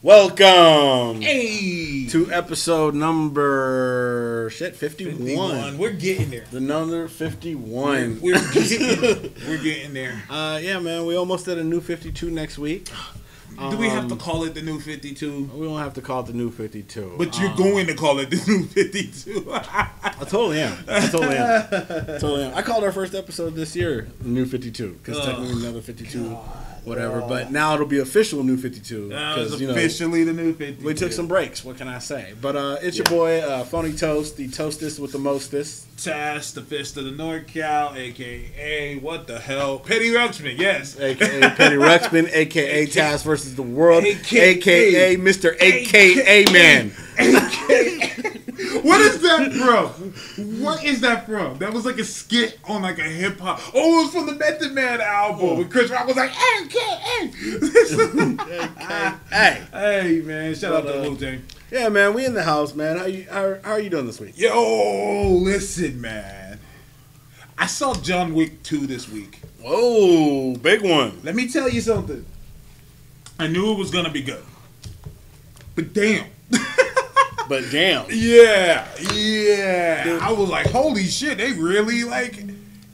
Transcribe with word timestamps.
Welcome 0.00 1.22
Hey, 1.22 2.06
to 2.10 2.30
episode 2.32 2.94
number 2.94 4.48
shit 4.52 4.76
51. 4.76 5.16
51. 5.18 5.76
We're 5.78 5.90
getting 5.90 6.30
there. 6.30 6.44
The 6.52 6.60
number 6.60 7.08
51. 7.08 8.20
We're 8.20 8.34
getting, 8.52 9.32
we're 9.48 9.60
getting 9.60 9.94
there. 9.94 10.22
Uh, 10.30 10.60
yeah, 10.62 10.78
man, 10.78 11.04
we 11.04 11.16
almost 11.16 11.46
did 11.46 11.58
a 11.58 11.64
new 11.64 11.80
52 11.80 12.30
next 12.30 12.58
week. 12.58 12.88
Do 13.58 13.76
we 13.76 13.88
have 13.88 14.06
to 14.06 14.12
Um, 14.12 14.20
call 14.20 14.44
it 14.44 14.54
the 14.54 14.62
new 14.62 14.78
52? 14.78 15.50
We 15.52 15.66
don't 15.66 15.78
have 15.80 15.94
to 15.94 16.00
call 16.00 16.20
it 16.20 16.26
the 16.28 16.32
new 16.32 16.52
52. 16.52 17.14
But 17.18 17.36
you're 17.40 17.50
Um, 17.50 17.56
going 17.56 17.88
to 17.88 17.94
call 17.94 18.20
it 18.20 18.30
the 18.30 18.36
new 18.46 18.66
52. 18.66 19.48
I 19.52 19.88
totally 20.20 20.60
am. 20.60 20.78
I 20.86 21.00
totally 21.08 21.36
am. 21.36 21.66
I 21.70 21.70
totally 22.20 22.44
am. 22.44 22.54
I 22.54 22.62
called 22.62 22.84
our 22.84 22.92
first 22.92 23.16
episode 23.16 23.56
this 23.56 23.74
year 23.74 24.06
the 24.20 24.28
new 24.28 24.46
52 24.46 25.00
because 25.02 25.24
technically 25.26 25.60
another 25.60 25.80
52, 25.80 26.38
whatever. 26.88 27.20
But 27.20 27.50
now 27.52 27.74
it'll 27.74 27.86
be 27.86 27.98
official 27.98 28.42
new 28.42 28.56
52 28.56 29.08
because 29.08 29.60
you 29.60 29.66
know 29.66 29.72
officially 29.74 30.24
the 30.24 30.32
new 30.32 30.54
52. 30.54 30.84
we 30.84 30.94
took 30.94 31.12
some 31.12 31.28
breaks. 31.28 31.64
What 31.64 31.76
can 31.76 31.88
I 31.88 31.98
say? 31.98 32.34
But 32.40 32.56
uh, 32.56 32.76
it's 32.80 32.96
your 32.96 33.04
boy 33.04 33.40
uh, 33.40 33.64
Phony 33.64 33.92
Toast, 33.92 34.36
the 34.36 34.48
toastest 34.48 34.98
with 34.98 35.12
the 35.12 35.18
mostest. 35.18 35.86
Task, 35.98 36.54
the 36.54 36.62
fist 36.62 36.96
of 36.96 37.04
the 37.04 37.10
NorCal, 37.10 37.96
aka 37.96 38.98
what 38.98 39.26
the 39.26 39.40
hell? 39.40 39.80
Petty 39.80 40.10
Ruxman, 40.10 40.56
yes. 40.56 40.98
aka 40.98 41.40
Petty 41.50 41.76
Ruxpin, 41.76 42.30
aka 42.32 42.86
Task 42.86 43.24
versus 43.24 43.56
the 43.56 43.62
World, 43.62 44.04
AKA 44.04 44.50
aka 44.50 45.16
Mr. 45.16 45.56
AKA 45.60 46.44
Man. 46.52 46.92
What 48.82 49.00
is 49.00 49.20
that 49.22 49.52
from? 49.52 50.60
What 50.62 50.84
is 50.84 51.00
that 51.00 51.26
from? 51.26 51.58
That 51.58 51.72
was 51.72 51.84
like 51.84 51.98
a 51.98 52.04
skit 52.04 52.58
on 52.64 52.82
like 52.82 52.98
a 52.98 53.02
hip 53.02 53.38
hop. 53.38 53.60
Oh, 53.74 54.00
it 54.00 54.04
was 54.04 54.12
from 54.12 54.26
the 54.26 54.34
Method 54.34 54.72
Man 54.72 55.00
album. 55.00 55.58
When 55.58 55.68
Chris 55.68 55.90
Rock 55.90 56.06
was 56.06 56.16
like, 56.16 56.30
AKA. 56.30 57.26
Hey, 57.26 59.14
hey, 59.30 59.62
hey, 59.72 60.22
man. 60.24 60.54
Shout 60.54 60.72
out 60.72 60.82
to 60.84 61.00
uh, 61.00 61.10
Wu 61.10 61.16
Tang. 61.16 61.42
yeah, 61.70 61.88
man, 61.88 62.14
we 62.14 62.24
in 62.24 62.34
the 62.34 62.42
house, 62.42 62.74
man. 62.74 62.98
How 62.98 63.06
you 63.06 63.26
how, 63.30 63.58
how 63.62 63.72
are 63.72 63.80
you 63.80 63.90
doing 63.90 64.06
this 64.06 64.20
week? 64.20 64.38
Yo, 64.38 65.38
listen, 65.42 66.00
man. 66.00 66.58
I 67.60 67.66
saw 67.66 67.94
John 67.94 68.34
Wick 68.34 68.62
2 68.62 68.86
this 68.86 69.08
week. 69.08 69.40
Whoa, 69.60 70.54
big 70.54 70.82
one. 70.82 71.20
Let 71.24 71.34
me 71.34 71.48
tell 71.48 71.68
you 71.68 71.80
something. 71.80 72.24
I 73.38 73.48
knew 73.48 73.72
it 73.72 73.78
was 73.78 73.90
going 73.90 74.04
to 74.04 74.12
be 74.12 74.22
good. 74.22 74.44
But 75.74 75.92
damn. 75.92 76.26
But 77.48 77.64
damn, 77.70 78.06
Yeah, 78.10 78.86
yeah. 79.12 80.04
Dude. 80.04 80.22
I 80.22 80.32
was 80.32 80.48
like, 80.50 80.66
holy 80.70 81.04
shit, 81.04 81.38
they 81.38 81.52
really 81.52 82.04
like 82.04 82.34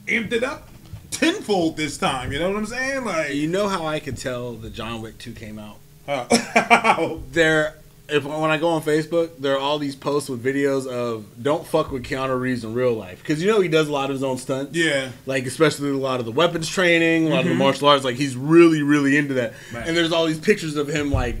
amped 0.07 0.31
it 0.33 0.43
up 0.43 0.69
tenfold 1.11 1.77
this 1.77 1.97
time. 1.97 2.31
You 2.31 2.39
know 2.39 2.49
what 2.49 2.57
I'm 2.57 2.65
saying? 2.65 3.05
Like, 3.05 3.33
you 3.33 3.47
know 3.47 3.67
how 3.69 3.85
I 3.85 3.99
could 3.99 4.17
tell 4.17 4.53
the 4.53 4.69
John 4.69 5.01
Wick 5.01 5.17
two 5.17 5.31
came 5.33 5.57
out? 5.59 5.77
uh, 6.07 7.17
There, 7.31 7.75
if 8.09 8.23
when 8.25 8.51
I 8.51 8.57
go 8.57 8.69
on 8.69 8.81
Facebook, 8.81 9.31
there 9.39 9.55
are 9.55 9.59
all 9.59 9.79
these 9.79 9.95
posts 9.95 10.29
with 10.29 10.43
videos 10.43 10.85
of 10.87 11.25
don't 11.41 11.65
fuck 11.65 11.91
with 11.91 12.03
Keanu 12.03 12.39
Reeves 12.39 12.63
in 12.63 12.73
real 12.73 12.93
life 12.93 13.19
because 13.19 13.41
you 13.41 13.49
know 13.49 13.61
he 13.61 13.67
does 13.69 13.87
a 13.87 13.91
lot 13.91 14.09
of 14.09 14.15
his 14.15 14.23
own 14.23 14.37
stunts. 14.37 14.75
yeah, 14.75 15.09
like 15.25 15.45
especially 15.45 15.89
a 15.89 15.93
lot 15.93 16.19
of 16.19 16.25
the 16.25 16.31
weapons 16.31 16.67
training, 16.69 17.27
a 17.27 17.29
lot 17.29 17.43
of 17.43 17.49
the 17.49 17.55
martial 17.55 17.87
arts. 17.87 18.03
Like 18.03 18.17
he's 18.17 18.35
really, 18.35 18.83
really 18.83 19.17
into 19.17 19.35
that. 19.35 19.53
Right. 19.73 19.87
And 19.87 19.95
there's 19.97 20.11
all 20.11 20.25
these 20.25 20.39
pictures 20.39 20.75
of 20.75 20.87
him 20.87 21.11
like 21.11 21.37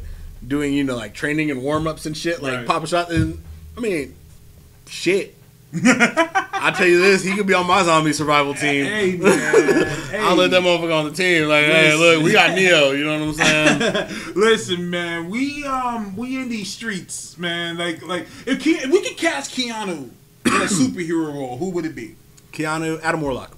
doing, 0.47 0.73
you 0.73 0.83
know, 0.83 0.95
like 0.95 1.13
training 1.13 1.51
and 1.51 1.61
warm 1.61 1.87
ups 1.87 2.05
and 2.05 2.15
shit, 2.15 2.41
like 2.41 2.53
Right. 2.53 2.67
pop 2.67 2.83
a 2.83 2.87
shot. 2.87 3.11
And 3.11 3.41
I 3.77 3.79
mean, 3.81 4.15
shit. 4.87 5.35
I 5.83 6.73
tell 6.75 6.87
you 6.87 7.01
this, 7.01 7.21
he 7.23 7.35
could 7.35 7.47
be 7.47 7.53
on 7.53 7.67
my 7.67 7.83
zombie 7.83 8.13
survival 8.13 8.53
team. 8.53 8.85
hey 8.85 9.17
man, 9.17 9.87
hey. 10.09 10.19
I'll 10.19 10.35
let 10.37 10.51
that 10.51 10.61
motherfucker 10.61 10.97
on 10.97 11.05
the 11.05 11.11
team. 11.11 11.49
Like, 11.49 11.65
hey, 11.65 11.93
look, 11.95 12.23
we 12.23 12.31
got 12.31 12.55
Neo. 12.55 12.91
You 12.91 13.03
know 13.03 13.19
what 13.19 13.27
I'm 13.27 13.33
saying? 13.33 14.09
Listen, 14.35 14.89
man, 14.89 15.29
we 15.29 15.65
um 15.65 16.15
we 16.15 16.37
in 16.37 16.47
these 16.47 16.71
streets, 16.71 17.37
man. 17.37 17.77
Like 17.77 18.01
like 18.03 18.27
if, 18.45 18.59
Ke- 18.61 18.83
if 18.85 18.89
we 18.89 19.01
could 19.01 19.17
cast 19.17 19.51
Keanu 19.51 20.11
in 20.45 20.51
a 20.53 20.65
superhero 20.65 21.33
role, 21.33 21.57
who 21.57 21.71
would 21.71 21.85
it 21.85 21.95
be? 21.95 22.15
Keanu, 22.53 23.01
Adam 23.01 23.19
Warlock. 23.21 23.51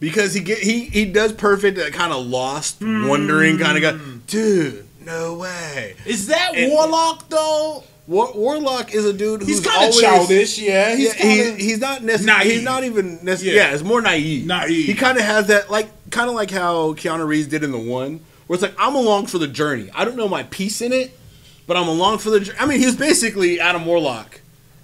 Because 0.00 0.34
he 0.34 0.40
get 0.40 0.58
he 0.58 0.84
he 0.84 1.04
does 1.04 1.32
perfect 1.32 1.78
uh, 1.78 1.84
that 1.84 1.92
kind 1.92 2.12
of 2.12 2.24
lost, 2.26 2.80
wondering 2.80 3.56
hmm. 3.56 3.62
kind 3.62 3.82
of 3.84 3.98
guy. 3.98 4.04
Dude, 4.26 4.86
no 5.04 5.38
way. 5.38 5.96
Is 6.06 6.28
that 6.28 6.52
And- 6.54 6.72
Warlock 6.72 7.28
though? 7.28 7.84
War, 8.06 8.32
Warlock 8.34 8.94
is 8.94 9.04
a 9.04 9.12
dude 9.12 9.42
who's 9.42 9.60
kind 9.60 9.76
of 9.76 9.82
always, 9.82 10.00
childish, 10.00 10.58
yeah. 10.58 10.96
He's 10.96 11.12
He's 11.12 11.24
yeah, 11.24 11.56
he, 11.56 11.64
he's 11.64 11.78
not 11.78 12.02
necessarily. 12.02 12.54
He's 12.54 12.62
not 12.62 12.84
even 12.84 13.22
necessarily. 13.22 13.58
Yeah. 13.58 13.68
Yeah. 13.68 13.74
it's 13.74 13.82
more 13.82 14.00
naive. 14.00 14.46
Naive. 14.46 14.86
He 14.86 14.94
kind 14.94 15.18
of 15.18 15.24
has 15.24 15.48
that 15.48 15.70
like 15.70 15.90
kind 16.10 16.30
of 16.30 16.34
like 16.34 16.50
how 16.50 16.94
Keanu 16.94 17.26
Reeves 17.26 17.48
did 17.48 17.62
in 17.62 17.70
the 17.70 17.78
one, 17.78 18.20
where 18.46 18.54
it's 18.54 18.62
like 18.62 18.74
I'm 18.78 18.94
along 18.94 19.26
for 19.26 19.36
the 19.36 19.46
journey. 19.46 19.90
I 19.94 20.06
don't 20.06 20.16
know 20.16 20.26
my 20.26 20.44
piece 20.44 20.80
in 20.80 20.94
it, 20.94 21.18
but 21.66 21.76
I'm 21.76 21.86
along 21.86 22.18
for 22.18 22.30
the. 22.30 22.54
I 22.58 22.64
mean, 22.64 22.78
he's 22.78 22.96
basically 22.96 23.60
Adam 23.60 23.84
Warlock 23.84 24.40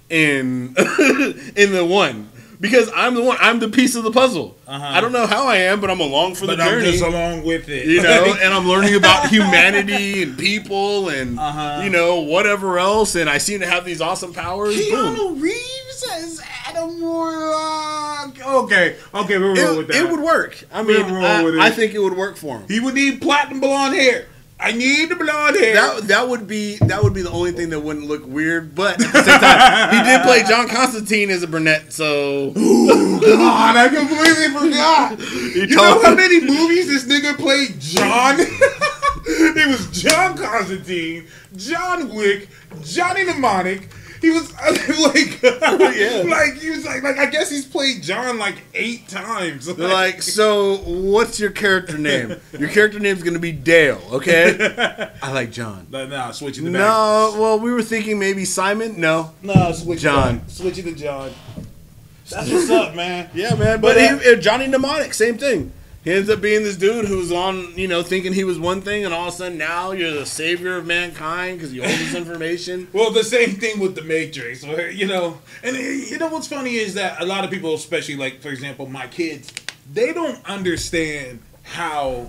in 0.07 0.75
in 1.55 1.71
the 1.71 1.87
one 1.89 2.29
because 2.59 2.89
I'm 2.95 3.15
the 3.15 3.23
one. 3.23 3.37
I'm 3.39 3.59
the 3.59 3.67
piece 3.69 3.95
of 3.95 4.03
the 4.03 4.11
puzzle. 4.11 4.55
Uh-huh. 4.67 4.83
I 4.85 5.01
don't 5.01 5.11
know 5.11 5.27
how 5.27 5.47
I 5.47 5.57
am, 5.57 5.79
but 5.81 5.89
I'm 5.89 5.99
along 5.99 6.35
for 6.35 6.45
but 6.47 6.57
the 6.57 6.63
I'm 6.63 6.69
journey 6.69 6.91
just 6.91 7.03
along 7.03 7.43
with 7.43 7.69
it. 7.69 7.85
you 7.87 8.01
know, 8.01 8.35
and 8.41 8.53
I'm 8.53 8.67
learning 8.67 8.95
about 8.95 9.29
humanity 9.29 10.23
and 10.23 10.37
people 10.37 11.09
and 11.09 11.39
Uh-huh. 11.39 11.81
you 11.83 11.89
know 11.89 12.21
whatever 12.21 12.79
else, 12.79 13.15
and 13.15 13.29
I 13.29 13.37
seem 13.37 13.59
to 13.61 13.67
have 13.67 13.85
these 13.85 14.01
awesome 14.01 14.33
powers. 14.33 14.75
Boom. 14.75 15.15
Keanu 15.15 15.41
Reeves 15.41 16.05
as 16.11 16.41
Adam 16.67 16.99
Warlock. 17.01 18.37
Okay, 18.45 18.95
okay, 19.13 19.37
we're 19.37 19.55
rolling 19.55 19.77
with 19.77 19.89
It, 19.89 19.93
that. 19.93 20.05
it 20.05 20.11
would 20.11 20.19
work. 20.19 20.63
I 20.73 20.83
mean, 20.83 21.03
I, 21.05 21.43
with. 21.43 21.59
I 21.59 21.69
think 21.69 21.93
it 21.93 21.99
would 21.99 22.15
work 22.17 22.37
for 22.37 22.59
him. 22.59 22.67
He 22.67 22.79
would 22.79 22.93
need 22.95 23.21
platinum 23.21 23.59
blonde 23.59 23.95
hair. 23.95 24.25
I 24.59 24.71
need 24.71 25.09
the 25.09 25.15
blonde 25.15 25.57
hair. 25.57 25.73
That 25.75 26.03
that 26.07 26.29
would 26.29 26.47
be 26.47 26.77
that 26.77 27.03
would 27.03 27.13
be 27.13 27.21
the 27.21 27.29
only 27.29 27.51
thing 27.51 27.69
that 27.71 27.79
wouldn't 27.79 28.07
look 28.07 28.25
weird. 28.25 28.73
But 28.73 29.03
at 29.03 29.11
the 29.11 29.23
same 29.23 29.39
time, 29.39 29.93
he 29.93 30.09
did 30.09 30.21
play 30.23 30.43
John 30.43 30.67
Constantine 30.69 31.29
as 31.29 31.43
a 31.43 31.47
brunette, 31.47 31.91
so 31.91 32.53
oh, 32.55 33.19
God, 33.21 33.75
I 33.75 33.89
completely 33.89 34.49
forgot. 34.49 35.19
you 35.55 35.67
know 35.67 36.01
how 36.01 36.15
many 36.15 36.39
movies 36.41 36.87
this 36.87 37.03
nigga 37.05 37.37
played 37.37 37.79
John? 37.79 38.37
it 39.27 39.67
was 39.67 40.01
John 40.01 40.37
Constantine, 40.37 41.27
John 41.55 42.15
Wick, 42.15 42.47
Johnny 42.81 43.25
Mnemonic. 43.25 43.89
He 44.25 44.31
was 44.31 44.51
like, 45.13 45.41
Yeah. 45.95 46.23
like 46.25 46.55
he 46.55 46.71
was 46.71 46.83
like, 46.83 47.03
like 47.03 47.19
I 47.19 47.27
guess 47.27 47.49
he's 47.51 47.65
played 47.65 48.01
John 48.01 48.39
like 48.39 48.55
eight 48.73 49.07
times. 49.07 49.65
they're 49.75 49.87
like, 49.87 50.23
so 50.23 50.77
what's 50.77 51.39
your 51.39 51.51
character 51.51 51.97
name? 51.97 52.35
Your 52.57 52.69
character 52.69 52.97
name's 52.99 53.21
gonna 53.21 53.37
be 53.37 53.51
Dale, 53.51 54.01
okay? 54.13 55.11
I 55.21 55.31
like 55.31 55.51
John. 55.51 55.85
no, 55.91 56.07
no, 56.07 56.31
switching 56.31 56.65
the 56.65 56.71
back. 56.71 56.79
No, 56.79 57.35
well, 57.39 57.59
we 57.59 57.71
were 57.71 57.83
thinking 57.83 58.17
maybe 58.17 58.45
Simon. 58.45 58.99
No, 58.99 59.31
No, 59.43 59.71
switch 59.73 60.01
John. 60.01 60.37
It 60.37 60.49
switch 60.51 60.77
it 60.79 60.83
to 60.83 60.93
John. 60.93 61.31
That's 62.27 62.49
what's 62.49 62.69
up, 62.71 62.95
man. 62.95 63.29
Yeah, 63.35 63.53
man. 63.53 63.79
But, 63.79 63.95
But, 63.95 63.97
uh, 63.97 64.17
he, 64.17 64.35
Johnny 64.37 64.65
Mnemonic, 64.65 65.13
same 65.13 65.37
thing. 65.37 65.71
He 66.05 66.11
ends 66.13 66.29
up 66.29 66.39
being 66.39 66.61
this 66.63 66.77
dude 66.77 67.05
who's 67.05 67.31
on, 67.31 67.75
you 67.75 67.87
know, 67.87 68.03
thinking 68.03 68.31
he 68.31 68.43
was 68.43 68.59
one 68.59 68.79
thing, 68.81 69.05
and 69.05 69.13
all 69.13 69.27
of 69.27 69.33
a 69.33 69.37
sudden 69.37 69.57
now 69.57 69.91
you're 69.91 70.11
the 70.11 70.25
savior 70.27 70.77
of 70.77 70.85
mankind 70.85 71.57
because 71.57 71.73
you 71.73 71.81
hold 71.81 71.97
this 71.97 72.13
information. 72.13 72.87
Well, 72.93 73.11
the 73.11 73.23
same 73.23 73.51
thing 73.51 73.79
with 73.79 73.95
the 73.95 74.03
Matrix, 74.03 74.63
where 74.63 74.89
you 74.89 75.07
know, 75.07 75.39
and 75.63 75.75
uh, 75.75 75.79
you 75.79 76.17
know 76.19 76.27
what's 76.27 76.47
funny 76.47 76.75
is 76.75 76.93
that 76.93 77.19
a 77.21 77.25
lot 77.25 77.43
of 77.43 77.49
people, 77.49 77.73
especially 77.73 78.15
like 78.15 78.39
for 78.41 78.49
example, 78.49 78.85
my 78.85 79.07
kids, 79.07 79.51
they 79.91 80.13
don't 80.13 80.43
understand 80.47 81.39
how 81.63 82.27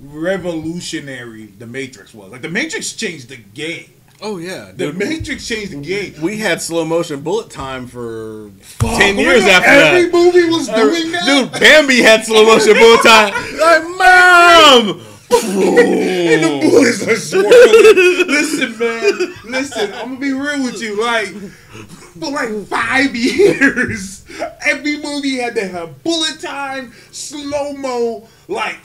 revolutionary 0.00 1.46
the 1.46 1.66
Matrix 1.66 2.14
was. 2.14 2.32
Like 2.32 2.42
the 2.42 2.48
Matrix 2.48 2.94
changed 2.94 3.28
the 3.28 3.36
game. 3.36 3.92
Oh 4.22 4.36
yeah, 4.38 4.66
The 4.74 4.86
dude. 4.92 4.98
Matrix 4.98 5.46
changed 5.48 5.72
the 5.72 5.80
game. 5.80 6.14
we 6.20 6.36
had 6.38 6.60
slow 6.60 6.84
motion 6.84 7.20
bullet 7.22 7.50
time 7.50 7.86
for 7.86 8.50
Fuck, 8.60 8.98
ten 8.98 9.18
years 9.18 9.44
after 9.44 9.68
every 9.70 10.04
that. 10.04 10.12
movie 10.12 10.44
was 10.48 10.68
uh, 10.68 10.76
doing 10.76 11.10
that. 11.12 11.24
Dude, 11.52 11.60
Bambi 11.60 12.02
had 12.02 12.24
slow 12.24 12.44
motion 12.44 12.74
bullet 12.74 13.02
time. 13.02 13.32
Like, 13.60 13.82
mom. 13.84 15.06
and 15.32 16.42
the 16.44 16.58
bullets 16.68 17.06
are 17.06 17.16
swirling. 17.16 18.26
listen, 18.26 18.78
man. 18.78 19.34
Listen, 19.44 19.92
I'm 19.94 20.08
gonna 20.16 20.20
be 20.20 20.32
real 20.32 20.64
with 20.64 20.82
you. 20.82 21.00
Like, 21.02 21.28
for 21.28 22.30
like 22.32 22.66
five 22.66 23.14
years, 23.14 24.24
every 24.66 24.98
movie 25.00 25.36
had 25.36 25.54
to 25.54 25.66
have 25.68 26.02
bullet 26.02 26.40
time, 26.40 26.92
slow 27.12 27.72
mo. 27.74 28.28
Like, 28.48 28.78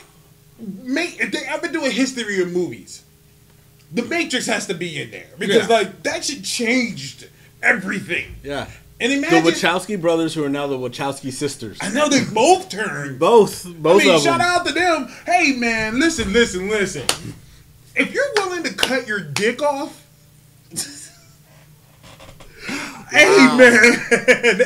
make 0.58 1.20
if 1.20 1.32
they 1.32 1.44
ever 1.46 1.66
do 1.68 1.84
a 1.84 1.90
history 1.90 2.40
of 2.40 2.52
movies, 2.52 3.02
The 3.92 4.02
Matrix 4.02 4.46
has 4.46 4.66
to 4.66 4.74
be 4.74 5.00
in 5.00 5.10
there 5.10 5.26
because 5.38 5.68
Yeah. 5.68 5.76
like 5.76 6.02
that 6.02 6.24
shit 6.24 6.42
changed 6.44 7.28
everything. 7.62 8.36
Yeah. 8.42 8.66
And 8.98 9.12
imagine 9.12 9.44
The 9.44 9.50
Wachowski 9.50 10.00
brothers, 10.00 10.32
who 10.34 10.42
are 10.44 10.48
now 10.48 10.66
the 10.66 10.78
Wachowski 10.78 11.30
sisters. 11.30 11.76
I 11.82 11.90
know 11.90 12.08
they 12.08 12.24
both 12.24 12.70
turned. 12.70 13.18
Both, 13.18 13.66
both 13.76 14.00
I 14.02 14.04
mean, 14.06 14.14
of 14.14 14.22
shout 14.22 14.38
them. 14.38 14.48
out 14.48 14.66
to 14.66 14.72
them. 14.72 15.08
Hey, 15.26 15.52
man, 15.52 16.00
listen, 16.00 16.32
listen, 16.32 16.68
listen. 16.70 17.06
If 17.94 18.12
you're 18.14 18.24
willing 18.36 18.62
to 18.64 18.72
cut 18.74 19.06
your 19.06 19.20
dick 19.20 19.62
off, 19.62 20.05
Hey 23.10 23.56
man, 23.56 23.92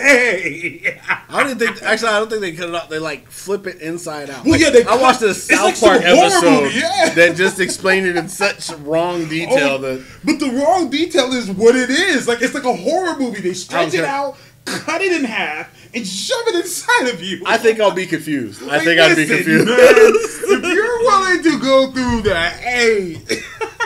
hey. 0.01 1.01
I 1.29 1.45
don't 1.45 1.59
think. 1.59 1.83
Actually, 1.83 2.09
I 2.09 2.19
don't 2.21 2.29
think 2.31 2.41
they 2.41 2.53
cut 2.53 2.69
it 2.71 2.75
off. 2.75 2.89
They 2.89 2.99
like 2.99 3.29
flip 3.31 3.67
it 3.67 3.81
inside 3.83 4.31
out. 4.31 4.45
Well, 4.45 4.53
Like, 4.53 4.61
yeah, 4.63 4.71
they 4.71 4.85
I 4.85 4.97
watched 4.97 5.23
a 5.23 5.35
South 5.35 5.65
like 5.65 5.81
Park 5.81 6.03
episode 6.03 6.63
movie, 6.63 6.79
yeah. 6.79 7.11
that 7.15 7.37
just 7.37 7.61
explained 7.61 8.07
it 8.07 8.17
in 8.17 8.29
such 8.29 8.71
wrong 8.79 9.29
detail 9.29 9.75
Oh, 9.75 9.79
that 9.79 10.05
but 10.25 10.39
the 10.41 10.51
wrong 10.53 10.89
detail 10.91 11.33
is 11.33 11.51
what 11.51 11.77
it 11.77 11.91
is. 11.91 12.27
Like 12.27 12.41
it's 12.43 12.55
like 12.55 12.65
a 12.65 12.75
horror 12.75 13.19
movie. 13.19 13.41
They 13.43 13.53
stretch 13.55 13.93
it 13.95 14.05
out, 14.05 14.37
cut 14.65 15.03
it 15.03 15.13
in 15.13 15.25
half, 15.25 15.69
and 15.95 16.07
shove 16.07 16.43
it 16.49 16.55
inside 16.57 17.09
of 17.13 17.23
you. 17.23 17.43
I 17.47 17.59
think 17.59 17.79
I'll 17.79 17.91
be 17.91 18.07
confused. 18.07 18.63
I 18.63 18.67
Like, 18.67 18.83
think 18.85 19.01
I'd 19.01 19.17
be 19.17 19.27
confused. 19.27 19.67
man, 19.67 19.77
if 19.79 20.65
you're 20.75 20.99
willing 21.01 21.43
to 21.43 21.61
go 21.61 21.91
through 21.93 22.23
that, 22.23 22.53
hey. 22.55 23.21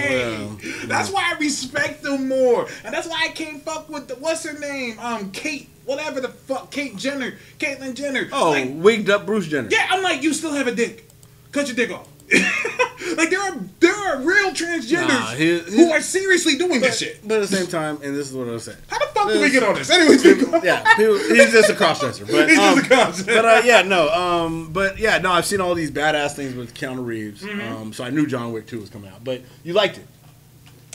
Hey, 0.00 0.36
Well, 0.46 0.58
that's 0.86 1.10
why 1.10 1.32
I 1.34 1.38
respect 1.38 2.02
them 2.02 2.28
more, 2.28 2.66
and 2.84 2.92
that's 2.94 3.06
why 3.08 3.20
I 3.24 3.28
can't 3.28 3.62
fuck 3.62 3.88
with 3.88 4.08
the 4.08 4.14
what's 4.16 4.44
her 4.44 4.58
name, 4.58 4.98
um, 4.98 5.30
Kate, 5.32 5.68
whatever 5.84 6.20
the 6.20 6.28
fuck, 6.28 6.70
Kate 6.70 6.96
Jenner, 6.96 7.34
Caitlyn 7.58 7.94
Jenner. 7.94 8.28
oh, 8.32 8.50
like, 8.50 8.70
wigged 8.72 9.10
up 9.10 9.26
Bruce 9.26 9.46
Jenner. 9.46 9.68
yeah, 9.70 9.86
I'm 9.90 10.02
like, 10.02 10.22
you 10.22 10.32
still 10.34 10.52
have 10.52 10.66
a 10.66 10.74
dick. 10.74 11.06
Cut 11.52 11.66
your 11.66 11.76
dick 11.76 11.90
off. 11.90 12.06
like 13.16 13.30
there 13.30 13.40
are 13.40 13.56
there 13.80 13.94
are 13.94 14.18
real 14.22 14.50
transgenders 14.50 15.08
Nah, 15.08 15.26
he- 15.34 15.58
he- 15.60 15.76
who 15.76 15.90
are 15.90 16.00
seriously 16.00 16.56
doing 16.56 16.80
this 16.80 16.98
shit. 16.98 17.26
But 17.26 17.40
at 17.42 17.48
the 17.48 17.56
same 17.56 17.66
time, 17.66 17.96
and 18.02 18.14
this 18.16 18.28
is 18.30 18.34
what 18.34 18.48
I 18.48 18.52
was 18.52 18.64
saying. 18.64 18.78
How 18.88 18.98
the 18.98 19.06
fuck 19.06 19.28
did 19.28 19.40
we 19.40 19.50
get 19.50 19.62
on 19.62 19.74
this? 19.74 19.90
Anyways, 19.90 20.24
Yeah, 20.64 20.94
people, 20.94 21.18
he's 21.18 21.50
just 21.52 21.70
a 21.70 21.74
crossdresser. 21.74 22.26
But 22.30 22.48
He's 22.50 22.58
um, 22.58 22.76
just 22.78 22.90
a 22.90 22.94
crossdresser. 22.94 23.26
But 23.26 23.44
uh, 23.44 23.62
yeah, 23.64 23.82
no. 23.82 24.08
Um, 24.10 24.72
but 24.72 24.98
yeah, 24.98 25.18
no. 25.18 25.32
I've 25.32 25.46
seen 25.46 25.60
all 25.60 25.74
these 25.74 25.90
badass 25.90 26.34
things 26.36 26.54
with 26.54 26.74
Keanu 26.74 27.04
Reeves. 27.04 27.42
Mm-hmm. 27.42 27.60
Um, 27.76 27.92
so 27.92 28.04
I 28.04 28.10
knew 28.10 28.26
John 28.26 28.52
Wick 28.52 28.66
Two 28.66 28.80
was 28.80 28.90
coming 28.90 29.10
out. 29.10 29.24
But 29.24 29.42
you 29.64 29.72
liked 29.72 29.98
it. 29.98 30.06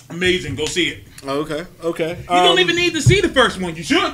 amazing. 0.09 0.55
Go 0.55 0.65
see 0.65 0.89
it. 0.89 1.03
Oh, 1.25 1.39
okay. 1.41 1.65
Okay. 1.83 2.17
You 2.21 2.25
don't 2.27 2.59
even 2.59 2.75
need 2.75 2.93
to 2.93 3.01
see 3.01 3.19
the 3.21 3.29
first 3.29 3.59
one. 3.59 3.75
You 3.75 3.83
should. 3.83 4.13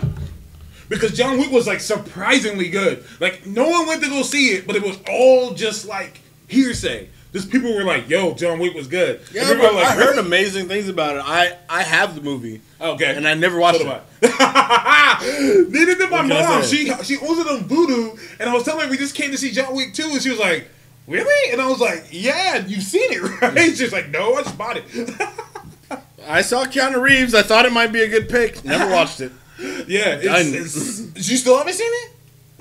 Because 0.89 1.15
John 1.17 1.37
Wick 1.37 1.51
was 1.51 1.67
like 1.67 1.79
surprisingly 1.79 2.69
good. 2.69 3.05
Like 3.19 3.45
no 3.45 3.69
one 3.69 3.87
went 3.87 4.03
to 4.03 4.09
go 4.09 4.23
see 4.23 4.49
it, 4.49 4.67
but 4.67 4.75
it 4.75 4.81
was 4.83 4.97
all 5.09 5.53
just 5.53 5.87
like 5.87 6.19
hearsay. 6.51 7.09
Just 7.33 7.49
people 7.49 7.73
were 7.73 7.85
like, 7.85 8.09
"Yo, 8.09 8.33
John 8.33 8.59
Wick 8.59 8.73
was 8.73 8.87
good." 8.87 9.21
Yeah, 9.31 9.47
but 9.47 9.73
were 9.73 9.79
I 9.79 9.91
heard 9.93 10.15
"Really?" 10.15 10.27
amazing 10.27 10.67
things 10.67 10.89
about 10.89 11.15
it. 11.15 11.23
I 11.25 11.55
I 11.69 11.81
have 11.83 12.13
the 12.15 12.21
movie, 12.21 12.59
Okay, 12.79 13.15
and 13.15 13.25
I 13.25 13.35
never 13.35 13.57
watched 13.57 13.79
So 13.79 14.01
it. 14.21 14.29
Neither 15.69 15.95
did 15.95 16.09
my 16.11 16.23
mom. 16.23 16.63
She 16.63 16.87
she 17.03 17.17
owns 17.17 17.39
it 17.39 17.47
on 17.47 17.63
Vudu, 17.69 18.19
and 18.39 18.49
I 18.49 18.53
was 18.53 18.63
telling 18.63 18.85
her 18.85 18.91
we 18.91 18.97
just 18.97 19.15
came 19.15 19.31
to 19.31 19.37
see 19.37 19.51
John 19.51 19.73
Wick 19.75 19.93
2, 19.93 20.03
and 20.11 20.21
she 20.21 20.29
was 20.29 20.39
like, 20.39 20.67
"Really?" 21.07 21.51
And 21.53 21.61
I 21.61 21.69
was 21.69 21.79
like, 21.79 22.05
"Yeah, 22.11 22.65
you've 22.67 22.83
seen 22.83 23.11
it, 23.13 23.21
right?" 23.41 23.75
She's 23.77 23.93
like, 23.93 24.09
"No, 24.09 24.35
I 24.35 24.43
just 24.43 24.57
bought 24.57 24.77
it." 24.77 24.83
I 26.27 26.41
saw 26.41 26.65
Keanu 26.65 27.01
Reeves. 27.01 27.33
I 27.33 27.41
thought 27.43 27.65
it 27.65 27.71
might 27.71 27.91
be 27.93 28.01
a 28.03 28.07
good 28.09 28.29
pick. 28.29 28.63
Never 28.65 28.91
watched 28.91 29.21
it. 29.21 29.31
yeah, 29.87 30.19
it's, 30.21 30.75
it's, 31.15 31.29
you 31.29 31.37
still 31.37 31.57
haven't 31.57 31.73
seen 31.73 31.87
it? 31.91 32.11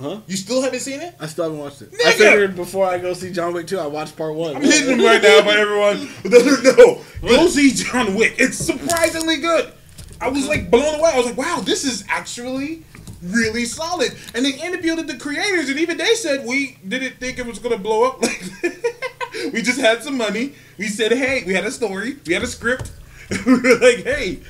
Huh? 0.00 0.20
You 0.26 0.36
still 0.36 0.62
haven't 0.62 0.80
seen 0.80 1.00
it? 1.00 1.14
I 1.20 1.26
still 1.26 1.44
haven't 1.44 1.58
watched 1.58 1.82
it. 1.82 1.90
I 2.06 2.12
figured 2.12 2.56
before 2.56 2.86
I 2.86 2.98
go 2.98 3.12
see 3.12 3.30
John 3.30 3.52
Wick 3.52 3.66
2, 3.66 3.78
I 3.78 3.86
watched 3.86 4.16
part 4.16 4.34
one. 4.34 4.56
I'm 4.56 4.62
hitting 4.62 4.98
him 4.98 5.04
right 5.04 5.22
now, 5.22 5.42
but 5.42 5.56
everyone 5.58 5.96
who 6.22 6.30
doesn't 6.30 6.64
go 6.64 7.02
see 7.48 7.70
John 7.72 8.14
Wick. 8.14 8.36
It's 8.38 8.56
surprisingly 8.56 9.36
good. 9.36 9.72
I 10.20 10.28
was 10.28 10.46
like 10.46 10.70
blown 10.70 10.98
away. 10.98 11.10
I 11.12 11.16
was 11.16 11.26
like, 11.26 11.36
wow, 11.36 11.60
this 11.60 11.84
is 11.84 12.04
actually 12.08 12.82
really 13.22 13.64
solid. 13.64 14.16
And 14.34 14.44
they 14.44 14.52
interviewed 14.52 15.06
the 15.06 15.16
creators, 15.16 15.68
and 15.68 15.78
even 15.78 15.98
they 15.98 16.14
said 16.14 16.46
we 16.46 16.78
didn't 16.86 17.16
think 17.16 17.38
it 17.38 17.46
was 17.46 17.58
gonna 17.58 17.78
blow 17.78 18.04
up. 18.04 18.22
Like 19.32 19.52
we 19.54 19.62
just 19.62 19.80
had 19.80 20.02
some 20.02 20.16
money. 20.18 20.54
We 20.76 20.88
said, 20.88 21.12
hey, 21.12 21.44
we 21.46 21.54
had 21.54 21.64
a 21.64 21.70
story, 21.70 22.16
we 22.26 22.34
had 22.34 22.42
a 22.42 22.46
script. 22.46 22.90
we 23.46 23.54
were 23.54 23.78
like, 23.78 24.04
hey, 24.04 24.40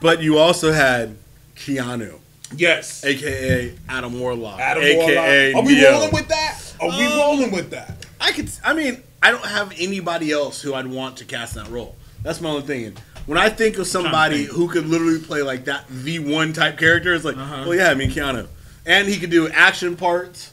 But 0.00 0.22
you 0.22 0.38
also 0.38 0.70
had 0.70 1.16
Keanu, 1.56 2.18
yes, 2.56 3.04
aka 3.04 3.74
Adam 3.88 4.18
Warlock, 4.20 4.60
Adam 4.60 4.82
aka 4.82 5.52
Warlock. 5.54 5.64
Are 5.64 5.66
we 5.68 5.74
Neo. 5.76 5.92
rolling 5.92 6.12
with 6.12 6.28
that? 6.28 6.58
Are 6.80 6.88
we 6.88 7.04
Um, 7.06 7.18
rolling 7.18 7.50
with 7.52 7.70
that? 7.70 8.06
I 8.20 8.32
could. 8.32 8.50
I 8.64 8.72
mean, 8.74 9.02
I 9.22 9.30
don't 9.30 9.44
have 9.44 9.72
anybody 9.78 10.32
else 10.32 10.60
who 10.62 10.74
I'd 10.74 10.86
want 10.86 11.16
to 11.18 11.24
cast 11.24 11.54
that 11.54 11.68
role. 11.68 11.96
That's 12.22 12.40
my 12.40 12.50
only 12.50 12.62
thing. 12.66 12.84
And 12.86 12.98
when 13.26 13.38
I 13.38 13.48
think 13.50 13.78
of 13.78 13.86
somebody 13.86 14.44
think. 14.44 14.56
who 14.56 14.68
could 14.68 14.86
literally 14.86 15.18
play 15.20 15.42
like 15.42 15.64
that 15.66 15.88
V 15.88 16.18
one 16.18 16.52
type 16.52 16.78
character, 16.78 17.14
it's 17.14 17.24
like, 17.24 17.36
Uh-huh. 17.36 17.64
well, 17.66 17.74
yeah, 17.74 17.90
I 17.90 17.94
mean 17.94 18.10
Keanu, 18.10 18.46
and 18.86 19.08
he 19.08 19.18
could 19.18 19.30
do 19.30 19.48
action 19.48 19.96
parts. 19.96 20.50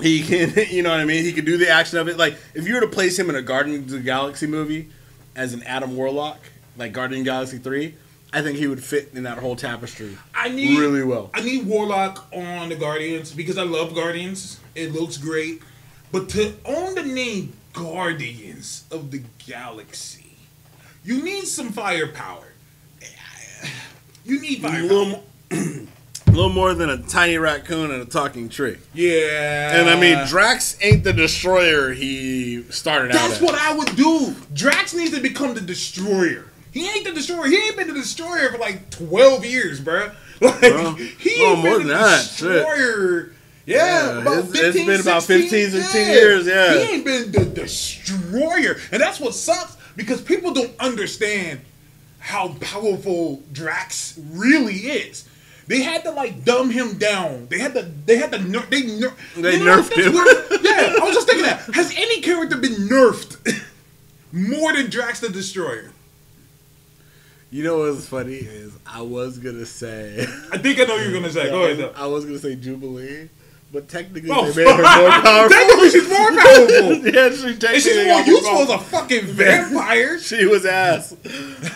He 0.00 0.22
can, 0.26 0.52
you 0.70 0.82
know 0.82 0.90
what 0.90 1.00
I 1.00 1.04
mean. 1.04 1.24
He 1.24 1.32
could 1.32 1.44
do 1.46 1.56
the 1.56 1.68
action 1.68 1.98
of 1.98 2.08
it. 2.08 2.16
Like 2.18 2.36
if 2.54 2.66
you 2.68 2.74
were 2.74 2.80
to 2.80 2.86
place 2.88 3.18
him 3.18 3.28
in 3.30 3.36
a 3.36 3.42
Guardians 3.42 3.92
of 3.92 3.98
the 4.00 4.04
Galaxy 4.04 4.46
movie 4.46 4.88
as 5.34 5.52
an 5.54 5.62
Adam 5.64 5.96
Warlock, 5.96 6.38
like 6.76 6.92
Guardian 6.92 7.24
Galaxy 7.24 7.58
three, 7.58 7.94
I 8.32 8.42
think 8.42 8.58
he 8.58 8.66
would 8.66 8.82
fit 8.84 9.10
in 9.14 9.22
that 9.22 9.38
whole 9.38 9.56
tapestry 9.56 10.16
I 10.34 10.48
need 10.50 10.78
really 10.78 11.02
well. 11.02 11.30
I 11.32 11.40
need 11.40 11.66
Warlock 11.66 12.26
on 12.32 12.68
the 12.68 12.76
Guardians 12.76 13.32
because 13.32 13.56
I 13.56 13.62
love 13.62 13.94
Guardians. 13.94 14.60
It 14.74 14.92
looks 14.92 15.16
great. 15.16 15.62
But 16.12 16.28
to 16.30 16.54
own 16.64 16.94
the 16.94 17.02
name 17.04 17.54
Guardians 17.72 18.84
of 18.90 19.10
the 19.10 19.22
Galaxy, 19.46 20.36
you 21.04 21.22
need 21.22 21.46
some 21.46 21.70
firepower. 21.70 22.44
You 24.24 24.40
need 24.40 24.62
A 24.62 24.68
little, 24.82 25.24
a 25.50 25.56
little 26.26 26.50
more 26.50 26.74
than 26.74 26.90
a 26.90 26.98
tiny 26.98 27.38
raccoon 27.38 27.90
and 27.90 28.02
a 28.02 28.04
talking 28.04 28.50
tree. 28.50 28.76
yeah. 28.92 29.78
And 29.80 29.88
I 29.88 29.98
mean, 29.98 30.26
Drax 30.26 30.76
ain't 30.82 31.02
the 31.04 31.14
destroyer 31.14 31.92
he 31.94 32.62
started 32.64 33.12
out 33.12 33.14
That's 33.14 33.40
what 33.40 33.54
I 33.54 33.74
would 33.74 33.96
do. 33.96 34.34
Drax 34.52 34.92
needs 34.94 35.14
to 35.14 35.20
become 35.20 35.54
the 35.54 35.62
destroyer. 35.62 36.44
He 36.78 36.88
ain't 36.88 37.04
the 37.04 37.12
destroyer. 37.12 37.46
He 37.48 37.56
ain't 37.56 37.76
been 37.76 37.88
the 37.88 37.94
destroyer 37.94 38.50
for 38.50 38.58
like 38.58 38.90
12 38.90 39.44
years, 39.44 39.80
bro. 39.80 40.10
Like, 40.40 40.62
Well, 40.62 40.94
he 40.94 41.42
ain't 41.42 41.64
been 41.64 41.88
the 41.88 42.18
shit. 42.20 42.38
destroyer. 42.46 43.32
Yeah, 43.66 44.12
Yeah, 44.14 44.18
about 44.20 44.38
it's- 44.38 44.52
15, 44.52 44.66
it's 44.82 44.86
been 44.86 45.00
about 45.00 45.22
16, 45.24 45.50
15, 45.50 45.80
16 45.82 46.06
years, 46.12 46.46
yeah. 46.46 46.72
He 46.74 46.78
ain't 46.94 47.04
been 47.04 47.32
the 47.32 47.44
destroyer. 47.44 48.76
And 48.92 49.02
that's 49.02 49.18
what 49.18 49.34
sucks 49.34 49.76
because 49.96 50.20
people 50.22 50.52
don't 50.54 50.70
understand 50.78 51.60
how 52.20 52.54
powerful 52.60 53.42
Drax 53.52 54.18
really 54.30 54.74
is. 54.76 55.28
They 55.66 55.82
had 55.82 56.04
to 56.04 56.12
like 56.12 56.44
dumb 56.44 56.70
him 56.70 56.96
down. 56.98 57.48
They 57.50 57.58
had 57.58 57.74
to. 57.74 57.82
They 57.82 58.16
had 58.16 58.30
to. 58.32 58.38
Ner- 58.38 58.64
they 58.70 58.82
ner- 58.84 59.12
They 59.36 59.56
You 59.58 59.64
know, 59.66 59.82
nerfed 59.82 59.92
him. 59.96 60.14
yeah, 60.64 60.94
I 61.02 61.04
was 61.04 61.14
just 61.14 61.26
thinking 61.26 61.44
that. 61.44 61.60
Has 61.74 61.92
any 61.96 62.22
character 62.22 62.56
been 62.56 62.88
nerfed 62.88 63.36
more 64.32 64.72
than 64.72 64.88
Drax 64.88 65.20
the 65.20 65.28
Destroyer? 65.28 65.90
You 67.50 67.64
know 67.64 67.78
what's 67.78 68.06
funny 68.06 68.34
is 68.34 68.72
I 68.86 69.00
was 69.00 69.38
gonna 69.38 69.64
say. 69.64 70.20
I 70.52 70.58
think 70.58 70.78
I 70.80 70.84
know 70.84 70.94
what 70.96 71.02
you're 71.04 71.12
gonna 71.14 71.30
say. 71.32 71.48
Go 71.50 71.64
ahead. 71.64 71.94
I 71.96 72.06
was 72.06 72.26
gonna 72.26 72.38
say 72.38 72.56
Jubilee, 72.56 73.30
but 73.72 73.88
technically 73.88 74.30
Oh, 74.32 74.50
they 74.50 74.64
made 74.64 74.76
her 74.76 74.82
more 74.82 75.10
powerful. 75.10 75.48
Technically, 75.56 75.90
she's 75.90 76.08
more 76.08 76.30
powerful. 76.32 76.92
yeah, 77.06 77.30
she 77.30 77.58
technically 77.58 77.80
she's 77.80 78.06
more 78.06 78.20
useful 78.22 78.58
as 78.58 78.70
a 78.70 78.78
fucking 78.78 79.26
vampire. 79.26 80.18
She 80.28 80.46
was 80.46 80.64
ass. 80.66 81.14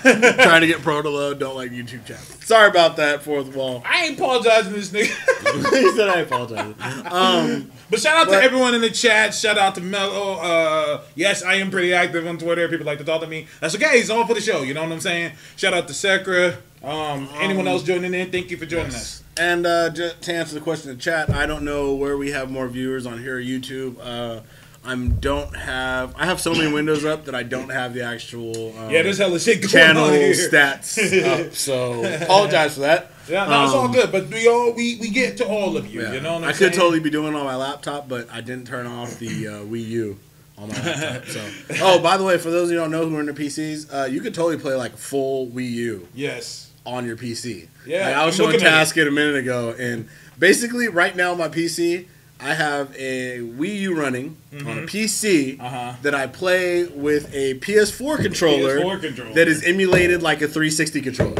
Trying 0.02 0.61
to 0.62 0.66
get 0.66 0.78
Protolo, 0.80 1.38
don't 1.38 1.54
like 1.56 1.70
YouTube 1.70 2.04
chat. 2.06 2.18
Sorry 2.44 2.68
about 2.68 2.96
that, 2.96 3.22
fourth 3.22 3.54
wall. 3.54 3.82
I 3.87 4.04
ain't 4.06 4.18
apologizing 4.18 4.72
to 4.72 4.78
this 4.80 4.90
nigga. 4.90 5.70
he 5.70 5.92
said 5.96 6.08
I 6.08 6.20
apologize. 6.20 6.75
Um, 7.11 7.70
But 7.90 8.00
shout 8.00 8.16
out 8.16 8.26
But- 8.28 8.38
to 8.40 8.42
everyone 8.42 8.75
in 8.75 8.80
the 8.80 8.90
chat. 8.90 9.34
Shout 9.34 9.58
out 9.58 9.75
to 9.76 9.80
Mello. 9.80 10.34
Uh, 10.40 11.02
yes, 11.14 11.42
I 11.42 11.54
am 11.54 11.70
pretty 11.70 11.92
active 11.92 12.26
on 12.26 12.38
Twitter. 12.38 12.66
People 12.68 12.87
like 12.87 12.99
to 12.99 13.04
talk 13.04 13.20
to 13.20 13.26
me. 13.26 13.46
That's 13.61 13.75
okay. 13.75 13.99
It's 14.00 14.08
all 14.11 14.26
for 14.26 14.34
the 14.34 14.40
show. 14.40 14.62
You 14.62 14.72
know 14.75 14.82
what 14.82 14.92
I'm 14.92 15.00
saying? 15.00 15.32
Shout 15.56 15.75
out 15.75 15.87
to 15.88 15.94
Sekra. 15.94 16.56
Um, 16.84 17.28
anyone 17.40 17.68
else 17.68 17.82
joining 17.82 18.12
in? 18.14 18.30
Thank 18.32 18.50
you 18.50 18.56
for 18.56 18.66
joining 18.66 18.88
us. 18.94 19.22
And 19.38 19.66
uh, 19.66 19.90
just 19.90 20.22
to 20.22 20.34
answer 20.34 20.54
the 20.54 20.60
question 20.60 20.90
in 20.90 20.96
the 20.96 21.02
chat, 21.02 21.30
I 21.30 21.46
don't 21.46 21.64
know 21.64 21.94
where 21.94 22.16
we 22.16 22.32
have 22.32 22.50
more 22.50 22.68
viewers 22.68 23.06
on 23.06 23.20
here, 23.20 23.36
or 23.36 23.40
YouTube. 23.40 23.96
Uh, 24.02 24.40
I 24.84 24.96
don't 24.96 25.54
have. 25.56 26.12
I 26.16 26.26
have 26.26 26.40
so 26.40 26.52
many 26.52 26.72
windows 26.72 27.04
up 27.04 27.26
that 27.26 27.34
I 27.36 27.44
don't 27.44 27.68
have 27.68 27.94
the 27.94 28.02
actual 28.02 28.76
um, 28.76 28.90
Yeah, 28.90 29.02
there's 29.02 29.18
hella 29.18 29.38
shit 29.38 29.60
going 29.60 29.68
channel 29.70 30.04
on 30.06 30.12
here. 30.12 30.32
stats 30.34 31.46
up. 31.46 31.52
So 31.54 32.02
apologize 32.22 32.74
for 32.74 32.80
that. 32.80 33.12
Yeah, 33.28 33.46
no, 33.46 33.64
it's 33.64 33.72
all 33.72 33.84
Um, 33.86 33.92
good. 33.92 34.10
But 34.10 34.28
we 34.28 34.48
all 34.48 34.72
we, 34.72 34.96
we 35.00 35.08
get 35.10 35.36
to 35.36 35.46
all 35.46 35.76
of 35.76 35.86
you. 35.86 36.00
You 36.10 36.20
know 36.20 36.34
what 36.34 36.42
I'm 36.42 36.48
I 36.48 36.52
saying? 36.52 36.72
could 36.72 36.78
totally 36.80 36.98
be 36.98 37.10
doing 37.10 37.32
it 37.32 37.36
on 37.36 37.44
my 37.44 37.54
laptop, 37.54 38.08
but 38.08 38.28
I 38.32 38.40
didn't 38.40 38.66
turn 38.66 38.88
off 38.88 39.20
the 39.20 39.46
uh, 39.46 39.52
Wii 39.60 39.86
U 39.86 40.18
on 40.58 40.68
my 40.68 40.74
laptop. 40.74 41.26
So, 41.28 41.50
oh, 41.80 42.00
by 42.02 42.16
the 42.16 42.24
way, 42.24 42.36
for 42.38 42.50
those 42.50 42.64
of 42.68 42.72
you 42.72 42.78
who 42.78 42.82
don't 42.84 42.90
know 42.90 43.08
who 43.08 43.16
are 43.16 43.20
into 43.20 43.34
PCs, 43.34 43.94
uh, 43.94 44.06
you 44.06 44.20
could 44.20 44.34
totally 44.34 44.58
play 44.60 44.74
like 44.74 44.96
full 44.96 45.46
Wii 45.46 45.70
U 45.70 46.08
Yes. 46.12 46.71
On 46.84 47.04
your 47.06 47.16
PC. 47.16 47.68
Yeah, 47.86 48.06
Like, 48.06 48.16
I 48.16 48.26
was 48.26 48.34
I'm 48.34 48.38
showing 48.44 48.52
looking 48.52 48.66
Task 48.66 48.96
it 48.96 49.06
a 49.06 49.10
minute 49.10 49.36
ago, 49.36 49.74
and 49.78 50.08
basically, 50.38 50.88
right 50.88 51.14
now 51.16 51.34
my 51.34 51.48
PC, 51.48 52.06
I 52.40 52.54
have 52.54 52.92
a 52.96 53.38
Wii 53.38 53.78
U 53.80 53.94
running 53.94 54.36
on 54.66 54.78
a 54.78 54.82
PC 54.82 55.60
Uh-huh. 55.60 55.92
that 56.02 56.14
I 56.14 56.26
play 56.26 56.84
with 56.84 57.32
a 57.32 57.54
PS4 57.54 58.16
controller, 58.20 58.80
PS4 58.80 59.00
controller. 59.00 59.34
that 59.34 59.46
is 59.48 59.62
emulated 59.64 60.22
like 60.22 60.42
a 60.42 60.48
360 60.48 61.00
controller. 61.02 61.34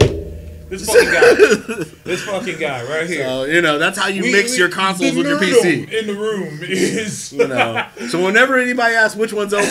This 0.73 0.87
fucking 0.87 1.11
guy. 1.13 1.85
this 2.05 2.23
fucking 2.23 2.59
guy 2.59 2.83
right 2.89 3.07
here. 3.07 3.25
So 3.25 3.45
you 3.45 3.61
know 3.61 3.79
that's 3.79 3.99
how 3.99 4.09
you 4.09 4.23
We- 4.23 4.33
mix 4.33 4.53
we- 4.53 4.59
your 4.59 4.71
consoles 4.71 5.15
with 5.15 5.27
your 5.27 5.39
PC. 5.39 5.93
in 5.93 6.07
the 6.07 6.15
room 6.15 6.61
is 6.63 7.31
You 7.33 7.47
know. 7.47 7.87
So 8.09 8.25
whenever 8.25 8.59
anybody 8.59 8.95
asks 8.95 9.15
which 9.15 9.33
one's 9.35 9.53
OP, 9.53 9.63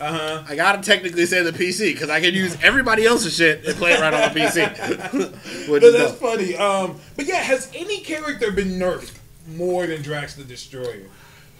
uh-huh. 0.00 0.44
I 0.48 0.56
gotta 0.56 0.80
technically 0.82 1.26
say 1.26 1.42
the 1.42 1.52
PC 1.52 1.92
because 1.92 2.08
I 2.08 2.20
can 2.22 2.32
use 2.32 2.56
everybody 2.62 3.04
else's 3.04 3.36
shit 3.36 3.66
and 3.66 3.76
play 3.76 3.92
it 3.92 4.00
right 4.00 4.14
on 4.14 4.32
the 4.32 4.40
PC. 4.40 5.68
Which 5.68 5.82
But 5.82 5.84
is 5.84 5.92
that's 5.94 6.12
dope. 6.12 6.20
funny. 6.20 6.56
Um, 6.56 6.98
but 7.16 7.26
yeah, 7.26 7.36
has 7.36 7.70
any 7.74 8.00
character 8.00 8.50
been 8.50 8.78
nerfed 8.78 9.12
more 9.46 9.86
than 9.86 10.00
Drax 10.02 10.34
the 10.36 10.44
Destroyer? 10.44 11.02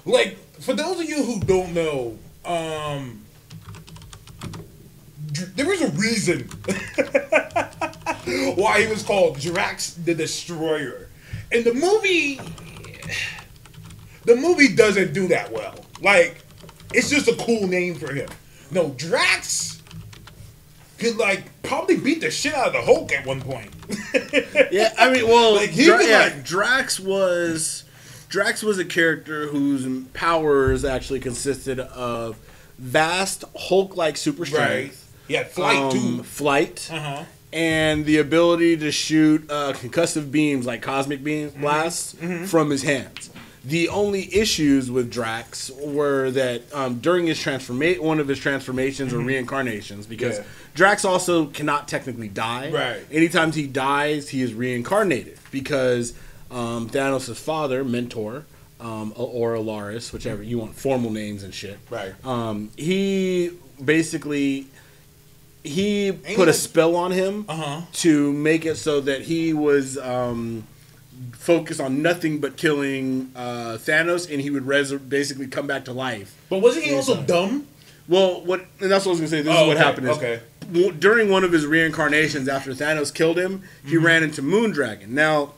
Like, 0.07 0.39
for 0.61 0.73
those 0.73 0.99
of 1.01 1.07
you 1.09 1.23
who 1.23 1.41
don't 1.41 1.75
know, 1.75 2.17
um, 2.47 3.20
there 5.57 5.67
was 5.67 5.83
a 5.83 5.91
reason 5.91 6.41
why 8.57 8.83
he 8.83 8.87
was 8.89 9.03
called 9.03 9.39
Drax 9.39 9.95
the 9.95 10.15
Destroyer. 10.15 11.09
And 11.53 11.65
the 11.65 11.75
movie, 11.75 12.41
the 14.25 14.37
movie 14.37 14.75
doesn't 14.75 15.13
do 15.13 15.29
that 15.29 15.51
well. 15.53 15.75
Like, 16.01 16.45
it's 16.93 17.11
just 17.11 17.29
a 17.29 17.35
cool 17.37 17.67
name 17.67 17.95
for 17.95 18.13
him. 18.13 18.29
No, 18.71 18.91
Drax 18.91 19.83
could 20.99 21.17
like 21.17 21.45
probably 21.63 21.97
beat 21.97 22.21
the 22.21 22.31
shit 22.31 22.55
out 22.55 22.69
of 22.69 22.73
the 22.75 22.83
Hulk 22.83 23.13
at 23.13 23.27
one 23.27 23.41
point. 23.41 23.73
Yeah, 24.71 24.93
I 24.99 25.11
mean, 25.11 25.27
well, 25.27 25.57
Like, 25.57 25.71
he 25.71 25.87
Dra- 25.87 25.99
could, 25.99 26.09
yeah, 26.09 26.19
like- 26.21 26.45
Drax 26.45 27.01
was 27.01 27.83
Drax 28.29 28.63
was 28.63 28.79
a 28.79 28.85
character 28.85 29.49
whose 29.49 29.85
powers 30.13 30.85
actually 30.85 31.19
consisted 31.19 31.81
of 31.81 32.37
vast 32.79 33.43
Hulk-like 33.57 34.17
super 34.17 34.47
strength, 34.47 35.10
Yeah, 35.31 35.45
flight 35.45 35.77
um, 35.79 35.91
too. 35.93 36.23
flight, 36.25 36.89
Uh 36.93 36.99
huh. 36.99 37.25
and 37.53 38.05
the 38.05 38.19
ability 38.19 38.77
to 38.79 38.91
shoot 38.91 39.51
uh, 39.51 39.73
concussive 39.73 40.31
beams 40.31 40.67
like 40.67 40.83
cosmic 40.83 41.23
beam 41.25 41.51
Mm-hmm. 41.51 41.61
blasts 41.63 42.15
from 42.51 42.71
his 42.71 42.83
hands. 42.83 43.31
The 43.63 43.91
only 43.91 44.35
issues 44.35 44.91
with 44.91 45.11
Drax 45.11 45.71
were 45.83 46.31
that 46.31 46.63
um, 46.75 46.99
during 47.01 47.27
his 47.27 47.39
transformation, 47.39 48.03
one 48.03 48.19
of 48.19 48.27
his 48.27 48.39
transformations 48.39 49.13
or 49.13 49.19
reincarnations, 49.19 50.07
because 50.07 50.37
Mm-hmm. 50.39 50.49
Yeah. 50.49 50.57
Drax 50.75 51.05
also 51.05 51.47
cannot 51.47 51.87
technically 51.89 52.29
die. 52.29 52.71
Right. 52.71 53.01
Anytime 53.11 53.53
he 53.53 53.67
dies, 53.67 54.29
he 54.31 54.41
is 54.41 54.55
reincarnated 54.55 55.37
because 55.51 56.15
um, 56.51 56.89
Thanos' 56.89 57.35
father, 57.37 57.85
Mentor, 57.85 58.45
um, 58.81 59.13
or 59.17 59.55
Alaris, 59.55 60.13
whichever 60.13 60.43
you 60.43 60.59
want, 60.59 60.75
formal 60.77 61.11
names 61.11 61.43
and 61.43 61.53
shit. 61.53 61.79
Right. 61.91 62.15
Um, 62.25 62.71
he 62.77 63.51
basically 63.85 64.69
he 65.63 66.07
Ain't 66.09 66.37
put 66.37 66.49
a 66.49 66.53
spell 66.53 66.97
on 66.97 67.11
him 67.13 67.45
Uh 67.49 67.55
huh. 67.57 67.81
to 67.95 68.33
make 68.33 68.65
it 68.67 68.77
so 68.77 69.01
that 69.03 69.23
he 69.23 69.53
was 69.53 69.99
um, 69.99 70.65
focused 71.33 71.81
on 71.81 72.03
nothing 72.03 72.39
but 72.41 72.57
killing 72.57 73.31
uh, 73.37 73.77
Thanos, 73.79 74.31
and 74.31 74.41
he 74.41 74.51
would 74.51 74.67
res- 74.67 74.93
basically 74.93 75.47
come 75.47 75.67
back 75.67 75.85
to 75.87 75.93
life. 75.93 76.37
But 76.49 76.59
wasn't 76.61 76.87
he 76.87 76.95
also 76.95 77.23
dumb? 77.23 77.67
Well, 78.09 78.41
what 78.43 78.65
and 78.81 78.91
that's 78.91 79.05
what 79.05 79.11
I 79.13 79.13
was 79.13 79.21
gonna 79.21 79.29
say. 79.29 79.43
This 79.43 79.55
Oh, 79.57 79.63
is 79.63 79.69
what 79.69 79.77
okay, 79.77 79.85
happened. 79.87 80.09
Is 80.09 80.17
okay. 80.17 80.41
w- 80.73 80.93
during 80.93 81.31
one 81.31 81.45
of 81.45 81.53
his 81.53 81.65
reincarnations 81.67 82.49
after 82.49 82.73
Thanos 82.73 83.13
killed 83.15 83.39
him, 83.39 83.63
he 83.85 83.97
Mm-hmm. 83.97 84.07
ran 84.07 84.23
into 84.25 84.43
Moondragon. 84.43 85.09
Now, 85.09 85.53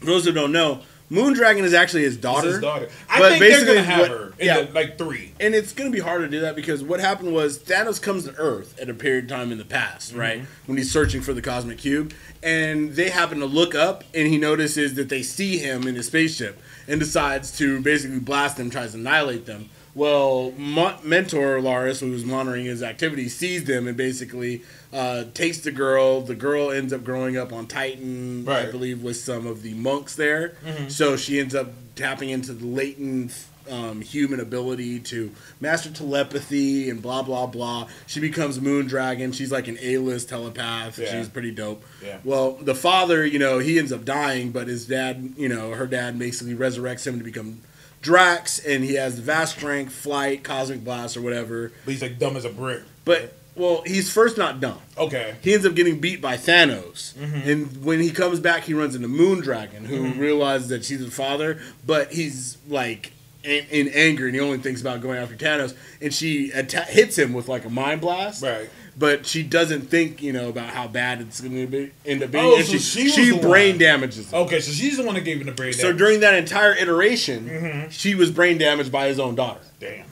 for 0.00 0.06
those 0.06 0.24
who 0.26 0.32
don't 0.32 0.52
know, 0.52 0.80
Moondragon 1.10 1.62
is 1.62 1.72
actually 1.74 2.02
his 2.02 2.16
daughter. 2.16 2.48
His 2.48 2.60
daughter. 2.60 2.88
I 3.08 3.20
But 3.20 3.28
think 3.30 3.40
they're 3.40 3.50
basically 3.50 3.74
gonna 3.76 3.86
have 3.86 4.00
what- 4.00 4.10
her 4.10 4.32
in 4.38 4.46
yeah. 4.46 4.62
the, 4.62 4.72
like 4.72 4.98
three. 4.98 5.32
and 5.40 5.54
it's 5.54 5.72
going 5.72 5.90
to 5.90 5.94
be 5.96 6.02
hard 6.02 6.20
to 6.22 6.28
do 6.28 6.40
that 6.40 6.56
because 6.56 6.82
what 6.82 7.00
happened 7.00 7.32
was 7.32 7.58
Thanos 7.58 8.02
comes 8.02 8.24
to 8.24 8.34
Earth 8.36 8.78
at 8.80 8.88
a 8.90 8.94
period 8.94 9.24
of 9.24 9.30
time 9.30 9.52
in 9.52 9.58
the 9.58 9.64
past, 9.64 10.10
Mm-hmm. 10.10 10.20
right? 10.20 10.42
When 10.66 10.76
he's 10.76 10.90
searching 10.90 11.20
for 11.22 11.32
the 11.32 11.40
cosmic 11.42 11.78
cube, 11.78 12.12
and 12.42 12.92
they 12.92 13.08
happen 13.10 13.38
to 13.38 13.46
look 13.46 13.74
up, 13.74 14.04
and 14.14 14.26
he 14.28 14.36
notices 14.36 14.94
that 14.94 15.08
they 15.08 15.22
see 15.22 15.58
him 15.58 15.86
in 15.86 15.94
his 15.94 16.06
spaceship, 16.08 16.60
and 16.88 16.98
decides 17.00 17.56
to 17.58 17.80
basically 17.80 18.18
blast 18.20 18.56
them, 18.56 18.68
tries 18.70 18.92
to 18.92 18.98
annihilate 18.98 19.46
them. 19.46 19.70
Well, 19.94 20.52
Mo- 20.58 20.98
mentor 21.02 21.58
Laris, 21.60 22.00
who 22.00 22.10
was 22.10 22.24
monitoring 22.24 22.66
his 22.66 22.82
activity, 22.82 23.28
sees 23.30 23.64
them 23.64 23.86
and 23.88 23.96
basically 23.96 24.62
uh, 24.96 25.24
takes 25.34 25.58
the 25.58 25.70
girl. 25.70 26.22
The 26.22 26.34
girl 26.34 26.70
ends 26.70 26.92
up 26.92 27.04
growing 27.04 27.36
up 27.36 27.52
on 27.52 27.66
Titan, 27.66 28.48
I 28.48 28.70
believe, 28.70 29.02
with 29.02 29.18
some 29.18 29.46
of 29.46 29.62
the 29.62 29.74
monks 29.74 30.16
there. 30.16 30.56
So 30.88 31.16
she 31.16 31.38
ends 31.38 31.54
up 31.54 31.68
tapping 31.94 32.30
into 32.30 32.52
the 32.52 32.66
latent 32.66 33.32
um, 33.68 34.00
human 34.00 34.38
ability 34.40 35.00
to 35.00 35.32
master 35.60 35.90
telepathy 35.90 36.88
and 36.88 37.02
blah 37.02 37.22
blah 37.22 37.46
blah. 37.46 37.88
She 38.06 38.20
becomes 38.20 38.60
Moon 38.60 38.86
Dragon. 38.86 39.32
She's 39.32 39.52
like 39.52 39.68
an 39.68 39.76
A-list 39.80 40.28
telepath. 40.28 40.98
Yeah. 40.98 41.10
She's 41.10 41.28
pretty 41.28 41.50
dope. 41.50 41.84
Yeah. 42.04 42.18
Well, 42.24 42.52
the 42.52 42.74
father, 42.74 43.26
you 43.26 43.38
know, 43.38 43.58
he 43.58 43.78
ends 43.78 43.92
up 43.92 44.04
dying, 44.04 44.52
but 44.52 44.68
his 44.68 44.86
dad, 44.86 45.34
you 45.36 45.48
know, 45.48 45.72
her 45.72 45.86
dad 45.86 46.18
basically 46.18 46.54
resurrects 46.54 47.06
him 47.06 47.18
to 47.18 47.24
become 47.24 47.60
Drax, 48.02 48.60
and 48.60 48.84
he 48.84 48.94
has 48.94 49.18
vast 49.18 49.56
strength, 49.56 49.92
flight, 49.92 50.44
cosmic 50.44 50.84
blast, 50.84 51.16
or 51.16 51.22
whatever. 51.22 51.72
But 51.84 51.90
he's 51.90 52.02
like 52.02 52.18
dumb 52.20 52.36
as 52.36 52.44
a 52.44 52.50
brick. 52.50 52.82
But 53.04 53.34
well, 53.56 53.82
he's 53.86 54.12
first 54.12 54.36
not 54.38 54.60
dumb. 54.60 54.78
Okay. 54.98 55.34
He 55.42 55.54
ends 55.54 55.64
up 55.66 55.74
getting 55.74 55.98
beat 55.98 56.20
by 56.20 56.36
Thanos, 56.36 57.14
Mm-hmm. 57.14 57.48
and 57.50 57.84
when 57.84 58.00
he 58.00 58.10
comes 58.10 58.38
back, 58.40 58.64
he 58.64 58.74
runs 58.74 58.94
into 58.94 59.08
Moondragon, 59.08 59.86
who 59.86 60.12
realizes 60.12 60.68
that 60.68 60.84
she's 60.84 61.04
the 61.04 61.10
father, 61.10 61.58
but 61.86 62.12
he's 62.12 62.58
like 62.68 63.12
in, 63.44 63.64
in 63.70 63.88
anger, 63.88 64.26
and 64.26 64.34
he 64.34 64.40
only 64.40 64.58
thinks 64.58 64.80
about 64.80 65.00
going 65.00 65.18
after 65.18 65.34
Thanos, 65.36 65.74
and 66.00 66.12
she 66.12 66.52
atta- 66.52 66.82
hits 66.82 67.16
him 67.16 67.32
with 67.32 67.48
like 67.48 67.64
a 67.64 67.70
mind 67.70 68.00
blast, 68.00 68.42
Right. 68.42 68.68
But 68.98 69.26
she 69.26 69.42
doesn't 69.42 69.90
think, 69.90 70.22
you 70.22 70.32
know, 70.32 70.48
about 70.48 70.70
how 70.70 70.88
bad 70.88 71.20
it's 71.20 71.42
going 71.42 71.52
to 71.54 71.66
be 71.66 71.92
end 72.06 72.22
up 72.22 72.30
being, 72.30 72.42
Oh, 72.46 72.56
and 72.56 72.64
so 72.64 72.78
she 72.78 72.78
she 72.78 73.08
she 73.10 73.38
brain 73.38 73.72
one. 73.72 73.78
damages 73.78 74.32
him. 74.32 74.38
Okay, 74.40 74.58
so 74.60 74.72
she's 74.72 74.96
the 74.96 75.02
one 75.04 75.16
that 75.16 75.20
gave 75.20 75.38
him 75.38 75.44
the 75.44 75.52
brain. 75.52 75.72
Damage. 75.72 75.82
So 75.82 75.92
during 75.92 76.20
that 76.20 76.32
entire 76.32 76.72
iteration, 76.74 77.46
Mm-hmm. 77.46 77.90
she 77.90 78.14
was 78.14 78.30
brain 78.30 78.56
damaged 78.56 78.90
by 78.90 79.08
his 79.08 79.20
own 79.20 79.34
daughter. 79.34 79.60
damn. 79.80 80.06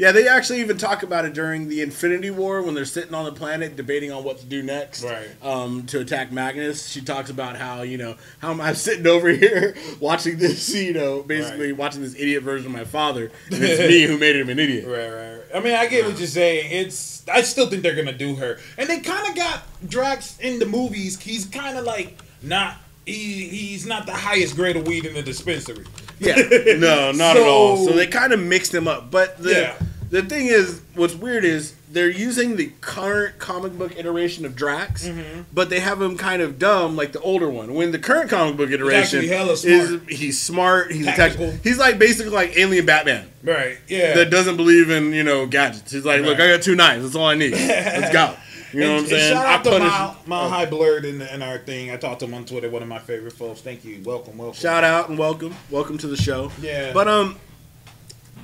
Yeah, 0.00 0.12
they 0.12 0.26
actually 0.26 0.60
even 0.60 0.78
talk 0.78 1.02
about 1.02 1.26
it 1.26 1.34
during 1.34 1.68
the 1.68 1.82
Infinity 1.82 2.30
War 2.30 2.62
when 2.62 2.74
they're 2.74 2.86
sitting 2.86 3.12
on 3.12 3.26
the 3.26 3.32
planet 3.32 3.76
debating 3.76 4.10
on 4.10 4.24
what 4.24 4.38
to 4.38 4.46
do 4.46 4.62
next. 4.62 5.04
Right. 5.04 5.28
Um, 5.42 5.84
to 5.88 6.00
attack 6.00 6.32
Magus. 6.32 6.88
She 6.88 7.02
talks 7.02 7.28
about 7.28 7.56
how, 7.56 7.82
you 7.82 7.98
know, 7.98 8.16
how 8.38 8.50
am 8.50 8.62
I 8.62 8.72
sitting 8.86 9.06
over 9.06 9.28
here 9.28 9.76
watching 10.00 10.38
this, 10.38 10.74
you 10.74 10.94
know, 10.94 11.22
basically 11.22 11.72
Right. 11.72 11.76
watching 11.76 12.00
this 12.00 12.14
idiot 12.14 12.42
version 12.42 12.68
of 12.68 12.72
my 12.72 12.84
father. 12.84 13.30
And 13.52 13.62
it's 13.62 13.78
me 13.78 14.04
who 14.04 14.16
made 14.16 14.36
him 14.36 14.48
an 14.48 14.58
idiot. 14.58 14.86
Right, 14.86 15.08
right, 15.12 15.32
right. 15.36 15.42
I 15.54 15.60
mean, 15.60 15.74
I 15.74 15.86
get 15.86 16.06
what 16.06 16.16
you're 16.18 16.28
saying. 16.28 16.70
It's. 16.72 17.22
I 17.28 17.42
still 17.42 17.68
think 17.68 17.82
they're 17.82 17.94
gonna 17.94 18.16
do 18.16 18.36
her, 18.36 18.58
and 18.78 18.88
they 18.88 19.00
kind 19.00 19.28
of 19.28 19.36
got 19.36 19.64
Drax 19.86 20.38
in 20.40 20.60
the 20.60 20.66
movies. 20.66 21.20
He's 21.20 21.44
kind 21.44 21.76
of 21.76 21.84
like 21.84 22.16
not. 22.40 22.76
He, 23.04 23.48
he's 23.48 23.84
not 23.86 24.06
the 24.06 24.12
highest 24.14 24.54
grade 24.56 24.76
of 24.76 24.86
weed 24.86 25.04
in 25.04 25.12
the 25.14 25.22
dispensary. 25.22 25.84
Yeah. 26.20 26.36
No, 26.78 27.10
not 27.12 27.36
at 27.36 27.42
all. 27.42 27.76
So 27.86 27.92
they 27.92 28.06
kind 28.06 28.32
of 28.32 28.38
mixed 28.40 28.72
them 28.72 28.86
up. 28.86 29.10
But 29.10 29.38
the 29.42 29.50
Yeah. 29.50 29.74
the 30.10 30.22
thing 30.22 30.46
is, 30.46 30.80
what's 30.94 31.14
weird 31.14 31.44
is 31.44 31.74
they're 31.92 32.08
using 32.10 32.54
the 32.56 32.70
current 32.80 33.38
comic 33.40 33.76
book 33.76 33.96
iteration 33.98 34.44
of 34.44 34.54
Drax, 34.54 35.08
Mm-hmm. 35.08 35.40
but 35.52 35.70
they 35.70 35.80
have 35.80 36.00
him 36.00 36.16
kind 36.16 36.40
of 36.40 36.56
dumb 36.58 36.94
like 36.94 37.10
the 37.12 37.20
older 37.20 37.48
one. 37.50 37.74
When 37.74 37.90
the 37.90 37.98
current 37.98 38.30
comic 38.30 38.56
book 38.56 38.70
iteration 38.70 39.26
hella 39.26 39.54
is 39.54 39.98
he's 40.08 40.40
smart, 40.40 40.92
he's 40.92 41.06
Tactical. 41.06 41.50
he's 41.64 41.78
like 41.78 41.98
basically 41.98 42.30
like 42.32 42.56
alien 42.56 42.86
Batman 42.86 43.28
Right. 43.42 43.78
Yeah. 43.88 44.14
that 44.14 44.30
doesn't 44.30 44.56
believe 44.56 44.90
in 44.90 45.12
you 45.12 45.24
know 45.24 45.46
gadgets. 45.46 45.90
He's 45.90 46.04
like, 46.04 46.22
look, 46.22 46.38
I 46.38 46.48
got 46.48 46.62
two 46.62 46.76
knives. 46.76 47.02
That's 47.04 47.16
all 47.16 47.26
I 47.26 47.34
need. 47.34 47.52
Let's 47.54 48.12
go. 48.12 48.36
You 48.72 48.80
know 48.80 48.86
And- 48.86 48.94
what 48.94 49.02
I'm 49.02 49.08
saying? 49.08 49.32
Shout 49.34 49.46
I 49.46 49.54
out 49.54 49.64
to 49.64 49.70
punish- 49.70 49.88
Mile, 49.88 50.16
Mile 50.26 50.46
oh. 50.46 50.48
High 50.48 50.66
Blurred 50.66 51.04
in, 51.04 51.22
in 51.22 51.42
our 51.42 51.58
thing. 51.58 51.90
I 51.90 51.96
talked 51.96 52.20
to 52.20 52.26
him 52.26 52.34
on 52.34 52.44
Twitter. 52.44 52.70
One 52.70 52.82
of 52.82 52.88
my 52.88 52.98
favorite 52.98 53.32
folks. 53.32 53.60
Thank 53.60 53.84
you. 53.84 54.00
Welcome, 54.04 54.38
welcome. 54.38 54.58
Shout 54.58 54.84
out 54.84 55.08
and 55.08 55.18
welcome, 55.18 55.54
welcome 55.70 55.98
to 55.98 56.06
the 56.06 56.16
show. 56.16 56.52
Yeah. 56.60 56.92
But 56.92 57.08
um, 57.08 57.36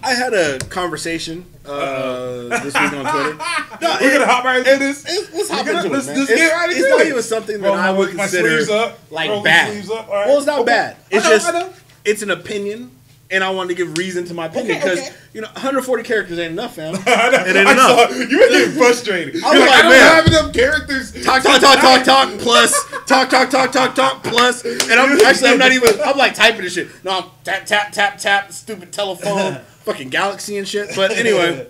I 0.02 0.14
had 0.14 0.34
a 0.34 0.58
conversation 0.58 1.46
uh, 1.64 2.48
this 2.62 2.74
week 2.74 2.92
on 2.92 3.04
Twitter. 3.12 3.38
No, 3.78 3.94
We're 4.00 4.08
it- 4.08 4.12
gonna 4.18 4.26
hop 4.26 4.44
right 4.44 4.58
into 4.66 4.78
this. 4.78 5.04
It's, 5.06 5.34
let's 5.34 5.50
hop 5.50 5.66
into 5.66 5.88
let's- 5.90 6.06
it, 6.06 6.10
man. 6.10 6.18
let's 6.18 6.30
it's, 6.30 6.40
get 6.40 6.52
right 6.54 6.70
it's 6.70 6.78
into 6.78 6.88
not 6.90 7.06
even 7.06 7.22
something 7.22 7.60
that 7.60 7.68
Roll 7.68 7.76
I 7.76 7.90
would 7.90 8.10
consider 8.16 8.72
up. 8.72 8.98
like 9.10 9.28
Roll 9.28 9.42
bad. 9.42 9.84
up. 9.90 10.08
Right. 10.08 10.26
Well, 10.26 10.38
it's 10.38 10.46
not 10.46 10.60
Okay. 10.60 10.66
bad. 10.66 10.96
I 10.96 11.16
It's 11.16 11.24
know, 11.24 11.30
just 11.30 11.48
I 11.54 11.68
it's 12.06 12.22
an 12.22 12.30
opinion, 12.30 12.90
and 13.30 13.42
I 13.42 13.50
wanted 13.50 13.70
to 13.70 13.74
give 13.74 13.98
reason 13.98 14.24
to 14.26 14.34
my 14.34 14.46
opinion 14.46 14.78
because 14.78 15.00
okay. 15.00 15.16
you 15.32 15.40
know 15.40 15.48
140 15.48 16.02
characters 16.04 16.38
ain't 16.38 16.52
enough, 16.52 16.76
fam. 16.76 16.94
I. 17.06 17.44
It 17.46 17.56
ain't 17.56 17.68
I 17.68 17.72
enough. 17.72 18.10
saw- 18.10 18.16
you 18.16 18.38
were 18.38 18.48
getting 18.48 18.76
frustrated. 18.76 19.34
You're 19.34 19.42
like, 19.42 19.60
like, 19.60 19.70
I 19.70 19.82
don't 19.82 19.90
man. 19.90 20.14
have 20.14 20.26
enough 20.26 20.52
characters. 20.52 21.24
Talk, 21.24 21.42
talk, 21.42 21.60
talk, 21.60 21.80
talk, 21.80 22.04
talk, 22.04 22.38
plus 22.38 22.72
talk, 23.06 23.28
talk, 23.30 23.50
talk, 23.50 23.72
talk, 23.72 23.94
talk, 23.94 24.22
plus. 24.22 24.64
And 24.64 24.92
I'm 24.92 25.20
actually 25.24 25.50
I'm 25.50 25.58
not 25.58 25.72
even 25.72 26.00
I'm 26.04 26.16
like 26.16 26.34
typing 26.34 26.62
this 26.62 26.74
shit. 26.74 26.88
No, 27.04 27.18
I'm 27.18 27.24
tap, 27.44 27.66
tap, 27.66 27.92
tap, 27.92 28.18
tap, 28.18 28.52
stupid 28.52 28.92
telephone, 28.92 29.54
fucking 29.84 30.10
galaxy 30.10 30.56
and 30.58 30.66
shit. 30.66 30.90
But 30.94 31.12
anyway, 31.12 31.66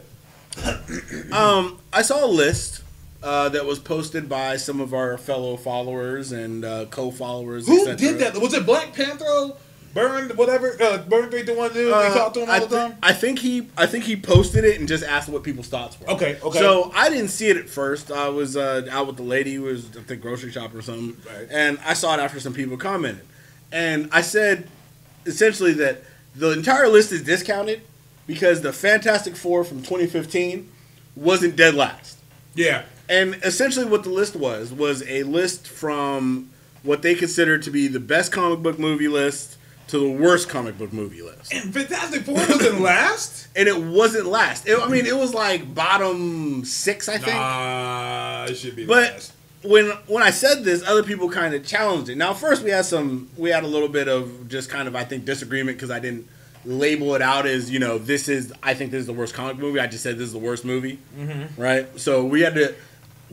um, 1.32 1.78
I 1.92 2.02
saw 2.02 2.24
a 2.24 2.28
list. 2.28 2.82
Uh, 3.22 3.48
that 3.48 3.64
was 3.64 3.80
posted 3.80 4.28
by 4.28 4.56
some 4.56 4.78
of 4.78 4.94
our 4.94 5.18
fellow 5.18 5.56
followers 5.56 6.30
and 6.30 6.64
uh, 6.64 6.84
co-followers. 6.84 7.66
Who 7.66 7.96
did 7.96 8.20
that? 8.20 8.36
Was 8.36 8.54
it 8.54 8.64
Black 8.64 8.92
Panther? 8.92 9.52
Burn 9.96 10.28
whatever. 10.36 10.76
Uh, 10.80 10.98
Burn 10.98 11.30
three 11.30 11.44
two 11.44 11.56
one 11.56 11.72
dude. 11.72 11.92
Uh, 11.92 12.08
they 12.08 12.14
talk 12.14 12.34
to 12.34 12.40
him 12.42 12.48
all 12.50 12.54
I 12.54 12.58
the 12.60 12.66
time. 12.68 12.96
I 13.02 13.12
think 13.14 13.38
he, 13.38 13.68
I 13.78 13.86
think 13.86 14.04
he 14.04 14.14
posted 14.14 14.64
it 14.64 14.78
and 14.78 14.86
just 14.86 15.02
asked 15.02 15.28
what 15.28 15.42
people's 15.42 15.68
thoughts 15.68 15.98
were. 15.98 16.10
Okay, 16.10 16.38
okay. 16.42 16.58
So 16.58 16.92
I 16.94 17.08
didn't 17.08 17.28
see 17.28 17.48
it 17.48 17.56
at 17.56 17.68
first. 17.68 18.10
I 18.12 18.28
was 18.28 18.56
uh, 18.56 18.86
out 18.90 19.06
with 19.06 19.16
the 19.16 19.22
lady 19.22 19.54
who 19.54 19.62
was 19.62 19.96
at 19.96 20.06
the 20.06 20.14
grocery 20.14 20.52
shop 20.52 20.74
or 20.74 20.82
something, 20.82 21.16
Right. 21.26 21.48
and 21.50 21.78
I 21.84 21.94
saw 21.94 22.14
it 22.14 22.20
after 22.20 22.38
some 22.40 22.52
people 22.52 22.76
commented, 22.76 23.24
and 23.72 24.10
I 24.12 24.20
said 24.20 24.68
essentially 25.24 25.72
that 25.74 26.02
the 26.34 26.50
entire 26.52 26.88
list 26.88 27.10
is 27.10 27.22
discounted 27.22 27.80
because 28.26 28.60
the 28.60 28.72
Fantastic 28.74 29.34
Four 29.34 29.64
from 29.64 29.78
2015 29.78 30.70
wasn't 31.16 31.56
dead 31.56 31.74
last. 31.74 32.18
Yeah. 32.54 32.82
And 33.08 33.36
essentially, 33.42 33.86
what 33.86 34.02
the 34.02 34.10
list 34.10 34.36
was 34.36 34.72
was 34.74 35.02
a 35.08 35.22
list 35.22 35.66
from 35.66 36.50
what 36.82 37.00
they 37.00 37.14
considered 37.14 37.62
to 37.62 37.70
be 37.70 37.88
the 37.88 38.00
best 38.00 38.30
comic 38.30 38.58
book 38.60 38.78
movie 38.78 39.08
list 39.08 39.56
to 39.88 39.98
the 39.98 40.08
worst 40.10 40.48
comic 40.48 40.76
book 40.78 40.92
movie 40.92 41.22
list. 41.22 41.52
And 41.52 41.72
Fantastic 41.72 42.22
Four 42.22 42.34
wasn't 42.34 42.80
last. 42.92 43.46
And 43.54 43.68
it 43.68 43.80
wasn't 43.80 44.26
last. 44.26 44.66
It- 44.66 44.78
I 44.80 44.88
mean, 44.88 45.06
it 45.06 45.16
was 45.16 45.32
like 45.34 45.74
bottom 45.74 46.64
six, 46.64 47.08
I 47.08 47.18
think. 47.18 47.36
Nah, 47.36 48.46
it 48.48 48.56
should 48.56 48.74
be 48.76 48.84
But 48.86 49.12
last. 49.12 49.32
when 49.62 49.90
when 50.08 50.22
I 50.22 50.30
said 50.30 50.64
this, 50.64 50.82
other 50.86 51.02
people 51.02 51.30
kind 51.30 51.54
of 51.54 51.64
challenged 51.64 52.08
it. 52.10 52.16
Now, 52.16 52.34
first 52.34 52.62
we 52.62 52.70
had 52.70 52.84
some, 52.84 53.30
we 53.36 53.50
had 53.50 53.62
a 53.64 53.68
little 53.68 53.88
bit 53.88 54.08
of 54.08 54.48
just 54.48 54.68
kind 54.70 54.88
of, 54.88 54.96
I 54.96 55.04
think, 55.04 55.24
disagreement 55.24 55.76
because 55.78 55.90
I 55.90 56.00
didn't 56.00 56.26
label 56.64 57.14
it 57.14 57.22
out 57.22 57.46
as 57.46 57.70
you 57.70 57.78
know 57.78 57.96
this 57.96 58.28
is 58.28 58.52
I 58.60 58.74
think 58.74 58.90
this 58.90 58.98
is 59.02 59.06
the 59.06 59.12
worst 59.12 59.34
comic 59.34 59.56
movie. 59.56 59.78
I 59.78 59.86
just 59.86 60.02
said 60.02 60.16
this 60.18 60.26
is 60.26 60.32
the 60.32 60.38
worst 60.40 60.64
movie, 60.64 60.98
Mm-hmm. 61.16 61.60
right? 61.62 61.86
So 62.00 62.24
we 62.24 62.40
had 62.40 62.54
to 62.56 62.74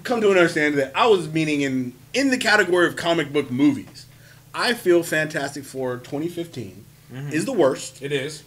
come 0.04 0.22
to 0.22 0.30
an 0.30 0.38
understanding 0.38 0.78
that 0.80 0.92
I 0.96 1.08
was 1.08 1.28
meaning 1.34 1.62
in 1.62 1.94
in 2.14 2.30
the 2.30 2.38
category 2.38 2.86
of 2.86 2.96
comic 2.96 3.34
book 3.34 3.50
movies. 3.50 4.06
I 4.54 4.74
feel 4.74 5.04
Fantastic 5.04 5.64
Four 5.64 5.98
2015 5.98 6.86
Mm-hmm. 7.14 7.30
is 7.32 7.46
the 7.46 7.52
worst 7.54 8.02
It 8.02 8.12
is. 8.12 8.42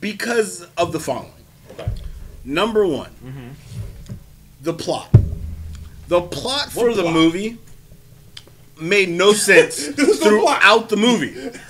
because 0.00 0.66
of 0.78 0.92
the 0.92 1.00
following. 1.00 1.32
Okay. 1.72 1.90
Number 2.46 2.86
one, 2.86 3.10
the 4.62 4.72
plot. 4.72 5.14
The 6.08 6.22
plot 6.22 6.72
for 6.72 6.86
What 6.88 6.96
the 6.96 7.02
plot? 7.02 7.14
movie 7.14 7.58
made 8.80 9.10
no 9.10 9.32
sense 9.34 9.88
no 9.98 10.04
plot. 10.06 10.16
throughout 10.22 10.88
the 10.88 10.96
movie. 10.96 11.34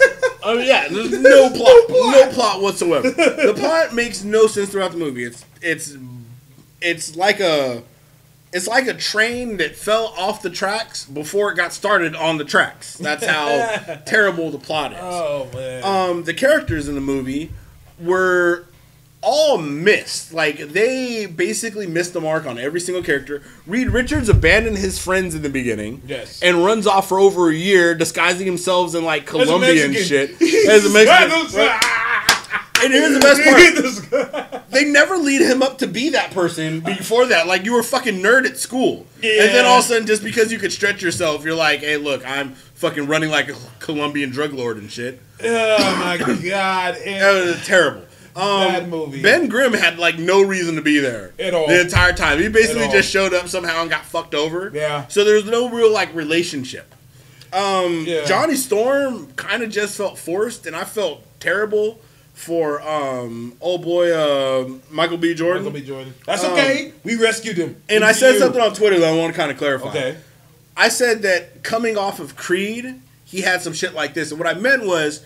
Oh 0.49 0.59
yeah, 0.59 0.87
there's 0.87 1.11
no 1.11 1.51
plot, 1.57 1.85
no 1.91 2.31
plot 2.33 2.63
whatsoever. 2.63 3.11
The 3.11 3.53
plot 3.57 3.93
makes 3.93 4.23
no 4.23 4.47
sense 4.47 4.71
throughout 4.71 4.93
the 4.93 4.97
movie. 4.99 5.25
It's 5.25 5.45
it's 5.61 5.97
it's 6.81 7.17
like 7.17 7.41
a 7.41 7.83
it's 8.57 8.67
like 8.67 8.87
a 8.87 8.95
train 8.95 9.59
that 9.59 9.77
fell 9.77 10.15
off 10.17 10.41
the 10.43 10.51
tracks 10.51 11.05
before 11.05 11.53
it 11.53 11.57
got 11.57 11.73
started 11.73 12.15
on 12.17 12.39
the 12.39 12.45
tracks. 12.45 12.97
That's 12.97 13.25
how 13.27 14.01
terrible 14.07 14.51
the 14.51 14.59
plot 14.59 14.93
is 14.93 14.99
Oh 15.01 15.49
man. 15.55 15.85
um, 15.85 16.25
the 16.25 16.35
characters 16.35 16.89
in 16.89 16.95
the 16.95 17.01
movie 17.01 17.53
were 18.01 18.65
all 19.23 19.59
missed. 19.59 20.33
Like 20.33 20.59
they 20.59 21.27
basically 21.27 21.87
missed 21.87 22.13
the 22.13 22.21
mark 22.21 22.47
on 22.47 22.59
every 22.59 22.81
single 22.81 23.03
character. 23.03 23.43
Reed 23.67 23.89
Richards 23.91 24.29
abandoned 24.29 24.79
his 24.79 24.99
friends 24.99 25.35
in 25.35 25.43
the 25.43 25.49
beginning. 25.51 26.03
Yes. 26.07 26.41
And 26.43 26.65
runs 26.65 26.87
off 26.87 27.09
for 27.09 27.19
over 27.19 27.51
a 27.51 27.55
year, 27.55 27.95
disguising 27.95 28.47
himself 28.47 28.95
in 28.95 29.05
like 29.05 29.27
Colombian 29.27 29.93
shit. 29.95 30.31
As 30.69 30.87
a 30.87 30.91
Mexican. 30.91 31.69
And 32.83 32.93
here's 32.93 33.15
the 33.15 33.21
best 33.21 34.53
part. 34.53 34.63
They 34.71 34.85
never 34.85 35.17
lead 35.17 35.41
him 35.41 35.63
up 35.63 35.79
to 35.79 35.87
be 35.87 36.11
that 36.11 36.33
person 36.33 36.81
before 36.81 37.25
that. 37.27 37.47
Like 37.47 37.65
you 37.65 37.73
were 37.73 37.81
a 37.81 37.85
fucking 37.85 38.17
nerd 38.17 38.45
at 38.45 38.59
school. 38.59 39.07
And 39.17 39.55
then 39.55 39.65
all 39.65 39.79
of 39.79 39.85
a 39.85 39.89
sudden, 39.89 40.07
just 40.07 40.23
because 40.23 40.53
you 40.53 40.59
could 40.59 40.73
stretch 40.73 41.01
yourself, 41.03 41.45
you're 41.45 41.55
like, 41.55 41.81
hey, 41.81 41.97
look, 41.97 42.27
I'm 42.29 42.53
fucking 42.75 43.07
running 43.07 43.31
like 43.31 43.49
a 43.49 43.55
Colombian 43.79 44.31
drug 44.31 44.53
lord 44.53 44.77
and 44.77 44.91
shit. 44.91 45.21
oh 45.43 45.97
my 45.99 46.19
god. 46.49 46.97
And 46.97 47.23
That 47.23 47.45
was 47.57 47.65
terrible. 47.67 48.03
Um, 48.35 48.69
Bad 48.69 48.89
movie. 48.91 49.23
Ben 49.23 49.49
Grimm 49.49 49.73
had 49.73 49.99
like 49.99 50.19
no 50.19 50.43
reason 50.43 50.75
to 50.77 50.83
be 50.83 50.99
there 50.99 51.33
At 51.39 51.55
all. 51.55 51.69
the 51.69 51.81
entire 51.81 52.13
time. 52.13 52.39
He 52.39 52.49
basically 52.49 52.89
just 52.89 53.09
showed 53.11 53.33
up 53.33 53.49
somehow 53.49 53.81
and 53.81 53.89
got 53.89 54.05
fucked 54.05 54.35
over. 54.35 54.71
Yeah. 54.75 55.07
So 55.07 55.25
there's 55.25 55.47
no 55.47 55.71
real 55.71 55.91
like 55.91 56.15
relationship. 56.15 56.95
Um, 57.53 58.05
Yeah. 58.07 58.25
Johnny 58.27 58.57
Storm 58.57 59.33
kind 59.37 59.63
of 59.63 59.71
just 59.71 59.97
felt 59.97 60.19
forced, 60.19 60.67
and 60.67 60.77
I 60.77 60.85
felt 60.85 61.23
terrible 61.41 61.99
for 62.37 62.83
um, 62.83 63.55
old 63.63 63.83
boy 63.83 64.13
uh, 64.15 64.69
Michael 64.91 65.17
B. 65.17 65.33
Jordan. 65.35 65.65
Michael 65.65 65.81
B. 65.81 65.87
Jordan. 65.87 66.15
That's 66.27 66.45
Um, 66.45 66.53
okay. 66.53 66.93
we 67.03 67.17
rescued 67.17 67.57
him. 67.57 67.81
And 67.89 68.05
I 68.05 68.13
said 68.13 68.35
MCU. 68.35 68.39
something 68.41 68.61
on 68.61 68.75
Twitter 68.75 68.99
that 69.01 69.09
I 69.13 69.17
want 69.17 69.33
to 69.33 69.37
kind 69.37 69.51
of 69.51 69.57
clarify. 69.57 69.89
Okay. 69.89 70.17
I 70.77 70.91
said 70.91 71.23
that 71.23 71.63
coming 71.65 71.97
off 71.97 72.21
of 72.21 72.37
Creed, 72.37 73.01
he 73.25 73.41
had 73.41 73.63
some 73.63 73.73
shit 73.73 73.95
like 73.95 74.13
this, 74.13 74.31
and 74.31 74.39
what 74.39 74.47
I 74.47 74.53
meant 74.59 74.85
was 74.87 75.25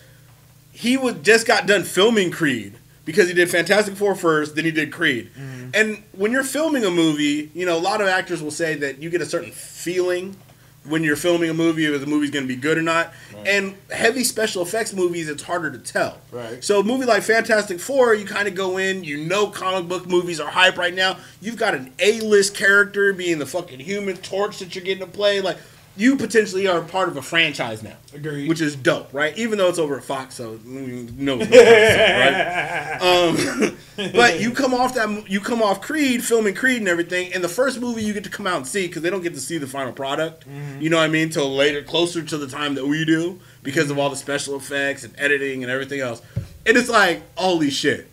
he 0.71 0.95
would 0.95 1.23
just 1.23 1.45
got 1.45 1.67
done 1.67 1.83
filming 1.83 2.31
Creed 2.31 2.75
because 3.03 3.27
he 3.27 3.33
did 3.33 3.49
Fantastic 3.49 3.95
Four 3.95 4.15
first, 4.15 4.55
then 4.55 4.63
he 4.63 4.71
did 4.71 4.93
Creed. 4.93 5.29
And 5.73 6.01
when 6.13 6.31
you're 6.31 6.45
filming 6.45 6.85
a 6.85 6.89
movie, 6.89 7.51
you 7.53 7.65
know 7.65 7.77
a 7.77 7.79
lot 7.79 7.99
of 7.99 8.07
actors 8.07 8.41
will 8.41 8.51
say 8.51 8.75
that 8.75 9.01
you 9.01 9.09
get 9.09 9.21
a 9.21 9.25
certain 9.25 9.51
feeling 9.51 10.37
when 10.83 11.03
you're 11.03 11.15
filming 11.15 11.49
a 11.49 11.53
movie 11.53 11.85
if 11.85 11.99
the 11.99 12.07
movie's 12.07 12.31
going 12.31 12.43
to 12.43 12.47
be 12.47 12.59
good 12.59 12.77
or 12.77 12.81
not. 12.81 13.13
And 13.45 13.75
heavy 13.91 14.23
special 14.23 14.63
effects 14.63 14.93
movies, 14.93 15.29
it's 15.29 15.43
harder 15.43 15.71
to 15.71 15.77
tell. 15.77 16.19
Right. 16.31 16.63
So 16.63 16.79
a 16.79 16.83
movie 16.83 17.05
like 17.05 17.23
Fantastic 17.23 17.79
Four, 17.79 18.15
you 18.15 18.25
kind 18.25 18.47
of 18.47 18.55
go 18.55 18.77
in, 18.77 19.03
you 19.03 19.17
know 19.17 19.47
comic 19.47 19.87
book 19.87 20.07
movies 20.07 20.39
are 20.39 20.49
hype 20.49 20.77
right 20.77 20.93
now. 20.93 21.17
You've 21.39 21.57
got 21.57 21.75
an 21.75 21.93
A-list 21.99 22.55
character 22.55 23.13
being 23.13 23.39
the 23.39 23.45
fucking 23.45 23.79
Human 23.79 24.17
Torch 24.17 24.59
that 24.59 24.75
you're 24.75 24.83
getting 24.83 25.05
to 25.05 25.11
play. 25.11 25.39
Like 25.41 25.57
you 25.97 26.15
potentially 26.15 26.67
are 26.67 26.81
part 26.81 27.09
of 27.09 27.17
a 27.17 27.21
franchise 27.21 27.83
now. 27.83 27.95
Agreed. 28.13 28.47
Which 28.47 28.61
is 28.61 28.75
dope, 28.75 29.13
right? 29.13 29.37
Even 29.37 29.57
though 29.57 29.67
it's 29.67 29.79
over 29.79 29.97
at 29.97 30.03
Fox, 30.03 30.35
so 30.35 30.59
no, 30.63 31.35
no 31.35 31.37
right? 31.37 32.97
Um, 33.01 33.77
but 34.13 34.39
you 34.39 34.51
come 34.51 34.73
off 34.73 34.93
that 34.93 35.29
you 35.29 35.41
come 35.41 35.61
off 35.61 35.81
Creed, 35.81 36.23
filming 36.23 36.53
Creed 36.53 36.77
and 36.77 36.87
everything, 36.87 37.33
and 37.33 37.43
the 37.43 37.49
first 37.49 37.81
movie 37.81 38.03
you 38.03 38.13
get 38.13 38.23
to 38.23 38.29
come 38.29 38.47
out 38.47 38.57
and 38.57 38.67
see 38.67 38.87
because 38.87 39.01
they 39.01 39.09
don't 39.09 39.23
get 39.23 39.33
to 39.33 39.39
see 39.39 39.57
the 39.57 39.67
final 39.67 39.91
product. 39.91 40.45
You 40.79 40.89
know 40.89 40.97
what 40.97 41.03
I 41.03 41.07
mean? 41.07 41.29
Till 41.29 41.53
later, 41.53 41.81
closer 41.81 42.21
to 42.21 42.37
the 42.37 42.47
time 42.47 42.75
that 42.75 42.85
we 42.85 43.05
do, 43.05 43.39
because 43.63 43.89
of 43.89 43.97
all 43.97 44.09
the 44.09 44.15
special 44.15 44.55
effects 44.55 45.03
and 45.03 45.13
editing 45.17 45.63
and 45.63 45.71
everything 45.71 45.99
else. 45.99 46.21
And 46.65 46.77
it's 46.77 46.89
like, 46.89 47.23
holy 47.35 47.69
shit! 47.69 48.07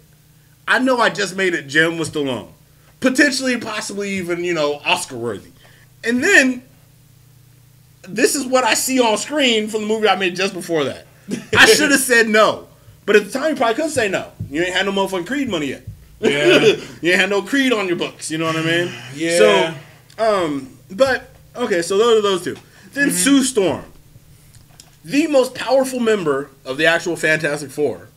I 0.66 0.78
know 0.78 0.98
I 0.98 1.10
just 1.10 1.36
made 1.36 1.54
it 1.54 1.68
Jim 1.68 1.98
with 1.98 2.12
Stallone, 2.12 2.50
potentially, 3.00 3.58
possibly 3.58 4.10
even 4.10 4.42
you 4.42 4.54
know 4.54 4.80
Oscar 4.84 5.16
worthy, 5.16 5.50
and 6.02 6.24
then 6.24 6.62
this 8.08 8.34
is 8.34 8.46
what 8.46 8.64
I 8.64 8.74
see 8.74 9.00
on 9.00 9.16
screen 9.18 9.68
from 9.68 9.82
the 9.82 9.86
movie 9.86 10.08
I 10.08 10.16
made 10.16 10.36
just 10.36 10.54
before 10.54 10.84
that. 10.84 11.06
I 11.56 11.66
should 11.66 11.90
have 11.90 12.00
said 12.12 12.28
no, 12.28 12.68
but 13.06 13.16
at 13.16 13.24
the 13.24 13.30
time 13.30 13.50
you 13.50 13.56
probably 13.56 13.74
couldn't 13.74 13.90
say 13.90 14.08
no. 14.08 14.32
You 14.50 14.62
ain't 14.62 14.74
had 14.74 14.86
no 14.86 14.92
motherfucking 14.92 15.26
Creed 15.26 15.48
money 15.48 15.66
yet. 15.66 15.82
Yeah. 16.20 16.58
you 17.02 17.10
ain't 17.12 17.20
had 17.20 17.30
no 17.30 17.42
Creed 17.42 17.72
on 17.72 17.86
your 17.86 17.96
books. 17.96 18.30
You 18.30 18.38
know 18.38 18.46
what 18.46 18.56
I 18.56 18.62
mean? 18.62 18.92
Yeah. 19.14 19.38
So, 19.38 19.74
um, 20.18 20.78
but 20.90 21.30
okay, 21.54 21.82
so 21.82 21.98
those 21.98 22.18
are 22.18 22.22
those 22.22 22.44
two. 22.44 22.56
Then 22.92 23.10
Sue 23.10 23.42
Storm, 23.44 23.84
the 25.04 25.26
most 25.26 25.54
powerful 25.54 26.00
member 26.00 26.50
of 26.64 26.78
the 26.78 26.86
actual 26.86 27.16
Fantastic 27.16 27.70
Four, 27.70 28.08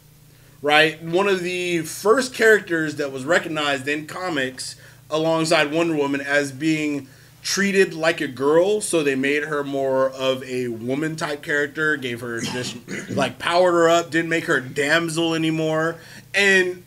right? 0.62 1.01
One 1.04 1.27
of 1.27 1.41
the 1.41 1.82
first 1.82 2.34
characters 2.34 2.95
that 2.95 3.12
was 3.12 3.25
recognized 3.25 3.88
in 3.88 4.08
comics 4.08 4.75
alongside 5.10 5.71
Wonder 5.71 5.95
Woman 5.95 6.21
as 6.21 6.51
being 6.51 7.08
treated 7.41 7.93
like 7.93 8.21
a 8.21 8.27
girl, 8.27 8.82
so 8.82 9.04
they 9.04 9.15
made 9.15 9.43
her 9.45 9.63
more 9.63 10.10
of 10.12 10.43
a 10.43 10.67
woman 10.69 11.15
type 11.15 11.41
character, 11.41 11.97
gave 11.97 12.21
her 12.21 12.39
just 12.41 12.77
like 13.10 13.39
powered 13.39 13.73
her 13.73 13.89
up, 13.89 14.12
didn't 14.12 14.30
make 14.30 14.45
her 14.45 14.58
a 14.58 14.62
damsel 14.63 15.34
anymore, 15.34 15.95
and 16.34 16.84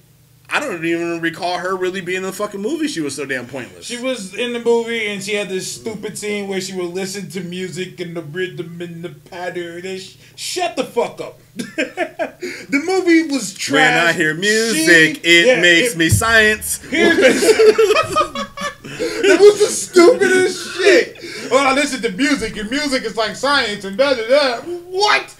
I 0.48 0.60
don't 0.60 0.84
even 0.84 1.20
recall 1.20 1.58
her 1.58 1.74
really 1.74 2.00
being 2.02 2.18
in 2.18 2.22
the 2.22 2.32
fucking 2.32 2.60
movie. 2.60 2.86
She 2.86 3.00
was 3.00 3.16
so 3.16 3.24
damn 3.24 3.46
pointless. 3.46 3.86
She 3.86 3.96
was 4.00 4.34
in 4.34 4.52
the 4.52 4.60
movie 4.60 5.06
and 5.08 5.20
she 5.22 5.34
had 5.34 5.48
this 5.48 5.72
stupid 5.80 6.16
scene 6.18 6.48
where 6.48 6.60
she 6.60 6.74
would 6.76 6.92
listen 6.92 7.28
to 7.30 7.40
music 7.40 7.98
and 7.98 8.14
the 8.14 8.20
rhythm 8.22 8.80
and 8.80 9.02
the 9.02 9.08
pattern. 9.08 9.84
And 9.86 10.00
sh- 10.00 10.16
shut 10.36 10.76
the 10.76 10.84
fuck 10.84 11.20
up. 11.20 11.40
the 11.56 12.82
movie 12.86 13.32
was 13.32 13.54
trash. 13.54 13.80
when 13.96 14.06
I 14.06 14.12
hear 14.12 14.34
music, 14.34 15.16
She- 15.24 15.28
it 15.28 15.46
yeah, 15.46 15.60
makes 15.60 15.94
it- 15.94 15.98
me 15.98 16.08
science. 16.10 16.78
That 18.84 19.38
was 19.40 19.58
the 19.60 19.66
stupidest 19.66 20.76
shit. 20.76 21.50
Well, 21.50 21.66
I 21.66 21.74
listen 21.74 22.02
to 22.02 22.10
music 22.12 22.56
and 22.56 22.68
music 22.70 23.04
is 23.04 23.16
like 23.16 23.34
science 23.34 23.84
and 23.84 23.96
da 23.96 24.14
da 24.14 24.28
da. 24.28 24.60
What? 24.62 25.34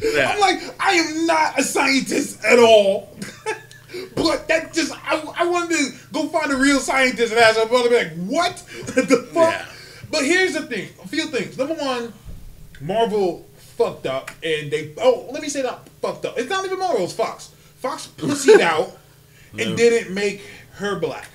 Yeah. 0.00 0.32
I'm 0.32 0.40
like, 0.40 0.62
I 0.80 0.92
am 0.94 1.26
not 1.26 1.58
a 1.58 1.62
scientist 1.62 2.44
at 2.44 2.58
all. 2.58 3.10
But 4.16 4.48
that 4.48 4.72
just, 4.72 4.92
I, 4.92 5.20
I 5.36 5.46
wanted 5.46 5.76
to 5.76 5.92
go 6.12 6.28
find 6.28 6.52
a 6.52 6.56
real 6.56 6.78
scientist 6.80 7.32
and 7.32 7.40
ask 7.40 7.58
my 7.58 7.64
brother, 7.64 7.88
be 7.90 7.96
like, 7.96 8.12
what 8.26 8.56
the 8.86 9.28
fuck? 9.32 9.52
Yeah. 9.52 9.66
But 10.10 10.24
here's 10.24 10.54
the 10.54 10.62
thing, 10.62 10.88
a 11.02 11.08
few 11.08 11.26
things. 11.26 11.56
Number 11.58 11.74
one, 11.74 12.12
Marvel 12.80 13.46
fucked 13.56 14.06
up, 14.06 14.30
and 14.42 14.70
they, 14.70 14.92
oh, 14.98 15.28
let 15.32 15.42
me 15.42 15.48
say 15.48 15.62
that 15.62 15.88
fucked 16.02 16.24
up. 16.26 16.36
It's 16.38 16.50
not 16.50 16.64
even 16.64 16.78
Marvel, 16.78 17.04
it's 17.04 17.12
Fox. 17.12 17.48
Fox 17.76 18.08
pussied 18.16 18.60
out 18.60 18.96
and 19.52 19.70
No. 19.70 19.76
didn't 19.76 20.12
make 20.14 20.42
her 20.74 20.98
black. 20.98 21.28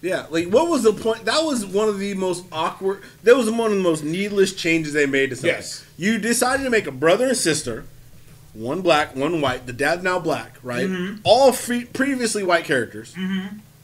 Yeah, 0.00 0.26
like 0.30 0.46
what 0.48 0.68
was 0.68 0.84
the 0.84 0.92
point? 0.92 1.24
That 1.24 1.42
was 1.44 1.66
one 1.66 1.88
of 1.88 1.98
the 1.98 2.14
most 2.14 2.44
awkward. 2.52 3.02
That 3.24 3.36
was 3.36 3.50
one 3.50 3.72
of 3.72 3.76
the 3.76 3.82
most 3.82 4.04
needless 4.04 4.52
changes 4.54 4.92
they 4.92 5.06
made 5.06 5.30
to 5.30 5.36
something. 5.36 5.50
Yes. 5.50 5.84
You 5.96 6.18
decided 6.18 6.62
to 6.64 6.70
make 6.70 6.86
a 6.86 6.92
brother 6.92 7.26
and 7.28 7.36
sister, 7.36 7.84
one 8.52 8.80
black, 8.80 9.16
one 9.16 9.40
white. 9.40 9.66
The 9.66 9.72
dad 9.72 10.04
now 10.04 10.18
black, 10.20 10.56
right? 10.62 10.86
Mm-hmm. 10.86 11.20
All 11.24 11.52
free, 11.52 11.84
previously 11.84 12.44
white 12.44 12.64
characters. 12.64 13.14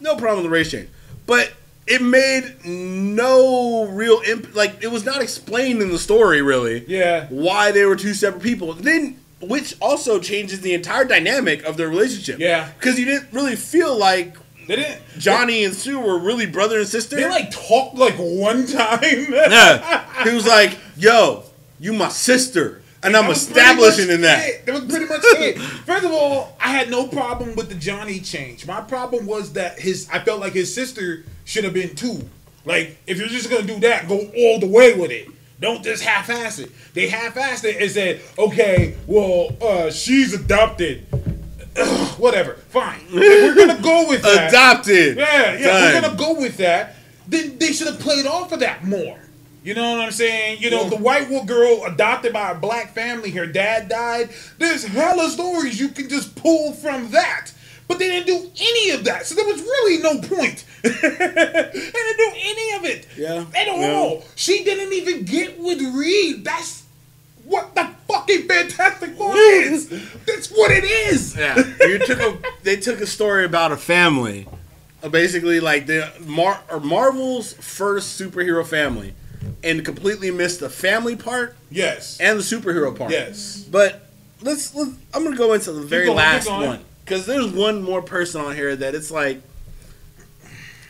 No 0.01 0.15
problem 0.17 0.37
with 0.37 0.45
the 0.45 0.51
race 0.51 0.71
change, 0.71 0.89
but 1.27 1.53
it 1.87 2.01
made 2.01 2.65
no 2.65 3.87
real 3.87 4.21
imp- 4.27 4.55
like 4.55 4.83
it 4.83 4.89
was 4.89 5.05
not 5.05 5.21
explained 5.21 5.83
in 5.83 5.91
the 5.91 5.99
story 5.99 6.43
really. 6.43 6.85
Yeah. 6.87 7.27
why 7.29 7.73
they 7.73 7.85
were 7.85 7.97
two 7.97 8.15
separate 8.15 8.43
people. 8.43 8.73
Then, 8.75 9.19
which 9.41 9.75
also 9.81 10.19
changes 10.21 10.61
the 10.61 10.75
entire 10.75 11.05
dynamic 11.05 11.65
of 11.65 11.77
their 11.77 11.89
relationship. 11.89 12.39
Yeah. 12.39 12.71
because 12.79 12.99
you 12.99 13.05
didn't 13.05 13.33
really 13.33 13.57
feel 13.57 13.97
like 13.97 14.37
They 14.67 14.77
didn't. 14.77 15.01
Johnny 15.19 15.65
and 15.65 15.75
Sue 15.75 15.99
were 16.01 16.19
really 16.19 16.47
brother 16.47 16.79
and 16.79 16.89
sister. 16.89 17.17
They 17.17 17.29
like 17.29 17.51
talked 17.51 17.97
like 17.97 18.15
one 18.17 18.67
time. 18.67 19.01
yeah, 19.31 20.25
he 20.25 20.35
was 20.35 20.47
like, 20.47 20.79
"Yo, 20.97 21.45
you 21.81 21.93
my 21.93 22.09
sister." 22.09 22.81
And 23.03 23.15
I'm 23.15 23.25
That 23.27 23.37
establishing 23.37 24.09
in 24.09 24.23
that. 24.23 24.49
it. 24.49 24.65
That 24.65 24.73
was 24.77 24.85
pretty 24.87 25.05
much 25.05 25.21
it. 25.23 25.59
First 25.61 26.07
of 26.07 26.13
all, 26.13 26.57
I 26.59 26.69
had 26.69 26.89
no 26.91 27.07
problem 27.07 27.55
with 27.55 27.69
the 27.69 27.75
Johnny 27.75 28.19
change. 28.19 28.67
My 28.67 28.81
problem 28.81 29.27
was 29.27 29.53
that 29.53 29.79
his 29.79 30.09
I 30.11 30.21
felt 30.21 30.41
like 30.41 30.55
his 30.55 30.75
sister 30.75 31.25
should 31.45 31.65
have 31.65 31.75
been 31.75 31.95
two. 31.95 32.27
Like, 32.65 32.97
if 33.07 33.19
you're 33.19 33.29
just 33.29 33.51
gonna 33.51 33.67
do 33.67 33.79
that, 33.81 34.09
go 34.09 34.19
all 34.19 34.59
the 34.59 34.67
way 34.67 34.95
with 34.95 35.11
it. 35.11 35.29
Don't 35.61 35.85
just 35.85 36.03
half-ass 36.03 36.59
it. 36.59 36.71
They 36.95 37.09
half-assed 37.09 37.65
it 37.65 37.77
and 37.81 37.91
said, 37.91 38.21
"Okay, 38.39 38.97
well, 39.07 39.55
uh, 39.61 39.91
she's 39.91 40.33
adopted. 40.33 41.07
Ugh, 41.77 42.09
whatever, 42.19 42.55
fine. 42.71 43.01
If 43.11 43.57
we're 43.57 43.67
gonna 43.67 43.83
go 43.83 44.09
with 44.09 44.23
that. 44.23 44.49
Adopted. 44.51 45.17
Yeah, 45.17 45.55
yeah, 45.59 45.65
Done. 45.67 45.83
we're 45.95 46.01
gonna 46.01 46.17
go 46.17 46.41
with 46.41 46.57
that. 46.59 46.97
Then 47.27 47.59
they 47.59 47.73
should 47.73 47.87
have 47.87 47.99
played 48.01 48.27
off 48.27 48.53
of 48.53 48.61
that 48.61 48.85
more. 48.85 49.19
You 49.63 49.73
know 49.75 49.93
what 49.93 50.01
I'm 50.01 50.13
saying? 50.13 50.59
You 50.61 50.71
know, 50.71 50.83
Yeah. 50.83 50.89
the 50.91 50.97
white 50.97 51.47
girl 51.47 51.85
adopted 51.87 52.33
by 52.35 52.51
a 52.51 52.55
black 52.55 52.95
family, 52.95 53.31
her 53.31 53.47
dad 53.47 53.89
died. 53.89 54.29
There's 54.59 54.85
hella 54.85 55.31
stories 55.31 55.81
you 55.81 55.89
can 55.89 56.09
just 56.11 56.35
pull 56.37 56.73
from 56.75 57.11
that. 57.13 57.47
But 57.89 57.99
they 57.99 58.09
didn't 58.09 58.27
do 58.27 58.51
any 58.61 58.91
of 58.91 59.05
that. 59.05 59.27
So 59.27 59.35
there 59.35 59.45
was 59.45 59.61
really 59.61 60.03
no 60.03 60.19
point. 60.21 60.65
they 60.83 60.91
didn't 60.91 62.17
do 62.17 62.33
any 62.35 62.73
of 62.77 62.85
it. 62.85 63.07
Yeah. 63.17 63.45
At 63.55 63.67
Yeah. 63.67 63.93
all. 63.95 64.25
She 64.37 64.65
didn't 64.65 64.93
even 64.93 65.25
get 65.25 65.59
with 65.59 65.81
Reed. 65.95 66.45
That's 66.45 66.84
what 67.45 67.75
the 67.75 67.91
fucking 68.09 68.49
Fantastic 68.49 69.17
Four 69.17 69.37
is. 69.37 69.89
That's 70.27 70.49
what 70.51 70.71
it 70.71 70.85
is. 70.85 71.37
Yeah, 71.37 71.57
you 71.81 71.99
took 71.99 72.19
a. 72.21 72.39
They 72.63 72.77
took 72.77 73.01
a 73.01 73.07
story 73.07 73.45
about 73.45 73.73
a 73.73 73.77
family, 73.77 74.47
uh, 75.03 75.09
basically 75.09 75.61
like 75.61 75.87
the 75.87 76.13
Mar- 76.25 76.63
or 76.71 76.81
Marvel's 76.81 77.53
first 77.55 78.21
superhero 78.21 78.67
family, 78.67 79.15
and 79.63 79.85
completely 79.85 80.31
missed 80.31 80.61
the 80.61 80.71
family 80.71 81.17
part 81.17 81.57
Yes. 81.71 82.19
and 82.21 82.39
the 82.39 82.43
superhero 82.43 82.97
part. 82.97 83.11
Yes. 83.11 83.67
But 83.71 84.09
let's. 84.43 84.75
let's 84.75 84.91
I'm 85.13 85.25
gonna 85.25 85.37
go 85.37 85.53
into 85.53 85.73
the 85.73 85.83
very 85.83 86.07
going, 86.07 86.17
last 86.17 86.49
one 86.51 86.81
because 87.05 87.27
there's 87.27 87.53
one 87.53 87.83
more 87.83 88.01
person 88.03 88.41
on 88.41 88.55
here 88.55 88.75
that 88.77 88.95
it's 88.95 89.11
like. 89.11 89.41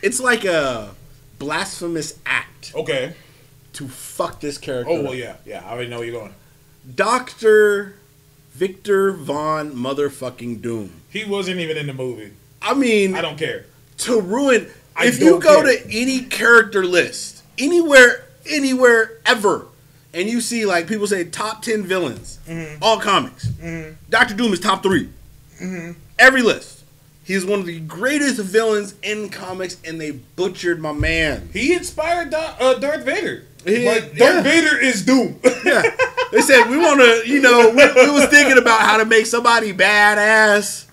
It's 0.02 0.20
like 0.20 0.44
a 0.44 0.90
blasphemous 1.38 2.18
act 2.26 2.72
Okay. 2.74 3.14
to 3.74 3.88
fuck 3.88 4.40
this 4.40 4.58
character. 4.58 4.90
Oh 4.92 5.02
well, 5.02 5.14
yeah, 5.14 5.36
yeah. 5.46 5.62
I 5.66 5.72
already 5.72 5.88
know 5.88 5.98
where 5.98 6.06
you're 6.08 6.20
going. 6.20 6.34
Doctor 6.92 7.94
Victor 8.52 9.12
Von 9.12 9.72
Motherfucking 9.72 10.60
Doom. 10.62 10.90
He 11.10 11.24
wasn't 11.24 11.60
even 11.60 11.76
in 11.76 11.86
the 11.86 11.94
movie. 11.94 12.32
I 12.62 12.74
mean, 12.74 13.14
I 13.14 13.20
don't 13.20 13.38
care. 13.38 13.66
to 13.98 14.20
ruin. 14.20 14.68
I 14.96 15.06
if 15.06 15.20
you 15.20 15.40
go 15.40 15.62
care. 15.62 15.76
to 15.76 15.86
any 15.90 16.20
character 16.22 16.84
list, 16.84 17.42
anywhere, 17.58 18.24
anywhere 18.48 19.18
ever, 19.26 19.66
and 20.12 20.28
you 20.28 20.40
see 20.40 20.64
like 20.66 20.86
people 20.86 21.06
say 21.06 21.24
top 21.24 21.62
ten 21.62 21.82
villains, 21.84 22.38
Mm-hmm. 22.46 22.82
all 22.82 23.00
comics, 23.00 23.48
Doctor 24.10 24.34
Doom 24.34 24.52
is 24.52 24.60
top 24.60 24.82
3 24.82 25.08
Every 26.18 26.42
list, 26.42 26.73
he's 27.24 27.44
one 27.44 27.60
of 27.60 27.66
the 27.66 27.80
greatest 27.80 28.38
villains 28.40 28.94
in 29.02 29.28
comics, 29.30 29.76
and 29.84 30.00
they 30.00 30.12
butchered 30.12 30.80
my 30.80 30.92
man. 30.92 31.48
He 31.52 31.72
inspired 31.74 32.30
Do- 32.30 32.36
uh, 32.36 32.74
Darth 32.78 33.04
Vader. 33.04 33.44
He- 33.64 33.86
like 33.88 34.12
yeah. 34.14 34.32
Darth 34.32 34.44
Vader 34.44 34.78
is 34.78 35.04
Doom. 35.04 35.40
Yeah, 35.64 35.82
they 36.30 36.42
said 36.42 36.68
we 36.68 36.76
want 36.76 37.00
to, 37.00 37.22
you 37.26 37.40
know, 37.40 37.70
we, 37.70 37.76
we 37.94 38.10
was 38.10 38.26
thinking 38.26 38.58
about 38.58 38.80
how 38.82 38.98
to 38.98 39.06
make 39.06 39.24
somebody 39.24 39.72
badass. 39.72 40.84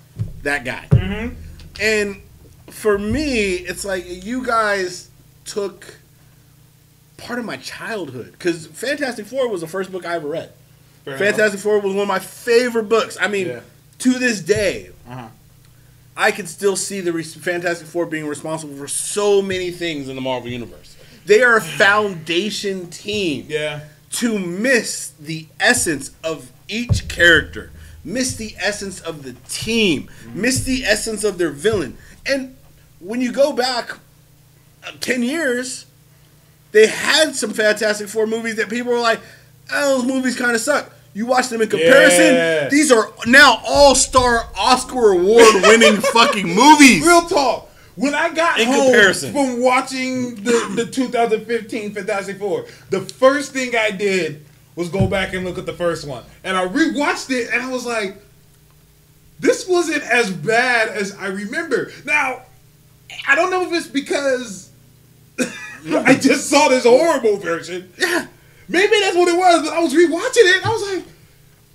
That 0.44 0.64
guy. 0.64 0.88
Mm-hmm. 0.92 1.36
And 1.82 2.22
for 2.70 2.98
me, 2.98 3.56
it's 3.56 3.84
like 3.84 4.06
you 4.08 4.46
guys 4.46 5.10
took 5.44 5.98
part 7.18 7.38
of 7.38 7.44
my 7.44 7.58
childhood 7.58 8.32
because 8.32 8.66
Fantastic 8.68 9.26
Four 9.26 9.50
was 9.50 9.60
the 9.60 9.68
first 9.68 9.92
book 9.92 10.06
I 10.06 10.16
ever 10.16 10.30
read. 10.30 10.54
Fair 11.04 11.18
Fantastic 11.18 11.60
Four 11.60 11.80
was 11.82 11.94
one 11.94 12.04
of 12.04 12.08
my 12.08 12.20
favorite 12.20 12.88
books. 12.88 13.18
I 13.20 13.28
mean, 13.28 13.48
Yeah. 13.48 13.60
to 14.00 14.18
this 14.20 14.40
day, 14.42 14.92
Uh-huh. 15.08 15.28
I 16.22 16.30
can 16.32 16.46
still 16.46 16.76
see 16.76 17.02
the 17.02 17.12
Fantastic 17.24 17.88
Four 17.88 18.06
being 18.06 18.28
responsible 18.28 18.76
for 18.76 18.88
so 18.88 19.42
many 19.42 19.72
things 19.72 20.08
in 20.08 20.16
the 20.16 20.22
Marvel 20.22 20.50
universe. 20.52 20.96
They 21.26 21.42
are 21.42 21.58
a 21.58 21.62
foundation 21.62 22.92
team 22.92 23.48
Yeah. 23.50 23.82
to 24.14 24.38
miss 24.38 25.14
the 25.20 25.48
essence 25.60 26.12
of 26.24 26.52
each 26.68 27.08
character, 27.08 27.72
miss 28.06 28.36
the 28.36 28.56
essence 28.60 29.00
of 29.02 29.24
the 29.24 29.34
team, 29.50 30.12
miss 30.32 30.64
the 30.64 30.86
essence 30.86 31.24
of 31.24 31.40
their 31.40 31.50
villain. 31.50 31.98
And 32.28 32.56
when 33.00 33.20
you 33.20 33.32
go 33.32 33.52
back 33.52 33.98
uh, 34.86 34.92
10 35.00 35.24
years, 35.24 35.88
they 36.72 36.86
had 36.86 37.36
some 37.36 37.52
Fantastic 37.52 38.10
Four 38.10 38.28
movies 38.28 38.58
that 38.58 38.70
people 38.70 38.92
were 38.92 39.00
like, 39.00 39.22
oh, 39.72 39.98
those 40.02 40.06
movies 40.08 40.38
kind 40.38 40.54
of 40.54 40.62
suck. 40.62 40.94
You 41.14 41.26
watch 41.26 41.50
them 41.50 41.62
in 41.62 41.68
comparison, 41.70 42.34
Yeah. 42.36 42.70
these 42.70 42.92
are 42.92 43.12
now 43.26 43.62
all 43.68 43.96
star 43.96 44.48
Oscar 44.58 45.12
award 45.12 45.56
winning 45.64 46.00
fucking 46.14 46.48
movies. 46.48 47.06
Real 47.06 47.28
talk. 47.28 47.70
When 47.96 48.14
I 48.16 48.34
got 48.34 48.60
In 48.60 48.68
home 48.68 48.86
comparison. 48.86 49.34
from 49.34 49.62
watching 49.62 50.36
the, 50.36 50.72
the 50.76 50.86
2015 50.86 51.94
Fantastic 51.94 52.40
Four, 52.40 52.66
the 52.90 53.02
first 53.02 53.52
thing 53.52 53.76
I 53.76 53.92
did 53.92 54.46
was 54.78 54.88
go 54.88 55.06
back 55.08 55.34
and 55.34 55.44
look 55.46 55.58
at 55.58 55.66
the 55.66 55.74
first 55.74 56.08
one. 56.08 56.24
And 56.46 56.56
I 56.56 56.66
rewatched 56.66 57.30
it 57.30 57.50
and 57.54 57.62
I 57.62 57.70
was 57.70 57.86
like, 57.86 58.16
this 59.42 59.68
wasn't 59.68 60.04
as 60.04 60.32
bad 60.32 60.88
as 60.90 61.14
I 61.18 61.28
remember. 61.28 61.92
Now, 62.06 62.44
I 63.28 63.36
don't 63.36 63.52
know 63.52 63.64
if 63.64 63.74
it's 63.74 63.88
because 63.88 64.70
I 65.92 66.16
just 66.16 66.50
saw 66.50 66.70
this 66.70 66.86
horrible 66.86 67.36
version. 67.38 67.92
Yeah. 67.98 68.28
Maybe 68.72 69.00
that's 69.02 69.16
what 69.16 69.28
it 69.28 69.38
was, 69.38 69.68
but 69.68 69.74
I 69.74 69.80
was 69.80 69.94
rewatching 69.94 70.48
it 70.58 70.66
I 70.66 70.70
was 70.70 70.94
like, 70.94 71.04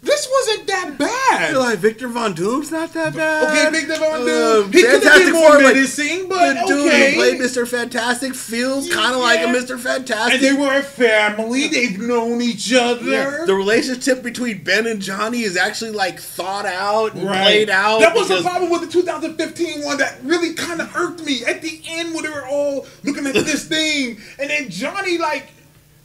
this 0.07 0.29
wasn't 0.31 0.69
that 0.69 0.99
bad. 0.99 1.51
Feel 1.51 1.61
like 1.61 1.79
Victor 1.81 2.07
Von 2.07 2.33
Doom's 2.33 2.71
not 2.71 2.93
that 2.93 3.15
bad. 3.15 3.43
Okay, 3.51 3.71
Victor 3.81 3.97
Von 3.97 4.25
Doom. 4.25 4.69
Uh, 4.69 4.73
he 4.73 4.83
could 4.83 5.03
have 5.03 5.25
been 5.25 5.33
more 5.33 5.59
menacing, 5.59 6.29
but 6.29 6.55
the 6.55 6.67
dude 6.67 6.87
okay. 6.87 7.11
who 7.11 7.17
played 7.17 7.41
Mr. 7.41 7.67
Fantastic 7.67 8.35
feels 8.35 8.89
kind 8.93 9.15
of 9.15 9.21
like 9.21 9.41
a 9.41 9.47
Mr. 9.47 9.79
Fantastic. 9.79 10.35
and 10.35 10.43
they 10.43 10.53
were 10.53 10.79
a 10.79 10.83
family. 10.83 11.67
They've 11.67 11.99
known 11.99 12.41
each 12.41 12.73
other. 12.73 13.11
Yeah, 13.11 13.45
the 13.47 13.55
relationship 13.55 14.23
between 14.23 14.63
Ben 14.63 14.87
and 14.87 15.03
Johnny 15.03 15.43
is 15.43 15.57
actually 15.57 15.91
like 15.91 16.21
thought 16.21 16.67
out 16.67 17.15
and 17.15 17.25
Right. 17.25 17.43
played 17.43 17.71
out. 17.71 17.99
That 17.99 18.15
was 18.15 18.29
the 18.29 18.43
problem 18.43 18.71
with 18.71 18.83
the 18.83 18.89
2015 18.89 19.85
one 19.85 19.99
that 19.99 20.19
really 20.23 20.55
kind 20.55 20.81
of 20.81 20.95
irked 20.95 21.25
me. 21.25 21.45
At 21.45 21.63
the 21.63 21.81
end, 21.89 22.15
when 22.15 22.23
they 22.23 22.31
were 22.31 22.47
all 22.47 22.87
looking 23.03 23.27
at 23.27 23.35
this 23.35 23.65
thing, 23.69 24.21
and 24.39 24.51
then 24.51 24.71
Johnny 24.71 25.19
like 25.19 25.49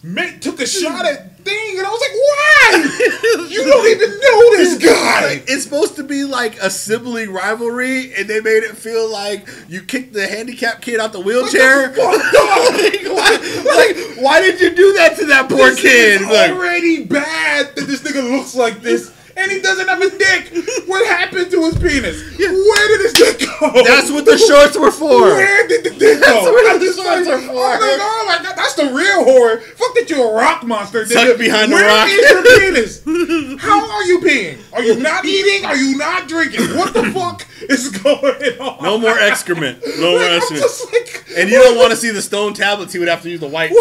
made, 0.04 0.42
took 0.42 0.60
a 0.60 0.66
shot 0.68 1.06
at 1.06 1.32
thing, 1.44 1.78
and 1.78 1.88
I 1.88 1.90
was 1.90 2.02
like, 2.02 2.14
"Why? 2.14 3.48
you 3.50 3.64
don't 3.64 3.88
even 3.88 4.10
know 4.10 4.58
this 4.58 4.78
guy." 4.78 5.26
Like, 5.26 5.44
it's 5.48 5.64
supposed 5.64 5.96
to 5.96 6.04
be 6.04 6.24
like 6.24 6.58
a 6.62 6.70
sibling 6.70 7.32
rivalry, 7.32 8.14
and 8.16 8.28
they 8.28 8.42
made 8.42 8.64
it 8.64 8.78
feel 8.78 9.10
like 9.12 9.48
you 9.68 9.82
kicked 9.82 10.14
the 10.14 10.28
handicapped 10.28 10.82
kid 10.82 11.00
out 11.00 11.14
the 11.14 11.20
wheelchair. 11.20 11.94
Like, 12.02 13.04
why, 13.06 13.32
like, 13.66 14.18
why 14.24 14.42
did 14.42 14.60
you 14.60 14.74
do 14.74 14.94
that 14.94 15.18
to 15.18 15.26
that 15.28 15.50
poor 15.50 15.70
This 15.72 15.82
kid? 15.82 16.22
is 16.22 16.28
Like, 16.28 16.52
already 16.52 17.04
bad 17.06 17.76
that 17.76 17.88
this 17.88 18.02
nigga 18.02 18.24
looks 18.32 18.56
like 18.56 18.82
this, 18.82 19.14
and 19.38 19.52
he 19.52 19.62
doesn't 19.62 19.88
have 19.88 20.02
a 20.02 20.10
dick. 20.17 20.52
What 20.88 21.06
happened 21.08 21.52
to 21.52 21.62
his 21.65 21.78
penis? 21.78 22.22
Where 22.38 22.88
did 22.88 23.02
his 23.02 23.13
dick 23.13 23.39
go? 23.60 23.72
that's 23.84 24.12
what 24.12 24.26
the 24.26 24.38
shorts 24.38 24.78
were 24.78 24.91
for. 24.91 25.22
Where 25.22 25.67
did 25.67 25.84
the 25.86 25.89
dick 25.91 26.20
go? 26.20 26.26
That's 26.26 26.46
what 26.46 26.80
the 26.80 26.86
shorts 26.86 27.28
like, 27.28 27.28
are 27.28 27.41
for. 27.41 27.65
I'm 27.65 27.80
like, 27.82 28.00
oh 28.02 28.24
my 28.28 28.44
god, 28.44 28.56
that's 28.58 28.74
the 28.76 28.91
real 28.94 29.24
horror. 29.24 29.62
Fuck 29.62 29.94
that 29.96 30.10
you're 30.10 30.30
a 30.32 30.34
rock 30.34 30.63
monster. 30.65 31.06
Tuck 31.06 31.28
nigga. 31.36 31.38
behind 31.39 31.72
the 31.72 31.76
Where 31.76 31.88
rock. 31.88 32.08
is 32.10 32.30
your 32.30 32.44
penis? 32.60 33.02
How 33.62 33.89
are 33.91 34.04
you 34.04 34.20
peeing? 34.20 34.60
Are 34.74 34.84
you 34.84 34.96
not 35.00 35.26
eating? 35.26 35.65
Are 35.65 35.76
you 35.76 35.98
not 35.98 36.28
drinking? 36.28 36.67
What 36.78 36.94
the 36.94 37.04
fuck 37.13 37.46
is 37.70 37.89
going 37.89 38.60
on? 38.60 38.84
No 38.84 38.98
more 38.98 39.17
excrement. 39.20 39.80
No 40.02 40.12
more 40.12 40.20
Like, 40.20 40.32
I'm 40.32 40.38
excrement. 40.38 40.94
like, 40.94 41.38
And 41.38 41.50
you 41.50 41.58
don't 41.62 41.78
want 41.78 41.91
to 41.91 41.96
see 41.98 42.10
the 42.12 42.22
stone 42.22 42.54
tablets. 42.54 42.91
He 42.94 43.00
would 43.00 43.08
have 43.08 43.22
to 43.24 43.30
use 43.30 43.39
the 43.39 43.48
white. 43.48 43.72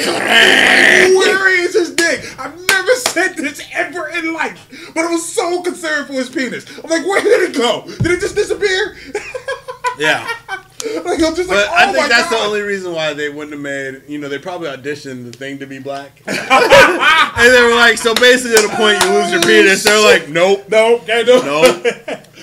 Where 0.00 1.60
is 1.60 1.74
his 1.74 1.94
dick? 1.94 2.24
I've 2.38 2.58
never 2.66 2.94
said 2.94 3.36
this 3.36 3.60
ever 3.72 4.08
in 4.08 4.32
life, 4.32 4.92
but 4.94 5.04
I 5.04 5.10
was 5.10 5.26
so 5.26 5.62
concerned 5.62 6.06
for 6.06 6.14
his 6.14 6.28
penis. 6.28 6.66
I'm 6.78 6.90
like, 6.90 7.06
where 7.06 7.22
did 7.22 7.50
it 7.50 7.56
go? 7.56 7.84
Did 7.86 8.10
it 8.12 8.20
just 8.20 8.34
disappear? 8.34 8.96
Yeah. 9.98 10.26
Like, 11.04 11.18
just 11.18 11.50
like, 11.50 11.66
oh 11.68 11.74
I 11.76 11.92
think 11.92 12.08
that's 12.08 12.30
God. 12.30 12.38
the 12.38 12.42
only 12.46 12.62
reason 12.62 12.94
why 12.94 13.12
they 13.12 13.28
wouldn't 13.28 13.52
have 13.52 13.60
made. 13.60 14.00
You 14.08 14.16
know, 14.18 14.30
they 14.30 14.38
probably 14.38 14.68
auditioned 14.70 15.30
the 15.30 15.36
thing 15.36 15.58
to 15.58 15.66
be 15.66 15.78
black, 15.78 16.22
and 16.26 17.52
they 17.52 17.62
were 17.62 17.74
like, 17.74 17.98
so 17.98 18.14
basically, 18.14 18.56
at 18.56 18.64
a 18.64 18.76
point 18.76 19.02
you 19.04 19.12
lose 19.12 19.30
your 19.30 19.42
penis. 19.42 19.84
They're 19.84 20.02
like, 20.02 20.30
nope, 20.30 20.64
nope, 20.70 21.04
can't 21.04 21.26
do 21.26 21.42
nope, 21.42 21.84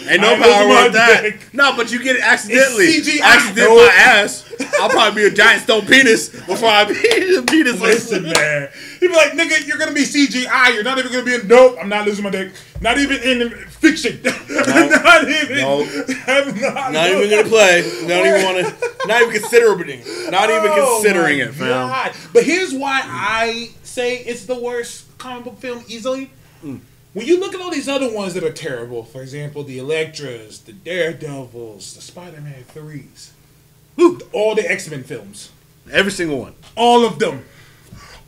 ain't 0.08 0.22
no 0.22 0.38
power 0.38 0.68
with 0.68 0.94
that. 0.94 1.22
dick. 1.24 1.52
No, 1.52 1.76
but 1.76 1.92
you 1.92 2.02
get 2.04 2.16
it 2.18 2.22
accidentally. 2.22 2.90
Accident 3.24 3.70
Nope. 3.70 3.88
my 3.88 3.94
ass. 3.98 4.46
I'll 4.80 4.90
probably 4.90 5.24
be 5.24 5.28
a 5.28 5.32
giant 5.32 5.64
stone 5.64 5.88
penis 5.88 6.30
before 6.30 6.70
I 6.70 6.86
be 6.86 6.94
a 6.94 7.42
penis. 7.42 7.82
Listen, 7.82 8.22
man. 8.22 8.70
He'd 9.00 9.08
be 9.08 9.14
like, 9.14 9.32
nigga, 9.34 9.66
you're 9.68 9.78
gonna 9.78 9.94
be 9.94 10.04
CGI. 10.04 10.74
You're 10.74 10.84
not 10.84 10.98
even 10.98 11.12
gonna 11.12 11.24
be 11.26 11.36
in. 11.36 11.48
Nope, 11.48 11.78
I'm 11.82 11.90
not 11.90 12.06
losing 12.06 12.24
my 12.24 12.30
dick. 12.30 12.52
Not 12.82 12.98
even 12.98 13.18
in 13.22 13.50
fiction. 13.68 14.22
not 14.24 15.28
even. 15.28 15.58
Nope. 15.58 15.88
I'm 16.28 16.62
not, 16.62 16.92
Not 16.94 17.10
even 17.10 17.30
gonna 17.30 17.48
play. 17.48 17.82
Don't 18.08 18.26
even 18.28 18.44
want 18.44 18.68
to. 18.80 19.08
Not 19.08 19.22
even 19.22 19.42
considering. 19.42 20.00
Not 20.32 20.50
even 20.50 20.72
Oh, 20.72 21.00
considering 21.02 21.40
it, 21.40 21.54
fam. 21.54 21.68
God. 21.68 22.12
But 22.34 22.44
here's 22.44 22.74
why 22.74 23.02
I 23.04 23.70
say 23.84 24.18
it's 24.18 24.46
the 24.46 24.60
worst 24.60 25.18
comic 25.18 25.46
book 25.46 25.60
film 25.60 25.84
easily. 25.88 26.32
Mm. 26.64 26.80
When 27.14 27.26
you 27.26 27.40
look 27.40 27.56
at 27.56 27.62
all 27.62 27.72
these 27.72 27.90
other 27.90 28.12
ones 28.14 28.34
that 28.36 28.44
are 28.44 28.52
terrible, 28.52 29.04
for 29.04 29.22
example, 29.24 29.64
the 29.64 29.80
Elektras, 29.80 30.64
the 30.66 30.74
Daredevils, 30.74 31.96
the 31.96 32.02
Spider-Man 32.02 32.64
threes, 32.68 33.32
all 34.32 34.54
the 34.54 34.70
X-Men 34.70 35.04
films, 35.04 35.52
Every 35.92 36.12
single 36.12 36.38
one. 36.40 36.54
all 36.76 37.06
of 37.06 37.18
them, 37.18 37.46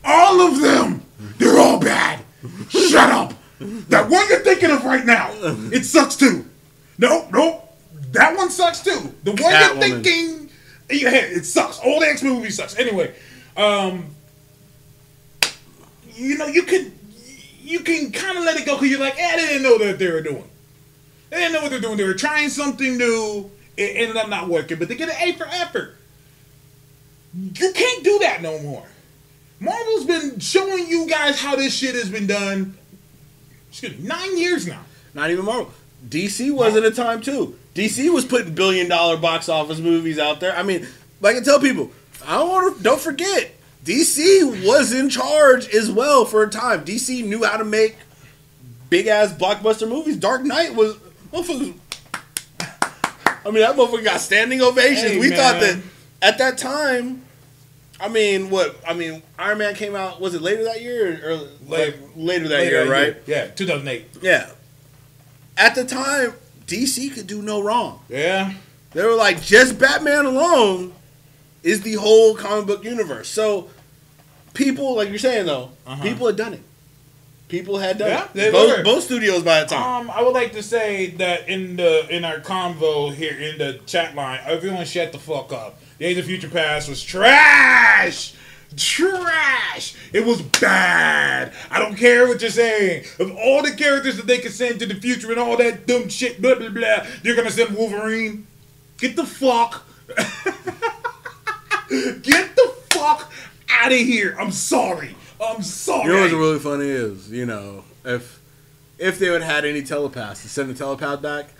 all 0.04 0.40
of 0.40 0.60
them, 0.60 1.02
they're 1.38 1.58
all 1.58 1.78
bad. 1.80 2.20
Shut 2.68 3.10
up. 3.10 3.34
That 3.58 4.08
one 4.08 4.26
you're 4.28 4.40
thinking 4.40 4.70
of 4.70 4.84
right 4.84 5.04
now, 5.04 5.30
it 5.72 5.84
sucks 5.84 6.16
too. 6.16 6.46
No, 6.98 7.28
no, 7.30 7.62
that 8.12 8.36
one 8.36 8.50
sucks 8.50 8.80
too. 8.80 9.14
The 9.24 9.32
one 9.32 9.38
you're 9.38 9.50
Catwoman. 9.50 9.80
thinking 9.80 10.40
head, 10.98 11.32
it 11.32 11.44
sucks. 11.44 11.78
All 11.80 12.00
the 12.00 12.06
X 12.06 12.22
Men 12.22 12.34
movies 12.34 12.56
sucks. 12.56 12.76
Anyway, 12.78 13.14
um, 13.56 14.06
you 16.14 16.36
know, 16.38 16.46
you 16.46 16.62
can 16.64 16.98
you 17.62 17.80
can 17.80 18.10
kind 18.10 18.36
of 18.38 18.44
let 18.44 18.58
it 18.58 18.66
go 18.66 18.76
because 18.76 18.90
you're 18.90 19.00
like, 19.00 19.18
eh, 19.18 19.36
they 19.36 19.46
didn't 19.46 19.62
know 19.62 19.78
that 19.78 19.98
they 19.98 20.10
were 20.10 20.22
doing. 20.22 20.48
They 21.30 21.36
didn't 21.38 21.52
know 21.52 21.62
what 21.62 21.70
they're 21.70 21.80
doing. 21.80 21.96
They 21.96 22.04
were 22.04 22.14
trying 22.14 22.48
something 22.48 22.96
new. 22.96 23.50
It 23.76 23.96
ended 23.96 24.16
up 24.16 24.28
not 24.28 24.48
working, 24.48 24.78
but 24.78 24.88
they 24.88 24.96
get 24.96 25.08
an 25.08 25.16
A 25.20 25.32
for 25.36 25.46
effort. 25.46 25.96
You 27.34 27.72
can't 27.72 28.02
do 28.04 28.18
that 28.20 28.42
no 28.42 28.58
more. 28.60 28.86
Marvel's 29.60 30.06
been 30.06 30.38
showing 30.40 30.88
you 30.88 31.06
guys 31.06 31.38
how 31.40 31.54
this 31.56 31.74
shit 31.76 31.94
has 31.94 32.08
been 32.08 32.26
done. 32.26 32.76
Excuse 33.68 33.98
me, 33.98 34.08
nine 34.08 34.38
years 34.38 34.66
now. 34.66 34.80
Not 35.14 35.30
even 35.30 35.44
Marvel. 35.44 35.72
DC 36.08 36.50
was 36.50 36.76
at 36.76 36.82
a 36.84 36.90
time 36.90 37.20
too. 37.20 37.58
DC 37.74 38.12
was 38.12 38.24
putting 38.24 38.54
billion 38.54 38.88
dollar 38.88 39.16
box 39.18 39.48
office 39.48 39.78
movies 39.78 40.18
out 40.18 40.40
there. 40.40 40.56
I 40.56 40.62
mean, 40.62 40.86
like 41.20 41.36
I 41.36 41.40
tell 41.40 41.60
people, 41.60 41.90
I 42.24 42.38
don't 42.38 42.48
want 42.48 42.76
to. 42.78 42.82
Don't 42.82 43.00
forget, 43.00 43.52
DC 43.84 44.66
was 44.66 44.92
in 44.92 45.10
charge 45.10 45.68
as 45.74 45.90
well 45.90 46.24
for 46.24 46.42
a 46.42 46.48
time. 46.48 46.84
DC 46.84 47.24
knew 47.24 47.44
how 47.44 47.58
to 47.58 47.64
make 47.64 47.96
big 48.88 49.06
ass 49.08 49.32
blockbuster 49.32 49.88
movies. 49.88 50.16
Dark 50.16 50.42
Knight 50.42 50.74
was. 50.74 50.96
motherfuckers- 51.32 51.74
I 53.42 53.50
mean, 53.50 53.60
that 53.60 53.76
motherfucker 53.76 54.04
got 54.04 54.20
standing 54.20 54.60
ovations. 54.62 55.12
Hey, 55.12 55.18
we 55.18 55.30
thought 55.30 55.60
that 55.60 55.78
at 56.22 56.38
that 56.38 56.58
time. 56.58 57.22
I 58.00 58.08
mean, 58.08 58.50
what? 58.50 58.76
I 58.86 58.94
mean, 58.94 59.22
Iron 59.38 59.58
Man 59.58 59.74
came 59.74 59.94
out. 59.94 60.20
Was 60.20 60.34
it 60.34 60.42
later 60.42 60.64
that 60.64 60.80
year 60.80 61.20
or, 61.24 61.30
or 61.32 61.36
like, 61.68 61.98
later 62.16 62.48
that 62.48 62.58
Later 62.60 62.70
year? 62.70 62.84
that 62.86 62.90
Right? 62.90 63.16
Yeah, 63.26 63.46
2008. 63.48 64.06
Yeah. 64.22 64.50
At 65.56 65.74
the 65.74 65.84
time, 65.84 66.32
DC 66.66 67.12
could 67.14 67.26
do 67.26 67.42
no 67.42 67.62
wrong. 67.62 68.00
Yeah. 68.08 68.54
They 68.92 69.04
were 69.04 69.14
like, 69.14 69.42
just 69.42 69.78
Batman 69.78 70.24
alone 70.24 70.94
is 71.62 71.82
the 71.82 71.94
whole 71.94 72.34
comic 72.34 72.66
book 72.66 72.84
universe. 72.84 73.28
So, 73.28 73.68
people, 74.54 74.94
like 74.96 75.10
you're 75.10 75.18
saying 75.18 75.46
though, 75.46 75.70
Uh-huh. 75.86 76.02
people 76.02 76.26
had 76.26 76.36
done 76.36 76.54
it. 76.54 76.62
People 77.48 77.78
had 77.78 77.98
done 77.98 78.08
Yeah, 78.10 78.24
it. 78.24 78.32
they 78.34 78.50
both, 78.52 78.78
were. 78.78 78.84
both 78.84 79.02
studios 79.04 79.42
by 79.42 79.60
the 79.60 79.66
time. 79.66 79.82
Um, 80.06 80.10
I 80.10 80.22
would 80.22 80.34
like 80.34 80.52
to 80.52 80.62
say 80.62 81.10
that 81.16 81.48
in 81.48 81.76
the 81.76 82.06
in 82.08 82.24
our 82.24 82.38
convo 82.38 83.12
here 83.12 83.36
in 83.38 83.58
the 83.58 83.80
chat 83.86 84.14
line, 84.14 84.38
everyone 84.44 84.84
shut 84.86 85.10
the 85.12 85.18
fuck 85.18 85.52
up. 85.52 85.80
Days 86.00 86.16
of 86.16 86.24
Future 86.24 86.48
Past 86.48 86.88
was 86.88 87.02
trash. 87.04 88.32
Trash. 88.74 89.94
It 90.14 90.24
was 90.24 90.40
bad. 90.40 91.52
I 91.70 91.78
don't 91.78 91.94
care 91.94 92.26
what 92.26 92.40
you're 92.40 92.50
saying. 92.50 93.04
Of 93.18 93.36
all 93.36 93.62
the 93.62 93.72
characters 93.72 94.16
that 94.16 94.26
they 94.26 94.38
could 94.38 94.52
send 94.52 94.78
to 94.80 94.86
the 94.86 94.94
future 94.94 95.30
and 95.30 95.38
all 95.38 95.58
that 95.58 95.86
dumb 95.86 96.08
shit, 96.08 96.40
blah 96.40 96.54
blah 96.54 96.70
blah, 96.70 97.06
you're 97.22 97.36
gonna 97.36 97.50
send 97.50 97.76
Wolverine. 97.76 98.46
Get 98.96 99.14
the 99.14 99.26
fuck. 99.26 99.86
Get 101.90 102.56
the 102.56 102.74
fuck 102.92 103.30
out 103.68 103.92
of 103.92 103.98
here. 103.98 104.34
I'm 104.40 104.52
sorry. 104.52 105.14
I'm 105.38 105.62
sorry. 105.62 106.06
you 106.06 106.12
know 106.14 106.20
what's 106.22 106.32
really 106.32 106.58
funny 106.60 106.88
is, 106.88 107.30
you 107.30 107.44
know, 107.44 107.84
if 108.06 108.40
if 108.98 109.18
they 109.18 109.28
would 109.28 109.42
have 109.42 109.54
had 109.56 109.64
any 109.66 109.82
telepaths 109.82 110.40
to 110.42 110.48
send 110.48 110.70
the 110.70 110.74
telepath 110.74 111.20
back, 111.20 111.50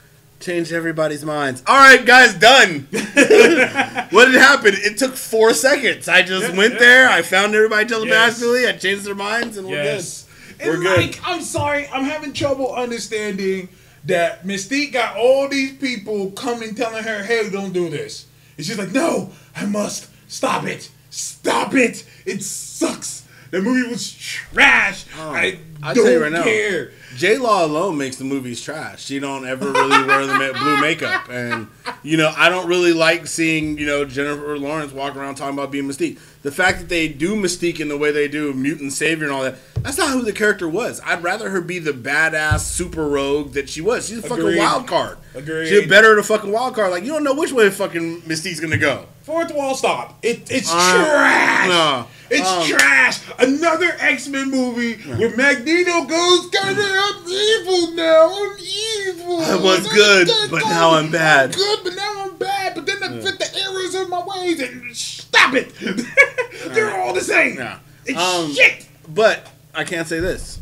changed 0.40 0.72
everybody's 0.72 1.24
minds. 1.24 1.62
All 1.66 1.76
right, 1.76 2.04
guys, 2.04 2.34
done. 2.34 2.88
what 2.90 4.28
had 4.32 4.40
happened? 4.40 4.78
It 4.80 4.98
took 4.98 5.14
four 5.14 5.52
seconds. 5.54 6.08
I 6.08 6.22
just 6.22 6.50
Yeah, 6.50 6.56
went 6.56 6.74
yeah. 6.74 6.78
there. 6.80 7.08
I 7.10 7.22
found 7.22 7.54
everybody 7.54 7.86
telepathically. 7.86 8.66
I 8.66 8.72
changed 8.72 9.04
their 9.04 9.14
minds, 9.14 9.56
and 9.56 9.68
we're 9.68 9.82
Yes. 9.82 10.26
good. 10.58 10.66
We're 10.66 10.74
and 10.74 10.82
good. 10.82 10.96
like, 10.98 11.20
I'm 11.24 11.42
sorry, 11.42 11.88
I'm 11.92 12.04
having 12.04 12.32
trouble 12.32 12.74
understanding 12.74 13.68
that 14.04 14.44
Mystique 14.46 14.92
got 14.92 15.16
all 15.16 15.48
these 15.48 15.72
people 15.76 16.30
coming 16.32 16.74
telling 16.74 17.04
her, 17.04 17.22
hey, 17.22 17.48
don't 17.50 17.72
do 17.72 17.88
this. 17.90 18.26
And 18.56 18.66
she's 18.66 18.78
like, 18.78 18.92
no, 18.92 19.30
I 19.54 19.66
must. 19.66 20.08
Stop 20.28 20.64
it. 20.66 20.90
Stop 21.10 21.74
it. 21.74 22.04
It 22.24 22.42
sucks. 22.42 23.24
The 23.50 23.60
movie 23.60 23.88
was 23.90 24.12
trash. 24.12 25.04
Oh. 25.18 25.30
I 25.30 25.58
Oh, 25.82 25.86
I'll 25.86 25.94
don't 25.94 26.04
tell 26.04 26.12
you 26.12 26.22
right 26.22 26.30
now. 26.32 26.42
care. 26.44 26.90
J 27.16 27.38
Law 27.38 27.64
alone 27.64 27.96
makes 27.96 28.16
the 28.16 28.24
movies 28.24 28.60
trash. 28.62 29.02
She 29.02 29.18
don't 29.18 29.46
ever 29.46 29.72
really 29.72 30.04
wear 30.06 30.26
the 30.26 30.54
blue 30.58 30.78
makeup, 30.78 31.30
and 31.30 31.68
you 32.02 32.18
know 32.18 32.30
I 32.36 32.50
don't 32.50 32.68
really 32.68 32.92
like 32.92 33.26
seeing 33.26 33.78
you 33.78 33.86
know 33.86 34.04
Jennifer 34.04 34.58
Lawrence 34.58 34.92
walk 34.92 35.16
around 35.16 35.36
talking 35.36 35.54
about 35.54 35.70
being 35.70 35.84
Mystique. 35.88 36.18
The 36.42 36.52
fact 36.52 36.80
that 36.80 36.88
they 36.90 37.08
do 37.08 37.34
Mystique 37.34 37.80
in 37.80 37.88
the 37.88 37.96
way 37.96 38.10
they 38.12 38.28
do 38.28 38.52
mutant 38.52 38.92
savior 38.92 39.24
and 39.24 39.32
all 39.32 39.42
that, 39.42 39.56
that's 39.82 39.96
not 39.96 40.10
who 40.10 40.20
the 40.20 40.34
character 40.34 40.68
was. 40.68 41.00
I'd 41.04 41.22
rather 41.22 41.48
her 41.48 41.62
be 41.62 41.78
the 41.78 41.92
badass 41.92 42.60
super 42.60 43.08
rogue 43.08 43.52
that 43.54 43.70
she 43.70 43.80
was. 43.80 44.06
She's 44.08 44.18
a 44.18 44.22
fucking 44.22 44.38
Agreed. 44.44 44.58
wild 44.58 44.86
card. 44.86 45.16
Agreed. 45.34 45.68
She's 45.68 45.88
better 45.88 46.12
at 46.12 46.18
a 46.18 46.22
fucking 46.22 46.52
wild 46.52 46.74
card. 46.74 46.90
Like 46.90 47.04
you 47.04 47.12
don't 47.12 47.24
know 47.24 47.34
which 47.34 47.52
way 47.52 47.70
fucking 47.70 48.20
Mystique's 48.22 48.60
gonna 48.60 48.76
go. 48.76 49.06
Fourth 49.30 49.54
wall 49.54 49.76
stop. 49.76 50.18
It, 50.24 50.50
it's 50.50 50.68
Uh, 50.72 50.74
trash. 51.04 51.68
no. 51.68 52.06
It's 52.30 52.48
Um, 52.48 52.66
trash. 52.66 53.20
Another 53.38 53.96
X 54.00 54.26
Men 54.26 54.50
movie 54.50 54.94
where 55.02 55.36
Magneto 55.36 56.02
goes, 56.04 56.46
of, 56.46 56.52
I'm 56.64 57.28
evil 57.28 57.92
now. 57.92 58.26
I'm 58.28 58.56
evil. 58.58 59.40
I 59.40 59.54
was 59.54 59.86
good, 59.86 60.28
but 60.50 60.64
now 60.64 60.94
I'm 60.94 61.12
bad." 61.12 61.50
I'm 61.54 61.58
good, 61.58 61.78
but 61.84 61.94
now 61.94 62.24
I'm 62.24 62.36
bad. 62.38 62.74
But 62.74 62.86
then 62.86 63.00
I 63.04 63.20
fit 63.20 63.38
the 63.38 63.56
errors 63.56 63.94
of 63.94 64.08
my 64.08 64.20
ways 64.26 64.60
and 64.60 64.96
stop 64.96 65.54
it. 65.54 65.72
They're 66.74 66.90
all 67.00 67.14
the 67.14 67.20
same. 67.20 67.56
Yeah. 67.56 67.78
It's 68.06 68.18
Um, 68.18 68.52
shit. 68.52 68.84
But 69.08 69.46
I 69.72 69.84
can't 69.84 70.08
say 70.08 70.18
this. 70.18 70.58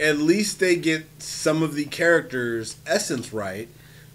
At 0.00 0.18
least 0.18 0.58
they 0.58 0.74
get 0.74 1.06
some 1.22 1.62
of 1.62 1.76
the 1.76 1.84
characters' 1.84 2.76
essence 2.84 3.32
right, 3.32 3.68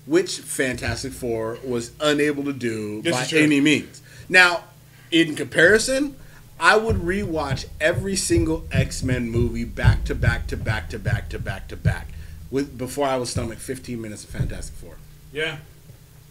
which 0.05 0.39
Fantastic 0.39 1.13
Four 1.13 1.57
was 1.63 1.91
unable 1.99 2.43
to 2.43 2.53
do 2.53 3.01
This 3.01 3.31
by 3.31 3.37
any 3.37 3.61
means. 3.61 4.01
Now, 4.29 4.65
in 5.11 5.35
comparison, 5.35 6.15
I 6.59 6.77
would 6.77 6.97
rewatch 6.97 7.65
every 7.79 8.15
single 8.15 8.65
X 8.71 9.03
Men 9.03 9.29
movie 9.29 9.65
back 9.65 10.05
to 10.05 10.15
back 10.15 10.47
to 10.47 10.57
back 10.57 10.89
to 10.89 10.99
back 10.99 11.29
to 11.29 11.39
back 11.39 11.67
to 11.69 11.77
back 11.77 12.07
with 12.51 12.77
before 12.77 13.07
I 13.07 13.17
would 13.17 13.27
stomach 13.27 13.57
15 13.57 13.99
minutes 13.99 14.23
of 14.23 14.29
Fantastic 14.29 14.75
Four. 14.75 14.95
Yeah. 15.31 15.57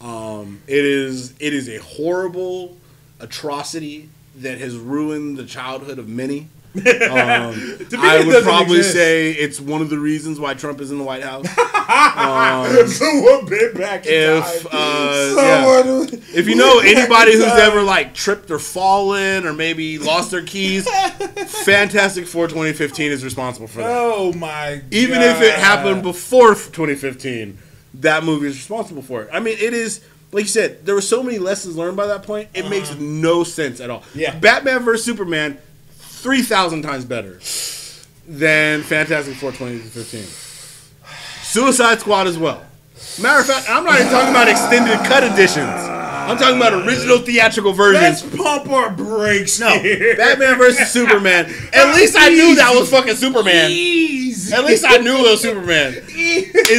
Um, 0.01 0.61
it 0.67 0.83
is 0.83 1.33
it 1.39 1.53
is 1.53 1.69
a 1.69 1.77
horrible 1.77 2.77
atrocity 3.19 4.09
that 4.35 4.57
has 4.57 4.75
ruined 4.75 5.37
the 5.37 5.45
childhood 5.45 5.99
of 5.99 6.07
many. 6.07 6.49
Um, 6.75 6.81
I 7.99 8.23
would 8.25 8.43
probably 8.43 8.79
exist. 8.79 8.95
say 8.95 9.31
it's 9.31 9.59
one 9.59 9.81
of 9.81 9.89
the 9.89 9.99
reasons 9.99 10.39
why 10.39 10.55
Trump 10.55 10.81
is 10.81 10.91
in 10.91 10.97
the 10.97 11.03
White 11.03 11.23
House. 11.23 11.47
Someone 12.97 13.45
been 13.45 13.73
back 13.75 14.05
in 14.05 14.37
If, 14.37 14.67
uh, 14.71 15.35
Someone 15.35 16.21
if 16.33 16.47
you 16.47 16.55
know 16.55 16.79
anybody 16.79 17.33
who's 17.33 17.43
ever 17.43 17.83
like 17.83 18.13
tripped 18.13 18.49
or 18.49 18.57
fallen 18.57 19.45
or 19.45 19.53
maybe 19.53 19.99
lost 19.99 20.31
their 20.31 20.43
keys, 20.43 20.89
Fantastic 21.63 22.25
Four 22.25 22.47
2015 22.47 23.11
is 23.11 23.23
responsible 23.23 23.67
for 23.67 23.79
that. 23.79 23.89
Oh 23.89 24.33
my 24.33 24.81
god. 24.81 24.93
Even 24.93 25.21
if 25.21 25.41
it 25.41 25.53
happened 25.55 26.01
before 26.01 26.55
2015, 26.55 27.57
that 27.95 28.23
movie 28.23 28.47
is 28.47 28.55
responsible 28.55 29.01
for 29.01 29.23
it. 29.23 29.29
I 29.31 29.39
mean, 29.39 29.57
it 29.59 29.73
is 29.73 30.03
like 30.31 30.43
you 30.43 30.49
said. 30.49 30.85
There 30.85 30.95
were 30.95 31.01
so 31.01 31.21
many 31.21 31.37
lessons 31.37 31.77
learned 31.77 31.97
by 31.97 32.07
that 32.07 32.23
point. 32.23 32.49
It 32.53 32.69
makes 32.69 32.95
no 32.95 33.43
sense 33.43 33.79
at 33.79 33.89
all. 33.89 33.99
Uh-huh. 33.99 34.09
Yeah. 34.15 34.39
Batman 34.39 34.79
vs 34.83 35.05
Superman, 35.05 35.59
three 36.23 36.41
thousand 36.41 36.81
times 36.81 37.03
better 37.05 37.39
than 38.27 38.81
Fantastic 38.81 39.35
Four 39.35 39.51
2015. 39.51 40.23
Suicide 41.43 41.99
Squad 41.99 42.27
as 42.27 42.37
well. 42.37 42.63
Matter 43.21 43.41
of 43.41 43.45
fact, 43.45 43.69
I'm 43.69 43.83
not 43.83 43.99
even 43.99 44.11
talking 44.11 44.29
about 44.31 44.47
extended 44.47 44.97
cut 45.05 45.23
editions. 45.23 45.69
I'm 45.69 46.37
talking 46.37 46.55
about 46.55 46.73
original 46.87 47.17
theatrical 47.19 47.73
versions. 47.73 48.23
Let's 48.23 48.35
pump 48.37 48.69
our 48.69 48.89
brakes 48.89 49.59
No, 49.59 49.77
here. 49.77 50.15
Batman 50.15 50.57
versus 50.57 50.89
Superman. 50.89 51.53
At 51.73 51.93
least 51.95 52.15
I 52.17 52.29
knew 52.29 52.55
that 52.55 52.73
was 52.73 52.89
fucking 52.89 53.15
Superman. 53.15 53.69
Easy. 53.69 54.53
At 54.55 54.63
least 54.63 54.85
I 54.87 54.97
knew 54.97 55.17
it 55.17 55.29
was 55.31 55.41
Superman. 55.41 55.93
In 55.95 56.03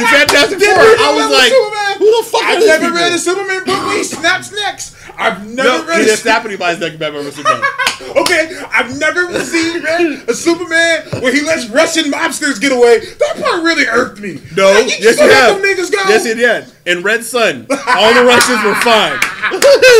Fantastic 0.07 0.59
Four, 0.59 0.73
I 0.73 1.13
was 1.13 1.29
like, 1.31 1.51
Superman? 1.53 1.97
who 1.99 2.23
the 2.23 2.27
fuck 2.27 2.41
I've 2.43 2.65
never 2.65 2.85
people? 2.85 2.97
read 2.97 3.13
a 3.13 3.19
Superman 3.19 3.63
book 3.65 3.93
he 3.93 4.03
snaps 4.03 4.51
necks. 4.51 4.95
I've 5.17 5.47
never 5.47 5.69
No, 5.69 5.85
read 5.87 6.01
a 6.01 6.05
didn't 6.05 6.17
snap 6.19 6.45
anybody's 6.45 6.79
neck 6.79 6.97
Batman 6.99 7.23
versus 7.23 7.35
Superman. 7.37 7.61
Okay, 8.17 8.51
I've 8.71 8.97
never 8.99 9.39
seen 9.39 9.83
a 10.27 10.33
Superman 10.33 11.21
where 11.23 11.33
he 11.33 11.41
lets 11.41 11.67
Russian 11.69 12.11
mobsters 12.11 12.59
get 12.59 12.71
away. 12.73 12.99
That 12.99 13.37
part 13.41 13.63
really 13.63 13.87
irked 13.87 14.19
me. 14.19 14.41
No, 14.55 14.71
Like, 14.71 14.99
yes 14.99 15.17
you 15.19 15.29
have. 15.29 15.57
niggas 15.61 15.91
go. 15.91 16.03
Yes, 16.09 16.25
it 16.25 16.35
did. 16.35 16.65
In 16.85 17.03
Red 17.03 17.23
Son, 17.23 17.65
all 17.69 18.13
the 18.13 18.23
Russians 18.25 18.63
were 18.63 18.75
fine. 18.83 19.15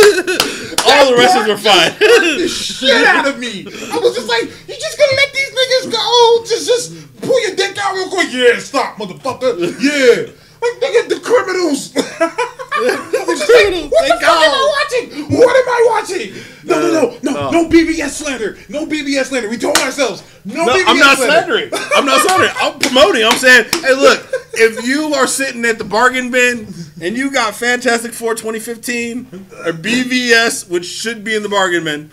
all 0.86 1.10
the 1.10 1.16
Russians 1.16 1.48
were 1.48 1.56
fine. 1.56 1.92
the 1.98 2.48
shit 2.48 2.90
out 3.06 3.26
of 3.26 3.38
me. 3.38 3.64
I 3.66 3.98
was 3.98 4.14
just 4.14 4.28
like, 4.28 4.44
you 4.44 4.74
just 4.74 4.98
gonna 4.98 5.16
let 5.16 5.32
these 5.32 5.50
niggas 5.50 5.92
go? 5.92 6.44
Just, 6.46 6.66
just 6.66 7.20
pull 7.22 7.40
your 7.46 7.56
dick 7.56 7.76
out 7.78 7.94
real 7.94 8.08
quick. 8.10 8.28
Yeah, 8.30 8.58
stop, 8.58 8.96
motherfucker. 8.96 9.56
Yeah. 9.80 10.32
Like, 10.60 10.80
nigga, 10.80 11.08
the 11.08 11.20
criminals. 11.20 11.92
I 12.76 13.24
was 13.26 13.38
just 13.38 13.50
like, 13.52 13.62
criminals, 13.62 13.90
what 13.90 14.08
the 14.08 14.14
fuck 14.14 14.22
am 14.22 14.52
I 14.52 14.84
watching? 14.84 15.38
What 15.38 15.56
am 15.56 15.68
I 15.68 15.86
watching? 15.90 16.42
No, 16.64 16.80
no, 16.80 16.92
no, 16.92 17.18
no, 17.22 17.30
uh. 17.48 17.50
no. 17.50 17.62
no 17.62 17.68
BVS 17.68 18.10
slander. 18.10 18.58
No 18.68 18.86
BVS 18.86 19.26
slander. 19.26 19.48
We 19.48 19.56
told 19.56 19.76
ourselves. 19.78 20.22
No, 20.44 20.64
No, 20.64 20.74
BVS 20.74 20.84
I'm 20.86 20.98
not 20.98 21.16
slander. 21.18 21.68
slandering. 21.68 21.70
I'm 21.94 22.04
not 22.06 22.20
slandering. 22.20 22.52
I'm 22.56 22.78
promoting. 22.78 23.24
I'm 23.24 23.36
saying, 23.38 23.64
hey, 23.72 23.94
look, 23.94 24.26
if 24.54 24.86
you 24.86 25.14
are 25.14 25.26
sitting 25.26 25.64
at 25.64 25.78
the 25.78 25.84
bargain 25.84 26.30
bin 26.30 26.72
and 27.00 27.16
you 27.16 27.30
got 27.30 27.54
Fantastic 27.54 28.12
Four 28.12 28.34
2015 28.34 29.26
or 29.64 29.72
BVS, 29.72 30.68
which 30.68 30.84
should 30.86 31.24
be 31.24 31.34
in 31.34 31.42
the 31.42 31.48
bargain 31.48 31.84
bin, 31.84 32.10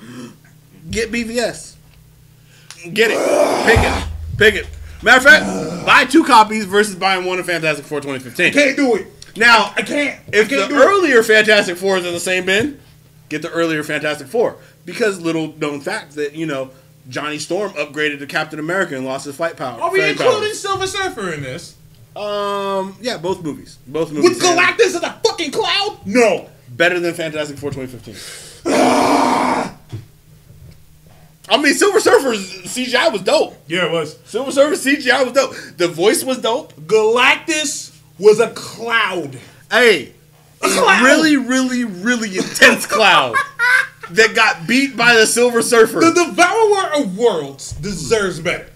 get 0.89 1.11
BVS. 1.11 1.75
Get 2.93 3.11
it. 3.11 3.17
Pick 3.65 3.79
it. 3.79 4.07
Pick 4.37 4.55
it. 4.55 4.67
Matter 5.03 5.17
of 5.17 5.23
fact, 5.23 5.85
buy 5.85 6.05
two 6.05 6.23
copies 6.23 6.65
versus 6.65 6.95
buying 6.95 7.25
one 7.25 7.39
of 7.39 7.45
Fantastic 7.45 7.85
Four 7.85 7.99
2015. 8.01 8.53
Can't 8.53 8.75
do 8.77 8.95
it. 8.95 9.07
Now, 9.35 9.73
I 9.75 9.81
can't. 9.81 10.19
if 10.31 10.45
I 10.45 10.49
can't 10.49 10.69
the 10.69 10.75
do 10.75 10.81
it. 10.81 10.85
earlier 10.85 11.23
Fantastic 11.23 11.77
Four 11.77 11.97
is 11.97 12.05
in 12.05 12.13
the 12.13 12.19
same 12.19 12.45
bin, 12.45 12.79
get 13.29 13.41
the 13.41 13.49
earlier 13.49 13.83
Fantastic 13.83 14.27
Four. 14.27 14.57
Because 14.85 15.19
little 15.19 15.53
known 15.57 15.81
fact 15.81 16.15
that, 16.15 16.35
you 16.35 16.45
know, 16.45 16.71
Johnny 17.09 17.39
Storm 17.39 17.71
upgraded 17.73 18.19
to 18.19 18.27
Captain 18.27 18.59
America 18.59 18.95
and 18.95 19.05
lost 19.05 19.25
his 19.25 19.35
fight 19.35 19.57
power. 19.57 19.81
Are 19.81 19.91
we 19.91 20.01
including 20.01 20.39
powers. 20.41 20.59
Silver 20.59 20.87
Surfer 20.87 21.33
in 21.33 21.41
this? 21.41 21.75
Um, 22.15 22.95
yeah, 23.01 23.17
both 23.17 23.41
movies. 23.41 23.79
Both 23.87 24.11
movies. 24.11 24.29
With 24.29 24.41
Galactus 24.41 24.95
as 24.95 25.03
a 25.03 25.19
fucking 25.25 25.51
cloud? 25.51 25.99
No. 26.05 26.49
Better 26.69 26.99
than 26.99 27.13
Fantastic 27.13 27.57
Four 27.57 27.71
2015. 27.71 28.63
I 31.49 31.61
mean, 31.61 31.73
Silver 31.73 31.99
Surfer's 31.99 32.63
CGI 32.63 33.11
was 33.11 33.21
dope. 33.21 33.55
Yeah, 33.67 33.87
it 33.87 33.91
was. 33.91 34.17
Silver 34.25 34.51
Surfer's 34.51 34.85
CGI 34.85 35.23
was 35.25 35.33
dope. 35.33 35.55
The 35.77 35.87
voice 35.87 36.23
was 36.23 36.39
dope. 36.39 36.73
Galactus 36.75 37.92
was 38.19 38.39
a 38.39 38.49
cloud. 38.51 39.39
Hey, 39.71 40.13
a 40.61 40.69
cloud. 40.69 41.03
really, 41.03 41.37
really, 41.37 41.83
really 41.83 42.37
intense 42.37 42.85
cloud 42.85 43.35
that 44.11 44.35
got 44.35 44.67
beat 44.67 44.95
by 44.95 45.15
the 45.15 45.25
Silver 45.25 45.61
Surfer. 45.61 45.99
The 45.99 46.11
Devourer 46.11 47.01
of 47.03 47.17
Worlds 47.17 47.73
deserves 47.73 48.39
better. 48.39 48.69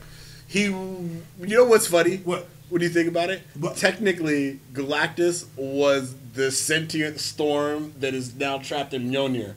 He, 0.48 0.64
you 0.64 1.22
know 1.40 1.66
what's 1.66 1.88
funny? 1.88 2.18
What? 2.18 2.48
What 2.70 2.80
do 2.80 2.86
you 2.86 2.92
think 2.92 3.08
about 3.08 3.30
it? 3.30 3.42
What? 3.58 3.78
Technically, 3.78 4.60
Galactus 4.74 5.46
was 5.56 6.16
the 6.34 6.52
sentient 6.52 7.20
storm 7.20 7.94
that 8.00 8.14
is 8.14 8.36
now 8.36 8.58
trapped 8.58 8.94
in 8.94 9.10
Mjolnir. 9.10 9.54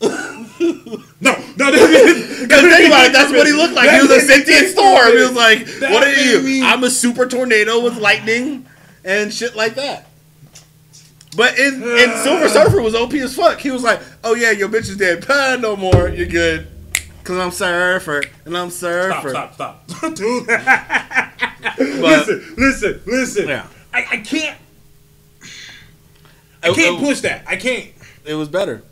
No, 0.00 0.10
no, 1.20 1.70
no. 1.70 1.70
Because 1.70 2.60
think 2.62 2.86
about 2.88 3.06
it, 3.06 3.12
that's 3.12 3.32
what 3.32 3.46
he 3.46 3.52
looked 3.52 3.74
like. 3.74 3.90
He 3.90 4.00
was 4.00 4.10
a 4.10 4.20
sentient 4.20 4.68
storm. 4.68 5.08
He 5.12 5.22
was 5.22 5.32
like, 5.32 5.64
That 5.80 5.90
"What 5.92 6.04
are 6.06 6.12
you? 6.12 6.42
me- 6.42 6.62
I'm 6.62 6.84
a 6.84 6.90
super 6.90 7.26
tornado 7.26 7.82
with 7.82 7.96
lightning 7.96 8.66
and 9.04 9.32
shit 9.32 9.56
like 9.56 9.74
that." 9.76 10.08
But 11.36 11.58
in, 11.58 11.82
in 11.82 12.10
Silver 12.22 12.48
Surfer 12.48 12.80
was 12.82 12.94
OP 12.94 13.14
as 13.14 13.34
fuck. 13.34 13.58
He 13.60 13.70
was 13.70 13.82
like, 13.82 14.00
"Oh 14.22 14.34
yeah, 14.34 14.50
your 14.50 14.68
bitch 14.68 14.88
is 14.90 14.96
dead. 14.96 15.26
Pah, 15.26 15.56
no 15.56 15.76
more. 15.76 16.08
You're 16.08 16.26
good." 16.26 16.68
Cause 17.24 17.38
I'm 17.38 17.50
surfer 17.52 18.22
and 18.44 18.54
I'm 18.54 18.68
surfer. 18.68 19.30
Stop, 19.30 19.54
stop, 19.54 19.90
stop. 19.90 20.14
Dude. 20.14 20.46
But 20.46 21.78
listen, 21.78 22.54
listen, 22.58 23.00
listen. 23.06 23.48
Yeah. 23.48 23.66
I, 23.94 24.04
I 24.10 24.16
can't, 24.18 24.58
I 26.62 26.68
it- 26.68 26.74
can't 26.74 26.96
it- 26.98 27.00
push 27.00 27.20
that. 27.22 27.44
I 27.46 27.56
can't. 27.56 27.90
It 28.26 28.34
was 28.34 28.48
better. 28.50 28.82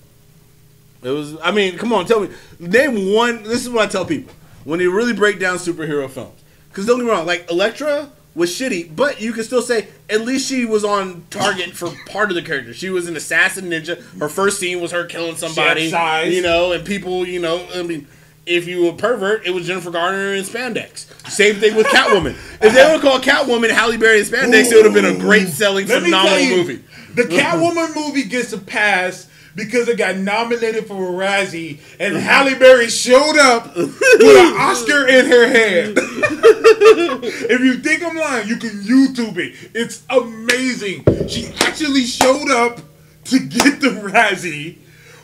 It 1.03 1.11
was. 1.11 1.37
I 1.41 1.51
mean, 1.51 1.77
come 1.79 1.93
on, 1.93 2.07
tell 2.07 2.21
me. 2.21 2.29
Name 2.59 3.13
one. 3.13 3.43
This 3.43 3.63
is 3.63 3.71
what 3.71 3.89
I 3.89 3.91
tell 3.91 4.05
people 4.05 4.33
when 4.65 4.79
they 4.79 4.87
really 4.87 5.13
break 5.13 5.41
down 5.41 5.57
superhero 5.57 6.09
films. 6.09 6.41
Because 6.69 6.87
don't 6.87 6.99
get 6.99 7.05
me 7.05 7.11
wrong, 7.11 7.27
like 7.27 7.51
Elektra 7.51 8.11
was 8.35 8.51
shitty, 8.51 8.95
but 8.97 9.21
you 9.21 9.33
can 9.33 9.45
still 9.45 9.61
say 9.61 9.89
at 10.09 10.23
least 10.23 10.49
she 10.49 10.65
was 10.65 10.85
on 10.85 11.27
target 11.29 11.73
for 11.73 11.91
part 12.07 12.31
of 12.31 12.35
the 12.35 12.41
character. 12.43 12.73
She 12.73 12.89
was 12.89 13.07
an 13.09 13.17
assassin 13.17 13.67
ninja. 13.67 14.01
Her 14.19 14.29
first 14.29 14.59
scene 14.59 14.81
was 14.81 14.91
her 14.93 15.05
killing 15.05 15.37
somebody, 15.37 15.91
size. 15.91 16.33
you 16.33 16.41
know, 16.41 16.73
and 16.73 16.85
people, 16.85 17.27
you 17.27 17.41
know, 17.41 17.67
I 17.75 17.83
mean. 17.83 18.07
If 18.45 18.67
you 18.67 18.83
were 18.83 18.91
a 18.91 18.95
pervert, 18.95 19.47
it 19.47 19.53
was 19.53 19.69
Jennifer 19.69 19.93
Garner 19.93 20.35
in 20.35 20.43
spandex. 20.43 21.07
Same 21.31 21.55
thing 21.61 21.77
with 21.77 21.87
Catwoman. 21.87 22.33
If 22.61 22.75
they 22.75 22.83
would 22.83 22.91
have 22.91 23.01
called 23.01 23.23
Catwoman 23.23 23.71
Halle 23.71 23.97
Berry 23.99 24.19
in 24.19 24.25
spandex, 24.25 24.73
it 24.73 24.75
would 24.75 24.85
have 24.85 24.93
been 24.95 25.05
a 25.05 25.17
great 25.17 25.47
selling, 25.47 25.87
Let 25.87 26.03
phenomenal 26.03 26.41
you, 26.41 26.57
movie. 26.57 26.85
The 27.15 27.23
Catwoman 27.23 27.95
movie 27.95 28.25
gets 28.25 28.53
a 28.53 28.59
pass 28.59 29.29
because 29.55 29.89
it 29.89 29.99
got 29.99 30.17
nominated 30.17 30.87
for 30.87 30.95
a 31.09 31.13
Razzie, 31.13 31.79
and 32.01 32.17
Halle 32.17 32.55
Berry 32.59 32.89
showed 32.89 33.39
up 33.39 33.75
with 33.77 34.03
an 34.37 34.55
Oscar 34.59 35.07
in 35.07 35.27
her 35.27 35.47
hand. 35.47 35.99
if 35.99 37.61
you 37.61 37.75
think 37.79 38.03
I'm 38.03 38.17
lying, 38.17 38.49
you 38.49 38.57
can 38.57 38.71
YouTube 38.71 39.37
it. 39.39 39.55
It's 39.75 40.03
amazing. 40.11 41.05
She 41.29 41.49
actually 41.61 42.05
showed 42.05 42.51
up 42.51 42.81
to 43.25 43.39
get 43.39 43.81
the 43.81 43.89
Razzie 43.89 44.79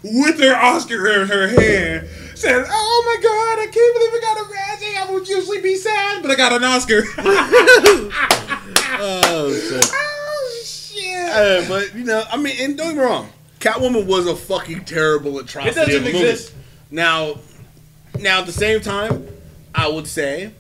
with 0.05 0.39
her 0.41 0.55
Oscar 0.55 1.09
in 1.23 1.29
her 1.29 1.49
hand. 1.49 2.09
Said, 2.37 2.65
"Oh 2.69 3.03
my 3.05 3.17
God, 3.23 3.59
I 3.59 3.67
can't 3.67 3.95
believe 3.95 4.13
I 4.15 4.21
got 4.23 4.37
a 4.39 4.45
Razzie. 4.45 4.97
I 4.97 5.13
would 5.13 5.29
usually 5.29 5.61
be 5.61 5.75
sad, 5.75 6.23
but 6.23 6.31
I 6.31 6.37
got 6.37 6.53
an 6.53 6.65
Oscar." 6.65 7.03
Oh, 9.01 9.53
shit. 9.53 9.91
oh 9.93 10.63
shit! 10.65 11.29
Uh, 11.29 11.69
but 11.69 11.95
you 11.95 12.05
know, 12.05 12.25
I 12.33 12.37
mean, 12.37 12.57
and 12.59 12.77
don't 12.77 12.89
get 12.89 12.97
me 12.97 13.03
wrong, 13.03 13.29
Catwoman 13.73 14.07
was 14.07 14.27
a 14.27 14.35
fucking 14.37 14.85
terrible 14.85 15.39
atrocity. 15.39 15.71
It 15.71 15.75
doesn't 15.87 15.95
a 15.95 16.05
movie. 16.13 16.19
exist. 16.31 16.55
Now, 16.91 17.39
now 18.19 18.41
at 18.41 18.47
the 18.47 18.53
same 18.53 18.81
time, 18.81 19.27
I 19.75 19.89
would 19.89 20.07
say 20.07 20.53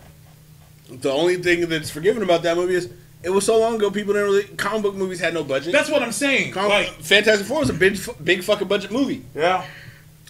the 0.91 1.11
only 1.11 1.37
thing 1.37 1.69
that's 1.69 1.91
forgiven 1.91 2.23
about 2.23 2.43
that 2.43 2.57
movie 2.57 2.75
is 2.75 2.91
it 3.23 3.31
was 3.31 3.45
so 3.45 3.59
long 3.59 3.75
ago. 3.77 3.91
People 3.91 4.13
didn't 4.15 4.29
really 4.31 4.45
comic 4.45 4.83
book 4.83 4.95
movies 4.95 5.21
had 5.21 5.35
no 5.35 5.43
budget. 5.45 5.73
That's 5.73 5.91
what 5.91 6.03
I'm 6.03 6.13
saying. 6.13 6.53
Com- 6.53 6.69
like, 6.69 6.89
Fantastic 7.01 7.47
Four 7.47 7.61
was 7.61 7.71
a 7.71 7.75
big, 7.75 7.99
big 8.23 8.43
fucking 8.45 8.69
budget 8.69 8.91
movie. 8.93 9.25
yeah. 9.35 9.65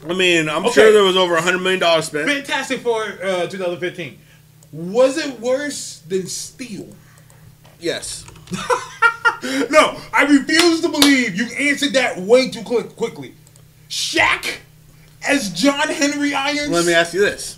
I 0.08 0.14
mean, 0.14 0.48
I'm 0.48 0.64
Okay. 0.66 0.74
sure 0.74 0.92
there 0.92 1.02
was 1.02 1.16
over 1.16 1.34
a 1.34 1.42
hundred 1.42 1.58
million 1.58 1.80
dollars 1.80 2.06
spent. 2.06 2.28
Fantastic 2.28 2.80
Four, 2.82 3.02
uh, 3.22 3.48
2015. 3.48 4.16
Was 4.70 5.16
it 5.18 5.40
worse 5.40 6.02
than 6.06 6.28
Steel? 6.28 6.86
Yes. 7.80 8.24
No, 9.70 10.00
I 10.12 10.24
refuse 10.24 10.80
to 10.80 10.88
believe 10.88 11.36
you 11.36 11.46
answered 11.56 11.92
that 11.92 12.18
way 12.18 12.50
too 12.50 12.62
quick, 12.62 12.96
quickly. 12.96 13.34
Shaq 13.88 14.56
as 15.26 15.50
John 15.52 15.88
Henry 15.88 16.34
Irons. 16.34 16.70
Let 16.70 16.84
me 16.86 16.92
ask 16.92 17.14
you 17.14 17.20
this: 17.20 17.56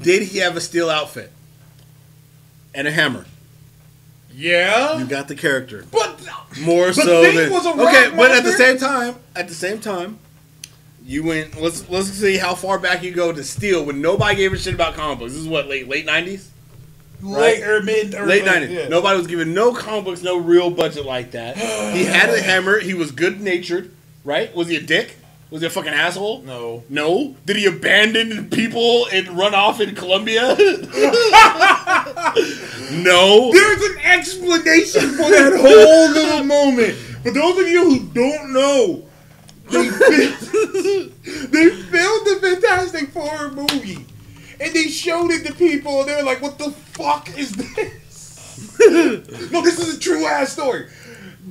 Did 0.00 0.22
he 0.22 0.38
have 0.38 0.56
a 0.56 0.60
steel 0.60 0.88
outfit 0.88 1.32
and 2.74 2.86
a 2.86 2.92
hammer? 2.92 3.26
Yeah, 4.32 4.98
You 4.98 5.06
got 5.06 5.28
the 5.28 5.34
character. 5.34 5.84
but 5.92 6.20
more 6.60 6.86
The 6.86 6.94
so 6.94 7.22
than 7.22 7.50
was 7.52 7.66
a 7.66 7.70
okay, 7.70 8.10
but 8.16 8.30
at 8.30 8.44
the 8.44 8.52
same 8.52 8.78
time, 8.78 9.16
at 9.36 9.48
the 9.48 9.54
same 9.54 9.80
time, 9.80 10.18
you 11.04 11.24
went. 11.24 11.60
Let's 11.60 11.88
let's 11.90 12.08
see 12.10 12.36
how 12.36 12.54
far 12.54 12.78
back 12.78 13.02
you 13.02 13.10
go 13.12 13.32
to 13.32 13.44
Steel 13.44 13.84
when 13.84 14.00
nobody 14.00 14.36
gave 14.36 14.52
a 14.52 14.58
shit 14.58 14.74
about 14.74 14.94
comic 14.94 15.18
books. 15.18 15.32
This 15.32 15.42
is 15.42 15.48
what 15.48 15.68
late 15.68 15.88
late 15.88 16.06
nineties, 16.06 16.50
late 17.22 17.62
or 17.62 17.82
mid 17.82 18.14
or 18.14 18.26
late 18.26 18.44
nineties. 18.44 18.70
yeah. 18.70 18.88
Nobody 18.88 19.16
was 19.18 19.26
giving 19.26 19.54
no 19.54 19.72
comic 19.74 20.04
books, 20.04 20.22
no 20.22 20.36
real 20.38 20.70
budget 20.70 21.04
like 21.04 21.30
that. 21.32 21.56
he 21.56 22.04
had 22.06 22.30
a 22.30 22.40
hammer. 22.42 22.78
He 22.80 22.94
was 22.94 23.10
good 23.10 23.40
natured, 23.40 23.94
right? 24.24 24.54
Was 24.54 24.68
he 24.68 24.76
a 24.76 24.80
dick? 24.82 25.16
Was 25.50 25.60
he 25.60 25.66
a 25.68 25.70
fucking 25.70 25.92
asshole? 25.92 26.42
No. 26.42 26.82
No. 26.88 27.36
Did 27.46 27.56
he 27.56 27.66
abandon 27.66 28.50
people 28.50 29.06
and 29.12 29.28
run 29.28 29.54
off 29.54 29.80
in 29.80 29.94
Colombia? 29.94 30.56
no. 32.90 33.52
There's 33.52 33.82
an 33.82 33.98
explanation 34.02 35.10
for 35.10 35.30
that 35.30 35.52
whole 35.56 36.10
little 36.10 36.44
moment. 36.44 36.94
For 37.22 37.30
those 37.30 37.58
of 37.60 37.68
you 37.68 37.84
who 37.84 38.00
don't 38.08 38.52
know, 38.52 39.04
they 39.70 39.88
they 39.88 41.70
filmed 41.70 42.26
the 42.26 42.38
Fantastic 42.42 43.10
Four 43.10 43.50
movie, 43.52 44.04
and 44.60 44.74
they 44.74 44.88
showed 44.88 45.30
it 45.30 45.46
to 45.46 45.54
people, 45.54 46.00
and 46.00 46.08
they 46.08 46.16
were 46.16 46.22
like, 46.22 46.40
"What 46.42 46.58
the 46.58 46.70
fuck 46.70 47.36
is 47.38 47.52
this?" 47.52 48.78
no, 49.50 49.60
this 49.62 49.78
is 49.78 49.96
a 49.96 50.00
true 50.00 50.26
ass 50.26 50.52
story. 50.52 50.88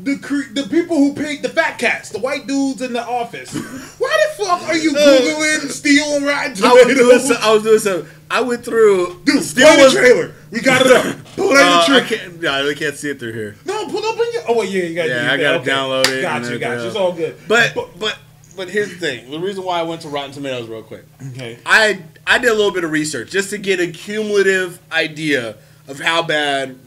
the 0.03 0.17
cre- 0.17 0.51
the 0.53 0.63
people 0.63 0.97
who 0.97 1.13
paid 1.13 1.41
the 1.41 1.49
fat 1.49 1.77
cats, 1.77 2.09
the 2.09 2.19
white 2.19 2.47
dudes 2.47 2.81
in 2.81 2.93
the 2.93 3.05
office. 3.05 3.53
Why 3.53 4.27
the 4.37 4.43
fuck 4.45 4.61
are 4.63 4.75
you 4.75 4.91
googling 4.93 5.69
Steel 5.69 6.15
and 6.15 6.25
Rotten 6.25 6.63
I 6.63 6.73
was 6.73 6.83
doing 6.85 6.97
Tomatoes? 6.97 7.27
so, 7.27 7.35
I 7.39 7.53
was 7.53 7.63
doing 7.63 7.79
so. 7.79 8.05
I 8.31 8.41
went 8.41 8.65
through. 8.65 9.21
Dude, 9.25 9.43
Steel 9.43 9.67
play 9.67 9.83
the 9.83 9.91
trailer. 9.91 10.33
We 10.51 10.61
got 10.61 10.85
it 10.85 10.91
up. 10.91 11.17
Play 11.35 11.55
Uh, 11.57 11.87
the 11.87 11.95
I 11.95 12.01
can't. 12.07 12.41
Yeah, 12.41 12.61
they 12.61 12.75
can't 12.75 12.95
see 12.95 13.09
it 13.09 13.19
through 13.19 13.33
here. 13.33 13.55
No, 13.65 13.87
pull 13.87 14.03
up 14.05 14.15
in 14.15 14.33
your. 14.33 14.43
Oh 14.47 14.57
wait, 14.59 14.69
yeah, 14.69 14.83
you 14.83 14.95
got. 14.95 15.05
It. 15.05 15.09
Yeah, 15.09 15.31
I 15.31 15.37
gotta 15.37 15.59
download 15.59 16.07
it 16.09 16.21
Got 16.21 16.41
and 16.43 16.51
you, 16.51 16.59
got 16.59 16.79
you. 16.79 16.87
It's 16.87 16.95
all 16.95 17.11
good. 17.11 17.35
But 17.47 17.73
but 17.75 17.99
but 17.99 18.17
here's 18.57 18.89
the 18.89 18.95
thing. 18.95 19.29
The 19.31 19.39
reason 19.39 19.63
why 19.63 19.79
I 19.79 19.83
went 19.83 20.01
to 20.01 20.09
Rotten 20.09 20.31
Tomatoes 20.31 20.67
real 20.69 20.83
quick. 20.83 21.05
okay. 21.31 21.57
I 21.65 22.01
I 22.25 22.37
did 22.39 22.49
a 22.49 22.53
little 22.55 22.71
bit 22.71 22.83
of 22.83 22.91
research 22.91 23.31
just 23.31 23.49
to 23.51 23.57
get 23.57 23.79
a 23.79 23.87
cumulative 23.91 24.79
idea 24.91 25.55
of 25.87 25.99
how 25.99 26.23
bad 26.23 26.77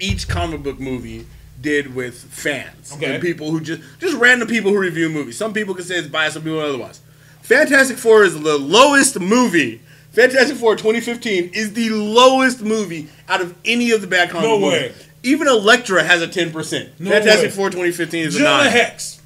each 0.00 0.28
comic 0.28 0.62
book 0.62 0.78
movie 0.80 1.26
did 1.60 1.94
with 1.94 2.14
fans 2.16 2.92
Okay. 2.92 3.14
and 3.14 3.22
people 3.22 3.50
who 3.50 3.60
just 3.60 3.82
just 3.98 4.16
random 4.16 4.46
people 4.48 4.70
who 4.70 4.78
review 4.78 5.08
movies. 5.08 5.36
Some 5.36 5.52
people 5.52 5.74
can 5.74 5.84
say 5.84 5.96
it's 5.96 6.08
biased, 6.08 6.34
some 6.34 6.42
people 6.44 6.60
otherwise. 6.60 7.00
Fantastic 7.42 7.96
Four 7.98 8.24
is 8.24 8.40
the 8.40 8.58
lowest 8.58 9.18
movie. 9.20 9.80
Fantastic 10.12 10.56
Four 10.56 10.76
2015 10.76 11.50
is 11.54 11.72
the 11.74 11.90
lowest 11.90 12.62
movie 12.62 13.08
out 13.28 13.40
of 13.40 13.56
any 13.64 13.90
of 13.90 14.00
the 14.00 14.06
bad 14.06 14.30
comic 14.30 14.48
No 14.48 14.58
movies. 14.58 14.72
way. 14.90 14.94
Even 15.24 15.48
Elektra 15.48 16.02
has 16.04 16.22
a 16.22 16.28
10%. 16.28 16.52
No 17.00 17.10
Fantastic 17.10 17.44
way. 17.46 17.50
Four 17.50 17.70
2015 17.70 18.24
is 18.26 18.36
a 18.36 18.38
Jonah 18.38 18.64
9. 18.64 18.70
Hex. 18.72 19.17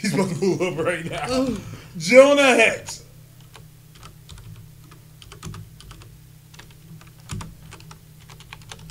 He's 0.00 0.14
about 0.14 0.30
to 0.30 0.34
pull 0.34 0.62
up 0.66 0.78
right 0.78 1.04
now. 1.04 1.48
Jonah 1.98 2.54
Hex. 2.56 3.04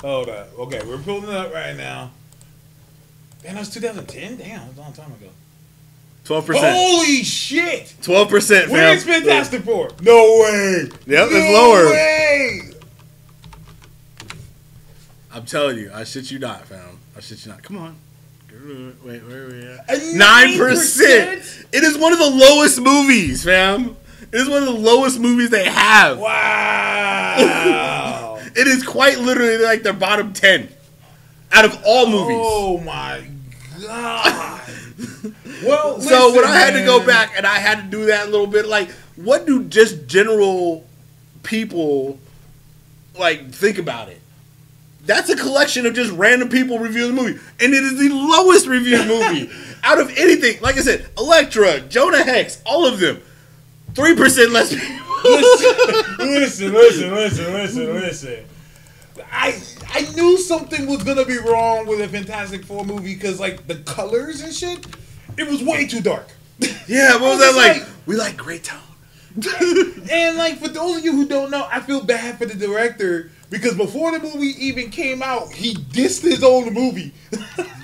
Hold 0.02 0.28
up. 0.28 0.58
Okay, 0.58 0.80
we're 0.86 0.98
pulling 0.98 1.24
it 1.24 1.34
up 1.34 1.52
right 1.52 1.76
now. 1.76 2.12
Damn, 3.42 3.54
that 3.54 3.60
was 3.60 3.70
2010? 3.70 4.36
Damn, 4.36 4.60
that 4.60 4.68
was 4.68 4.78
a 4.78 4.80
long 4.80 4.92
time 4.92 5.12
ago. 5.12 5.28
12%. 6.24 6.72
Holy 6.72 7.22
shit! 7.22 7.94
12%, 8.02 8.60
fam. 8.62 8.70
Where's 8.70 9.04
Fantastic 9.04 9.62
Four? 9.62 9.90
No 10.02 10.40
way! 10.42 10.88
Yep, 11.06 11.06
no 11.06 11.26
it's 11.30 11.52
lower. 11.52 11.84
No 11.84 11.90
way! 11.90 12.70
I'm 15.32 15.44
telling 15.44 15.78
you, 15.78 15.90
I 15.92 16.04
shit 16.04 16.30
you 16.30 16.38
not, 16.38 16.66
fam. 16.66 16.98
I 17.16 17.20
shit 17.20 17.44
you 17.44 17.52
not. 17.52 17.62
Come 17.62 17.78
on. 17.78 17.96
Wait, 19.04 19.22
where 19.26 19.44
are 19.44 19.48
we 19.48 19.66
at? 19.66 20.14
Nine 20.14 20.58
percent. 20.58 21.64
It 21.72 21.82
is 21.82 21.96
one 21.96 22.12
of 22.12 22.18
the 22.18 22.30
lowest 22.30 22.80
movies, 22.80 23.44
fam. 23.44 23.96
It 24.32 24.36
is 24.36 24.48
one 24.48 24.62
of 24.62 24.66
the 24.66 24.78
lowest 24.78 25.18
movies 25.18 25.50
they 25.50 25.64
have. 25.64 26.18
Wow! 26.18 27.46
It 28.52 28.66
is 28.66 28.82
quite 28.82 29.20
literally 29.20 29.58
like 29.58 29.84
their 29.84 29.92
bottom 29.92 30.32
ten 30.32 30.68
out 31.52 31.64
of 31.64 31.80
all 31.86 32.06
movies. 32.06 32.36
Oh 32.40 32.78
my 32.78 33.24
god! 33.80 34.60
well, 35.64 36.00
so 36.00 36.34
when 36.34 36.44
I 36.44 36.56
had 36.56 36.72
to 36.72 36.84
go 36.84 37.06
back 37.06 37.34
and 37.36 37.46
I 37.46 37.60
had 37.60 37.84
to 37.84 37.88
do 37.88 38.06
that 38.06 38.26
a 38.26 38.30
little 38.30 38.48
bit, 38.48 38.66
like, 38.66 38.90
what 39.14 39.46
do 39.46 39.62
just 39.64 40.08
general 40.08 40.84
people 41.44 42.18
like 43.16 43.52
think 43.52 43.78
about 43.78 44.08
it? 44.08 44.19
That's 45.06 45.30
a 45.30 45.36
collection 45.36 45.86
of 45.86 45.94
just 45.94 46.12
random 46.12 46.48
people 46.48 46.78
reviewing 46.78 47.14
the 47.16 47.22
movie, 47.22 47.40
and 47.60 47.74
it 47.74 47.82
is 47.82 47.98
the 47.98 48.10
lowest 48.10 48.66
reviewed 48.66 49.06
movie 49.08 49.50
out 49.82 49.98
of 50.00 50.10
anything. 50.16 50.60
Like 50.60 50.76
I 50.76 50.80
said, 50.82 51.08
Elektra, 51.18 51.80
Jonah 51.80 52.22
Hex, 52.22 52.60
all 52.66 52.86
of 52.86 53.00
them, 53.00 53.20
three 53.94 54.14
percent 54.14 54.50
less 54.52 54.72
people. 54.72 54.96
listen, 56.18 56.72
listen, 56.72 57.10
listen, 57.14 57.52
listen, 57.52 57.94
listen. 57.94 58.44
I 59.32 59.60
I 59.92 60.02
knew 60.14 60.38
something 60.38 60.86
was 60.86 61.02
gonna 61.02 61.24
be 61.24 61.38
wrong 61.38 61.86
with 61.86 62.00
a 62.00 62.08
Fantastic 62.08 62.64
Four 62.64 62.84
movie 62.84 63.14
because 63.14 63.40
like 63.40 63.66
the 63.66 63.76
colors 63.76 64.42
and 64.42 64.52
shit, 64.54 64.86
it 65.36 65.48
was 65.48 65.62
way 65.62 65.86
too 65.86 66.00
dark. 66.00 66.26
yeah, 66.86 67.12
what 67.14 67.20
was 67.22 67.38
was 67.38 67.40
that 67.40 67.56
like? 67.56 67.76
like- 67.82 67.88
We 68.06 68.16
like 68.16 68.36
gray 68.36 68.58
tone. 68.58 68.78
and 70.10 70.36
like 70.36 70.58
for 70.58 70.68
those 70.68 70.98
of 70.98 71.04
you 71.04 71.12
who 71.12 71.26
don't 71.26 71.50
know, 71.50 71.66
I 71.70 71.80
feel 71.80 72.02
bad 72.04 72.36
for 72.38 72.46
the 72.46 72.54
director 72.54 73.30
because 73.50 73.74
before 73.76 74.16
the 74.16 74.20
movie 74.20 74.54
even 74.64 74.90
came 74.90 75.22
out, 75.22 75.52
he 75.52 75.74
dissed 75.74 76.22
his 76.22 76.42
own 76.42 76.72
movie. 76.72 77.12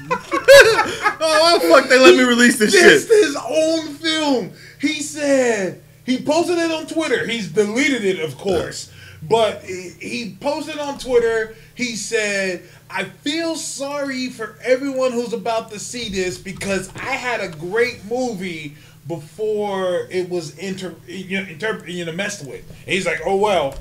Oh 0.09 1.59
fuck! 1.61 1.89
They 1.89 1.99
let 1.99 2.17
me 2.17 2.23
release 2.23 2.59
this 2.59 2.75
dissed 2.75 3.09
shit. 3.09 3.25
his 3.25 3.37
own 3.37 3.89
film. 3.95 4.53
He 4.81 5.01
said 5.03 5.83
he 6.05 6.23
posted 6.23 6.59
it 6.59 6.71
on 6.71 6.87
Twitter. 6.87 7.27
He's 7.27 7.49
deleted 7.49 8.05
it, 8.05 8.21
of 8.21 8.39
course, 8.39 8.93
but 9.23 9.63
he, 9.65 9.91
he 10.01 10.37
posted 10.41 10.79
on 10.79 10.99
Twitter. 10.99 11.57
He 11.75 11.97
said, 11.97 12.63
"I 12.89 13.05
feel 13.05 13.57
sorry 13.57 14.29
for 14.29 14.57
everyone 14.63 15.13
who's 15.13 15.33
about 15.33 15.71
to 15.73 15.79
see 15.81 16.09
this 16.09 16.39
because 16.39 16.89
I 16.95 17.13
had 17.13 17.41
a 17.41 17.49
great 17.49 18.05
movie." 18.05 18.77
Before 19.09 20.09
it 20.11 20.29
was 20.29 20.59
inter, 20.59 20.93
you 21.07 21.41
know, 21.41 21.49
inter, 21.49 21.87
you 21.87 22.05
know, 22.05 22.11
messed 22.11 22.45
with. 22.45 22.69
And 22.69 22.93
he's 22.93 23.07
like, 23.07 23.21
oh 23.25 23.37
well, 23.37 23.77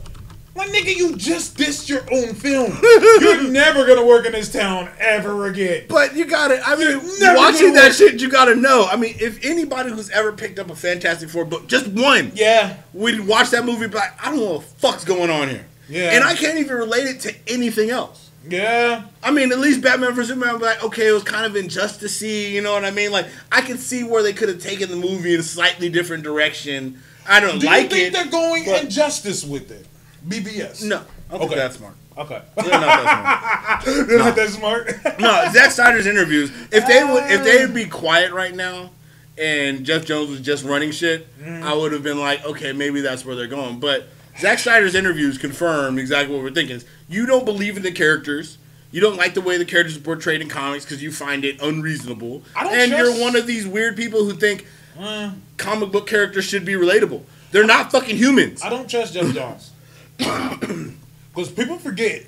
my 0.56 0.66
nigga, 0.68 0.96
you 0.96 1.16
just 1.18 1.58
dissed 1.58 1.90
your 1.90 2.02
own 2.12 2.34
film. 2.34 2.78
You're 3.22 3.44
never 3.50 3.86
gonna 3.86 4.06
work 4.06 4.26
in 4.26 4.32
this 4.32 4.52
town 4.52 4.90
ever 5.00 5.48
again. 5.48 5.86
But 5.90 6.16
you 6.16 6.26
gotta, 6.26 6.62
I 6.66 6.76
mean, 6.76 6.98
watching 7.36 7.74
that 7.74 7.86
work. 7.90 7.94
shit, 7.94 8.22
you 8.22 8.30
gotta 8.30 8.56
know. 8.56 8.88
I 8.90 8.96
mean, 8.96 9.16
if 9.20 9.44
anybody 9.46 9.92
who's 9.92 10.10
ever 10.12 10.32
picked 10.32 10.58
up 10.60 10.70
a 10.70 10.76
Fantastic 10.76 11.30
Four 11.30 11.46
book, 11.46 11.68
just 11.68 11.88
one, 11.88 12.32
Yeah, 12.36 12.78
we'd 12.94 13.20
watch 13.22 13.50
that 13.52 13.66
movie, 13.66 13.88
but 13.88 14.04
I 14.22 14.30
don't 14.32 14.38
know 14.40 14.52
what 14.54 14.62
the 14.62 14.68
fuck's 14.78 15.04
going 15.04 15.30
on 15.30 15.50
here. 15.50 15.66
Yeah. 15.90 16.12
And 16.12 16.24
I 16.24 16.34
can't 16.36 16.58
even 16.58 16.78
relate 16.78 17.06
it 17.08 17.20
to 17.22 17.36
anything 17.48 17.90
else. 17.90 18.30
yeah. 18.48 19.04
I 19.22 19.32
mean, 19.32 19.52
at 19.52 19.60
least 19.60 19.82
Batman 19.82 20.14
vs 20.14 20.30
Superman, 20.34 20.56
I'm 20.56 20.62
like, 20.62 20.84
okay, 20.84 21.08
it 21.10 21.12
was 21.12 21.24
kind 21.24 21.46
of 21.46 21.54
injusticey, 21.62 22.50
you 22.52 22.62
know 22.62 22.74
what 22.74 22.86
I 22.86 22.92
mean? 22.92 23.12
Like, 23.12 23.28
I 23.52 23.62
can 23.62 23.78
see 23.78 24.04
where 24.04 24.24
they 24.24 24.34
could 24.34 24.50
have 24.50 24.60
taken 24.62 24.90
the 24.90 24.96
movie 24.96 25.34
in 25.34 25.40
a 25.42 25.44
slightly 25.44 25.90
different 25.90 26.24
direction. 26.24 27.02
I 27.28 27.40
don't 27.40 27.60
Do 27.60 27.66
like 27.68 27.84
you 27.84 27.90
think 27.90 28.08
it. 28.08 28.14
they're 28.14 28.32
going 28.32 28.66
injustice 28.66 29.44
with 29.44 29.70
it? 29.72 29.86
BVS. 30.28 30.84
No, 30.84 30.98
I 31.30 31.32
don't 31.32 31.40
think 31.40 31.52
Okay. 31.52 31.56
that's 31.56 31.78
smart. 31.78 31.94
Okay. 32.18 32.42
They're 32.56 32.70
not 32.70 33.04
that 33.04 33.82
smart. 33.84 34.08
They're 34.08 34.18
not 34.20 34.36
that 34.36 34.50
smart. 34.50 35.20
No, 35.20 35.50
Zack 35.52 35.72
Snyder's 35.72 36.06
interviews. 36.08 36.50
If 36.72 36.88
they 36.88 37.04
would, 37.04 37.24
if 37.30 37.44
they 37.44 37.66
would 37.66 37.74
be 37.76 37.86
quiet 37.86 38.32
right 38.32 38.56
now, 38.56 38.92
and 39.38 39.86
Jeff 39.86 40.06
Johns 40.06 40.30
was 40.30 40.40
just 40.40 40.64
running 40.64 40.92
shit, 40.92 41.28
I 41.46 41.74
would 41.74 41.92
have 41.92 42.04
been 42.04 42.20
like, 42.20 42.46
okay, 42.46 42.72
maybe 42.72 43.02
that's 43.02 43.26
where 43.26 43.36
they're 43.36 43.48
going. 43.48 43.80
But 43.82 44.08
Zack 44.40 44.60
Snyder's 44.60 44.96
interviews 44.96 45.38
confirm 45.38 46.00
exactly 46.00 46.34
what 46.34 46.42
we're 46.44 46.52
thinking. 46.52 46.78
Is 46.78 46.86
you 47.10 47.26
don't 47.26 47.44
believe 47.46 47.76
in 47.78 47.84
the 47.84 47.92
characters. 47.92 48.58
You 48.92 49.02
don't 49.02 49.18
like 49.18 49.34
the 49.34 49.42
way 49.42 49.58
the 49.58 49.66
characters 49.66 49.98
are 49.98 50.02
portrayed 50.02 50.40
in 50.42 50.48
comics 50.48 50.86
because 50.86 51.04
you 51.04 51.12
find 51.12 51.44
it 51.44 51.62
unreasonable. 51.62 52.44
I 52.56 52.64
don't 52.64 52.74
and 52.76 52.92
trust- 52.94 53.14
you're 53.18 53.22
one 53.22 53.36
of 53.36 53.46
these 53.46 53.68
weird 53.68 53.98
people 53.98 54.24
who 54.24 54.34
think 54.34 54.66
Uh, 54.98 55.32
comic 55.58 55.92
book 55.92 56.08
characters 56.08 56.46
should 56.46 56.64
be 56.64 56.74
relatable. 56.74 57.24
They're 57.52 57.66
not 57.66 57.92
fucking 57.92 58.16
humans. 58.16 58.62
I 58.64 58.70
don't 58.70 58.90
trust 58.90 59.14
Jeff 59.14 59.34
Johns. 59.34 59.72
Because 61.34 61.52
people 61.52 61.78
forget. 61.78 62.24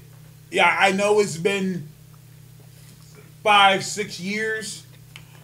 Yeah, 0.51 0.75
I 0.77 0.91
know 0.91 1.19
it's 1.21 1.37
been 1.37 1.87
five, 3.41 3.85
six 3.85 4.19
years. 4.19 4.83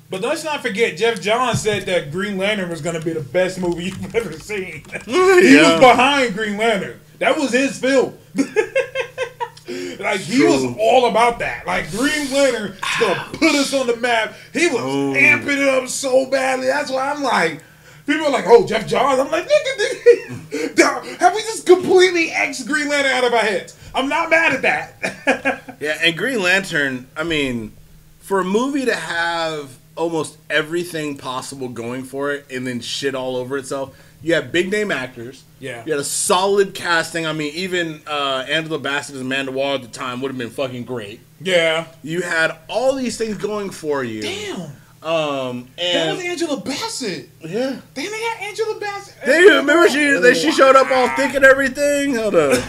But 0.10 0.20
let's 0.22 0.44
not 0.44 0.62
forget, 0.62 0.98
Jeff 0.98 1.22
Johns 1.22 1.62
said 1.62 1.86
that 1.86 2.12
Green 2.12 2.38
Lantern 2.38 2.70
was 2.70 2.82
going 2.82 3.00
to 3.00 3.04
be 3.06 3.14
the 3.14 3.22
best 3.22 3.60
movie 3.60 3.86
you've 4.02 4.14
ever 4.16 4.34
seen. 4.34 4.84
he 5.06 5.56
Yeah. 5.56 5.72
was 5.72 5.80
behind 5.80 6.34
Green 6.36 6.58
Lantern. 6.58 7.00
That 7.20 7.38
was 7.38 7.52
his 7.54 7.80
film. 7.80 8.18
like 8.36 10.20
he 10.20 10.38
True. 10.40 10.52
was 10.52 10.76
all 10.78 11.06
about 11.10 11.40
that. 11.40 11.66
Like 11.66 11.90
Green 11.92 12.32
Lantern 12.34 12.74
is 12.74 12.80
gonna 13.00 13.30
put 13.34 13.56
us 13.56 13.74
on 13.74 13.88
the 13.88 13.96
map. 13.96 14.34
He 14.52 14.68
was 14.68 14.82
Oh. 14.82 15.14
amping 15.16 15.58
it 15.58 15.68
up 15.70 15.88
so 15.88 16.26
badly. 16.30 16.68
That's 16.68 16.92
why 16.92 17.12
I'm 17.12 17.24
like, 17.24 17.64
people 18.06 18.26
are 18.26 18.32
like, 18.32 18.46
oh 18.48 18.66
Jeff 18.66 18.88
Johns. 18.88 19.20
I'm 19.20 19.30
like, 19.32 19.48
nigga, 19.48 20.48
nigga, 20.52 21.18
have 21.20 21.34
we 21.36 21.42
just 21.42 21.66
completely 21.66 22.32
x 22.32 22.64
Green 22.64 22.90
Lantern 22.90 23.12
out 23.12 23.24
of 23.24 23.34
our 23.34 23.40
heads? 23.40 23.78
I'm 23.96 24.10
not 24.10 24.30
mad 24.30 24.54
at 24.54 24.62
that. 24.64 25.60
Yeah, 25.80 25.98
and 26.02 26.18
Green 26.18 26.42
Lantern, 26.42 27.08
I 27.18 27.24
mean, 27.24 27.74
for 28.22 28.40
a 28.40 28.44
movie 28.46 28.86
to 28.86 28.96
have 28.96 29.78
almost 29.98 30.38
everything 30.50 31.18
possible 31.18 31.68
going 31.68 32.04
for 32.06 32.32
it 32.32 32.46
and 32.50 32.66
then 32.66 32.80
shit 32.80 33.16
all 33.16 33.36
over 33.36 33.58
itself, 33.58 33.94
you 34.22 34.34
have 34.36 34.50
big 34.54 34.72
name 34.72 34.92
actors. 34.92 35.44
Yeah. 35.60 35.84
You 35.86 35.92
had 35.92 36.00
a 36.00 36.06
solid 36.06 36.74
casting. 36.74 37.26
I 37.28 37.34
mean, 37.34 37.54
even 37.54 38.02
uh, 38.08 38.46
Angela 38.48 38.80
Bassett 38.80 39.16
as 39.16 39.22
Amanda 39.22 39.52
Waller 39.52 39.76
at 39.76 39.82
the 39.82 39.90
time 39.90 40.22
would 40.22 40.30
have 40.30 40.38
been 40.38 40.52
fucking 40.52 40.86
great. 40.86 41.20
yeah. 41.42 41.88
You 42.02 42.22
had 42.22 42.56
all 42.70 42.96
these 42.96 43.18
things 43.18 43.36
going 43.38 43.70
for 43.70 44.06
you. 44.06 44.22
Damn. 44.22 44.72
Um, 45.04 45.68
and 45.78 46.10
That 46.10 46.16
was 46.16 46.24
Angela 46.26 46.58
Bassett. 46.62 47.30
yeah. 47.42 47.80
Damn, 47.94 48.12
they 48.12 48.22
had 48.22 48.38
Angela 48.44 48.80
Bassett. 48.80 49.16
They 49.26 49.42
remember 49.44 49.90
she 49.90 50.00
that 50.20 50.38
she 50.38 50.52
showed 50.52 50.76
up 50.78 50.90
all 50.92 51.10
thick 51.18 51.34
and 51.36 51.44
everything. 51.46 52.16
Hold 52.16 52.36
on. 52.36 52.56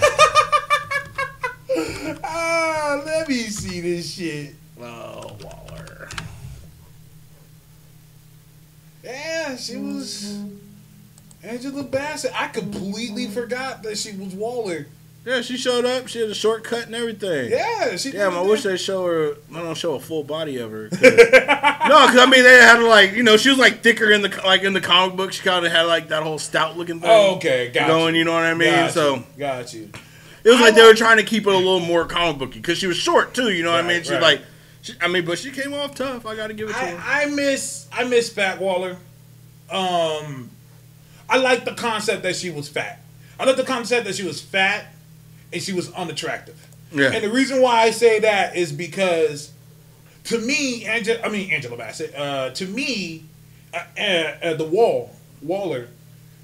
Ah, 2.22 3.02
let 3.04 3.28
me 3.28 3.34
see 3.44 3.80
this 3.80 4.14
shit. 4.14 4.54
oh, 4.80 5.36
Waller. 5.42 6.08
Yeah, 9.02 9.56
she 9.56 9.76
was 9.76 10.38
Angela 11.42 11.82
Bassett. 11.82 12.32
I 12.40 12.48
completely 12.48 13.26
forgot 13.28 13.82
that 13.82 13.98
she 13.98 14.12
was 14.12 14.34
Waller. 14.34 14.86
Yeah, 15.24 15.40
she 15.40 15.56
showed 15.56 15.86
up. 15.86 16.06
She 16.08 16.20
had 16.20 16.28
a 16.28 16.34
shortcut 16.34 16.84
and 16.86 16.94
everything. 16.94 17.50
Yeah, 17.50 17.96
she. 17.96 18.10
Damn, 18.10 18.34
I 18.34 18.42
wish 18.42 18.62
they 18.62 18.76
show 18.76 19.06
her. 19.06 19.36
I 19.54 19.62
don't 19.62 19.74
show 19.74 19.94
a 19.94 20.00
full 20.00 20.22
body 20.22 20.58
of 20.58 20.70
her. 20.70 20.90
'cause- 20.90 21.00
no, 21.02 21.08
because 21.08 22.18
I 22.18 22.26
mean 22.30 22.42
they 22.42 22.56
had 22.60 22.82
like 22.82 23.12
you 23.14 23.22
know 23.22 23.38
she 23.38 23.48
was 23.48 23.56
like 23.58 23.82
thicker 23.82 24.10
in 24.10 24.20
the 24.20 24.28
like 24.44 24.64
in 24.64 24.74
the 24.74 24.82
comic 24.82 25.16
book. 25.16 25.32
She 25.32 25.42
kind 25.42 25.64
of 25.64 25.72
had 25.72 25.82
like 25.82 26.08
that 26.08 26.22
whole 26.22 26.38
stout 26.38 26.76
looking 26.76 27.00
thing. 27.00 27.08
Oh, 27.10 27.36
okay, 27.36 27.70
got 27.70 27.86
going. 27.88 28.14
you. 28.14 28.18
You 28.20 28.24
know 28.26 28.34
what 28.34 28.42
I 28.42 28.52
mean? 28.52 28.70
Got 28.70 28.90
so 28.92 29.14
you. 29.16 29.24
got 29.38 29.72
you. 29.72 29.88
it 30.44 30.50
was 30.50 30.58
I 30.58 30.60
like 30.60 30.74
they 30.74 30.84
were 30.84 30.92
trying 30.94 31.16
to 31.16 31.22
keep 31.24 31.46
it 31.46 31.52
a 31.54 31.56
little 31.56 31.80
more 31.80 32.04
comic 32.04 32.38
booky 32.38 32.58
because 32.60 32.76
she 32.76 32.86
was 32.86 32.98
short 32.98 33.32
too. 33.32 33.50
You 33.50 33.62
know 33.64 33.72
what 33.72 33.82
I 33.82 33.88
mean? 33.88 34.02
She's 34.02 34.10
right. 34.12 34.20
like, 34.20 34.42
she, 34.82 34.92
I 35.00 35.08
mean, 35.08 35.24
but 35.24 35.38
she 35.38 35.50
came 35.52 35.72
off 35.72 35.94
tough. 35.94 36.26
I 36.26 36.36
got 36.36 36.48
to 36.48 36.54
give 36.54 36.68
it 36.68 36.74
to 36.74 36.78
her. 36.78 37.02
I, 37.02 37.22
I 37.22 37.26
miss 37.26 37.88
I 37.90 38.04
miss 38.04 38.28
Fat 38.30 38.60
Waller. 38.60 38.98
Um, 39.70 40.50
I 41.30 41.38
like 41.38 41.64
the 41.64 41.72
concept 41.74 42.24
that 42.24 42.36
she 42.36 42.50
was 42.50 42.68
fat. 42.68 43.00
I 43.40 43.44
like 43.46 43.56
the 43.56 43.64
concept 43.64 44.04
that 44.04 44.14
she 44.14 44.22
was 44.22 44.40
fat 44.42 44.93
and 45.54 45.62
she 45.62 45.72
was 45.72 45.90
unattractive. 45.92 46.66
Yeah. 46.92 47.12
And 47.12 47.24
the 47.24 47.30
reason 47.30 47.62
why 47.62 47.82
I 47.82 47.90
say 47.90 48.20
that 48.20 48.56
is 48.56 48.72
because, 48.72 49.50
to 50.24 50.38
me, 50.38 50.84
Angela, 50.84 51.20
I 51.24 51.28
mean 51.30 51.50
Angela 51.50 51.76
Bassett. 51.76 52.14
Uh, 52.14 52.50
to 52.50 52.66
me, 52.66 53.24
uh, 53.72 53.78
uh, 53.98 54.02
uh, 54.02 54.54
the 54.54 54.64
Wall 54.64 55.14
Waller, 55.40 55.88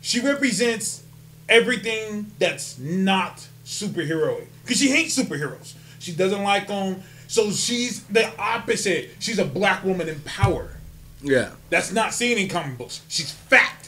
she 0.00 0.20
represents 0.20 1.02
everything 1.48 2.30
that's 2.38 2.78
not 2.78 3.46
superheroic 3.64 4.46
because 4.62 4.78
she 4.78 4.88
hates 4.90 5.18
superheroes. 5.18 5.74
She 5.98 6.12
doesn't 6.12 6.42
like 6.42 6.68
them. 6.68 7.02
So 7.28 7.50
she's 7.50 8.02
the 8.04 8.28
opposite. 8.38 9.10
She's 9.20 9.38
a 9.38 9.44
black 9.44 9.84
woman 9.84 10.08
in 10.08 10.20
power. 10.20 10.76
yeah. 11.22 11.50
That's 11.68 11.92
not 11.92 12.12
seen 12.12 12.38
in 12.38 12.48
comic 12.48 12.76
books. 12.78 13.02
She's 13.08 13.30
fat. 13.30 13.79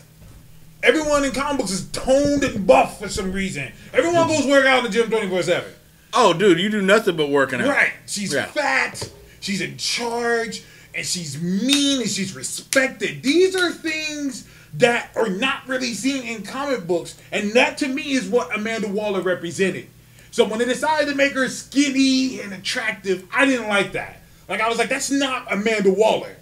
Everyone 0.83 1.25
in 1.25 1.33
comic 1.33 1.59
books 1.59 1.71
is 1.71 1.87
toned 1.89 2.43
and 2.45 2.67
buff 2.67 2.99
for 2.99 3.09
some 3.09 3.33
reason. 3.33 3.71
Everyone 3.93 4.27
goes 4.27 4.47
work 4.47 4.67
out 4.67 4.79
in 4.79 4.85
the 4.85 4.91
gym 4.91 5.09
24 5.09 5.43
7. 5.43 5.73
Oh, 6.15 6.33
dude, 6.33 6.59
you 6.59 6.69
do 6.69 6.83
nothing 6.83 7.17
but 7.17 7.29
working 7.31 7.61
out. 7.61 7.69
Right. 7.69 7.93
She's 8.07 8.33
Yeah. 8.35 8.47
fat. 8.47 9.09
She's 9.41 9.61
in 9.61 9.77
charge. 9.77 10.63
And 10.95 11.07
she's 11.07 11.41
mean 11.41 12.03
and 12.03 12.11
she's 12.11 12.35
respected. 12.35 13.23
These 13.23 13.57
are 13.57 13.73
things 13.73 14.45
that 14.75 15.11
are 15.17 15.29
not 15.29 15.67
really 15.67 15.95
seen 15.95 16.23
in 16.25 16.43
comic 16.43 16.87
books. 16.87 17.15
And 17.31 17.53
that 17.53 17.79
to 17.79 17.89
me 17.89 18.13
is 18.13 18.27
what 18.27 18.55
Amanda 18.55 18.89
Waller 18.89 19.23
represented. 19.23 19.87
So 20.33 20.45
when 20.45 20.59
they 20.59 20.65
decided 20.67 21.09
to 21.11 21.15
make 21.15 21.33
her 21.33 21.49
skinny 21.49 22.41
and 22.41 22.53
attractive, 22.53 23.25
I 23.33 23.47
didn't 23.47 23.69
like 23.69 23.93
that. 23.93 24.21
Like 24.49 24.61
I 24.61 24.69
was 24.69 24.79
like, 24.79 24.89
that's 24.89 25.11
not 25.11 25.47
Amanda 25.51 25.91
Waller. 25.93 26.37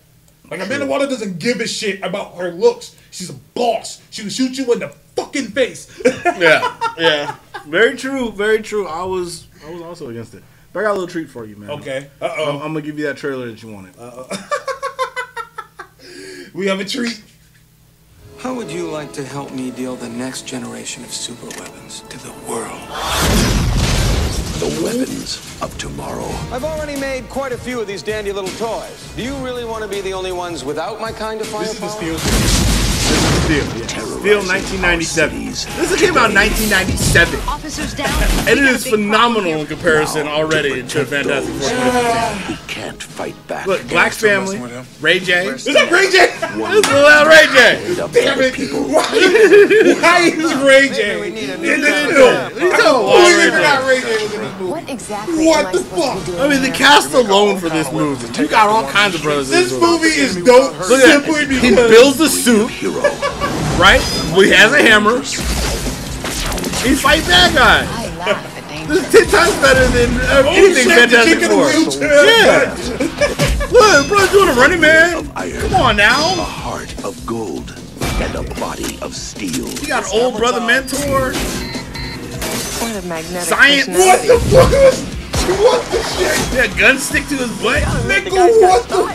Like 0.51 0.61
Amanda 0.61 0.87
Waller 0.87 1.07
doesn't 1.07 1.39
give 1.39 1.61
a 1.61 1.69
shit 1.69 2.03
about 2.03 2.37
her 2.37 2.51
looks. 2.51 2.97
She's 3.11 3.31
a 3.31 3.35
boss. 3.55 4.01
She 4.11 4.23
will 4.23 4.31
shoot 4.31 4.57
you 4.57 4.73
in 4.73 4.79
the 4.81 4.89
fucking 5.17 5.49
face. 5.49 5.89
Yeah, 6.39 6.77
yeah. 6.99 7.37
Very 7.67 7.97
true. 7.97 8.31
Very 8.33 8.63
true. 8.63 8.87
I 8.87 9.05
was, 9.05 9.47
I 9.67 9.71
was 9.71 9.83
also 9.83 10.09
against 10.09 10.33
it. 10.35 10.43
But 10.73 10.81
I 10.81 10.83
got 10.85 10.91
a 10.93 10.95
little 10.95 11.09
treat 11.09 11.29
for 11.29 11.45
you, 11.45 11.57
man. 11.57 11.71
okay. 11.71 12.09
Uh 12.21 12.27
I'm, 12.27 12.33
oh. 12.39 12.53
I'm 12.61 12.73
gonna 12.73 12.83
give 12.83 12.99
you 12.99 13.07
that 13.07 13.17
trailer 13.17 13.47
that 13.51 13.63
you 13.63 13.71
wanted. 13.73 13.95
Uh 13.99 14.25
oh. 14.31 14.49
we 16.55 16.67
have 16.69 16.81
a 16.81 16.85
treat. 16.85 17.23
How 18.39 18.55
would 18.55 18.71
you 18.71 18.89
like 18.91 19.13
to 19.15 19.25
help 19.25 19.51
me 19.53 19.71
deal 19.71 19.97
the 19.97 20.09
next 20.09 20.47
generation 20.47 21.05
of 21.05 21.13
super 21.13 21.47
weapons 21.61 22.01
to 22.09 22.19
the 22.19 22.33
world? 22.49 22.81
The 24.61 24.81
weapons 24.85 25.37
of 25.63 25.77
tomorrow. 25.79 26.27
I've 26.55 26.65
already 26.65 26.99
made 26.99 27.29
quite 27.29 27.53
a 27.53 27.59
few 27.59 27.81
of 27.81 27.87
these 27.87 28.03
dandy 28.03 28.33
little 28.33 28.51
toys. 28.57 29.13
Do 29.17 29.23
you 29.23 29.35
really 29.45 29.65
want 29.65 29.83
to 29.83 29.89
be 29.89 30.01
the 30.01 30.13
only 30.15 30.33
ones 30.33 30.65
without 30.65 31.01
my 31.01 31.13
kind 31.13 31.41
of 31.41 31.51
This 31.51 31.75
is 31.75 31.81
the 31.81 32.80
Steel, 33.51 33.67
yeah. 33.81 33.90
Steel, 34.21 34.45
1997. 34.45 35.45
This 35.81 35.97
came 35.99 36.13
out 36.19 36.29
in 36.29 36.37
1997, 36.37 37.41
Officers 37.49 37.95
down. 37.95 38.13
and 38.47 38.49
it 38.51 38.57
We 38.61 38.61
got 38.61 38.69
a 38.73 38.75
is 38.77 38.85
big 38.85 38.93
problem 38.93 39.01
phenomenal 39.09 39.61
in 39.63 39.67
comparison 39.67 40.29
already 40.29 40.83
to 40.87 41.05
Fantastic 41.07 41.55
Four. 41.57 41.71
2015. 41.71 42.57
Who 42.57 42.67
can't 42.69 43.03
fight 43.03 43.37
back. 43.49 43.67
Look, 43.67 43.89
Black 43.89 44.13
Family, 44.13 44.59
messing 44.59 44.61
with 44.61 44.73
him. 44.73 44.85
Ray 45.01 45.21
J. 45.21 45.47
Is 45.49 45.65
that 45.65 45.89
Ray 45.91 46.13
J? 46.13 46.29
This 46.37 46.85
is 46.85 46.93
little 46.93 47.25
Ray 47.33 47.47
J. 47.49 47.81
End 47.81 47.99
up 48.01 48.13
Damn 48.13 48.41
it. 48.45 48.61
Why, 48.93 49.09
why 50.05 50.21
is 50.29 50.53
Ray 50.61 50.93
Maybe 50.93 50.95
J? 50.95 51.01
a 51.17 51.25
in 51.25 51.81
new 51.81 51.81
this 51.81 52.13
film? 52.13 52.35
vampire. 52.37 52.61
He's 52.61 52.77
I 52.77 53.33
a 53.33 53.41
Ray 53.41 53.49
forgot 53.57 53.81
J. 53.81 53.89
Ray 53.89 54.01
J 54.05 54.09
was 54.21 54.35
in 54.35 54.41
this 54.41 54.53
movie. 54.61 54.71
What 54.71 54.85
exactly 54.91 55.47
What 55.47 55.73
the 55.73 55.81
fuck? 55.81 56.13
to 56.13 56.21
be 56.21 56.27
doing 56.37 56.41
I 56.45 56.49
mean, 56.49 56.61
the 56.63 56.77
cast 56.77 57.15
alone 57.15 57.57
for 57.59 57.71
this 57.71 57.91
movie, 57.91 58.29
you 58.43 58.49
got 58.49 58.69
all 58.69 58.85
kinds 58.91 59.15
of 59.15 59.23
brothers. 59.23 59.49
in 59.51 59.57
This 59.65 59.73
movie 59.81 60.13
is 60.13 60.37
dope 60.45 60.77
simply 60.85 61.47
that. 61.47 61.65
He 61.65 61.71
builds 61.75 62.19
the 62.19 62.29
suit, 62.29 62.69
Hero. 62.71 63.01
Right? 63.81 64.01
Well, 64.31 64.43
he 64.43 64.51
has 64.53 64.73
a 64.73 64.83
hammer. 64.83 65.21
He 66.85 66.95
fights 66.95 67.27
bad 67.27 67.55
guy. 67.55 67.87
I 67.89 68.09
laugh 68.17 68.57
at 68.57 68.69
danger. 68.69 68.95
This 68.95 69.07
is 69.07 69.11
ten 69.11 69.27
times 69.33 69.55
better 69.65 69.89
than 69.89 70.21
uh, 70.21 70.43
Oh 70.45 70.53
anything 70.53 70.85
shit, 70.85 71.09
the 71.09 71.17
Fantastic 71.17 71.41
chick 71.41 71.43
in 71.43 71.49
the 71.49 71.57
Four. 71.57 71.73
Yeah. 72.05 72.77
Look, 73.73 74.05
bro's 74.09 74.29
doing 74.31 74.51
a 74.51 74.53
running 74.53 74.81
man. 74.81 75.25
Come 75.61 75.75
on 75.75 75.97
now. 75.97 76.35
A 76.35 76.45
heart 76.45 76.93
of 77.05 77.17
gold. 77.25 77.75
And 78.21 78.35
a 78.37 78.43
body 78.61 78.99
of 79.01 79.15
steel. 79.15 79.67
He 79.67 79.87
got 79.87 80.05
an 80.05 80.11
old 80.13 80.37
brother 80.37 80.61
mentor. 80.61 81.33
What 81.33 82.97
a 82.97 83.03
magnetic 83.09 83.49
Science. 83.49 83.89
What 83.89 84.21
the 84.27 84.39
fuck 84.51 84.73
is? 84.73 85.01
What 85.59 85.83
the 85.91 86.03
shit? 86.03 86.39
Yeah, 86.55 86.67
gun 86.79 86.99
stick 86.99 87.27
to 87.29 87.37
his 87.37 87.51
butt. 87.63 87.83
Nigga, 88.05 88.31
what 88.61 88.87
the? 88.89 89.07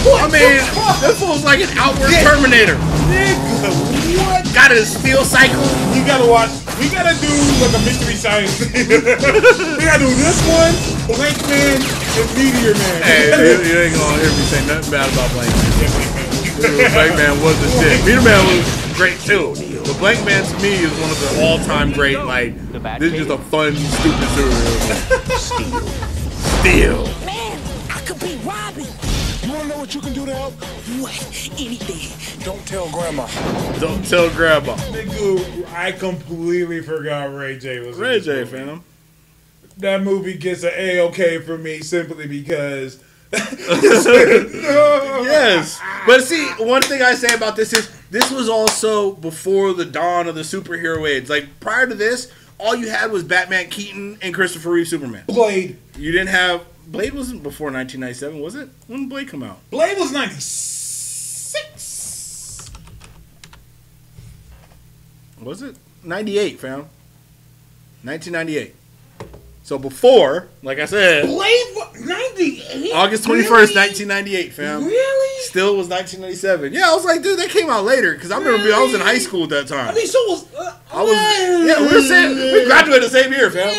I 0.00 0.28
mean, 0.32 0.56
this 1.04 1.20
fool's 1.20 1.44
like 1.44 1.60
an 1.60 1.68
outward 1.76 2.08
Terminator. 2.24 2.76
Nigga, 3.12 3.68
what? 4.16 4.48
Got 4.54 4.72
his 4.72 4.88
steel 4.88 5.24
cycle. 5.24 5.60
You 5.92 6.04
gotta 6.08 6.24
watch. 6.24 6.48
We 6.80 6.88
gotta 6.88 7.12
do 7.20 7.28
like 7.60 7.76
a 7.76 7.82
mystery 7.84 8.16
science. 8.16 8.56
thing. 8.56 8.88
we 9.76 9.84
gotta 9.84 10.00
do 10.00 10.12
this 10.16 10.40
one, 10.48 10.72
Blank 11.04 11.36
Man, 11.52 11.76
and 11.84 12.28
Meteor 12.32 12.72
Man. 12.80 13.02
Hey, 13.04 13.28
you, 13.28 13.60
you 13.60 13.76
ain't 13.84 13.94
gonna 13.94 14.16
hear 14.24 14.32
me 14.32 14.44
say 14.48 14.64
nothing 14.64 14.90
bad 14.90 15.12
about 15.12 15.28
Blankman. 15.36 16.92
Blank 16.96 17.16
Man 17.20 17.36
was 17.44 17.60
the 17.60 17.68
shit. 17.80 18.00
Meteor 18.00 18.24
Man 18.24 18.40
was 18.48 18.64
great 18.96 19.20
too. 19.20 19.52
But 19.84 19.96
Blankman 20.00 20.48
to 20.48 20.62
me 20.62 20.80
is 20.80 20.92
one 21.00 21.10
of 21.10 21.20
the 21.20 21.44
all-time 21.44 21.92
great. 21.92 22.18
Like, 22.18 22.56
this 22.98 23.12
is 23.12 23.26
just 23.26 23.30
a 23.30 23.38
fun, 23.38 23.76
stupid 23.76 24.28
superhero. 24.32 25.36
Steel. 25.36 27.04
Steel. 27.04 27.26
Man, 27.26 27.60
I 27.90 28.00
could 28.00 28.20
be 28.20 28.36
Robin. 28.44 29.09
What 29.80 29.94
you 29.94 30.00
can 30.02 30.12
do 30.12 30.26
to 30.26 30.34
help? 30.34 30.52
What? 31.00 31.50
Anything. 31.58 32.44
Don't 32.44 32.64
tell 32.66 32.90
Grandma. 32.90 33.26
Don't 33.78 34.06
tell 34.06 34.28
Grandma. 34.30 34.76
Nigga, 34.76 35.72
I 35.72 35.92
completely 35.92 36.82
forgot 36.82 37.34
Ray 37.34 37.58
J 37.58 37.80
was 37.80 37.96
in 37.96 38.02
Ray 38.02 38.20
J, 38.20 38.40
movie. 38.44 38.50
fam. 38.50 38.84
That 39.78 40.02
movie 40.02 40.36
gets 40.36 40.62
an 40.64 40.72
A 40.76 41.00
okay 41.08 41.38
for 41.38 41.56
me 41.56 41.80
simply 41.80 42.26
because. 42.26 43.02
Yes. 45.22 45.80
But 46.06 46.24
see, 46.24 46.46
one 46.58 46.82
thing 46.82 47.02
I 47.02 47.14
say 47.14 47.32
about 47.34 47.54
this 47.56 47.72
is 47.72 47.90
this 48.10 48.30
was 48.30 48.48
also 48.48 49.12
before 49.12 49.72
the 49.72 49.84
dawn 49.84 50.26
of 50.26 50.34
the 50.34 50.40
superhero 50.42 51.08
age. 51.08 51.28
Like 51.30 51.60
prior 51.60 51.86
to 51.86 51.94
this, 51.94 52.32
all 52.58 52.74
you 52.74 52.90
had 52.90 53.12
was 53.12 53.22
Batman 53.22 53.68
Keaton 53.70 54.18
and 54.20 54.34
Christopher 54.34 54.70
Reeve 54.70 54.88
Superman. 54.88 55.24
Blade. 55.26 55.78
You 55.96 56.10
didn't 56.12 56.28
have 56.28 56.62
Blade 56.90 57.14
wasn't 57.14 57.42
before 57.44 57.70
1997, 57.70 58.40
was 58.40 58.56
it? 58.56 58.68
When 58.88 59.02
did 59.02 59.10
Blade 59.10 59.28
come 59.28 59.44
out? 59.44 59.58
Blade 59.70 59.96
was 59.96 60.10
96. 60.12 62.70
Was 65.40 65.62
it? 65.62 65.76
98, 66.02 66.58
fam. 66.58 66.86
1998. 68.02 68.74
So 69.62 69.78
before, 69.78 70.48
like 70.64 70.80
I 70.80 70.86
said, 70.86 71.26
Blade 71.26 71.76
98? 72.00 72.92
August 72.92 73.22
21st, 73.24 73.50
Really? 73.50 73.76
1998, 73.76 74.52
fam. 74.52 74.84
Really? 74.84 75.44
Still 75.44 75.76
was 75.76 75.86
1997. 75.88 76.72
Yeah, 76.72 76.90
I 76.90 76.94
was 76.94 77.04
like, 77.04 77.22
dude, 77.22 77.38
that 77.38 77.50
came 77.50 77.70
out 77.70 77.84
later 77.84 78.14
because 78.14 78.32
I 78.32 78.38
remember 78.38 78.64
being- 78.64 78.74
I 78.74 78.82
was 78.82 78.94
in 78.94 79.00
high 79.00 79.18
school 79.18 79.44
at 79.44 79.50
that 79.50 79.68
time. 79.68 79.90
I 79.90 79.94
mean, 79.94 80.08
so 80.08 80.18
was. 80.28 80.44
Uh, 80.54 80.72
I 80.92 81.02
was 81.04 81.12
yeah, 81.68 81.80
we 81.86 81.94
were 81.94 82.02
saying 82.02 82.34
we 82.36 82.64
graduated 82.66 83.04
the 83.04 83.10
same 83.10 83.32
year, 83.32 83.48
fam. 83.48 83.72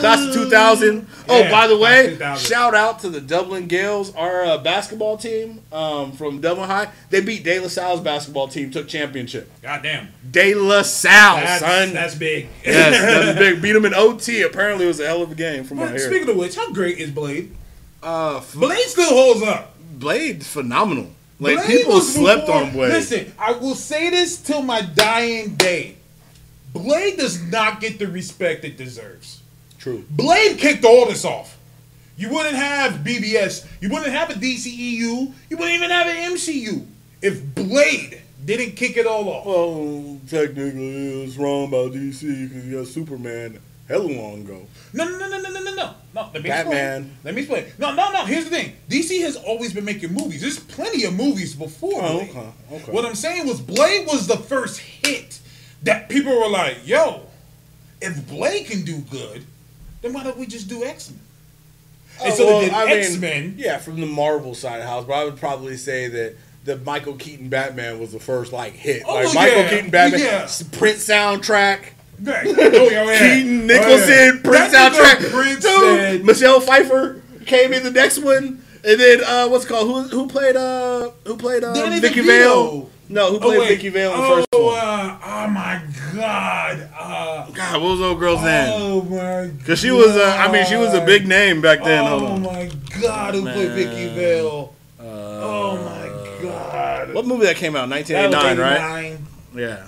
Class 0.00 0.26
of 0.28 0.34
2000. 0.34 1.06
Oh, 1.28 1.38
Yeah, 1.38 1.50
by 1.50 1.66
the 1.66 1.78
way, 1.78 2.18
shout 2.38 2.74
out 2.74 2.98
to 3.00 3.08
the 3.08 3.20
Dublin 3.20 3.68
Gaels, 3.68 4.12
our 4.16 4.44
uh, 4.44 4.58
basketball 4.58 5.16
team 5.16 5.60
um, 5.72 6.12
from 6.12 6.40
Dublin 6.40 6.68
High. 6.68 6.88
They 7.10 7.20
beat 7.20 7.44
De 7.44 7.60
La 7.60 7.68
Salle's 7.68 8.00
basketball 8.00 8.48
team, 8.48 8.70
took 8.70 8.88
championship. 8.88 9.50
Goddamn. 9.62 10.08
De 10.30 10.54
La 10.54 10.82
Salle, 10.82 11.36
That's, 11.36 11.60
son. 11.60 11.92
that's 11.94 12.14
big. 12.14 12.48
yes, 12.64 13.00
that's 13.00 13.38
big. 13.40 13.62
Beat 13.62 13.72
them 13.72 13.84
in 13.84 13.94
OT. 13.94 14.42
Apparently, 14.42 14.84
it 14.84 14.88
was 14.88 15.00
a 15.00 15.06
hell 15.06 15.22
of 15.22 15.30
a 15.32 15.34
game 15.36 15.64
from 15.64 15.78
my 15.78 15.86
hair. 15.86 15.98
speaking 15.98 16.28
of 16.28 16.36
which, 16.36 16.56
how 16.56 16.72
great 16.72 16.98
is 16.98 17.10
Blade? 17.10 17.54
Uh, 18.02 18.42
Blade 18.54 18.86
still 18.86 19.10
holds 19.10 19.42
up. 19.42 19.76
Blade's 19.98 20.48
phenomenal. 20.48 21.10
Like 21.38 21.56
Blade 21.56 21.66
people 21.66 22.00
slept 22.00 22.46
before- 22.46 22.62
on 22.62 22.72
Blade. 22.72 22.88
Listen, 22.92 23.32
I 23.38 23.52
will 23.52 23.74
say 23.74 24.10
this 24.10 24.36
till 24.38 24.62
my 24.62 24.80
dying 24.82 25.54
day. 25.56 25.96
Blade 26.72 27.16
does 27.18 27.42
not 27.42 27.80
get 27.80 27.98
the 27.98 28.06
respect 28.06 28.64
it 28.64 28.76
deserves. 28.76 29.39
True. 29.80 30.04
Blade 30.10 30.58
kicked 30.58 30.84
all 30.84 31.06
this 31.06 31.24
off. 31.24 31.56
You 32.16 32.28
wouldn't 32.30 32.54
have 32.54 33.00
BVS. 33.02 33.66
You 33.80 33.88
wouldn't 33.88 34.12
have 34.12 34.30
a 34.30 34.34
DCEU. 34.34 34.98
You 34.98 35.32
wouldn't 35.56 35.70
even 35.70 35.90
have 35.90 36.06
an 36.06 36.32
MCU 36.34 36.86
if 37.22 37.42
Blade 37.54 38.20
didn't 38.44 38.72
kick 38.76 38.96
it 38.98 39.06
all 39.06 39.26
off. 39.28 39.46
Well, 39.46 40.18
technically, 40.28 41.24
it's 41.24 41.36
wrong 41.36 41.68
about 41.68 41.92
DC 41.92 42.48
because 42.48 42.66
you 42.66 42.76
got 42.78 42.86
Superman 42.88 43.58
hella 43.88 44.02
long 44.02 44.42
ago. 44.42 44.66
No, 44.92 45.04
no, 45.08 45.16
no, 45.18 45.28
no, 45.28 45.38
no, 45.40 45.50
no, 45.50 45.62
no, 45.62 45.74
no. 45.74 45.94
No, 46.14 46.30
let 46.34 46.42
me 46.42 46.48
Batman. 46.50 47.02
explain. 47.02 47.16
Let 47.24 47.34
me 47.34 47.40
explain. 47.42 47.64
No, 47.78 47.94
no, 47.94 48.12
no. 48.12 48.24
Here's 48.26 48.44
the 48.44 48.50
thing. 48.50 48.76
DC 48.90 49.20
has 49.22 49.36
always 49.36 49.72
been 49.72 49.84
making 49.86 50.12
movies. 50.12 50.42
There's 50.42 50.58
plenty 50.58 51.04
of 51.04 51.14
movies 51.14 51.54
before. 51.54 52.02
Oh, 52.02 52.18
Blade. 52.18 52.30
okay, 52.30 52.52
okay. 52.72 52.92
What 52.92 53.06
I'm 53.06 53.14
saying 53.14 53.46
was 53.46 53.60
Blade 53.60 54.06
was 54.06 54.26
the 54.26 54.36
first 54.36 54.78
hit 54.80 55.40
that 55.84 56.08
people 56.10 56.36
were 56.38 56.48
like, 56.48 56.86
"Yo, 56.86 57.22
if 58.02 58.28
Blade 58.28 58.66
can 58.66 58.82
do 58.84 58.98
good, 58.98 59.46
then 60.02 60.12
why 60.12 60.24
don't 60.24 60.36
we 60.38 60.46
just 60.46 60.68
do 60.68 60.84
X 60.84 61.10
Men?" 61.10 61.20
And 62.22 62.34
so 62.34 62.60
they 62.60 62.66
did 62.66 62.74
X 62.74 63.16
Men. 63.16 63.54
Yeah, 63.56 63.78
from 63.78 64.00
the 64.00 64.06
Marvel 64.06 64.54
side 64.54 64.76
of 64.76 64.82
the 64.82 64.86
house, 64.88 65.04
but 65.06 65.14
I 65.14 65.24
would 65.24 65.36
probably 65.38 65.76
say 65.76 66.08
that 66.08 66.36
the 66.64 66.76
Michael 66.78 67.14
Keaton 67.14 67.48
Batman 67.48 67.98
was 67.98 68.12
the 68.12 68.20
first 68.20 68.52
like 68.52 68.74
hit. 68.74 69.02
Oh, 69.06 69.14
like 69.14 69.34
Michael 69.34 69.58
yeah, 69.62 69.70
Keaton 69.70 69.90
Batman, 69.90 70.20
yeah. 70.20 70.48
Prince 70.72 71.08
soundtrack. 71.08 71.84
Right. 72.22 72.46
Oh, 72.46 72.88
yeah. 72.90 73.18
Keaton, 73.18 73.62
Oh, 73.62 73.64
Nicholson, 73.64 74.08
yeah. 74.10 74.32
Prince 74.44 74.72
That 74.72 74.92
soundtrack. 74.92 75.30
Prince 75.30 75.62
Dude, 75.64 75.72
said- 75.98 76.24
Michelle 76.24 76.60
Pfeiffer 76.60 77.22
came 77.46 77.72
in 77.72 77.82
the 77.82 77.90
next 77.90 78.18
one, 78.18 78.62
and 78.84 79.00
then 79.00 79.24
uh, 79.24 79.48
what's 79.48 79.64
it 79.64 79.68
called 79.68 79.88
who 79.88 80.02
who 80.18 80.28
played 80.28 80.54
uh 80.56 81.10
who 81.26 81.36
played 81.38 81.64
uh, 81.64 81.72
Danny 81.72 81.98
Vicki 82.00 82.20
DeVito. 82.20 82.26
Vale? 82.26 82.90
No, 83.10 83.30
who 83.30 83.36
Oh, 83.36 83.40
played 83.40 83.58
wait. 83.58 83.68
Vicki 83.76 83.88
Vale 83.88 84.12
in 84.12 84.20
the 84.20 84.24
oh, 84.24 84.36
first 84.36 84.48
one? 84.52 84.78
Uh, 84.78 85.18
oh 85.24 85.48
my 85.48 85.82
god. 86.14 86.88
Uh, 86.98 87.50
God, 87.50 87.82
what 87.82 87.90
was 87.90 87.98
the 87.98 88.04
old 88.06 88.20
girl's 88.20 88.42
name? 88.42 88.72
oh 88.72 89.02
my. 89.02 89.46
Because 89.48 89.80
she 89.80 89.90
was, 89.90 90.16
uh, 90.16 90.36
I 90.38 90.50
mean, 90.52 90.64
she 90.66 90.76
was 90.76 90.94
a 90.94 91.04
big 91.04 91.26
name 91.26 91.60
back 91.60 91.82
then. 91.82 92.04
Oh 92.06 92.24
on. 92.26 92.42
my 92.42 92.70
god, 93.02 93.34
who 93.34 93.42
played 93.42 93.72
Vicki 93.72 94.06
Man. 94.06 94.14
Vale? 94.14 94.74
Uh, 95.00 95.02
Oh 95.02 95.76
my 95.84 96.42
god. 96.42 97.12
What 97.14 97.26
movie 97.26 97.46
that 97.46 97.56
came 97.56 97.74
out? 97.74 97.88
That 97.88 97.98
was 98.08 98.10
1989, 98.10 98.58
right? 98.58 99.18
Yeah. 99.54 99.86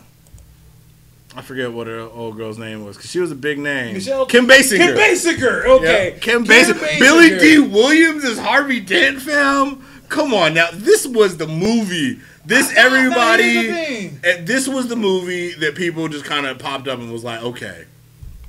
I 1.34 1.40
forget 1.42 1.72
what 1.72 1.86
her 1.86 2.00
old 2.00 2.36
girl's 2.36 2.58
name 2.58 2.84
was 2.84 2.96
because 2.96 3.10
she 3.10 3.18
was 3.20 3.30
a 3.30 3.34
big 3.36 3.58
name. 3.58 3.94
Michelle 3.94 4.26
Kim 4.26 4.46
Basinger. 4.46 4.76
Kim 4.78 4.96
Basinger. 4.96 5.64
Okay. 5.64 6.10
Yeah, 6.12 6.18
Kim, 6.18 6.44
Basinger. 6.44 6.98
Billy 6.98 7.38
Dee 7.38 7.58
Williams 7.58 8.24
is 8.24 8.38
Harvey 8.38 8.80
Dent 8.80 9.22
fam. 9.22 9.82
Come 10.12 10.34
on 10.34 10.52
now, 10.52 10.68
this 10.72 11.06
was 11.06 11.38
the 11.38 11.46
movie. 11.46 12.20
This 12.44 12.70
everybody. 12.76 13.42
here's 13.42 13.66
the 13.66 13.72
thing. 13.72 14.20
and 14.24 14.46
this 14.46 14.68
was 14.68 14.88
the 14.88 14.96
movie 14.96 15.54
that 15.54 15.74
people 15.74 16.06
just 16.08 16.24
kind 16.26 16.44
of 16.46 16.58
popped 16.58 16.86
up 16.86 16.98
and 16.98 17.10
was 17.10 17.24
like, 17.24 17.42
okay, 17.42 17.86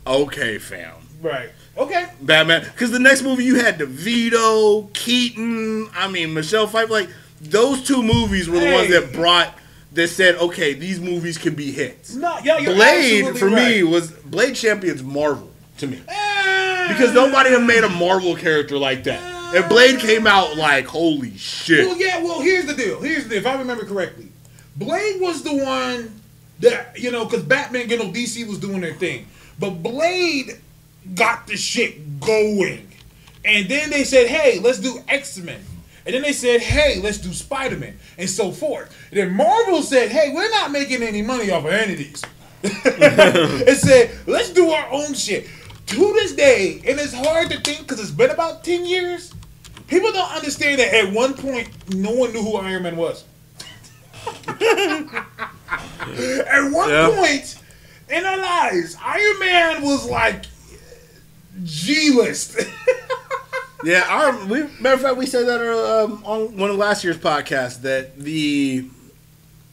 okay, 0.05 0.57
fam. 0.57 0.95
Right. 1.22 1.49
Okay. 1.78 2.07
Batman. 2.22 2.64
Because 2.66 2.91
the 2.91 2.99
next 2.99 3.22
movie 3.22 3.45
you 3.45 3.55
had 3.55 3.80
DeVito, 3.80 4.91
Keaton, 4.93 5.89
I 5.95 6.07
mean 6.09 6.34
Michelle 6.34 6.68
Pfeiffer. 6.68 6.91
Like 6.91 7.09
those 7.39 7.82
two 7.88 8.03
movies 8.03 8.49
were 8.49 8.59
the 8.59 8.72
ones 8.74 8.89
that 8.89 9.14
brought 9.14 9.57
that 9.93 10.09
said, 10.09 10.36
okay, 10.36 10.74
these 10.74 10.99
movies 10.99 11.38
can 11.38 11.55
be 11.55 11.72
hits. 11.72 12.14
No, 12.16 12.38
yo, 12.39 12.57
you're 12.57 12.74
Blade 12.76 13.38
for 13.38 13.49
me 13.49 13.84
was 13.84 14.11
Blade 14.11 14.55
champions 14.55 15.01
Marvel 15.01 15.49
to 15.78 15.88
me 15.88 16.01
Ah. 16.09 16.88
because 16.89 17.14
nobody 17.14 17.51
had 17.51 17.64
made 17.66 17.84
a 17.86 17.89
Marvel 17.89 18.36
character 18.36 18.78
like 18.78 19.03
that. 19.05 19.32
And 19.54 19.70
Blade 19.70 19.99
came 19.99 20.26
out 20.28 20.58
like 20.58 20.86
holy 20.86 21.38
shit. 21.38 21.86
Well, 21.86 21.97
yeah. 21.97 22.22
Well, 22.22 22.41
here's 22.41 22.66
the 22.66 22.74
deal. 22.74 23.01
Here's 23.01 23.24
the 23.24 23.30
deal. 23.30 23.39
If 23.39 23.45
I 23.45 23.58
remember 23.58 23.86
correctly, 23.86 24.28
Blade 24.76 25.22
was 25.22 25.43
the 25.43 25.56
one 25.56 26.22
that 26.60 26.99
you 26.99 27.12
know, 27.12 27.26
because 27.26 27.43
Batman, 27.43 27.89
you 27.89 27.97
know, 27.97 28.06
DC 28.06 28.47
was 28.47 28.58
doing 28.58 28.82
their 28.82 28.93
thing, 28.93 29.28
but 29.60 29.72
Blade 29.84 30.60
got 31.16 31.47
the 31.47 31.58
shit 31.58 32.20
going, 32.20 32.88
and 33.45 33.68
then 33.68 33.89
they 33.89 34.04
said, 34.04 34.28
"Hey, 34.28 34.60
let's 34.60 34.80
do 34.80 34.99
X 35.08 35.38
Men." 35.38 35.62
And 36.06 36.16
then 36.16 36.22
they 36.22 36.34
said, 36.34 36.62
"Hey, 36.62 36.99
let's 36.99 37.18
do 37.18 37.32
Spider 37.34 37.78
Man," 37.78 37.97
and 38.18 38.30
so 38.30 38.51
forth. 38.51 38.95
And 39.12 39.20
then 39.20 39.32
Marvel 39.34 39.82
said, 39.82 40.12
"Hey, 40.12 40.32
we're 40.34 40.49
not 40.49 40.72
making 40.72 41.04
any 41.04 41.22
money 41.22 41.49
off 41.51 41.66
of 41.66 41.72
any 41.72 41.93
of 41.93 41.99
these." 41.99 42.24
and 42.64 43.78
said, 43.78 44.12
"Let's 44.26 44.49
do 44.49 44.70
our 44.72 44.89
own 44.91 45.14
shit." 45.14 45.47
To 45.86 46.14
this 46.14 46.34
day, 46.34 46.82
and 46.88 46.97
it's 46.97 47.14
hard 47.14 47.51
to 47.51 47.60
think 47.60 47.80
because 47.82 47.99
it's 47.99 48.10
been 48.10 48.32
about 48.32 48.64
ten 48.64 48.86
years. 48.86 49.34
People 49.88 50.11
don't 50.11 50.31
understand 50.36 50.79
that 50.79 50.93
at 50.93 51.11
one 51.13 51.34
point, 51.34 51.69
no 51.93 52.11
one 52.11 52.31
knew 52.34 52.41
who 52.41 52.55
Iron 52.57 52.84
Man 52.84 52.95
was. 52.95 53.23
at 54.47 54.61
one 56.71 56.89
Yeah. 56.89 57.11
point 57.15 57.57
in 58.09 58.25
our 58.25 58.38
lives, 58.38 58.95
Iron 59.03 59.39
Man 59.39 59.81
was 59.81 60.09
like 60.09 60.45
G 61.63 62.11
list. 62.11 62.59
Yeah, 63.86 64.05
our 64.07 64.45
we 64.45 64.63
matter 64.79 64.93
of 64.95 65.01
fact 65.01 65.17
we 65.17 65.25
said 65.25 65.45
that 65.45 65.59
um, 65.59 66.23
on 66.25 66.55
one 66.55 66.69
of 66.69 66.77
last 66.77 67.03
year's 67.03 67.17
podcasts 67.17 67.81
that 67.81 68.17
the 68.17 68.86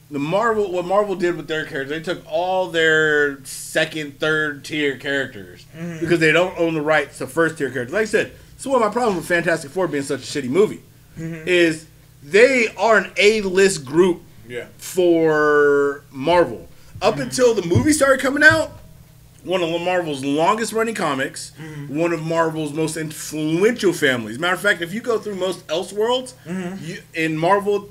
the 0.09 0.19
Marvel 0.19 0.69
what 0.69 0.83
Marvel 0.83 1.15
did 1.15 1.37
with 1.37 1.47
their 1.47 1.63
characters 1.65 1.97
they 1.97 2.01
took 2.13 2.21
all 2.29 2.67
their 2.67 3.41
second 3.45 4.19
third 4.19 4.65
tier 4.65 4.97
characters 4.97 5.65
because 6.01 6.19
they 6.19 6.33
don't 6.33 6.59
own 6.59 6.73
the 6.73 6.81
rights 6.81 7.19
to 7.19 7.27
first 7.27 7.57
tier 7.57 7.69
characters. 7.71 7.93
Like 7.93 8.01
I 8.01 8.05
said, 8.05 8.33
it's 8.61 8.67
one 8.67 8.79
of 8.79 8.87
my 8.87 8.93
problems 8.93 9.17
with 9.17 9.27
Fantastic 9.27 9.71
Four 9.71 9.87
being 9.87 10.03
such 10.03 10.19
a 10.19 10.23
shitty 10.23 10.47
movie 10.47 10.83
mm-hmm. 11.17 11.47
is 11.47 11.87
they 12.21 12.67
are 12.77 12.95
an 12.95 13.11
A 13.17 13.41
list 13.41 13.83
group 13.83 14.21
yeah. 14.47 14.67
for 14.77 16.03
Marvel. 16.11 16.69
Up 17.01 17.15
mm-hmm. 17.15 17.23
until 17.23 17.55
the 17.55 17.65
movie 17.65 17.91
started 17.91 18.21
coming 18.21 18.43
out, 18.43 18.69
one 19.43 19.63
of 19.63 19.81
Marvel's 19.81 20.23
longest 20.23 20.73
running 20.73 20.93
comics, 20.93 21.53
mm-hmm. 21.59 21.97
one 21.97 22.13
of 22.13 22.21
Marvel's 22.21 22.71
most 22.71 22.97
influential 22.97 23.93
families. 23.93 24.37
Matter 24.37 24.53
of 24.53 24.61
fact, 24.61 24.83
if 24.83 24.93
you 24.93 25.01
go 25.01 25.17
through 25.17 25.37
most 25.37 25.65
Elseworlds, 25.65 26.35
you, 26.83 27.01
in 27.15 27.39
Marvel 27.39 27.89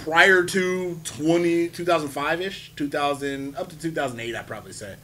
prior 0.00 0.42
to 0.42 0.98
20, 1.04 1.68
2005-ish, 1.68 2.72
2000, 2.74 3.54
up 3.54 3.68
to 3.68 3.78
2008, 3.78 4.34
I'd 4.34 4.46
probably 4.48 4.72
say. 4.72 4.96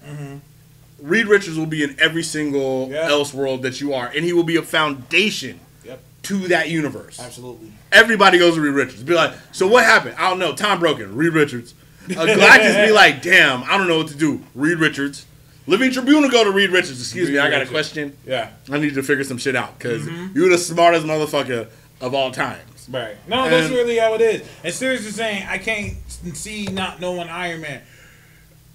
Reed 1.01 1.27
Richards 1.27 1.57
will 1.59 1.67
be 1.67 1.83
in 1.85 1.97
every 2.01 2.23
single 2.23 2.89
Yeah. 2.91 3.09
Elseworld 3.09 3.63
that 3.63 3.81
you 3.81 3.95
are, 3.95 4.07
and 4.15 4.25
he 4.25 4.33
will 4.33 4.43
be 4.45 4.57
a 4.57 4.63
foundation 4.63 5.61
Yep. 5.85 6.01
to 6.25 6.49
that 6.49 6.69
universe. 6.71 7.21
Absolutely. 7.21 7.73
Everybody 7.93 8.39
goes 8.39 8.55
to 8.57 8.61
Reed 8.61 8.75
Richards. 8.75 9.03
Be 9.03 9.15
like, 9.15 9.33
so 9.53 9.67
what 9.69 9.85
happened? 9.85 10.17
I 10.19 10.29
don't 10.29 10.39
know. 10.39 10.55
Time 10.55 10.81
broken. 10.81 11.15
Reed 11.15 11.33
Richards. 11.35 11.75
Uh, 12.11 12.15
Galactus 12.27 12.87
be 12.87 12.93
like, 12.93 13.23
damn, 13.23 13.63
I 13.65 13.77
don't 13.79 13.87
know 13.87 13.99
what 13.99 14.09
to 14.09 14.17
do. 14.17 14.43
Reed 14.55 14.79
Richards. 14.79 15.27
Living 15.67 15.93
Tribunal 15.93 16.23
will 16.23 16.31
go 16.31 16.45
to 16.45 16.51
Reed 16.51 16.71
Richards. 16.71 16.99
Excuse 17.01 17.29
me, 17.29 17.35
Reed 17.37 17.45
I 17.45 17.51
got 17.51 17.61
a 17.63 17.67
question. 17.67 18.17
Yeah. 18.27 18.49
I 18.71 18.79
need 18.79 18.95
to 18.95 19.03
figure 19.03 19.25
some 19.25 19.37
shit 19.39 19.55
out 19.55 19.79
because 19.79 20.03
Mm-hmm. 20.03 20.37
you're 20.37 20.49
the 20.49 20.57
smartest 20.59 21.05
motherfucker 21.07 21.69
of 22.01 22.15
all 22.15 22.31
times. 22.33 22.89
Right. 22.91 23.17
No, 23.29 23.51
that's 23.51 23.69
really 23.71 23.99
how 23.99 24.15
it 24.15 24.23
is. 24.23 24.49
And 24.65 24.73
seriously 24.73 25.11
saying, 25.11 25.47
I 25.47 25.59
can't 25.59 25.93
see 26.09 26.65
not 26.65 26.99
knowing 27.01 27.29
Iron 27.29 27.61
Man. 27.61 27.83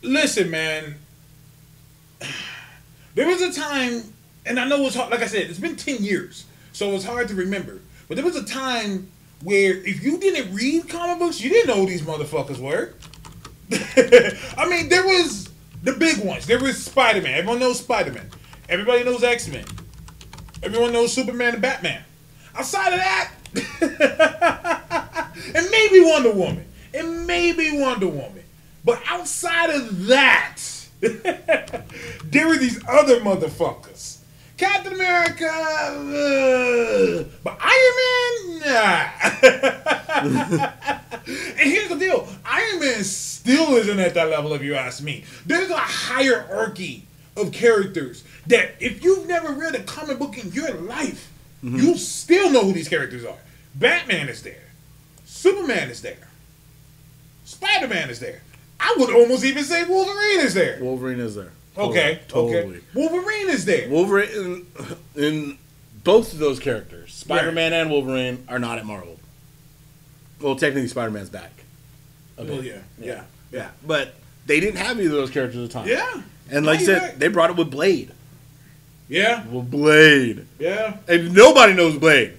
Listen, 0.03 0.51
man. 0.51 0.95
There 3.15 3.27
was 3.27 3.41
a 3.41 3.53
time, 3.53 4.03
and 4.45 4.59
I 4.59 4.67
know 4.67 4.85
it's 4.85 4.95
hard. 4.95 5.11
Like 5.11 5.21
I 5.21 5.27
said, 5.27 5.43
it's 5.43 5.59
been 5.59 5.75
ten 5.75 6.03
years, 6.03 6.45
so 6.71 6.91
it's 6.91 7.05
hard 7.05 7.27
to 7.29 7.35
remember. 7.35 7.79
But 8.07 8.15
there 8.15 8.25
was 8.25 8.35
a 8.35 8.43
time 8.43 9.09
where 9.43 9.77
if 9.77 10.03
you 10.03 10.17
didn't 10.17 10.53
read 10.53 10.89
comic 10.89 11.19
books, 11.19 11.41
you 11.41 11.49
didn't 11.49 11.67
know 11.67 11.81
who 11.81 11.87
these 11.87 12.01
motherfuckers 12.01 12.57
were. 12.59 12.93
I 14.57 14.69
mean, 14.69 14.89
there 14.89 15.05
was 15.05 15.49
the 15.83 15.93
big 15.93 16.23
ones. 16.25 16.45
There 16.45 16.59
was 16.59 16.83
Spider 16.83 17.21
Man. 17.21 17.35
Everyone 17.35 17.59
knows 17.59 17.79
Spider 17.79 18.11
Man. 18.11 18.29
Everybody 18.69 19.03
knows 19.03 19.23
X 19.23 19.47
Men. 19.47 19.65
Everyone 20.63 20.93
knows 20.93 21.13
Superman 21.13 21.53
and 21.53 21.61
Batman. 21.61 22.03
Outside 22.55 22.93
of 22.93 22.99
that, 22.99 23.31
and 25.55 25.71
maybe 25.71 26.01
Wonder 26.01 26.31
Woman, 26.31 26.65
and 26.93 27.27
maybe 27.27 27.77
Wonder 27.77 28.07
Woman, 28.07 28.43
but 28.85 29.01
outside 29.07 29.71
of 29.71 30.05
that, 30.07 30.59
there 32.23 32.47
were 32.47 32.57
these 32.57 32.81
other 32.87 33.19
motherfuckers. 33.19 34.19
Captain 34.55 34.93
America, 34.93 35.49
uh, 35.49 37.23
but 37.43 37.57
Iron 37.59 38.59
Man, 38.59 38.71
nah. 38.71 39.09
and 41.25 41.69
here's 41.69 41.89
the 41.89 41.97
deal: 41.99 42.25
Iron 42.45 42.79
Man 42.79 43.03
still 43.03 43.75
isn't 43.75 43.99
at 43.99 44.13
that 44.13 44.29
level. 44.29 44.53
If 44.53 44.61
you 44.61 44.75
ask 44.75 45.03
me, 45.03 45.25
there's 45.45 45.69
a 45.69 45.75
hierarchy 45.75 47.05
of 47.35 47.51
characters 47.51 48.23
that 48.47 48.75
if 48.79 49.03
you've 49.03 49.27
never 49.27 49.51
read 49.51 49.75
a 49.75 49.83
comic 49.83 50.19
book 50.19 50.37
in 50.37 50.53
your 50.53 50.71
life, 50.75 51.33
you 51.61 51.97
still 51.97 52.49
know 52.49 52.63
who 52.63 52.71
these 52.71 52.87
characters 52.87 53.25
are. 53.25 53.39
Batman 53.75 54.29
is 54.29 54.43
there, 54.43 54.69
Superman 55.25 55.89
is 55.89 56.01
there, 56.01 56.29
Spider 57.43 57.89
Man 57.89 58.09
is 58.09 58.19
there. 58.21 58.41
I 58.85 58.95
would 58.97 59.13
almost 59.15 59.45
even 59.45 59.63
say 59.63 59.83
Wolverine 59.85 60.41
is 60.41 60.53
there. 60.53 60.77
Wolverine 60.81 61.19
is 61.19 61.35
there. 61.35 61.51
Okay, 61.77 62.19
Totally. 62.27 62.57
okay. 62.77 62.79
Wolverine 62.93 63.49
is 63.49 63.65
there. 63.65 63.89
Wolverine 63.89 64.29
in, 64.35 64.65
in 65.23 65.57
both 66.03 66.33
of 66.33 66.39
those 66.39 66.59
characters, 66.59 67.13
Spider-Man 67.13 67.71
and 67.73 67.89
Wolverine, 67.89 68.45
are 68.49 68.59
not 68.59 68.77
at 68.77 68.85
Marvel. 68.85 69.17
Well, 70.41 70.55
technically, 70.55 70.87
Spider-Man's 70.89 71.29
back. 71.29 71.51
Well, 72.37 72.47
oh, 72.51 72.61
bit. 72.61 72.65
yeah, 72.65 72.79
yeah, 72.99 73.23
Yeah, 73.51 73.69
but 73.87 74.13
they 74.45 74.59
didn't 74.59 74.77
have 74.77 74.97
either 74.99 75.05
of 75.07 75.11
those 75.13 75.29
characters 75.31 75.63
at 75.63 75.67
the 75.69 75.73
time. 75.73 75.87
yeah, 75.87 76.21
And 76.51 76.65
like 76.65 76.79
I 76.81 76.83
said, 76.83 77.01
right. 77.01 77.19
they 77.19 77.27
brought 77.29 77.49
it 77.51 77.55
with 77.55 77.71
Blade. 77.71 78.11
yeah, 79.07 79.47
With 79.47 79.71
Blade. 79.71 80.45
yeah. 80.59 80.97
And 81.07 81.33
nobody 81.33 81.73
knows 81.73 81.97
Blade. 81.97 82.33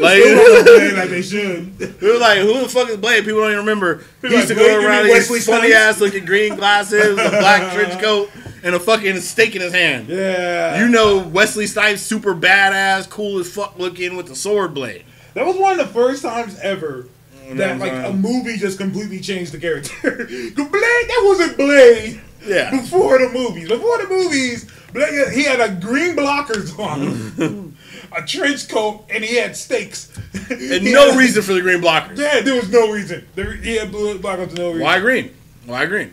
Like, 0.00 0.22
like 0.96 1.10
they 1.10 1.22
should. 1.22 1.78
we 2.00 2.12
were 2.12 2.18
like, 2.18 2.38
who 2.38 2.60
the 2.60 2.68
fuck 2.68 2.88
is 2.88 2.96
Blade? 2.96 3.24
People 3.24 3.40
don't 3.40 3.52
even 3.52 3.60
remember. 3.60 4.04
He 4.22 4.28
Like, 4.28 4.36
used 4.36 4.48
to 4.48 4.54
go 4.54 4.84
around 4.84 5.06
in 5.06 5.14
his 5.14 5.46
funny 5.46 5.72
ass 5.72 6.00
looking 6.00 6.24
green 6.24 6.56
glasses, 6.56 7.12
a 7.12 7.30
black 7.30 7.72
trench 7.72 8.00
coat, 8.02 8.30
and 8.62 8.74
a 8.74 8.80
fucking 8.80 9.20
stake 9.20 9.54
in 9.54 9.62
his 9.62 9.72
hand. 9.72 10.08
Yeah. 10.08 10.82
You 10.82 10.88
know 10.88 11.18
Wesley 11.18 11.66
Snipes, 11.66 12.02
super 12.02 12.34
badass, 12.34 13.08
cool 13.08 13.38
as 13.38 13.52
fuck 13.52 13.78
looking 13.78 14.16
with 14.16 14.26
the 14.26 14.34
sword 14.36 14.74
blade. 14.74 15.04
That 15.34 15.46
was 15.46 15.56
one 15.56 15.78
of 15.78 15.86
the 15.86 15.92
first 15.92 16.22
times 16.22 16.58
ever 16.60 17.06
that 17.52 17.78
like 17.78 17.92
Mhm. 17.92 18.10
a 18.10 18.12
movie 18.14 18.56
just 18.56 18.78
completely 18.78 19.20
changed 19.20 19.52
the 19.52 19.58
character. 19.58 19.92
Blade, 20.24 20.54
that 20.54 21.22
wasn't 21.24 21.56
Blade. 21.58 22.20
Yeah. 22.46 22.70
Before 22.70 23.18
the 23.18 23.28
movies, 23.28 23.68
before 23.68 23.98
the 23.98 24.08
movies, 24.08 24.64
Blade, 24.92 25.32
he 25.32 25.42
had 25.44 25.60
a 25.60 25.68
green 25.74 26.16
blockers 26.16 26.78
on, 26.78 27.76
a 28.16 28.22
trench 28.24 28.68
coat, 28.68 29.04
and 29.10 29.24
he 29.24 29.36
had 29.36 29.56
stakes. 29.56 30.10
And 30.50 30.84
no 30.84 31.10
had- 31.10 31.18
reason 31.18 31.42
for 31.42 31.54
the 31.54 31.60
green 31.62 31.80
blockers. 31.80 32.18
Yeah, 32.18 32.40
there 32.40 32.54
was 32.56 32.70
no 32.70 32.90
reason. 32.92 33.26
There, 33.34 33.52
he 33.54 33.76
had 33.76 33.90
blue 33.90 34.18
blockers 34.18 34.52
no 34.56 34.68
reason. 34.68 34.82
Why 34.82 35.00
green? 35.00 35.34
Why 35.64 35.86
green? 35.86 36.12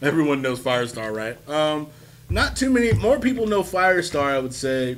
Everyone 0.00 0.40
knows 0.42 0.58
Firestar, 0.58 1.14
right? 1.14 1.48
Um, 1.48 1.88
not 2.30 2.56
too 2.56 2.70
many 2.70 2.92
more 2.94 3.18
people 3.20 3.46
know 3.46 3.62
Firestar, 3.62 4.24
I 4.24 4.38
would 4.38 4.54
say, 4.54 4.96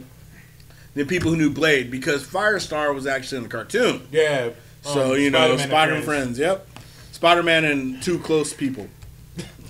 than 0.94 1.06
people 1.08 1.30
who 1.30 1.36
knew 1.36 1.50
Blade 1.50 1.90
because 1.90 2.24
Firestar 2.24 2.94
was 2.94 3.06
actually 3.06 3.38
in 3.38 3.42
the 3.44 3.48
cartoon. 3.48 4.06
Yeah. 4.12 4.50
So 4.82 5.14
um, 5.14 5.20
you 5.20 5.30
know, 5.30 5.56
Spider-Man 5.56 5.68
Spider 5.68 6.02
friends. 6.02 6.38
Yep, 6.38 6.68
Spider 7.12 7.42
Man 7.42 7.64
and 7.64 8.02
two 8.02 8.18
close 8.20 8.52
people. 8.52 8.88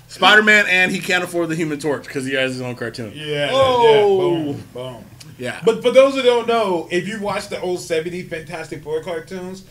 Spider 0.07 0.43
Man 0.43 0.65
and 0.67 0.91
he 0.91 0.99
can't 0.99 1.23
afford 1.23 1.49
the 1.49 1.55
Human 1.55 1.79
Torch 1.79 2.05
because 2.05 2.25
he 2.25 2.33
has 2.33 2.53
his 2.53 2.61
own 2.61 2.75
cartoon. 2.75 3.13
Yeah. 3.15 3.49
Oh. 3.51 3.83
Yeah. 3.83 4.01
Boom. 4.01 4.63
Oh. 4.75 4.93
Boom. 4.93 5.05
Yeah, 5.37 5.59
But 5.65 5.81
for 5.81 5.89
those 5.89 6.13
who 6.13 6.21
don't 6.21 6.47
know, 6.47 6.87
if 6.91 7.07
you 7.07 7.19
watch 7.19 7.47
the 7.49 7.59
old 7.61 7.79
70 7.79 8.23
Fantastic 8.23 8.83
Four 8.83 9.01
cartoons, 9.01 9.63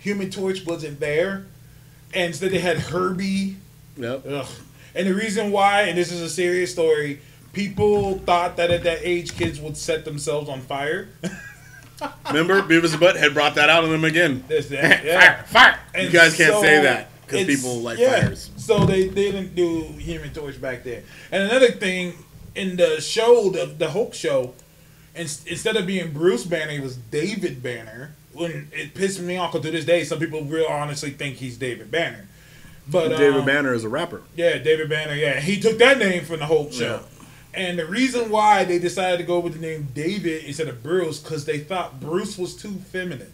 Human 0.00 0.30
Torch 0.30 0.66
wasn't 0.66 0.98
there. 0.98 1.46
And 2.12 2.28
instead 2.28 2.50
they 2.50 2.58
had 2.58 2.78
Herbie. 2.78 3.56
yep. 3.96 4.26
Ugh. 4.26 4.46
And 4.96 5.06
the 5.06 5.14
reason 5.14 5.52
why, 5.52 5.82
and 5.82 5.96
this 5.96 6.10
is 6.10 6.20
a 6.20 6.28
serious 6.28 6.72
story, 6.72 7.20
people 7.52 8.18
thought 8.18 8.56
that 8.56 8.72
at 8.72 8.82
that 8.82 8.98
age 9.02 9.36
kids 9.36 9.60
would 9.60 9.76
set 9.76 10.04
themselves 10.04 10.48
on 10.48 10.60
fire. 10.60 11.08
Remember, 12.26 12.60
Beavis 12.62 12.90
and 12.90 12.98
Butt 13.00 13.16
had 13.16 13.32
brought 13.32 13.54
that 13.54 13.70
out 13.70 13.84
on 13.84 13.90
them 13.90 14.04
again. 14.04 14.42
This, 14.48 14.70
that, 14.70 15.04
yeah. 15.04 15.20
Fire, 15.20 15.44
fire! 15.46 15.80
And 15.94 16.04
you 16.06 16.10
guys 16.10 16.36
can't 16.36 16.54
so 16.54 16.62
say 16.62 16.82
that 16.82 17.10
because 17.32 17.46
people 17.46 17.80
like 17.80 17.98
yeah. 17.98 18.20
fires. 18.20 18.50
So 18.56 18.84
they, 18.84 19.08
they 19.08 19.32
didn't 19.32 19.54
do 19.54 19.82
Human 19.98 20.32
Torch 20.32 20.60
back 20.60 20.84
then. 20.84 21.02
And 21.30 21.42
another 21.42 21.70
thing, 21.70 22.14
in 22.54 22.76
the 22.76 23.00
show, 23.00 23.50
the, 23.50 23.66
the 23.66 23.90
Hulk 23.90 24.14
show, 24.14 24.54
in, 25.14 25.22
instead 25.22 25.76
of 25.76 25.86
being 25.86 26.12
Bruce 26.12 26.44
Banner, 26.44 26.72
it 26.72 26.82
was 26.82 26.96
David 26.96 27.62
Banner. 27.62 28.14
When 28.32 28.68
it 28.72 28.94
pissed 28.94 29.20
me 29.20 29.36
off, 29.36 29.52
because 29.52 29.66
to 29.66 29.72
this 29.72 29.84
day, 29.84 30.04
some 30.04 30.18
people 30.18 30.42
real 30.44 30.66
honestly 30.66 31.10
think 31.10 31.36
he's 31.36 31.58
David 31.58 31.90
Banner. 31.90 32.26
But 32.88 33.08
David 33.10 33.40
um, 33.40 33.44
Banner 33.46 33.74
is 33.74 33.84
a 33.84 33.88
rapper. 33.88 34.22
Yeah, 34.36 34.58
David 34.58 34.88
Banner. 34.88 35.14
Yeah, 35.14 35.38
he 35.38 35.60
took 35.60 35.78
that 35.78 35.98
name 35.98 36.24
from 36.24 36.38
the 36.38 36.46
Hulk 36.46 36.72
show. 36.72 37.04
And 37.54 37.78
the 37.78 37.84
reason 37.84 38.30
why 38.30 38.64
they 38.64 38.78
decided 38.78 39.18
to 39.18 39.24
go 39.24 39.38
with 39.38 39.52
the 39.52 39.60
name 39.60 39.88
David 39.94 40.44
instead 40.44 40.68
of 40.68 40.82
Bruce, 40.82 41.20
because 41.20 41.44
they 41.44 41.58
thought 41.58 42.00
Bruce 42.00 42.38
was 42.38 42.56
too 42.56 42.72
feminine. 42.90 43.32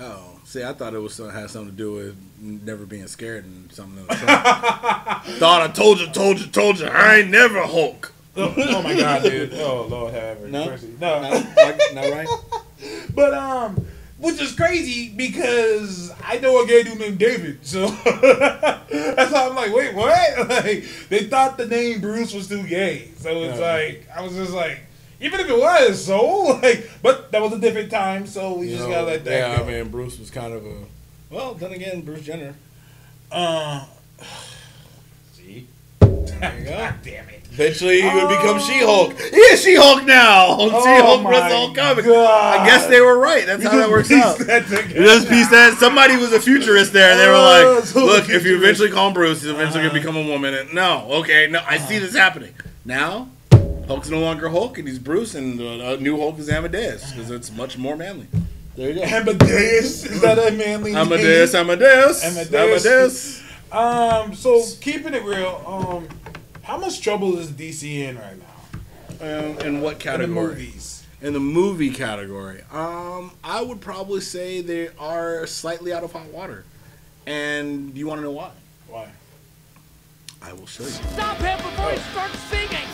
Oh, 0.00 0.40
see, 0.44 0.64
I 0.64 0.72
thought 0.72 0.94
it 0.94 0.98
was 0.98 1.18
had 1.18 1.50
something 1.50 1.72
to 1.72 1.76
do 1.76 1.92
with 1.92 2.16
never 2.40 2.86
being 2.86 3.06
scared 3.06 3.44
and 3.44 3.70
something. 3.70 3.98
Else. 4.08 4.20
thought 5.38 5.60
I 5.62 5.68
told 5.68 6.00
you, 6.00 6.06
told 6.08 6.40
you, 6.40 6.46
told 6.46 6.80
you. 6.80 6.86
I 6.86 7.16
ain't 7.16 7.30
never 7.30 7.60
Hulk. 7.60 8.12
Oh, 8.36 8.54
oh 8.56 8.82
my 8.82 8.96
god, 8.96 9.22
dude! 9.24 9.52
Oh 9.54 9.86
Lord, 9.90 10.14
have 10.14 10.40
mercy. 10.48 10.94
No? 11.00 11.20
no, 11.20 11.30
not 11.92 12.10
right. 12.12 12.28
But 13.14 13.34
um, 13.34 13.84
which 14.18 14.40
is 14.40 14.52
crazy 14.54 15.12
because 15.14 16.12
I 16.24 16.38
know 16.38 16.62
a 16.62 16.66
gay 16.66 16.82
dude 16.82 16.98
named 16.98 17.18
David, 17.18 17.58
so 17.66 17.88
that's 18.04 19.32
why 19.32 19.46
I'm 19.48 19.54
like, 19.54 19.74
wait, 19.74 19.94
what? 19.94 20.48
Like 20.48 20.84
they 21.10 21.24
thought 21.24 21.58
the 21.58 21.66
name 21.66 22.00
Bruce 22.00 22.32
was 22.32 22.48
too 22.48 22.62
gay, 22.66 23.10
so 23.16 23.42
it's 23.42 23.58
Yeah. 23.58 23.66
like 23.74 24.08
I 24.16 24.22
was 24.22 24.34
just 24.34 24.52
like, 24.52 24.80
even 25.20 25.40
if 25.40 25.48
it 25.48 25.58
was, 25.58 26.04
so 26.04 26.22
like, 26.62 26.88
but 27.02 27.30
that 27.32 27.40
was 27.42 27.52
a 27.52 27.58
different 27.58 27.90
time, 27.90 28.26
so 28.26 28.54
we 28.54 28.68
just 28.70 28.88
gotta 28.88 29.06
let 29.06 29.24
that 29.24 29.30
yeah, 29.30 29.56
go. 29.58 29.64
I 29.64 29.66
mean, 29.66 29.88
Bruce 29.90 30.18
was 30.18 30.30
kind 30.30 30.52
of 30.52 30.64
a. 30.64 30.74
Well, 31.30 31.54
then 31.54 31.72
again, 31.72 32.00
Bruce 32.02 32.22
Jenner. 32.22 32.54
uh, 33.30 33.86
See, 35.32 35.66
God 36.00 36.94
damn 37.02 37.28
it! 37.28 37.40
eventually 37.52 38.00
he 38.00 38.06
would 38.08 38.28
become 38.28 38.58
She-Hulk. 38.60 39.18
He 39.18 39.36
is 39.36 39.62
She-Hulk 39.62 40.04
now. 40.04 40.56
She-Hulk 40.58 41.22
my 41.22 41.30
versus 41.30 41.52
Hulk 41.52 41.76
comics. 41.76 42.06
God. 42.06 42.60
I 42.60 42.64
guess 42.66 42.86
they 42.86 43.00
were 43.00 43.18
right. 43.18 43.44
That's 43.44 43.62
how 43.62 43.76
that 43.76 43.90
works 43.90 44.10
out. 44.12 44.38
that. 44.38 44.68
You 44.70 45.02
just 45.04 45.28
piece 45.28 45.48
that. 45.50 45.76
Somebody 45.78 46.16
was 46.16 46.32
a 46.32 46.40
futurist 46.40 46.92
there, 46.92 47.10
and 47.10 47.20
they 47.20 47.26
were 47.26 47.34
Oh, 47.34 47.74
like, 47.76 47.84
so 47.84 48.04
"Look, 48.04 48.28
if 48.30 48.44
you 48.46 48.56
eventually 48.56 48.90
call 48.90 49.08
him 49.08 49.14
Bruce, 49.14 49.42
he's 49.42 49.50
eventually 49.50 49.82
gonna 49.82 49.98
become 49.98 50.16
a 50.16 50.22
woman." 50.24 50.54
And 50.54 50.72
no, 50.72 51.06
okay, 51.20 51.48
no, 51.50 51.60
I 51.66 51.78
see 51.78 51.98
this 51.98 52.14
happening 52.14 52.54
now. 52.84 53.28
Hulk's 53.90 54.08
no 54.08 54.20
longer 54.20 54.48
Hulk, 54.48 54.78
and 54.78 54.86
he's 54.86 55.00
Bruce, 55.00 55.34
and 55.34 55.58
the 55.58 55.94
uh, 55.94 55.96
new 55.96 56.16
Hulk 56.16 56.38
is 56.38 56.48
Amadeus 56.48 57.10
because 57.10 57.28
it's 57.32 57.50
much 57.50 57.76
more 57.76 57.96
manly. 57.96 58.28
There 58.76 58.90
you 58.90 58.94
go. 58.94 59.02
Amadeus 59.02 60.04
is 60.04 60.20
that 60.20 60.38
a 60.38 60.56
manly 60.56 60.92
name? 60.92 61.00
Amadeus, 61.00 61.52
Amadeus, 61.56 62.24
Amadeus. 62.24 62.86
Amadeus. 62.86 63.42
Um, 63.72 64.32
so 64.36 64.62
keeping 64.80 65.12
it 65.12 65.24
real, 65.24 65.60
um, 65.66 66.08
how 66.62 66.78
much 66.78 67.00
trouble 67.00 67.36
is 67.36 67.50
DC 67.50 67.82
in 68.08 68.16
right 68.16 68.36
now 68.38 69.26
Um, 69.26 69.58
in 69.58 69.80
what 69.80 69.94
in 69.94 69.98
the 69.98 70.04
category? 70.04 70.28
movies? 70.54 71.04
In 71.20 71.32
the 71.32 71.40
movie 71.40 71.90
category, 71.90 72.62
um, 72.70 73.32
I 73.42 73.60
would 73.60 73.80
probably 73.80 74.20
say 74.20 74.60
they 74.60 74.90
are 75.00 75.48
slightly 75.48 75.92
out 75.92 76.04
of 76.04 76.12
hot 76.12 76.26
water. 76.26 76.64
And 77.26 77.98
you 77.98 78.06
want 78.06 78.20
to 78.20 78.22
know 78.22 78.30
why? 78.30 78.52
Why? 78.86 79.10
I 80.42 80.52
will 80.52 80.66
show 80.66 80.84
you. 80.84 80.90
Stop 80.90 81.36
him 81.38 81.58
before 81.58 81.90
he 81.90 81.98
starts 81.98 82.38
singing. 82.48 82.88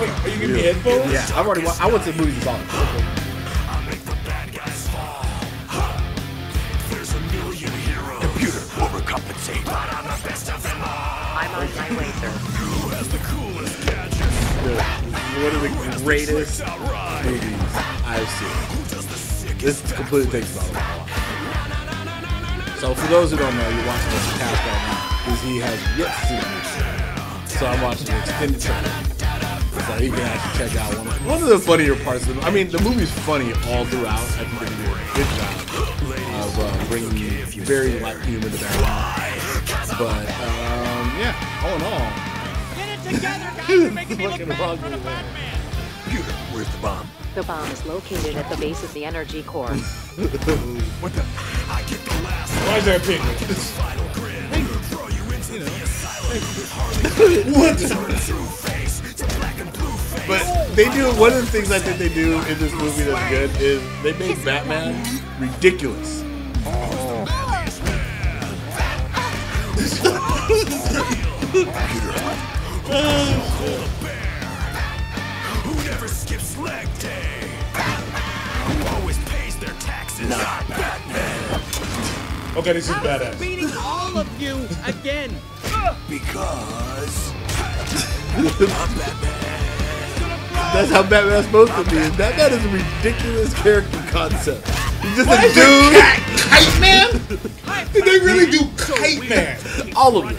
Wait, 0.00 0.10
are 0.10 0.28
you 0.28 0.38
giving 0.38 0.56
me 0.56 0.62
headphones? 0.62 1.12
Yeah, 1.12 1.26
I've 1.34 1.46
already. 1.46 1.64
Wa- 1.64 1.76
I 1.80 1.90
went 1.90 2.04
to 2.04 2.12
movies 2.12 2.42
about 2.42 2.58
him. 2.60 2.68
I'll 3.70 3.82
make 3.88 4.00
the 4.04 4.14
movies 4.26 4.58
and 4.64 4.72
saw 4.74 5.22
it. 5.22 5.28
Computer 8.20 8.58
overcompensate. 8.82 9.64
I'm 9.66 11.50
on 11.54 11.68
my 11.74 11.88
way, 11.98 12.10
sir. 12.20 12.28
Who 12.58 12.88
has 12.90 13.08
the 13.08 13.18
coolest 13.18 13.86
gadgets? 13.86 14.38
One 15.42 15.54
of 15.54 15.62
the 15.62 16.02
greatest 16.04 16.32
movies 16.32 16.60
I've 18.04 18.28
seen. 18.28 19.58
This 19.58 19.92
completely 19.92 20.30
takes 20.40 20.52
about 20.54 20.68
a 20.68 20.72
while. 20.74 21.17
So 22.78 22.94
for 22.94 23.08
those 23.08 23.32
who 23.32 23.36
don't 23.36 23.56
know, 23.56 23.68
you're 23.70 23.86
watching 23.86 24.10
this 24.10 24.38
cast 24.38 24.62
right 24.62 24.82
now 24.86 25.18
because 25.24 25.42
he 25.42 25.58
has 25.58 25.98
yet 25.98 26.14
to 26.14 26.26
see 26.26 26.38
the 26.38 26.46
movie. 26.46 27.48
So 27.58 27.66
I'm 27.66 27.82
watching 27.82 28.06
the 28.06 28.18
extended 28.20 28.60
trailer. 28.60 29.08
So 29.82 29.92
he 29.98 30.10
can 30.10 30.20
actually 30.20 30.68
check 30.68 30.76
out 30.78 30.96
one 30.96 31.08
of, 31.08 31.26
one 31.26 31.42
of 31.42 31.48
the 31.48 31.58
funnier 31.58 31.96
parts 32.04 32.28
of 32.28 32.36
the 32.36 32.42
I 32.42 32.50
mean, 32.50 32.70
the 32.70 32.80
movie's 32.82 33.10
funny 33.26 33.52
all 33.66 33.84
throughout. 33.86 34.22
I 34.38 34.46
think 34.46 34.60
they 34.62 34.70
do 34.78 34.94
a 34.94 34.98
good 35.18 35.26
job 35.34 35.58
of 36.38 36.58
uh, 36.58 36.86
bringing 36.86 37.10
very 37.66 37.98
light 37.98 38.20
humor 38.22 38.48
to 38.48 38.56
that. 38.56 39.94
But, 39.98 40.22
um, 40.38 41.18
yeah, 41.18 41.34
all 41.64 41.74
in 41.74 41.82
all, 41.82 42.12
Get 42.78 42.94
it 42.94 43.02
together, 43.14 43.50
guys. 43.56 43.68
You're 43.68 43.90
making 43.90 44.18
me 44.18 44.26
look 44.28 44.38
bad 44.38 44.60
wrong 44.60 44.74
in 44.74 44.78
front 44.78 44.94
of 44.94 45.00
with. 45.00 45.12
Batman. 45.12 45.60
Computer, 46.04 46.32
where's 46.54 46.68
the 46.68 46.78
bomb? 46.78 47.17
The 47.34 47.42
bomb 47.42 47.70
is 47.70 47.84
located 47.86 48.36
at 48.36 48.48
the 48.50 48.56
base 48.56 48.82
of 48.82 48.92
the 48.94 49.04
energy 49.04 49.42
core. 49.42 49.68
What 50.98 51.12
the? 51.12 51.22
I 51.68 51.82
get 51.82 52.00
the 52.00 52.22
last 52.24 52.52
Why 52.66 52.78
is 52.78 52.84
there 52.84 52.96
a 52.96 53.00
penguin? 53.00 53.36
throw 54.90 55.06
you 55.06 55.22
into 55.32 55.60
the 55.62 55.70
But 60.26 60.42
they 60.74 60.90
do 60.90 61.12
one 61.20 61.32
of 61.32 61.40
the 61.40 61.46
things 61.46 61.70
I 61.70 61.78
think 61.78 61.98
they 61.98 62.08
do 62.12 62.40
in 62.48 62.58
this 62.58 62.72
movie 62.72 63.04
that's 63.04 63.30
good 63.30 63.50
is 63.62 63.80
they 64.02 64.12
make 64.18 64.44
Batman 64.44 64.96
ridiculous. 65.40 66.24
who 70.48 71.64
never 72.94 73.97
skips 76.28 76.58
leg 76.58 76.86
day. 76.98 77.48
Who 77.72 78.96
always 78.96 79.16
pays 79.30 79.56
their 79.56 79.72
taxes. 79.80 80.28
Not 80.28 80.68
Batman. 80.68 81.60
Okay, 82.54 82.74
this 82.74 82.90
is 82.90 82.94
badass. 82.96 83.40
Beating 83.40 83.70
all 83.78 84.18
of 84.18 84.28
you 84.38 84.68
again. 84.84 85.34
Because 86.06 87.32
I'm 88.36 88.92
Batman. 88.98 89.40
That's 90.74 90.90
how 90.90 91.02
Batman's 91.02 91.46
supposed 91.46 91.72
to 91.72 91.84
be. 91.84 91.96
Batman 92.18 92.52
is 92.52 92.62
a 92.62 92.68
ridiculous 92.68 93.54
character 93.62 94.04
concept. 94.10 94.68
He's 95.00 95.16
just 95.16 95.28
Why 95.30 95.42
a 95.42 95.46
is 95.46 95.54
dude. 95.54 95.94
Kite, 95.94 96.22
kite 96.50 96.78
man? 96.78 97.10
Did 97.94 98.04
they 98.04 98.18
really 98.18 98.50
do 98.50 98.68
Kite 98.76 99.26
Man? 99.30 99.58
All 99.96 100.18
of 100.18 100.30
it. 100.30 100.36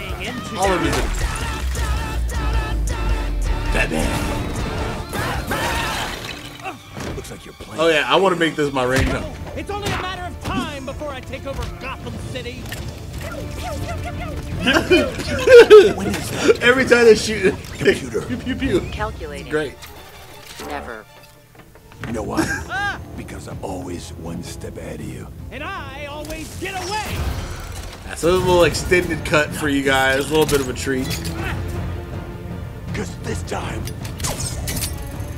All 0.56 0.72
of 0.72 0.86
it. 0.86 0.94
That 3.74 4.39
Looks 7.16 7.32
like 7.32 7.46
you're 7.46 7.54
playing. 7.56 7.82
Oh 7.82 7.88
yeah, 7.90 8.06
I 8.08 8.16
want 8.16 8.34
to 8.34 8.40
make 8.40 8.56
this 8.56 8.72
my 8.74 8.86
ringtone. 8.86 9.36
It's 9.58 9.70
only 9.70 9.88
a 9.88 10.02
matter 10.02 10.24
of 10.24 10.44
time 10.44 10.86
before 10.86 11.10
I 11.10 11.20
take 11.22 11.46
over 11.46 11.62
Gotham 11.80 12.14
City. 12.32 12.62
Every 16.62 16.86
time 16.86 17.06
they 17.06 17.16
shoot, 17.16 17.54
Computer. 17.78 18.22
pew 18.28 18.38
pew 18.38 18.56
pew. 18.56 18.80
Calculating. 18.92 19.50
Great. 19.50 19.76
Never. 20.68 21.06
You 22.08 22.14
know 22.14 22.24
why? 22.24 22.42
Ah! 22.70 23.00
because 23.18 23.48
I'm 23.48 23.58
always 23.64 24.12
one 24.14 24.42
step 24.44 24.78
ahead 24.78 25.00
of 25.02 25.06
you. 25.06 25.28
And 25.52 25.64
I 25.64 26.06
always 26.06 26.58
get 26.60 26.74
away. 26.74 27.18
So 28.16 28.30
a 28.30 28.32
little 28.32 28.64
extended 28.64 29.24
cut 29.26 29.50
for 29.50 29.70
you 29.70 29.84
guys, 29.84 30.26
a 30.26 30.30
little 30.30 30.46
bit 30.46 30.62
of 30.62 30.70
a 30.70 30.74
treat. 30.74 31.08
Because 32.88 33.16
this 33.20 33.44
time, 33.44 33.84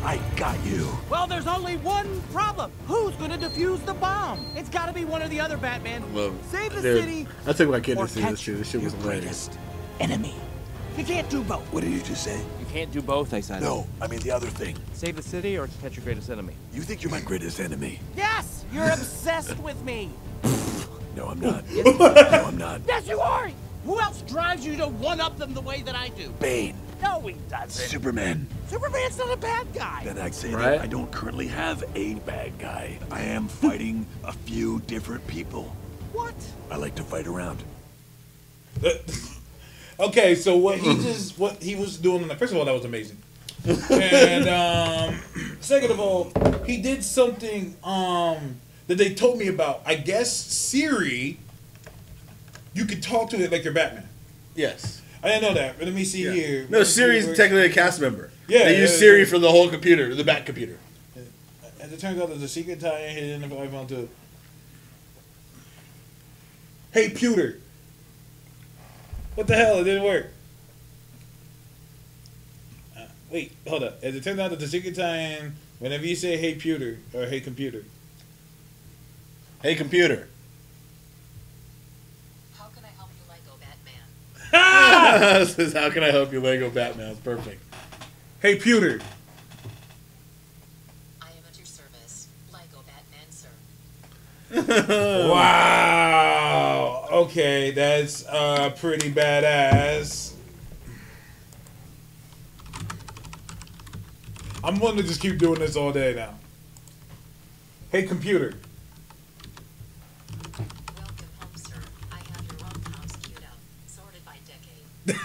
I 0.04 0.20
got 0.36 0.64
you. 0.66 0.88
Well, 1.10 1.28
there's 1.28 1.47
only 1.47 1.78
one 1.78 2.22
problem. 2.34 2.72
Who's 2.88 3.14
gonna 3.16 3.38
defuse 3.38 3.86
the 3.86 3.93
bomb? 3.93 4.43
It's 4.56 4.70
gotta 4.70 4.91
be 4.93 5.06
one 5.06 5.22
or 5.22 5.28
the 5.28 5.39
other, 5.39 5.58
Batman. 5.58 6.04
Love 6.16 6.34
Save 6.49 6.74
the 6.74 6.82
city. 6.82 7.28
I 7.45 7.54
took 7.54 7.70
my 7.70 7.80
kid 7.80 7.97
or 7.97 8.08
to 8.08 8.12
see 8.12 8.22
this 8.22 8.30
catch 8.30 8.39
shit. 8.39 8.58
This 8.58 8.70
shit 8.72 8.82
was 8.82 8.93
Your 8.93 9.02
hilarious. 9.04 9.47
greatest 9.47 9.60
enemy. 9.99 10.36
You 10.97 11.06
can't 11.06 11.30
do 11.30 11.43
both. 11.43 11.62
What 11.72 11.82
did 11.84 11.91
you 11.93 12.02
just 12.02 12.24
say? 12.24 12.38
You 12.60 12.66
can't 12.72 12.91
do 12.91 13.02
both, 13.02 13.34
I 13.34 13.41
said. 13.41 13.62
No, 13.62 13.88
I 14.02 14.08
mean 14.08 14.20
the 14.22 14.32
other 14.32 14.47
thing. 14.47 14.76
Save 14.93 15.16
the 15.18 15.24
city 15.24 15.58
or 15.58 15.70
catch 15.82 15.95
your 15.95 16.04
greatest 16.04 16.30
enemy. 16.30 16.54
You 16.74 16.82
think 16.82 17.04
you're 17.04 17.12
my 17.12 17.22
greatest 17.22 17.60
enemy? 17.60 17.99
Yes, 18.18 18.66
you're 18.74 18.89
obsessed 18.89 19.58
with 19.60 19.82
me. 19.84 20.10
No, 21.14 21.28
I'm 21.28 21.41
not. 21.41 21.70
no, 21.72 22.45
I'm 22.47 22.58
not. 22.58 22.80
Yes, 22.88 23.06
you 23.06 23.20
are. 23.20 23.52
Who 23.84 23.99
else 23.99 24.22
drives 24.22 24.66
you 24.66 24.78
to 24.78 24.88
one 24.88 25.20
up 25.20 25.38
them 25.38 25.54
the 25.54 25.60
way 25.60 25.82
that 25.82 25.93
I 25.93 26.08
do? 26.08 26.30
Bane. 26.39 26.74
No, 27.02 27.20
he 27.22 27.36
doesn't. 27.49 27.72
Superman. 27.89 28.47
Superman's 28.70 29.18
not 29.18 29.32
a 29.34 29.38
bad 29.38 29.68
guy. 29.74 30.02
Then 30.04 30.18
I'd 30.20 30.36
say 30.36 30.54
Right. 30.54 30.72
that 30.78 30.82
I 30.82 30.88
don't 30.88 31.12
currently 31.12 31.47
have 31.47 31.84
a 31.95 32.14
bad 32.16 32.58
guy. 32.60 32.99
I 33.10 33.22
am 33.22 33.47
fighting 33.47 34.06
a 34.24 34.32
few 34.34 34.80
different 34.82 35.26
people. 35.28 35.76
What? 36.14 36.36
I 36.70 36.76
like 36.76 36.95
to 36.95 37.04
fight 37.04 37.28
around. 37.28 37.64
Okay, 39.99 40.34
so 40.34 40.58
what 40.58 40.80
he 40.80 40.95
just 41.04 41.38
what 41.38 41.62
he 41.62 41.76
was 41.76 41.95
doing. 41.97 42.28
First 42.30 42.54
of 42.54 42.58
all, 42.58 42.66
that 42.66 42.74
was 42.74 42.86
amazing. 42.86 43.18
and 43.91 44.47
um, 44.49 45.22
second 45.62 45.91
of 45.91 45.99
all, 45.99 46.32
he 46.66 46.78
did 46.78 47.04
something 47.04 47.76
um, 47.84 48.56
that 48.88 48.97
they 48.97 49.14
told 49.14 49.38
me 49.38 49.47
about. 49.47 49.84
I 49.86 49.93
guess 49.95 50.36
Siri, 50.36 51.38
you 52.74 52.86
could 52.86 53.04
talk 53.04 53.30
to 53.30 53.39
it 53.43 53.52
like 53.52 53.64
you're 53.64 53.74
Batman. 53.74 54.10
Yes. 54.56 55.04
I 55.24 55.28
didn't 55.28 55.44
know 55.44 55.54
that. 55.54 55.78
But 55.78 55.86
Let 55.86 55.94
me 55.96 56.04
see 56.04 56.24
Yeah. 56.26 56.32
here. 56.32 56.68
No, 56.70 56.84
Siri's 56.84 57.26
technically 57.26 57.66
a 57.66 57.70
cast 57.70 58.02
member. 58.02 58.32
Yeah, 58.48 58.66
They 58.66 58.80
use 58.80 58.98
Siri 58.98 59.20
yeah. 59.20 59.26
for 59.26 59.40
the 59.40 59.50
whole 59.52 59.70
computer, 59.70 60.14
the 60.16 60.24
back 60.24 60.46
computer. 60.46 60.78
As 61.80 61.92
it 61.92 62.00
turns 62.00 62.20
out, 62.20 62.30
there's 62.30 62.42
a 62.44 62.48
secret 62.48 62.80
tie-in 62.80 63.16
hidden 63.16 63.44
in 63.44 63.50
the 63.50 63.56
iPhone 63.56 63.88
too. 63.88 64.08
Hey, 66.92 67.10
Pewter. 67.10 67.58
What 69.36 69.48
the 69.48 69.56
hell? 69.56 69.80
It 69.80 69.86
didn't 69.86 70.04
work. 70.04 70.28
Uh, 72.98 73.02
wait, 73.30 73.54
hold 73.68 73.84
up. 73.84 74.00
As 74.04 74.14
it 74.16 74.24
turns 74.24 74.40
out, 74.40 74.50
there's 74.52 74.64
a 74.64 74.68
secret 74.68 74.96
tie-in 74.96 75.54
whenever 75.80 76.06
you 76.06 76.16
say 76.16 76.38
"Hey, 76.38 76.56
Pewter" 76.56 77.00
or 77.14 77.26
"Hey, 77.28 77.40
computer." 77.40 77.84
Hey, 79.64 79.76
computer. 79.76 80.28
Batman? 85.12 85.39
this 85.39 85.60
is 85.60 85.74
how 85.74 85.89
can 85.89 86.04
I 86.04 86.12
help 86.12 86.32
you, 86.32 86.42
Lego 86.42 86.70
Batman? 86.70 87.12
It's 87.12 87.20
perfect. 87.20 87.62
Hey, 88.42 88.56
Pewter. 88.58 89.00
I 91.22 91.28
am 91.28 91.44
at 91.50 91.58
your 91.58 91.66
service. 91.66 92.28
Lego 92.52 92.84
Batman, 92.86 93.30
sir. 93.30 93.50
Wow. 95.30 97.08
Okay, 97.12 97.72
that's 97.72 98.26
uh 98.28 98.72
pretty 98.78 99.12
badass. 99.12 100.34
I'm 104.64 104.78
going 104.78 104.96
to 104.98 105.04
just 105.04 105.20
keep 105.22 105.38
doing 105.39 105.60
this 105.60 105.76
all 105.76 105.92
day 105.92 106.14
now. 106.16 106.36
Hey, 107.92 108.04
computer. 108.04 108.54
Welcome 110.58 111.26
home, 111.39 111.56
sir. 111.56 111.74
I 112.12 112.18
have 112.18 112.46
your 112.46 112.58
rom-coms 112.62 113.16
queued 113.24 113.39
up, 113.39 113.58
sorted 113.88 114.24
by 114.24 114.38
decade. 114.46 115.18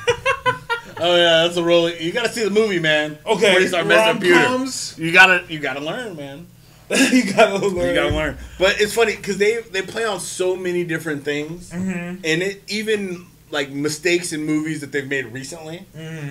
Oh 0.99 1.15
yeah, 1.17 1.43
that's 1.45 1.57
a 1.57 1.63
really. 1.63 2.03
You 2.03 2.13
gotta 2.13 2.31
see 2.31 2.45
the 2.45 2.51
movie, 2.51 2.79
man. 2.79 3.19
Okay, 3.27 3.49
Before 3.49 3.61
you 3.61 3.69
start 3.69 3.87
messing 3.87 4.31
rom-coms. 4.33 4.99
You 4.99 5.13
gotta, 5.13 5.45
you 5.49 5.59
gotta 5.59 5.81
learn, 5.81 6.17
man. 6.17 6.47
you 6.91 7.33
gotta 7.33 7.59
learn. 7.67 7.89
You 7.89 7.95
gotta 7.95 8.15
learn. 8.15 8.39
But 8.59 8.81
it's 8.81 8.95
funny 8.95 9.17
because 9.17 9.39
they 9.39 9.61
they 9.61 9.83
play 9.83 10.05
on 10.05 10.21
so 10.21 10.57
many 10.57 10.85
different 10.85 11.25
things, 11.25 11.73
and 11.73 12.23
it 12.25 12.63
even 12.69 13.27
like 13.51 13.71
mistakes 13.71 14.33
in 14.33 14.45
movies 14.45 14.81
that 14.81 14.91
they've 14.93 15.09
made 15.09 15.27
recently. 15.27 15.85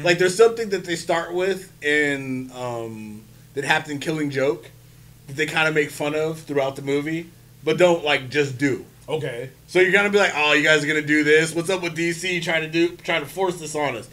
Like 0.03 0.17
there's 0.17 0.35
something 0.35 0.69
that 0.69 0.83
they 0.85 0.95
start 0.95 1.33
with 1.33 1.71
in 1.83 2.51
um, 2.55 3.21
that 3.53 3.63
happened 3.65 3.93
in 3.93 3.99
Killing 3.99 4.29
Joke 4.29 4.69
that 5.27 5.35
they 5.35 5.45
kind 5.45 5.67
of 5.67 5.73
make 5.75 5.91
fun 5.91 6.15
of 6.15 6.39
throughout 6.39 6.75
the 6.75 6.81
movie, 6.81 7.29
but 7.63 7.77
don't 7.77 8.03
like 8.03 8.29
just 8.29 8.57
do. 8.57 8.85
Okay. 9.07 9.51
So 9.67 9.79
you're 9.79 9.91
gonna 9.91 10.09
be 10.09 10.17
like, 10.17 10.33
oh, 10.35 10.53
you 10.53 10.63
guys 10.63 10.83
are 10.83 10.87
gonna 10.87 11.01
do 11.01 11.23
this. 11.23 11.53
What's 11.53 11.69
up 11.69 11.81
with 11.81 11.95
DC 11.95 12.41
trying 12.43 12.61
to 12.63 12.69
do, 12.69 12.95
trying 12.97 13.21
to 13.21 13.27
force 13.27 13.59
this 13.59 13.75
on 13.75 13.95
us? 13.95 14.09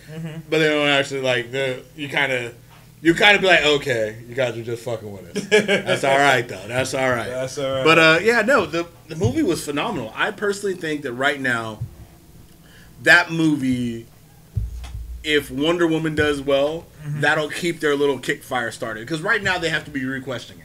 But 0.50 0.58
they 0.58 0.68
don't 0.68 0.88
actually 0.88 1.22
like 1.22 1.50
the. 1.50 1.82
You 1.96 2.08
kind 2.08 2.30
of, 2.32 2.54
you 3.00 3.14
kind 3.14 3.34
of 3.34 3.40
be 3.40 3.48
like, 3.48 3.64
okay, 3.64 4.18
you 4.28 4.34
guys 4.34 4.56
are 4.56 4.62
just 4.62 4.84
fucking 4.84 5.10
with 5.10 5.36
us. 5.36 5.46
That's 5.66 6.04
all 6.04 6.18
right 6.18 6.46
though. 6.46 6.68
That's 6.68 6.92
all 6.94 7.08
right. 7.10 7.28
That's 7.28 7.56
all 7.58 7.72
right. 7.76 7.84
But 7.84 7.98
uh, 7.98 8.18
yeah, 8.22 8.42
no, 8.42 8.66
the 8.66 8.86
the 9.08 9.16
movie 9.16 9.42
was 9.42 9.64
phenomenal. 9.64 10.12
I 10.14 10.30
personally 10.30 10.74
think 10.76 11.02
that 11.02 11.12
right 11.12 11.40
now, 11.40 11.80
that 13.02 13.30
movie, 13.32 14.06
if 15.24 15.50
Wonder 15.50 15.86
Woman 15.86 16.14
does 16.14 16.42
well, 16.42 16.84
that'll 17.04 17.48
keep 17.48 17.80
their 17.80 17.96
little 17.96 18.18
kick 18.18 18.42
fire 18.42 18.70
started. 18.70 19.00
Because 19.00 19.22
right 19.22 19.42
now 19.42 19.58
they 19.58 19.70
have 19.70 19.84
to 19.86 19.90
be 19.90 20.04
requesting 20.04 20.58
it. 20.58 20.61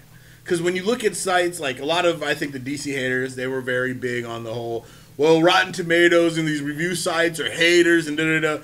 Because 0.48 0.62
when 0.62 0.78
you 0.78 0.84
look 0.86 1.04
at 1.04 1.14
sites 1.14 1.60
like 1.60 1.82
a 1.82 1.84
lot 1.84 2.06
of, 2.06 2.24
I 2.24 2.34
think 2.34 2.54
the 2.54 2.60
DC 2.60 2.94
haters, 2.94 3.36
they 3.36 3.48
were 3.48 3.60
very 3.60 3.94
big 3.94 4.24
on 4.24 4.46
the 4.46 4.54
whole, 4.54 4.86
well, 5.18 5.42
Rotten 5.42 5.74
Tomatoes 5.74 6.38
and 6.38 6.48
these 6.48 6.62
review 6.62 6.96
sites 6.96 7.38
are 7.42 7.52
haters 7.52 8.08
and 8.08 8.16
da 8.16 8.24
da 8.24 8.40
da, 8.40 8.64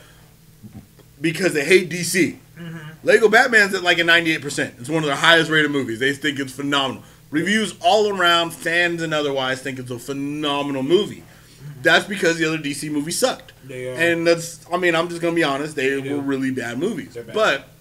because 1.20 1.54
they 1.54 1.66
hate 1.66 1.90
DC. 1.90 2.38
Mm-hmm. 2.58 2.78
Lego 3.04 3.28
Batman's 3.28 3.74
at 3.74 3.84
like 3.84 4.00
a 4.00 4.04
98%. 4.04 4.80
It's 4.80 4.88
one 4.88 5.04
of 5.04 5.10
the 5.10 5.18
highest 5.18 5.52
rated 5.52 5.72
movies. 5.72 6.00
They 6.00 6.14
think 6.14 6.40
it's 6.40 6.54
phenomenal. 6.54 7.04
Reviews 7.32 7.76
all 7.82 8.18
around, 8.18 8.52
fans 8.52 9.02
and 9.02 9.14
otherwise, 9.14 9.62
think 9.62 9.78
it's 9.78 9.92
a 9.92 10.00
phenomenal 10.00 10.84
movie. 10.84 11.18
Mm-hmm. 11.18 11.82
That's 11.82 12.06
because 12.06 12.38
the 12.38 12.46
other 12.46 12.60
DC 12.60 12.90
movies 12.90 13.20
sucked. 13.20 13.52
They 13.66 13.90
are. 13.90 13.96
And 13.96 14.26
that's, 14.26 14.66
I 14.72 14.78
mean, 14.78 14.96
I'm 14.96 15.10
just 15.10 15.22
going 15.22 15.34
to 15.34 15.36
be 15.36 15.44
honest, 15.44 15.76
they 15.76 16.00
do. 16.02 16.16
were 16.16 16.22
really 16.22 16.52
bad 16.52 16.80
movies. 16.80 17.16
They're 17.16 17.24
bad. 17.24 17.36
But 17.36 17.73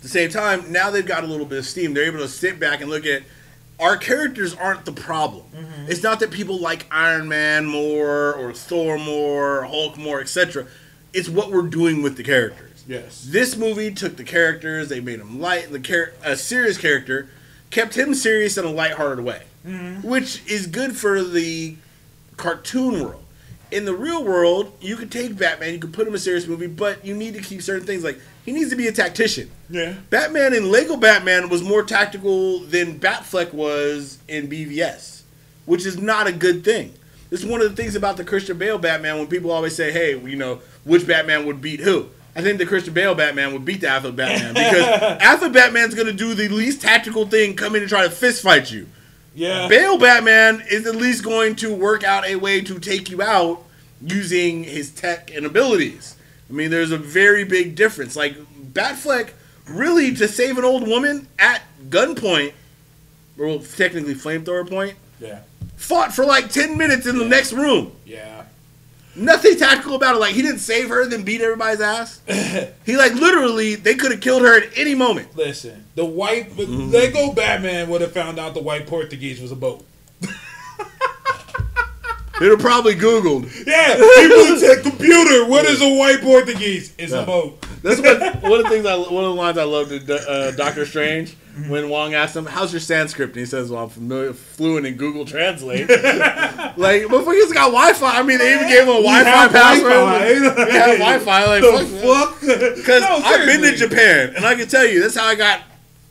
at 0.00 0.04
the 0.04 0.08
same 0.08 0.30
time, 0.30 0.72
now 0.72 0.90
they've 0.90 1.04
got 1.04 1.24
a 1.24 1.26
little 1.26 1.44
bit 1.44 1.58
of 1.58 1.66
steam. 1.66 1.92
They're 1.92 2.04
able 2.04 2.20
to 2.20 2.28
sit 2.28 2.58
back 2.58 2.80
and 2.80 2.88
look 2.88 3.04
at 3.04 3.22
our 3.78 3.98
characters 3.98 4.54
aren't 4.54 4.86
the 4.86 4.92
problem. 4.92 5.44
Mm-hmm. 5.54 5.90
It's 5.90 6.02
not 6.02 6.20
that 6.20 6.30
people 6.30 6.58
like 6.58 6.86
Iron 6.90 7.28
Man 7.28 7.66
more 7.66 8.32
or 8.34 8.54
Thor 8.54 8.96
more, 8.98 9.58
or 9.60 9.64
Hulk 9.66 9.98
more, 9.98 10.22
etc. 10.22 10.66
It's 11.12 11.28
what 11.28 11.50
we're 11.50 11.68
doing 11.68 12.00
with 12.02 12.16
the 12.16 12.22
characters. 12.22 12.82
yes. 12.88 13.26
This 13.28 13.56
movie 13.58 13.92
took 13.92 14.16
the 14.16 14.24
characters, 14.24 14.88
they 14.88 15.00
made 15.00 15.20
them 15.20 15.38
light, 15.38 15.70
the 15.70 15.78
char- 15.78 16.14
a 16.24 16.34
serious 16.34 16.78
character, 16.78 17.28
kept 17.70 17.94
him 17.94 18.14
serious 18.14 18.56
in 18.56 18.64
a 18.64 18.70
lighthearted 18.70 19.22
way, 19.22 19.42
which 20.02 20.42
is 20.46 20.66
good 20.66 20.96
for 20.96 21.22
the 21.22 21.76
cartoon 22.38 23.04
world. 23.04 23.19
In 23.70 23.84
the 23.84 23.94
real 23.94 24.24
world, 24.24 24.72
you 24.80 24.96
could 24.96 25.10
take 25.12 25.36
Batman, 25.36 25.72
you 25.72 25.78
could 25.78 25.92
put 25.92 26.02
him 26.02 26.08
in 26.08 26.16
a 26.16 26.18
serious 26.18 26.46
movie, 26.46 26.66
but 26.66 27.04
you 27.04 27.14
need 27.14 27.34
to 27.34 27.40
keep 27.40 27.62
certain 27.62 27.86
things 27.86 28.02
like 28.02 28.18
he 28.44 28.52
needs 28.52 28.70
to 28.70 28.76
be 28.76 28.88
a 28.88 28.92
tactician. 28.92 29.50
Yeah. 29.68 29.94
Batman 30.10 30.54
in 30.54 30.70
Lego 30.70 30.96
Batman 30.96 31.48
was 31.48 31.62
more 31.62 31.82
tactical 31.82 32.60
than 32.60 32.98
Batfleck 32.98 33.52
was 33.52 34.18
in 34.26 34.48
BVS, 34.48 35.22
which 35.66 35.86
is 35.86 35.98
not 35.98 36.26
a 36.26 36.32
good 36.32 36.64
thing. 36.64 36.94
This 37.30 37.44
is 37.44 37.46
one 37.46 37.62
of 37.62 37.70
the 37.70 37.80
things 37.80 37.94
about 37.94 38.16
the 38.16 38.24
Christian 38.24 38.58
Bale 38.58 38.78
Batman 38.78 39.18
when 39.18 39.28
people 39.28 39.52
always 39.52 39.76
say, 39.76 39.92
hey, 39.92 40.18
you 40.18 40.36
know, 40.36 40.60
which 40.84 41.06
Batman 41.06 41.46
would 41.46 41.60
beat 41.60 41.78
who? 41.78 42.08
I 42.34 42.42
think 42.42 42.58
the 42.58 42.66
Christian 42.66 42.94
Bale 42.94 43.14
Batman 43.14 43.52
would 43.52 43.64
beat 43.64 43.80
the 43.80 43.86
Affleck 43.86 44.16
Batman 44.16 44.54
because 44.54 45.18
Affleck 45.20 45.52
Batman's 45.52 45.94
going 45.94 46.06
to 46.06 46.12
do 46.12 46.34
the 46.34 46.48
least 46.48 46.80
tactical 46.82 47.26
thing, 47.26 47.54
come 47.54 47.74
in 47.76 47.82
and 47.82 47.88
try 47.88 48.02
to 48.02 48.10
fist 48.10 48.42
fight 48.42 48.70
you. 48.70 48.88
Yeah. 49.34 49.68
Bale 49.68 49.98
Batman 49.98 50.62
is 50.70 50.86
at 50.86 50.96
least 50.96 51.22
going 51.24 51.56
to 51.56 51.74
work 51.74 52.02
out 52.04 52.26
a 52.26 52.36
way 52.36 52.60
to 52.62 52.78
take 52.78 53.10
you 53.10 53.22
out 53.22 53.62
using 54.02 54.64
his 54.64 54.90
tech 54.90 55.30
and 55.34 55.46
abilities. 55.46 56.16
I 56.48 56.52
mean, 56.52 56.70
there's 56.70 56.90
a 56.90 56.98
very 56.98 57.44
big 57.44 57.74
difference. 57.76 58.16
Like 58.16 58.34
Batfleck, 58.72 59.30
really 59.68 60.14
to 60.16 60.26
save 60.26 60.58
an 60.58 60.64
old 60.64 60.86
woman 60.88 61.28
at 61.38 61.62
gunpoint, 61.88 62.52
or 63.38 63.46
well, 63.46 63.58
technically 63.60 64.14
flamethrower 64.14 64.68
point, 64.68 64.96
Yeah. 65.20 65.40
fought 65.76 66.12
for 66.14 66.24
like 66.24 66.50
ten 66.50 66.76
minutes 66.76 67.06
in 67.06 67.18
the 67.18 67.24
next 67.24 67.52
room. 67.52 67.92
Yeah. 68.04 68.39
Nothing 69.16 69.56
tactical 69.56 69.96
about 69.96 70.14
it. 70.16 70.18
Like 70.18 70.34
he 70.34 70.42
didn't 70.42 70.60
save 70.60 70.88
her, 70.88 71.04
then 71.06 71.22
beat 71.24 71.40
everybody's 71.40 71.80
ass. 71.80 72.20
he 72.86 72.96
like 72.96 73.14
literally, 73.14 73.74
they 73.74 73.94
could 73.94 74.12
have 74.12 74.20
killed 74.20 74.42
her 74.42 74.56
at 74.56 74.68
any 74.76 74.94
moment. 74.94 75.36
Listen, 75.36 75.84
the 75.96 76.04
white 76.04 76.50
Mm-hmm. 76.56 76.90
Lego 76.90 77.32
Batman 77.32 77.88
would 77.90 78.00
have 78.02 78.12
found 78.12 78.38
out 78.38 78.54
the 78.54 78.62
white 78.62 78.86
Portuguese 78.86 79.40
was 79.40 79.50
a 79.52 79.56
boat. 79.56 79.84
They'd 82.40 82.48
have 82.48 82.58
probably 82.60 82.94
Googled. 82.94 83.44
Yeah, 83.66 83.94
people 83.96 84.56
said, 84.56 84.82
"Computer, 84.82 85.44
what 85.46 85.66
is 85.66 85.82
a 85.82 85.88
white 85.98 86.20
Portuguese? 86.22 86.94
It's 86.96 87.12
a 87.12 87.22
boat." 87.24 87.62
That's 87.82 88.00
what 88.00 88.42
one 88.42 88.60
of 88.60 88.64
the 88.64 88.68
things. 88.70 88.86
I, 88.86 88.96
one 88.96 89.24
of 89.24 89.30
the 89.30 89.34
lines 89.34 89.58
I 89.58 89.64
loved 89.64 89.92
in 89.92 90.10
uh, 90.10 90.52
Doctor 90.56 90.84
Strange 90.84 91.36
when 91.68 91.88
Wong 91.88 92.14
asked 92.14 92.36
him, 92.36 92.46
"How's 92.46 92.72
your 92.72 92.80
Sanskrit?" 92.80 93.30
and 93.30 93.36
he 93.38 93.46
says, 93.46 93.70
"Well, 93.70 93.84
I'm 93.84 93.88
familiar, 93.88 94.32
fluent 94.32 94.86
in 94.86 94.96
Google 94.96 95.24
Translate." 95.24 95.88
like, 95.88 97.02
motherfuckers 97.04 97.52
got 97.54 97.66
Wi-Fi. 97.70 98.18
I 98.18 98.22
mean, 98.22 98.38
they 98.38 98.54
even 98.54 98.68
gave 98.68 98.82
him 98.82 98.88
a 98.88 99.02
Wi-Fi 99.02 99.48
password. 99.48 99.92
Wi-Fi. 99.92 100.64
They 100.64 100.72
have 100.72 100.98
Wi-Fi. 100.98 101.44
Like, 101.46 101.62
The 101.62 101.86
fuck? 102.02 102.40
Because 102.76 103.02
No, 103.02 103.16
I've 103.24 103.46
been 103.46 103.62
to. 103.62 103.76
Japan, 103.76 104.34
and 104.36 104.44
I 104.44 104.54
can 104.54 104.68
tell 104.68 104.84
you 104.86 105.00
that's 105.00 105.16
how 105.16 105.24
I 105.26 105.34
got 105.34 105.62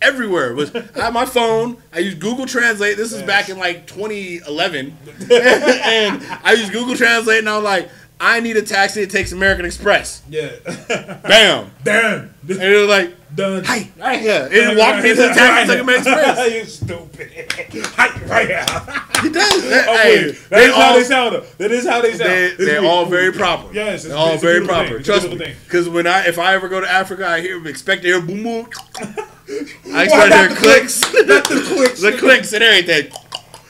everywhere. 0.02 0.54
Was 0.56 0.74
I 0.76 0.82
had 0.96 1.14
my 1.14 1.26
phone? 1.26 1.78
I 1.94 2.00
used 2.00 2.20
Google 2.20 2.46
Translate. 2.46 2.98
This 2.98 3.14
is 3.14 3.22
back 3.24 3.50
in 3.50 3.58
like 3.60 3.86
2011, 3.88 4.98
and 5.32 6.24
I 6.44 6.54
used 6.58 6.72
Google 6.72 6.96
Translate, 6.96 7.40
and 7.40 7.50
I 7.50 7.56
was 7.58 7.64
like, 7.66 7.90
I 8.20 8.40
need 8.42 8.58
a 8.58 8.62
taxi. 8.62 9.02
It 9.02 9.10
takes 9.10 9.32
American 9.32 9.66
Express. 9.66 10.22
Yeah, 10.30 10.50
Bam, 11.24 11.72
damn, 11.84 12.34
and 12.48 12.50
it 12.50 12.78
was 12.80 12.90
like, 12.90 13.16
done. 13.36 13.64
Hey, 13.64 13.92
right 13.98 14.20
here. 14.20 14.48
It 14.52 14.78
walked 14.78 15.04
me 15.04 15.10
to 15.10 15.16
the 15.16 15.28
taxi. 15.30 15.72
Took 15.74 15.82
American 15.84 16.14
Express. 16.14 16.54
you 16.54 16.66
stupid. 16.66 17.32
Hi, 17.96 18.22
right 18.28 18.48
here. 18.48 18.66
He 19.24 19.30
does. 19.30 19.64
That, 19.70 19.86
Oh, 19.88 19.98
hey, 19.98 20.26
wait, 20.26 20.50
that 20.50 20.50
they 20.50 20.66
is 20.66 20.76
how 20.76 20.94
they 20.96 21.04
sound. 21.04 21.44
That 21.60 21.72
is 21.72 21.88
how 21.88 22.02
they 22.02 22.10
sound. 22.12 22.30
they, 22.30 22.46
It's 22.48 22.58
they're 22.58 22.82
be- 22.82 22.88
all 22.88 23.06
very 23.06 23.32
proper. 23.32 23.72
Yes, 23.74 24.04
it's- 24.04 24.08
they're 24.08 24.18
all 24.18 24.34
it's 24.34 24.42
very 24.42 24.60
beautiful 24.60 24.76
proper. 24.76 24.90
thing. 24.90 25.00
It's 25.00 25.10
a 25.10 25.12
Trust 25.30 25.30
me. 25.40 25.54
Because 25.64 25.88
when 25.90 26.08
I, 26.08 26.26
if 26.28 26.40
I 26.40 26.56
ever 26.56 26.68
go 26.68 26.82
to 26.82 26.90
Africa, 26.92 27.26
I 27.28 27.40
hear 27.42 27.66
expect 27.68 28.02
to 28.02 28.08
hear 28.10 28.22
boom 28.22 28.44
boom. 28.44 28.70
I 29.94 30.04
expect 30.04 30.32
to 30.32 30.38
hear 30.38 30.50
the 30.50 30.56
clicks, 30.56 31.02
Not 31.14 31.44
the 31.48 31.62
clicks. 31.76 32.02
the 32.02 32.12
clicks 32.18 32.54
and 32.54 32.64
everything. 32.64 33.12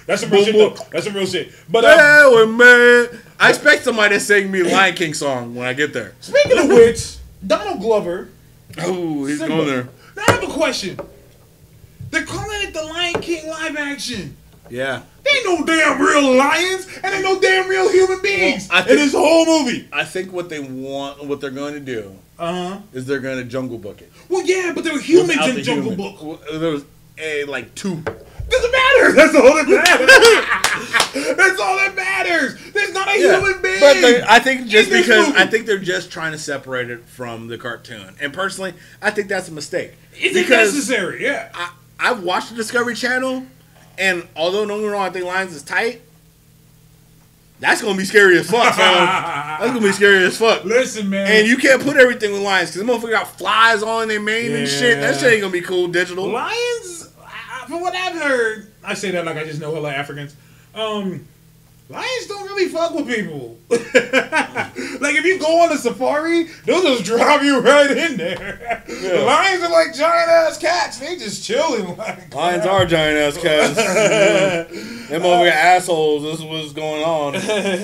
That's 0.07 0.21
some 0.21 0.31
real 0.31 0.45
Boom, 0.45 0.53
shit. 0.53 0.75
boom. 0.77 0.87
That's 0.91 1.05
some 1.05 1.13
real 1.13 1.25
shit. 1.27 1.51
But 1.69 1.85
um, 1.85 1.91
Yeah, 1.97 2.27
well, 2.29 2.47
man. 2.47 3.21
I 3.39 3.49
expect 3.49 3.83
somebody 3.83 4.15
to 4.15 4.19
sing 4.19 4.51
me 4.51 4.63
Lion 4.63 4.95
King 4.95 5.13
song 5.13 5.55
when 5.55 5.65
I 5.67 5.73
get 5.73 5.93
there. 5.93 6.13
speaking 6.19 6.57
of 6.57 6.67
which, 6.67 7.17
Donald 7.45 7.79
Glover. 7.79 8.29
Oh, 8.79 9.25
he's 9.25 9.39
Simba. 9.39 9.55
going 9.55 9.67
there. 9.67 9.83
Now 10.15 10.23
I 10.27 10.31
have 10.33 10.43
a 10.43 10.47
question. 10.53 10.99
They're 12.11 12.25
calling 12.25 12.61
it 12.67 12.73
the 12.73 12.83
Lion 12.83 13.21
King 13.21 13.47
live 13.47 13.75
action. 13.77 14.35
Yeah. 14.69 15.03
They 15.23 15.31
ain't 15.37 15.45
no 15.45 15.65
damn 15.65 15.99
real 16.01 16.35
lions, 16.35 16.87
and 17.03 17.13
ain't 17.13 17.23
no 17.23 17.39
damn 17.39 17.67
real 17.69 17.89
human 17.91 18.21
beings 18.21 18.67
Well, 18.69 18.83
I 18.85 18.89
in 18.89 18.95
this 18.97 19.13
whole 19.13 19.45
movie. 19.45 19.87
I 19.91 20.03
think 20.03 20.31
what 20.31 20.49
they 20.49 20.59
want, 20.59 21.23
what 21.25 21.39
they're 21.41 21.49
going 21.49 21.73
to 21.73 21.79
do, 21.79 22.15
Uh 22.37 22.53
huh. 22.69 22.79
is 22.93 23.05
they're 23.05 23.19
going 23.19 23.37
to 23.37 23.43
jungle 23.45 23.77
book 23.77 24.01
it. 24.01 24.11
Well, 24.27 24.45
yeah, 24.45 24.71
but 24.75 24.83
there 24.83 24.93
were 24.93 24.99
humans 24.99 25.29
Without 25.29 25.49
in 25.49 25.55
the 25.55 25.61
Jungle 25.61 25.91
human. 25.91 26.11
Book. 26.15 26.23
Well, 26.23 26.59
There 26.59 26.71
was 26.71 26.85
a 27.17 27.45
like 27.45 27.73
two. 27.75 28.03
Doesn't 28.49 28.71
matter. 28.71 29.11
That's 29.13 29.35
all 29.35 29.55
that 29.55 29.67
matters. 29.67 31.35
That's 31.37 31.59
all 31.59 31.75
that 31.77 31.95
matters. 31.95 32.71
There's 32.71 32.93
not 32.93 33.07
a 33.07 33.13
human 33.13 33.61
being. 33.61 33.79
But 33.79 34.29
I 34.29 34.39
think 34.39 34.67
just 34.67 34.89
because 34.89 35.27
movie. 35.27 35.39
I 35.39 35.45
think 35.47 35.65
they're 35.65 35.77
just 35.77 36.11
trying 36.11 36.31
to 36.31 36.37
separate 36.37 36.89
it 36.89 37.05
from 37.05 37.47
the 37.47 37.57
cartoon, 37.57 38.15
and 38.19 38.33
personally, 38.33 38.73
I 39.01 39.11
think 39.11 39.27
that's 39.27 39.49
a 39.49 39.51
mistake. 39.51 39.93
is 40.19 40.35
it 40.35 40.49
necessary? 40.49 41.23
Yeah. 41.23 41.49
I, 41.53 41.73
I've 41.99 42.23
watched 42.23 42.49
the 42.49 42.55
Discovery 42.55 42.95
Channel, 42.95 43.43
and 43.97 44.27
although 44.35 44.65
get 44.65 44.77
me 44.77 44.85
wrong, 44.85 45.07
I 45.07 45.09
think 45.09 45.25
Lions 45.25 45.53
is 45.53 45.63
tight. 45.63 46.01
That's 47.59 47.81
gonna 47.81 47.97
be 47.97 48.05
scary 48.05 48.37
as 48.37 48.49
fuck, 48.49 48.73
fam. 48.73 49.05
That's 49.59 49.73
gonna 49.73 49.81
be 49.85 49.91
scary 49.91 50.23
as 50.23 50.37
fuck. 50.37 50.63
Listen, 50.63 51.09
man. 51.09 51.27
And 51.27 51.47
you 51.47 51.57
can't 51.57 51.81
put 51.81 51.97
everything 51.97 52.31
with 52.31 52.41
lions 52.41 52.71
because 52.71 52.87
the 52.87 52.91
motherfucker 52.91 53.11
got 53.11 53.27
flies 53.37 53.83
on 53.83 54.07
their 54.07 54.21
mane 54.21 54.53
and 54.53 54.67
shit. 54.67 55.01
That 55.01 55.19
shit 55.19 55.33
ain't 55.33 55.41
gonna 55.41 55.51
be 55.51 55.61
cool 55.61 55.89
digital. 55.89 56.27
Lions, 56.29 57.08
from 57.69 57.81
what 57.81 57.95
I've 57.95 58.15
heard, 58.15 58.71
I 58.83 58.93
say 58.93 59.11
that 59.11 59.25
like 59.25 59.37
I 59.37 59.45
just 59.45 59.61
know 59.61 59.73
hella 59.73 59.93
Africans. 59.93 60.35
Um, 60.75 61.25
lions 61.89 62.27
don't 62.27 62.43
really 62.45 62.67
fuck 62.69 62.93
with 62.93 63.07
people. 63.07 63.57
like 63.69 65.15
if 65.15 65.25
you 65.25 65.39
go 65.39 65.61
on 65.61 65.71
a 65.71 65.77
safari, 65.77 66.43
they'll 66.65 66.81
just 66.81 67.03
drop 67.05 67.41
you 67.43 67.59
right 67.59 67.89
in 67.95 68.17
there. 68.17 68.83
Lions 68.89 69.63
are 69.63 69.71
like 69.71 69.93
giant 69.95 70.29
ass 70.29 70.57
cats. 70.57 70.99
They 70.99 71.15
just 71.17 71.43
chilling. 71.45 71.95
Like 71.97 72.33
Lions 72.33 72.65
are 72.65 72.85
giant 72.85 73.17
ass 73.17 73.41
cats. 73.41 73.75
Them 75.09 75.21
motherfucking 75.21 75.51
assholes. 75.51 76.23
This 76.23 76.39
is 76.39 76.45
what's 76.45 76.73
going 76.73 77.03
on. 77.03 77.33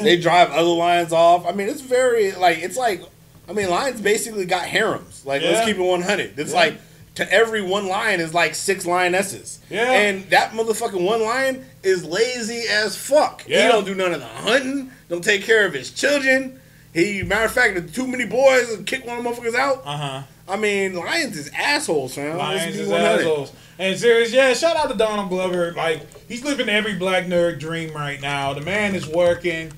They 0.04 0.20
drive 0.20 0.52
other 0.52 0.70
lions 0.70 1.12
off. 1.14 1.46
I 1.48 1.52
mean, 1.52 1.70
it's 1.70 1.82
very 1.82 2.32
like 2.34 2.60
it's 2.60 2.78
like. 2.78 3.02
I 3.48 3.54
mean, 3.54 3.70
lions 3.70 4.02
basically 4.02 4.46
got 4.46 4.66
harems. 4.66 5.24
Like, 5.24 5.44
Yeah. 5.44 5.52
let's 5.52 5.66
keep 5.68 5.78
it 5.78 5.82
one 5.82 6.02
hundred. 6.02 6.40
It's 6.40 6.52
like 6.52 6.80
to 7.16 7.32
every 7.32 7.62
one 7.62 7.88
lion 7.88 8.20
is 8.20 8.34
like 8.34 8.56
six 8.56 8.86
lionesses. 8.86 9.60
Yeah. 9.70 9.90
And 9.92 10.30
that 10.30 10.52
motherfucking 10.52 11.04
one 11.06 11.22
lion 11.22 11.66
is 11.84 12.04
lazy 12.06 12.64
as 12.70 12.96
fuck. 12.98 13.44
Yeah. 13.48 13.66
He 13.66 13.72
don't 13.72 13.86
do 13.86 13.96
none 13.96 14.14
of 14.14 14.20
the 14.20 14.28
hunting. 14.28 14.92
Don't 15.10 15.24
take 15.24 15.44
care 15.44 15.66
of 15.66 15.74
his 15.74 15.92
children. 15.92 16.60
He 16.94 17.24
matter 17.24 17.46
of 17.46 17.52
fact, 17.52 17.94
too 17.94 18.08
many 18.08 18.26
boys 18.26 18.72
and 18.74 18.86
kick 18.86 19.06
one 19.06 19.18
of 19.18 19.24
the 19.24 19.30
motherfuckers 19.30 19.56
out. 19.56 19.82
Uh 19.86 19.98
huh. 19.98 20.24
I 20.48 20.58
mean, 20.58 20.94
lions 20.94 21.38
is 21.38 21.50
assholes, 21.56 22.16
fam. 22.16 22.38
Let's 22.38 22.62
Lions 22.62 22.76
is 22.78 22.88
100. 22.90 23.20
assholes. 23.20 23.54
And 23.80 23.98
serious, 23.98 24.32
yeah. 24.32 24.54
Shout 24.54 24.78
out 24.78 24.90
to 24.92 24.98
Donald 24.98 25.30
Glover. 25.30 25.74
Like 25.74 26.06
he's 26.28 26.44
living 26.44 26.70
every 26.70 26.96
black 26.96 27.26
nerd 27.26 27.60
dream 27.60 27.94
right 27.94 28.22
now. 28.22 28.54
The 28.54 28.62
man 28.62 28.96
is 28.96 29.08
working. 29.08 29.74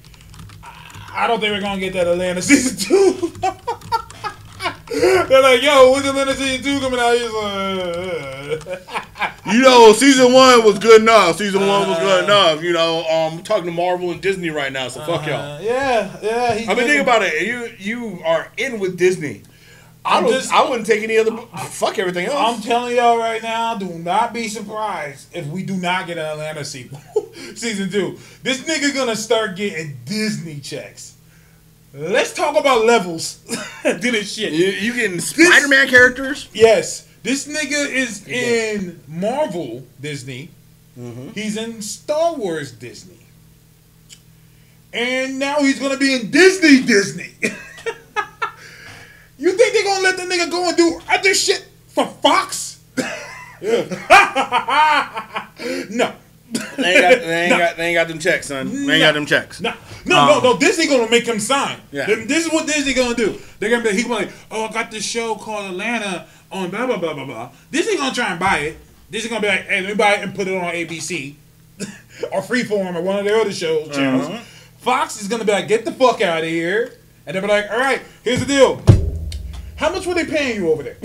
I 0.64 1.24
I 1.24 1.28
don't 1.28 1.40
think 1.40 1.54
we're 1.54 1.62
gonna 1.62 1.80
get 1.80 1.94
that 1.94 2.08
Atlanta 2.08 2.42
season 2.42 2.78
two. 2.78 3.34
They're 5.28 5.42
like, 5.42 5.62
yo, 5.62 5.92
when's 5.92 6.06
Atlanta 6.06 6.34
season 6.34 6.64
two 6.64 6.80
coming 6.80 7.00
out? 7.00 7.14
He's 7.14 7.32
like, 7.34 8.68
uh, 8.78 9.28
You 9.52 9.62
know, 9.62 9.94
season 9.94 10.34
one 10.34 10.64
was 10.66 10.78
good 10.80 11.02
enough. 11.02 11.38
Season 11.38 11.60
one 11.66 11.88
was 11.90 11.98
Uh. 11.98 12.02
good 12.02 12.24
enough. 12.26 12.64
You 12.64 12.74
know, 12.74 13.00
um, 13.10 13.38
I'm 13.40 13.44
talking 13.44 13.66
to 13.66 13.72
Marvel 13.72 14.12
and 14.12 14.22
Disney 14.22 14.50
right 14.50 14.72
now, 14.72 14.88
so 14.90 15.02
fuck 15.02 15.26
y'all. 15.26 15.56
uh, 15.58 15.60
yeah, 15.62 16.18
yeah. 16.22 16.66
I 16.70 16.76
mean, 16.76 16.88
think 16.88 17.02
about 17.02 17.22
it. 17.24 17.46
You 17.48 17.72
you 17.80 18.22
are 18.26 18.50
in 18.58 18.80
with 18.80 18.98
Disney. 18.98 19.44
I 20.06 20.18
I'm 20.20 20.24
don't. 20.24 20.34
just- 20.34 20.54
I 20.54 20.70
wouldn't 20.70 20.86
take 20.88 21.04
any 21.04 21.18
other. 21.18 21.36
fuck 21.70 22.00
everything 22.00 22.28
else. 22.28 22.36
I'm 22.56 22.62
telling 22.62 22.96
y'all 22.96 23.18
right 23.18 23.44
now, 23.44 23.76
do 23.76 23.88
not 23.90 24.34
be 24.34 24.48
surprised 24.48 25.28
if 25.36 25.46
we 25.48 25.64
do 25.64 25.76
not 25.76 26.08
get 26.08 26.18
an 26.18 26.26
Atlanta 26.26 26.64
sequel, 26.64 27.02
season 27.56 27.90
two. 27.90 28.18
This 28.44 28.62
nigga 28.62 28.94
gonna 28.96 29.18
start 29.18 29.58
getting 29.58 29.98
Disney 30.06 30.60
checks. 30.62 31.16
Let's 31.94 32.34
talk 32.34 32.58
about 32.58 32.86
levels 32.86 33.40
to 33.84 33.98
this 33.98 34.34
shit. 34.34 34.54
you, 34.54 34.68
you 34.68 34.94
getting 34.94 35.20
Spider-Man 35.20 35.88
characters? 35.88 36.50
Yes, 36.54 37.08
this 37.24 37.48
nigga 37.48 37.90
is 37.90 38.28
in 38.28 39.02
Marvel 39.08 39.86
Disney. 40.00 40.50
Mm-hmm. 41.00 41.30
He's 41.30 41.58
in 41.58 41.82
Star 41.82 42.36
Wars 42.36 42.72
Disney. 42.72 43.20
And 44.94 45.38
now 45.40 45.60
he's 45.60 45.80
gonna 45.80 45.98
be 45.98 46.14
in 46.14 46.32
Disney 46.32 46.82
Disney. 46.84 47.32
you 49.38 49.52
think 49.54 49.74
they're 49.74 49.84
gonna 49.84 50.04
let 50.04 50.18
the 50.18 50.24
nigga 50.24 50.50
go 50.50 50.68
and 50.68 50.78
do 50.78 51.00
other 51.10 51.34
shit 51.34 51.68
for 51.88 52.06
Fox? 52.06 52.80
no. 55.90 56.16
They 56.52 56.96
ain't 56.96 57.02
got. 57.02 57.20
They 57.20 57.42
ain't 57.44 57.58
got. 57.58 57.78
They 57.78 57.88
ain't 57.88 57.96
got 57.96 58.08
them 58.08 58.20
checks, 58.20 58.48
son. 58.48 58.86
They 58.86 58.94
ain't 58.94 59.02
got 59.02 59.14
them 59.14 59.26
checks. 59.26 59.60
No, 59.60 59.74
no, 60.06 60.26
no, 60.28 60.40
no. 60.40 60.58
Disney 60.58 60.88
gonna 60.88 61.10
make 61.10 61.26
him 61.26 61.40
sign. 61.40 61.80
Yeah. 61.92 62.06
This 62.06 62.46
is 62.46 62.52
what 62.52 62.68
Disney 62.68 62.94
gonna 62.94 63.16
do. 63.16 63.40
They're 63.60 63.70
gonna 63.70 63.84
be. 63.84 63.92
He 63.92 64.04
gonna 64.04 64.20
be 64.20 64.26
like, 64.26 64.34
oh, 64.52 64.66
I 64.66 64.72
got 64.72 64.92
this 64.92 65.06
show 65.06 65.36
called 65.36 65.72
Atlanta 65.72 66.28
on 66.52 66.70
blah 66.70 66.86
blah 66.86 66.98
blah 66.98 67.14
blah 67.14 67.26
blah. 67.26 67.52
Disney 67.72 67.98
gonna 67.98 68.16
try 68.16 68.32
and 68.32 68.40
buy 68.40 68.60
it. 68.60 68.78
Disney 69.12 69.30
gonna 69.30 69.42
be 69.42 69.48
like, 69.48 69.68
hey, 69.68 69.82
let 69.82 69.90
me 69.90 69.96
buy 69.96 70.14
it 70.14 70.24
and 70.24 70.36
put 70.36 70.48
it 70.48 70.56
on 70.56 70.74
ABC 70.74 71.36
or 72.32 72.42
Freeform 72.42 72.96
or 72.96 73.02
one 73.02 73.18
of 73.18 73.26
their 73.26 73.40
other 73.40 73.52
shows 73.52 73.90
uh-huh. 73.90 73.98
channels. 73.98 74.46
Fox 74.78 75.22
is 75.22 75.28
gonna 75.28 75.46
be 75.46 75.52
like, 75.52 75.68
get 75.68 75.86
the 75.86 75.92
fuck 75.92 76.22
out 76.22 76.44
of 76.44 76.50
here, 76.50 76.94
and 77.26 77.36
they'll 77.36 77.42
be 77.42 77.50
like, 77.50 77.70
all 77.70 77.78
right, 77.78 78.02
here's 78.24 78.40
the 78.40 78.46
deal. 78.46 78.82
How 79.76 79.92
much 79.92 80.06
were 80.08 80.14
they 80.14 80.26
paying 80.26 80.56
you 80.56 80.72
over 80.72 80.84
there? 80.84 80.98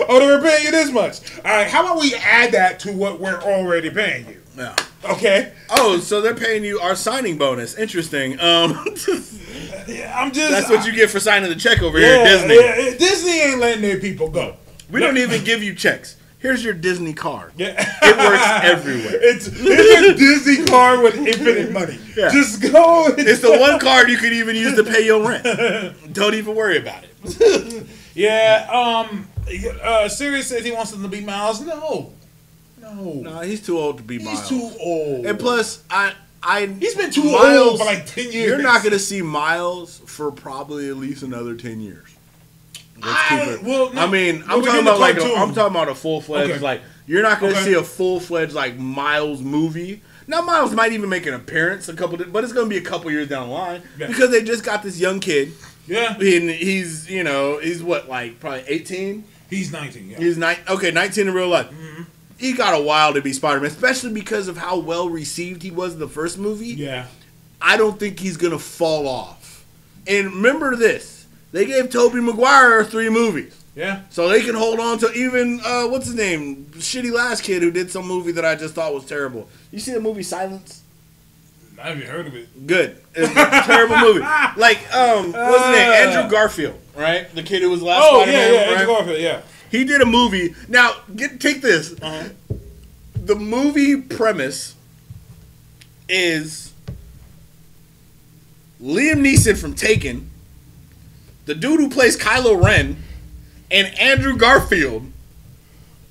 oh, 0.08 0.20
they 0.20 0.26
were 0.26 0.40
paying 0.42 0.64
you 0.64 0.70
this 0.70 0.90
much. 0.90 1.20
All 1.38 1.44
right, 1.52 1.66
how 1.68 1.82
about 1.84 2.00
we 2.00 2.14
add 2.14 2.52
that 2.52 2.78
to 2.80 2.92
what 2.92 3.20
we're 3.20 3.40
already 3.40 3.90
paying 3.90 4.26
you? 4.28 4.40
Yeah. 4.56 4.76
Okay. 5.04 5.52
Oh, 5.70 5.98
so 5.98 6.20
they're 6.20 6.34
paying 6.34 6.64
you 6.64 6.78
our 6.80 6.94
signing 6.96 7.36
bonus. 7.36 7.76
Interesting. 7.76 8.38
Um, 8.40 8.72
I'm 8.78 10.32
just. 10.32 10.50
that's 10.50 10.70
what 10.70 10.86
you 10.86 10.92
get 10.92 11.10
for 11.10 11.20
signing 11.20 11.48
the 11.50 11.56
check 11.56 11.82
over 11.82 11.98
here 11.98 12.08
Yeah, 12.16 12.22
at 12.22 12.24
Disney. 12.48 12.54
yeah, 12.54 12.96
Disney 12.98 13.40
ain't 13.40 13.60
letting 13.60 13.82
their 13.82 13.98
people 13.98 14.30
go. 14.30 14.56
We 14.90 15.00
don't 15.00 15.18
even 15.18 15.44
give 15.44 15.62
you 15.62 15.74
checks. 15.74 16.16
Here's 16.38 16.62
your 16.62 16.74
Disney 16.74 17.14
card. 17.14 17.52
Yeah. 17.56 17.74
It 18.02 18.16
works 18.18 18.64
everywhere. 18.64 19.12
It's, 19.22 19.48
it's 19.50 20.10
a 20.10 20.14
Disney 20.14 20.64
card 20.66 21.00
with 21.00 21.16
infinite 21.16 21.72
money. 21.72 21.98
Yeah. 22.16 22.28
Just 22.30 22.60
go. 22.62 23.06
and- 23.06 23.18
It's 23.18 23.40
the 23.40 23.58
one 23.58 23.78
card 23.80 24.10
you 24.10 24.18
can 24.18 24.32
even 24.34 24.54
use 24.54 24.76
to 24.76 24.84
pay 24.84 25.04
your 25.04 25.26
rent. 25.26 25.42
Don't 26.12 26.34
even 26.34 26.54
worry 26.54 26.76
about 26.78 27.02
it. 27.24 27.86
Yeah. 28.14 28.68
Um. 28.70 29.26
Uh. 29.82 30.08
Sirius 30.08 30.48
says 30.48 30.64
he 30.64 30.72
wants 30.72 30.90
them 30.92 31.02
to 31.02 31.08
be 31.08 31.20
Miles. 31.20 31.60
No. 31.60 32.12
No. 32.80 33.12
No, 33.22 33.40
he's 33.40 33.64
too 33.64 33.78
old 33.78 33.96
to 33.98 34.02
be 34.02 34.18
He's 34.18 34.24
Miles. 34.26 34.48
He's 34.48 34.72
too 34.72 34.78
old. 34.80 35.26
And 35.26 35.38
plus, 35.38 35.82
I 35.90 36.12
I 36.42 36.66
He's 36.66 36.94
been 36.94 37.10
too 37.10 37.22
old 37.34 37.78
for 37.78 37.84
like 37.84 38.06
10 38.06 38.24
years. 38.32 38.34
You're 38.48 38.62
not 38.62 38.82
gonna 38.82 38.98
see 38.98 39.22
Miles 39.22 39.98
for 40.06 40.30
probably 40.30 40.88
at 40.88 40.96
least 40.96 41.22
another 41.22 41.54
ten 41.54 41.80
years. 41.80 42.08
I- 43.02 43.58
well, 43.62 43.92
no, 43.92 44.02
I 44.02 44.06
mean, 44.10 44.44
I'm 44.46 44.62
talking 44.62 44.80
about 44.80 45.00
like 45.00 45.16
a. 45.18 45.24
I'm 45.34 45.52
talking 45.54 45.74
about 45.74 45.88
a 45.88 45.94
full 45.94 46.20
fledged 46.20 46.52
Okay. 46.52 46.60
like 46.60 46.80
you're 47.06 47.22
not 47.22 47.40
gonna 47.40 47.52
Okay. 47.52 47.64
see 47.64 47.74
a 47.74 47.82
full 47.82 48.20
fledged 48.20 48.52
like 48.54 48.76
Miles 48.78 49.42
movie. 49.42 50.00
Now 50.26 50.40
Miles 50.40 50.72
might 50.72 50.92
even 50.92 51.10
make 51.10 51.26
an 51.26 51.34
appearance 51.34 51.88
a 51.88 51.94
couple, 51.94 52.16
but 52.18 52.44
it's 52.44 52.52
gonna 52.52 52.68
be 52.68 52.78
a 52.78 52.82
couple 52.82 53.10
years 53.10 53.28
down 53.28 53.48
the 53.48 53.54
line 53.54 53.82
Yeah. 53.98 54.06
because 54.06 54.30
they 54.30 54.42
just 54.42 54.64
got 54.64 54.82
this 54.82 54.98
young 54.98 55.20
kid. 55.20 55.52
Yeah, 55.86 56.14
And 56.14 56.48
he's 56.48 57.10
you 57.10 57.24
know 57.24 57.58
he's 57.58 57.82
what 57.82 58.08
like 58.08 58.40
probably 58.40 58.64
18. 58.68 59.24
He's 59.54 59.72
19. 59.72 60.10
Yeah. 60.10 60.18
He's 60.18 60.36
nine. 60.38 60.56
Okay, 60.68 60.90
19 60.90 61.28
in 61.28 61.34
real 61.34 61.48
life. 61.48 61.66
Mm-hmm. 61.70 62.02
He 62.38 62.52
got 62.52 62.78
a 62.78 62.82
while 62.82 63.14
to 63.14 63.22
be 63.22 63.32
Spider 63.32 63.60
Man, 63.60 63.70
especially 63.70 64.12
because 64.12 64.48
of 64.48 64.56
how 64.56 64.78
well 64.78 65.08
received 65.08 65.62
he 65.62 65.70
was 65.70 65.94
in 65.94 66.00
the 66.00 66.08
first 66.08 66.38
movie. 66.38 66.68
yeah. 66.68 67.06
I 67.62 67.76
don't 67.78 67.98
think 67.98 68.18
he's 68.20 68.36
gonna 68.36 68.58
fall 68.58 69.08
off. 69.08 69.64
And 70.06 70.26
remember 70.34 70.76
this: 70.76 71.26
they 71.52 71.64
gave 71.64 71.88
Tobey 71.88 72.20
Maguire 72.20 72.84
three 72.84 73.08
movies, 73.08 73.54
Yeah. 73.74 74.02
so 74.10 74.28
they 74.28 74.42
can 74.42 74.54
hold 74.54 74.78
on 74.80 74.98
to 74.98 75.10
even 75.12 75.60
uh, 75.64 75.86
what's 75.86 76.04
his 76.06 76.14
name, 76.14 76.66
shitty 76.74 77.10
last 77.10 77.42
kid 77.42 77.62
who 77.62 77.70
did 77.70 77.90
some 77.90 78.06
movie 78.06 78.32
that 78.32 78.44
I 78.44 78.54
just 78.56 78.74
thought 78.74 78.92
was 78.92 79.06
terrible. 79.06 79.48
You 79.70 79.78
see 79.78 79.92
the 79.92 80.00
movie 80.00 80.22
Silence? 80.24 80.82
I 81.80 81.88
haven't 81.88 82.06
heard 82.06 82.26
of 82.26 82.34
it. 82.34 82.66
Good, 82.66 82.98
it's 83.14 83.30
a 83.30 83.62
terrible 83.66 83.96
movie. 83.98 84.20
Like 84.58 84.78
um, 84.94 85.32
what's 85.32 85.64
his 85.66 85.76
name? 85.76 85.90
Uh. 85.90 85.94
Andrew 86.18 86.30
Garfield, 86.30 86.78
right? 86.96 87.32
The 87.34 87.42
kid 87.42 87.62
who 87.62 87.70
was 87.70 87.82
last. 87.82 88.02
Oh, 88.04 88.22
Spider-Man, 88.22 88.52
yeah, 88.52 88.52
yeah. 88.52 88.60
right? 88.66 88.78
Andrew 88.80 88.94
Garfield, 88.94 89.20
yeah. 89.20 89.40
He 89.70 89.84
did 89.84 90.00
a 90.00 90.06
movie. 90.06 90.54
Now, 90.68 90.92
get 91.16 91.40
take 91.40 91.60
this. 91.60 91.94
Uh-huh. 92.00 92.28
The 93.16 93.34
movie 93.34 94.00
premise 94.00 94.74
is 96.08 96.72
Liam 98.80 99.20
Neeson 99.24 99.56
from 99.56 99.74
Taken, 99.74 100.30
the 101.46 101.54
dude 101.54 101.80
who 101.80 101.88
plays 101.88 102.16
Kylo 102.18 102.62
Ren, 102.62 102.96
and 103.70 103.98
Andrew 103.98 104.36
Garfield 104.36 105.10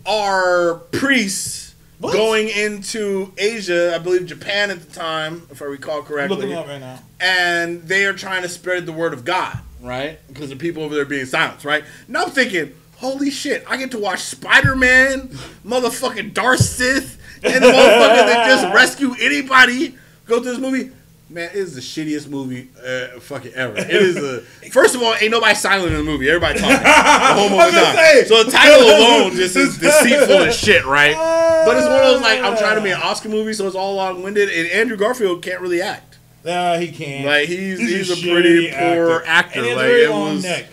are 0.05 0.75
priests 0.91 1.75
What? 1.99 2.13
going 2.13 2.49
into 2.49 3.31
Asia, 3.37 3.93
I 3.95 3.99
believe 3.99 4.25
Japan 4.25 4.71
at 4.71 4.81
the 4.81 4.91
time, 4.93 5.43
if 5.51 5.61
I 5.61 5.65
recall 5.65 6.01
correctly 6.01 6.37
Looking 6.37 6.53
up 6.53 6.67
right 6.67 6.79
now. 6.79 6.99
and 7.21 7.83
they 7.83 8.05
are 8.05 8.13
trying 8.13 8.41
to 8.41 8.49
spread 8.49 8.85
the 8.85 8.91
word 8.91 9.13
of 9.13 9.23
God, 9.23 9.59
right? 9.83 10.19
Because 10.27 10.49
the 10.49 10.55
people 10.55 10.83
over 10.83 10.95
there 10.95 11.05
being 11.05 11.25
silenced, 11.25 11.65
right? 11.65 11.83
Now 12.07 12.23
I'm 12.23 12.31
thinking, 12.31 12.73
holy 12.97 13.29
shit, 13.29 13.63
I 13.67 13.77
get 13.77 13.91
to 13.91 13.99
watch 13.99 14.21
Spider 14.21 14.75
Man, 14.75 15.27
motherfucking 15.65 16.33
Darth 16.33 16.61
Sith, 16.61 17.19
and 17.43 17.63
the 17.63 17.67
motherfucker 17.67 18.25
that 18.25 18.47
just 18.47 18.73
rescue 18.73 19.13
anybody 19.19 19.95
go 20.25 20.41
through 20.41 20.51
this 20.51 20.59
movie. 20.59 20.91
Man, 21.29 21.49
it 21.49 21.55
is 21.55 21.73
the 21.73 21.81
shittiest 21.81 22.29
movie 22.29 22.69
uh, 22.85 23.19
fucking 23.19 23.53
ever. 23.53 23.75
It 23.77 23.89
is 23.89 24.17
a 24.17 24.41
first 24.69 24.93
of 24.93 25.01
all, 25.01 25.15
ain't 25.19 25.31
nobody 25.31 25.55
silent 25.55 25.91
in 25.91 25.97
the 25.97 26.03
movie. 26.03 26.29
Everybody 26.29 26.59
talking 26.59 26.77
the 26.77 26.91
whole 27.33 27.49
movie. 27.49 27.61
I 27.61 27.65
was 27.65 27.73
time. 27.73 28.25
So 28.25 28.43
the 28.43 28.51
title 28.51 28.81
alone 28.83 29.31
just 29.31 29.55
is 29.55 29.77
deceitful 29.79 30.43
as 30.43 30.55
shit, 30.55 30.85
right? 30.85 31.15
But 31.65 31.77
it's 31.77 31.87
one 31.87 31.95
of 31.95 32.03
those 32.03 32.21
like 32.21 32.39
I'm 32.39 32.55
trying 32.57 32.75
to 32.75 32.83
be 32.83 32.91
an 32.91 33.01
Oscar 33.01 33.29
movie, 33.29 33.53
so 33.53 33.65
it's 33.65 33.75
all 33.75 33.95
long 33.95 34.21
winded, 34.21 34.49
and 34.49 34.69
Andrew 34.69 34.95
Garfield 34.97 35.41
can't 35.41 35.59
really 35.59 35.81
act. 35.81 36.12
Nah, 36.43 36.77
he 36.77 36.91
can't. 36.91 37.25
Like 37.25 37.47
he's 37.47 37.79
he's, 37.79 38.09
a, 38.11 38.15
shitty 38.15 38.31
pretty 38.31 38.71
poor 38.71 39.23
actor. 39.25 39.63
Has 39.63 39.75
like 39.75 39.85
a 39.85 39.87
very 39.87 40.03
it 40.03 40.11
was. 40.11 40.43
neck. 40.43 40.67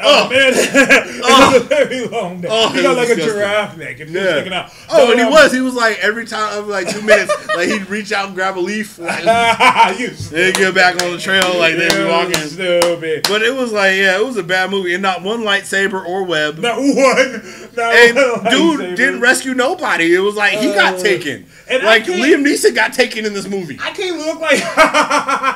Oh, 0.00 0.28
man, 0.28 0.52
it 0.56 1.20
was 1.22 1.62
a 1.62 1.64
very 1.66 2.04
long 2.08 2.40
neck. 2.40 2.50
Oh, 2.52 2.68
he 2.72 2.82
got 2.82 2.96
was 2.96 3.08
like 3.08 3.16
a 3.16 3.20
giraffe 3.22 3.76
neck. 3.76 3.98
Just 3.98 4.10
Yeah. 4.10 4.32
sticking 4.32 4.52
out. 4.52 4.70
Oh, 4.90 5.12
and 5.12 5.20
he 5.20 5.24
was. 5.24 5.52
He 5.52 5.60
was 5.60 5.74
like 5.74 5.98
every 6.00 6.26
time, 6.26 6.58
every 6.58 6.72
like 6.72 6.88
two 6.88 7.00
minutes, 7.02 7.32
like 7.56 7.68
he'd 7.68 7.88
reach 7.88 8.10
out 8.10 8.26
and 8.26 8.34
grab 8.34 8.58
a 8.58 8.60
leaf, 8.60 8.98
like, 8.98 9.22
then 10.30 10.52
get 10.54 10.74
back 10.74 11.00
on 11.00 11.12
the 11.12 11.18
trail, 11.18 11.56
like 11.58 11.76
they'd 11.76 11.94
be 11.96 12.04
walking. 12.06 12.34
Stupid. 12.34 13.26
But 13.28 13.42
it 13.42 13.54
was 13.54 13.72
like, 13.72 13.94
yeah, 13.96 14.18
it 14.18 14.24
was 14.24 14.36
a 14.36 14.42
bad 14.42 14.70
movie, 14.70 14.94
and 14.94 15.02
not 15.02 15.22
one 15.22 15.42
lightsaber 15.42 16.04
or 16.04 16.24
web. 16.24 16.58
Not 16.58 16.78
one. 16.78 17.42
Not 17.76 17.94
and 17.94 18.16
one 18.16 18.50
dude 18.50 18.96
didn't 18.96 19.20
rescue 19.20 19.54
nobody. 19.54 20.12
It 20.12 20.18
was 20.20 20.34
like 20.34 20.54
he 20.54 20.72
got 20.74 20.94
Uh, 20.94 20.98
taken. 21.02 21.46
and 21.68 21.84
Like 21.84 22.04
Liam 22.06 22.44
Neeson 22.44 22.74
got 22.74 22.92
taken 22.94 23.24
in 23.24 23.32
this 23.32 23.46
movie. 23.46 23.78
I 23.80 23.90
can't 23.92 24.16
look 24.18 24.40
like. 24.40 24.60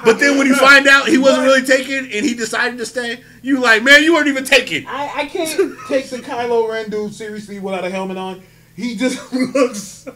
But 0.05 0.21
then 0.21 0.39
when 0.39 0.47
you 0.47 0.55
find 0.55 0.87
out 0.87 1.09
he 1.09 1.19
wasn't 1.19 1.43
really 1.45 1.63
taken 1.63 2.05
and 2.13 2.25
he 2.25 2.35
decided 2.35 2.79
to 2.79 2.87
stay, 2.87 3.21
you 3.43 3.61
like, 3.61 3.83
man, 3.83 4.03
you 4.03 4.15
weren't 4.15 4.29
even 4.29 4.45
taking. 4.45 4.87
I, 4.87 5.11
I 5.23 5.27
can't 5.27 5.77
take 5.89 6.09
the 6.11 6.19
Kylo 6.19 6.69
Ren 6.69 6.91
dude 6.91 7.15
seriously 7.15 7.59
without 7.59 7.85
a 7.85 7.91
helmet 7.91 8.17
on. 8.17 8.43
He 8.77 8.97
just 8.97 9.33
looks. 9.55 10.07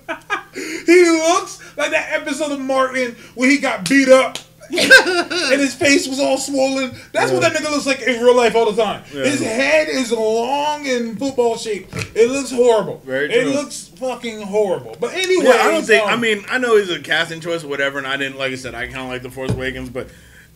he 0.54 1.04
looks 1.10 1.76
like 1.76 1.90
that 1.90 2.08
episode 2.12 2.52
of 2.52 2.60
Martin 2.60 3.16
where 3.34 3.48
he 3.50 3.58
got 3.58 3.88
beat 3.88 4.08
up. 4.08 4.38
and 4.72 5.60
his 5.60 5.74
face 5.74 6.08
was 6.08 6.18
all 6.18 6.38
swollen. 6.38 6.96
That's 7.12 7.30
what 7.30 7.42
that 7.42 7.52
nigga 7.52 7.70
looks 7.70 7.84
like 7.84 8.00
in 8.00 8.22
real 8.22 8.34
life 8.34 8.54
all 8.54 8.70
the 8.72 8.82
time. 8.82 9.02
His 9.02 9.40
head 9.42 9.88
is 9.88 10.10
long 10.12 10.88
and 10.88 11.18
football 11.18 11.58
shape. 11.58 11.88
It 12.14 12.30
looks 12.30 12.50
horrible. 12.50 12.96
Very 13.04 13.30
It 13.30 13.48
looks 13.48 13.88
fucking 13.88 14.40
horrible. 14.40 14.96
But 14.98 15.12
anyway, 15.12 15.44
Yeah, 15.46 15.62
I 15.62 15.70
don't 15.72 15.84
think. 15.84 16.04
um, 16.06 16.10
I 16.10 16.16
mean, 16.16 16.46
I 16.48 16.56
know 16.56 16.78
he's 16.78 16.88
a 16.88 17.00
casting 17.00 17.40
choice 17.40 17.64
or 17.64 17.68
whatever, 17.68 17.98
and 17.98 18.06
I 18.06 18.16
didn't 18.16 18.38
like 18.38 18.52
I 18.52 18.54
said. 18.54 18.74
I 18.74 18.86
kind 18.86 19.00
of 19.00 19.08
like 19.08 19.20
the 19.22 19.30
Force 19.30 19.50
Awakens, 19.50 19.90
but 19.90 20.08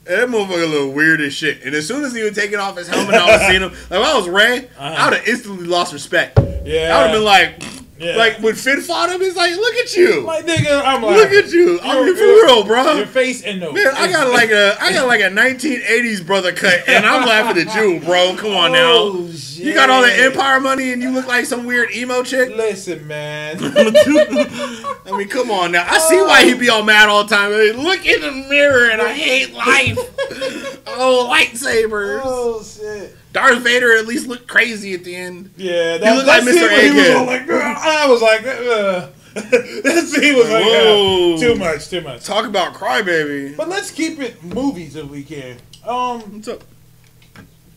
that 0.07 0.28
motherfucker 0.28 0.70
little 0.70 0.92
weird 0.92 1.20
as 1.20 1.34
shit. 1.34 1.62
And 1.64 1.74
as 1.74 1.86
soon 1.86 2.04
as 2.04 2.14
he 2.14 2.22
was 2.22 2.34
taking 2.34 2.59
off 2.59 2.76
his 2.76 2.88
helmet, 2.88 3.14
I 3.14 3.36
was 3.36 3.46
seeing 3.46 3.62
him. 3.62 3.70
Like 3.90 4.00
if 4.00 4.07
I 4.07 4.16
was 4.16 4.28
Rey, 4.28 4.68
I 4.78 5.09
would 5.09 5.18
have 5.18 5.28
instantly 5.28 5.66
lost 5.66 5.92
respect. 5.92 6.38
Uh-huh. 6.38 6.62
Yeah. 6.64 6.96
I 6.96 7.02
would 7.02 7.11
have 7.11 7.16
been 7.16 7.24
like, 7.24 7.62
Yeah. 7.99 8.16
like 8.16 8.40
when 8.40 8.55
Finn 8.55 8.82
fought 8.82 9.11
him, 9.11 9.20
he's 9.20 9.36
like, 9.36 9.57
look 9.57 9.74
at 9.74 9.97
you, 9.97 10.20
like 10.22 10.44
nigga, 10.44 10.82
I'm 10.84 11.03
like, 11.03 11.16
look 11.16 11.30
at 11.30 11.51
you. 11.51 11.80
I'm 11.82 12.14
for 12.14 12.22
real, 12.22 12.64
bro. 12.64 12.94
Your 12.94 13.07
face 13.07 13.42
and 13.42 13.61
nose. 13.61 13.72
Man, 13.74 13.86
I 13.94 14.11
got 14.11 14.32
like 14.32 14.51
a, 14.51 14.76
I 14.80 14.92
got 14.92 15.07
like 15.07 15.20
a 15.20 15.30
1980s 15.30 16.26
brother 16.26 16.53
cut, 16.53 16.86
and 16.88 17.07
I'm 17.07 17.26
laughing 17.26 17.66
at 17.66 17.74
you, 17.74 18.01
bro. 18.01 18.36
Come 18.36 18.53
on 18.53 18.70
oh, 18.70 18.74
now. 18.74 18.92
Oh, 18.94 19.30
You 19.55 19.72
got 19.72 19.88
all 19.88 20.03
the. 20.03 20.16
Empire 20.26 20.61
money, 20.61 20.92
and 20.92 21.03
you 21.03 21.11
look 21.11 21.26
like 21.26 21.44
some 21.44 21.64
weird 21.64 21.90
emo 21.94 22.22
chick. 22.22 22.49
Listen, 22.51 23.07
man. 23.07 23.57
I 23.61 25.16
mean, 25.16 25.28
come 25.28 25.51
on 25.51 25.72
now. 25.72 25.86
I 25.88 25.99
see 25.99 26.20
why 26.20 26.44
he 26.44 26.55
be 26.55 26.68
all 26.68 26.82
mad 26.82 27.09
all 27.09 27.24
the 27.24 27.34
time. 27.34 27.53
I 27.53 27.59
mean, 27.59 27.82
look 27.82 28.05
in 28.05 28.20
the 28.20 28.32
mirror 28.49 28.90
and 28.90 29.01
I 29.01 29.12
hate 29.12 29.53
life. 29.53 29.99
oh, 30.86 31.28
lightsabers. 31.30 32.20
oh 32.24 32.62
shit. 32.62 33.16
Darth 33.37 33.62
Vader 33.62 33.95
at 33.99 34.07
least 34.07 34.26
looked 34.28 34.47
crazy 34.49 34.95
at 34.95 35.05
the 35.05 35.14
end. 35.14 35.51
Yeah, 35.59 35.99
that, 35.99 36.16
look 36.16 36.24
that 36.24 36.43
like 36.43 36.55
Mr. 36.55 36.70
He 36.70 36.89
Egghead. 36.89 37.16
all 37.18 37.26
like, 37.26 37.51
I 37.51 38.07
was 38.09 38.22
like, 38.22 38.41
uh, 38.47 39.09
that 39.34 40.07
scene 40.11 40.37
was 40.37 40.49
like, 40.49 40.64
uh, 40.64 41.39
too 41.39 41.55
much, 41.59 41.91
too 41.91 42.01
much. 42.01 42.24
Talk 42.24 42.47
about 42.47 42.72
crybaby. 42.72 43.55
But 43.55 43.68
let's 43.68 43.91
keep 43.91 44.20
it 44.20 44.43
movies 44.43 44.97
if 44.97 45.11
we 45.11 45.22
can. 45.22 45.59
Um, 45.84 46.20
What's 46.37 46.49
up? 46.49 46.62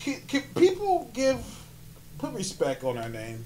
can, 0.00 0.22
can 0.26 0.40
people 0.56 1.10
give 1.12 1.36
put 2.16 2.32
respect 2.32 2.82
on 2.82 2.96
our 2.96 3.10
name? 3.10 3.44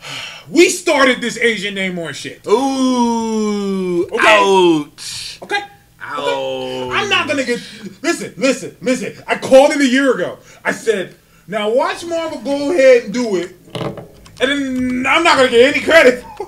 We 0.50 0.70
started 0.70 1.20
this 1.20 1.38
Asian 1.38 1.76
Namor 1.76 2.12
shit. 2.14 2.44
Ooh, 2.48 4.04
Okay. 4.06 4.18
ouch. 4.18 5.38
Okay. 5.42 5.60
I'm 6.04 7.08
not 7.08 7.28
gonna 7.28 7.44
get. 7.44 7.60
Listen, 8.02 8.34
listen, 8.36 8.76
listen. 8.80 9.14
I 9.26 9.36
called 9.38 9.72
it 9.72 9.80
a 9.80 9.86
year 9.86 10.14
ago. 10.14 10.38
I 10.64 10.72
said, 10.72 11.14
now 11.46 11.70
watch 11.72 12.04
Marvel 12.04 12.40
go 12.40 12.72
ahead 12.72 13.04
and 13.04 13.14
do 13.14 13.36
it, 13.36 13.54
and 13.74 14.48
then 14.50 15.06
I'm 15.06 15.22
not 15.22 15.36
gonna 15.36 15.48
get 15.50 15.74
any 15.74 15.84
credit, 15.84 16.24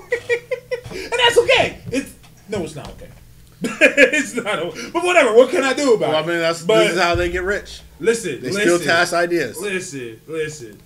and 0.91 1.11
that's 1.11 1.37
okay. 1.39 1.79
It's 1.91 2.13
no, 2.49 2.63
it's 2.63 2.75
not 2.75 2.89
okay. 2.89 3.09
it's 3.61 4.35
not. 4.35 4.59
o- 4.59 4.73
But 4.93 5.03
whatever. 5.03 5.33
What 5.33 5.49
can 5.49 5.63
I 5.63 5.73
do 5.73 5.93
about 5.93 6.13
it? 6.13 6.17
I 6.17 6.21
mean, 6.27 6.39
that's 6.39 6.61
But- 6.63 6.83
this 6.83 6.93
is 6.93 6.99
how 7.01 7.15
they 7.15 7.29
get 7.31 7.43
rich. 7.43 7.81
Listen, 7.99 8.41
They 8.41 8.49
listen, 8.51 8.61
steal 8.61 8.79
task 8.79 9.13
ideas. 9.13 9.57
Listen, 9.59 10.19
listen. 10.27 10.77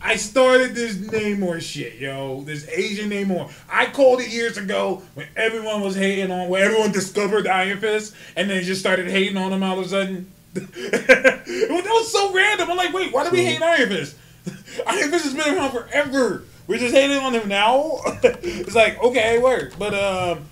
I 0.00 0.16
started 0.16 0.74
this 0.74 0.96
Namor 0.96 1.60
shit, 1.60 1.96
yo. 1.96 2.42
This 2.42 2.68
Asian 2.68 3.10
Namor. 3.10 3.50
I 3.68 3.86
called 3.86 4.20
it 4.20 4.28
years 4.28 4.56
ago 4.56 5.02
when 5.14 5.26
everyone 5.36 5.80
was 5.80 5.96
hating 5.96 6.30
on, 6.30 6.48
when 6.48 6.62
everyone 6.62 6.92
discovered 6.92 7.46
Iron 7.46 7.78
Fist, 7.78 8.14
and 8.36 8.48
then 8.48 8.62
just 8.62 8.80
started 8.80 9.08
hating 9.08 9.36
on 9.36 9.52
him 9.52 9.62
all 9.62 9.78
of 9.78 9.86
a 9.86 9.88
sudden. 9.88 10.32
it 10.54 11.70
was, 11.70 11.84
that 11.84 11.90
was 11.90 12.12
so 12.12 12.32
random. 12.32 12.70
I'm 12.70 12.76
like, 12.76 12.92
wait, 12.92 13.12
why 13.12 13.24
do 13.24 13.30
we 13.30 13.44
hate 13.44 13.60
Iron 13.60 13.88
Fist? 13.88 14.16
Iron 14.86 15.10
Fist 15.10 15.24
has 15.24 15.34
been 15.34 15.56
around 15.56 15.72
forever. 15.72 16.44
We're 16.68 16.78
just 16.78 16.94
hating 16.94 17.18
on 17.18 17.34
him 17.34 17.48
now. 17.48 17.98
it's 18.22 18.74
like, 18.74 19.02
okay, 19.02 19.38
word. 19.38 19.74
But 19.78 19.94
um, 19.94 20.44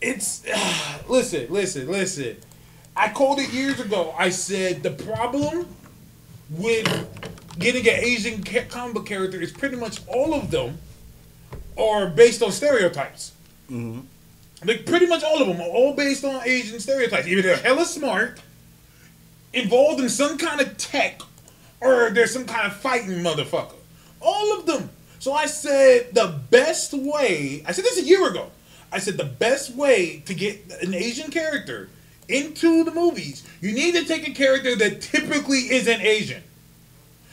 it's 0.00 0.44
listen, 1.08 1.46
listen, 1.50 1.88
listen. 1.88 2.36
I 2.96 3.08
called 3.08 3.40
it 3.40 3.52
years 3.52 3.80
ago. 3.80 4.14
I 4.16 4.30
said 4.30 4.82
the 4.82 4.90
problem 4.90 5.66
with 6.50 7.56
getting 7.58 7.86
an 7.88 8.00
Asian 8.00 8.42
comic 8.68 8.94
book 8.94 9.06
character 9.06 9.40
is 9.40 9.52
pretty 9.52 9.76
much 9.76 10.00
all 10.08 10.34
of 10.34 10.50
them 10.50 10.78
are 11.78 12.08
based 12.08 12.42
on 12.42 12.52
stereotypes. 12.52 13.32
Mm-hmm. 13.70 14.00
Like 14.66 14.84
pretty 14.84 15.06
much 15.06 15.22
all 15.22 15.40
of 15.40 15.48
them 15.48 15.60
are 15.60 15.70
all 15.70 15.94
based 15.94 16.24
on 16.24 16.42
Asian 16.44 16.80
stereotypes. 16.80 17.26
Either 17.26 17.42
they're 17.42 17.56
hella 17.56 17.84
smart, 17.84 18.40
involved 19.52 20.00
in 20.00 20.08
some 20.08 20.36
kind 20.36 20.60
of 20.60 20.76
tech, 20.76 21.22
or 21.80 22.10
they're 22.10 22.26
some 22.26 22.44
kind 22.44 22.66
of 22.66 22.76
fighting 22.76 23.22
motherfucker. 23.22 23.74
All 24.20 24.58
of 24.58 24.66
them. 24.66 24.90
So 25.18 25.32
I 25.32 25.46
said 25.46 26.14
the 26.14 26.40
best 26.50 26.92
way. 26.92 27.62
I 27.66 27.72
said 27.72 27.84
this 27.84 27.98
a 27.98 28.04
year 28.04 28.28
ago. 28.28 28.50
I 28.92 28.98
said 28.98 29.16
the 29.16 29.24
best 29.24 29.74
way 29.74 30.22
to 30.26 30.34
get 30.34 30.82
an 30.82 30.94
Asian 30.94 31.30
character 31.30 31.88
into 32.30 32.84
the 32.84 32.92
movies, 32.92 33.46
you 33.60 33.72
need 33.72 33.94
to 33.94 34.04
take 34.04 34.26
a 34.28 34.32
character 34.32 34.76
that 34.76 35.00
typically 35.00 35.70
isn't 35.70 36.00
Asian, 36.00 36.42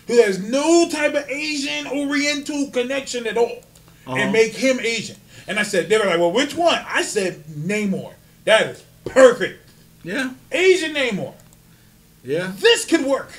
who 0.08 0.22
has 0.24 0.40
no 0.40 0.90
type 0.90 1.14
of 1.14 1.30
Asian 1.30 1.88
Oriental 1.88 2.70
connection 2.72 3.28
at 3.28 3.38
all, 3.38 3.64
and 4.06 4.20
uh-huh. 4.20 4.32
make 4.32 4.54
him 4.54 4.80
Asian. 4.80 5.18
And 5.48 5.60
I 5.60 5.64
said, 5.64 5.88
they 5.88 5.98
were 5.98 6.06
like, 6.06 6.20
well, 6.20 6.32
which 6.32 6.56
one? 6.56 6.84
I 6.88 7.02
said 7.04 7.44
Namor. 7.46 8.14
That 8.44 8.68
is 8.68 8.84
perfect. 9.06 9.70
Yeah. 10.04 10.34
Asian 10.52 10.94
Namor. 10.94 11.34
Yeah. 12.24 12.52
This 12.58 12.86
could 12.86 13.06
work. 13.06 13.32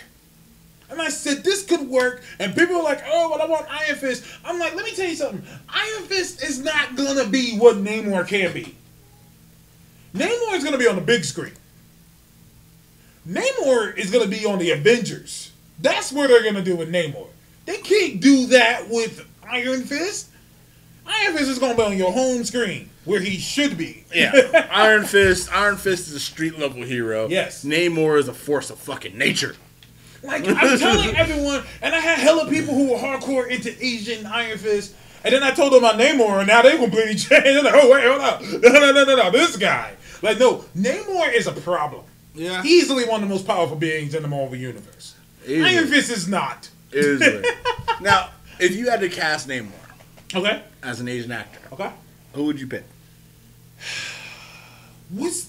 And 0.91 1.03
I 1.03 1.11
said, 1.11 1.45
this 1.45 1.65
could 1.65 1.87
work. 1.89 2.23
And 2.39 2.55
people 2.55 2.77
were 2.77 2.83
like, 2.83 3.03
oh, 3.07 3.31
well, 3.31 3.43
I 3.43 3.47
want 3.47 3.67
Iron 3.71 3.97
Fist. 3.97 4.25
I'm 4.45 4.59
like, 4.59 4.75
let 4.75 4.87
me 4.87 4.93
tell 4.93 5.09
you 5.09 5.17
something. 5.17 5.43
Iron 5.69 6.05
Fist 6.05 6.43
is 6.43 6.61
not 6.61 6.97
going 6.97 7.23
to 7.23 7.29
be 7.31 7.59
what 7.59 7.77
Namor 7.77 8.27
can 8.27 8.53
be. 8.55 8.75
Namor 10.15 10.55
is 10.55 10.63
going 10.63 10.73
to 10.73 10.79
be 10.79 10.87
on 10.87 10.97
the 10.97 11.03
big 11.03 11.25
screen. 11.25 11.53
Namor 13.29 13.97
is 13.97 14.11
going 14.11 14.25
to 14.25 14.31
be 14.31 14.47
on 14.47 14.59
the 14.59 14.71
Avengers. 14.71 15.53
That's 15.81 16.13
what 16.13 16.29
they're 16.29 16.43
going 16.43 16.55
to 16.55 16.63
do 16.63 16.77
with 16.77 16.91
Namor. 16.91 17.27
They 17.67 17.79
can't 17.79 18.21
do 18.21 18.47
that 18.47 18.89
with 18.89 19.27
Iron 19.49 19.83
Fist. 19.83 20.29
Iron 21.07 21.37
Fist 21.37 21.51
is 21.51 21.59
going 21.59 21.73
to 21.73 21.77
be 21.77 21.87
on 21.87 21.97
your 21.97 22.13
home 22.13 22.45
screen 22.45 22.91
where 23.05 23.21
he 23.21 23.39
should 23.39 23.77
be. 23.77 24.05
Yeah. 24.15 24.69
Iron 24.73 25.05
Fist. 25.05 25.53
Iron 25.53 25.77
Fist 25.77 26.09
is 26.09 26.15
a 26.15 26.21
street 26.21 26.59
level 26.59 26.83
hero. 26.83 27.29
Yes. 27.29 27.65
Namor 27.65 28.19
is 28.19 28.29
a 28.29 28.35
force 28.35 28.71
of 28.71 28.79
fucking 28.79 29.17
nature. 29.17 29.57
Like 30.23 30.47
I'm 30.47 30.79
telling 30.79 31.17
everyone, 31.17 31.63
and 31.81 31.95
I 31.95 32.01
had 32.01 32.19
hella 32.19 32.49
people 32.49 32.75
who 32.75 32.91
were 32.91 32.99
hardcore 32.99 33.49
into 33.49 33.73
Asian 33.85 34.27
Iron 34.27 34.59
Fist, 34.59 34.95
and 35.25 35.35
then 35.35 35.43
I 35.43 35.51
told 35.53 35.73
them 35.73 35.85
about 35.85 35.99
Namor, 35.99 36.39
and 36.39 36.49
now 36.49 36.63
they 36.63 36.77
completely 36.77 37.15
changed. 37.15 37.31
They're 37.31 37.63
like, 37.63 37.75
oh 37.77 37.91
wait, 37.91 38.05
hold 38.07 38.21
up, 38.21 38.43
no, 38.63 38.81
no, 38.81 38.93
no, 38.93 39.05
no, 39.05 39.17
no, 39.17 39.31
this 39.31 39.57
guy. 39.57 39.95
Like, 40.23 40.39
no, 40.39 40.65
Namor 40.77 41.33
is 41.33 41.47
a 41.47 41.53
problem. 41.53 42.05
Yeah. 42.35 42.63
Easily 42.65 43.05
one 43.05 43.23
of 43.23 43.29
the 43.29 43.35
most 43.35 43.47
powerful 43.47 43.77
beings 43.77 44.15
in 44.15 44.23
the 44.23 44.29
Marvel 44.29 44.57
universe. 44.57 45.15
Easily. 45.45 45.77
Iron 45.77 45.87
Fist 45.89 46.11
is 46.11 46.29
not. 46.29 46.69
Easily. 46.95 47.45
now, 48.01 48.31
if 48.61 48.75
you 48.77 48.91
had 48.91 49.01
to 49.01 49.09
cast 49.09 49.49
Namor 49.49 49.71
Okay. 50.35 50.63
as 50.83 51.01
an 51.01 51.09
Asian 51.09 51.33
actor, 51.33 51.59
Okay. 51.73 51.91
who 52.35 52.45
would 52.45 52.61
you 52.61 52.67
pick? 52.67 52.85
What's 55.11 55.49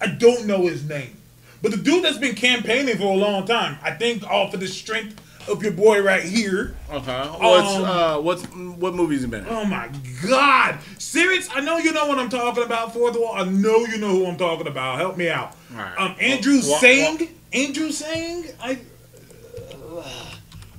I 0.00 0.06
don't 0.06 0.46
know 0.46 0.62
his 0.66 0.84
name, 0.88 1.16
but 1.62 1.70
the 1.70 1.76
dude 1.76 2.04
that's 2.04 2.18
been 2.18 2.34
campaigning 2.34 2.96
for 2.98 3.04
a 3.12 3.16
long 3.16 3.46
time. 3.46 3.78
I 3.82 3.92
think 3.92 4.22
off 4.24 4.52
of 4.54 4.60
the 4.60 4.68
strength 4.68 5.20
of 5.48 5.62
your 5.62 5.72
boy 5.72 6.02
right 6.02 6.22
here. 6.22 6.74
Okay. 6.90 7.12
What's 7.38 7.74
Um, 7.74 7.84
uh 7.84 8.20
what's 8.20 8.42
what 8.44 8.94
movies 8.94 9.22
he 9.22 9.26
been 9.26 9.44
in? 9.46 9.50
Oh 9.52 9.64
my 9.64 9.90
God, 10.26 10.78
serious? 10.98 11.48
I 11.54 11.60
know 11.60 11.78
you 11.78 11.92
know 11.92 12.06
what 12.06 12.18
I'm 12.18 12.28
talking 12.30 12.64
about. 12.64 12.92
Fourth 12.92 13.16
wall. 13.16 13.34
I 13.34 13.44
know 13.44 13.78
you 13.78 13.98
know 13.98 14.08
who 14.10 14.26
I'm 14.26 14.36
talking 14.36 14.66
about. 14.66 14.98
Help 14.98 15.16
me 15.16 15.28
out. 15.28 15.54
All 15.72 15.78
right. 15.78 15.98
Um, 15.98 16.16
Andrew 16.20 16.56
wha- 16.64 16.78
Sang. 16.78 17.28
Andrew 17.52 17.90
Sang. 17.90 18.44
I. 18.60 18.78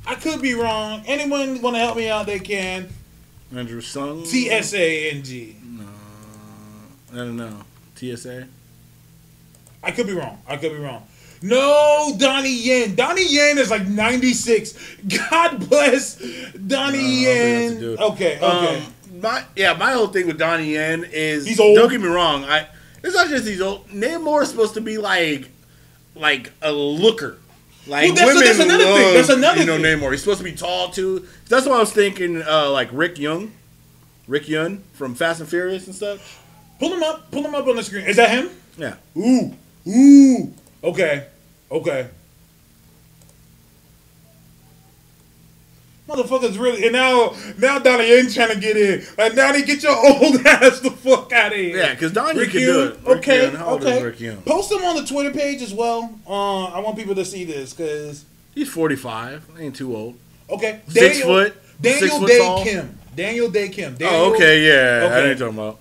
I 0.08 0.16
could 0.16 0.42
be 0.42 0.54
wrong. 0.54 1.02
Anyone 1.08 1.62
want 1.62 1.76
to 1.76 1.80
help 1.80 1.98
me 1.98 2.10
out? 2.10 2.28
They 2.28 2.38
can. 2.40 2.90
Andrew 3.56 3.82
Sung. 3.82 4.24
I 7.12 7.18
don't 7.18 7.38
know. 7.38 7.62
T 7.96 8.12
S 8.12 8.26
A. 8.26 8.46
I 9.82 9.92
could 9.92 10.06
be 10.08 10.14
wrong. 10.14 10.40
I 10.48 10.58
could 10.58 10.74
be 10.74 10.78
wrong. 10.80 11.08
No, 11.48 12.16
Donnie 12.18 12.54
Yen. 12.56 12.96
Donnie 12.96 13.28
Yen 13.28 13.58
is 13.58 13.70
like 13.70 13.88
96. 13.88 14.98
God 15.30 15.70
bless 15.70 16.16
Donnie 16.54 16.64
No, 16.64 16.78
I 16.80 16.88
don't 16.88 16.96
think 16.96 17.80
that's 17.80 17.82
Yen. 17.82 17.98
Okay, 18.00 18.40
okay. 18.42 18.78
Um, 18.86 18.94
my 19.22 19.44
yeah, 19.56 19.74
my 19.74 19.92
whole 19.94 20.08
thing 20.08 20.28
with 20.28 20.38
Donnie 20.40 20.74
Yen 20.74 21.06
is 21.12 21.46
He's 21.46 21.60
old. 21.60 21.78
Don't 21.78 21.90
get 21.90 22.02
me 22.02 22.08
wrong. 22.08 22.44
I 22.46 22.68
it's 23.04 23.14
not 23.16 23.28
just 23.30 23.48
he's 23.48 23.62
old. 23.62 23.88
Namor 23.90 24.42
is 24.42 24.50
supposed 24.50 24.74
to 24.74 24.82
be 24.82 24.98
like 24.98 25.50
like 26.16 26.52
a 26.62 26.72
looker. 26.72 27.38
Like 27.88 28.06
Well, 28.06 28.16
that's- 28.16 28.28
women 28.34 28.44
that's 28.48 28.60
another 28.60 28.84
love, 28.86 28.98
thing. 28.98 29.14
That's 29.14 29.30
another 29.30 29.60
you 29.60 29.66
know 29.68 29.78
thing. 29.82 30.00
Namor. 30.00 30.12
He's 30.12 30.22
supposed 30.22 30.40
to 30.40 30.44
be 30.44 30.54
tall 30.54 30.90
too. 30.90 31.28
That's 31.48 31.68
what 31.68 31.76
I 31.76 31.80
was 31.80 31.92
thinking. 31.92 32.42
Uh, 32.42 32.72
like 32.72 32.90
Rick 32.92 33.16
Yune, 33.18 33.52
Rick 34.28 34.46
Yune 34.46 34.80
from 34.94 35.14
Fast 35.14 35.40
and 35.42 35.48
Furious 35.50 35.86
and 35.86 35.96
stuff. 35.96 36.44
Pull 36.80 36.92
him 36.94 37.04
up. 37.04 37.30
Pull 37.30 37.44
him 37.44 37.54
up 37.54 37.68
on 37.68 37.76
the 37.76 37.84
screen. 37.84 38.06
Is 38.06 38.16
that 38.16 38.32
him? 38.32 38.50
Yeah. 38.78 38.96
Ooh, 39.16 39.54
ooh. 39.88 40.54
Okay, 40.84 41.26
okay. 41.72 42.10
Motherfuckers 46.08 46.60
really, 46.60 46.84
and 46.84 46.94
now 46.94 47.34
now 47.58 47.80
Donnie 47.80 48.08
Yen 48.08 48.30
trying 48.30 48.50
to 48.54 48.60
get 48.60 48.78
in. 48.78 49.04
Like 49.18 49.34
now 49.34 49.52
they 49.52 49.64
get 49.64 49.82
your 49.82 49.96
old 49.98 50.36
ass 50.46 50.80
the 50.82 50.92
fuck 50.92 51.32
out 51.34 51.52
of 51.52 51.58
here. 51.58 51.78
Yeah, 51.78 51.94
because 51.96 52.12
Donnie 52.14 52.42
Rick 52.42 52.52
can 52.52 52.62
Young, 52.62 52.70
do 52.74 52.84
it. 52.84 52.90
Rick 53.08 53.18
okay, 53.18 53.58
old 53.58 53.82
okay. 53.82 53.98
is 53.98 54.04
Rick 54.04 54.18
Yune? 54.18 54.46
Post 54.46 54.72
him 54.72 54.84
on 54.84 54.98
the 54.98 55.06
Twitter 55.06 55.32
page 55.32 55.64
as 55.64 55.74
well. 55.74 56.14
Uh, 56.28 56.66
I 56.66 56.80
want 56.80 56.96
people 56.96 57.16
to 57.16 57.26
see 57.26 57.44
this 57.44 57.74
because 57.74 58.24
He's 58.54 58.70
forty 58.72 58.96
five. 58.96 59.50
Ain't 59.58 59.76
too 59.76 59.96
old. 59.96 60.16
okay, 60.48 60.82
Six 60.90 61.22
foot, 61.22 61.56
Daniel 61.82 62.00
six 62.02 62.18
foot 62.20 62.28
Day 62.28 62.38
tall. 62.38 62.64
Kim, 62.64 63.00
Daniel 63.16 63.50
Dae 63.50 63.70
Kim. 63.70 63.96
Daniel, 63.96 64.22
Oh, 64.22 64.34
okay, 64.36 64.64
yeah. 64.64 65.06
Okay. 65.08 65.16
I 65.16 65.30
ain't 65.32 65.40
talking 65.40 65.58
about. 65.58 65.80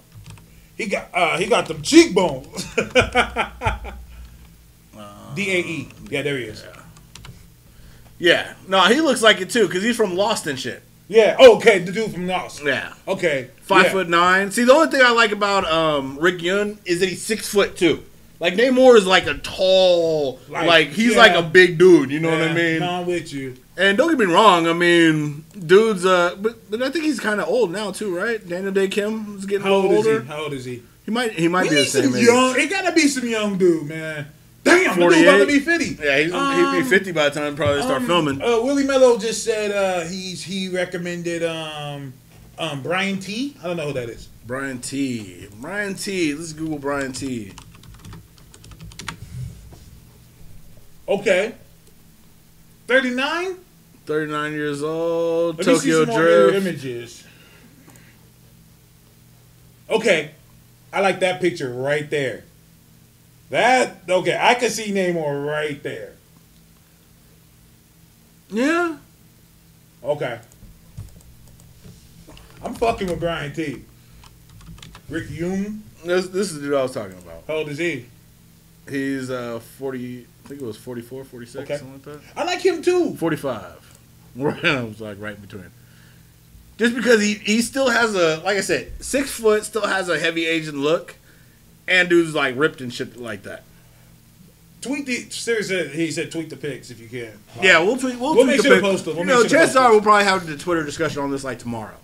He 0.78 0.86
got 0.86 1.08
uh, 1.12 1.36
he 1.36 1.44
got 1.46 1.66
them 1.68 1.82
cheekbones. 1.82 2.74
D 5.34 5.50
A 5.52 5.58
E. 5.58 5.88
Yeah, 6.10 6.22
there 6.22 6.38
he 6.38 6.44
is. 6.44 6.64
Yeah, 8.18 8.54
no, 8.68 8.80
he 8.82 9.00
looks 9.00 9.22
like 9.22 9.40
it 9.40 9.50
too 9.50 9.66
because 9.66 9.82
he's 9.82 9.96
from 9.96 10.16
Lost 10.16 10.46
and 10.46 10.58
shit. 10.58 10.82
Yeah. 11.08 11.36
Oh, 11.38 11.56
okay, 11.56 11.80
the 11.80 11.92
dude 11.92 12.12
from 12.12 12.26
Lost. 12.26 12.62
Yeah, 12.64 12.94
Okay. 13.06 13.50
five 13.62 13.84
yeah. 13.86 13.90
foot 13.92 14.08
nine. 14.08 14.50
See, 14.50 14.64
the 14.64 14.72
only 14.72 14.88
thing 14.90 15.02
I 15.04 15.10
like 15.10 15.32
about 15.32 15.64
um, 15.70 16.18
Rick 16.18 16.38
Yune 16.38 16.78
is 16.86 17.00
that 17.00 17.08
he's 17.08 17.22
six 17.22 17.48
foot 17.52 17.76
two. 17.76 18.02
Like 18.40 18.54
Namor 18.54 18.96
is 18.96 19.06
like 19.06 19.26
a 19.26 19.34
tall, 19.34 20.40
like, 20.48 20.66
Like, 20.66 20.88
he's 20.88 21.12
yeah. 21.12 21.18
like 21.18 21.32
a 21.34 21.42
big 21.42 21.78
dude. 21.78 22.10
You 22.10 22.20
know 22.20 22.30
what 22.30 22.42
I 22.42 22.52
mean? 22.52 22.80
No, 22.80 22.90
I'm 22.90 23.06
with 23.06 23.32
you. 23.32 23.54
And 23.76 23.96
don't 23.98 24.08
get 24.08 24.18
me 24.18 24.32
wrong. 24.32 24.66
I 24.66 24.72
mean, 24.72 25.44
dude's 25.58 26.04
uh, 26.06 26.36
but 26.40 26.70
but 26.70 26.82
I 26.82 26.90
think 26.90 27.04
he's 27.04 27.20
kind 27.20 27.40
of 27.40 27.48
old 27.48 27.70
now 27.70 27.90
too, 27.90 28.16
right? 28.16 28.46
Daniel 28.46 28.72
Dae 28.72 28.88
Kim 28.88 29.36
is 29.36 29.46
getting 29.46 29.66
How 29.66 29.72
old 29.74 29.84
little 29.86 30.00
is 30.00 30.06
older. 30.06 30.20
he? 30.22 30.26
How 30.28 30.42
old 30.44 30.52
is 30.52 30.64
he? 30.64 30.82
He 31.04 31.10
might 31.10 31.32
he 31.32 31.48
might 31.48 31.68
be 31.68 31.76
the 31.76 31.84
same 31.84 32.14
age. 32.14 32.24
young. 32.24 32.54
It 32.58 32.70
gotta 32.70 32.92
be 32.92 33.08
some 33.08 33.26
young 33.28 33.58
dude, 33.58 33.86
man. 33.88 34.26
Damn, 34.64 34.98
the 34.98 35.08
dude 35.08 35.22
about 35.28 35.38
to 35.38 35.46
be 35.46 35.60
fifty. 35.60 36.02
Yeah, 36.02 36.18
he's 36.18 36.32
he'll 36.32 36.72
be 36.72 36.78
Um, 36.78 36.84
fifty 36.86 37.12
by 37.12 37.28
the 37.28 37.38
time 37.38 37.54
probably 37.54 37.82
start 37.82 38.00
Um, 38.02 38.06
filming. 38.06 38.42
Uh, 38.42 38.60
Willie 38.62 38.84
Mello 38.84 39.18
just 39.18 39.44
said 39.44 39.70
uh, 39.70 40.06
he's 40.08 40.42
he 40.42 40.68
recommended 40.68 41.42
um, 41.44 42.14
um, 42.58 42.82
Brian 42.82 43.18
Tee. 43.18 43.56
I 43.62 43.66
don't 43.66 43.76
know 43.76 43.88
who 43.88 43.92
that 43.92 44.08
is. 44.08 44.28
Brian 44.46 44.80
Tee. 44.80 45.48
Brian 45.60 45.94
Tee. 45.94 46.34
Let's 46.34 46.52
Google 46.54 46.78
Brian 46.78 47.12
Tee. 47.12 47.52
Okay. 51.08 51.54
Thirty 52.86 53.10
nine. 53.10 53.56
Thirty 54.06 54.30
nine 54.30 54.52
years 54.52 54.82
old. 54.82 55.58
Let 55.58 55.66
me 55.66 55.74
see 55.76 55.90
Tokyo 55.90 56.04
Drift. 56.18 56.56
images. 56.56 57.24
Okay, 59.90 60.30
I 60.92 61.00
like 61.00 61.20
that 61.20 61.40
picture 61.42 61.68
right 61.72 62.08
there. 62.08 62.44
That 63.50 64.02
okay, 64.08 64.38
I 64.40 64.54
can 64.54 64.70
see 64.70 64.90
Namor 64.92 65.46
right 65.46 65.82
there. 65.82 66.12
Yeah. 68.50 68.98
Okay. 70.02 70.40
I'm 72.62 72.74
fucking 72.74 73.08
with 73.08 73.20
Brian 73.20 73.52
Tee. 73.52 73.82
Rick 75.08 75.28
Yune. 75.28 75.80
This 76.04 76.28
this 76.28 76.50
is 76.50 76.54
the 76.60 76.60
dude 76.66 76.74
I 76.74 76.82
was 76.82 76.92
talking 76.92 77.18
about. 77.18 77.44
How 77.46 77.54
old 77.56 77.68
is 77.68 77.78
he? 77.78 78.06
He's 78.88 79.30
uh 79.30 79.60
40 79.78 80.26
I 80.44 80.48
think 80.48 80.60
it 80.60 80.64
was 80.64 80.76
44, 80.76 81.24
46, 81.24 81.62
Okay. 81.64 81.78
something 81.78 81.92
like 81.94 82.22
that. 82.22 82.38
I 82.38 82.44
like 82.44 82.60
him 82.64 82.82
too. 82.82 83.14
45. 83.14 83.98
I 84.38 84.82
was 84.82 85.00
like 85.00 85.18
right 85.18 85.34
in 85.36 85.40
between. 85.40 85.70
Just 86.76 86.94
because 86.94 87.22
he, 87.22 87.34
he 87.34 87.62
still 87.62 87.88
has 87.88 88.14
a 88.14 88.38
like 88.44 88.58
I 88.58 88.60
said, 88.60 88.92
six 89.02 89.30
foot, 89.30 89.64
still 89.64 89.86
has 89.86 90.08
a 90.08 90.18
heavy 90.18 90.44
Asian 90.46 90.80
look, 90.82 91.16
and 91.88 92.08
dude's 92.08 92.34
like 92.34 92.56
ripped 92.56 92.80
and 92.80 92.92
shit 92.92 93.16
like 93.16 93.42
that. 93.44 93.64
Tweet 94.80 95.06
the 95.06 95.30
seriously. 95.30 95.88
He 95.88 96.10
said 96.10 96.30
tweet 96.30 96.50
the 96.50 96.56
pics 96.56 96.90
if 96.90 97.00
you 97.00 97.08
can. 97.08 97.38
Yeah, 97.62 97.78
we'll 97.80 97.96
tweet. 97.96 98.18
We'll, 98.18 98.34
We'll 98.34 98.44
tweet 98.44 98.56
make 98.58 98.62
the 98.62 98.68
sure 98.68 98.76
to 98.76 98.82
post 98.82 99.06
it. 99.06 99.10
We'll 99.14 99.20
you 99.20 99.24
know, 99.24 99.40
sure 99.40 99.48
chances 99.48 99.76
are 99.76 99.90
we'll 99.90 100.02
probably 100.02 100.24
have 100.24 100.46
the 100.46 100.56
Twitter 100.58 100.84
discussion 100.84 101.22
on 101.22 101.30
this 101.30 101.42
like 101.44 101.58
tomorrow. 101.58 101.96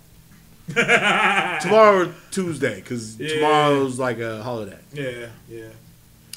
tomorrow 0.73 2.07
or 2.07 2.13
Tuesday, 2.31 2.75
because 2.75 3.19
Yeah. 3.19 3.35
tomorrow's 3.35 3.99
like 3.99 4.19
a 4.19 4.41
holiday. 4.41 4.77
Yeah, 4.93 5.27
yeah, 5.49 5.65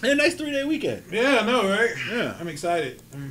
And 0.02 0.12
a 0.12 0.14
nice 0.16 0.34
three 0.34 0.50
day 0.50 0.64
weekend. 0.64 1.04
yeah. 1.10 1.38
I 1.40 1.46
know, 1.46 1.68
right? 1.68 1.90
Yeah. 2.10 2.34
I'm 2.38 2.48
excited 2.48 3.00
mm, 3.14 3.30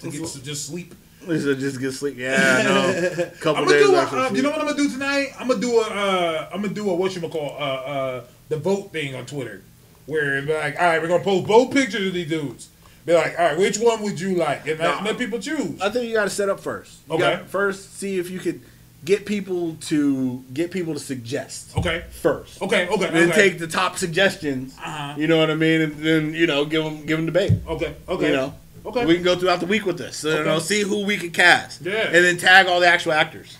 to 0.00 0.10
get 0.10 0.26
to 0.26 0.42
just 0.42 0.66
sleep. 0.66 0.94
Lisa 1.26 1.54
just 1.56 1.80
get 1.80 1.92
sleep. 1.92 2.16
Yeah, 2.16 2.36
I 2.58 2.62
know. 2.62 3.24
Couple 3.40 3.56
I'm 3.62 3.64
gonna 3.68 3.78
days 3.78 3.86
do. 3.88 3.94
A, 3.94 4.02
uh, 4.26 4.30
you 4.32 4.42
know 4.42 4.50
what 4.50 4.60
I'm 4.60 4.66
gonna 4.66 4.76
do 4.78 4.88
tonight? 4.88 5.28
I'm 5.38 5.48
gonna 5.48 5.60
do 5.60 5.80
a. 5.80 5.82
Uh, 5.86 6.48
I'm 6.52 6.62
gonna 6.62 6.72
do 6.74 6.88
a 6.88 6.94
what 6.94 7.14
you 7.14 7.28
call 7.28 7.56
uh, 7.58 7.62
uh, 7.64 8.24
the 8.48 8.56
vote 8.58 8.92
thing 8.92 9.14
on 9.14 9.26
Twitter, 9.26 9.62
where 10.06 10.34
it'd 10.36 10.46
be 10.48 10.54
like, 10.54 10.76
all 10.80 10.86
right, 10.86 11.00
we're 11.02 11.08
gonna 11.08 11.22
post 11.24 11.46
both 11.46 11.72
pictures 11.72 12.06
of 12.08 12.14
these 12.14 12.28
dudes. 12.28 12.68
Be 13.06 13.14
like, 13.14 13.38
all 13.38 13.44
right, 13.46 13.58
which 13.58 13.78
one 13.78 14.02
would 14.02 14.20
you 14.20 14.34
like? 14.34 14.66
And 14.66 14.78
let, 14.78 14.98
No. 15.02 15.10
let 15.10 15.18
people 15.18 15.38
choose. 15.38 15.80
I 15.80 15.88
think 15.90 16.06
you 16.08 16.14
got 16.14 16.24
to 16.24 16.30
set 16.30 16.50
up 16.50 16.60
first. 16.60 16.98
You 17.08 17.14
Okay. 17.14 17.40
first, 17.46 17.98
see 17.98 18.18
if 18.18 18.30
you 18.30 18.38
could 18.38 18.60
get 19.04 19.24
people 19.24 19.76
to 19.82 20.44
get 20.52 20.70
people 20.70 20.92
to 20.92 21.00
suggest 21.00 21.70
Okay. 21.78 22.04
first. 22.10 22.60
Okay. 22.60 22.86
Okay. 22.86 23.06
And 23.06 23.16
then 23.16 23.30
okay. 23.30 23.48
take 23.50 23.58
the 23.60 23.66
top 23.66 23.96
suggestions. 23.96 24.74
Uh-huh. 24.76 25.14
You 25.16 25.26
know 25.26 25.38
what 25.38 25.50
I 25.50 25.54
mean? 25.54 25.80
And 25.80 25.96
then 26.04 26.34
you 26.34 26.46
know 26.46 26.64
give 26.66 26.84
them 26.84 27.06
give 27.06 27.16
them 27.16 27.24
debate. 27.24 27.52
Okay. 27.66 27.94
Okay. 28.08 28.26
You 28.30 28.36
know. 28.36 28.54
Okay. 28.84 29.06
We 29.06 29.14
can 29.14 29.22
go 29.22 29.36
throughout 29.36 29.60
the 29.60 29.66
week 29.66 29.86
with 29.86 29.96
this. 29.98 30.16
So, 30.16 30.36
you 30.38 30.44
know, 30.44 30.58
see 30.58 30.82
who 30.82 31.04
we 31.04 31.16
can 31.16 31.30
cast. 31.30 31.80
Yeah. 31.82 32.06
And 32.06 32.24
then 32.24 32.36
tag 32.38 32.66
all 32.66 32.80
the 32.80 32.86
actual 32.88 33.12
actors. 33.12 33.56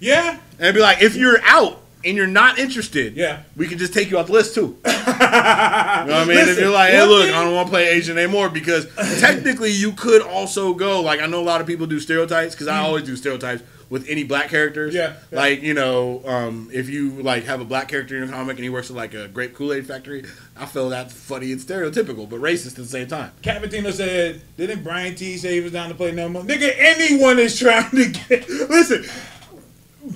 yeah. 0.00 0.38
And 0.58 0.74
be 0.74 0.80
like, 0.80 1.02
if 1.02 1.14
you're 1.16 1.38
out 1.44 1.80
and 2.04 2.16
you're 2.16 2.26
not 2.26 2.58
interested, 2.58 3.16
Yeah. 3.16 3.42
we 3.56 3.66
can 3.66 3.78
just 3.78 3.92
take 3.92 4.10
you 4.10 4.18
off 4.18 4.26
the 4.26 4.32
list 4.32 4.54
too. 4.54 4.76
you 4.86 4.92
know 4.92 5.02
what 5.04 6.12
I 6.12 6.24
mean? 6.26 6.38
if 6.48 6.58
you're 6.58 6.70
like, 6.70 6.90
hey, 6.90 7.04
look, 7.06 7.26
thing- 7.26 7.34
I 7.34 7.44
don't 7.44 7.54
want 7.54 7.66
to 7.68 7.70
play 7.70 7.88
Asian 7.88 8.16
anymore 8.18 8.48
because 8.48 8.86
technically 9.20 9.70
you 9.72 9.92
could 9.92 10.22
also 10.22 10.74
go. 10.74 11.00
Like 11.00 11.20
I 11.20 11.26
know 11.26 11.40
a 11.40 11.44
lot 11.44 11.60
of 11.60 11.66
people 11.66 11.86
do 11.86 12.00
stereotypes 12.00 12.54
because 12.54 12.68
I 12.68 12.78
always 12.78 13.04
do 13.04 13.16
stereotypes 13.16 13.62
with 13.90 14.06
any 14.08 14.22
black 14.22 14.50
characters. 14.50 14.94
Yeah, 14.94 15.14
yeah. 15.32 15.38
Like 15.38 15.62
you 15.62 15.72
know, 15.74 16.22
um, 16.26 16.68
if 16.72 16.88
you 16.90 17.22
like 17.22 17.44
have 17.44 17.60
a 17.60 17.64
black 17.64 17.88
character 17.88 18.16
in 18.16 18.28
a 18.28 18.32
comic 18.32 18.56
and 18.56 18.64
he 18.64 18.68
works 18.70 18.90
at 18.90 18.96
like 18.96 19.14
a 19.14 19.28
grape 19.28 19.54
Kool 19.54 19.72
Aid 19.72 19.86
factory, 19.86 20.24
I 20.56 20.66
feel 20.66 20.88
that's 20.90 21.12
funny 21.14 21.52
and 21.52 21.60
stereotypical, 21.60 22.28
but 22.28 22.40
racist 22.40 22.72
at 22.72 22.76
the 22.76 22.84
same 22.86 23.08
time. 23.08 23.32
Cavatino 23.42 23.92
said, 23.92 24.42
didn't 24.56 24.84
Brian 24.84 25.14
Tee 25.14 25.36
say 25.38 25.54
he 25.54 25.60
was 25.60 25.72
down 25.72 25.88
to 25.88 25.94
play 25.94 26.12
no 26.12 26.28
more? 26.28 26.42
Nigga, 26.42 26.70
anyone 26.76 27.38
is 27.38 27.58
trying 27.58 27.90
to 27.90 28.08
get. 28.10 28.46
Listen, 28.68 29.04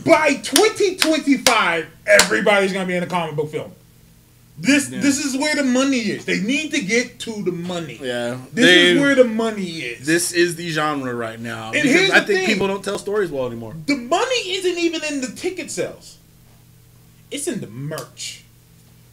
by 0.05 0.35
2025, 0.35 1.87
everybody's 2.07 2.73
to 2.85 2.89
be 2.89 2.97
in 2.97 3.03
a 3.03 3.07
comic 3.07 3.37
book 3.37 3.51
film. 3.51 3.73
This 4.59 4.87
this 4.89 5.25
is 5.25 5.37
where 5.37 5.57
the 5.57 5.65
money 5.65 5.97
is. 5.99 6.25
They 6.27 6.41
need 6.41 6.73
to 6.73 6.81
get 6.83 7.19
to 7.21 7.43
the 7.43 7.51
money. 7.53 7.99
Yeah. 8.01 8.39
This 8.53 8.65
They- 8.67 8.93
is 8.93 9.01
where 9.01 9.15
the 9.15 9.25
money 9.25 9.65
is. 9.81 10.07
this 10.07 10.31
is 10.31 10.57
the 10.57 10.69
genre 10.71 11.15
right 11.15 11.41
now. 11.41 11.73
And 11.73 11.89
here's 11.89 12.11
I 12.11 12.21
the 12.21 12.27
think 12.27 12.39
thing. 12.41 12.47
people 12.49 12.69
don't 12.69 12.85
tell 12.85 12.99
stories 12.99 13.31
well 13.31 13.47
anymore. 13.47 13.75
the 13.87 13.97
money 13.97 14.53
isn't 14.53 14.79
even 14.79 15.03
in 15.05 15.21
the 15.23 15.29
ticket 15.29 15.71
sales. 15.71 16.19
It's 17.31 17.49
in 17.49 17.61
the 17.61 17.67
merch. 17.67 18.45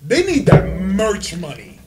They 0.06 0.24
need 0.26 0.46
that 0.48 0.82
merch 0.82 1.36
money. 1.38 1.80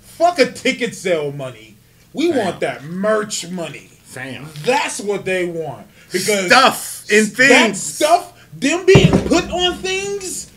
Fuck 0.00 0.38
a 0.38 0.50
ticket 0.50 0.94
sale 0.94 1.32
money. 1.32 1.74
We 2.12 2.30
want 2.30 2.60
that 2.60 2.84
merch 2.84 3.48
money. 3.50 3.90
Fam. 4.04 4.48
That's 4.64 5.00
what 5.00 5.24
they 5.24 5.44
want. 5.46 5.86
Because 6.12 6.46
Stuff 6.46 7.06
that 7.08 7.36
things. 7.36 7.82
stuff, 7.82 8.32
them 8.54 8.84
being 8.86 9.10
put 9.28 9.44
on 9.50 9.76
things, 9.78 10.50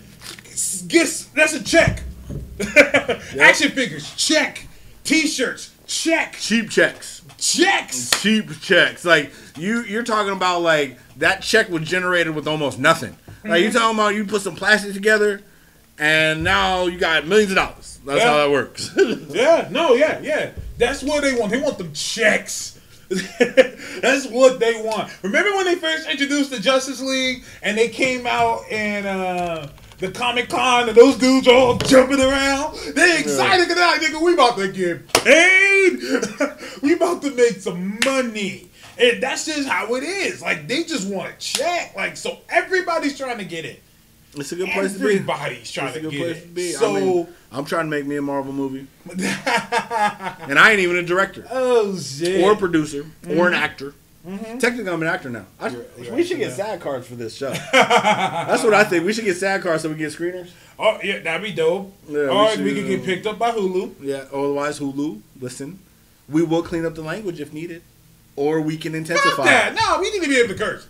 gets 0.88 1.26
that's 1.26 1.54
a 1.54 1.64
check. 1.64 2.04
Action 3.40 3.72
figures, 3.72 4.14
check. 4.16 4.68
T-shirts, 5.04 5.72
check. 5.86 6.34
Cheap 6.40 6.70
checks. 6.70 7.22
Checks. 7.38 8.10
cheap 8.22 8.50
checks. 8.62 9.04
Like 9.04 9.32
you, 9.58 9.82
you're 9.84 10.04
talking 10.04 10.32
about 10.34 10.62
like 10.62 10.98
that 11.18 11.42
check 11.42 11.68
was 11.70 11.82
generated 11.88 12.34
with 12.36 12.48
almost 12.48 12.80
nothing. 12.80 13.18
Like 13.44 13.44
Mm-hmm. 13.44 13.64
you 13.66 13.72
talking 13.72 13.98
about 14.00 14.16
you 14.16 14.24
put 14.26 14.42
some 14.42 14.56
plastic 14.56 14.94
together, 14.94 15.42
and 16.00 16.44
now 16.44 16.86
you 16.86 16.98
got 16.98 17.28
millions 17.28 17.52
of 17.52 17.58
dollars. 17.58 18.00
That's 18.06 18.20
Yeah. 18.22 18.30
how 18.30 18.38
that 18.38 18.52
works. 18.52 18.90
Yeah, 19.30 19.68
no, 19.72 19.94
yeah, 19.96 20.20
yeah. 20.22 20.52
That's 20.78 21.04
what 21.04 21.22
they 21.24 21.36
want. 21.36 21.52
They 21.52 21.60
want 21.60 21.78
them 21.78 21.92
checks. 21.94 22.73
That's 24.02 24.28
what 24.28 24.60
they 24.60 24.82
want. 24.82 25.12
Remember 25.22 25.56
when 25.56 25.66
they 25.66 25.76
first 25.76 26.10
introduced 26.10 26.52
the 26.52 26.60
Justice 26.60 27.02
League 27.02 27.44
and 27.62 27.78
they 27.78 27.90
came 27.90 28.26
out 28.26 28.64
in 28.70 29.06
uh, 29.06 29.70
the 30.00 30.12
Comic 30.12 30.50
Con 30.50 30.90
and 30.90 30.98
those 30.98 31.18
dudes 31.18 31.48
all 31.48 31.78
jumping 31.78 32.20
around? 32.20 32.76
They 32.96 33.20
excited 33.20 33.68
because 33.68 33.80
like, 33.80 34.02
nigga, 34.02 34.22
we 34.22 34.34
about 34.34 34.58
to 34.58 34.72
get 34.72 35.14
paid. 35.14 36.00
we 36.82 36.94
about 36.94 37.22
to 37.22 37.32
make 37.32 37.58
some 37.58 38.00
money. 38.06 38.70
And 38.98 39.24
that's 39.24 39.46
just 39.46 39.68
how 39.68 39.96
it 39.96 40.04
is. 40.04 40.42
Like 40.42 40.68
they 40.68 40.84
just 40.84 41.08
want 41.08 41.34
a 41.34 41.38
check. 41.38 41.96
Like 41.96 42.18
so 42.18 42.40
everybody's 42.50 43.18
trying 43.18 43.38
to 43.40 43.46
get 43.46 43.66
it. 43.66 43.82
It's 44.36 44.52
a 44.52 44.56
good 44.56 44.70
place 44.70 44.94
to 44.94 45.00
be. 45.00 45.06
Everybody's 45.06 45.72
trying 45.72 45.88
It's 45.90 45.98
a 45.98 46.00
to 46.02 46.10
good 46.10 46.12
get 46.12 46.22
place 46.22 46.38
it. 46.38 46.42
to 46.42 46.48
be. 46.48 46.72
So 46.72 46.96
I 46.96 47.00
mean, 47.00 47.28
I'm 47.52 47.66
trying 47.66 47.86
to 47.86 47.90
make 47.90 48.06
me 48.06 48.16
a 48.18 48.22
Marvel 48.22 48.54
movie, 48.54 48.88
and 49.12 50.60
I 50.60 50.72
ain't 50.72 50.80
even 50.80 50.98
a 50.98 51.04
director 51.04 51.46
Oh 51.52 51.98
shit. 51.98 52.44
or 52.44 52.54
a 52.54 52.56
producer 52.56 53.06
or 53.30 53.48
an 53.48 53.54
actor. 53.54 53.94
Technically, 54.60 54.90
I'm 54.90 55.02
an 55.02 55.08
actor 55.10 55.30
now. 55.30 55.46
I, 55.60 55.68
you're 56.00 56.16
we 56.16 56.24
should 56.24 56.38
get 56.38 56.54
SAG 56.54 56.80
cards 56.80 57.06
for 57.08 57.16
this 57.16 57.36
show. 57.36 57.50
That's 57.74 58.64
what 58.64 58.74
I 58.74 58.86
think. 58.86 59.06
We 59.06 59.12
should 59.12 59.26
get 59.26 59.36
SAG 59.36 59.62
cards 59.64 59.84
so 59.84 59.90
we 59.90 59.96
get 59.96 60.14
screeners. 60.14 60.50
Oh 60.80 60.98
yeah, 61.04 61.20
that'd 61.20 61.42
be 61.44 61.52
dope. 61.52 61.94
Yeah, 62.08 62.20
we 62.20 62.28
or 62.30 62.50
should, 62.52 62.64
we 62.64 62.74
could 62.74 62.88
get 62.88 63.00
um, 63.02 63.06
picked 63.06 63.28
up 63.28 63.38
by 63.38 63.52
Hulu. 63.52 63.96
Yeah. 64.02 64.24
Otherwise, 64.32 64.80
Hulu. 64.80 65.20
Listen, 65.42 65.80
we 66.30 66.42
will 66.42 66.64
clean 66.64 66.86
up 66.86 66.96
the 66.96 67.02
language 67.02 67.42
if 67.42 67.52
needed, 67.52 67.82
or 68.38 68.62
we 68.62 68.78
can 68.78 68.96
intensify. 68.96 69.44
that. 69.44 69.76
No, 69.76 70.00
we 70.02 70.10
need 70.12 70.24
to 70.24 70.30
be 70.30 70.38
able 70.38 70.54
to 70.54 70.60
curse. 70.60 70.88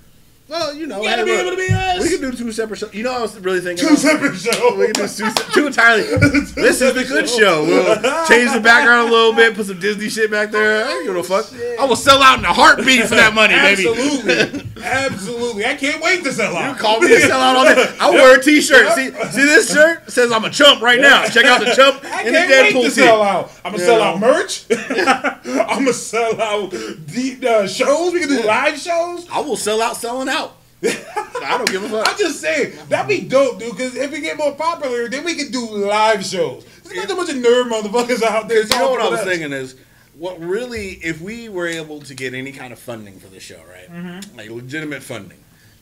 Well, 0.53 0.71
you 0.75 0.85
know, 0.85 0.99
We 0.99 1.07
gotta 1.07 1.23
hey, 1.23 1.25
be 1.25 1.31
look, 1.31 1.47
able 1.47 1.49
to 1.49 1.57
be 1.57 1.73
us. 1.73 1.99
We 1.99 2.09
can 2.09 2.21
do 2.21 2.37
two 2.37 2.51
separate 2.51 2.77
shows. 2.77 2.93
You 2.93 3.01
know, 3.01 3.17
I 3.17 3.21
was 3.21 3.39
really 3.39 3.59
thinking. 3.59 3.87
Two 3.87 3.95
separate 3.95 4.35
shows. 4.35 4.77
We 4.77 4.85
can 4.85 4.93
do 4.93 5.07
two, 5.07 5.31
two 5.51 5.65
entirely. 5.65 6.03
this 6.53 6.79
is 6.79 6.93
the 6.93 7.03
good 7.03 7.27
show. 7.27 7.65
We'll 7.65 7.95
change 8.27 8.53
the 8.53 8.59
background 8.61 9.09
a 9.09 9.11
little 9.11 9.33
bit, 9.33 9.55
put 9.55 9.65
some 9.65 9.79
Disney 9.79 10.09
shit 10.09 10.29
back 10.29 10.51
there. 10.51 10.85
I 10.85 10.89
don't 10.89 11.05
give 11.07 11.15
a 11.15 11.23
fuck. 11.23 11.51
I 11.79 11.85
will 11.85 11.95
sell 11.95 12.21
out 12.21 12.37
in 12.37 12.45
a 12.45 12.53
heartbeat 12.53 13.05
for 13.05 13.15
that 13.15 13.33
money, 13.33 13.55
baby. 13.55 13.87
Absolutely, 13.89 14.69
absolutely. 14.83 15.65
I 15.65 15.73
can't 15.73 16.03
wait 16.03 16.23
to 16.23 16.31
sell 16.31 16.55
out. 16.55 16.75
You 16.75 16.79
call 16.79 16.99
me 16.99 17.11
a 17.15 17.17
sellout 17.17 17.55
all 17.55 17.65
day. 17.65 17.95
I'll 17.99 18.13
wear 18.13 18.39
a 18.39 18.43
t-shirt. 18.43 18.93
See, 18.93 19.09
see 19.09 19.45
this 19.45 19.73
shirt 19.73 20.11
says 20.11 20.31
I'm 20.31 20.45
a 20.45 20.51
chump 20.51 20.83
right 20.83 21.01
now. 21.01 21.25
Check 21.25 21.45
out 21.45 21.61
the 21.61 21.73
chump 21.73 22.05
I 22.05 22.25
and 22.25 22.35
the 22.35 22.39
can't 22.39 22.51
wait 22.51 22.75
Deadpool 22.75 22.83
to 22.83 22.91
sell 22.91 23.23
out. 23.23 23.51
I'm 23.65 23.71
gonna 23.71 23.83
sell 23.83 24.01
out 24.03 24.19
merch. 24.19 24.65
I'm 24.69 25.79
gonna 25.79 25.93
sell 25.93 26.39
out 26.39 26.69
the 26.69 27.47
uh, 27.47 27.67
shows. 27.67 28.13
We 28.13 28.19
can 28.19 28.29
do 28.29 28.43
live 28.43 28.77
shows. 28.77 29.27
I 29.31 29.39
will 29.41 29.57
sell 29.57 29.81
out 29.81 29.97
selling 29.97 30.29
out. 30.29 30.42
I 30.85 31.55
don't 31.57 31.69
give 31.69 31.83
a 31.83 31.89
fuck. 31.89 32.07
I'm 32.09 32.17
just 32.17 32.39
saying 32.41 32.73
that'd 32.89 33.07
be 33.07 33.27
dope, 33.27 33.59
dude. 33.59 33.71
Because 33.71 33.95
if 33.95 34.11
we 34.11 34.21
get 34.21 34.37
more 34.37 34.53
popular, 34.53 35.07
then 35.09 35.23
we 35.23 35.35
can 35.35 35.51
do 35.51 35.65
live 35.69 36.25
shows. 36.25 36.65
There's 36.83 36.95
not 36.95 37.11
a 37.11 37.15
bunch 37.15 37.29
of 37.29 37.35
nerd 37.37 37.69
motherfuckers 37.69 38.21
out 38.23 38.47
there. 38.47 38.61
You 38.63 38.69
know 38.69 38.91
what 38.91 39.01
I 39.01 39.09
was 39.09 39.19
us. 39.19 39.25
thinking 39.25 39.53
is, 39.53 39.75
what 40.17 40.39
really, 40.39 40.91
if 41.03 41.21
we 41.21 41.49
were 41.49 41.67
able 41.67 41.99
to 42.01 42.13
get 42.13 42.33
any 42.33 42.51
kind 42.51 42.71
of 42.73 42.79
funding 42.79 43.19
for 43.19 43.27
this 43.27 43.43
show, 43.43 43.59
right, 43.69 43.89
Mm-hmm. 43.91 44.37
like 44.37 44.49
legitimate 44.49 45.01
funding, 45.03 45.39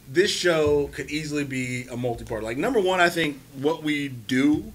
this 0.09 0.31
show 0.31 0.87
could 0.93 1.09
easily 1.11 1.43
be 1.43 1.85
a 1.91 1.97
multi-part. 1.97 2.43
Like 2.43 2.57
number 2.57 2.79
one, 2.79 2.99
I 2.99 3.09
think 3.09 3.39
what 3.59 3.83
we 3.83 4.07
do, 4.09 4.71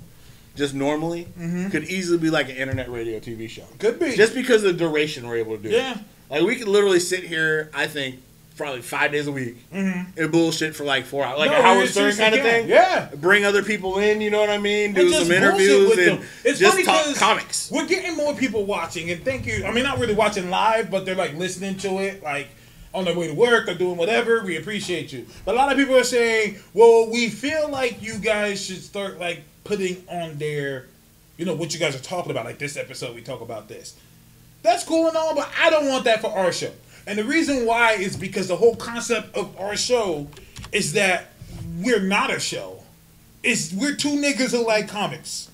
just 0.56 0.74
normally, 0.74 1.28
could 1.70 1.84
easily 1.84 2.18
be 2.18 2.30
like 2.30 2.48
an 2.48 2.56
internet 2.56 2.90
radio 2.90 3.18
TV 3.18 3.48
show. 3.48 3.62
Mm-hmm. 3.62 3.78
Could 3.78 3.98
be. 4.00 4.14
Just 4.16 4.34
because 4.34 4.62
of 4.64 4.72
the 4.78 4.84
duration 4.84 5.26
we're 5.26 5.36
able 5.36 5.56
to 5.56 5.62
do. 5.62 5.68
it. 5.68 5.72
Yeah. 5.74 5.98
Like 6.30 6.42
we 6.42 6.56
could 6.56 6.68
literally 6.68 7.00
sit 7.00 7.24
here, 7.24 7.70
I 7.74 7.86
think, 7.86 8.16
probably 8.56 8.82
five 8.82 9.12
days 9.12 9.26
a 9.26 9.32
week 9.32 9.56
and 9.72 10.32
bullshit 10.32 10.74
for 10.74 10.84
like 10.84 11.04
four 11.04 11.24
hours, 11.24 11.38
like 11.38 11.50
Mm-hmm. 11.50 11.62
No, 11.62 11.68
a 11.70 11.74
Howard 11.74 11.84
it's 11.84 11.92
Stern 11.92 12.16
kind 12.16 12.34
of 12.34 12.40
thing. 12.40 12.68
yeah. 12.68 13.10
Bring 13.16 13.44
other 13.44 13.62
people 13.62 13.98
in, 13.98 14.20
you 14.20 14.30
know 14.30 14.40
what 14.40 14.50
I 14.50 14.58
mean? 14.58 14.94
Do 14.94 15.08
some 15.10 15.30
interviews 15.30 15.96
and. 15.98 16.24
It's 16.44 16.58
just 16.58 16.72
funny 16.72 16.84
talk 16.84 17.14
comics. 17.16 17.70
We're 17.70 17.86
getting 17.86 18.16
more 18.16 18.34
people 18.34 18.64
watching, 18.64 19.10
and 19.10 19.22
thank 19.24 19.46
you. 19.46 19.64
I 19.64 19.72
mean, 19.72 19.84
not 19.84 19.98
really 19.98 20.14
watching 20.14 20.50
live, 20.50 20.90
but 20.90 21.04
they're 21.04 21.14
like 21.14 21.34
listening 21.34 21.76
to 21.78 21.98
it, 21.98 22.22
like 22.22 22.48
on 22.94 23.04
their 23.04 23.14
way 23.16 23.26
to 23.28 23.34
work 23.34 23.68
or 23.68 23.74
doing 23.74 23.96
whatever. 23.96 24.42
We 24.42 24.56
appreciate 24.56 25.12
you. 25.12 25.26
But 25.44 25.54
a 25.54 25.58
lot 25.58 25.70
of 25.70 25.76
people 25.78 25.96
are 25.96 26.04
saying, 26.04 26.58
"Well, 26.72 27.10
we 27.10 27.28
feel 27.28 27.68
like 27.68 28.00
you 28.02 28.18
guys 28.18 28.64
should 28.64 28.82
start 28.82 29.18
like 29.20 29.42
putting 29.64 30.02
on 30.08 30.38
their, 30.38 30.86
you 31.36 31.44
know, 31.44 31.54
what 31.54 31.74
you 31.74 31.80
guys 31.80 31.94
are 31.94 32.02
talking 32.02 32.30
about. 32.30 32.44
Like 32.46 32.58
this 32.58 32.76
episode, 32.76 33.14
we 33.14 33.20
talk 33.20 33.40
about 33.42 33.68
this. 33.68 33.96
That's 34.62 34.82
cool 34.84 35.08
and 35.08 35.16
all, 35.16 35.34
but 35.34 35.48
I 35.60 35.70
don't 35.70 35.88
want 35.88 36.04
that 36.04 36.20
for 36.20 36.30
our 36.30 36.50
show. 36.52 36.72
And 37.06 37.18
the 37.18 37.24
reason 37.24 37.66
why 37.66 37.92
is 37.92 38.16
because 38.16 38.48
the 38.48 38.56
whole 38.56 38.76
concept 38.76 39.36
of 39.36 39.58
our 39.60 39.76
show 39.76 40.28
is 40.72 40.92
that 40.94 41.32
we're 41.80 42.00
not 42.00 42.32
a 42.32 42.40
show. 42.40 42.82
It's 43.42 43.72
we're 43.72 43.94
two 43.94 44.16
niggas 44.16 44.50
who 44.50 44.66
like 44.66 44.88
comics. 44.88 45.50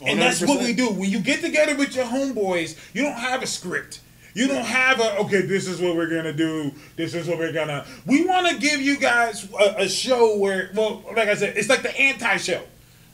And 0.00 0.20
that's 0.20 0.42
what 0.42 0.60
we 0.60 0.72
do. 0.72 0.90
When 0.90 1.10
you 1.10 1.20
get 1.20 1.40
together 1.40 1.74
with 1.74 1.96
your 1.96 2.04
homeboys, 2.04 2.78
you 2.92 3.02
don't 3.02 3.18
have 3.18 3.42
a 3.42 3.46
script. 3.46 4.00
You 4.34 4.46
don't 4.46 4.66
have 4.66 5.00
a 5.00 5.16
okay. 5.20 5.40
This 5.40 5.66
is 5.66 5.80
what 5.80 5.96
we're 5.96 6.10
gonna 6.10 6.34
do. 6.34 6.70
This 6.94 7.14
is 7.14 7.26
what 7.26 7.38
we're 7.38 7.54
gonna. 7.54 7.86
We 8.04 8.26
want 8.26 8.46
to 8.48 8.58
give 8.58 8.82
you 8.82 8.98
guys 8.98 9.48
a, 9.58 9.84
a 9.84 9.88
show 9.88 10.36
where, 10.36 10.70
well, 10.74 11.02
like 11.16 11.28
I 11.28 11.34
said, 11.34 11.56
it's 11.56 11.70
like 11.70 11.80
the 11.80 11.98
anti-show. 11.98 12.62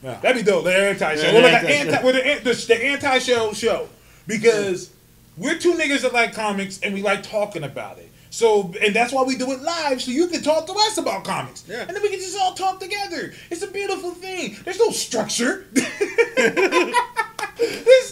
Yeah. 0.03 0.19
That'd 0.19 0.43
be 0.43 0.51
dope. 0.51 0.65
The 0.65 0.75
anti-show. 0.75 1.21
Yeah, 1.21 1.31
the 1.31 1.39
like 1.39 1.53
anti-show. 1.63 1.91
anti. 1.91 2.03
We're 2.03 2.11
the, 2.11 2.51
the, 2.51 2.65
the 2.67 2.85
anti-show 2.85 3.53
show 3.53 3.87
because 4.27 4.92
we're 5.37 5.57
two 5.57 5.73
niggas 5.73 6.01
that 6.01 6.13
like 6.13 6.33
comics 6.33 6.79
and 6.81 6.93
we 6.93 7.01
like 7.01 7.23
talking 7.23 7.63
about 7.63 7.97
it. 7.97 8.11
So, 8.33 8.73
and 8.81 8.95
that's 8.95 9.13
why 9.13 9.21
we 9.21 9.35
do 9.35 9.51
it 9.51 9.61
live, 9.61 10.01
so 10.01 10.09
you 10.09 10.25
can 10.25 10.41
talk 10.41 10.65
to 10.65 10.73
us 10.73 10.97
about 10.97 11.23
comics. 11.23 11.65
Yeah. 11.67 11.81
And 11.81 11.91
then 11.91 12.01
we 12.01 12.09
can 12.09 12.17
just 12.17 12.35
all 12.35 12.55
talk 12.55 12.79
together. 12.79 13.31
It's 13.51 13.61
a 13.61 13.67
beautiful 13.67 14.09
thing. 14.09 14.57
There's 14.63 14.79
no 14.79 14.89
structure. 14.89 15.67
There's 15.73 15.85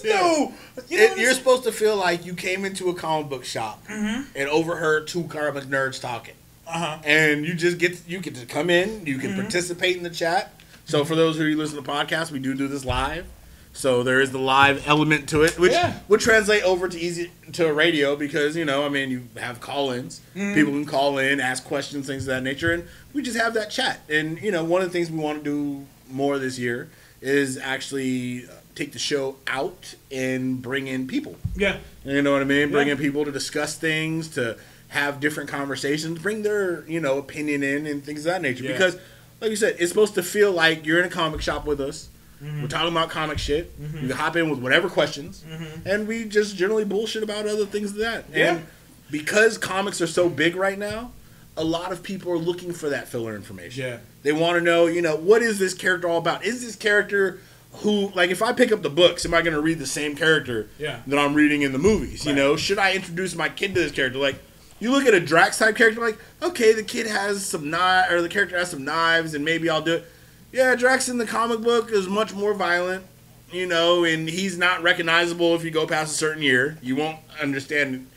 no. 0.03 0.53
You 0.89 0.97
know 0.97 0.99
it, 1.03 1.17
you're 1.17 1.33
supposed 1.33 1.63
to 1.63 1.71
feel 1.71 1.97
like 1.97 2.23
you 2.23 2.35
came 2.35 2.65
into 2.65 2.89
a 2.89 2.93
comic 2.93 3.29
book 3.29 3.45
shop 3.45 3.83
mm-hmm. 3.87 4.21
and 4.35 4.49
overheard 4.49 5.07
two 5.07 5.23
comic 5.23 5.63
nerds 5.63 5.99
talking, 5.99 6.35
uh-huh. 6.67 6.99
and 7.03 7.43
you 7.43 7.55
just 7.55 7.79
get 7.79 8.07
you 8.07 8.19
get 8.19 8.35
to 8.35 8.45
come 8.45 8.69
in. 8.69 9.07
You 9.07 9.17
can 9.17 9.31
mm-hmm. 9.31 9.41
participate 9.41 9.97
in 9.97 10.03
the 10.03 10.11
chat. 10.11 10.53
So 10.85 10.99
mm-hmm. 10.99 11.07
for 11.07 11.15
those 11.15 11.37
who 11.37 11.45
listen 11.55 11.83
to 11.83 11.89
podcasts, 11.89 12.29
we 12.29 12.37
do 12.37 12.53
do 12.53 12.67
this 12.67 12.85
live. 12.85 13.25
So 13.73 14.03
there 14.03 14.19
is 14.19 14.31
the 14.31 14.37
live 14.37 14.85
element 14.87 15.29
to 15.29 15.43
it, 15.43 15.57
which 15.57 15.71
Yeah. 15.71 15.99
would 16.07 16.19
translate 16.19 16.63
over 16.63 16.87
to 16.89 16.99
easy 16.99 17.31
to 17.53 17.71
radio 17.73 18.15
because 18.15 18.55
you 18.55 18.65
know, 18.65 18.85
I 18.85 18.89
mean, 18.89 19.09
you 19.09 19.23
have 19.37 19.61
call-ins. 19.61 20.19
Mm-hmm. 20.35 20.53
People 20.53 20.73
can 20.73 20.85
call 20.85 21.17
in, 21.17 21.39
ask 21.39 21.63
questions, 21.63 22.05
things 22.07 22.23
of 22.23 22.27
that 22.27 22.43
nature, 22.43 22.71
and 22.73 22.83
we 23.13 23.21
just 23.21 23.37
have 23.37 23.53
that 23.53 23.71
chat. 23.71 24.01
And 24.09 24.39
you 24.41 24.51
know, 24.51 24.63
one 24.63 24.81
of 24.81 24.87
the 24.87 24.93
things 24.93 25.09
we 25.09 25.19
want 25.19 25.43
to 25.43 25.43
do 25.43 25.85
more 26.09 26.37
this 26.37 26.59
year 26.59 26.89
is 27.21 27.57
actually 27.57 28.45
uh, 28.45 28.51
take 28.75 28.91
the 28.91 28.99
show 28.99 29.37
out 29.47 29.95
and 30.11 30.61
bring 30.61 30.87
in 30.87 31.07
people. 31.07 31.35
Yeah. 31.55 31.77
You 32.03 32.21
know 32.21 32.33
what 32.33 32.41
I 32.41 32.45
mean? 32.45 32.71
Bring 32.71 32.87
Yeah. 32.87 32.93
in 32.93 32.99
people 32.99 33.23
to 33.25 33.31
discuss 33.31 33.75
things, 33.75 34.27
to 34.29 34.57
have 34.89 35.19
different 35.21 35.49
conversations, 35.49 36.19
bring 36.19 36.41
their 36.43 36.83
you 36.89 36.99
know 36.99 37.17
opinion 37.17 37.63
in 37.63 37.87
and 37.87 38.03
things 38.03 38.19
of 38.25 38.33
that 38.33 38.41
nature. 38.41 38.65
Yeah. 38.65 38.73
Because, 38.73 38.97
like 39.39 39.49
you 39.49 39.55
said, 39.55 39.77
it's 39.79 39.89
supposed 39.89 40.13
to 40.15 40.23
feel 40.23 40.51
like 40.51 40.85
you're 40.85 40.99
in 40.99 41.05
a 41.05 41.09
comic 41.09 41.41
shop 41.41 41.65
with 41.65 41.79
us. 41.79 42.09
Mm-hmm. 42.41 42.61
We're 42.63 42.67
talking 42.67 42.91
about 42.91 43.09
comic 43.09 43.37
shit. 43.37 43.71
You 43.79 44.07
can 44.07 44.17
hop 44.17 44.35
in 44.35 44.49
with 44.49 44.59
whatever 44.59 44.89
questions, 44.89 45.43
and 45.85 46.07
we 46.07 46.25
just 46.25 46.55
generally 46.57 46.85
bullshit 46.85 47.23
about 47.23 47.45
other 47.47 47.65
things 47.65 47.93
than 47.93 48.01
that. 48.01 48.25
Yeah. 48.33 48.55
And 48.55 48.65
because 49.11 49.57
comics 49.57 50.01
are 50.01 50.07
so 50.07 50.29
big 50.29 50.55
right 50.55 50.79
now, 50.79 51.11
a 51.57 51.63
lot 51.63 51.91
of 51.91 52.01
people 52.01 52.31
are 52.31 52.37
looking 52.37 52.71
for 52.73 52.89
that 52.89 53.07
filler 53.07 53.35
information. 53.35 53.83
Yeah. 53.83 53.97
They 54.23 54.31
want 54.31 54.57
to 54.57 54.61
know, 54.61 54.87
you 54.87 55.01
know, 55.01 55.15
what 55.17 55.41
is 55.41 55.59
this 55.59 55.73
character 55.73 56.07
all 56.07 56.17
about? 56.17 56.45
Is 56.45 56.61
this 56.65 56.75
character 56.75 57.39
who, 57.73 58.09
like, 58.15 58.29
if 58.31 58.41
I 58.41 58.53
pick 58.53 58.71
up 58.71 58.81
the 58.81 58.89
books, 58.89 59.25
am 59.25 59.33
I 59.33 59.41
going 59.41 59.53
to 59.53 59.61
read 59.61 59.77
the 59.79 59.85
same 59.85 60.15
character 60.15 60.69
Yeah. 60.79 61.01
that 61.07 61.19
I'm 61.19 61.33
reading 61.33 61.61
in 61.61 61.73
the 61.73 61.77
movies? 61.77 62.25
You 62.25 62.33
know, 62.33 62.55
should 62.55 62.79
I 62.79 62.93
introduce 62.93 63.35
my 63.35 63.49
kid 63.49 63.75
to 63.75 63.81
this 63.81 63.91
character? 63.91 64.17
Like, 64.19 64.35
you 64.79 64.91
look 64.91 65.05
at 65.05 65.13
a 65.13 65.19
Drax 65.19 65.59
type 65.59 65.75
character, 65.75 66.01
like, 66.01 66.17
okay, 66.41 66.73
the 66.73 66.83
kid 66.83 67.05
has 67.07 67.45
some 67.45 67.69
knife, 67.69 68.09
or 68.11 68.21
the 68.21 68.29
character 68.29 68.57
has 68.57 68.71
some 68.71 68.83
knives, 68.83 69.33
and 69.33 69.45
maybe 69.45 69.69
I'll 69.69 69.81
do 69.81 69.95
it. 69.95 70.05
Yeah, 70.51 70.75
Drax 70.75 71.07
in 71.09 71.17
the 71.17 71.25
comic 71.25 71.61
book 71.61 71.91
is 71.91 72.07
much 72.07 72.33
more 72.33 72.53
violent, 72.53 73.05
you 73.51 73.65
know, 73.65 74.03
and 74.03 74.27
he's 74.27 74.57
not 74.57 74.81
recognizable 74.83 75.55
if 75.55 75.63
you 75.63 75.71
go 75.71 75.87
past 75.87 76.13
a 76.13 76.17
certain 76.17 76.43
year. 76.43 76.77
You 76.81 76.95
won't 76.95 77.19
understand 77.41 78.07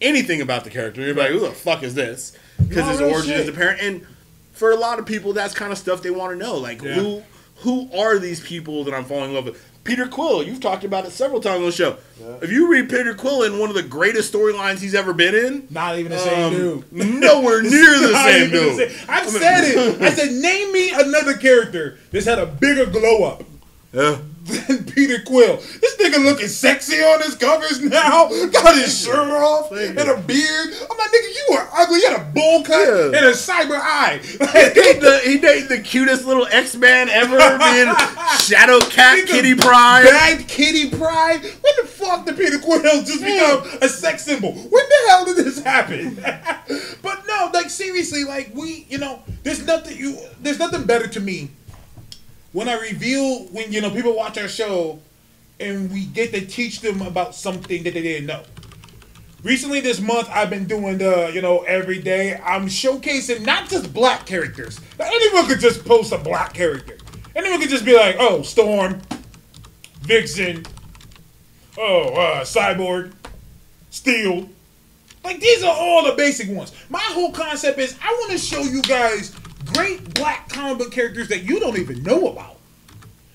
anything 0.00 0.40
about 0.40 0.64
the 0.64 0.70
character. 0.70 1.00
You're 1.02 1.14
like, 1.14 1.30
who 1.30 1.40
the 1.40 1.50
fuck 1.52 1.82
is 1.82 1.94
this? 1.94 2.36
Because 2.68 2.88
his 2.88 3.00
origin 3.00 3.30
shit. 3.32 3.40
is 3.40 3.48
apparent. 3.48 3.80
And 3.80 4.06
for 4.52 4.70
a 4.72 4.76
lot 4.76 4.98
of 4.98 5.06
people, 5.06 5.32
that's 5.32 5.54
kind 5.54 5.70
of 5.72 5.78
stuff 5.78 6.02
they 6.02 6.10
want 6.10 6.32
to 6.32 6.38
know. 6.38 6.56
Like, 6.56 6.82
Yeah. 6.82 6.94
who 6.94 7.22
who 7.58 7.88
are 7.96 8.18
these 8.18 8.40
people 8.40 8.82
that 8.84 8.92
I'm 8.94 9.04
falling 9.04 9.30
in 9.30 9.34
love 9.34 9.44
with? 9.46 9.64
Peter 9.84 10.06
Quill, 10.06 10.42
you've 10.42 10.60
talked 10.60 10.82
about 10.84 11.04
it 11.04 11.10
several 11.12 11.40
times 11.40 11.58
on 11.58 11.64
the 11.66 11.72
show. 11.72 11.96
If 12.42 12.50
you 12.50 12.70
read 12.70 12.88
Peter 12.88 13.14
Quill 13.14 13.42
in 13.42 13.58
one 13.58 13.68
of 13.68 13.74
the 13.76 13.82
greatest 13.82 14.32
storylines 14.32 14.78
he's 14.80 14.94
ever 14.94 15.12
been 15.12 15.34
in, 15.34 15.66
Not 15.70 15.98
even 15.98 16.10
the 16.10 16.18
same 16.18 16.44
um, 16.44 16.52
dude. 16.54 16.92
nowhere 17.20 17.62
near 17.62 17.70
the 18.00 18.14
same 18.24 18.46
even 18.46 18.50
the 18.50 18.76
dude. 18.86 18.90
same- 18.90 19.06
I've 19.08 19.28
said 19.28 19.64
it. 19.64 20.00
I 20.00 20.10
said, 20.10 20.32
name 20.32 20.72
me 20.72 20.90
another 20.92 21.34
character 21.36 21.98
that's 22.10 22.24
had 22.26 22.38
a 22.38 22.46
bigger 22.46 22.86
glow 22.86 23.24
up 23.24 23.42
Yeah. 23.94 24.18
than 24.44 24.84
Peter 24.84 25.20
Quill. 25.24 25.56
This 25.56 25.96
nigga 25.96 26.22
looking 26.22 26.48
sexy 26.48 26.96
on 26.96 27.22
his 27.22 27.34
covers 27.36 27.80
now. 27.80 28.28
Got 28.52 28.74
his 28.76 29.02
shirt 29.04 29.16
off 29.30 29.70
and 29.72 29.96
a 29.98 30.20
beard. 30.20 30.68
I'm 30.90 30.98
like, 30.98 31.10
nigga, 31.10 31.34
you 31.48 31.56
are 31.56 31.68
ugly. 31.78 32.00
You 32.00 32.10
had 32.10 32.20
a 32.20 32.24
bowl 32.32 32.62
cut 32.64 32.86
Yeah. 32.86 33.18
and 33.18 33.26
a 33.26 33.32
cyber 33.32 33.78
eye. 33.80 34.20
He 34.74 34.92
the, 35.00 35.20
he 35.24 35.38
dated 35.38 35.68
the 35.68 35.80
cutest 35.80 36.24
little 36.26 36.46
X 36.46 36.74
Man 36.76 37.08
ever, 37.08 37.36
being 37.38 37.94
Shadow 38.40 38.80
Cat 38.80 39.18
Nigga 39.18 39.26
Kitty 39.28 39.54
Pryde. 39.54 40.04
Bagged 40.06 40.48
Kitty 40.48 40.90
Pryde. 40.90 41.42
When 41.42 41.72
the 41.80 41.86
fuck 41.86 42.26
did 42.26 42.36
Peter 42.36 42.58
Quill 42.58 43.02
just 43.04 43.20
become 43.22 43.62
a 43.80 43.88
sex 43.88 44.24
symbol? 44.24 44.52
When 44.52 44.70
the 44.70 45.08
hell 45.08 45.24
did 45.24 45.36
this 45.36 45.62
happen? 45.62 46.16
but 47.02 47.22
no, 47.26 47.50
like 47.54 47.70
seriously, 47.70 48.24
like 48.24 48.50
we, 48.54 48.86
you 48.90 48.98
know, 48.98 49.22
there's 49.42 49.64
nothing 49.66 49.96
you, 49.96 50.18
there's 50.40 50.58
nothing 50.58 50.84
better 50.84 51.06
to 51.06 51.20
me 51.20 51.50
when 52.54 52.68
I 52.68 52.80
reveal 52.80 53.46
when 53.46 53.72
you 53.72 53.82
know 53.82 53.90
people 53.90 54.14
watch 54.14 54.38
our 54.38 54.48
show 54.48 55.00
and 55.60 55.90
we 55.92 56.06
get 56.06 56.32
to 56.32 56.46
teach 56.46 56.80
them 56.80 57.02
about 57.02 57.34
something 57.34 57.82
that 57.82 57.94
they 57.94 58.02
didn't 58.02 58.26
know. 58.26 58.44
Recently, 59.42 59.80
this 59.80 60.00
month, 60.00 60.28
I've 60.30 60.48
been 60.48 60.64
doing 60.64 60.96
the, 60.96 61.30
you 61.34 61.42
know, 61.42 61.58
every 61.64 62.00
day. 62.00 62.40
I'm 62.42 62.66
showcasing 62.66 63.44
not 63.44 63.68
just 63.68 63.92
black 63.92 64.24
characters. 64.24 64.80
Anyone 64.98 65.46
could 65.46 65.60
just 65.60 65.84
post 65.84 66.12
a 66.12 66.18
black 66.18 66.54
character. 66.54 66.96
Anyone 67.36 67.60
could 67.60 67.68
just 67.68 67.84
be 67.84 67.94
like, 67.94 68.16
oh, 68.18 68.42
Storm, 68.42 69.02
Vixen, 70.00 70.64
oh, 71.76 72.14
uh, 72.14 72.40
Cyborg, 72.42 73.12
Steel. 73.90 74.48
Like, 75.24 75.40
these 75.40 75.62
are 75.62 75.74
all 75.76 76.04
the 76.06 76.12
basic 76.12 76.48
ones. 76.48 76.72
My 76.88 77.00
whole 77.00 77.32
concept 77.32 77.78
is 77.78 77.98
I 78.02 78.10
want 78.20 78.32
to 78.32 78.38
show 78.38 78.62
you 78.62 78.80
guys 78.80 79.34
great 79.74 80.14
black 80.14 80.48
comic 80.48 80.78
book 80.78 80.92
characters 80.92 81.28
that 81.28 81.42
you 81.42 81.60
don't 81.60 81.78
even 81.78 82.02
know 82.02 82.28
about. 82.28 82.54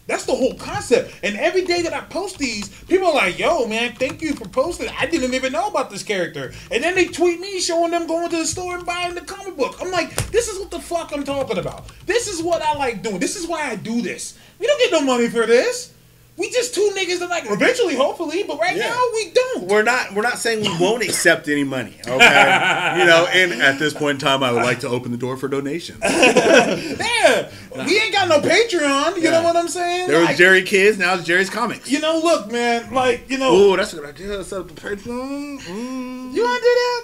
That's 0.09 0.25
the 0.25 0.33
whole 0.33 0.55
concept. 0.55 1.13
And 1.21 1.37
every 1.37 1.65
day 1.65 1.83
that 1.83 1.93
I 1.93 2.01
post 2.01 2.39
these, 2.39 2.67
people 2.85 3.09
are 3.09 3.13
like, 3.13 3.37
yo, 3.37 3.67
man, 3.67 3.93
thank 3.93 4.23
you 4.23 4.33
for 4.33 4.47
posting. 4.47 4.89
I 4.89 5.05
didn't 5.05 5.35
even 5.35 5.53
know 5.53 5.67
about 5.67 5.91
this 5.91 6.01
character. 6.01 6.51
And 6.71 6.83
then 6.83 6.95
they 6.95 7.05
tweet 7.05 7.39
me 7.39 7.59
showing 7.59 7.91
them 7.91 8.07
going 8.07 8.27
to 8.31 8.37
the 8.37 8.45
store 8.47 8.75
and 8.75 8.85
buying 8.87 9.13
the 9.13 9.21
comic 9.21 9.55
book. 9.55 9.75
I'm 9.79 9.91
like, 9.91 10.15
this 10.31 10.47
is 10.47 10.57
what 10.57 10.71
the 10.71 10.79
fuck 10.79 11.11
I'm 11.13 11.23
talking 11.23 11.59
about. 11.59 11.91
This 12.07 12.27
is 12.27 12.41
what 12.41 12.63
I 12.63 12.73
like 12.73 13.03
doing. 13.03 13.19
This 13.19 13.35
is 13.35 13.47
why 13.47 13.69
I 13.69 13.75
do 13.75 14.01
this. 14.01 14.35
We 14.57 14.65
don't 14.65 14.79
get 14.79 14.91
no 14.91 15.01
money 15.01 15.29
for 15.29 15.45
this. 15.45 15.93
We 16.39 16.49
just 16.51 16.73
two 16.73 16.89
niggas 16.97 17.19
that 17.19 17.29
like 17.29 17.43
eventually, 17.49 17.95
hopefully, 17.95 18.43
but 18.47 18.59
right 18.59 18.75
Yeah. 18.75 18.87
now 18.89 19.01
we 19.13 19.29
don't. 19.31 19.63
We're 19.67 19.83
not 19.83 20.13
we're 20.13 20.21
not 20.21 20.37
saying 20.39 20.61
we 20.61 20.69
won't 20.79 21.03
accept 21.03 21.49
any 21.49 21.65
money, 21.65 21.95
okay? 22.07 22.95
you 22.99 23.05
know, 23.05 23.27
and 23.33 23.51
at 23.61 23.77
this 23.77 23.93
point 23.93 24.11
in 24.11 24.17
time, 24.19 24.41
I 24.41 24.51
would 24.53 24.63
like 24.63 24.79
to 24.79 24.87
open 24.87 25.11
the 25.11 25.17
door 25.17 25.35
for 25.37 25.47
donations. 25.49 25.99
Yeah, 26.09 27.51
we 27.85 27.99
ain't 27.99 28.13
got 28.13 28.27
no 28.29 28.39
Patreon. 28.39 29.17
You 29.17 29.23
Yeah. 29.23 29.31
know 29.31 29.43
what 29.43 29.55
I'm 29.57 29.67
saying? 29.67 30.07
There 30.07 30.19
was 30.19 30.29
Like, 30.29 30.37
Jerry 30.37 30.63
Kids, 30.63 30.97
now 30.97 31.15
it's 31.15 31.25
Jerry's 31.25 31.49
Comics. 31.49 31.89
You 31.91 31.99
know, 31.99 32.19
look, 32.23 32.49
man, 32.51 32.93
like 32.93 33.29
you 33.29 33.37
know, 33.37 33.49
Oh, 33.51 33.75
that's 33.75 33.91
a 33.93 33.97
good 33.97 34.09
idea. 34.09 34.43
Set 34.43 34.61
up 34.61 34.67
the 34.73 34.73
Patreon. 34.79 35.59
Mm. 35.61 36.33
you 36.33 36.43
want 36.43 36.57
to 36.57 36.63
do 36.63 36.73
that? 36.73 37.03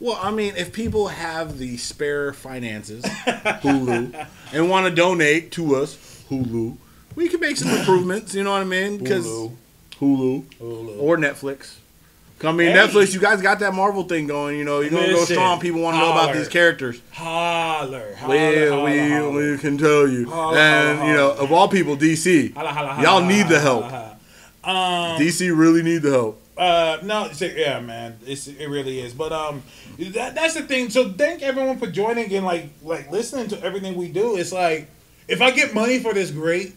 Well, 0.00 0.18
I 0.22 0.30
mean, 0.30 0.54
if 0.56 0.72
people 0.72 1.08
have 1.08 1.58
the 1.58 1.76
spare 1.78 2.32
finances, 2.32 3.04
Hulu, 3.64 4.26
and 4.52 4.68
want 4.68 4.86
to 4.86 4.94
donate 4.94 5.52
to 5.52 5.76
us, 5.76 5.96
Hulu, 6.30 6.76
we 7.14 7.28
can 7.28 7.40
make 7.40 7.56
some 7.56 7.70
improvements. 7.70 8.34
You 8.34 8.44
know 8.44 8.52
what 8.52 8.60
I 8.62 8.64
mean? 8.64 8.98
Because 8.98 9.26
Hulu. 9.26 9.52
Hulu, 10.60 11.00
or 11.00 11.16
Netflix. 11.16 11.76
I 12.44 12.50
mean, 12.50 12.72
Hey. 12.72 12.76
Netflix, 12.78 13.14
you 13.14 13.20
guys 13.20 13.40
got 13.40 13.60
that 13.60 13.72
Marvel 13.72 14.02
thing 14.02 14.26
going. 14.26 14.58
You 14.58 14.64
know, 14.64 14.80
you're 14.80 14.90
gonna 14.90 15.12
go 15.12 15.24
strong. 15.24 15.60
People 15.60 15.80
want 15.80 15.94
to 15.94 16.00
know 16.00 16.10
about 16.10 16.34
these 16.34 16.48
characters. 16.48 17.00
Holler, 17.12 18.16
holler, 18.16 18.28
Well, 18.34 18.70
holler, 18.72 18.84
we, 18.84 18.98
holler. 19.10 19.52
we 19.52 19.58
can 19.58 19.78
tell 19.78 20.08
you. 20.08 20.28
Holla, 20.28 20.58
and, 20.58 20.98
holla, 20.98 21.08
you 21.10 21.16
know, 21.16 21.30
of 21.32 21.52
all 21.52 21.68
people, 21.68 21.96
DC. 21.96 22.52
Holla, 22.54 22.70
holla, 22.70 22.88
Y'all 23.00 23.20
holla, 23.20 23.26
need 23.28 23.46
the 23.48 23.60
holla, 23.60 23.88
help. 23.88 24.18
holla. 24.64 25.14
Um, 25.14 25.20
DC 25.20 25.56
really 25.56 25.82
need 25.84 26.02
the 26.02 26.10
help. 26.10 26.42
uh, 26.58 26.98
no, 27.04 27.26
it's, 27.26 27.40
yeah, 27.40 27.78
man, 27.80 28.18
it's, 28.26 28.48
it 28.48 28.66
really 28.68 28.98
is. 29.00 29.12
But 29.14 29.32
um, 29.32 29.62
that, 29.98 30.34
that's 30.34 30.54
the 30.54 30.62
thing. 30.62 30.90
So 30.90 31.10
thank 31.12 31.42
everyone 31.42 31.78
for 31.78 31.86
joining 31.86 32.32
and 32.34 32.44
like 32.44 32.70
like 32.82 33.08
listening 33.12 33.48
to 33.48 33.62
everything 33.62 33.94
we 33.94 34.08
do. 34.08 34.36
It's 34.36 34.52
like 34.52 34.88
if 35.28 35.40
I 35.40 35.52
get 35.52 35.74
money 35.74 36.00
for 36.00 36.12
this, 36.12 36.32
great. 36.32 36.74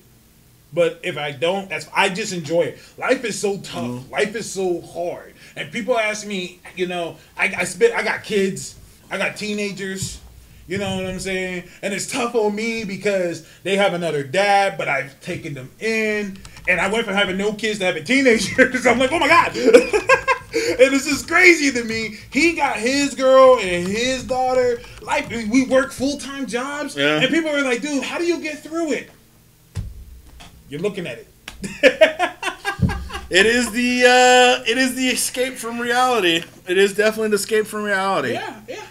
But 0.76 1.00
if 1.04 1.18
I 1.18 1.32
don't, 1.32 1.70
that's 1.70 1.88
I 1.96 2.10
just 2.10 2.34
enjoy 2.34 2.64
it. 2.64 2.80
Life 2.98 3.24
is 3.24 3.40
so 3.40 3.58
tough. 3.60 3.86
Mm-hmm. 3.86 4.12
Life 4.12 4.36
is 4.36 4.52
so 4.52 4.82
hard. 4.82 5.34
And 5.56 5.72
people 5.72 5.98
ask 5.98 6.28
me, 6.28 6.60
you 6.76 6.86
know, 6.86 7.16
I, 7.38 7.54
I 7.58 7.64
spit. 7.64 7.94
I 7.94 8.04
got 8.04 8.24
kids. 8.24 8.78
I 9.10 9.18
got 9.18 9.38
teenagers. 9.38 10.20
You 10.68 10.78
know 10.80 10.98
what 10.98 11.06
I'm 11.06 11.20
saying? 11.20 11.64
And 11.82 11.94
it's 11.94 12.12
tough 12.12 12.36
on 12.36 12.54
me 12.54 12.84
because 12.84 13.48
they 13.64 13.78
have 13.78 13.94
another 13.94 14.24
dad, 14.24 14.78
but 14.78 14.90
I've 14.90 15.20
taken 15.22 15.54
them 15.54 15.72
in. 15.80 16.38
And 16.68 16.82
I 16.82 16.92
went 16.92 17.06
from 17.06 17.14
having 17.14 17.38
no 17.38 17.54
kids 17.54 17.80
to 17.80 17.86
having 17.86 18.04
teenagers. 18.04 18.86
I'm 18.88 19.00
like, 19.00 19.14
oh 19.14 19.20
my 19.20 19.30
God. 19.30 19.56
and 19.56 20.94
it's 20.94 21.06
just 21.06 21.28
crazy 21.28 21.72
to 21.72 21.86
me. 21.86 22.18
He 22.32 22.54
got 22.54 22.78
his 22.78 23.16
girl 23.16 23.60
and 23.60 23.88
his 23.88 24.26
daughter. 24.26 24.82
Like, 25.02 25.30
we 25.30 25.66
work 25.68 25.94
full 25.94 26.18
time 26.18 26.48
jobs. 26.48 26.98
Yeah. 26.98 27.22
And 27.22 27.30
people 27.30 27.52
are 27.52 27.64
like, 27.64 27.82
dude, 27.82 28.04
how 28.04 28.18
do 28.18 28.26
you 28.26 28.42
get 28.42 28.60
through 28.60 28.92
it? 28.92 29.10
You're 30.70 30.82
looking 30.82 31.08
at 31.08 31.20
it. 31.20 31.28
It 33.28 33.48
is 33.48 33.72
the 33.72 34.04
uh, 34.04 34.64
it 34.70 34.78
is 34.78 34.94
the 34.96 35.08
escape 35.08 35.56
from 35.56 35.80
reality. 35.80 36.44
It 36.68 36.78
is 36.78 36.94
definitely 36.94 37.30
the 37.30 37.36
escape 37.36 37.66
from 37.66 37.82
reality. 37.84 38.34
Yeah, 38.34 38.62
yeah. 38.70 38.82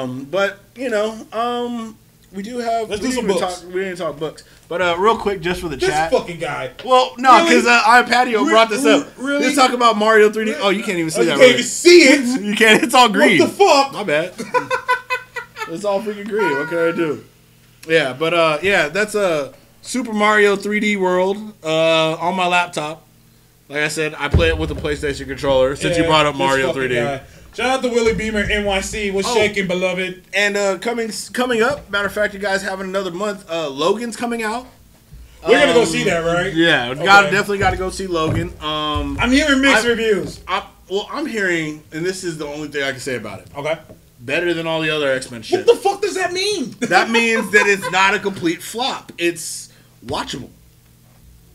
Um, 0.00 0.24
but 0.30 0.60
you 0.76 0.88
know, 0.88 1.26
um, 1.32 1.98
we 2.32 2.44
do 2.44 2.58
have. 2.58 2.88
Let's 2.88 3.02
we 3.02 3.08
do 3.08 3.14
some 3.16 3.26
books. 3.26 3.40
Talk, 3.62 3.66
we 3.74 3.80
didn't 3.80 3.96
talk 3.96 4.20
books, 4.20 4.44
but 4.68 4.80
uh, 4.80 4.94
real 5.00 5.18
quick, 5.18 5.40
just 5.40 5.60
for 5.60 5.68
the 5.68 5.76
This 5.76 5.88
chat. 5.88 6.12
fucking 6.12 6.38
guy. 6.38 6.70
Well, 6.84 7.14
no, 7.18 7.38
Really? 7.38 7.48
because 7.48 7.66
uh, 7.66 7.82
I 7.84 8.02
Patio 8.04 8.44
Re- 8.44 8.50
brought 8.52 8.70
this 8.70 8.86
up. 8.86 9.08
really? 9.18 9.46
Let's 9.46 9.56
talk 9.56 9.72
about 9.72 9.96
Mario 9.96 10.30
3D. 10.30 10.58
Oh, 10.60 10.70
you 10.70 10.84
can't 10.84 10.98
even 10.98 11.10
see 11.10 11.18
Oh, 11.18 11.22
you 11.22 11.28
that. 11.30 11.32
can't 11.38 11.40
right? 11.42 11.50
even 11.54 11.64
see 11.64 12.02
it. 12.02 12.40
You 12.44 12.54
can't. 12.54 12.84
It's 12.84 12.94
all 12.94 13.08
green. 13.08 13.40
What 13.40 13.48
the 13.50 13.54
fuck? 13.56 13.92
My 13.92 14.04
bad. 14.04 14.32
it's 15.70 15.84
all 15.84 16.00
freaking 16.00 16.28
green. 16.28 16.52
What 16.56 16.68
can 16.68 16.78
I 16.78 16.92
do? 16.92 17.24
Yeah, 17.88 18.12
but 18.12 18.32
uh, 18.32 18.58
yeah, 18.62 18.88
that's 18.88 19.16
a 19.16 19.52
Super 19.86 20.12
Mario 20.12 20.56
3D 20.56 20.98
World 20.98 21.36
uh, 21.62 22.14
on 22.16 22.34
my 22.34 22.46
laptop. 22.46 23.06
Like 23.68 23.80
I 23.82 23.88
said, 23.88 24.14
I 24.18 24.28
play 24.28 24.48
it 24.48 24.58
with 24.58 24.70
a 24.70 24.74
PlayStation 24.74 25.26
controller. 25.26 25.74
Since 25.76 25.96
you 25.96 26.04
brought 26.04 26.26
up 26.26 26.36
Mario 26.36 26.72
3D, 26.72 26.94
guy. 26.94 27.22
Shout 27.54 27.66
out 27.78 27.82
to 27.82 27.88
Willie 27.88 28.14
Beamer, 28.14 28.44
NYC. 28.44 29.12
What's 29.12 29.28
Oh. 29.28 29.34
shaking, 29.34 29.66
beloved? 29.66 30.24
and 30.34 30.56
uh, 30.56 30.78
coming 30.78 31.10
coming 31.32 31.62
up. 31.62 31.88
Matter 31.90 32.06
of 32.06 32.12
fact, 32.12 32.34
you 32.34 32.40
guys 32.40 32.62
having 32.62 32.86
another 32.86 33.10
month. 33.10 33.48
Uh, 33.50 33.68
Logan's 33.68 34.16
coming 34.16 34.42
out. 34.42 34.66
We're 35.46 35.58
gonna 35.60 35.72
go 35.74 35.80
Um, 35.82 35.86
see 35.86 36.04
that, 36.04 36.18
right? 36.24 36.52
Yeah, 36.52 36.92
got 36.94 37.22
definitely 37.30 37.58
got 37.58 37.70
to 37.70 37.76
go 37.76 37.88
see 37.90 38.06
Logan. 38.08 38.52
Um, 38.60 39.16
I'm 39.20 39.30
hearing 39.30 39.60
mixed 39.60 39.84
I- 39.84 39.88
reviews. 39.88 40.40
I, 40.48 40.64
well, 40.90 41.08
I'm 41.10 41.26
hearing, 41.26 41.82
and 41.92 42.04
this 42.04 42.24
is 42.24 42.36
the 42.38 42.46
only 42.46 42.68
thing 42.68 42.82
I 42.82 42.90
can 42.90 43.00
say 43.00 43.14
about 43.16 43.40
it. 43.40 43.46
Okay. 43.56 43.78
Better 44.20 44.52
than 44.54 44.66
all 44.66 44.80
the 44.80 44.90
other 44.90 45.10
X 45.12 45.30
Men 45.30 45.42
shit. 45.42 45.64
What 45.64 45.76
the 45.76 45.80
fuck 45.80 46.02
does 46.02 46.14
that 46.14 46.32
mean? 46.32 46.74
that 46.80 47.10
means 47.18 47.50
that 47.52 47.66
it's 47.66 47.88
not 47.92 48.14
a 48.14 48.18
complete 48.18 48.60
flop. 48.62 49.12
It's 49.18 49.65
watchable. 50.06 50.50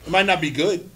It 0.06 0.10
might 0.10 0.26
not 0.26 0.42
be 0.42 0.50
good, 0.50 0.90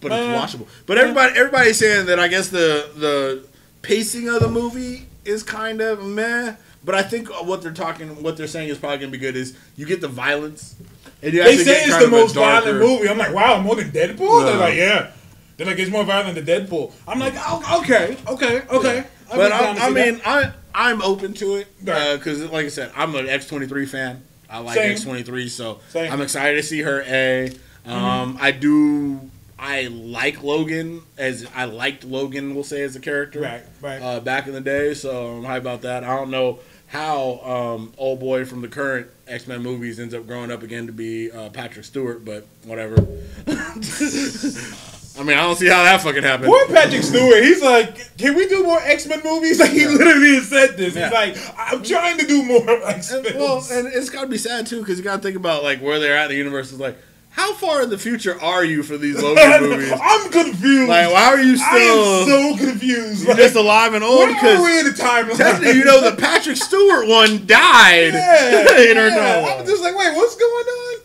but 0.00 0.12
Uh, 0.12 0.14
it's 0.16 0.54
watchable. 0.54 0.66
But 0.86 0.98
everybody, 0.98 1.38
everybody's 1.38 1.78
saying 1.78 2.06
that 2.06 2.18
I 2.18 2.28
guess 2.28 2.48
the 2.48 2.90
the 2.96 3.44
pacing 3.82 4.28
of 4.28 4.40
the 4.40 4.48
movie 4.48 5.06
is 5.24 5.42
kind 5.42 5.80
of 5.80 6.04
meh. 6.04 6.54
But 6.84 6.94
I 6.96 7.02
think 7.02 7.28
what 7.46 7.62
they're 7.62 7.72
talking, 7.72 8.22
what 8.22 8.36
they're 8.36 8.46
saying 8.48 8.68
is 8.68 8.78
probably 8.78 8.98
gonna 8.98 9.12
be 9.12 9.18
good. 9.18 9.36
Is 9.36 9.56
you 9.76 9.86
get 9.86 10.00
the 10.00 10.08
violence, 10.08 10.74
and 11.22 11.32
you 11.32 11.42
They 11.42 11.56
say 11.56 11.84
it's 11.84 11.98
the 11.98 12.08
most 12.08 12.34
violent 12.34 12.78
movie. 12.78 13.08
I'm 13.08 13.18
like, 13.18 13.32
wow, 13.32 13.60
more 13.60 13.76
than 13.76 13.90
Deadpool? 13.90 14.44
They're 14.44 14.56
like, 14.56 14.74
yeah. 14.76 15.12
They're 15.56 15.66
like, 15.66 15.78
it's 15.78 15.90
more 15.90 16.02
violent 16.04 16.34
than 16.34 16.44
Deadpool. 16.44 16.92
I'm 17.06 17.18
like, 17.20 17.34
oh, 17.36 17.80
okay, 17.82 18.16
okay, 18.26 18.62
okay. 18.68 19.04
I'd 19.30 19.36
But 19.36 19.52
I, 19.52 19.86
I 19.86 19.90
mean, 19.90 20.18
that. 20.18 20.26
I 20.26 20.52
I'm 20.74 21.02
open 21.02 21.34
to 21.34 21.56
it 21.56 21.68
because, 21.84 22.42
like 22.50 22.66
I 22.66 22.68
said, 22.68 22.90
I'm 22.96 23.14
an 23.14 23.26
X23 23.26 23.88
fan. 23.88 24.22
I 24.52 24.58
like 24.58 24.76
Same. 24.76 24.96
X23, 24.96 25.48
so 25.48 25.80
Same. 25.88 26.04
Mm-hmm. 26.04 26.12
I'm 26.12 26.20
excited 26.20 26.56
to 26.56 26.62
see 26.62 26.80
her. 26.82 27.02
A, 27.06 27.50
um, 27.86 28.38
I 28.40 28.52
do. 28.52 29.30
I 29.58 29.86
like 29.86 30.42
Logan 30.42 31.02
as 31.16 31.46
I 31.54 31.64
liked 31.64 32.04
Logan. 32.04 32.54
We'll 32.54 32.64
say 32.64 32.82
as 32.82 32.96
a 32.96 33.00
character, 33.00 33.40
Right, 33.40 33.62
right. 33.80 34.02
Uh, 34.02 34.20
back 34.20 34.46
in 34.46 34.52
the 34.52 34.60
day, 34.60 34.92
so 34.94 35.36
I'm 35.36 35.44
hyped 35.44 35.58
about 35.58 35.82
that. 35.82 36.04
I 36.04 36.16
don't 36.16 36.30
know 36.30 36.58
how 36.88 37.40
um, 37.40 37.92
old 37.96 38.20
boy 38.20 38.44
from 38.44 38.60
the 38.60 38.68
current 38.68 39.08
X 39.26 39.46
Men 39.46 39.62
movies 39.62 39.98
ends 39.98 40.14
up 40.14 40.26
growing 40.26 40.50
up 40.50 40.62
again 40.62 40.86
to 40.86 40.92
be 40.92 41.30
uh, 41.30 41.48
Patrick 41.48 41.84
Stewart, 41.84 42.24
but 42.24 42.46
whatever. 42.64 42.96
I 45.18 45.22
mean, 45.22 45.36
I 45.36 45.42
don't 45.42 45.56
see 45.56 45.68
how 45.68 45.82
that 45.82 46.00
fucking 46.00 46.22
happened. 46.22 46.48
Poor 46.48 46.66
Patrick 46.68 47.02
Stewart. 47.02 47.42
He's 47.42 47.62
like, 47.62 48.16
can 48.16 48.34
we 48.34 48.48
do 48.48 48.62
more 48.64 48.80
X 48.80 49.06
Men 49.06 49.20
movies? 49.24 49.58
Like 49.62 49.70
he 49.70 49.86
literally 49.86 50.40
said 50.40 50.76
this. 50.76 50.96
Yeah. 50.96 51.04
He's 51.04 51.12
like, 51.12 51.54
I'm 51.56 51.82
trying 51.82 52.18
to 52.18 52.26
do 52.26 52.42
more 52.42 52.68
X 52.88 53.12
Men. 53.12 53.24
well, 53.36 53.64
and 53.70 53.86
it's 53.88 54.10
got 54.10 54.22
to 54.22 54.26
be 54.26 54.38
sad 54.38 54.66
too 54.66 54.80
because 54.80 54.98
you 54.98 55.04
got 55.04 55.16
to 55.16 55.22
think 55.22 55.36
about 55.36 55.62
like 55.62 55.80
where 55.80 56.00
they're 56.00 56.16
at 56.16 56.24
in 56.24 56.30
the 56.30 56.36
universe. 56.36 56.72
Is 56.72 56.80
like, 56.80 56.96
how 57.30 57.52
far 57.54 57.82
in 57.82 57.90
the 57.90 57.98
future 57.98 58.40
are 58.42 58.64
you 58.64 58.82
for 58.82 58.98
these 58.98 59.22
Logan 59.22 59.60
movies? 59.68 59.92
I'm 59.92 60.30
confused. 60.30 60.88
Like, 60.88 61.12
why 61.12 61.24
are 61.26 61.40
you 61.40 61.56
still 61.56 62.26
so 62.26 62.56
confused. 62.56 63.26
you're 63.26 63.36
just 63.36 63.54
alive 63.54 63.94
and 63.94 64.02
old? 64.02 64.30
Where 64.30 64.56
are 64.56 64.64
we 64.64 64.80
in 64.80 64.86
the 64.86 64.92
timeline? 64.92 65.36
technically, 65.36 65.78
you 65.78 65.84
know, 65.84 66.10
the 66.10 66.16
Patrick 66.16 66.56
Stewart 66.56 67.06
one 67.06 67.46
died 67.46 68.14
yeah, 68.14 68.90
in 68.90 68.96
her 68.96 69.08
yeah. 69.08 69.56
I'm 69.58 69.66
just 69.66 69.82
like, 69.82 69.96
wait, 69.96 70.14
what's 70.14 70.36
going 70.36 70.66
on? 70.66 71.00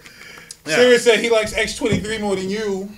Yeah. 0.66 0.98
Said 0.98 1.20
he 1.20 1.30
likes 1.30 1.54
X23 1.54 2.20
more 2.20 2.36
than 2.36 2.50
you. 2.50 2.90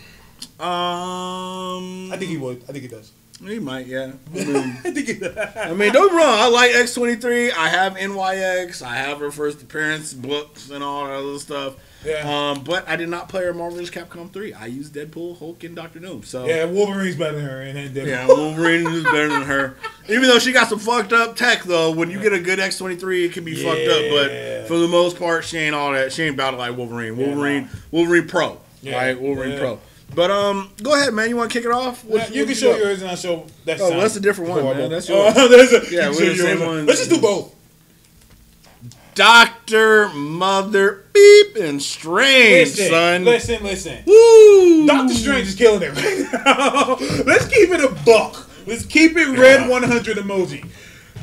Um, 0.60 2.12
I 2.12 2.18
think 2.18 2.30
he 2.32 2.38
would. 2.38 2.64
I 2.64 2.72
think 2.74 2.82
he 2.84 2.88
does. 2.88 3.12
he 3.42 3.60
might, 3.60 3.88
yeah. 3.88 4.12
I 4.34 4.44
mean, 4.44 4.56
I 4.84 4.92
think 4.92 5.08
he 5.08 5.14
does. 5.14 5.38
I 5.56 5.74
mean, 5.74 5.92
don't 5.94 6.10
be 6.10 6.16
wrong. 6.18 6.26
I 6.40 6.48
like 6.50 6.72
X 6.76 6.94
twenty 6.94 7.16
three. 7.16 7.52
I 7.52 7.70
have 7.70 7.96
NYX. 7.96 8.82
I 8.82 8.96
have 8.98 9.20
her 9.20 9.32
first 9.32 9.62
appearance 9.62 10.14
books 10.14 10.70
and 10.70 10.84
all 10.84 11.06
that 11.06 11.14
other 11.14 11.40
stuff. 11.40 11.76
Yeah. 12.06 12.52
Um, 12.52 12.64
but 12.64 12.88
I 12.88 12.96
did 12.96 13.10
not 13.10 13.28
play 13.28 13.44
her 13.44 13.54
Marvel 13.54 13.78
vs. 13.78 13.92
Capcom 13.94 14.32
three. 14.32 14.54
I 14.54 14.68
used 14.68 14.94
Deadpool, 14.94 15.38
Hulk, 15.38 15.64
and 15.66 15.76
Doctor 15.76 16.00
Doom. 16.00 16.24
So 16.24 16.46
Yeah, 16.46 16.64
Wolverine's 16.66 17.18
better 17.18 17.36
than 17.38 17.46
her. 17.46 17.62
And 17.62 17.94
Deadpool. 17.96 18.08
Yeah, 18.08 18.28
Wolverine 18.28 18.88
is 18.88 19.04
better 19.04 19.28
than 19.28 19.42
her. 19.44 19.76
Even 20.08 20.24
though 20.24 20.40
she 20.40 20.52
got 20.54 20.70
some 20.70 20.80
fucked 20.80 21.12
up 21.12 21.36
tech, 21.36 21.64
though, 21.64 21.92
when 21.92 22.10
you 22.10 22.22
get 22.22 22.32
a 22.34 22.40
good 22.40 22.60
X 22.60 22.78
twenty 22.78 22.96
three, 22.96 23.26
it 23.26 23.34
can 23.34 23.44
be 23.44 23.54
fucked 23.56 23.88
up. 23.88 24.02
But 24.12 24.68
for 24.68 24.78
the 24.78 24.88
most 24.88 25.18
part, 25.18 25.44
she 25.46 25.58
ain't 25.58 25.76
all 25.76 25.92
that. 25.94 26.12
She 26.14 26.24
ain't 26.24 26.36
about 26.36 26.54
it 26.54 26.58
like 26.58 26.76
Wolverine. 26.78 27.18
Wolverine, 27.18 27.64
no. 27.64 27.70
Wolverine 27.92 28.28
Pro, 28.28 28.60
Yeah, 28.82 28.96
right? 28.98 29.20
Wolverine 29.20 29.52
yeah. 29.54 29.60
Pro. 29.60 29.80
But 30.16 30.32
um, 30.32 30.72
go 30.82 30.96
ahead, 30.96 31.14
man. 31.14 31.30
You 31.30 31.38
want 31.38 31.52
to 31.52 31.58
kick 31.58 31.66
it 31.66 31.72
off? 31.72 32.04
Yeah, 32.08 32.28
you 32.30 32.42
what 32.42 32.48
can 32.48 32.56
show 32.56 32.72
got? 32.72 32.80
yours 32.80 33.02
and 33.02 33.12
I'll 33.12 33.16
show 33.18 33.46
that. 33.66 33.80
Oh, 33.80 34.00
that's 34.00 34.16
a 34.16 34.20
different 34.20 34.52
one, 34.52 34.64
man. 34.78 34.90
That's 34.90 35.08
yours. 35.08 35.34
Oh, 35.38 35.48
that's 35.72 35.72
a, 35.92 35.94
Yeah, 35.96 36.10
we're 36.10 36.30
the 36.32 36.36
same 36.36 36.60
one. 36.66 36.86
Let's 36.86 37.00
just 37.00 37.12
do 37.12 37.22
both. 37.22 37.56
Doctor 39.16 40.08
Mother 40.10 41.04
Beep 41.14 41.56
and 41.58 41.82
Strange, 41.82 42.70
Listen, 42.70 42.90
son. 42.90 43.26
listen, 43.26 43.64
listen. 43.64 43.98
Woo! 44.06 44.88
Doctor 44.88 45.14
Strange 45.14 45.48
is 45.48 45.56
killing 45.56 45.82
it 45.84 45.94
right 45.94 46.46
now. 46.46 46.96
Let's 47.26 47.46
keep 47.48 47.70
it 47.70 47.84
a 47.84 47.90
buck. 48.06 48.48
Let's 48.66 48.86
keep 48.86 49.18
it 49.18 49.38
red 49.38 49.68
100 49.70 50.18
emoji. 50.18 50.66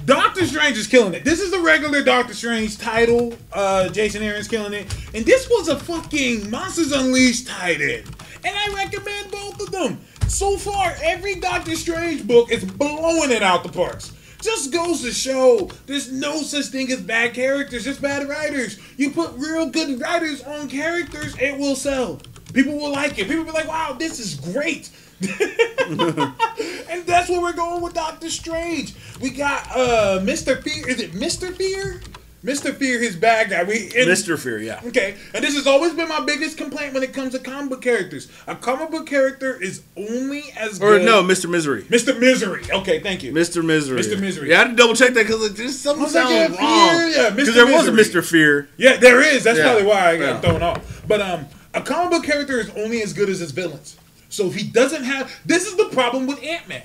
Doctor 0.07 0.47
Strange 0.47 0.79
is 0.79 0.87
killing 0.87 1.15
it. 1.15 1.25
This 1.25 1.41
is 1.41 1.51
the 1.51 1.59
regular 1.59 2.01
Doctor 2.01 2.33
Strange 2.33 2.79
title. 2.79 3.37
Uh, 3.53 3.89
Jason 3.89 4.23
Aaron's 4.23 4.47
killing 4.47 4.73
it. 4.73 4.87
And 5.13 5.27
this 5.27 5.51
was 5.51 5.67
a 5.67 5.77
fucking 5.77 6.49
Monsters 6.49 6.93
Unleashed 6.93 7.49
title. 7.49 8.05
And 8.45 8.57
I 8.57 8.73
recommend 8.73 9.33
both 9.33 9.61
of 9.61 9.73
them. 9.73 9.99
So 10.29 10.59
far, 10.59 10.95
every 11.03 11.35
Doctor 11.41 11.75
Strange 11.75 12.25
book 12.25 12.53
is 12.53 12.65
blowing 12.65 13.33
it 13.33 13.43
out 13.43 13.65
the 13.65 13.69
parks. 13.69 14.13
Just 14.41 14.73
goes 14.73 15.03
to 15.03 15.11
show 15.11 15.69
there's 15.87 16.13
no 16.13 16.37
such 16.37 16.67
thing 16.67 16.93
as 16.93 17.01
bad 17.01 17.35
characters, 17.35 17.83
just 17.83 18.01
bad 18.01 18.29
writers. 18.29 18.79
You 18.97 19.11
put 19.11 19.33
real 19.33 19.67
good 19.67 20.01
writers 20.01 20.41
on 20.45 20.69
characters, 20.69 21.35
it 21.41 21.59
will 21.59 21.75
sell. 21.75 22.21
People 22.53 22.79
will 22.79 22.93
like 22.93 23.19
it. 23.19 23.27
People 23.27 23.39
will 23.39 23.47
be 23.47 23.59
like, 23.59 23.67
wow, 23.67 23.97
this 23.99 24.21
is 24.21 24.37
great. 24.37 24.89
and 25.89 27.07
that's 27.07 27.29
where 27.29 27.41
we're 27.41 27.53
going 27.53 27.83
with 27.83 27.95
Doctor 27.95 28.29
Strange. 28.31 28.95
We 29.21 29.31
got 29.31 29.67
uh 29.71 30.21
Mr. 30.23 30.61
Fear. 30.63 30.89
Is 30.89 31.01
it 31.01 31.13
Mr. 31.13 31.55
Fear? 31.55 32.01
Mr. 32.45 32.73
Fear, 32.73 33.01
his 33.01 33.17
bad 33.17 33.51
guy. 33.51 33.65
We 33.65 33.87
and- 33.87 34.09
Mr. 34.09 34.39
Fear, 34.39 34.59
yeah. 34.61 34.81
Okay, 34.85 35.17
and 35.35 35.43
this 35.43 35.57
has 35.57 35.67
always 35.67 35.95
been 35.95 36.09
my 36.09 36.21
biggest 36.21 36.57
complaint 36.57 36.95
when 36.95 37.03
it 37.03 37.13
comes 37.13 37.33
to 37.33 37.41
comic 37.41 37.71
book 37.71 37.83
characters. 37.83 38.31
A 38.47 38.55
comic 38.55 38.93
book 38.93 39.05
character 39.07 39.61
is 39.61 39.83
only 39.97 40.45
as 40.57 40.81
Or 40.81 40.99
good. 40.99 41.05
no, 41.07 41.25
Mr. 41.25 41.51
Misery. 41.51 41.83
Mr. 41.85 42.17
Misery. 42.21 42.63
Okay, 42.71 43.01
thank 43.01 43.25
you. 43.25 43.33
Mr. 43.33 43.65
Misery. 43.65 44.01
Mr. 44.01 44.21
Misery. 44.21 44.51
Yeah, 44.51 44.57
I 44.57 44.59
had 44.61 44.71
to 44.71 44.77
double 44.77 44.95
check 44.95 45.15
that 45.15 45.27
because 45.27 45.55
there's 45.55 45.77
something 45.77 46.05
was 46.05 46.15
like, 46.15 46.29
sounds 46.29 46.57
yeah, 46.57 46.65
wrong. 46.65 46.89
Fear, 47.01 47.09
yeah, 47.09 47.31
Because 47.31 47.55
there 47.55 47.67
was 47.67 47.89
a 47.89 47.93
Mr. 47.93 48.25
Fear. 48.25 48.69
Yeah, 48.77 48.97
there 48.99 49.23
is. 49.23 49.43
That's 49.43 49.59
Yeah. 49.59 49.65
probably 49.65 49.87
why 49.89 50.11
I 50.11 50.17
got 50.17 50.25
Yeah. 50.27 50.41
thrown 50.41 50.63
off. 50.63 51.03
But 51.09 51.21
um, 51.23 51.47
a 51.75 51.81
comic 51.81 52.11
book 52.13 52.25
character 52.25 52.61
is 52.61 52.71
only 52.77 53.03
as 53.03 53.13
good 53.13 53.29
as 53.29 53.41
his 53.41 53.51
villains. 53.51 53.97
So 54.37 54.47
if 54.49 54.55
he 54.55 54.65
doesn't 54.65 55.05
have, 55.05 55.35
this 55.47 55.67
is 55.67 55.77
the 55.77 55.87
problem 55.87 56.27
with 56.27 56.43
Ant 56.43 56.69
Man. 56.69 56.83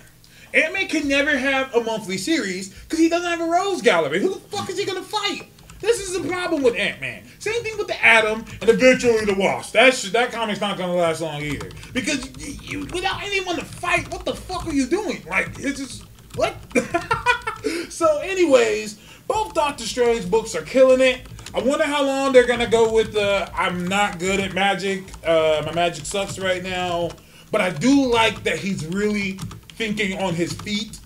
Ant 0.53 0.73
Man 0.73 0.87
can 0.87 1.07
never 1.07 1.37
have 1.37 1.75
a 1.75 1.81
monthly 1.81 2.17
series 2.17 2.69
because 2.69 2.97
he 2.97 3.09
doesn't 3.09 3.29
have 3.29 3.41
a 3.41 3.45
Rogues 3.45 3.81
Gallery. 3.81 4.21
Who 4.21 4.33
the 4.33 4.39
fuck 4.39 4.69
is 4.69 4.79
he 4.79 4.85
gonna 4.85 5.01
fight? 5.01 5.49
This 5.81 5.99
is 5.99 6.17
the 6.17 6.27
problem 6.29 6.63
with 6.63 6.75
Ant 6.77 7.01
Man. 7.01 7.23
Same 7.39 7.61
thing 7.61 7.77
with 7.77 7.87
the 7.87 8.05
Atom 8.05 8.45
and 8.61 8.69
eventually 8.69 9.25
the 9.25 9.33
Wasp. 9.33 9.73
That 9.73 9.93
sh- 9.93 10.11
that 10.11 10.31
comic's 10.31 10.61
not 10.61 10.77
gonna 10.77 10.95
last 10.95 11.19
long 11.19 11.41
either 11.41 11.69
because 11.91 12.29
without 12.93 13.21
anyone 13.21 13.57
to 13.57 13.65
fight, 13.65 14.09
what 14.11 14.23
the 14.23 14.35
fuck 14.35 14.65
are 14.65 14.73
you 14.73 14.87
doing? 14.87 15.23
Like 15.27 15.49
it's 15.59 15.79
just 15.79 16.05
what. 16.35 16.55
so, 17.89 18.19
anyways, 18.19 18.97
both 19.27 19.53
Doctor 19.53 19.83
Strange 19.83 20.29
books 20.31 20.55
are 20.55 20.61
killing 20.61 21.01
it. 21.01 21.21
I 21.53 21.59
wonder 21.59 21.83
how 21.85 22.05
long 22.05 22.31
they're 22.31 22.47
gonna 22.47 22.69
go 22.69 22.93
with 22.93 23.11
the 23.11 23.51
I'm 23.53 23.87
not 23.87 24.19
good 24.19 24.39
at 24.39 24.53
magic. 24.53 25.03
Uh, 25.25 25.63
my 25.65 25.73
magic 25.73 26.05
sucks 26.05 26.39
right 26.39 26.63
now. 26.63 27.09
But 27.51 27.61
I 27.61 27.69
do 27.69 28.05
like 28.11 28.43
that 28.43 28.57
he's 28.59 28.85
really 28.85 29.33
thinking 29.75 30.17
on 30.21 30.33
his 30.33 30.53
feet. 30.53 30.97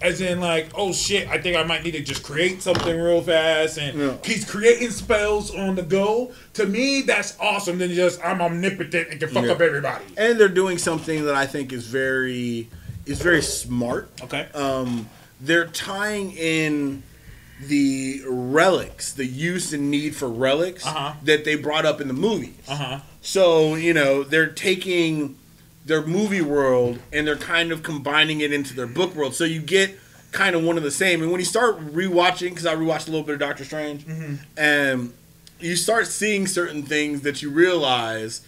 As 0.00 0.20
in, 0.20 0.38
like, 0.40 0.68
oh 0.76 0.92
shit, 0.92 1.26
I 1.28 1.38
think 1.38 1.56
I 1.56 1.64
might 1.64 1.82
need 1.82 1.90
to 1.90 2.00
just 2.00 2.22
create 2.22 2.62
something 2.62 2.96
real 2.96 3.20
fast. 3.20 3.78
And 3.78 3.98
Yeah. 3.98 4.12
he's 4.24 4.44
creating 4.44 4.90
spells 4.92 5.52
on 5.52 5.74
the 5.74 5.82
go. 5.82 6.30
To 6.54 6.66
me, 6.66 7.02
that's 7.02 7.34
awesome 7.40 7.78
than 7.78 7.92
just 7.92 8.20
I'm 8.24 8.40
omnipotent 8.40 9.08
and 9.10 9.18
can 9.18 9.28
fuck 9.28 9.44
Yeah. 9.46 9.50
up 9.52 9.60
everybody. 9.60 10.04
And 10.16 10.38
they're 10.38 10.48
doing 10.48 10.78
something 10.78 11.24
that 11.24 11.34
I 11.34 11.46
think 11.46 11.72
is 11.72 11.86
very 11.88 12.68
is 13.06 13.18
very 13.20 13.42
smart. 13.42 14.08
Okay. 14.22 14.46
Um, 14.54 15.08
they're 15.40 15.66
tying 15.66 16.30
in 16.36 17.02
the 17.60 18.22
relics, 18.28 19.12
the 19.12 19.24
use 19.26 19.72
and 19.72 19.90
need 19.90 20.14
for 20.14 20.28
relics 20.28 20.86
Uh-huh. 20.86 21.14
that 21.24 21.44
they 21.44 21.56
brought 21.56 21.84
up 21.86 22.00
in 22.00 22.06
the 22.06 22.14
movies. 22.14 22.54
Uh 22.68 22.76
huh. 22.76 22.98
So, 23.20 23.74
you 23.74 23.92
know, 23.94 24.22
they're 24.22 24.46
taking 24.46 25.34
their 25.88 26.06
movie 26.06 26.40
world 26.42 27.00
and 27.12 27.26
they're 27.26 27.36
kind 27.36 27.72
of 27.72 27.82
combining 27.82 28.40
it 28.40 28.52
into 28.52 28.74
their 28.74 28.86
book 28.86 29.14
world. 29.14 29.34
So 29.34 29.44
you 29.44 29.60
get 29.60 29.98
kind 30.30 30.54
of 30.54 30.62
one 30.62 30.76
of 30.76 30.82
the 30.82 30.90
same. 30.90 31.22
And 31.22 31.32
when 31.32 31.40
you 31.40 31.46
start 31.46 31.80
rewatching, 31.92 32.50
because 32.50 32.66
I 32.66 32.74
rewatched 32.76 33.08
a 33.08 33.10
little 33.10 33.26
bit 33.26 33.34
of 33.34 33.40
Doctor 33.40 33.64
Strange, 33.64 34.06
and 34.56 35.12
you 35.58 35.74
start 35.74 36.06
seeing 36.06 36.46
certain 36.46 36.82
things 36.82 37.22
that 37.22 37.42
you 37.42 37.50
realize 37.50 38.42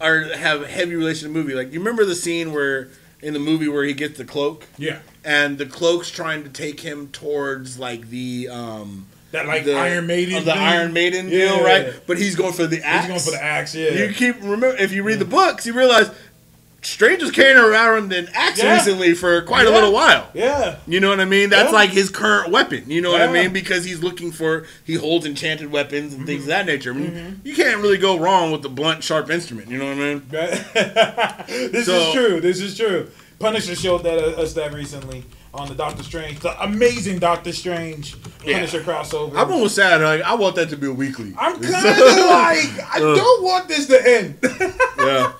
are 0.00 0.36
have 0.36 0.62
a 0.62 0.66
heavy 0.68 0.94
relation 0.94 1.28
to 1.28 1.32
the 1.32 1.38
movie. 1.38 1.54
Like 1.54 1.72
you 1.72 1.78
remember 1.78 2.04
the 2.04 2.14
scene 2.14 2.52
where 2.52 2.88
in 3.22 3.32
the 3.32 3.38
movie 3.38 3.68
where 3.68 3.84
he 3.84 3.94
gets 3.94 4.18
the 4.18 4.24
cloak 4.24 4.66
Yeah. 4.76 4.98
and 5.24 5.56
the 5.56 5.66
cloak's 5.66 6.10
trying 6.10 6.42
to 6.42 6.50
take 6.50 6.80
him 6.80 7.08
towards 7.08 7.78
like 7.78 8.10
the 8.10 8.48
um 8.48 9.06
That 9.30 9.46
like 9.46 9.64
the, 9.64 9.74
Iron 9.74 10.08
Maiden. 10.08 10.34
of 10.38 10.44
the 10.44 10.52
thing. 10.52 10.60
Iron 10.60 10.92
Maiden 10.92 11.28
Yeah. 11.28 11.38
deal, 11.38 11.64
right? 11.64 11.94
But 12.06 12.18
he's 12.18 12.34
going 12.34 12.52
for 12.52 12.66
the 12.66 12.82
axe. 12.84 13.06
He's 13.06 13.08
going 13.08 13.20
for 13.20 13.30
the 13.30 13.44
axe. 13.44 13.74
Yeah. 13.74 13.90
You 13.90 14.12
keep 14.12 14.42
remember 14.42 14.76
if 14.76 14.92
you 14.92 15.04
read 15.04 15.20
the 15.20 15.24
mm. 15.24 15.30
books, 15.30 15.64
you 15.66 15.72
realize 15.72 16.10
Strange 16.84 17.22
was 17.22 17.30
carrying 17.30 17.56
around 17.58 18.12
an 18.12 18.28
axe 18.34 18.60
Yeah. 18.60 18.74
recently 18.74 19.14
for 19.14 19.40
quite 19.42 19.66
a 19.66 19.70
little 19.70 19.92
while. 19.92 20.28
Yeah. 20.34 20.76
You 20.88 20.98
know 20.98 21.08
what 21.10 21.20
I 21.20 21.24
mean? 21.24 21.48
That's 21.48 21.70
Yeah. 21.70 21.76
like 21.78 21.90
his 21.90 22.10
current 22.10 22.50
weapon. 22.50 22.84
You 22.88 23.00
know 23.00 23.12
what 23.12 23.22
I 23.22 23.30
mean? 23.30 23.52
Because 23.52 23.84
he's 23.84 24.02
looking 24.02 24.32
for 24.32 24.66
he 24.84 24.94
holds 24.94 25.24
enchanted 25.24 25.70
weapons 25.70 26.12
and 26.12 26.26
things 26.26 26.42
of 26.42 26.48
that 26.48 26.66
nature. 26.66 26.90
I 26.90 26.94
mean, 26.96 27.10
Mm-hmm. 27.12 27.46
you 27.46 27.54
can't 27.54 27.78
really 27.80 27.98
go 27.98 28.18
wrong 28.18 28.50
with 28.50 28.62
the 28.62 28.68
blunt, 28.68 29.04
sharp 29.04 29.30
instrument. 29.30 29.68
You 29.70 29.78
know 29.78 29.86
what 29.86 29.92
I 29.92 29.96
mean? 29.96 30.22
this 31.72 31.86
So- 31.86 31.94
is 32.08 32.12
true. 32.14 32.40
This 32.40 32.60
is 32.60 32.76
true. 32.76 33.08
Punisher 33.38 33.74
showed 33.74 34.02
that 34.04 34.18
uh, 34.18 34.40
us 34.42 34.54
that 34.54 34.72
recently 34.72 35.24
on 35.54 35.68
the 35.68 35.74
Doctor 35.74 36.02
Strange, 36.02 36.38
the 36.40 36.60
amazing 36.62 37.18
Doctor 37.18 37.52
Strange 37.52 38.14
Yeah. 38.44 38.54
Punisher 38.54 38.80
crossover. 38.82 39.36
I'm 39.36 39.52
almost 39.52 39.74
sad. 39.76 40.00
Like 40.00 40.22
I 40.22 40.34
want 40.34 40.56
that 40.56 40.68
to 40.70 40.76
be 40.76 40.86
a 40.88 40.92
weekly. 40.92 41.34
I'm 41.38 41.52
kind 41.60 41.64
of 41.64 42.16
like 42.16 42.94
I 42.94 42.98
don't 42.98 43.42
want 43.44 43.68
this 43.68 43.86
to 43.86 44.00
end. 44.08 44.38
yeah, 44.98 45.32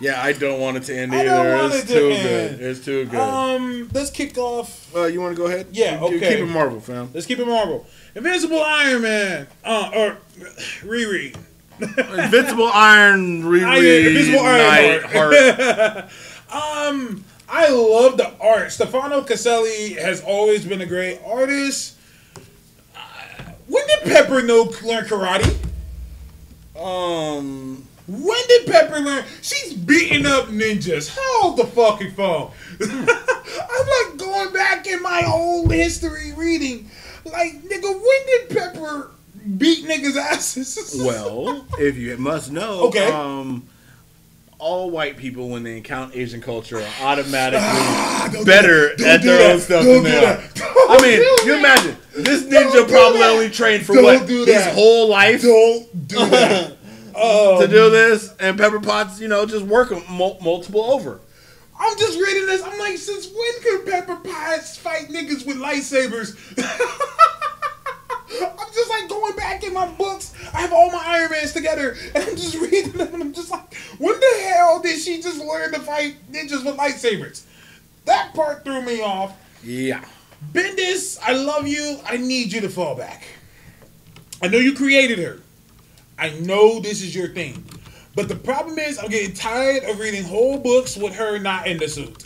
yeah. 0.00 0.22
I 0.22 0.32
don't 0.32 0.60
want 0.60 0.76
it 0.78 0.84
to 0.84 0.96
end 0.96 1.12
I 1.14 1.20
either. 1.20 1.28
don't 1.28 1.58
want 1.60 1.74
It's 1.74 1.84
it 1.84 1.86
to 1.88 1.94
too 2.00 2.10
end. 2.10 2.22
good. 2.58 2.60
It's 2.66 2.84
too 2.84 3.04
good. 3.06 3.20
um, 3.20 3.90
let's 3.92 4.10
kick 4.10 4.36
off. 4.38 4.94
uh, 4.94 5.04
you 5.04 5.20
want 5.20 5.34
to 5.36 5.40
go 5.42 5.46
ahead? 5.48 5.66
Yeah, 5.72 6.00
You- 6.00 6.06
okay. 6.16 6.36
Keep 6.36 6.38
it 6.40 6.46
Marvel, 6.46 6.80
fam. 6.80 7.10
Let's 7.14 7.26
keep 7.26 7.38
it 7.38 7.46
Marvel. 7.46 7.86
Invincible 8.14 8.62
Iron 8.62 9.02
Man. 9.02 9.46
Uh, 9.64 9.90
or 9.94 10.16
Riri. 10.82 11.36
Invincible 11.80 12.70
Iron 12.72 13.42
Riri 13.42 14.06
Invincible 14.06 14.40
Iron 14.40 15.02
Night 15.02 15.02
Heart. 15.12 16.10
Um, 16.48 17.24
I 17.48 17.68
love 17.70 18.16
the 18.16 18.32
art. 18.40 18.70
Stefano 18.70 19.22
Caselli 19.22 19.94
has 20.00 20.22
always 20.22 20.64
been 20.64 20.80
a 20.80 20.86
great 20.86 21.20
artist. 21.26 21.96
Uh, 22.94 23.00
when 23.66 23.84
did 23.88 24.04
Pepper 24.04 24.40
know 24.42 24.62
learn 24.84 25.04
karate? 25.06 25.56
Um, 26.80 27.85
When 28.08 28.38
did 28.48 28.66
Pepper 28.66 29.00
learn? 29.00 29.24
She's 29.42 29.74
beating 29.74 30.26
up 30.26 30.46
ninjas. 30.46 31.14
Hold 31.18 31.56
the 31.58 31.66
fucking 31.66 32.12
phone. 32.12 32.52
I'm 32.80 33.06
like 34.08 34.16
going 34.16 34.52
back 34.52 34.86
in 34.86 35.02
my 35.02 35.24
old 35.26 35.72
history 35.72 36.32
reading. 36.36 36.88
Like, 37.24 37.62
nigga, 37.62 37.82
when 37.92 38.26
did 38.26 38.50
Pepper 38.50 39.10
beat 39.58 39.84
niggas' 39.86 40.16
asses? 40.16 40.94
well, 41.04 41.66
if 41.78 41.96
you 41.96 42.16
must 42.16 42.52
know, 42.52 42.88
Okay. 42.88 43.10
Um, 43.10 43.64
all 44.58 44.90
white 44.90 45.16
people, 45.18 45.50
when 45.50 45.64
they 45.64 45.76
encounter 45.76 46.16
Asian 46.16 46.40
culture, 46.40 46.78
are 46.78 46.88
automatically 47.02 47.60
Ah, 47.62 48.30
better 48.46 48.92
at 48.92 48.98
their 49.22 49.36
that. 49.38 49.50
own 49.52 49.60
stuff 49.60 49.84
Don't 49.84 50.02
than 50.02 50.12
they 50.12 50.24
are. 50.24 50.40
I 50.88 50.98
mean, 51.02 51.20
you 51.46 51.58
imagine 51.58 51.96
this 52.14 52.44
ninja 52.44 52.88
probably 52.88 53.22
only 53.22 53.50
trained 53.50 53.84
for 53.84 53.94
Don't 53.94 54.04
what 54.04 54.28
his 54.28 54.64
whole 54.68 55.08
life 55.08 55.42
Don't 55.42 56.08
do 56.08 56.16
that. 56.16 56.75
Um, 57.16 57.60
to 57.60 57.68
do 57.68 57.90
this, 57.90 58.34
and 58.38 58.58
Pepper 58.58 58.80
Potts, 58.80 59.20
you 59.20 59.28
know, 59.28 59.46
just 59.46 59.64
work 59.64 59.90
mul- 60.10 60.38
multiple 60.42 60.82
over. 60.82 61.20
I'm 61.78 61.98
just 61.98 62.18
reading 62.18 62.46
this. 62.46 62.62
I'm 62.62 62.78
like, 62.78 62.98
since 62.98 63.26
when 63.28 63.62
could 63.62 63.86
Pepper 63.86 64.16
Potts 64.16 64.76
fight 64.76 65.08
niggas 65.08 65.46
with 65.46 65.56
lightsabers? 65.56 66.36
I'm 68.28 68.72
just 68.74 68.90
like 68.90 69.08
going 69.08 69.36
back 69.36 69.62
in 69.62 69.72
my 69.72 69.86
books. 69.92 70.34
I 70.52 70.60
have 70.60 70.72
all 70.72 70.90
my 70.90 71.02
Iron 71.04 71.30
Mans 71.30 71.52
together, 71.52 71.96
and 72.14 72.24
I'm 72.24 72.36
just 72.36 72.56
reading 72.56 72.92
them, 72.92 73.14
and 73.14 73.22
I'm 73.22 73.32
just 73.32 73.50
like, 73.50 73.74
when 73.98 74.18
the 74.18 74.40
hell 74.44 74.80
did 74.80 74.98
she 75.00 75.20
just 75.22 75.38
learn 75.38 75.72
to 75.72 75.80
fight 75.80 76.16
ninjas 76.30 76.64
with 76.64 76.76
lightsabers? 76.76 77.44
That 78.04 78.34
part 78.34 78.64
threw 78.64 78.82
me 78.82 79.00
off. 79.02 79.36
Yeah. 79.62 80.04
Bendis, 80.52 81.18
I 81.22 81.32
love 81.32 81.66
you. 81.66 81.98
I 82.06 82.16
need 82.18 82.52
you 82.52 82.60
to 82.62 82.68
fall 82.68 82.94
back. 82.94 83.24
I 84.42 84.48
know 84.48 84.58
you 84.58 84.74
created 84.74 85.18
her. 85.18 85.40
I 86.18 86.30
know 86.40 86.80
this 86.80 87.02
is 87.02 87.14
your 87.14 87.28
thing. 87.28 87.64
But 88.14 88.28
the 88.28 88.36
problem 88.36 88.78
is, 88.78 88.98
I'm 88.98 89.10
getting 89.10 89.34
tired 89.34 89.84
of 89.84 89.98
reading 89.98 90.24
whole 90.24 90.58
books 90.58 90.96
with 90.96 91.14
her 91.14 91.38
not 91.38 91.66
in 91.66 91.76
the 91.76 91.88
suit. 91.88 92.24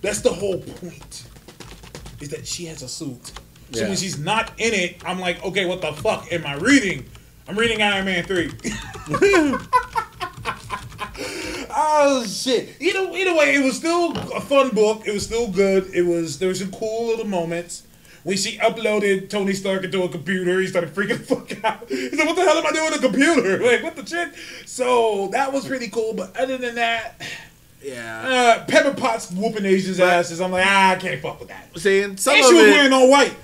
That's 0.00 0.20
the 0.20 0.32
whole 0.32 0.58
point. 0.58 1.24
Is 2.20 2.28
that 2.30 2.46
she 2.46 2.66
has 2.66 2.82
a 2.82 2.88
suit. 2.88 3.32
So 3.72 3.80
Yeah. 3.80 3.88
when 3.88 3.96
she's 3.96 4.18
not 4.18 4.52
in 4.58 4.72
it, 4.72 5.02
I'm 5.04 5.18
like, 5.18 5.42
okay, 5.44 5.66
what 5.66 5.80
the 5.80 5.92
fuck 5.92 6.32
am 6.32 6.46
I 6.46 6.54
reading? 6.54 7.04
I'm 7.48 7.56
reading 7.58 7.82
Iron 7.82 8.04
Man 8.04 8.24
3. 8.24 8.50
oh 11.74 12.24
shit. 12.28 12.70
Either 12.80 13.10
either 13.12 13.34
way, 13.34 13.54
it 13.56 13.64
was 13.64 13.76
still 13.76 14.12
a 14.32 14.40
fun 14.40 14.70
book. 14.70 15.02
It 15.06 15.12
was 15.12 15.24
still 15.24 15.48
good. 15.50 15.90
It 15.94 16.02
was 16.02 16.38
there 16.38 16.48
was 16.48 16.60
some 16.60 16.70
cool 16.70 17.08
little 17.08 17.26
moments. 17.26 17.82
When 18.22 18.36
she 18.36 18.58
uploaded 18.58 19.30
Tony 19.30 19.54
Stark 19.54 19.84
into 19.84 20.02
a 20.02 20.08
computer, 20.08 20.60
he 20.60 20.66
started 20.66 20.94
freaking 20.94 21.18
the 21.26 21.36
fuck 21.36 21.64
out. 21.64 21.88
He 21.88 22.10
said, 22.10 22.26
What 22.26 22.36
the 22.36 22.42
hell 22.42 22.58
am 22.58 22.66
I 22.66 22.72
doing 22.72 22.90
with 22.90 22.98
a 23.02 23.08
computer? 23.08 23.58
Like, 23.64 23.82
what 23.82 23.96
the 23.96 24.04
shit? 24.06 24.34
So 24.66 25.28
that 25.28 25.52
was 25.52 25.66
pretty 25.66 25.88
cool. 25.88 26.12
But 26.14 26.36
other 26.36 26.58
than 26.58 26.74
that, 26.74 27.20
Yeah. 27.82 28.20
uh, 28.60 28.64
Pepper 28.66 28.92
Potts 28.94 29.30
whooping 29.30 29.64
Asians' 29.64 30.00
asses. 30.00 30.40
I'm 30.40 30.50
like, 30.52 30.66
ah, 30.66 30.90
I 30.92 30.96
can't 30.96 31.20
fuck 31.22 31.40
with 31.40 31.48
that. 31.48 31.68
See, 31.78 32.02
and 32.02 32.20
some 32.20 32.34
And 32.34 32.42
of 32.44 32.48
she 32.50 32.54
was 32.56 32.64
it, 32.66 32.70
wearing 32.70 32.92
all 32.92 33.08
white. 33.10 33.34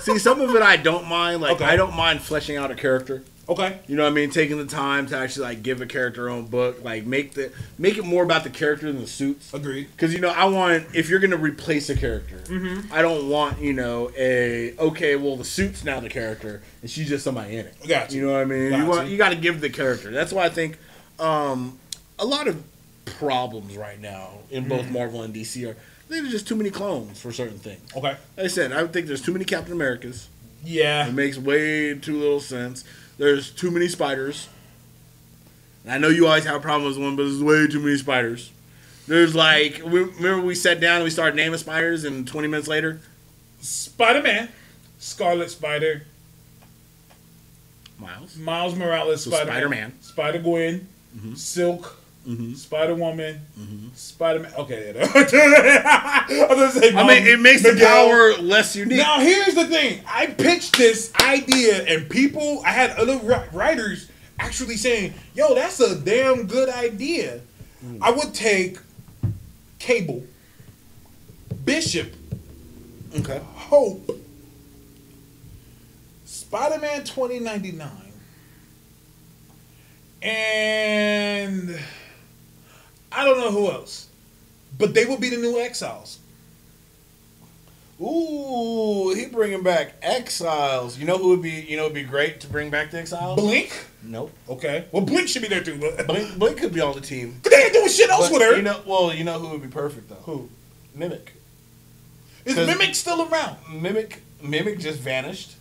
see, 0.00 0.18
some 0.18 0.40
of 0.40 0.54
it 0.54 0.62
I 0.62 0.76
don't 0.76 1.06
mind. 1.06 1.40
Like, 1.40 1.52
Okay. 1.52 1.64
I 1.64 1.76
don't 1.76 1.94
mind 1.96 2.20
fleshing 2.20 2.56
out 2.56 2.70
a 2.72 2.74
character. 2.74 3.22
Okay. 3.48 3.78
You 3.86 3.96
know 3.96 4.04
what 4.04 4.10
I 4.10 4.14
mean? 4.14 4.30
Taking 4.30 4.58
the 4.58 4.66
time 4.66 5.06
to 5.06 5.16
actually 5.16 5.44
like 5.46 5.62
give 5.62 5.80
a 5.80 5.86
character 5.86 6.22
her 6.22 6.28
own 6.28 6.46
book, 6.46 6.82
like 6.84 7.06
make 7.06 7.34
the 7.34 7.52
make 7.78 7.96
it 7.98 8.04
more 8.04 8.22
about 8.22 8.44
the 8.44 8.50
character 8.50 8.90
than 8.90 9.00
the 9.00 9.06
suits. 9.06 9.52
Agreed. 9.54 9.88
Because 9.92 10.12
you 10.12 10.20
know, 10.20 10.30
I 10.30 10.44
want 10.46 10.86
if 10.94 11.08
you're 11.08 11.20
gonna 11.20 11.36
replace 11.36 11.88
a 11.90 11.96
character, 11.96 12.36
Mm-hmm. 12.38 12.92
I 12.92 13.02
don't 13.02 13.28
want 13.28 13.60
you 13.60 13.72
know 13.72 14.10
a 14.16 14.74
okay, 14.78 15.16
well 15.16 15.36
the 15.36 15.44
suit's 15.44 15.84
now 15.84 16.00
the 16.00 16.08
character 16.08 16.62
and 16.82 16.90
she's 16.90 17.08
just 17.08 17.24
somebody 17.24 17.56
in 17.56 17.66
it. 17.66 17.74
Got 17.86 18.12
you. 18.12 18.20
You 18.20 18.26
know 18.26 18.32
what 18.34 18.40
I 18.42 18.44
mean? 18.44 18.70
Got 18.70 18.78
you 18.78 18.86
want 18.86 19.08
you. 19.08 19.16
got 19.18 19.30
to 19.30 19.36
give 19.36 19.60
the 19.60 19.70
character. 19.70 20.10
That's 20.10 20.32
why 20.32 20.44
I 20.44 20.48
think 20.48 20.78
um, 21.18 21.78
a 22.18 22.24
lot 22.24 22.48
of 22.48 22.62
problems 23.04 23.76
right 23.76 24.00
now 24.00 24.30
in 24.50 24.68
both 24.68 24.90
Marvel 24.90 25.22
and 25.22 25.34
DC 25.34 25.68
are 25.68 25.76
there's 26.08 26.30
just 26.30 26.48
too 26.48 26.56
many 26.56 26.70
clones 26.70 27.20
for 27.20 27.32
certain 27.32 27.58
things. 27.58 27.80
Okay. 27.94 28.16
Like 28.36 28.44
I 28.44 28.46
said, 28.46 28.72
I 28.72 28.82
would 28.82 28.92
think 28.92 29.06
there's 29.06 29.22
too 29.22 29.32
many 29.32 29.44
Captain 29.44 29.72
Americas. 29.72 30.28
Yeah. 30.64 31.06
It 31.06 31.12
makes 31.12 31.36
way 31.38 31.94
too 31.98 32.18
little 32.18 32.40
sense. 32.40 32.84
There's 33.18 33.50
too 33.50 33.70
many 33.70 33.88
spiders. 33.88 34.48
And 35.84 35.92
I 35.92 35.98
know 35.98 36.08
you 36.08 36.26
always 36.26 36.44
have 36.44 36.56
a 36.56 36.60
problem 36.60 36.88
with 36.88 36.98
one, 36.98 37.16
but 37.16 37.24
there's 37.24 37.42
way 37.42 37.66
too 37.66 37.80
many 37.80 37.96
spiders. 37.96 38.50
There's 39.06 39.34
like, 39.34 39.82
we, 39.84 40.00
remember 40.00 40.42
we 40.42 40.54
sat 40.54 40.80
down 40.80 40.96
and 40.96 41.04
we 41.04 41.10
started 41.10 41.34
naming 41.34 41.58
spiders, 41.58 42.04
and 42.04 42.26
20 42.28 42.48
minutes 42.48 42.68
later, 42.68 43.00
Spider 43.60 44.22
Man, 44.22 44.48
Scarlet 44.98 45.50
Spider, 45.50 46.04
Miles. 47.98 48.36
Miles 48.36 48.74
Morales, 48.74 49.24
So 49.24 49.30
Spider 49.30 49.50
Spider-Man. 49.50 50.00
Spider 50.00 50.38
Gwen, 50.38 50.88
mm-hmm. 51.16 51.34
Silk, 51.34 51.97
Mhm. 52.28 52.56
Spider 52.56 52.94
Woman, 52.94 53.40
Spider 53.94 54.40
Man. 54.40 54.52
Okay, 54.58 54.92
yeah. 54.94 55.06
I 56.28 56.46
was 56.54 56.74
say. 56.74 56.94
I 56.94 57.06
mean, 57.06 57.26
it 57.26 57.40
makes 57.40 57.62
the 57.62 57.74
power 57.80 58.34
less 58.34 58.76
unique. 58.76 58.98
Now 58.98 59.18
here's 59.20 59.54
the 59.54 59.66
thing. 59.66 60.02
I 60.06 60.26
pitched 60.26 60.76
this 60.76 61.10
idea, 61.14 61.84
and 61.86 62.08
people, 62.10 62.62
I 62.66 62.72
had 62.72 62.90
other 62.98 63.16
writers 63.52 64.10
actually 64.38 64.76
saying, 64.76 65.14
"Yo, 65.34 65.54
that's 65.54 65.80
a 65.80 65.94
damn 65.96 66.46
good 66.46 66.68
idea." 66.68 67.40
I 68.02 68.10
would 68.10 68.34
take 68.34 68.76
Cable, 69.78 70.24
Bishop, 71.64 72.12
Okay. 73.16 73.40
Hope, 73.54 74.10
Spider 76.26 76.78
Man 76.78 77.04
2099, 77.04 77.88
and 80.20 81.78
I 83.12 83.24
don't 83.24 83.38
know 83.38 83.50
who 83.50 83.70
else. 83.70 84.08
But 84.78 84.94
they 84.94 85.04
will 85.06 85.18
be 85.18 85.30
the 85.30 85.36
new 85.38 85.58
exiles. 85.60 86.18
Ooh, 88.00 89.12
he 89.14 89.26
bringing 89.26 89.62
back 89.64 89.94
Exiles. 90.02 90.96
You 90.98 91.04
know 91.04 91.18
who 91.18 91.30
would 91.30 91.42
be? 91.42 91.50
You 91.50 91.76
know, 91.76 91.84
would 91.84 91.94
be 91.94 92.04
great 92.04 92.40
to 92.42 92.46
bring 92.46 92.70
back 92.70 92.92
the 92.92 92.98
Exiles. 92.98 93.40
Blink? 93.40 93.72
Nope. 94.04 94.30
Okay. 94.48 94.84
Well, 94.92 95.04
Blink 95.04 95.26
should 95.28 95.42
be 95.42 95.48
there 95.48 95.64
too. 95.64 95.78
But 95.80 96.06
Blink, 96.06 96.38
Blink 96.38 96.58
could 96.58 96.72
be 96.72 96.80
on 96.80 96.94
the 96.94 97.00
team. 97.00 97.40
But 97.42 97.50
they 97.50 97.64
ain't 97.64 97.72
doing 97.72 97.88
shit 97.88 98.08
else 98.08 98.28
But 98.28 98.34
with 98.34 98.42
her. 98.42 98.56
you 98.56 98.62
know, 98.62 98.80
well, 98.86 99.12
you 99.12 99.24
know 99.24 99.40
who 99.40 99.48
would 99.48 99.62
be 99.62 99.68
perfect 99.68 100.08
though? 100.10 100.14
Who? 100.26 100.48
Mimic. 100.94 101.32
Is 102.44 102.54
'cause- 102.54 102.68
Mimic 102.68 102.94
still 102.94 103.26
around? 103.28 103.56
Mimic. 103.68 104.22
Mimic 104.40 104.78
just 104.78 105.00
vanished. 105.00 105.54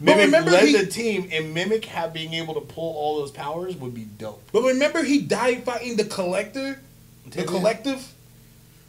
But 0.00 0.16
remember 0.16 0.50
led 0.50 0.66
he- 0.66 0.76
the 0.76 0.86
team, 0.86 1.28
and 1.30 1.54
Mimic 1.54 1.84
have 1.84 2.12
being 2.12 2.34
able 2.34 2.54
to 2.54 2.60
pull 2.60 2.96
all 2.96 3.20
those 3.20 3.30
powers 3.30 3.76
would 3.76 3.94
be 3.94 4.02
dope. 4.04 4.42
But 4.52 4.64
remember, 4.64 5.04
he 5.04 5.20
died 5.20 5.62
fighting 5.64 5.94
the 5.96 6.04
Collector, 6.04 6.80
the 7.30 7.40
Yeah. 7.40 7.46
Collective. 7.46 8.06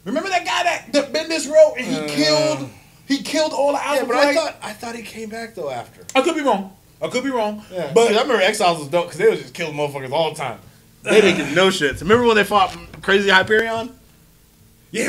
Remember 0.04 0.28
that 0.28 0.44
guy 0.44 0.62
that, 0.62 0.92
that 0.92 1.12
Bendis 1.12 1.50
wrote, 1.50 1.74
and 1.78 1.86
he 1.86 1.96
Uh. 1.96 2.08
killed, 2.08 2.70
he 3.08 3.22
killed 3.22 3.52
all 3.52 3.72
the 3.72 3.78
Yeah, 3.78 4.04
but 4.04 4.16
I 4.16 4.34
thought 4.34 4.56
I 4.62 4.72
thought 4.72 4.94
he 4.94 5.02
came 5.02 5.28
back 5.28 5.54
though 5.54 5.70
after. 5.70 6.02
I 6.14 6.22
could 6.22 6.34
be 6.36 6.42
wrong. 6.42 6.72
I 7.02 7.08
could 7.08 7.24
be 7.24 7.30
wrong. 7.30 7.62
Yeah, 7.72 7.86
but 7.92 7.94
but 7.94 8.04
I 8.16 8.22
remember 8.22 8.40
Exiles 8.40 8.78
was 8.78 8.88
dope 8.88 9.06
because 9.06 9.18
they 9.18 9.28
was 9.28 9.40
just 9.40 9.52
killing 9.54 9.74
motherfuckers 9.74 10.12
all 10.12 10.30
the 10.30 10.36
time. 10.36 10.58
They 11.02 11.20
didn't 11.20 11.36
give 11.36 11.54
no 11.54 11.68
shits. 11.68 12.00
Remember 12.00 12.24
when 12.26 12.36
they 12.36 12.44
fought 12.44 12.76
Crazy 13.02 13.28
Hyperion? 13.30 13.90
yeah, 14.90 15.04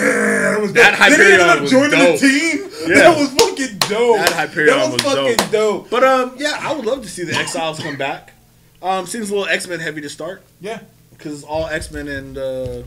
that 0.51 0.61
was 0.61 0.73
That 0.73 0.91
dope. 0.97 0.99
Then 1.09 1.19
he 1.19 1.23
ended 1.25 1.39
Hyperion 1.39 1.49
up 1.49 1.61
was 1.61 1.71
joining 1.71 1.91
dope. 1.91 2.19
the 2.19 2.27
team. 2.29 2.69
Yeah. 2.87 2.95
That 2.95 3.17
was 3.17 3.29
fucking 3.33 3.77
dope. 3.89 4.17
That 4.17 4.33
Hyperion 4.33 4.77
that 4.77 4.91
was, 4.93 5.03
was 5.03 5.13
fucking 5.37 5.51
dope. 5.51 5.89
But 5.89 6.03
um, 6.03 6.33
yeah, 6.37 6.57
I 6.59 6.73
would 6.73 6.85
love 6.85 7.01
to 7.03 7.09
see 7.09 7.23
the 7.23 7.33
Exiles 7.35 7.79
come 7.79 7.95
back. 7.97 8.33
Um, 8.81 9.07
seems 9.07 9.29
a 9.29 9.33
little 9.35 9.47
X 9.51 9.67
Men 9.67 9.79
heavy 9.79 10.01
to 10.01 10.09
start 10.09 10.41
Yeah. 10.61 10.79
because 11.11 11.33
it's 11.35 11.43
all 11.43 11.65
X 11.67 11.89
Men 11.91 12.07
and 12.07 12.37
uh, 12.37 12.83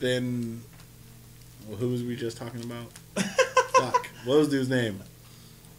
then 0.00 0.62
well, 1.68 1.76
who 1.78 1.88
was 1.90 2.02
we 2.02 2.16
just 2.16 2.36
talking 2.36 2.62
about? 2.62 2.86
Fuck. 3.78 4.06
What 4.24 4.38
was 4.38 4.48
dude's 4.48 4.68
name? 4.68 5.00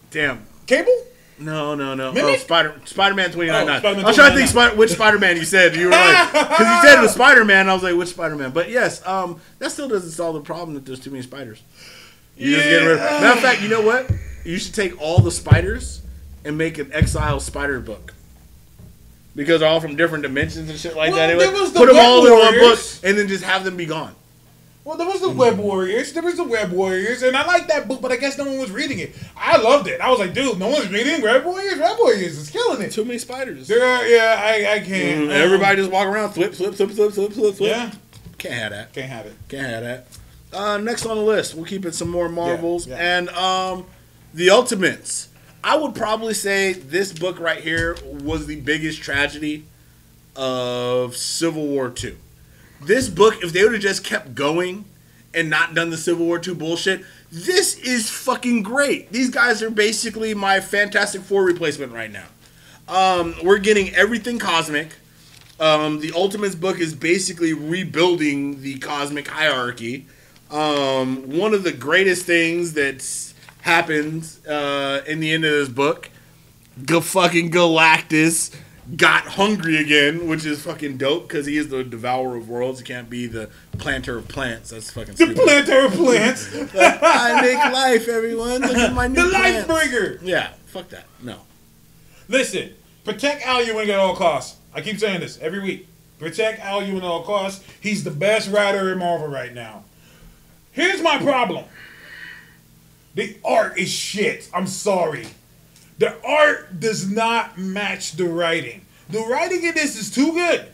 Damn. 0.10 0.46
Cable? 0.68 1.06
No, 1.40 1.74
no, 1.74 1.96
no. 1.96 2.14
Oh, 2.16 2.36
Spider 2.38 2.80
Spider 2.86 3.16
Man 3.16 3.32
twenty 3.32 3.50
nine 3.50 3.64
Oh, 3.64 3.66
nine. 3.66 3.76
I 3.78 3.80
Spider-Man 3.80 4.06
was 4.06 4.16
trying 4.16 4.32
to 4.32 4.38
think 4.38 4.50
Spider- 4.50 4.76
which 4.76 4.92
Spider 4.92 5.18
Man 5.20 5.38
you 5.38 5.44
said. 5.46 5.76
You 5.76 5.86
were 5.86 5.92
like 5.92 6.32
because 6.32 6.60
you 6.60 6.88
said 6.90 7.00
it 7.00 7.02
was 7.02 7.14
Spider 7.14 7.44
Man. 7.44 7.68
I 7.68 7.74
was 7.74 7.82
like, 7.84 7.96
which 7.96 8.10
Spider 8.10 8.36
Man? 8.36 8.52
But 8.52 8.70
yes, 8.70 9.06
um, 9.08 9.42
that 9.60 9.72
still 9.72 9.88
doesn't 9.90 10.12
solve 10.12 10.36
the 10.36 10.42
problem 10.42 10.76
that 10.76 10.86
there's 10.86 11.00
too 11.00 11.10
many 11.10 11.24
spiders. 11.24 11.64
You 12.38 12.56
just 12.56 12.68
get 12.70 12.78
rid 12.78 12.92
of. 12.94 12.98
Yeah. 13.00 13.20
Matter 13.22 13.34
of 13.34 13.40
fact, 13.40 13.62
you 13.62 13.70
know 13.70 13.82
what? 13.82 14.10
You 14.46 14.58
should 14.60 14.74
take 14.76 15.00
all 15.02 15.20
the 15.20 15.32
spiders 15.32 16.02
and 16.46 16.58
make 16.58 16.78
an 16.78 16.92
Exile 16.94 17.40
Spider 17.40 17.80
book. 17.80 18.14
Because 19.36 19.62
they're 19.62 19.70
all 19.70 19.80
from 19.80 19.96
different 19.96 20.24
dimensions 20.24 20.70
and 20.70 20.78
shit 20.78 20.96
like 20.96 21.12
Well, 21.12 21.20
that. 21.20 21.30
Anyway, 21.30 21.46
there 21.46 21.54
was 21.54 21.72
the 21.72 21.80
put 21.80 21.86
them 21.88 21.96
Web 21.96 22.06
all 22.06 22.26
in 22.26 22.34
one 22.34 22.60
book 22.60 22.80
and 23.04 23.18
then 23.18 23.28
just 23.28 23.44
have 23.44 23.64
them 23.64 23.78
be 23.78 23.86
gone. 23.86 24.14
Well, 24.84 24.98
there 24.98 25.08
was 25.08 25.22
the 25.22 25.30
Web 25.30 25.60
Warriors. 25.60 26.12
There 26.12 26.24
was 26.24 26.38
the 26.38 26.44
Web 26.44 26.72
Warriors, 26.72 27.22
and 27.22 27.38
I 27.38 27.46
liked 27.46 27.68
that 27.68 27.88
book, 27.88 28.02
but 28.02 28.12
I 28.12 28.16
guess 28.16 28.36
no 28.38 28.46
one 28.46 28.58
was 28.58 28.72
reading 28.72 28.98
it. 28.98 29.14
I 29.38 29.58
loved 29.58 29.88
it. 29.88 30.02
I 30.02 30.10
was 30.10 30.18
like, 30.18 30.34
dude, 30.34 30.58
no 30.58 30.70
one's 30.70 30.90
reading 30.90 31.22
Web 31.22 31.46
Warriors. 31.46 31.78
Web 31.78 32.00
Warriors 32.00 32.36
is 32.36 32.50
killing 32.50 32.82
it. 32.82 32.92
Too 32.92 33.06
many 33.06 33.20
spiders. 33.20 33.68
There 33.68 33.86
are, 33.86 34.08
yeah, 34.08 34.42
I, 34.44 34.74
I 34.74 34.80
can't. 34.80 35.22
Mm, 35.22 35.26
um, 35.26 35.32
Everybody 35.32 35.76
just 35.78 35.92
walk 35.92 36.08
around, 36.08 36.32
flip, 36.32 36.56
flip, 36.56 36.74
flip, 36.74 36.90
flip, 36.90 37.12
flip, 37.14 37.32
flip, 37.32 37.56
flip. 37.56 37.70
Yeah, 37.70 37.92
Can't 38.40 38.56
have 38.56 38.72
that. 38.72 38.94
can't 38.94 39.10
have 39.10 39.26
it. 39.28 39.36
Can't 39.50 39.68
have 39.68 39.84
that. 39.84 40.08
Uh, 40.52 40.78
next 40.80 41.06
on 41.06 41.16
the 41.16 41.24
list, 41.24 41.54
we'll 41.54 41.66
keep 41.66 41.86
it 41.86 41.94
some 41.94 42.10
more 42.10 42.28
Marvels 42.28 42.88
yeah. 42.88 42.98
and 42.98 43.30
um, 43.30 43.86
the 44.34 44.50
Ultimates. 44.50 45.30
I 45.64 45.78
would 45.78 45.94
probably 45.94 46.34
say 46.34 46.74
this 46.74 47.14
book 47.14 47.40
right 47.40 47.62
here 47.62 47.96
was 48.04 48.48
the 48.48 48.60
biggest 48.60 49.02
tragedy 49.02 49.66
of 50.36 51.16
Civil 51.16 51.68
War 51.68 51.90
Two. 51.90 52.18
This 52.82 53.10
book, 53.10 53.44
if 53.44 53.54
they 53.54 53.64
would 53.64 53.74
have 53.74 53.82
just 53.82 54.04
kept 54.04 54.34
going 54.34 54.86
and 55.34 55.50
not 55.50 55.76
done 55.76 55.92
the 55.92 55.98
Civil 55.98 56.26
War 56.26 56.40
Two 56.40 56.56
bullshit, 56.56 57.04
this 57.32 57.76
is 57.78 58.10
fucking 58.10 58.64
great. 58.64 59.12
These 59.12 59.30
guys 59.30 59.62
are 59.62 59.70
basically 59.70 60.34
my 60.34 60.60
Fantastic 60.60 61.22
Four 61.22 61.44
replacement 61.44 61.92
right 61.94 62.12
now. 62.12 62.26
Um, 62.88 63.36
we're 63.44 63.60
getting 63.60 63.94
everything 63.94 64.40
cosmic. 64.40 64.96
Um, 65.60 66.00
the 66.00 66.12
Ultimates 66.14 66.56
book 66.56 66.80
is 66.80 66.96
basically 66.96 67.54
rebuilding 67.54 68.64
the 68.64 68.80
cosmic 68.80 69.28
hierarchy. 69.28 70.08
Um, 70.50 71.38
one 71.38 71.54
of 71.54 71.64
the 71.64 71.72
greatest 71.72 72.26
things 72.26 72.74
that's 72.74 73.31
happened 73.62 74.28
uh, 74.48 75.02
in 75.08 75.20
the 75.20 75.32
end 75.32 75.46
of 75.46 75.52
this 75.52 75.70
book, 75.70 76.10
G- 76.86 77.00
fucking 77.02 77.52
Galactus 77.52 78.54
got 78.98 79.24
hungry 79.24 79.78
again, 79.78 80.28
which 80.28 80.46
is 80.46 80.62
fucking 80.64 80.98
dope 80.98 81.28
because 81.28 81.46
he 81.46 81.56
is 81.58 81.70
the 81.70 81.84
devourer 81.84 82.36
of 82.38 82.50
worlds. 82.50 82.80
He 82.80 82.86
can't 82.86 83.10
be 83.10 83.28
the 83.28 83.50
planter 83.78 84.18
of 84.18 84.28
plants. 84.28 84.72
That's 84.72 84.92
fucking 84.92 85.14
The 85.16 85.26
stupid. 85.26 85.38
planter 85.38 85.86
of 85.86 85.94
plants. 85.94 86.50
I 86.76 87.42
make 87.42 87.74
life, 87.74 88.08
everyone. 88.08 88.62
Look 88.62 88.78
at 88.78 88.94
my 88.94 89.08
the 89.08 89.14
new 89.24 89.32
life 89.32 89.66
plants. 89.66 89.92
bringer. 89.92 90.20
Yeah, 90.24 90.54
fuck 90.68 90.90
that. 90.90 91.06
No. 91.22 91.38
Listen, 92.28 92.72
protect 93.06 93.46
Al 93.46 93.64
Ewing 93.64 93.90
at 93.90 94.00
all 94.00 94.16
costs. 94.16 94.58
I 94.74 94.82
keep 94.82 95.00
saying 95.00 95.20
this 95.20 95.38
every 95.40 95.60
week. 95.62 95.88
Protect 96.20 96.60
Al 96.62 96.82
Ewing 96.84 96.98
at 97.00 97.04
all 97.04 97.24
costs. 97.24 97.64
He's 97.82 98.04
the 98.04 98.12
best 98.12 98.50
writer 98.52 98.92
in 98.92 99.00
Marvel 99.00 99.28
right 99.28 99.54
now. 99.54 99.84
Here's 100.72 101.02
my 101.02 101.18
problem. 101.18 101.66
The 103.16 103.36
art 103.44 103.78
is 103.78 103.90
shit. 103.90 104.50
I'm 104.54 104.68
sorry. 104.68 105.28
The 105.98 106.16
art 106.26 106.80
does 106.80 107.10
not 107.10 107.58
match 107.58 108.14
the 108.14 108.26
writing. 108.26 108.86
The 109.10 109.20
writing 109.20 109.64
in 109.64 109.76
this 109.76 109.98
is 109.98 110.10
too 110.10 110.32
good 110.34 110.68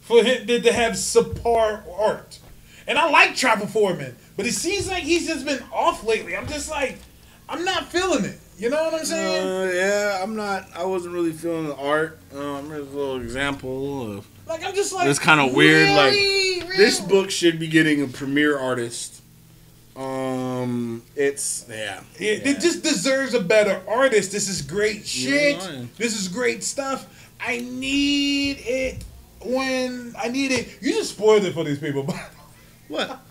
for 0.00 0.22
him 0.22 0.46
to 0.46 0.72
have 0.72 0.92
subpar 0.94 1.82
art. 1.98 2.38
And 2.86 2.98
I 2.98 3.08
like 3.10 3.34
Travel 3.34 3.66
Foreman, 3.66 4.16
but 4.36 4.46
it 4.46 4.52
seems 4.52 4.88
like 4.88 5.02
he's 5.02 5.26
just 5.26 5.44
been 5.44 5.62
off 5.72 6.04
lately. 6.04 6.36
I'm 6.36 6.46
just 6.46 6.70
like, 6.70 6.98
I'm 7.48 7.64
not 7.64 7.90
feeling 7.90 8.24
it. 8.24 8.38
You 8.58 8.70
know 8.70 8.84
what 8.84 8.94
I'm 8.94 9.04
saying? 9.04 9.46
Uh, 9.46 9.72
yeah, 9.72 10.20
I'm 10.22 10.34
not. 10.34 10.66
I 10.74 10.84
wasn't 10.84 11.14
really 11.14 11.32
feeling 11.32 11.66
the 11.66 11.76
art. 11.76 12.18
Um, 12.34 12.70
here's 12.70 12.88
a 12.88 12.96
little 12.96 13.20
example 13.20 14.16
of 14.18 14.26
Like 14.48 14.64
I'm 14.64 14.74
just 14.74 14.92
like 14.94 15.08
It's 15.08 15.18
kinda 15.18 15.46
weird, 15.46 15.90
like, 15.90 16.12
really? 16.12 16.76
this 16.76 17.00
book 17.00 17.30
should 17.30 17.58
be 17.58 17.66
getting 17.68 18.02
a 18.02 18.06
premier 18.06 18.58
artist. 18.58 19.15
Um, 19.96 21.02
it's 21.14 21.66
yeah. 21.68 22.02
It, 22.18 22.46
it 22.46 22.60
just 22.60 22.82
deserves 22.82 23.34
a 23.34 23.40
better 23.40 23.82
artist. 23.88 24.30
This 24.30 24.48
is 24.48 24.60
great 24.62 25.06
shit. 25.06 25.58
This 25.96 26.18
is 26.18 26.28
great 26.28 26.62
stuff. 26.62 27.30
I 27.40 27.60
need 27.60 28.58
it 28.60 29.04
when 29.42 30.14
I 30.18 30.28
need 30.28 30.52
it. 30.52 30.78
You 30.82 30.92
just 30.92 31.12
spoiled 31.12 31.44
it 31.44 31.54
for 31.54 31.64
these 31.64 31.78
people. 31.78 32.06
What? 32.88 33.20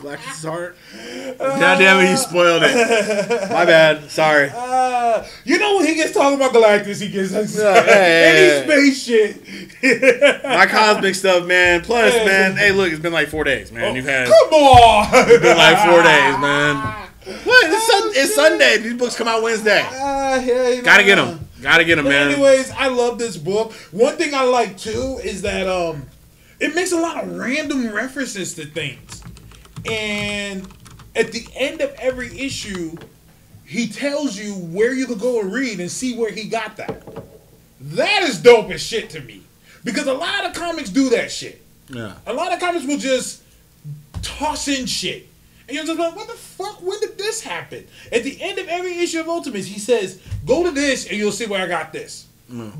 Galactus' 0.00 0.48
heart. 0.48 0.76
God 1.38 1.78
damn 1.78 2.00
it, 2.00 2.08
he 2.08 2.16
spoiled 2.16 2.62
it. 2.64 3.50
My 3.50 3.64
bad. 3.66 4.10
Sorry. 4.10 4.50
Uh, 5.10 5.26
you 5.44 5.58
know 5.58 5.76
when 5.76 5.86
he 5.86 5.96
gets 5.96 6.12
talking 6.12 6.36
about 6.36 6.52
Galactus, 6.52 7.02
he 7.02 7.08
gets 7.08 7.32
like, 7.32 7.48
yeah, 7.52 7.82
any 7.92 8.64
space 8.64 9.02
shit. 9.02 10.44
My 10.44 10.66
cosmic 10.66 11.16
stuff, 11.16 11.46
man. 11.46 11.80
Plus, 11.80 12.12
Hey. 12.14 12.24
man. 12.24 12.56
Hey, 12.56 12.70
look, 12.70 12.92
it's 12.92 13.00
been 13.02 13.12
like 13.12 13.26
four 13.26 13.42
days, 13.42 13.72
man. 13.72 13.96
You've 13.96 14.04
had 14.04 14.28
Come 14.28 14.52
on. 14.52 15.10
been 15.40 15.56
like 15.56 15.78
four 15.84 16.02
days, 16.04 16.38
man. 16.38 16.76
What? 17.44 17.70
It's, 17.72 17.86
sun- 17.90 18.12
it's 18.14 18.34
Sunday. 18.36 18.78
These 18.78 18.94
books 18.94 19.16
come 19.16 19.26
out 19.26 19.42
Wednesday. 19.42 19.82
Ah, 19.84 20.36
yeah, 20.36 20.68
you 20.68 20.82
Gotta 20.82 21.02
get 21.02 21.16
them. 21.16 21.48
Gotta 21.60 21.84
get 21.84 21.96
them, 21.96 22.04
man. 22.04 22.30
anyways, 22.30 22.70
I 22.70 22.86
love 22.86 23.18
this 23.18 23.36
book. 23.36 23.72
One 23.90 24.16
thing 24.16 24.32
I 24.32 24.44
like 24.44 24.78
too 24.78 25.18
is 25.24 25.42
that 25.42 25.66
um, 25.66 26.06
it 26.60 26.74
makes 26.74 26.92
a 26.92 27.00
lot 27.00 27.22
of 27.22 27.36
random 27.36 27.90
references 27.92 28.54
to 28.54 28.66
things, 28.66 29.22
and 29.86 30.66
at 31.16 31.32
the 31.32 31.46
end 31.54 31.80
of 31.80 31.92
every 31.98 32.38
issue, 32.38 32.96
he 33.64 33.88
tells 33.88 34.38
you 34.38 34.54
where 34.54 34.92
you 34.92 35.06
could 35.06 35.20
go 35.20 35.40
and 35.40 35.52
read 35.52 35.80
and 35.80 35.90
see 35.90 36.16
where 36.16 36.30
he 36.30 36.44
got 36.44 36.76
that. 36.76 37.02
That 37.80 38.22
is 38.22 38.40
dope 38.40 38.70
as 38.70 38.82
shit 38.82 39.10
to 39.10 39.20
me 39.20 39.42
because 39.84 40.06
a 40.06 40.12
lot 40.12 40.44
of 40.44 40.54
comics 40.54 40.90
do 40.90 41.08
that 41.10 41.30
shit. 41.30 41.62
Yeah. 41.88 42.14
A 42.26 42.32
lot 42.32 42.52
of 42.52 42.60
comics 42.60 42.86
will 42.86 42.98
just 42.98 43.42
toss 44.22 44.68
in 44.68 44.86
shit. 44.86 45.28
And 45.66 45.76
you're 45.76 45.86
just 45.86 45.98
like, 45.98 46.16
what 46.16 46.26
the 46.26 46.34
fuck? 46.34 46.82
When 46.82 46.98
did 47.00 47.16
this 47.16 47.40
happen? 47.42 47.86
At 48.10 48.24
the 48.24 48.40
end 48.42 48.58
of 48.58 48.68
every 48.68 48.98
issue 48.98 49.20
of 49.20 49.28
Ultimates, 49.28 49.68
he 49.68 49.78
says, 49.78 50.20
go 50.44 50.64
to 50.64 50.72
this 50.72 51.06
and 51.06 51.16
you'll 51.16 51.32
see 51.32 51.46
where 51.46 51.62
I 51.62 51.68
got 51.68 51.92
this. 51.92 52.26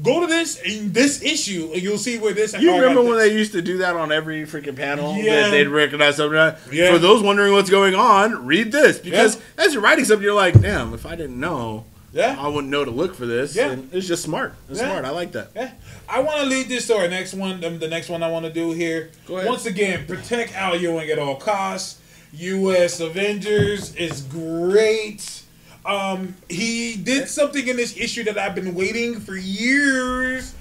Go 0.02 0.20
to 0.20 0.26
this 0.26 0.60
and 0.66 0.92
this 0.92 1.22
issue 1.22 1.70
and 1.72 1.80
you'll 1.82 1.96
see 1.98 2.18
where 2.18 2.32
this. 2.32 2.52
You 2.54 2.70
I 2.72 2.74
got 2.76 2.80
remember 2.80 3.02
when 3.02 3.18
this. 3.18 3.28
they 3.28 3.34
used 3.36 3.52
to 3.52 3.62
do 3.62 3.78
that 3.78 3.94
on 3.96 4.10
every 4.10 4.42
freaking 4.42 4.74
panel? 4.76 5.14
Yeah. 5.16 5.42
That 5.42 5.50
they'd 5.50 5.68
recognize 5.68 6.16
something. 6.16 6.36
Yeah. 6.72 6.92
For 6.92 6.98
those 6.98 7.22
wondering 7.22 7.52
what's 7.52 7.70
going 7.70 7.94
on, 7.94 8.46
read 8.46 8.72
this. 8.72 8.98
Because 8.98 9.36
Yeah. 9.36 9.64
as 9.66 9.72
you're 9.74 9.82
writing 9.82 10.04
something, 10.04 10.24
you're 10.24 10.34
like, 10.34 10.60
damn, 10.60 10.92
if 10.92 11.06
I 11.06 11.14
didn't 11.14 11.38
know, 11.38 11.84
Yeah. 12.12 12.34
I 12.36 12.48
wouldn't 12.48 12.72
know 12.72 12.84
to 12.84 12.90
look 12.90 13.14
for 13.14 13.26
this. 13.26 13.54
Yeah. 13.54 13.70
And 13.70 13.88
it's 13.92 14.08
just 14.08 14.24
smart. 14.24 14.54
It's 14.68 14.80
Yeah. 14.80 14.86
smart. 14.86 15.04
I 15.04 15.10
like 15.10 15.30
that. 15.32 15.50
Yeah. 15.54 15.70
I 16.08 16.18
want 16.20 16.38
to 16.40 16.46
lead 16.46 16.68
this 16.68 16.88
to 16.88 16.96
our 16.96 17.06
next 17.06 17.34
one. 17.34 17.62
Um, 17.64 17.78
the 17.78 17.86
next 17.86 18.08
one 18.08 18.24
I 18.24 18.28
want 18.30 18.46
to 18.46 18.52
do 18.52 18.72
here. 18.72 19.10
Go 19.28 19.36
ahead. 19.36 19.48
Once 19.48 19.66
again, 19.66 20.04
protect 20.08 20.52
Al 20.56 20.74
Ewing 20.76 21.08
at 21.10 21.20
all 21.20 21.36
costs. 21.36 21.98
U.S. 22.32 22.98
Avengers 22.98 23.94
is 23.94 24.22
great. 24.22 25.39
Um, 25.84 26.34
he 26.48 26.96
did 26.96 27.28
something 27.28 27.66
in 27.66 27.76
this 27.76 27.96
issue 27.96 28.24
that 28.24 28.38
I've 28.38 28.54
been 28.54 28.74
waiting 28.74 29.20
for 29.20 29.34
years. 29.36 30.54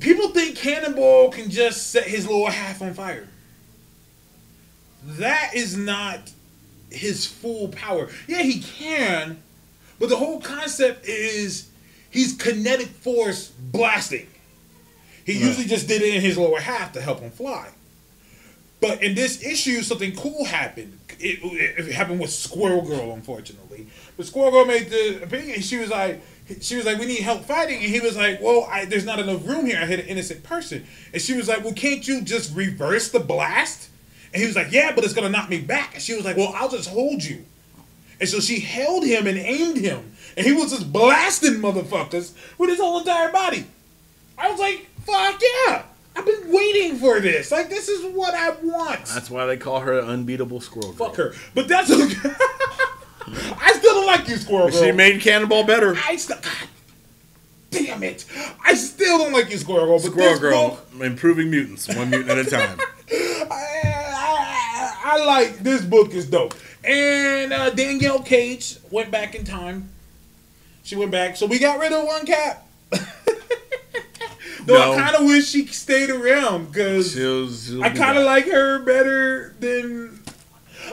People 0.00 0.28
think 0.28 0.56
Cannonball 0.56 1.30
can 1.30 1.50
just 1.50 1.90
set 1.90 2.04
his 2.04 2.28
lower 2.28 2.50
half 2.50 2.82
on 2.82 2.92
fire. 2.92 3.26
That 5.04 5.52
is 5.54 5.76
not 5.76 6.30
his 6.90 7.26
full 7.26 7.68
power. 7.68 8.08
Yeah, 8.26 8.42
he 8.42 8.60
can, 8.60 9.42
but 9.98 10.08
the 10.08 10.16
whole 10.16 10.40
concept 10.40 11.06
is 11.06 11.70
he's 12.10 12.34
kinetic 12.34 12.88
force 12.88 13.48
blasting. 13.48 14.26
He 15.24 15.38
usually 15.38 15.66
just 15.66 15.88
did 15.88 16.02
it 16.02 16.14
in 16.14 16.20
his 16.20 16.36
lower 16.36 16.60
half 16.60 16.92
to 16.92 17.00
help 17.00 17.20
him 17.20 17.30
fly. 17.30 17.70
But 18.80 19.02
in 19.02 19.14
this 19.14 19.42
issue, 19.42 19.82
something 19.82 20.14
cool 20.16 20.44
happened. 20.44 20.98
It, 21.18 21.38
it, 21.42 21.92
happened 21.92 22.20
with 22.20 22.30
Squirrel 22.30 22.82
Girl, 22.82 23.12
unfortunately. 23.12 23.86
But 24.16 24.26
Squirrel 24.26 24.50
Girl 24.50 24.66
made 24.66 24.90
the 24.90 25.22
opinion. 25.22 25.60
She 25.62 25.78
was 25.78 25.88
like, 25.88 26.20
she 26.60 26.76
was 26.76 26.84
like, 26.84 26.98
we 26.98 27.06
need 27.06 27.20
help 27.20 27.44
fighting, 27.44 27.76
and 27.76 27.86
he 27.86 28.00
was 28.00 28.16
like, 28.16 28.40
well, 28.40 28.68
I, 28.70 28.84
there's 28.84 29.04
not 29.04 29.18
enough 29.18 29.46
room 29.46 29.66
here. 29.66 29.78
I 29.80 29.86
hit 29.86 29.98
an 29.98 30.06
innocent 30.06 30.42
person, 30.42 30.86
and 31.12 31.20
she 31.20 31.34
was 31.34 31.48
like, 31.48 31.64
well, 31.64 31.72
can't 31.72 32.06
you 32.06 32.20
just 32.20 32.54
reverse 32.54 33.10
the 33.10 33.18
blast? 33.18 33.88
And 34.32 34.40
he 34.40 34.46
was 34.46 34.54
like, 34.54 34.70
yeah, 34.70 34.92
but 34.94 35.04
it's 35.04 35.14
gonna 35.14 35.30
knock 35.30 35.48
me 35.48 35.60
back. 35.60 35.94
And 35.94 36.02
she 36.02 36.14
was 36.14 36.24
like, 36.24 36.36
well, 36.36 36.52
I'll 36.54 36.68
just 36.68 36.88
hold 36.88 37.24
you. 37.24 37.44
And 38.20 38.28
so 38.28 38.40
she 38.40 38.60
held 38.60 39.04
him 39.04 39.26
and 39.26 39.38
aimed 39.38 39.78
him, 39.78 40.12
and 40.36 40.46
he 40.46 40.52
was 40.52 40.70
just 40.70 40.92
blasting 40.92 41.54
motherfuckers 41.54 42.32
with 42.58 42.70
his 42.70 42.78
whole 42.78 42.98
entire 43.00 43.32
body. 43.32 43.66
I 44.38 44.50
was 44.50 44.60
like, 44.60 44.86
fuck 45.04 45.40
yeah. 45.66 45.82
I've 46.16 46.24
been 46.24 46.50
waiting 46.52 46.96
for 46.96 47.20
this. 47.20 47.50
Like, 47.50 47.68
this 47.68 47.88
is 47.88 48.14
what 48.14 48.34
I 48.34 48.50
want. 48.62 49.04
That's 49.06 49.30
why 49.30 49.44
they 49.46 49.56
call 49.56 49.80
her 49.80 49.98
an 49.98 50.06
unbeatable 50.06 50.60
squirrel. 50.60 50.92
Girl. 50.92 51.08
Fuck 51.08 51.16
her. 51.16 51.34
But 51.54 51.68
that's 51.68 51.90
okay. 51.90 52.30
I 53.60 53.72
still 53.76 53.94
don't 53.94 54.06
like 54.06 54.28
you, 54.28 54.36
Squirrel 54.36 54.70
Girl. 54.70 54.82
She 54.82 54.92
made 54.92 55.20
Cannonball 55.20 55.64
better. 55.64 55.96
I 56.06 56.16
still. 56.16 56.38
God 56.40 56.68
damn 57.70 58.02
it. 58.02 58.24
I 58.64 58.74
still 58.74 59.18
don't 59.18 59.32
like 59.32 59.50
you, 59.50 59.58
Squirrel 59.58 59.86
Girl. 59.86 59.98
But 59.98 60.10
Squirrel 60.12 60.38
Girl, 60.38 60.68
book- 60.92 61.02
improving 61.04 61.50
mutants, 61.50 61.88
one 61.88 62.10
mutant 62.10 62.30
at 62.30 62.38
a 62.46 62.48
time. 62.48 62.78
I, 63.10 64.94
I 65.04 65.24
like 65.24 65.58
this 65.58 65.82
book 65.84 66.14
is 66.14 66.26
dope. 66.26 66.54
And 66.84 67.52
uh, 67.52 67.70
Danielle 67.70 68.22
Cage 68.22 68.78
went 68.90 69.10
back 69.10 69.34
in 69.34 69.44
time. 69.44 69.90
She 70.84 70.94
went 70.94 71.10
back, 71.10 71.36
so 71.36 71.46
we 71.46 71.58
got 71.58 71.80
rid 71.80 71.92
of 71.92 72.04
one 72.06 72.24
cap. 72.26 72.66
Though 74.66 74.74
No. 74.74 74.92
I 74.92 75.00
kind 75.00 75.16
of 75.16 75.24
wish 75.24 75.48
she 75.48 75.66
stayed 75.66 76.10
around 76.10 76.72
because 76.72 77.16
I 77.80 77.90
kind 77.90 78.18
of 78.18 78.24
like 78.24 78.46
her 78.46 78.80
better 78.80 79.54
than. 79.60 80.22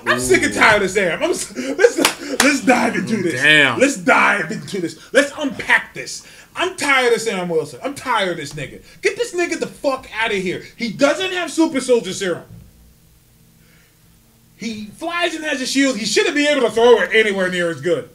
I'm 0.05 0.19
sick 0.19 0.43
and 0.43 0.53
tired 0.53 0.81
of 0.81 0.89
Sam. 0.89 1.21
I'm, 1.21 1.29
let's 1.29 1.99
let's 2.43 2.65
dive 2.65 2.95
into 2.95 3.21
this. 3.21 3.41
Damn. 3.41 3.79
Let's 3.79 3.97
dive 3.97 4.51
into 4.51 4.81
this. 4.81 5.13
Let's 5.13 5.31
unpack 5.37 5.93
this. 5.93 6.25
I'm 6.55 6.75
tired 6.77 7.13
of 7.13 7.21
Sam 7.21 7.49
Wilson. 7.49 7.79
I'm 7.83 7.95
tired 7.95 8.31
of 8.31 8.37
this 8.37 8.53
nigga. 8.53 8.83
Get 9.01 9.15
this 9.17 9.33
nigga 9.33 9.59
the 9.59 9.67
fuck 9.67 10.07
out 10.15 10.31
of 10.31 10.37
here. 10.37 10.63
He 10.75 10.91
doesn't 10.91 11.31
have 11.31 11.51
super 11.51 11.81
soldier 11.81 12.13
serum. 12.13 12.43
He 14.55 14.85
flies 14.85 15.35
and 15.35 15.43
has 15.43 15.61
a 15.61 15.65
shield. 15.65 15.97
He 15.97 16.05
shouldn't 16.05 16.35
be 16.35 16.47
able 16.47 16.61
to 16.61 16.71
throw 16.71 16.99
it 16.99 17.09
anywhere 17.13 17.49
near 17.49 17.69
as 17.69 17.81
good. 17.81 18.09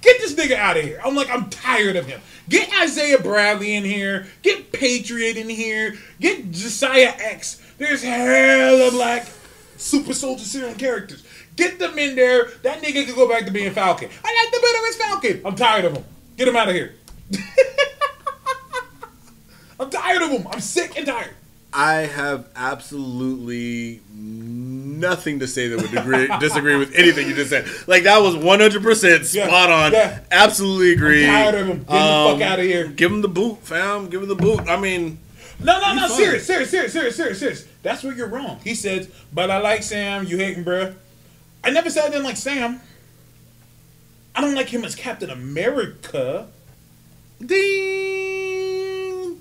Get 0.00 0.18
this 0.20 0.34
nigga 0.34 0.56
out 0.56 0.76
of 0.76 0.84
here. 0.84 1.00
I'm 1.04 1.14
like, 1.14 1.30
I'm 1.30 1.50
tired 1.50 1.96
of 1.96 2.06
him. 2.06 2.20
Get 2.48 2.68
Isaiah 2.82 3.18
Bradley 3.18 3.74
in 3.74 3.84
here. 3.84 4.26
Get 4.42 4.72
Patriot 4.72 5.36
in 5.36 5.48
here. 5.48 5.96
Get 6.20 6.50
Josiah 6.50 7.14
X. 7.18 7.62
There's 7.78 8.02
hella 8.02 8.90
black 8.90 9.26
super 9.76 10.14
soldier 10.14 10.44
serum 10.44 10.74
characters. 10.74 11.24
Get 11.56 11.78
them 11.78 11.98
in 11.98 12.16
there. 12.16 12.46
That 12.62 12.82
nigga 12.82 13.04
can 13.04 13.14
go 13.14 13.28
back 13.28 13.44
to 13.46 13.50
being 13.50 13.72
Falcon. 13.72 14.08
I 14.24 14.44
like 14.44 14.52
the 14.52 14.60
better 14.60 14.86
as 14.88 14.96
Falcon. 14.96 15.42
I'm 15.44 15.56
tired 15.56 15.84
of 15.84 15.96
him. 15.96 16.04
Get 16.36 16.48
him 16.48 16.56
out 16.56 16.68
of 16.68 16.74
here. 16.74 16.94
I'm 19.80 19.90
tired 19.90 20.22
of 20.22 20.30
him. 20.30 20.46
I'm 20.50 20.60
sick 20.60 20.96
and 20.96 21.06
tired. 21.06 21.34
I 21.72 21.94
have 21.94 22.48
absolutely 22.54 24.00
nothing 25.02 25.40
to 25.40 25.46
say 25.46 25.68
that 25.68 25.82
would 25.82 25.92
agree, 25.98 26.28
disagree 26.40 26.76
with 26.76 26.94
anything 26.94 27.28
you 27.28 27.34
just 27.34 27.50
said. 27.50 27.66
Like 27.86 28.04
that 28.04 28.22
was 28.22 28.34
one 28.36 28.60
hundred 28.60 28.82
percent 28.82 29.30
Yeah, 29.34 29.46
spot 29.48 29.70
on. 29.70 29.92
yeah. 29.92 30.20
Absolutely 30.30 30.92
agree. 30.94 31.26
tired 31.26 31.54
of 31.56 31.66
him. 31.66 31.78
Get 31.78 31.86
the 31.86 31.92
fuck 31.92 32.34
um, 32.36 32.42
out 32.42 32.58
of 32.58 32.64
here. 32.64 32.86
Give 32.88 33.12
him 33.12 33.20
the 33.20 33.28
boot, 33.28 33.58
fam. 33.58 34.08
Give 34.08 34.22
him 34.22 34.28
the 34.28 34.34
boot. 34.36 34.60
I 34.68 34.78
mean, 34.80 35.18
No, 35.62 35.78
no, 35.80 35.94
no, 35.94 36.08
serious, 36.08 36.46
serious, 36.46 36.70
serious, 36.70 36.92
serious, 36.92 37.16
serious, 37.16 37.38
serious. 37.38 37.66
That's 37.82 38.02
where 38.02 38.14
you're 38.14 38.28
wrong. 38.28 38.58
He 38.64 38.74
says, 38.74 39.10
but 39.32 39.50
I 39.50 39.58
like 39.58 39.82
Sam, 39.82 40.24
you 40.26 40.38
hating, 40.38 40.64
bruh. 40.64 40.94
I 41.64 41.70
never 41.70 41.90
said 41.90 42.04
I 42.06 42.08
didn't 42.10 42.24
like 42.24 42.36
Sam. 42.36 42.80
I 44.34 44.40
don't 44.40 44.54
like 44.54 44.68
him 44.68 44.84
as 44.84 44.94
Captain 44.94 45.28
America. 45.30 46.46
ding. 47.44 49.40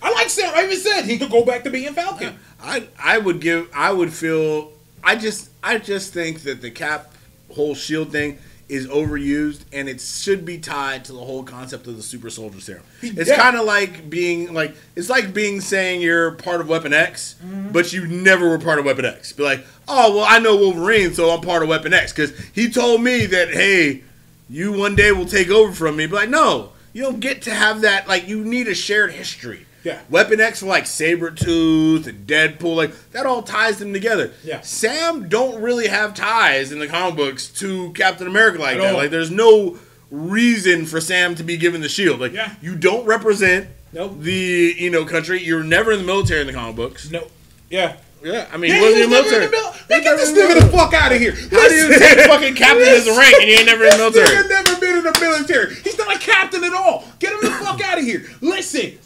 I 0.00 0.12
like 0.12 0.30
Sam. 0.30 0.52
I 0.54 0.64
even 0.64 0.78
said 0.78 1.02
he 1.02 1.18
could 1.18 1.30
go 1.30 1.44
back 1.44 1.64
to 1.64 1.70
being 1.70 1.92
Falcon. 1.92 2.38
I 2.60 2.88
I 2.98 3.18
would 3.18 3.40
give. 3.40 3.68
I 3.74 3.92
would 3.92 4.12
feel. 4.12 4.72
I 5.04 5.16
just 5.16 5.50
I 5.62 5.78
just 5.78 6.12
think 6.12 6.42
that 6.42 6.60
the 6.60 6.70
cap 6.70 7.14
whole 7.54 7.74
shield 7.74 8.12
thing 8.12 8.38
is 8.68 8.86
overused, 8.88 9.60
and 9.72 9.88
it 9.88 9.98
should 9.98 10.44
be 10.44 10.58
tied 10.58 11.02
to 11.06 11.12
the 11.12 11.18
whole 11.20 11.42
concept 11.42 11.86
of 11.86 11.96
the 11.96 12.02
super 12.02 12.28
soldier 12.28 12.60
serum. 12.60 12.82
It's 13.00 13.30
Yeah. 13.30 13.36
kind 13.36 13.56
of 13.56 13.64
like 13.64 14.10
being 14.10 14.52
like 14.52 14.76
it's 14.94 15.08
like 15.08 15.32
being 15.32 15.60
saying 15.62 16.02
you're 16.02 16.32
part 16.32 16.60
of 16.60 16.68
Weapon 16.68 16.92
X, 16.92 17.36
mm-hmm. 17.42 17.70
but 17.70 17.92
you 17.92 18.06
never 18.06 18.48
were 18.48 18.58
part 18.58 18.78
of 18.78 18.84
Weapon 18.84 19.06
X. 19.06 19.32
Be 19.32 19.42
like, 19.42 19.64
oh 19.88 20.16
well, 20.16 20.26
I 20.28 20.38
know 20.38 20.56
Wolverine, 20.56 21.14
so 21.14 21.30
I'm 21.30 21.40
part 21.40 21.62
of 21.62 21.68
Weapon 21.70 21.94
X 21.94 22.12
because 22.12 22.32
he 22.52 22.68
told 22.70 23.02
me 23.02 23.24
that 23.26 23.48
hey, 23.50 24.02
you 24.50 24.72
one 24.72 24.94
day 24.94 25.12
will 25.12 25.26
take 25.26 25.48
over 25.48 25.72
from 25.72 25.96
me. 25.96 26.06
Be 26.06 26.12
like, 26.14 26.28
no, 26.28 26.72
you 26.92 27.02
don't 27.02 27.20
get 27.20 27.40
to 27.42 27.54
have 27.54 27.80
that. 27.82 28.06
Like 28.06 28.28
you 28.28 28.44
need 28.44 28.68
a 28.68 28.74
shared 28.74 29.12
history. 29.12 29.64
Yeah. 29.84 30.00
Weapon 30.10 30.40
X 30.40 30.60
for 30.60 30.66
like 30.66 30.84
Sabretooth 30.84 32.06
and 32.06 32.26
Deadpool, 32.26 32.76
like 32.76 32.92
that 33.12 33.26
all 33.26 33.42
ties 33.42 33.78
them 33.78 33.92
together. 33.92 34.32
Yeah. 34.44 34.60
Sam 34.62 35.28
don't 35.28 35.60
really 35.62 35.86
have 35.88 36.14
ties 36.14 36.72
in 36.72 36.78
the 36.78 36.88
comic 36.88 37.16
books 37.16 37.46
to 37.60 37.92
Captain 37.92 38.26
America 38.26 38.58
like 38.58 38.76
At 38.76 38.82
that. 38.82 38.90
all. 38.92 38.98
Like 38.98 39.10
there's 39.10 39.30
no 39.30 39.78
reason 40.10 40.86
for 40.86 41.00
Sam 41.00 41.34
to 41.36 41.42
be 41.44 41.56
given 41.56 41.80
the 41.80 41.88
shield. 41.88 42.20
Like 42.20 42.32
Yeah. 42.32 42.54
you 42.60 42.74
don't 42.74 43.04
represent 43.06 43.68
Nope. 43.92 44.16
the 44.20 44.74
you 44.76 44.90
know 44.90 45.04
country. 45.04 45.42
You're 45.42 45.62
never 45.64 45.92
in 45.92 45.98
the 46.00 46.04
military 46.04 46.40
in 46.40 46.46
the 46.46 46.52
comic 46.52 46.76
books. 46.76 47.10
No. 47.10 47.28
Yeah. 47.70 47.96
Yeah, 48.24 48.48
I 48.52 48.56
mean 48.56 48.70
Yeah, 48.72 48.78
he 48.78 48.82
wasn't 48.82 49.02
in 49.04 49.10
the 49.10 49.16
never 49.16 49.28
in 49.28 49.30
military. 49.32 49.46
the 49.46 49.50
mil- 49.52 49.74
Man, 49.90 50.02
get 50.02 50.16
this 50.16 50.32
nigga 50.32 50.60
the 50.60 50.76
fuck 50.76 50.92
out 50.92 51.12
of 51.12 51.20
here. 51.20 51.32
How 51.52 51.68
do 51.68 51.74
you 51.74 51.98
take 51.98 52.18
fucking 52.26 52.54
captain 52.56 52.82
as 52.88 53.06
a 53.06 53.16
rank 53.16 53.34
and 53.40 53.48
you 53.48 53.56
ain't 53.58 53.66
never 53.66 53.84
in 53.84 53.90
the 53.96 54.10
This 54.10 54.16
military? 54.16 54.44
nigga 54.44 54.48
never 54.48 54.80
been 54.80 54.96
in 54.98 55.04
the 55.04 55.18
military. 55.20 55.74
He's 55.76 55.96
not 55.96 56.16
a 56.16 56.18
captain 56.18 56.64
at 56.64 56.72
all. 56.74 57.04
Get 57.20 57.32
him 57.32 57.38
the 57.42 57.50
fuck 57.64 57.80
out 57.80 57.98
of 57.98 58.04
here. 58.04 58.26
Listen, 58.40 58.98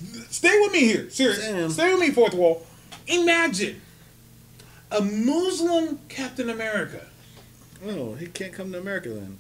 stay 0.42 0.58
with 0.60 0.72
me 0.72 0.80
here. 0.80 1.08
Serious. 1.08 1.38
Damn. 1.38 1.70
Stay 1.70 1.92
with 1.92 2.00
me, 2.00 2.10
fourth 2.10 2.34
wall. 2.34 2.66
Imagine 3.06 3.80
a 4.90 5.00
Muslim 5.00 6.00
Captain 6.08 6.50
America. 6.50 7.06
Oh, 7.86 8.14
he 8.14 8.26
can't 8.26 8.52
come 8.52 8.72
to 8.72 8.78
America 8.78 9.10
then. 9.10 9.38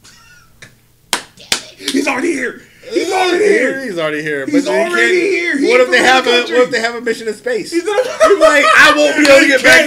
He's 1.76 2.06
already 2.06 2.32
here. 2.32 2.62
He's 2.88 3.10
uh, 3.10 3.16
already 3.16 3.44
here. 3.44 3.84
He's 3.84 3.98
already 3.98 4.22
here. 4.22 4.46
He's 4.46 4.64
then 4.64 4.86
he 4.86 4.92
already 4.94 5.20
here. 5.30 5.58
He 5.58 5.68
What 5.68 5.80
if 5.80 5.90
they 5.90 5.98
have 5.98 6.24
the 6.24 6.30
a 6.30 6.38
country. 6.38 6.58
What 6.58 6.64
if 6.66 6.70
they 6.70 6.80
have 6.80 6.94
a 6.94 7.00
mission 7.00 7.26
in 7.26 7.34
space? 7.34 7.72
He's 7.72 7.82
He's 7.82 7.88
like, 8.38 8.64
I 8.64 8.94
won't 8.96 9.16
be 9.16 9.28
able 9.28 9.40
to 9.40 9.48
get 9.48 9.62
back 9.62 9.86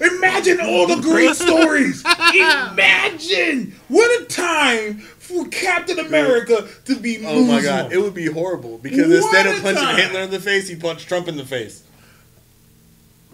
in. 0.00 0.16
Imagine 0.16 0.60
all 0.60 0.86
the 0.86 1.02
great 1.02 1.34
stories. 1.36 2.02
Imagine 2.34 3.74
what 3.88 4.22
a 4.22 4.24
time 4.24 5.02
for 5.26 5.46
Captain 5.48 5.98
America 5.98 6.68
to 6.84 6.96
be 6.98 7.24
Oh 7.26 7.44
my 7.44 7.60
god, 7.60 7.92
it 7.92 7.98
would 7.98 8.14
be 8.14 8.26
horrible 8.26 8.78
because 8.78 9.08
What 9.08 9.16
instead 9.16 9.46
of 9.46 9.62
punching 9.62 9.82
time. 9.82 9.96
Hitler 9.96 10.20
in 10.20 10.30
the 10.30 10.40
face, 10.40 10.68
he 10.68 10.76
punched 10.76 11.08
Trump 11.08 11.26
in 11.28 11.36
the 11.36 11.44
face. 11.44 11.82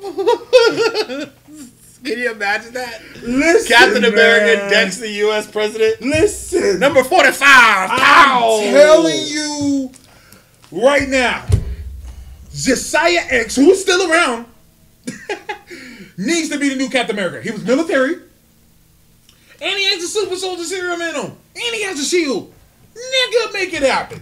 Can 2.05 2.19
you 2.19 2.33
imagine 2.33 2.73
that? 2.75 3.01
Listen, 3.23 3.69
Captain 3.77 4.05
America 4.05 4.69
decks 4.69 4.97
the 4.99 5.09
U.S. 5.11 5.49
president. 5.49 6.01
Listen, 6.01 6.81
Number 6.81 7.05
forty-five. 7.05 7.91
I'm 7.93 8.73
telling 8.73 9.27
you 9.27 9.93
right 10.73 11.09
now, 11.09 11.47
Josiah 12.53 13.21
X, 13.29 13.55
who's 13.55 13.81
still 13.81 14.11
around, 14.11 14.47
needs 16.19 16.49
to 16.49 16.59
be 16.59 16.71
the 16.71 16.77
new 16.77 16.89
Captain 16.89 17.17
America. 17.17 17.41
He 17.43 17.53
was 17.53 17.63
military, 17.65 18.15
and 18.15 19.79
he 19.79 19.85
has 19.95 20.03
a 20.03 20.09
super 20.09 20.35
soldier 20.35 20.65
serum 20.65 21.01
in 21.03 21.15
him, 21.15 21.33
and 21.55 21.75
he 21.75 21.83
has 21.83 21.99
a 21.99 22.05
shield. 22.05 22.53
Nigga, 22.95 23.53
make 23.53 23.73
it 23.73 23.83
happen. 23.83 24.21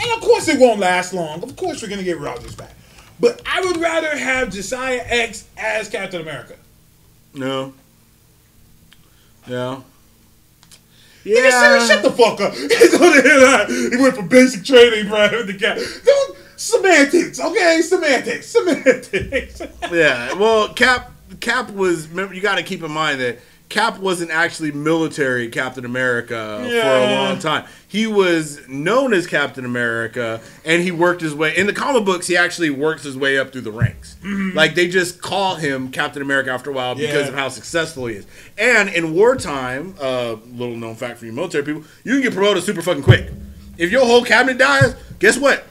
And 0.00 0.12
of 0.12 0.20
course, 0.20 0.48
it 0.48 0.60
won't 0.60 0.80
last 0.80 1.12
long. 1.12 1.42
Of 1.42 1.56
course, 1.56 1.82
we're 1.82 1.88
gonna 1.88 2.02
get 2.02 2.18
Rogers 2.18 2.54
back. 2.54 2.74
But 3.20 3.42
I 3.46 3.60
would 3.62 3.78
rather 3.78 4.16
have 4.16 4.50
Josiah 4.50 5.02
X 5.04 5.46
as 5.56 5.88
Captain 5.88 6.20
America. 6.20 6.54
No. 7.34 7.72
Yeah. 9.46 9.80
Nigga, 11.24 11.86
shut 11.86 12.02
the 12.02 12.10
fuck 12.10 12.40
up. 12.40 12.54
He's 12.54 12.94
on 12.94 13.00
the 13.00 13.22
head. 13.22 13.92
He 13.92 13.96
went 14.00 14.14
for 14.14 14.22
basic 14.22 14.64
training, 14.64 15.08
bro. 15.08 15.28
With 15.30 15.48
the 15.48 15.52
guy. 15.54 15.74
Don't 16.04 16.36
semantics, 16.56 17.40
okay? 17.40 17.80
Semantics, 17.82 18.46
semantics. 18.50 19.62
Yeah. 19.90 20.32
Well, 20.34 20.72
Cap 20.74 21.12
Cap 21.40 21.70
was. 21.72 22.08
Remember, 22.08 22.34
you 22.34 22.40
got 22.40 22.56
to 22.56 22.62
keep 22.62 22.82
in 22.82 22.90
mind 22.90 23.20
that 23.20 23.38
Cap 23.68 23.98
wasn't 23.98 24.30
actually 24.30 24.72
military 24.72 25.48
Captain 25.50 25.84
America 25.84 26.58
for 26.62 26.74
a 26.74 27.14
long 27.14 27.38
time. 27.38 27.66
He 27.86 28.06
was 28.06 28.66
known 28.66 29.12
as 29.12 29.26
Captain 29.26 29.64
America, 29.66 30.40
and 30.64 30.82
he 30.82 30.90
worked 30.90 31.20
his 31.20 31.34
way 31.34 31.54
in 31.56 31.66
the 31.66 31.72
comic 31.74 32.04
books. 32.06 32.26
He 32.26 32.36
actually 32.36 32.70
works 32.70 33.02
his 33.02 33.16
way 33.16 33.38
up 33.38 33.52
through 33.52 33.60
the 33.62 33.70
ranks. 33.72 34.16
Like 34.54 34.74
they 34.74 34.88
just 34.88 35.20
call 35.20 35.56
him 35.56 35.90
Captain 35.90 36.22
America 36.22 36.50
after 36.50 36.70
a 36.70 36.72
while 36.72 36.94
because 36.94 37.08
Mm-hmm. 37.08 37.22
Yeah. 37.24 37.28
of 37.28 37.34
how 37.34 37.48
successful 37.50 38.06
he 38.06 38.16
is. 38.16 38.26
And 38.56 38.88
in 38.88 39.12
wartime, 39.14 39.94
uh, 40.00 40.36
little 40.52 40.76
known 40.76 40.94
fact 40.94 41.18
for 41.18 41.26
you 41.26 41.32
military 41.32 41.64
people, 41.64 41.84
you 42.04 42.14
can 42.14 42.22
get 42.22 42.32
promoted 42.32 42.62
super 42.62 42.80
fucking 42.82 43.02
quick. 43.02 43.30
If 43.76 43.90
your 43.90 44.04
whole 44.06 44.24
cabinet 44.24 44.56
dies, 44.58 44.94
guess 45.18 45.36
what? 45.38 45.64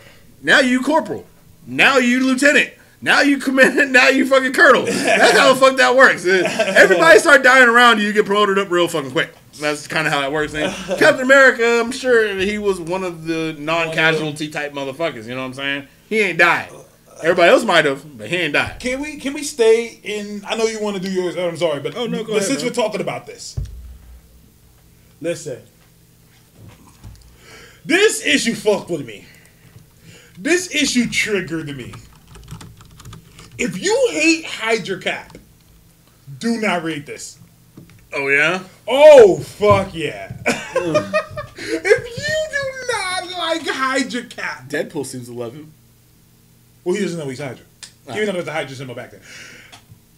Now 0.44 0.60
you 0.60 0.82
corporal. 0.82 1.26
Now 1.66 1.98
you 1.98 2.26
lieutenant. 2.26 2.74
Now 3.02 3.22
you 3.22 3.38
command. 3.38 3.92
Now 3.92 4.10
you 4.10 4.26
fucking 4.26 4.54
colonel. 4.54 4.84
That's 4.86 5.38
how 5.38 5.54
the 5.54 5.60
fuck 5.60 5.78
that 5.78 5.96
works. 5.96 6.26
Everybody 6.26 7.20
start 7.20 7.44
dying 7.44 7.70
around 7.70 8.00
you. 8.00 8.08
You 8.08 8.14
get 8.14 8.26
promoted 8.26 8.58
up 8.58 8.70
real 8.72 8.88
fucking 8.88 9.12
quick. 9.12 9.34
That's 9.60 9.88
kind 9.88 10.06
of 10.08 10.14
how 10.14 10.22
that 10.22 10.32
works. 10.32 10.54
And 10.54 10.74
Captain 11.00 11.22
America, 11.22 11.64
I'm 11.80 11.92
sure 11.92 12.36
he 12.38 12.58
was 12.58 12.80
one 12.80 13.04
of 13.04 13.26
the 13.26 13.56
non-casualty 13.58 14.50
type 14.50 14.74
motherfuckers. 14.74 15.26
You 15.26 15.36
know 15.36 15.42
what 15.42 15.48
I'm 15.48 15.54
saying? 15.54 15.88
He 16.10 16.20
ain't 16.20 16.38
died. 16.40 16.72
Everybody 17.24 17.50
else 17.50 17.64
might 17.64 17.86
have, 17.86 18.18
but 18.18 18.30
he 18.30 18.36
ain't 18.36 18.54
died. 18.54 18.80
Can 18.80 19.00
we 19.02 19.18
can 19.18 19.34
we 19.34 19.42
stay 19.42 20.00
in? 20.04 20.44
I 20.46 20.56
know 20.56 20.66
you 20.66 20.80
want 20.80 20.98
to 20.98 21.02
do 21.02 21.10
yours. 21.12 21.36
I'm 21.36 21.58
sorry, 21.58 21.80
but 21.80 21.96
Oh, 21.96 22.06
no, 22.06 22.20
go 22.24 22.34
but 22.34 22.38
ahead, 22.38 22.44
since 22.44 22.64
we're 22.64 22.70
talking 22.70 23.02
about 23.02 23.26
this, 23.26 23.58
listen. 25.20 25.62
This 27.86 28.24
issue 28.26 28.54
fucked 28.54 28.90
with 28.92 29.06
me. 29.06 29.26
This 30.38 30.74
issue 30.76 31.10
triggered 31.10 31.76
me. 31.76 31.94
If 33.58 33.82
you 33.82 34.10
hate 34.12 34.46
Hydra 34.46 35.00
Cap, 35.00 35.38
do 36.40 36.62
not 36.62 36.84
read 36.84 37.06
this. 37.06 37.40
Oh 38.14 38.28
yeah. 38.28 38.64
Oh 38.88 39.38
fuck 39.40 39.94
yeah! 39.94 40.32
if 40.46 42.18
you 42.18 42.36
do 42.52 42.94
not 42.94 43.38
like 43.38 43.68
Hydra 43.68 44.24
Cap, 44.24 44.70
Deadpool 44.70 45.06
seems 45.06 45.28
to 45.28 45.34
love 45.34 45.54
him. 45.54 45.74
well 46.84 46.96
he 46.96 47.02
doesn't 47.02 47.20
know 47.20 47.28
he's 47.28 47.40
Hydra. 47.40 47.66
Even 48.10 48.22
ah. 48.22 48.26
though 48.26 48.32
there's 48.34 48.48
a 48.48 48.54
Hydra 48.54 48.76
symbol 48.76 48.96
back 48.96 49.12
there. 49.12 49.22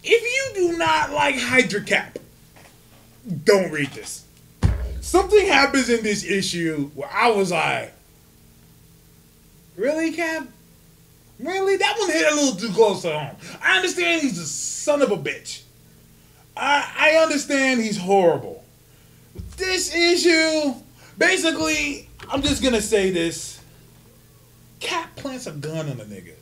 if 0.03 0.55
you 0.55 0.71
do 0.71 0.77
not 0.77 1.11
like 1.11 1.39
Hydra 1.39 1.81
Cap, 1.81 2.19
don't 3.45 3.71
read 3.71 3.89
this. 3.91 4.25
Something 5.01 5.47
happens 5.47 5.89
in 5.89 6.03
this 6.03 6.23
issue 6.23 6.91
where 6.93 7.09
I 7.11 7.31
was 7.31 7.51
like, 7.51 7.93
really, 9.75 10.11
Cap? 10.11 10.47
Really? 11.39 11.77
That 11.77 11.95
one 11.97 12.09
hit 12.11 12.31
a 12.31 12.35
little 12.35 12.55
too 12.59 12.73
close 12.73 13.01
to 13.03 13.17
home. 13.17 13.35
I 13.63 13.77
understand 13.77 14.21
he's 14.21 14.37
a 14.37 14.45
son 14.45 15.01
of 15.01 15.11
a 15.11 15.17
bitch. 15.17 15.61
I 16.57 16.91
I 16.97 17.23
understand 17.23 17.79
he's 17.81 17.97
horrible. 17.97 18.63
This 19.55 19.93
issue, 19.95 20.73
basically, 21.17 22.09
I'm 22.29 22.41
just 22.41 22.61
gonna 22.61 22.81
say 22.81 23.11
this. 23.11 23.61
Cat 24.81 25.15
plants 25.15 25.47
a 25.47 25.51
gun 25.51 25.89
on 25.89 25.99
a 25.99 26.05
nigga. 26.05 26.33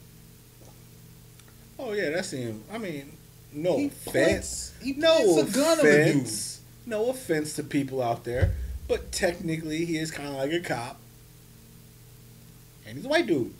Oh 1.79 1.93
yeah, 1.93 2.09
that's 2.09 2.31
him. 2.31 2.63
I 2.71 2.77
mean, 2.79 3.11
no 3.53 3.77
He 3.77 3.85
offense. 3.87 4.03
plants- 4.03 4.71
he 4.81 4.93
no 4.93 5.33
plants 5.33 5.51
a 5.51 5.59
gun 5.59 5.79
on 5.79 5.85
the 5.85 6.01
offense. 6.01 6.59
No 6.87 7.09
offense 7.09 7.53
to 7.53 7.63
people 7.63 8.01
out 8.01 8.23
there, 8.23 8.55
but 8.87 9.11
technically 9.11 9.85
he 9.85 9.97
is 9.97 10.09
kind 10.09 10.29
of 10.29 10.35
like 10.35 10.51
a 10.53 10.59
cop, 10.61 10.99
and 12.87 12.95
he's 12.97 13.05
a 13.05 13.09
white 13.09 13.27
dude. 13.27 13.53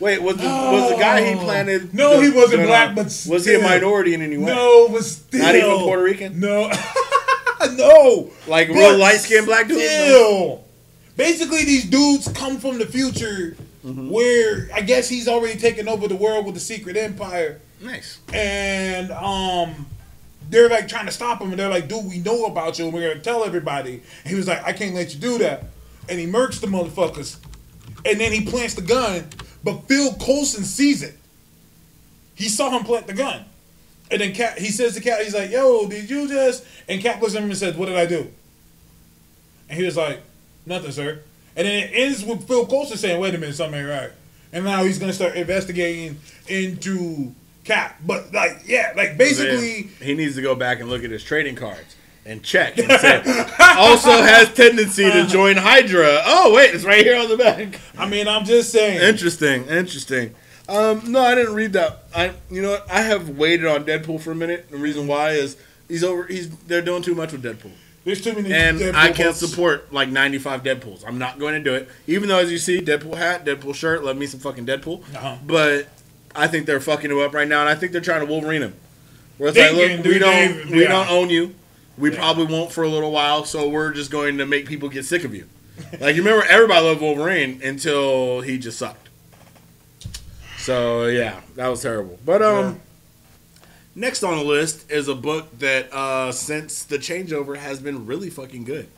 Wait, 0.00 0.22
was 0.22 0.36
the, 0.36 0.44
was 0.44 0.90
the 0.92 0.96
guy 0.98 1.28
he 1.28 1.34
planted? 1.40 1.92
No, 1.92 2.16
the 2.20 2.22
he 2.22 2.30
wasn't 2.30 2.64
black, 2.66 2.90
on- 2.90 2.94
but 2.94 3.26
was 3.28 3.44
he 3.44 3.54
a 3.54 3.58
minority 3.62 4.14
in 4.14 4.22
any 4.22 4.36
way? 4.38 4.46
No, 4.46 4.88
but 4.88 5.02
still. 5.04 5.40
Not 5.42 5.56
even 5.56 5.70
Puerto 5.78 6.02
Rican? 6.02 6.38
No. 6.40 6.70
no. 7.74 8.30
Like 8.46 8.68
But 8.68 8.74
real 8.74 8.96
light 8.98 9.16
skinned 9.16 9.46
black 9.46 9.68
dude. 9.68 9.78
Still. 9.82 10.64
Basically, 11.16 11.64
these 11.64 11.84
dudes 11.84 12.28
come 12.28 12.58
from 12.58 12.78
the 12.78 12.86
future 12.86 13.56
Mm-hmm. 13.86 14.10
where 14.10 14.68
I 14.74 14.80
guess 14.80 15.08
he's 15.08 15.28
already 15.28 15.56
taken 15.58 15.88
over 15.88 16.08
the 16.08 16.16
world 16.16 16.44
with 16.44 16.54
the 16.54 16.60
secret 16.60 16.96
empire. 16.96 17.60
Nice. 17.80 18.18
And 18.34 19.12
um 19.12 19.86
they're 20.50 20.68
like 20.68 20.88
trying 20.88 21.06
to 21.06 21.12
stop 21.12 21.40
him 21.40 21.50
and 21.50 21.58
they're 21.58 21.68
like, 21.70 21.86
dude, 21.88 22.04
we 22.04 22.18
know 22.18 22.46
about 22.46 22.76
you 22.78 22.86
and 22.86 22.92
we're 22.92 23.08
gonna 23.08 23.20
tell 23.20 23.44
everybody. 23.44 24.02
And 24.24 24.30
he 24.30 24.34
was 24.34 24.48
like, 24.48 24.64
I 24.66 24.72
can't 24.72 24.96
let 24.96 25.14
you 25.14 25.20
do 25.20 25.38
that. 25.38 25.66
And 26.08 26.18
he 26.18 26.26
murks 26.26 26.60
the 26.60 26.66
motherfuckers. 26.66 27.36
And 28.04 28.20
then 28.20 28.32
he 28.32 28.44
plants 28.44 28.74
the 28.74 28.82
gun, 28.82 29.28
but 29.62 29.88
Phil 29.88 30.12
Coulson 30.14 30.64
sees 30.64 31.02
it. 31.02 31.16
He 32.34 32.48
saw 32.48 32.70
him 32.70 32.84
plant 32.84 33.06
the 33.06 33.14
gun. 33.14 33.44
And 34.10 34.20
then 34.20 34.32
Cap, 34.32 34.58
he 34.58 34.68
says 34.68 34.94
to 34.94 35.00
Cap, 35.00 35.20
he's 35.20 35.34
like, 35.34 35.50
yo, 35.50 35.88
did 35.88 36.08
you 36.08 36.28
just 36.28 36.64
and 36.88 37.02
Cap 37.02 37.20
looks 37.20 37.34
at 37.34 37.42
him 37.42 37.50
and 37.50 37.58
says, 37.58 37.76
What 37.76 37.86
did 37.86 37.96
I 37.96 38.06
do? 38.06 38.30
And 39.68 39.78
he 39.78 39.84
was 39.84 39.96
like, 39.96 40.22
Nothing, 40.64 40.92
sir. 40.92 41.20
And 41.56 41.66
then 41.66 41.84
it 41.84 41.90
ends 41.92 42.24
with 42.24 42.46
Phil 42.46 42.66
Coulson 42.66 42.96
saying, 42.96 43.20
Wait 43.20 43.34
a 43.34 43.38
minute, 43.38 43.54
something 43.54 43.78
ain't 43.78 43.88
right. 43.88 44.10
And 44.52 44.64
now 44.64 44.84
he's 44.84 44.98
gonna 44.98 45.12
start 45.12 45.36
investigating 45.36 46.18
into 46.46 47.34
Cap. 47.64 47.98
But 48.06 48.32
like, 48.32 48.62
yeah, 48.66 48.92
like 48.96 49.18
basically 49.18 49.90
he 50.00 50.14
needs 50.14 50.36
to 50.36 50.42
go 50.42 50.54
back 50.54 50.80
and 50.80 50.88
look 50.88 51.04
at 51.04 51.10
his 51.10 51.22
trading 51.22 51.56
cards 51.56 51.96
and 52.28 52.42
check 52.42 52.78
and 52.78 52.90
also 53.78 54.10
has 54.10 54.52
tendency 54.52 55.10
to 55.10 55.26
join 55.26 55.56
Hydra. 55.56 56.20
Oh 56.24 56.54
wait, 56.54 56.74
it's 56.74 56.84
right 56.84 57.04
here 57.04 57.18
on 57.18 57.28
the 57.28 57.36
back. 57.36 57.80
I 57.96 58.08
mean, 58.08 58.28
I'm 58.28 58.44
just 58.44 58.70
saying. 58.70 59.00
Interesting, 59.02 59.66
interesting. 59.66 60.34
Um, 60.68 61.10
no, 61.10 61.20
I 61.20 61.34
didn't 61.34 61.54
read 61.54 61.72
that. 61.72 62.04
I, 62.14 62.32
you 62.50 62.60
know, 62.60 62.72
what? 62.72 62.90
I 62.90 63.00
have 63.00 63.30
waited 63.30 63.66
on 63.66 63.84
Deadpool 63.84 64.20
for 64.20 64.32
a 64.32 64.34
minute. 64.34 64.70
The 64.70 64.76
reason 64.76 65.06
why 65.06 65.30
is 65.30 65.56
he's 65.88 66.04
over. 66.04 66.24
He's 66.24 66.50
they're 66.50 66.82
doing 66.82 67.02
too 67.02 67.14
much 67.14 67.32
with 67.32 67.42
Deadpool, 67.42 67.72
There's 68.04 68.20
too 68.22 68.34
many 68.34 68.52
and 68.52 68.78
Deadpool 68.78 68.94
I 68.94 69.12
can't 69.12 69.34
support 69.34 69.92
like 69.92 70.10
95 70.10 70.62
Deadpools. 70.62 71.04
I'm 71.06 71.18
not 71.18 71.38
going 71.38 71.54
to 71.54 71.60
do 71.60 71.74
it. 71.74 71.88
Even 72.06 72.28
though, 72.28 72.38
as 72.38 72.52
you 72.52 72.58
see, 72.58 72.82
Deadpool 72.82 73.16
hat, 73.16 73.46
Deadpool 73.46 73.74
shirt, 73.74 74.04
love 74.04 74.18
me 74.18 74.26
some 74.26 74.40
fucking 74.40 74.66
Deadpool. 74.66 75.02
Uh-huh. 75.14 75.36
But 75.46 75.88
I 76.36 76.46
think 76.48 76.66
they're 76.66 76.80
fucking 76.80 77.10
him 77.10 77.18
up 77.18 77.32
right 77.32 77.48
now, 77.48 77.60
and 77.60 77.68
I 77.70 77.74
think 77.74 77.92
they're 77.92 78.02
trying 78.02 78.20
to 78.20 78.26
Wolverine 78.26 78.62
him. 78.62 78.74
Where 79.38 79.48
it's 79.48 79.56
They 79.56 79.72
like, 79.72 79.96
look, 79.96 80.04
do 80.04 80.10
we 80.10 80.18
don't, 80.18 80.70
we 80.70 80.82
yeah. 80.82 80.88
don't 80.88 81.10
own 81.10 81.30
you. 81.30 81.54
We 81.98 82.10
Yeah. 82.10 82.16
probably 82.18 82.46
won't 82.46 82.72
for 82.72 82.84
a 82.84 82.88
little 82.88 83.10
while, 83.10 83.44
so 83.44 83.68
we're 83.68 83.92
just 83.92 84.10
going 84.10 84.38
to 84.38 84.46
make 84.46 84.66
people 84.66 84.88
get 84.88 85.04
sick 85.04 85.24
of 85.24 85.34
you. 85.34 85.46
Like 86.00 86.16
you 86.16 86.22
remember, 86.22 86.44
everybody 86.48 86.84
loved 86.86 87.00
Wolverine 87.00 87.60
until 87.62 88.40
he 88.40 88.58
just 88.58 88.78
sucked. 88.78 89.08
So 90.58 91.06
yeah, 91.06 91.40
that 91.56 91.68
was 91.68 91.82
terrible. 91.82 92.18
But 92.24 92.42
um, 92.42 92.80
next 93.94 94.22
on 94.22 94.36
the 94.38 94.44
list 94.44 94.90
is 94.90 95.08
a 95.08 95.14
book 95.14 95.56
that 95.60 95.92
uh, 95.92 96.32
since 96.32 96.82
the 96.84 96.98
changeover 96.98 97.56
has 97.56 97.80
been 97.80 98.06
really 98.06 98.28
fucking 98.30 98.64
good. 98.64 98.88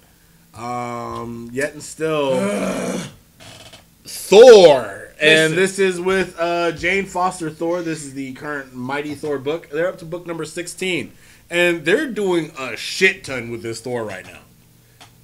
Um, 0.55 1.51
yet 1.53 1.75
and 1.75 1.83
still, 1.83 2.35
Thor, 4.05 5.09
and 5.21 5.53
this 5.55 5.79
is 5.79 6.01
with 6.01 6.35
uh, 6.39 6.73
Jane 6.73 7.07
Foster 7.07 7.51
Thor. 7.51 7.83
This 7.83 8.05
is 8.05 8.15
the 8.15 8.33
current 8.33 8.75
Mighty 8.75 9.15
Thor 9.15 9.39
book. 9.39 9.69
They're 9.71 9.89
up 9.89 9.99
to 9.99 10.05
book 10.05 10.27
number 10.27 10.45
sixteen, 10.45 11.13
and 11.51 11.85
they're 11.85 12.07
doing 12.09 12.53
a 12.59 12.77
shit 12.77 13.25
ton 13.25 13.51
with 13.51 13.63
this 13.63 13.81
Thor 13.81 14.05
right 14.05 14.25
now. 14.25 14.41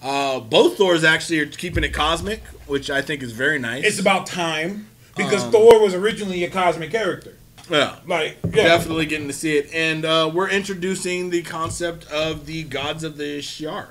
Uh, 0.03 0.41
both 0.41 0.77
Thors 0.77 1.05
actually 1.05 1.41
are 1.41 1.47
keeping 1.47 1.83
it 1.85 1.93
cosmic, 1.95 2.43
which 2.67 2.91
I 2.91 3.01
think 3.03 3.23
is 3.23 3.33
very 3.33 3.59
nice. 3.59 3.85
It's 3.85 3.99
about 3.99 4.27
time 4.27 4.89
because 5.17 5.45
Um, 5.45 5.53
Thor 5.53 5.81
was 5.83 5.95
originally 5.95 6.45
a 6.45 6.51
cosmic 6.51 6.91
character. 6.91 7.35
yeah, 7.71 7.97
Like, 8.07 8.37
yeah, 8.45 8.65
definitely 8.65 9.07
getting 9.07 9.27
to 9.29 9.33
see 9.33 9.57
it, 9.57 9.71
and 9.73 10.05
uh, 10.05 10.31
we're 10.33 10.51
introducing 10.51 11.31
the 11.31 11.43
concept 11.43 12.05
of 12.11 12.47
the 12.47 12.63
gods 12.65 13.03
of 13.05 13.17
the 13.17 13.39
Shi'ar. 13.41 13.89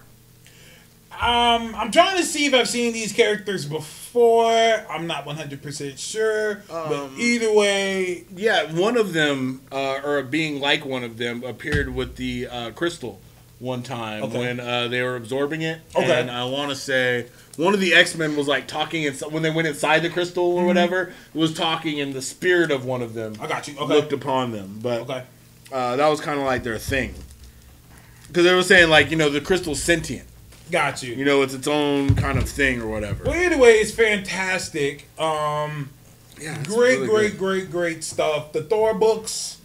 Um, 1.12 1.74
I'm 1.76 1.92
trying 1.92 2.18
to 2.18 2.24
see 2.24 2.46
if 2.46 2.54
I've 2.54 2.70
seen 2.70 2.94
these 2.94 3.12
characters 3.14 3.66
before. 3.66 4.02
I'm 4.20 5.08
not 5.08 5.26
100 5.26 5.62
percent 5.62 6.00
sure, 6.00 6.64
but 6.68 6.94
Um, 6.94 7.16
either 7.20 7.52
way, 7.54 8.26
Yeah, 8.36 8.72
one 8.72 8.98
of 8.98 9.14
them, 9.14 9.62
uh, 9.72 10.00
or 10.04 10.22
being 10.24 10.60
like 10.60 10.86
one 10.86 11.04
of 11.04 11.18
them, 11.18 11.44
appeared 11.44 11.94
with 11.94 12.16
the 12.16 12.48
uh, 12.48 12.72
crystal 12.72 13.20
one 13.60 13.82
time 13.84 14.24
Okay. 14.24 14.38
when 14.38 14.60
uh, 14.60 14.88
they 14.90 15.02
were 15.02 15.16
absorbing 15.16 15.62
it. 15.62 15.80
Okay. 15.96 16.20
And 16.22 16.30
I 16.30 16.44
want 16.46 16.70
to 16.72 16.76
say 16.76 17.28
one 17.58 17.74
of 17.74 17.80
the 17.80 17.94
X 17.94 18.16
Men 18.16 18.36
was 18.36 18.48
like 18.48 18.68
talking 18.68 19.12
when 19.32 19.44
they 19.44 19.50
went 19.50 19.68
inside 19.68 20.00
the 20.00 20.10
crystal 20.10 20.52
Mm-hmm. 20.54 20.64
or 20.64 20.66
whatever, 20.66 21.14
was 21.34 21.54
talking, 21.54 22.00
and 22.02 22.14
the 22.14 22.22
spirit 22.22 22.70
of 22.72 22.86
one 22.86 23.02
of 23.02 23.14
them 23.14 23.34
I 23.42 23.48
got 23.48 23.68
you. 23.68 23.78
Okay, 23.78 23.94
looked 23.94 24.14
upon 24.14 24.52
them. 24.52 24.80
But 24.82 25.02
okay, 25.02 25.24
uh, 25.72 25.96
that 25.98 26.08
was 26.08 26.20
kind 26.22 26.40
of 26.40 26.46
like 26.46 26.64
their 26.64 26.78
thing. 26.78 27.14
Because 28.28 28.44
they 28.44 28.54
were 28.54 28.64
saying, 28.64 28.90
like, 28.90 29.12
you 29.12 29.16
know, 29.18 29.30
the 29.30 29.40
crystal's 29.40 29.82
sentient. 29.82 30.28
Got 30.72 31.04
you. 31.04 31.14
You 31.14 31.26
know, 31.26 31.42
it's 31.42 31.54
its 31.54 31.68
own 31.68 32.16
kind 32.16 32.38
of 32.38 32.50
thing 32.50 32.82
or 32.82 32.88
whatever. 32.88 33.24
Well, 33.26 33.36
either 33.36 33.58
way, 33.58 33.74
it's 33.76 33.92
fantastic. 33.92 35.08
Um, 35.20 35.90
Yeah, 36.40 36.62
great, 36.64 37.00
really 37.00 37.08
great, 37.08 37.32
good. 37.32 37.40
great, 37.40 37.72
great 37.72 38.04
stuff. 38.04 38.52
The 38.54 38.64
Thor 38.64 38.94
books, 38.94 39.60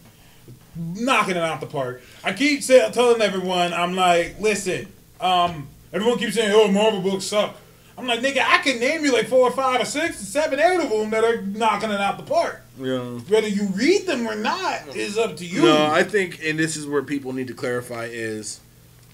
knocking 0.77 1.36
it 1.36 1.43
out 1.43 1.60
the 1.60 1.66
park. 1.66 2.02
I 2.22 2.32
keep 2.32 2.62
say, 2.62 2.89
telling 2.93 3.20
everyone, 3.22 3.72
I'm 3.72 3.94
like, 3.97 4.36
listen, 4.40 4.86
um, 5.20 5.68
everyone 5.93 6.18
keeps 6.18 6.35
saying, 6.35 6.52
oh, 6.55 6.70
Marvel 6.70 7.01
books 7.01 7.24
suck. 7.24 7.56
I'm 7.98 8.06
like, 8.06 8.20
nigga, 8.20 8.39
I 8.43 8.59
can 8.59 8.81
name 8.81 9.05
you 9.05 9.12
like 9.12 9.27
four 9.27 9.48
or 9.48 9.51
five 9.51 9.82
or 9.82 9.85
six 9.85 10.22
or 10.22 10.24
seven, 10.24 10.59
eight 10.59 10.81
of 10.81 10.89
them 10.89 11.10
that 11.10 11.22
are 11.22 11.43
knocking 11.43 11.90
it 11.90 12.01
out 12.01 12.16
the 12.16 12.22
park. 12.22 12.62
Yeah. 12.78 12.98
Whether 12.98 13.48
you 13.48 13.66
read 13.74 14.06
them 14.06 14.27
or 14.27 14.35
not 14.35 14.97
is 14.97 15.18
up 15.18 15.36
to 15.36 15.44
you. 15.44 15.60
No, 15.62 15.86
I 15.86 16.02
think, 16.02 16.40
and 16.43 16.59
this 16.59 16.78
is 16.78 16.86
where 16.86 17.02
people 17.02 17.35
need 17.35 17.48
to 17.48 17.55
clarify 17.55 18.06
is 18.10 18.60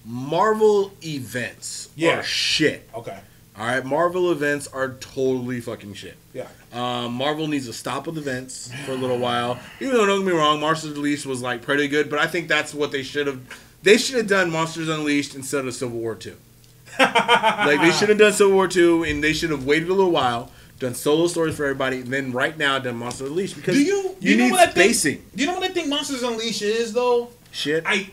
Marvel 0.07 0.91
events 1.03 1.89
Yeah. 1.95 2.19
are 2.19 2.23
shit. 2.23 2.89
okay. 2.95 3.19
All 3.59 3.65
right, 3.65 3.83
Marvel 3.83 4.31
events 4.31 4.67
are 4.67 4.93
totally 4.99 5.59
fucking 5.59 5.95
shit. 5.95 6.15
Yeah. 6.31 6.45
Um, 6.71 7.13
Marvel 7.13 7.47
needs 7.47 7.65
to 7.65 7.73
stop 7.73 8.05
with 8.05 8.15
events 8.17 8.69
for 8.85 8.91
a 8.91 8.95
little 8.95 9.17
while. 9.17 9.59
Even 9.81 9.95
though, 9.95 10.05
don't 10.05 10.19
get 10.23 10.27
me 10.31 10.37
wrong, 10.37 10.59
Monsters 10.61 10.91
Unleashed 10.95 11.25
was 11.25 11.41
like 11.41 11.63
pretty 11.63 11.87
good, 11.87 12.07
but 12.09 12.19
I 12.19 12.27
think 12.27 12.47
that's 12.47 12.73
what 12.73 12.91
they 12.91 13.01
should 13.01 13.25
have. 13.27 13.39
They 13.81 13.97
should 13.97 14.15
have 14.17 14.27
done 14.27 14.51
Monsters 14.51 14.89
Unleashed 14.89 15.33
instead 15.35 15.65
of 15.65 15.73
Civil 15.73 15.97
War 15.97 16.13
Two. 16.15 16.35
like 16.99 17.81
they 17.81 17.91
should 17.91 18.09
have 18.09 18.17
done 18.19 18.31
Civil 18.33 18.53
War 18.53 18.67
Two, 18.67 19.03
and 19.03 19.23
they 19.23 19.33
should 19.33 19.49
have 19.49 19.65
waited 19.65 19.89
a 19.89 19.93
little 19.93 20.11
while, 20.11 20.51
done 20.79 20.93
solo 20.93 21.25
stories 21.27 21.55
for 21.57 21.63
everybody, 21.65 21.97
and 22.01 22.13
then 22.13 22.31
right 22.31 22.57
now 22.59 22.77
done 22.77 22.95
Monsters 22.97 23.29
Unleashed 23.29 23.55
because 23.55 23.75
Do 23.75 23.81
you, 23.83 24.15
you, 24.19 24.31
you 24.31 24.37
know 24.37 24.43
need 24.45 24.51
what 24.51 24.67
I 24.67 24.71
spacing. 24.71 25.15
think? 25.17 25.35
Do 25.35 25.41
you 25.43 25.47
know 25.49 25.55
what 25.55 25.63
I 25.69 25.73
think 25.73 25.87
Monsters 25.87 26.21
Unleashed 26.21 26.61
is 26.61 26.93
though? 26.93 27.29
Shit. 27.51 27.83
I 27.87 28.09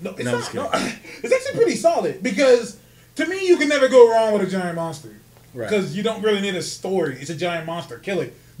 no, 0.00 0.10
it's 0.16 0.24
No, 0.24 0.38
not. 0.38 0.54
No, 0.54 0.70
it's 1.22 1.32
actually 1.32 1.54
pretty 1.62 1.76
solid 1.76 2.22
because 2.22 2.78
to 3.16 3.26
me, 3.26 3.46
you 3.46 3.56
can 3.58 3.68
never 3.68 3.88
go 3.88 4.10
wrong 4.10 4.32
with 4.32 4.42
a 4.42 4.50
giant 4.50 4.76
monster 4.76 5.16
Right. 5.52 5.68
because 5.68 5.96
you 5.96 6.02
don't 6.02 6.22
really 6.22 6.40
need 6.40 6.54
a 6.54 6.62
story. 6.62 7.16
It's 7.20 7.30
a 7.30 7.34
giant 7.34 7.66
monster. 7.66 7.98
Kill 7.98 8.20
it. 8.20 8.34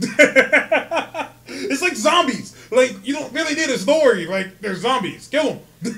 it's 1.46 1.82
like 1.82 1.94
zombies. 1.96 2.56
Like 2.70 2.94
you 3.06 3.14
don't 3.14 3.32
really 3.32 3.54
need 3.54 3.68
a 3.70 3.78
story. 3.78 4.26
Like 4.26 4.60
they're 4.60 4.74
zombies. 4.76 5.28
Kill 5.28 5.44
them. 5.54 5.60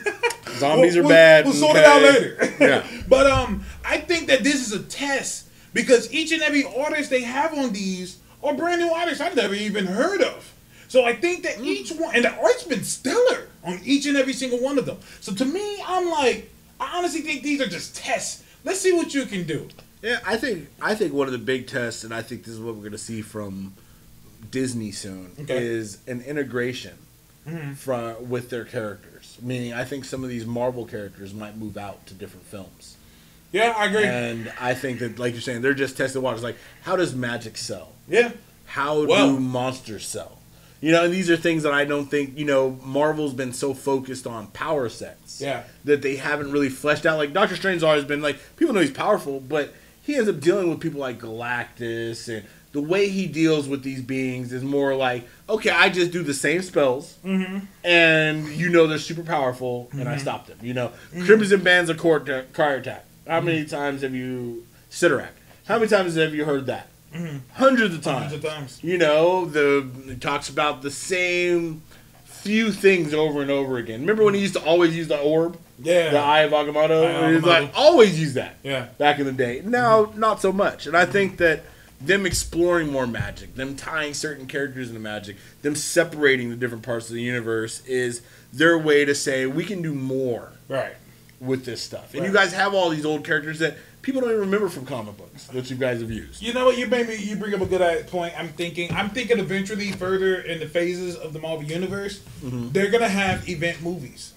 Zombies 0.58 0.94
We'll- 0.94 0.98
are 0.98 1.02
we'll- 1.02 1.08
bad. 1.08 1.44
We'll 1.44 1.54
sort 1.54 1.76
it 1.76 1.84
out 1.84 2.02
later. 2.02 2.36
Yeah. 2.60 2.86
but 3.08 3.26
um, 3.26 3.64
I 3.84 3.98
think 3.98 4.28
that 4.28 4.44
this 4.44 4.56
is 4.64 4.72
a 4.72 4.82
test 4.82 5.48
because 5.74 6.12
each 6.12 6.30
and 6.30 6.42
every 6.42 6.64
artist 6.64 7.10
they 7.10 7.22
have 7.22 7.56
on 7.56 7.72
these 7.72 8.18
are 8.44 8.54
brand 8.54 8.80
new 8.80 8.92
artists 8.92 9.20
I've 9.20 9.34
never 9.34 9.54
even 9.54 9.86
heard 9.86 10.20
of. 10.22 10.51
So 10.92 11.06
I 11.06 11.14
think 11.14 11.42
that 11.44 11.56
mm. 11.56 11.64
each 11.64 11.90
one 11.90 12.14
and 12.14 12.22
the 12.22 12.34
art's 12.34 12.64
been 12.64 12.84
stellar 12.84 13.48
on 13.64 13.80
each 13.82 14.04
and 14.04 14.14
every 14.14 14.34
single 14.34 14.58
one 14.58 14.76
of 14.76 14.84
them. 14.84 14.98
So 15.22 15.32
to 15.32 15.44
me, 15.46 15.82
I'm 15.86 16.10
like, 16.10 16.50
I 16.78 16.98
honestly 16.98 17.22
think 17.22 17.42
these 17.42 17.62
are 17.62 17.66
just 17.66 17.96
tests. 17.96 18.42
Let's 18.62 18.82
see 18.82 18.92
what 18.92 19.14
you 19.14 19.24
can 19.24 19.44
do. 19.44 19.70
Yeah, 20.02 20.18
I 20.26 20.36
think 20.36 20.68
I 20.82 20.94
think 20.94 21.14
one 21.14 21.28
of 21.28 21.32
the 21.32 21.38
big 21.38 21.66
tests, 21.66 22.04
and 22.04 22.12
I 22.12 22.20
think 22.20 22.44
this 22.44 22.52
is 22.52 22.60
what 22.60 22.74
we're 22.74 22.82
going 22.82 22.92
to 22.92 22.98
see 22.98 23.22
from 23.22 23.72
Disney 24.50 24.92
soon, 24.92 25.30
Okay. 25.40 25.64
is 25.64 25.96
an 26.06 26.20
integration 26.20 26.98
mm-hmm. 27.48 27.72
from 27.72 28.28
with 28.28 28.50
their 28.50 28.66
characters. 28.66 29.38
Meaning, 29.40 29.72
I 29.72 29.84
think 29.84 30.04
some 30.04 30.22
of 30.22 30.28
these 30.28 30.44
Marvel 30.44 30.84
characters 30.84 31.32
might 31.32 31.56
move 31.56 31.78
out 31.78 32.06
to 32.08 32.12
different 32.12 32.44
films. 32.44 32.98
Yeah, 33.50 33.72
I 33.74 33.86
agree. 33.86 34.04
And 34.04 34.52
I 34.60 34.74
think 34.74 34.98
that, 34.98 35.18
like 35.18 35.32
you're 35.32 35.40
saying, 35.40 35.62
they're 35.62 35.72
just 35.72 35.96
testing 35.96 36.20
waters. 36.20 36.42
Like, 36.42 36.58
how 36.82 36.96
does 36.96 37.14
magic 37.14 37.56
sell? 37.56 37.92
yeah. 38.06 38.32
How 38.66 39.06
Well- 39.06 39.36
do 39.36 39.40
monsters 39.40 40.06
sell? 40.06 40.41
You 40.82 40.92
know, 40.92 41.04
and 41.04 41.14
these 41.14 41.30
are 41.30 41.36
things 41.38 41.62
that 41.62 41.72
I 41.72 41.86
don't 41.86 42.10
think, 42.10 42.36
you 42.36 42.44
know, 42.44 42.78
Marvel's 42.84 43.32
been 43.32 43.54
so 43.54 43.72
focused 43.72 44.26
on 44.26 44.48
power 44.48 44.90
sets. 44.90 45.40
Yeah. 45.40 45.62
That 45.84 46.02
they 46.02 46.16
haven't 46.16 46.52
really 46.52 46.68
fleshed 46.68 47.06
out. 47.06 47.16
Like, 47.16 47.32
Doctor 47.32 47.56
Strange's 47.56 47.84
always 47.84 48.04
been 48.04 48.20
like, 48.20 48.38
people 48.56 48.74
know 48.74 48.80
he's 48.80 48.90
powerful, 48.90 49.40
but 49.40 49.72
he 50.02 50.16
ends 50.16 50.28
up 50.28 50.40
dealing 50.40 50.68
with 50.68 50.80
people 50.80 51.00
like 51.00 51.20
Galactus, 51.20 52.28
and 52.28 52.44
the 52.72 52.80
way 52.80 53.08
he 53.08 53.26
deals 53.26 53.68
with 53.68 53.82
these 53.82 54.02
beings 54.02 54.52
is 54.52 54.64
more 54.64 54.94
like, 54.94 55.26
okay, 55.48 55.70
I 55.70 55.88
just 55.88 56.10
do 56.10 56.22
the 56.22 56.34
same 56.34 56.62
spells, 56.62 57.18
mm-hmm. 57.24 57.64
and 57.84 58.48
you 58.48 58.68
know 58.68 58.86
they're 58.86 58.98
super 58.98 59.22
powerful, 59.22 59.88
and 59.92 60.08
I 60.08 60.12
mm-hmm. 60.12 60.20
stop 60.20 60.46
them. 60.46 60.58
You 60.60 60.74
know, 60.74 60.88
mm-hmm. 60.88 61.24
Crimson 61.24 61.62
Band's 61.62 61.90
a 61.90 61.94
core, 61.94 62.20
car 62.52 62.74
attack. 62.74 63.04
How 63.26 63.40
many 63.40 63.64
times 63.64 64.02
have 64.02 64.14
you, 64.14 64.66
Cyttorak, 64.90 65.28
how 65.66 65.76
many 65.76 65.88
times 65.88 66.16
have 66.16 66.34
you 66.34 66.44
heard 66.44 66.66
that? 66.66 66.88
Hundreds 67.52 67.94
of 67.94 68.02
times. 68.02 68.30
Hundreds 68.30 68.44
of 68.44 68.50
times. 68.50 68.80
You 68.82 68.98
know, 68.98 69.44
the 69.44 69.88
it 70.08 70.20
talks 70.20 70.48
about 70.48 70.82
the 70.82 70.90
same 70.90 71.82
few 72.24 72.72
things 72.72 73.14
over 73.14 73.40
and 73.40 73.50
over 73.50 73.78
again. 73.78 74.00
Remember 74.00 74.24
when 74.24 74.34
he 74.34 74.40
used 74.40 74.54
to 74.54 74.64
always 74.64 74.96
use 74.96 75.08
the 75.08 75.18
orb, 75.18 75.56
Yeah. 75.78 76.10
the 76.10 76.18
Eye 76.18 76.40
of 76.40 76.52
Agamotto? 76.52 77.34
He's 77.34 77.44
like 77.44 77.70
always 77.74 78.18
use 78.18 78.34
that. 78.34 78.56
Yeah. 78.62 78.88
Back 78.98 79.18
in 79.20 79.26
the 79.26 79.32
day. 79.32 79.62
Now, 79.64 80.06
mm-hmm. 80.06 80.18
not 80.18 80.40
so 80.40 80.52
much. 80.52 80.86
And 80.86 80.96
I 80.96 81.02
mm-hmm. 81.02 81.12
think 81.12 81.36
that 81.38 81.64
them 82.00 82.26
exploring 82.26 82.90
more 82.90 83.06
magic, 83.06 83.54
them 83.54 83.76
tying 83.76 84.12
certain 84.12 84.46
characters 84.46 84.88
into 84.88 85.00
magic, 85.00 85.36
them 85.62 85.76
separating 85.76 86.50
the 86.50 86.56
different 86.56 86.82
parts 86.82 87.08
of 87.08 87.14
the 87.14 87.22
universe 87.22 87.84
is 87.86 88.22
their 88.52 88.76
way 88.76 89.04
to 89.04 89.14
say 89.14 89.46
we 89.46 89.64
can 89.64 89.82
do 89.82 89.94
more 89.94 90.52
Right. 90.68 90.94
with 91.40 91.64
this 91.64 91.80
stuff. 91.80 92.14
And 92.14 92.24
you 92.26 92.32
guys 92.32 92.52
have 92.52 92.74
all 92.74 92.90
these 92.90 93.04
old 93.04 93.24
characters 93.24 93.60
that 93.60 93.76
people 94.02 94.20
don't 94.20 94.30
even 94.30 94.42
remember 94.42 94.68
from 94.68 94.84
comic 94.84 95.16
books 95.16 95.46
that 95.46 95.70
you 95.70 95.76
guys 95.76 96.00
have 96.00 96.10
used. 96.10 96.42
You 96.42 96.52
know 96.52 96.66
what? 96.66 96.76
You 96.76 96.86
made 96.88 97.08
me. 97.08 97.16
You 97.16 97.36
bring 97.36 97.54
up 97.54 97.60
a 97.60 97.66
good 97.66 97.80
uh, 97.80 98.02
point. 98.08 98.34
I'm 98.38 98.48
thinking. 98.48 98.92
I'm 98.92 99.10
thinking 99.10 99.38
eventually 99.38 99.92
further 99.92 100.40
in 100.40 100.60
the 100.60 100.66
phases 100.66 101.16
of 101.16 101.32
the 101.32 101.38
Marvel 101.38 101.64
universe, 101.64 102.20
they're 102.42 102.90
gonna 102.90 103.08
have 103.08 103.48
event 103.48 103.82
movies. 103.82 104.34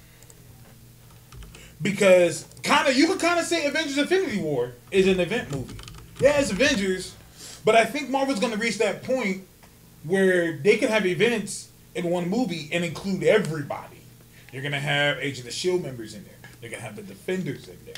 Because 1.82 2.46
kind 2.64 2.88
of 2.88 2.96
you 2.96 3.08
could 3.08 3.20
kind 3.20 3.40
of 3.40 3.46
say 3.46 3.66
Avengers: 3.66 3.98
Infinity 3.98 4.42
War 4.42 4.74
is 4.92 5.08
an 5.08 5.20
event 5.20 5.52
movie. 5.52 5.78
Yeah, 6.22 6.40
it's 6.40 6.52
Avengers, 6.52 7.16
but 7.66 7.76
I 7.76 7.84
think 7.84 8.10
Marvel's 8.10 8.40
gonna 8.40 8.56
reach 8.56 8.78
that 8.78 9.04
point 9.04 9.46
where 10.04 10.58
they 10.58 10.78
can 10.78 10.90
have 10.90 11.06
events 11.06 11.70
in 11.96 12.10
one 12.10 12.30
movie 12.30 12.70
and 12.72 12.86
include 12.86 13.24
everybody. 13.24 13.98
You're 14.54 14.64
gonna 14.64 14.80
have 14.80 15.18
Agent 15.18 15.40
of 15.40 15.46
the 15.46 15.52
Shield 15.52 15.84
members 15.84 16.14
in 16.14 16.24
there. 16.24 16.34
They're 16.62 16.70
gonna 16.70 16.82
have 16.82 16.96
the 16.96 17.02
Defenders 17.02 17.68
in 17.68 17.78
there. 17.86 17.96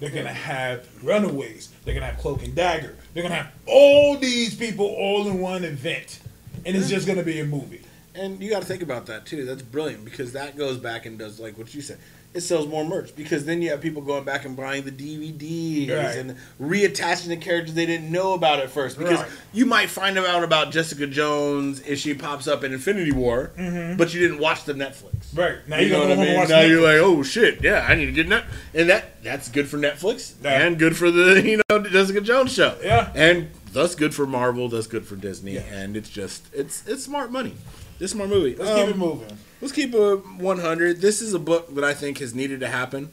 They're 0.00 0.10
gonna 0.10 0.32
have 0.32 0.88
Runaways. 1.04 1.68
They're 1.84 1.94
gonna 1.94 2.06
have 2.06 2.18
Cloak 2.18 2.42
and 2.42 2.54
Dagger. 2.54 2.96
They're 3.14 3.22
gonna 3.22 3.36
have 3.36 3.52
all 3.66 4.16
these 4.16 4.54
people 4.54 4.86
all 4.86 5.28
in 5.28 5.38
one 5.38 5.62
event, 5.64 6.20
and 6.64 6.76
it's 6.76 6.88
just 6.88 7.06
gonna 7.06 7.22
be 7.22 7.38
a 7.40 7.44
movie. 7.44 7.82
And 8.14 8.42
you 8.42 8.50
got 8.50 8.60
to 8.60 8.66
think 8.66 8.82
about 8.82 9.06
that 9.06 9.24
too. 9.24 9.44
That's 9.44 9.62
brilliant 9.62 10.04
because 10.04 10.32
that 10.32 10.56
goes 10.56 10.78
back 10.78 11.06
and 11.06 11.18
does 11.18 11.38
like 11.38 11.56
what 11.56 11.72
you 11.74 11.80
said. 11.80 11.98
It 12.32 12.42
sells 12.42 12.68
more 12.68 12.84
merch 12.84 13.16
because 13.16 13.44
then 13.44 13.60
you 13.60 13.70
have 13.70 13.80
people 13.80 14.02
going 14.02 14.22
back 14.22 14.44
and 14.44 14.56
buying 14.56 14.84
the 14.84 14.92
DVDs 14.92 15.90
Right. 15.90 16.16
and 16.16 16.36
reattaching 16.62 17.26
the 17.26 17.36
characters 17.36 17.74
they 17.74 17.86
didn't 17.86 18.10
know 18.12 18.34
about 18.34 18.60
at 18.60 18.70
first. 18.70 18.98
Because 18.98 19.18
Right. 19.18 19.28
you 19.52 19.66
might 19.66 19.90
find 19.90 20.16
out 20.16 20.44
about 20.44 20.70
Jessica 20.70 21.08
Jones 21.08 21.82
if 21.88 21.98
she 21.98 22.14
pops 22.14 22.46
up 22.46 22.62
in 22.62 22.72
Infinity 22.72 23.10
War, 23.10 23.50
but 23.56 24.14
you 24.14 24.20
didn't 24.20 24.38
watch 24.38 24.62
the 24.64 24.74
Netflix. 24.74 25.26
Right 25.34 25.56
now, 25.68 25.78
You 25.78 25.86
you 25.86 25.92
know 25.92 26.00
what 26.00 26.10
I 26.12 26.16
mean? 26.16 26.48
Now 26.48 26.60
you're 26.60 26.80
like, 26.82 26.98
oh 27.04 27.24
shit, 27.24 27.62
yeah, 27.64 27.84
I 27.88 27.96
need 27.96 28.06
to 28.06 28.12
get 28.12 28.28
that, 28.28 28.44
and 28.74 28.88
that 28.90 29.22
that's 29.24 29.48
good 29.48 29.66
for 29.68 29.78
Netflix 29.78 30.34
Yeah. 30.42 30.62
and 30.62 30.78
good 30.78 30.96
for 30.96 31.10
the 31.10 31.42
you 31.44 31.60
know 31.68 31.80
Jessica 31.80 32.20
Jones 32.20 32.52
show. 32.52 32.76
Yeah. 32.80 33.10
and 33.16 33.48
that's 33.72 33.96
good 33.96 34.14
for 34.14 34.24
Marvel. 34.26 34.68
That's 34.68 34.86
good 34.86 35.04
for 35.04 35.16
Disney, 35.16 35.54
Yeah. 35.54 35.62
and 35.62 35.96
it's 35.96 36.08
just 36.08 36.44
it's 36.52 36.84
it's 36.86 37.02
smart 37.02 37.32
money. 37.32 37.54
It's 37.98 38.12
smart 38.12 38.30
movie. 38.30 38.54
Let's 38.56 38.70
keep 38.70 38.84
Um, 38.84 38.90
it 38.90 38.96
moving. 38.96 39.38
Let's 39.60 39.72
keep 39.72 39.94
a 39.94 40.16
100. 40.16 41.00
This 41.00 41.20
is 41.20 41.34
a 41.34 41.38
book 41.38 41.74
that 41.74 41.84
I 41.84 41.92
think 41.94 42.18
has 42.18 42.34
needed 42.34 42.60
to 42.60 42.68
happen 42.68 43.12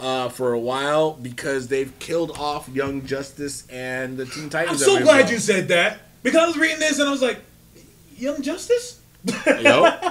uh, 0.00 0.28
for 0.28 0.52
a 0.52 0.58
while 0.58 1.12
because 1.12 1.68
they've 1.68 1.96
killed 1.98 2.32
off 2.38 2.68
Young 2.68 3.06
Justice 3.06 3.66
and 3.68 4.16
the 4.16 4.26
Teen 4.26 4.50
Titans. 4.50 4.82
I'm 4.82 4.88
so 4.88 5.02
glad 5.02 5.22
got. 5.22 5.30
you 5.30 5.38
said 5.38 5.68
that 5.68 6.00
because 6.22 6.40
I 6.42 6.46
was 6.46 6.58
reading 6.58 6.80
this 6.80 6.98
and 6.98 7.08
I 7.08 7.12
was 7.12 7.22
like, 7.22 7.40
Young 8.16 8.42
Justice. 8.42 9.00
Yo, 9.46 9.90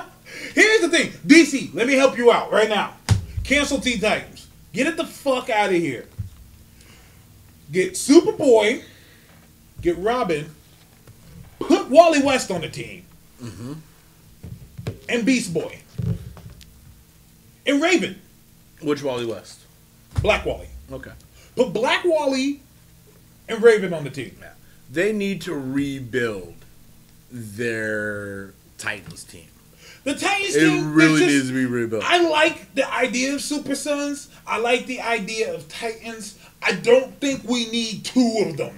Here's 0.54 0.82
the 0.82 0.90
thing, 0.90 1.12
DC. 1.26 1.74
Let 1.74 1.88
me 1.88 1.94
help 1.94 2.18
you 2.18 2.32
out 2.32 2.52
right 2.52 2.70
now. 2.70 2.94
Cancel 3.44 3.80
Teen 3.80 4.00
Titans. 4.00 4.48
Get 4.74 4.88
it 4.88 4.98
the 4.98 5.06
fuck 5.06 5.50
out 5.50 5.70
of 5.70 5.76
here. 5.76 6.06
Get 7.72 7.94
Superboy. 7.94 8.84
Get 9.82 9.98
Robin. 9.98 10.50
Put 11.60 11.90
Wally 11.90 12.22
West 12.22 12.52
on 12.52 12.62
the 12.62 12.70
team. 12.70 13.06
And 15.10 15.26
Beast 15.26 15.54
Boy. 15.54 15.80
And 17.66 17.82
Raven. 17.82 18.22
which 18.82 19.02
Wally 19.04 19.26
West? 19.26 19.60
Black 20.22 20.46
Wally. 20.46 20.68
Okay. 20.92 21.12
Put 21.56 21.74
Black 21.74 22.04
Wally 22.06 22.62
and 23.50 23.62
Raven 23.62 23.94
on 23.94 24.04
the 24.04 24.10
team. 24.10 24.38
Yeah. 24.40 24.52
They 24.92 25.12
need 25.14 25.42
to 25.44 25.54
rebuild 25.54 26.54
their 27.32 28.54
Titans 28.78 29.24
team. 29.24 29.48
The 30.04 30.16
Titans 30.16 30.56
It 30.56 30.60
team. 30.62 30.94
really 30.94 31.20
just- 31.20 31.32
needs 31.32 31.48
to 31.50 31.54
be 31.54 31.66
rebuilt. 31.66 32.04
I 32.06 32.20
like 32.30 32.74
the 32.76 32.90
idea 32.94 33.34
of 33.34 33.42
Super 33.42 33.76
Sons. 33.76 34.30
I 34.46 34.58
like 34.60 34.86
the 34.86 35.02
idea 35.02 35.54
of 35.54 35.68
Titans. 35.68 36.36
I 36.62 36.72
don't 36.74 37.20
think 37.20 37.44
we 37.44 37.70
need 37.70 38.06
two 38.06 38.46
of 38.48 38.58
them. 38.58 38.78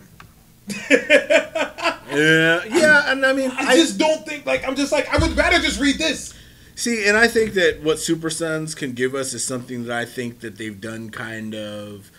yeah, 0.89 2.63
yeah, 2.65 3.11
and 3.11 3.25
I 3.25 3.33
mean, 3.33 3.51
I, 3.55 3.75
just 3.75 3.97
don't 3.97 4.25
think 4.25 4.45
like 4.45 4.67
I'm 4.67 4.75
just 4.75 4.91
like 4.91 5.11
I 5.13 5.17
would 5.17 5.35
rather 5.37 5.59
just 5.59 5.79
read 5.79 5.97
this. 5.97 6.33
See, 6.75 7.07
and 7.07 7.17
I 7.17 7.27
think 7.27 7.53
that 7.55 7.81
what 7.83 7.99
Super 7.99 8.29
Sons 8.29 8.73
can 8.73 8.93
give 8.93 9.13
us 9.13 9.33
is 9.33 9.43
something 9.43 9.85
that 9.85 9.97
I 9.97 10.05
think 10.05 10.39
that 10.39 10.57
they've 10.57 10.79
done 10.79 11.09
kind 11.09 11.53
of 11.53 12.09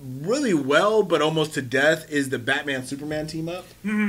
really 0.00 0.54
well, 0.54 1.02
but 1.02 1.22
almost 1.22 1.54
to 1.54 1.62
death, 1.62 2.10
is 2.10 2.28
the 2.28 2.38
Batman 2.38 2.84
Superman 2.84 3.26
team 3.26 3.48
up, 3.48 3.66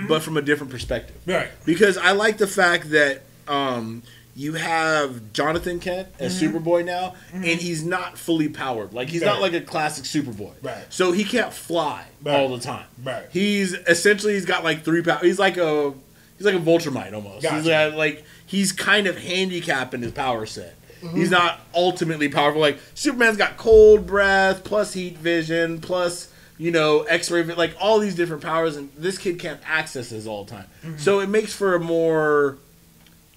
but 0.08 0.22
from 0.22 0.38
a 0.38 0.42
different 0.42 0.72
perspective. 0.72 1.16
Right. 1.26 1.50
Because 1.66 1.98
I 1.98 2.12
like 2.12 2.38
the 2.38 2.48
fact 2.48 2.92
that 2.92 3.24
um, 3.48 4.04
you 4.40 4.54
have 4.54 5.34
Jonathan 5.34 5.82
Kent 5.82 6.08
as 6.18 6.42
mm-hmm. 6.42 6.56
Superboy 6.56 6.86
now, 6.86 7.14
mm-hmm. 7.28 7.44
and 7.44 7.60
he's 7.60 7.84
not 7.84 8.18
fully 8.18 8.48
powered. 8.48 8.94
Like 8.94 9.10
he's 9.10 9.22
not 9.22 9.42
like 9.42 9.52
a 9.52 9.60
classic 9.60 10.06
Superboy. 10.06 10.54
Right. 10.62 10.86
So 10.88 11.12
he 11.12 11.26
can't 11.26 11.52
fly 11.52 12.06
Right. 12.24 12.40
all 12.40 12.48
the 12.48 12.64
time. 12.64 12.86
Right. 13.04 13.26
He's 13.32 13.74
essentially 13.74 14.36
he's 14.36 14.46
got 14.46 14.64
like 14.64 14.86
three 14.86 15.02
power. 15.02 15.20
He's 15.22 15.40
like 15.40 15.58
a 15.58 15.94
he's 16.38 16.46
like 16.46 16.56
a 16.56 16.60
Vulturemite 16.60 17.14
almost. 17.14 17.42
He's 17.42 17.52
Gotcha. 17.52 17.92
got, 17.92 17.96
like 17.96 18.24
he's 18.46 18.72
kind 18.72 19.08
of 19.08 19.18
handicapped 19.18 19.94
in 19.94 20.02
his 20.02 20.14
power 20.14 20.46
set. 20.46 20.74
Mm-hmm. 21.02 21.18
He's 21.18 21.32
not 21.32 21.60
ultimately 21.76 22.30
powerful. 22.30 22.62
Like 22.62 22.80
Superman's 22.94 23.36
got 23.36 23.58
cold 23.58 24.08
breath 24.08 24.64
plus 24.64 24.94
heat 24.94 25.18
vision 25.18 25.82
plus 25.82 26.32
you 26.58 26.72
know 26.72 27.02
X-ray 27.02 27.44
like 27.44 27.76
all 27.78 28.00
these 28.00 28.16
different 28.16 28.42
powers, 28.42 28.78
and 28.78 28.90
this 28.98 29.18
kid 29.18 29.38
can't 29.38 29.60
access 29.66 30.12
this 30.12 30.26
all 30.26 30.46
the 30.46 30.52
time. 30.52 30.98
So 30.98 31.20
it 31.20 31.28
makes 31.28 31.54
for 31.54 31.76
a 31.76 31.80
more 31.82 32.58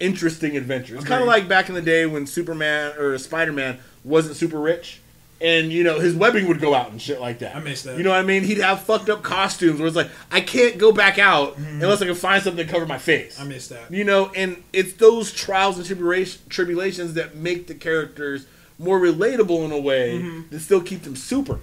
interesting 0.03 0.57
adventure. 0.57 0.97
It's 0.97 1.05
kind 1.05 1.23
of 1.23 1.29
like 1.29 1.49
back 1.49 1.69
in 1.69 1.74
the 1.74 1.83
day 1.83 2.05
when 2.07 2.27
Superman 2.27 2.93
or 2.99 3.16
Spider 3.19 3.53
Man 3.53 3.79
wasn't 4.05 4.37
super 4.37 4.59
rich. 4.61 4.99
And 5.41 5.73
you 5.73 5.83
know 5.83 5.99
his 5.99 6.15
webbing 6.15 6.47
would 6.47 6.61
go 6.61 6.73
out 6.73 6.93
and 6.93 7.03
shit 7.03 7.20
like 7.20 7.41
that. 7.41 7.57
I 7.57 7.61
miss 7.61 7.83
that. 7.83 7.99
You 7.99 8.05
know 8.05 8.11
what 8.11 8.20
I 8.20 8.23
mean? 8.23 8.45
He'd 8.45 8.59
have 8.59 8.83
fucked 8.83 9.11
up 9.11 9.24
costumes 9.24 9.81
where 9.81 9.89
it's 9.89 9.97
like 9.97 10.09
I 10.31 10.41
can't 10.41 10.79
go 10.79 10.93
back 10.93 11.19
out 11.19 11.57
unless 11.59 12.01
I 12.01 12.07
can 12.07 12.15
find 12.15 12.41
something 12.43 12.65
to 12.65 12.73
cover 12.73 12.87
my 12.87 12.99
face. 12.99 13.35
Mm-hmm. 13.35 13.43
I 13.43 13.49
miss 13.49 13.66
that. 13.69 13.91
You 13.91 14.05
know, 14.05 14.31
and 14.37 14.62
it's 14.73 14.93
those 14.93 15.33
trials 15.33 15.79
and 15.79 15.87
tribulation, 15.87 16.43
tribulations 16.49 17.15
that 17.15 17.35
make 17.35 17.66
the 17.66 17.74
characters 17.74 18.47
more 18.79 19.01
relatable 19.01 19.65
in 19.65 19.73
a 19.73 19.81
way 19.81 20.20
Mm-hmm. 20.20 20.51
that 20.51 20.61
still 20.61 20.81
keep 20.81 21.03
them 21.03 21.16
super. 21.16 21.59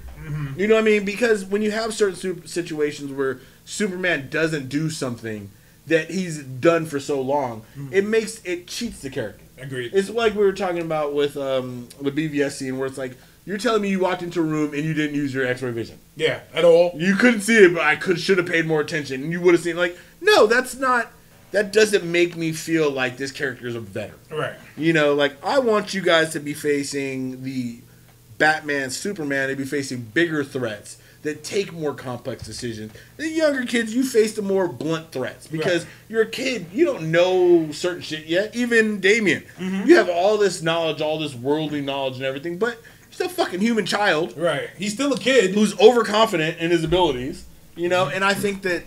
You 0.58 0.68
know 0.68 0.76
what 0.76 0.82
I 0.82 0.84
mean? 0.84 1.06
Because 1.06 1.46
when 1.46 1.62
you 1.62 1.72
have 1.72 1.94
certain 1.94 2.16
super 2.16 2.48
situations 2.48 3.12
where 3.14 3.40
Superman 3.64 4.28
doesn't 4.30 4.68
do 4.68 4.90
something 4.90 5.50
that 5.90 6.10
he's 6.10 6.42
done 6.42 6.86
for 6.86 7.00
so 7.00 7.22
long, 7.22 7.64
it 7.92 8.06
makes 8.06 8.44
it 8.46 8.68
cheats 8.68 9.02
the 9.02 9.10
character. 9.10 9.44
Mm-hmm. 9.44 9.64
Agreed. 9.64 9.92
It's 9.94 10.10
like 10.10 10.34
we 10.34 10.44
were 10.44 10.54
talking 10.54 10.82
about 10.82 11.14
with 11.14 11.36
um, 11.36 11.90
the 12.02 12.12
BVS 12.12 12.52
scene 12.52 12.78
where 12.78 12.88
it's 12.88 12.98
like 12.98 13.18
you're 13.46 13.58
telling 13.58 13.82
me 13.82 13.90
you 13.90 14.00
walked 14.00 14.22
into 14.22 14.40
a 14.40 14.44
room 14.44 14.74
and 14.74 14.84
you 14.84 14.94
didn't 14.94 15.16
use 15.16 15.34
your 15.34 15.46
X-ray 15.46 15.72
vision. 15.72 16.00
yeah, 16.16 16.42
at 16.54 16.64
all. 16.64 16.92
You 16.96 17.16
couldn't 17.16 17.42
see 17.42 17.58
it, 17.58 17.74
but 17.74 17.84
I 17.84 17.96
could 17.96 18.20
should 18.20 18.38
have 18.38 18.48
paid 18.48 18.66
more 18.66 18.80
attention, 18.80 19.24
and 19.24 19.32
you 19.32 19.42
would 19.42 19.54
have 19.54 19.64
seen 19.64 19.76
like, 19.76 19.98
no, 20.22 20.46
that's 20.48 20.76
not. 20.76 21.12
That 21.52 21.74
doesn't 21.74 22.04
make 22.04 22.36
me 22.38 22.52
feel 22.52 22.92
like 22.92 23.18
this 23.18 23.32
character 23.32 23.66
is 23.68 23.76
a 23.76 23.80
veteran. 23.80 24.20
Right. 24.30 24.54
You 24.78 24.94
know, 24.94 25.16
like 25.16 25.44
I 25.44 25.58
want 25.58 25.96
you 25.96 26.02
guys 26.02 26.32
to 26.34 26.40
be 26.40 26.54
facing 26.54 27.44
the 27.44 27.80
Batman, 28.38 28.92
Superman, 28.92 29.50
to 29.50 29.56
be 29.56 29.66
facing 29.66 30.02
bigger 30.02 30.44
threats 30.44 30.99
that 31.22 31.44
take 31.44 31.74
more 31.74 31.94
complex 31.94 32.44
decisions. 32.44 32.94
The 33.18 33.28
younger 33.28 33.66
kids, 33.66 33.94
you 33.94 34.04
face 34.04 34.34
the 34.36 34.42
more 34.42 34.68
blunt 34.70 35.12
threats 35.12 35.48
because 35.48 35.84
Right. 35.84 35.92
you're 36.08 36.22
a 36.22 36.26
kid. 36.30 36.68
You 36.72 36.86
don't 36.86 37.12
know 37.12 37.72
certain 37.72 38.02
shit 38.02 38.26
yet. 38.26 38.56
Even 38.56 39.00
Damian, 39.02 39.44
Mm-hmm. 39.58 39.88
you 39.90 39.96
have 39.98 40.10
all 40.10 40.38
this 40.38 40.62
knowledge, 40.62 41.02
all 41.02 41.20
this 41.20 41.36
worldly 41.36 41.82
knowledge 41.82 42.16
and 42.16 42.24
everything, 42.24 42.58
but 42.58 42.76
you're 42.82 43.12
still 43.12 43.26
a 43.28 43.30
fucking 43.30 43.60
human 43.60 43.86
child 43.86 44.34
Right. 44.38 44.70
He's 44.78 44.94
still 44.94 45.12
a 45.14 45.18
kid. 45.20 45.52
who's 45.56 45.78
overconfident 45.80 46.58
in 46.60 46.72
his 46.72 46.84
abilities, 46.86 47.44
you 47.76 47.90
know, 47.90 48.08
and 48.08 48.24
I 48.24 48.34
think 48.34 48.62
that 48.62 48.84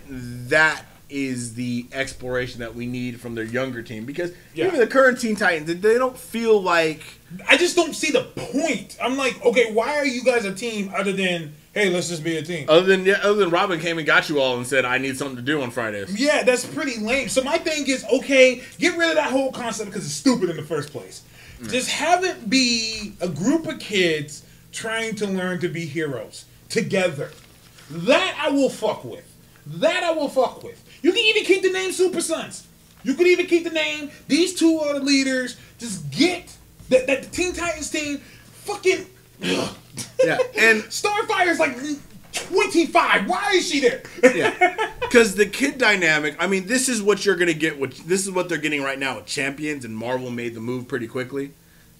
that 0.49 0.83
is 1.13 1.53
the 1.53 1.85
exploration 1.93 2.59
that 2.59 2.73
we 2.73 2.87
need 2.87 3.21
from 3.21 3.35
their 3.35 3.43
younger 3.43 3.83
team 3.83 4.03
because 4.03 4.31
Yeah. 4.55 4.65
even 4.65 4.79
the 4.79 4.87
current 4.87 5.19
Teen 5.21 5.35
Titans, 5.35 5.67
they 5.81 5.93
don't 5.99 6.17
feel 6.17 6.59
like 6.61 7.01
I 7.47 7.55
just 7.55 7.75
don't 7.75 7.95
see 7.95 8.09
the 8.11 8.23
point. 8.23 8.97
I'm 9.01 9.15
like, 9.15 9.43
okay, 9.45 9.71
why 9.71 9.95
are 9.97 10.05
you 10.05 10.23
guys 10.23 10.43
a 10.45 10.53
team 10.53 10.91
other 10.95 11.11
than 11.13 11.53
hey, 11.73 11.89
let's 11.89 12.09
just 12.09 12.23
be 12.23 12.37
a 12.37 12.41
team? 12.41 12.65
other 12.69 12.85
than 12.85 13.05
yeah, 13.05 13.19
other 13.23 13.35
than 13.35 13.49
Robin 13.51 13.79
came 13.79 13.97
and 13.99 14.07
got 14.07 14.27
you 14.27 14.39
all 14.41 14.57
and 14.57 14.65
said 14.65 14.85
I 14.85 14.97
need 14.97 15.15
something 15.17 15.35
to 15.35 15.41
do 15.43 15.61
on 15.61 15.69
Fridays. 15.69 16.19
Yeah, 16.19 16.41
that's 16.43 16.65
pretty 16.65 16.99
lame. 16.99 17.29
So 17.29 17.43
my 17.43 17.57
thing 17.59 17.87
is, 17.87 18.03
okay, 18.11 18.63
get 18.79 18.97
rid 18.97 19.09
of 19.09 19.15
that 19.15 19.29
whole 19.31 19.51
concept 19.51 19.91
because 19.91 20.05
it's 20.05 20.15
stupid 20.15 20.49
in 20.49 20.55
the 20.57 20.63
first 20.63 20.91
place. 20.91 21.21
Mm. 21.61 21.69
Just 21.71 21.89
have 21.91 22.23
it 22.23 22.49
be 22.49 23.13
a 23.21 23.27
group 23.29 23.67
of 23.67 23.79
kids 23.79 24.43
trying 24.71 25.13
to 25.15 25.27
learn 25.27 25.59
to 25.59 25.67
be 25.69 25.85
heroes 25.85 26.45
together. 26.69 27.29
That 27.91 28.35
I 28.41 28.49
will 28.49 28.69
fuck 28.69 29.03
with. 29.03 29.29
That 29.65 30.03
I 30.03 30.11
will 30.11 30.29
fuck 30.29 30.63
with. 30.63 30.82
You 31.03 31.11
can 31.11 31.21
even 31.25 31.43
keep 31.45 31.61
the 31.61 31.69
name 31.71 31.91
Super 31.91 32.21
Sons. 32.21 32.65
You 33.03 33.13
could 33.13 33.27
even 33.27 33.45
keep 33.45 33.63
the 33.65 33.69
name. 33.69 34.09
These 34.27 34.55
two 34.55 34.79
are 34.79 34.93
the 34.95 35.01
leaders. 35.05 35.57
Just 35.77 36.09
get 36.09 36.55
that 36.89 37.05
that 37.05 37.23
the 37.23 37.29
Teen 37.29 37.53
Titans 37.53 37.91
team. 37.91 38.17
Fucking. 38.17 39.05
Yeah, 40.25 40.39
and 40.57 40.81
Starfire's 40.91 41.59
like 41.59 41.75
25. 42.31 43.27
Why 43.29 43.51
is 43.55 43.69
she 43.69 43.79
there? 43.79 44.01
yeah, 44.23 44.75
because 45.01 45.35
the 45.35 45.45
kid 45.45 45.77
dynamic. 45.77 46.35
I 46.39 46.47
mean, 46.47 46.65
this 46.65 46.89
is 46.89 47.01
what 47.01 47.25
you're 47.25 47.35
gonna 47.35 47.53
get. 47.53 47.77
With 47.79 48.07
this 48.07 48.23
is 48.25 48.31
what 48.31 48.49
they're 48.49 48.57
getting 48.57 48.81
right 48.81 48.97
now 48.97 49.17
with 49.17 49.25
Champions, 49.25 49.85
and 49.85 49.95
Marvel 49.95 50.29
made 50.31 50.55
the 50.55 50.61
move 50.61 50.87
pretty 50.87 51.07
quickly, 51.07 51.51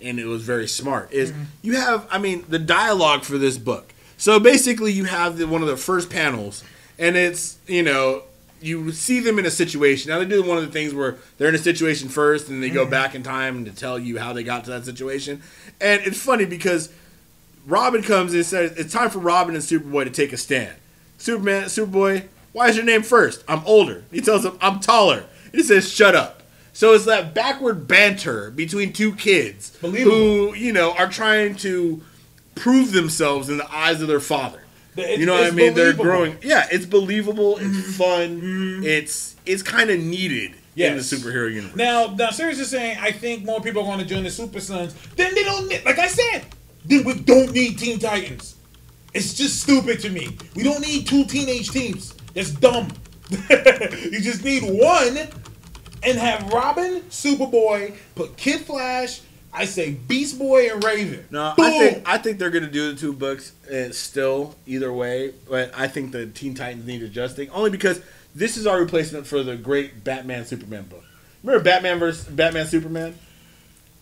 and 0.01 0.19
it 0.19 0.25
was 0.25 0.41
very 0.43 0.67
smart. 0.67 1.11
Is 1.11 1.31
Mm-hmm. 1.31 1.43
you 1.61 1.75
have, 1.75 2.07
I 2.09 2.17
mean, 2.17 2.45
the 2.49 2.59
dialogue 2.59 3.23
for 3.23 3.37
this 3.37 3.57
book. 3.57 3.93
So 4.17 4.39
basically, 4.39 4.91
you 4.91 5.03
have 5.05 5.37
the, 5.37 5.45
one 5.45 5.61
of 5.61 5.67
the 5.67 5.77
first 5.77 6.09
panels, 6.09 6.63
and 6.97 7.15
it's 7.15 7.57
you 7.67 7.83
know 7.83 8.23
you 8.63 8.91
see 8.91 9.19
them 9.19 9.37
in 9.39 9.45
a 9.45 9.51
situation. 9.51 10.09
Now 10.09 10.19
they 10.19 10.25
do 10.25 10.41
one 10.43 10.57
of 10.57 10.65
the 10.65 10.71
things 10.71 10.93
where 10.93 11.17
they're 11.37 11.49
in 11.49 11.55
a 11.55 11.59
situation 11.59 12.09
first, 12.09 12.49
and 12.49 12.61
they 12.63 12.67
Mm-hmm. 12.67 12.75
go 12.75 12.85
back 12.87 13.13
in 13.15 13.23
time 13.23 13.65
to 13.65 13.71
tell 13.71 13.99
you 13.99 14.17
how 14.19 14.33
they 14.33 14.43
got 14.43 14.63
to 14.65 14.71
that 14.71 14.85
situation, 14.85 15.41
and 15.81 16.01
it's 16.03 16.19
funny 16.21 16.45
because 16.45 16.89
Robin 17.65 18.01
comes 18.03 18.33
and 18.33 18.45
says 18.45 18.71
it's 18.77 18.91
time 18.93 19.09
for 19.09 19.19
Robin 19.19 19.55
and 19.55 19.63
Superboy 19.63 20.03
to 20.05 20.09
take 20.09 20.33
a 20.33 20.37
stand. 20.37 20.75
Superman, 21.17 21.65
Superboy, 21.65 22.27
why 22.51 22.67
is 22.69 22.75
your 22.75 22.85
name 22.85 23.03
first? 23.03 23.43
I'm 23.47 23.63
older. 23.65 24.03
He 24.11 24.19
tells 24.21 24.43
him 24.45 24.57
I'm 24.61 24.79
taller. 24.79 25.19
And 25.45 25.53
he 25.53 25.63
says 25.63 25.89
shut 25.91 26.15
up. 26.15 26.43
So 26.73 26.93
it's 26.93 27.05
that 27.05 27.33
backward 27.33 27.87
banter 27.87 28.49
between 28.51 28.91
two 28.93 29.13
kids 29.15 29.77
who 29.77 30.53
you 30.55 30.73
know 30.73 30.93
are 30.93 31.07
trying 31.09 31.55
to 31.57 32.01
prove 32.55 32.91
themselves 32.91 33.47
in 33.49 33.57
the 33.57 33.71
eyes 33.73 34.01
of 34.01 34.07
their 34.07 34.19
father. 34.19 34.63
It's- 34.95 35.19
you 35.19 35.25
know 35.25 35.33
what 35.33 35.45
I 35.45 35.51
mean? 35.51 35.73
They're 35.73 35.93
growing. 35.93 36.37
Yeah, 36.41 36.67
it's 36.71 36.85
believable. 36.85 37.57
It's 37.57 37.65
mm-hmm. 37.65 37.91
fun. 37.91 38.41
Mm-hmm. 38.41 38.83
It's 38.83 39.35
it's 39.45 39.63
kind 39.63 39.89
of 39.89 39.99
needed 39.99 40.55
in 40.75 40.97
the 40.97 41.01
superhero 41.01 41.51
universe. 41.51 41.75
Now, 41.75 42.07
now, 42.17 42.31
seriously 42.31 42.65
saying, 42.65 42.97
I 42.99 43.11
think 43.11 43.45
more 43.45 43.61
people 43.61 43.83
are 43.83 43.85
going 43.85 43.99
to 43.99 44.05
join 44.05 44.23
the 44.23 44.31
Super 44.31 44.59
Sons. 44.59 44.95
Then 45.15 45.35
they 45.35 45.43
don't, 45.43 45.67
need, 45.67 45.85
like 45.85 45.99
I 45.99 46.07
said, 46.07 46.45
then 46.85 47.03
we 47.03 47.13
don't 47.15 47.51
need 47.51 47.77
Teen 47.77 47.99
Titans. 47.99 48.55
It's 49.13 49.33
just 49.33 49.61
stupid 49.61 49.99
to 50.01 50.09
me. 50.09 50.37
We 50.55 50.63
don't 50.63 50.81
need 50.81 51.07
two 51.07 51.25
teenage 51.25 51.69
teams. 51.69 52.13
That's 52.33 52.51
dumb. 52.51 52.87
you 53.29 54.19
just 54.19 54.43
need 54.43 54.63
one, 54.63 55.17
and 56.03 56.17
have 56.17 56.51
Robin, 56.51 57.01
Superboy, 57.03 57.95
put 58.15 58.35
Kid 58.37 58.61
Flash. 58.61 59.21
I 59.53 59.65
say 59.65 59.91
Beast 59.91 60.39
Boy 60.39 60.69
and 60.71 60.83
Raven. 60.83 61.25
No, 61.29 61.53
Boom. 61.55 61.65
I 61.65 61.69
think 61.71 62.09
I 62.09 62.17
think 62.17 62.39
they're 62.39 62.49
gonna 62.49 62.71
do 62.71 62.91
the 62.91 62.99
two 62.99 63.13
books 63.13 63.53
uh, 63.71 63.91
still 63.91 64.55
either 64.65 64.91
way, 64.91 65.33
but 65.49 65.71
I 65.77 65.87
think 65.87 66.11
the 66.11 66.25
Teen 66.27 66.55
Titans 66.55 66.85
need 66.85 67.03
adjusting 67.03 67.49
only 67.51 67.69
because 67.69 68.01
this 68.35 68.57
is 68.57 68.65
our 68.65 68.79
replacement 68.79 69.27
for 69.27 69.43
the 69.43 69.55
great 69.55 70.03
Batman 70.03 70.45
Superman 70.45 70.83
book. 70.85 71.03
Remember 71.43 71.63
Batman 71.63 71.99
versus 71.99 72.25
Batman 72.25 72.65
Superman? 72.65 73.15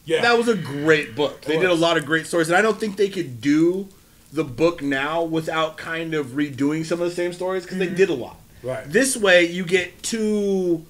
yeah, 0.05 0.21
That 0.21 0.37
was 0.37 0.47
a 0.47 0.55
great 0.55 1.15
book. 1.15 1.41
They 1.41 1.57
did 1.57 1.69
a 1.69 1.75
lot 1.75 1.97
of 1.97 2.05
great 2.05 2.27
stories, 2.27 2.47
and 2.49 2.57
I 2.57 2.61
don't 2.61 2.79
think 2.79 2.97
they 2.97 3.09
could 3.09 3.41
do 3.41 3.87
the 4.31 4.43
book 4.43 4.81
now 4.81 5.23
without 5.23 5.75
kind 5.77 6.13
of 6.13 6.27
redoing 6.27 6.85
some 6.85 7.01
of 7.01 7.09
the 7.09 7.15
same 7.15 7.33
stories 7.33 7.63
because 7.63 7.77
they 7.79 7.89
did 7.89 8.09
a 8.09 8.13
lot. 8.13 8.37
Mm-hmm. 8.59 8.67
Right. 8.67 8.85
This 8.89 9.17
way, 9.17 9.45
you 9.45 9.65
get 9.65 10.01
two 10.03 10.85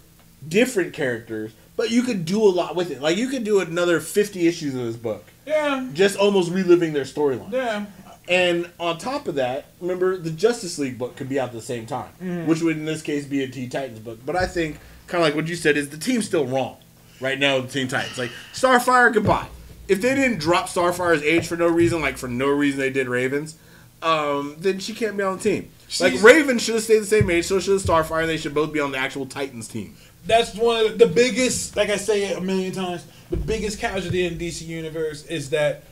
different 0.48 0.94
characters, 0.94 1.54
but 1.82 1.90
you 1.90 2.03
could 2.03 2.26
do 2.26 2.44
a 2.44 2.48
lot 2.62 2.76
with 2.76 2.91
it. 2.91 3.02
Like 3.02 3.18
you 3.18 3.28
could 3.28 3.44
do 3.44 3.60
another 3.60 3.99
fifty 3.99 4.48
issues 4.48 4.76
of 4.76 4.86
this 4.86 4.95
book 4.95 5.24
yeah, 5.48 5.90
just 5.94 6.16
almost 6.16 6.52
reliving 6.52 6.94
their 6.94 7.06
storyline. 7.06 7.52
yeah. 7.52 7.86
And 8.30 8.70
on 8.80 8.99
top 8.99 9.28
of 9.28 9.34
that, 9.36 9.66
remember 9.82 10.16
the 10.16 10.30
Justice 10.30 10.78
League 10.78 10.99
book 10.99 11.16
could 11.16 11.28
be 11.28 11.40
out 11.40 11.48
at 11.49 11.53
the 11.53 11.62
same 11.62 11.88
time, 11.88 12.12
Mm. 12.24 12.45
which 12.45 12.62
would 12.62 12.78
in 12.78 12.86
this 12.86 13.02
case 13.02 13.26
be 13.26 13.44
a 13.44 13.48
Teen 13.48 13.68
Titans 13.72 13.98
book. 13.98 14.20
But 14.24 14.36
I 14.36 14.45
think 14.45 14.78
kind 15.08 15.24
of 15.24 15.28
like 15.28 15.36
what 15.36 15.48
you 15.48 15.56
said 15.56 15.76
is 15.76 15.90
the 15.90 15.98
team's 15.98 16.28
still 16.28 16.45
wrong 16.45 16.78
right 17.20 17.40
now. 17.40 17.56
with 17.56 17.72
The 17.72 17.80
Teen 17.80 17.88
Titans, 17.88 18.20
like 18.20 18.30
Starfire, 18.53 19.12
goodbye. 19.12 19.48
If 19.88 20.02
they 20.02 20.14
didn't 20.14 20.38
drop 20.38 20.68
Starfire's 20.68 21.24
age 21.24 21.48
for 21.48 21.58
no 21.58 21.68
reason, 21.68 21.99
like 22.02 22.18
for 22.20 22.28
no 22.28 22.48
reason 22.49 22.80
they 22.80 22.91
did 22.91 23.10
Ravens, 23.10 23.56
um, 24.03 24.56
then 24.60 24.78
she 24.80 24.94
can't 24.94 25.18
be 25.18 25.24
on 25.24 25.38
the 25.38 25.44
team. 25.44 25.70
Like 25.99 26.12
She's- 26.14 26.24
Raven 26.24 26.60
should 26.60 26.76
have 26.76 26.84
stayed 26.84 26.99
the 26.99 27.06
same 27.08 27.30
age, 27.32 27.45
so 27.45 27.60
should 27.60 27.78
Starfire. 27.82 28.26
They 28.28 28.38
should 28.38 28.53
both 28.53 28.72
be 28.72 28.80
on 28.80 28.91
the 28.91 28.98
actual 28.99 29.26
Titans 29.26 29.68
team. 29.68 29.95
That's 30.26 30.56
one 30.56 30.85
of 30.85 30.98
the 30.98 31.07
biggest 31.07 31.76
like 31.76 31.89
i 31.89 31.98
say 31.98 32.26
it 32.26 32.38
a 32.38 32.41
million 32.41 32.72
times 32.72 33.06
the 33.30 33.38
biggest 33.38 33.80
casualty 33.80 34.26
in 34.26 34.38
dc 34.38 34.65
universe 34.65 35.26
is 35.26 35.49
that 35.49 35.84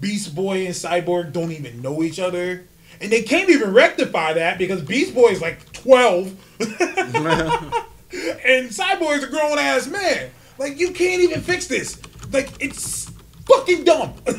beast 0.00 0.34
boy 0.34 0.66
and 0.66 0.74
cyborg 0.74 1.32
don't 1.32 1.52
even 1.52 1.80
know 1.82 2.02
each 2.02 2.18
other. 2.18 2.64
And 3.00 3.10
they 3.10 3.22
can't 3.22 3.48
even 3.48 3.72
rectify 3.72 4.34
that 4.34 4.58
because 4.58 4.82
beast 4.82 5.14
boy 5.14 5.28
is 5.28 5.40
like 5.40 5.72
12 5.72 6.26
and 6.60 6.68
cyborg's 8.68 9.24
a 9.24 9.28
grown-ass 9.28 9.86
man. 9.86 10.30
Like 10.58 10.78
you 10.78 10.90
can't 10.92 11.22
even 11.22 11.40
fix 11.40 11.66
this. 11.66 12.00
Like 12.32 12.50
it's 12.62 13.10
fucking 13.46 13.84
dumb. 13.84 14.14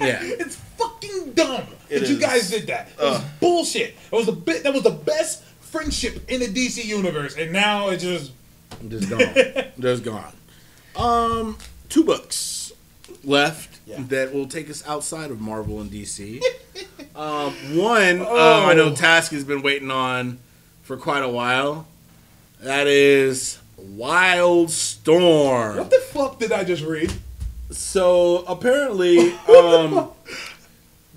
Yeah. 0.00 0.18
it's 0.22 0.56
fucking 0.78 1.32
dumb 1.32 1.66
It 1.90 2.00
that 2.00 2.08
you 2.08 2.18
guys 2.18 2.48
did 2.48 2.66
that. 2.68 2.88
It 2.98 3.02
was 3.02 3.20
bullshit. 3.38 3.94
It 4.10 4.16
was 4.16 4.24
the 4.24 4.32
bit 4.32 4.62
that 4.62 4.72
was 4.72 4.82
the 4.82 4.90
best 4.90 5.42
friendship 5.60 6.24
in 6.30 6.40
the 6.40 6.46
dc 6.46 6.82
universe. 6.82 7.36
And 7.36 7.52
now 7.52 7.90
it 7.90 7.98
just 7.98 8.32
Just 8.88 9.10
gone. 9.10 9.34
Just 9.80 10.04
gone. 10.04 10.32
Um, 10.96 11.58
two 11.88 12.04
books 12.04 12.72
left 13.24 13.78
Yeah. 13.86 13.96
that 14.08 14.32
will 14.34 14.46
take 14.46 14.68
us 14.70 14.86
outside 14.86 15.30
of 15.30 15.40
Marvel 15.40 15.80
and 15.80 15.90
DC. 15.90 16.42
um, 17.16 17.52
one, 17.76 18.20
Oh. 18.20 18.62
um, 18.62 18.68
I 18.70 18.74
know 18.74 18.94
Task 18.94 19.32
has 19.32 19.44
been 19.44 19.62
waiting 19.62 19.90
on 19.90 20.38
for 20.82 20.96
quite 20.96 21.22
a 21.22 21.28
while. 21.28 21.86
That 22.60 22.86
is 22.86 23.58
Wildstorm. 23.80 25.76
What 25.78 25.90
the 25.90 26.00
fuck 26.12 26.38
did 26.38 26.52
I 26.52 26.64
just 26.64 26.82
read? 26.84 27.12
So 27.70 28.38
apparently, 28.48 29.32
um, 29.48 30.08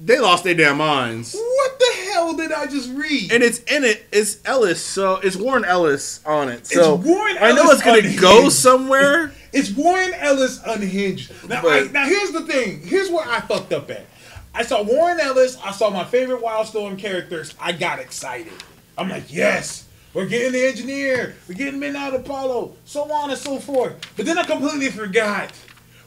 they 0.05 0.19
lost 0.19 0.43
their 0.43 0.53
damn 0.53 0.77
minds. 0.77 1.33
What 1.33 1.79
the 1.79 2.11
hell 2.11 2.33
did 2.35 2.51
I 2.51 2.65
just 2.67 2.91
read? 2.93 3.31
And 3.31 3.41
it's 3.43 3.59
in 3.59 3.83
it. 3.83 4.05
It's 4.11 4.37
Ellis, 4.45 4.81
so 4.81 5.15
it's 5.17 5.35
Warren 5.35 5.63
Ellis 5.65 6.19
on 6.25 6.49
it. 6.49 6.67
So 6.67 6.95
Warren 6.95 7.37
I 7.39 7.51
know 7.53 7.69
it's 7.71 7.81
gonna 7.81 7.99
unhinged. 7.99 8.21
go 8.21 8.49
somewhere. 8.49 9.31
It's 9.55 9.69
Warren 9.69 10.15
Ellis 10.15 10.59
unhinged. 10.65 11.31
Now, 11.47 11.61
But- 11.61 11.89
I, 11.89 11.91
now 11.91 12.05
here's 12.07 12.31
the 12.31 12.41
thing. 12.41 12.81
Here's 12.81 13.11
where 13.11 13.23
I 13.23 13.39
fucked 13.39 13.71
up 13.71 13.91
at. 13.91 14.07
I 14.51 14.63
saw 14.63 14.81
Warren 14.81 15.19
Ellis. 15.19 15.57
I 15.63 15.71
saw 15.71 15.91
my 15.91 16.03
favorite 16.03 16.41
Wildstorm 16.41 16.97
characters. 16.97 17.53
I 17.59 17.71
got 17.71 17.99
excited. 17.99 18.51
I'm 18.97 19.09
like, 19.09 19.31
yes, 19.31 19.85
we're 20.15 20.25
getting 20.25 20.53
the 20.53 20.65
engineer. 20.65 21.35
We're 21.47 21.53
getting 21.53 21.79
Midnighter 21.79 22.15
Apollo. 22.21 22.73
So 22.85 23.03
on 23.11 23.29
and 23.29 23.37
so 23.37 23.59
forth. 23.59 23.95
But 24.17 24.25
then 24.25 24.39
I 24.39 24.43
completely 24.43 24.89
forgot. 24.89 25.51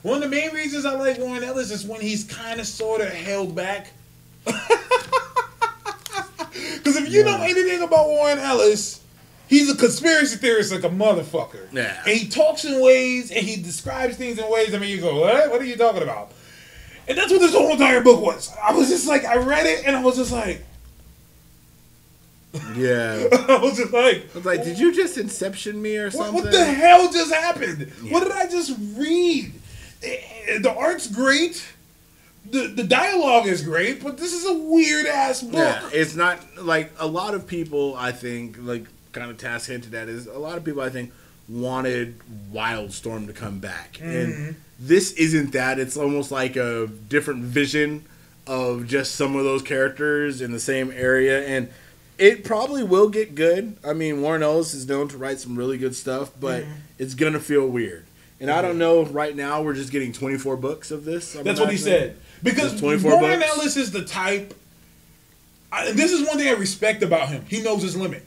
One 0.07 0.23
of 0.23 0.31
the 0.31 0.37
main 0.37 0.55
reasons 0.55 0.85
I 0.85 0.93
like 0.93 1.19
Warren 1.19 1.43
Ellis 1.43 1.73
is 1.73 1.85
when 1.85 2.01
he's 2.01 2.23
kind 2.23 2.61
of 2.61 2.67
sort 2.69 3.01
of 3.01 3.09
held 3.09 3.55
back. 3.57 3.89
Because 6.77 6.97
if 6.97 7.13
you 7.13 7.25
know 7.25 7.37
anything 7.43 7.83
about 7.83 8.07
Warren 8.07 8.39
Ellis, 8.39 9.01
he's 9.49 9.69
a 9.71 9.77
conspiracy 9.77 10.37
theorist 10.37 10.73
like 10.73 10.85
a 10.85 10.89
motherfucker. 10.89 11.67
Yeah. 11.73 12.01
And 12.07 12.17
he 12.17 12.29
talks 12.29 12.65
in 12.65 12.81
ways 12.81 13.33
and 13.33 13.45
he 13.45 13.61
describes 13.61 14.17
things 14.17 14.39
in 14.39 14.49
ways. 14.49 14.73
I 14.73 14.79
mean, 14.79 14.91
you 14.91 15.01
go, 15.01 15.21
what? 15.21 15.51
What 15.51 15.61
are 15.61 15.65
you 15.65 15.77
talking 15.77 16.03
about? 16.03 16.31
And 17.09 17.19
that's 17.19 17.31
what 17.33 17.41
this 17.41 17.53
whole 17.53 17.73
entire 17.73 18.01
book 18.03 18.23
was. 18.23 18.55
I 18.63 18.73
was 18.73 18.89
just 18.89 19.09
like, 19.09 19.25
I 19.25 19.37
read 19.37 19.67
it 19.67 19.85
and 19.85 19.97
I 19.97 20.03
was 20.03 20.17
just 20.17 20.33
like, 20.33 20.65
Yeah. 22.77 23.27
I 23.49 23.59
was 23.61 23.77
just 23.77 23.93
like, 23.93 24.29
I 24.33 24.35
was 24.37 24.47
like, 24.47 24.63
did 24.63 24.79
you 24.79 24.95
just 24.95 25.19
Inception 25.19 25.83
me 25.83 25.97
or 25.97 26.11
something? 26.13 26.35
what 26.35 26.53
the 26.53 26.65
hell 26.65 27.11
just 27.13 27.35
happened? 27.35 27.91
What 28.09 28.23
did 28.23 28.33
I 28.33 28.47
just 28.47 28.73
read? 28.97 29.53
The 30.61 30.75
art's 30.77 31.09
great, 31.09 31.67
the 32.51 32.69
the 32.69 32.85
dialogue 32.85 33.47
is 33.47 33.63
great, 33.63 34.03
but 34.03 34.19
this 34.19 34.33
is 34.33 34.47
a 34.47 34.55
weird 34.55 35.07
ass 35.07 35.43
book. 35.43 35.55
Yeah, 35.55 35.89
it's 35.93 36.15
not 36.15 36.41
like 36.59 36.93
a 36.99 37.07
lot 37.07 37.35
of 37.35 37.47
people. 37.47 37.95
I 37.97 38.13
think 38.13 38.57
like 38.61 38.85
kind 39.13 39.31
of 39.31 39.39
task 39.39 39.69
hinted 39.69 39.95
at 39.95 40.09
is 40.09 40.27
a 40.27 40.39
lot 40.39 40.57
of 40.57 40.65
people. 40.65 40.83
I 40.83 40.91
think 40.91 41.13
wanted 41.49 42.19
Wildstorm 42.53 43.27
to 43.27 43.33
come 43.33 43.59
back, 43.59 43.99
and 44.01 44.35
mm-hmm. 44.35 44.51
this 44.79 45.13
isn't 45.13 45.53
that. 45.53 45.79
It's 45.79 45.97
almost 45.97 46.31
like 46.31 46.57
a 46.57 46.87
different 46.87 47.45
vision 47.45 48.05
of 48.47 48.87
just 48.87 49.17
some 49.17 49.35
of 49.37 49.45
those 49.45 49.63
characters 49.63 50.41
in 50.41 50.53
the 50.53 50.61
same 50.61 50.93
area, 50.93 51.47
and 51.47 51.69
it 52.19 52.45
probably 52.45 52.83
will 52.83 53.09
get 53.09 53.35
good. 53.35 53.77
I 53.85 53.93
mean, 53.93 54.23
Warren 54.23 54.43
Ellis 54.43 54.75
is 54.75 54.89
known 54.89 55.09
to 55.09 55.19
write 55.19 55.41
some 55.41 55.57
really 55.57 55.79
good 55.79 55.95
stuff, 55.95 56.31
but 56.39 56.63
mm-hmm. 56.63 56.73
it's 56.99 57.15
gonna 57.15 57.41
feel 57.41 57.67
weird. 57.67 58.06
And 58.41 58.51
I 58.51 58.61
don't 58.63 58.79
know. 58.79 59.05
Right 59.05 59.35
now, 59.35 59.63
we're 59.63 59.75
just 59.75 59.91
getting 59.91 60.13
24 60.13 60.57
books 60.57 60.91
of 60.91 61.05
this. 61.05 61.35
I'm 61.35 61.45
That's 61.45 61.59
what 61.61 61.71
he 61.71 61.77
said. 61.79 62.17
Because 62.43 62.73
Just 62.73 62.83
24 62.83 63.21
Warren 63.21 63.41
books? 63.41 63.51
Ellis 63.57 63.77
is 63.77 63.91
the 63.93 64.05
type. 64.05 64.55
I, 65.73 65.93
this 65.93 66.13
is 66.13 66.27
one 66.27 66.37
thing 66.39 66.49
I 66.49 66.53
respect 66.53 67.03
about 67.03 67.29
him. 67.29 67.45
He 67.49 67.63
knows 67.63 67.83
his 67.83 67.97
limit. 67.97 68.25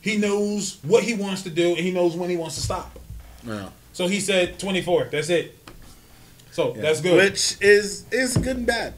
He 0.00 0.16
knows 0.16 0.78
what 0.82 1.04
he 1.04 1.14
wants 1.14 1.42
to 1.42 1.50
do, 1.50 1.68
and 1.68 1.78
he 1.78 1.90
knows 1.92 2.16
when 2.16 2.30
he 2.30 2.36
wants 2.36 2.56
to 2.56 2.62
stop. 2.62 2.98
Yeah. 3.46 3.68
So 3.92 4.08
he 4.08 4.18
said 4.18 4.58
24. 4.58 5.08
That's 5.12 5.28
it. 5.28 5.56
So 6.50 6.74
Yeah. 6.74 6.82
that's 6.82 7.00
good. 7.00 7.16
Which 7.16 7.56
is 7.60 8.04
is 8.10 8.36
good 8.36 8.56
and 8.56 8.66
bad. 8.66 8.94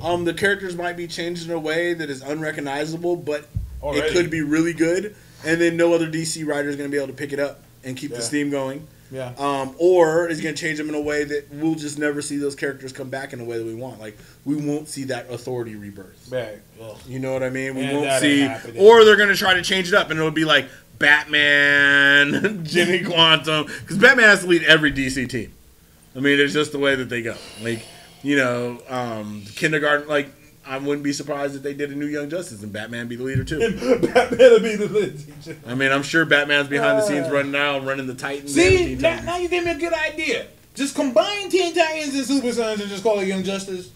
Um, 0.00 0.24
the 0.24 0.34
characters 0.34 0.76
might 0.76 0.96
be 0.96 1.06
changed 1.06 1.46
in 1.46 1.50
a 1.52 1.58
way 1.58 1.94
that 1.94 2.10
is 2.10 2.20
unrecognizable, 2.22 3.16
but 3.16 3.48
Already. 3.82 4.06
it 4.06 4.12
could 4.12 4.30
be 4.30 4.42
really 4.42 4.74
good. 4.74 5.16
And 5.44 5.60
then 5.60 5.76
no 5.76 5.94
other 5.94 6.06
DC 6.10 6.46
writer 6.46 6.68
is 6.68 6.76
going 6.76 6.88
to 6.90 6.92
be 6.92 6.98
able 6.98 7.08
to 7.08 7.18
pick 7.18 7.32
it 7.32 7.40
up 7.40 7.62
and 7.82 7.96
keep 7.96 8.10
Yeah. 8.10 8.18
the 8.18 8.22
steam 8.22 8.50
going. 8.50 8.86
Yeah. 9.10 9.32
Um, 9.38 9.74
or 9.78 10.28
is 10.28 10.40
going 10.40 10.54
to 10.54 10.60
change 10.60 10.78
them 10.78 10.88
in 10.88 10.94
a 10.94 11.00
way 11.00 11.22
that 11.24 11.48
we'll 11.52 11.74
just 11.76 11.98
never 11.98 12.20
see 12.20 12.36
those 12.38 12.54
characters 12.56 12.92
come 12.92 13.08
back 13.08 13.32
in 13.32 13.40
a 13.40 13.44
way 13.44 13.56
that 13.58 13.64
we 13.64 13.74
want. 13.74 14.00
Like 14.00 14.18
we 14.44 14.56
won't 14.56 14.88
see 14.88 15.04
that 15.04 15.30
authority 15.30 15.76
rebirth. 15.76 16.28
Right. 16.30 16.58
Well, 16.78 16.98
You 17.06 17.18
know 17.20 17.32
what 17.32 17.42
I 17.42 17.50
mean? 17.50 17.74
We 17.76 17.82
And 17.84 17.98
won't 17.98 18.20
see, 18.20 18.40
happening. 18.40 18.82
or 18.82 19.04
they're 19.04 19.16
going 19.16 19.28
to 19.28 19.36
try 19.36 19.54
to 19.54 19.62
change 19.62 19.88
it 19.88 19.94
up, 19.94 20.10
and 20.10 20.18
it'll 20.18 20.30
be 20.32 20.44
like 20.44 20.68
Batman, 20.98 22.64
Jenny 22.64 23.02
Quantum, 23.04 23.66
because 23.66 23.98
Batman 23.98 24.26
has 24.28 24.40
to 24.40 24.46
lead 24.46 24.62
every 24.64 24.92
DC 24.92 25.28
team. 25.28 25.52
I 26.14 26.20
mean, 26.20 26.40
it's 26.40 26.52
just 26.52 26.72
the 26.72 26.78
way 26.78 26.94
that 26.94 27.08
they 27.08 27.22
go. 27.22 27.36
Like, 27.62 27.84
you 28.22 28.36
know, 28.36 28.80
um, 28.88 29.44
kindergarten. 29.54 30.08
Like, 30.08 30.30
I 30.66 30.78
wouldn't 30.78 31.04
be 31.04 31.12
surprised 31.12 31.54
if 31.54 31.62
they 31.62 31.74
did 31.74 31.90
a 31.90 31.94
new 31.94 32.06
Young 32.06 32.28
Justice 32.28 32.62
and 32.62 32.72
Batman 32.72 33.06
be 33.06 33.16
the 33.16 33.22
leader 33.22 33.44
too. 33.44 33.58
Batman 34.12 34.38
will 34.38 34.60
be 34.60 34.74
the 34.74 34.88
lead 34.88 35.18
teacher. 35.18 35.58
I 35.66 35.74
mean, 35.74 35.92
I'm 35.92 36.02
sure 36.02 36.24
Batman's 36.24 36.68
behind 36.68 36.98
the 36.98 37.02
uh. 37.02 37.06
scenes 37.06 37.30
running 37.30 37.52
now, 37.52 37.78
running 37.78 38.06
the 38.06 38.14
Titans. 38.14 38.52
See, 38.52 38.96
now, 38.96 39.10
Titans. 39.10 39.26
now 39.26 39.36
you 39.36 39.48
gave 39.48 39.64
me 39.64 39.70
a 39.70 39.78
good 39.78 39.92
idea. 39.92 40.48
Just 40.74 40.94
combine 40.94 41.48
Teen 41.48 41.74
Titans 41.74 42.14
and 42.14 42.24
Super 42.24 42.52
Sons 42.52 42.80
and 42.80 42.90
just 42.90 43.02
call 43.02 43.20
it 43.20 43.28
Young 43.28 43.44
Justice. 43.44 43.90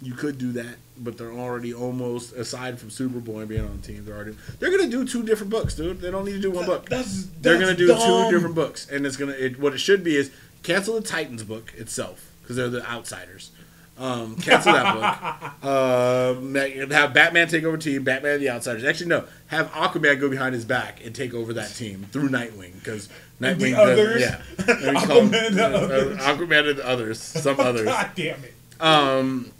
You 0.00 0.14
could 0.14 0.38
do 0.38 0.52
that, 0.52 0.76
but 0.98 1.18
they're 1.18 1.32
already 1.32 1.74
almost 1.74 2.32
aside 2.34 2.78
from 2.78 2.90
Superboy 2.90 3.48
being 3.48 3.62
on 3.62 3.80
the 3.80 3.86
team. 3.86 4.04
They're 4.04 4.14
already 4.14 4.36
they're 4.58 4.70
gonna 4.70 4.90
do 4.90 5.06
two 5.06 5.22
different 5.22 5.50
books, 5.50 5.74
dude. 5.74 6.00
They 6.00 6.10
don't 6.10 6.24
need 6.24 6.32
to 6.32 6.40
do 6.40 6.50
one 6.50 6.66
book. 6.66 6.88
That's, 6.88 7.26
They're 7.40 7.58
gonna 7.58 7.74
do 7.74 7.88
dumb. 7.88 7.98
two 7.98 8.34
different 8.34 8.54
books, 8.54 8.88
and 8.88 9.06
it's 9.06 9.16
gonna 9.16 9.32
it, 9.32 9.58
what 9.58 9.74
it 9.74 9.78
should 9.78 10.04
be 10.04 10.16
is 10.16 10.30
cancel 10.62 10.94
the 10.94 11.00
Titans 11.00 11.42
book 11.44 11.72
itself 11.76 12.30
because 12.42 12.56
they're 12.56 12.68
the 12.68 12.88
outsiders. 12.88 13.50
Um, 13.98 14.36
cancel 14.36 14.72
that 14.72 14.94
book. 14.94 15.52
Uh, 15.66 16.34
have 16.90 17.12
Batman 17.12 17.48
take 17.48 17.64
over 17.64 17.76
team. 17.76 18.04
Batman 18.04 18.34
and 18.34 18.42
the 18.42 18.50
outsiders. 18.50 18.84
Actually, 18.84 19.08
no. 19.08 19.24
Have 19.48 19.68
Aquaman 19.72 20.20
go 20.20 20.28
behind 20.28 20.54
his 20.54 20.64
back 20.64 21.04
and 21.04 21.12
take 21.12 21.34
over 21.34 21.52
that 21.54 21.74
team 21.74 22.06
through 22.12 22.28
Nightwing 22.28 22.74
because 22.74 23.08
Nightwing 23.40 23.74
does 23.74 24.20
yeah. 24.20 24.40
And 24.68 24.96
we 24.96 25.02
call 25.06 25.18
'em, 25.22 25.30
Aquaman 25.30 25.46
and 25.48 25.56
the 25.56 25.64
uh, 25.64 25.68
others. 25.80 26.18
Aquaman 26.18 26.70
and 26.70 26.78
the 26.78 26.86
others. 26.86 27.20
Some 27.20 27.58
others. 27.60 27.86
God 27.86 28.10
damn 28.14 28.44
it. 28.44 28.54
Um, 28.80 29.50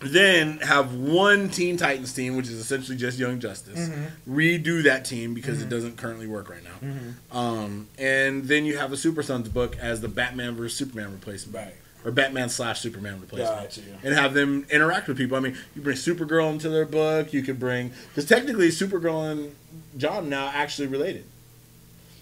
then 0.00 0.58
have 0.60 0.94
one 0.94 1.50
Teen 1.50 1.76
Titans 1.76 2.14
team, 2.14 2.36
which 2.36 2.46
is 2.46 2.54
essentially 2.54 2.96
just 2.96 3.18
Young 3.18 3.38
Justice. 3.38 3.88
Mm-hmm. 3.90 4.34
Redo 4.34 4.82
that 4.84 5.04
team 5.04 5.34
because 5.34 5.60
it 5.60 5.68
doesn't 5.68 5.98
currently 5.98 6.26
work 6.26 6.48
right 6.48 6.62
now. 6.64 7.38
Um, 7.38 7.88
and 7.98 8.44
then 8.44 8.64
you 8.64 8.78
have 8.78 8.92
a 8.92 8.96
Super 8.96 9.22
Sons 9.22 9.50
book 9.50 9.76
as 9.78 10.00
the 10.00 10.08
Batman 10.08 10.54
versus 10.56 10.78
Superman 10.78 11.12
replacement, 11.12 11.54
Right. 11.66 11.74
Or 12.04 12.10
Batman 12.10 12.48
slash 12.48 12.80
Superman 12.80 13.20
replacement, 13.20 13.60
Gotcha. 13.60 13.80
and 14.02 14.14
have 14.14 14.32
them 14.32 14.64
interact 14.70 15.06
with 15.06 15.18
people. 15.18 15.36
I 15.36 15.40
mean, 15.40 15.56
you 15.76 15.82
bring 15.82 15.96
Supergirl 15.98 16.50
into 16.50 16.70
their 16.70 16.86
book. 16.86 17.32
You 17.34 17.42
could 17.42 17.58
bring 17.60 17.92
because 18.08 18.24
technically 18.24 18.68
Supergirl 18.68 19.30
and 19.30 19.54
John 19.98 20.28
now 20.30 20.50
actually 20.54 20.88
related. 20.88 21.24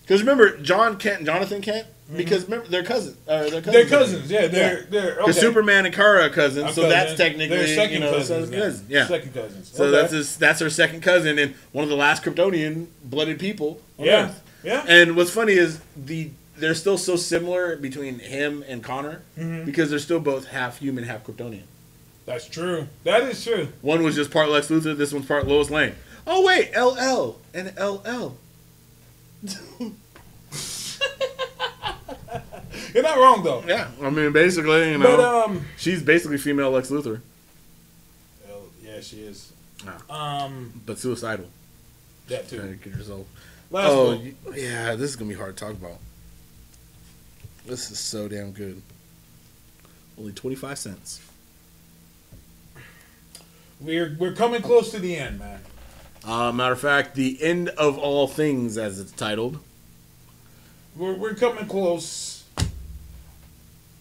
Because 0.02 0.20
remember, 0.20 0.56
Jon 0.58 0.96
Kent, 0.96 1.18
and 1.18 1.26
Jonathan 1.26 1.60
Kent, 1.62 1.86
because 2.16 2.44
remember 2.44 2.66
they're 2.66 2.82
cousins. 2.82 3.18
Uh, 3.28 3.48
they're 3.50 3.60
cousins. 3.60 3.66
Mm-hmm. 3.66 3.72
They're 3.72 3.86
cousins. 3.86 4.30
Yeah, 4.30 4.46
they're 4.48 4.82
they're 4.90 5.20
okay. 5.20 5.32
Superman 5.32 5.84
and 5.86 5.94
Kara 5.94 6.24
are 6.24 6.30
cousins, 6.30 6.74
so 6.74 6.88
that's 6.88 7.14
technically 7.14 7.56
they're 7.58 7.66
second 7.68 7.94
you 7.94 8.00
know 8.00 8.12
cousins. 8.14 8.48
so 8.50 8.56
cousin. 8.56 8.86
Yeah. 8.88 9.06
second 9.06 9.34
cousins. 9.34 9.68
So 9.70 9.84
Okay. 9.84 9.90
that's 9.96 10.12
his, 10.12 10.36
that's 10.38 10.60
her 10.60 10.70
second 10.70 11.02
cousin 11.02 11.38
and 11.38 11.54
one 11.72 11.84
of 11.84 11.90
the 11.90 11.96
last 11.96 12.24
Kryptonian 12.24 12.86
blooded 13.04 13.38
people. 13.38 13.80
yeah, 13.98 14.24
Earth. 14.24 14.42
yeah. 14.64 14.84
And 14.88 15.14
what's 15.14 15.30
funny 15.30 15.52
is 15.52 15.80
the 15.94 16.30
they're 16.58 16.74
still 16.74 16.98
so 16.98 17.16
similar 17.16 17.76
between 17.76 18.18
him 18.18 18.64
and 18.68 18.82
Conner 18.82 19.22
Mm-hmm. 19.38 19.64
because 19.64 19.90
they're 19.90 19.98
still 19.98 20.20
both 20.20 20.48
half 20.48 20.78
human, 20.78 21.04
half 21.04 21.24
Kryptonian. 21.24 21.62
That's 22.26 22.46
true. 22.46 22.88
That 23.04 23.22
is 23.22 23.42
true. 23.42 23.68
One 23.80 24.02
was 24.02 24.14
just 24.14 24.30
part 24.30 24.48
Lex 24.50 24.68
Luthor. 24.68 24.96
This 24.96 25.12
one's 25.12 25.26
part 25.26 25.46
Lois 25.46 25.70
Lane. 25.70 25.94
Oh 26.26 26.44
wait, 26.44 26.70
LL 26.76 27.38
and 27.54 27.72
LL. 27.78 28.36
You're 32.94 33.02
not 33.02 33.18
wrong 33.18 33.42
though. 33.44 33.62
Yeah, 33.66 33.88
I 34.02 34.10
mean 34.10 34.32
basically, 34.32 34.90
you 34.92 34.98
know, 34.98 35.16
But 35.16 35.20
um, 35.20 35.64
she's 35.76 36.02
basically 36.02 36.38
female 36.38 36.70
Lex 36.70 36.90
Luthor, 36.90 37.20
well, 38.48 38.62
yeah, 38.82 39.00
she 39.00 39.18
is. 39.20 39.52
Ah. 39.86 40.44
Um, 40.44 40.82
but 40.84 40.98
suicidal. 40.98 41.46
that 42.28 42.48
too. 42.48 42.58
to 42.60 42.74
get 42.74 42.92
herself 42.94 43.26
Last 43.70 43.90
oh, 43.90 44.18
book. 44.44 44.54
yeah, 44.56 44.94
this 44.96 45.10
is 45.10 45.16
gonna 45.16 45.28
be 45.28 45.36
hard 45.36 45.56
to 45.56 45.64
talk 45.64 45.74
about. 45.74 45.98
This 47.68 47.90
is 47.90 47.98
so 47.98 48.28
damn 48.28 48.52
good. 48.52 48.80
Only 50.18 50.32
twenty 50.32 50.56
five 50.56 50.78
cents. 50.78 51.20
We're 53.78 54.16
we're 54.18 54.32
coming 54.32 54.62
close 54.62 54.90
to 54.92 54.98
the 54.98 55.14
end, 55.14 55.38
man. 55.38 55.60
Uh, 56.24 56.50
matter 56.50 56.72
of 56.72 56.80
fact, 56.80 57.14
the 57.14 57.40
end 57.42 57.68
of 57.68 57.98
all 57.98 58.26
things, 58.26 58.78
as 58.78 58.98
it's 58.98 59.12
titled. 59.12 59.58
We're 60.96 61.12
we're 61.12 61.34
coming 61.34 61.66
close. 61.66 62.44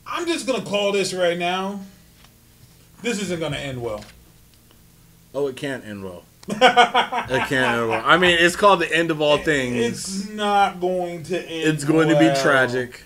I'm 0.08 0.26
just 0.26 0.48
gonna 0.48 0.64
call 0.64 0.94
this 0.94 1.14
right 1.14 1.38
now. 1.38 1.82
This 3.02 3.22
isn't 3.22 3.42
gonna 3.42 3.58
end 3.58 3.82
well. 3.82 4.06
Oh, 5.36 5.48
it 5.48 5.58
can't 5.58 5.86
end 5.86 6.06
well. 6.06 6.24
it 6.48 6.58
can't 6.58 7.52
end 7.52 7.90
well. 7.90 8.02
I 8.06 8.16
mean, 8.16 8.38
it's 8.40 8.56
called 8.56 8.80
the 8.80 8.96
end 8.96 9.12
of 9.12 9.20
all 9.20 9.38
things. 9.38 9.76
It's 9.76 10.30
not 10.30 10.80
going 10.80 11.24
to 11.24 11.38
end. 11.38 11.68
It's 11.74 11.84
going 11.84 12.08
to 12.08 12.18
be 12.18 12.34
tragic. 12.42 13.04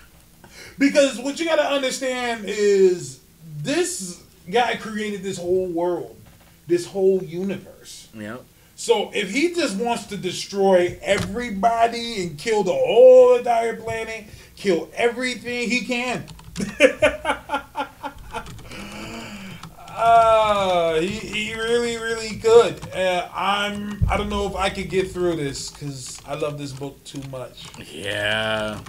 Because 0.78 1.18
what 1.18 1.38
you 1.38 1.46
got 1.46 1.56
to 1.56 1.66
understand 1.66 2.44
is 2.46 3.20
this 3.62 4.22
guy 4.50 4.76
created 4.76 5.22
this 5.22 5.38
whole 5.38 5.66
world, 5.66 6.16
this 6.66 6.86
whole 6.86 7.22
universe. 7.22 8.08
Yeah. 8.14 8.38
So 8.74 9.10
if 9.14 9.30
he 9.30 9.54
just 9.54 9.76
wants 9.76 10.06
to 10.06 10.16
destroy 10.16 10.98
everybody 11.02 12.22
and 12.22 12.36
kill 12.36 12.64
the 12.64 12.72
whole 12.72 13.36
entire 13.36 13.76
planet, 13.76 14.24
kill 14.56 14.90
everything 14.94 15.70
he 15.70 15.84
can. 15.84 16.24
uh, 19.88 20.94
he, 21.00 21.06
he 21.06 21.54
really, 21.54 21.96
really 21.96 22.36
could. 22.38 22.92
Uh, 22.92 23.28
I'm. 23.32 24.04
I 24.08 24.16
don't 24.16 24.28
know 24.28 24.48
if 24.48 24.56
I 24.56 24.68
could 24.68 24.90
get 24.90 25.12
through 25.12 25.36
this 25.36 25.70
because 25.70 26.20
I 26.26 26.34
love 26.34 26.58
this 26.58 26.72
book 26.72 27.02
too 27.04 27.22
much. 27.30 27.66
Yeah. 27.88 28.80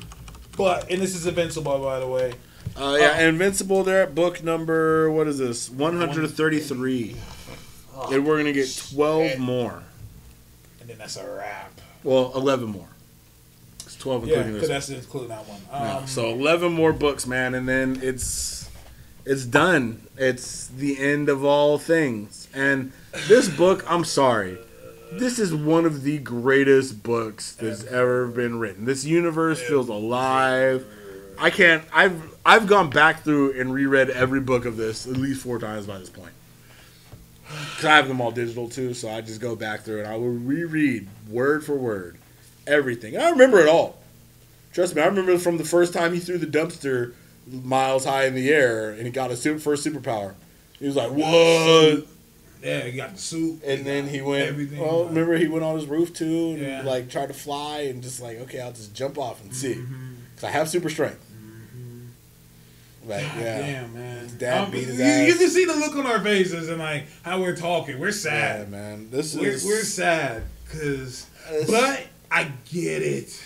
But 0.58 0.90
and 0.92 1.02
this 1.02 1.16
is 1.16 1.26
Invincible, 1.26 1.80
by 1.80 2.00
the 2.00 2.08
way. 2.08 2.34
Uh, 2.76 2.98
yeah, 3.00 3.28
Invincible. 3.28 3.84
They're 3.84 4.04
at 4.04 4.16
book 4.16 4.44
number 4.44 5.10
what 5.12 5.28
is 5.28 5.38
this? 5.38 5.70
One 5.70 5.98
hundred 5.98 6.30
thirty 6.32 6.60
three. 6.60 7.16
And 8.12 8.26
we're 8.26 8.38
gonna 8.38 8.54
get 8.54 8.70
twelve 8.94 9.38
more. 9.38 9.84
And 10.82 10.90
then 10.90 10.98
that's 10.98 11.18
a 11.18 11.30
wrap. 11.36 11.80
Well, 12.04 12.32
eleven 12.36 12.70
more. 12.70 12.88
It's 13.80 13.96
twelve 13.96 14.26
Yeah, 14.28 14.36
including 14.38 14.54
because 14.54 14.70
this. 14.70 14.88
that's 14.88 15.06
including 15.06 15.30
that 15.30 15.48
one. 15.48 15.62
Yeah, 15.72 15.98
Um, 15.98 16.08
so 16.08 16.30
eleven 16.30 16.72
more 16.74 16.94
books, 16.94 17.26
man, 17.28 17.54
and 17.54 17.68
then 17.70 18.00
it's 18.02 18.70
it's 19.26 19.46
done. 19.46 20.02
It's 20.18 20.68
the 20.68 21.00
end 21.00 21.30
of 21.30 21.44
all 21.46 21.78
things. 21.78 22.48
And 22.54 22.92
this 23.28 23.48
book, 23.50 23.86
I'm 23.90 24.04
sorry, 24.04 24.58
this 25.20 25.40
is 25.40 25.54
one 25.54 25.86
of 25.86 26.04
the 26.04 26.18
greatest 26.20 27.04
books 27.04 27.56
that's 27.56 27.84
ever 27.86 28.28
been 28.28 28.60
written. 28.60 28.86
This 28.86 29.06
universe 29.06 29.62
feels 29.62 29.90
alive. 29.90 30.86
I 31.38 31.50
can't. 31.50 31.84
I've 31.94 32.36
I've 32.46 32.68
gone 32.68 32.90
back 32.90 33.24
through 33.24 33.60
and 33.60 33.74
reread 33.74 34.10
every 34.10 34.42
book 34.42 34.66
of 34.66 34.78
this 34.78 35.08
at 35.08 35.18
least 35.18 35.42
four 35.42 35.60
times 35.60 35.86
by 35.86 35.98
this 35.98 36.10
point. 36.10 36.32
Cause 37.76 37.86
I 37.86 37.96
have 37.96 38.08
them 38.08 38.20
all 38.22 38.32
digital 38.32 38.68
too, 38.70 38.94
so 38.94 39.10
I 39.10 39.22
just 39.22 39.40
go 39.40 39.56
back 39.56 39.82
through 39.82 40.00
and 40.00 40.08
I 40.08 40.16
will 40.16 40.30
reread 40.30 41.08
word 41.30 41.64
for 41.64 41.76
word 41.76 42.18
everything. 42.66 43.16
And 43.16 43.24
I 43.24 43.30
remember 43.30 43.60
it 43.60 43.68
all. 43.68 44.02
Trust 44.72 44.96
me, 44.96 45.02
I 45.02 45.06
remember 45.06 45.38
from 45.38 45.58
the 45.58 45.66
first 45.66 45.94
time 45.94 46.14
he 46.14 46.20
threw 46.20 46.38
the 46.38 46.48
dumpster 46.48 47.14
miles 47.48 48.06
high 48.06 48.26
in 48.26 48.34
the 48.34 48.50
air, 48.50 48.90
and 48.90 49.06
he 49.06 49.12
got 49.12 49.30
his 49.30 49.42
super, 49.42 49.60
first 49.60 49.86
superpower. 49.86 50.34
He 50.80 50.88
was 50.88 50.96
like, 50.96 51.12
"What?" 51.12 52.08
Yeah, 52.64 52.82
he 52.86 52.94
got 52.94 53.14
the 53.16 53.20
suit. 53.22 53.62
And 53.66 53.86
then 53.86 54.08
he 54.08 54.22
went. 54.22 54.48
Everything, 54.48 54.80
well, 54.80 55.00
like- 55.02 55.10
remember 55.10 55.36
he 55.38 55.48
went 55.48 55.64
on 55.66 55.76
his 55.76 55.86
roof 55.86 56.14
too, 56.14 56.52
and 56.52 56.60
Yeah. 56.60 56.82
like 56.84 57.10
tried 57.10 57.28
to 57.28 57.34
fly, 57.34 57.82
and 57.82 58.02
just 58.02 58.22
like, 58.22 58.40
okay, 58.42 58.62
I'll 58.62 58.72
just 58.72 58.94
jump 58.94 59.18
off 59.18 59.42
and 59.44 59.54
see, 59.54 59.76
Mm-hmm. 59.76 60.14
because 60.36 60.44
I 60.48 60.52
have 60.52 60.70
super 60.70 60.90
strength. 60.90 61.20
Like, 63.06 63.24
God 63.28 63.38
yeah, 63.42 63.60
damn, 63.60 63.94
man. 63.94 64.20
His 64.20 64.32
dad 64.32 64.64
Um, 64.64 64.72
beat 64.72 64.86
his 64.86 64.98
you, 64.98 65.04
ass. 65.04 65.28
you 65.28 65.36
can 65.36 65.50
see 65.50 65.66
the 65.66 65.76
look 65.76 65.94
on 65.98 66.06
our 66.06 66.22
faces 66.22 66.70
and 66.70 66.80
like 66.80 67.04
how 67.24 67.42
we're 67.42 67.56
talking. 67.56 68.00
We're 68.00 68.08
yeah, 68.08 68.12
sad. 68.14 68.72
man. 68.72 69.10
This 69.12 69.36
we're, 69.36 69.50
is 69.52 69.66
we're 69.66 69.84
sad 69.84 70.44
because, 70.66 71.26
but 71.68 72.08
I 72.32 72.50
get 72.72 73.02
it. 73.02 73.38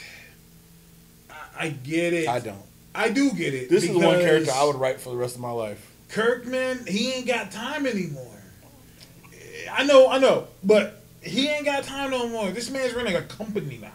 I, 1.32 1.36
I 1.60 1.70
get 1.70 2.14
it. 2.14 2.28
I 2.28 2.40
don't. 2.40 2.62
I 2.94 3.10
do 3.10 3.32
get 3.32 3.56
it. 3.56 3.70
This 3.72 3.84
is 3.84 3.90
the 3.94 3.98
one 4.00 4.20
character 4.20 4.52
I 4.54 4.64
would 4.64 4.76
write 4.76 5.00
for 5.02 5.10
the 5.10 5.16
rest 5.18 5.34
of 5.34 5.42
my 5.42 5.50
life. 5.52 5.92
Kirkman, 6.10 6.86
he 6.88 7.14
ain't 7.14 7.26
got 7.28 7.52
time 7.52 7.88
anymore. 7.88 8.37
I 9.72 9.84
know, 9.84 10.10
I 10.10 10.18
know, 10.20 10.48
but 10.64 11.02
he 11.22 11.48
ain't 11.48 11.66
got 11.66 11.84
time 11.84 12.12
no 12.12 12.28
more. 12.28 12.50
This 12.52 12.70
man's 12.70 12.94
running 12.94 13.16
a 13.16 13.22
company 13.22 13.80
now. 13.82 13.92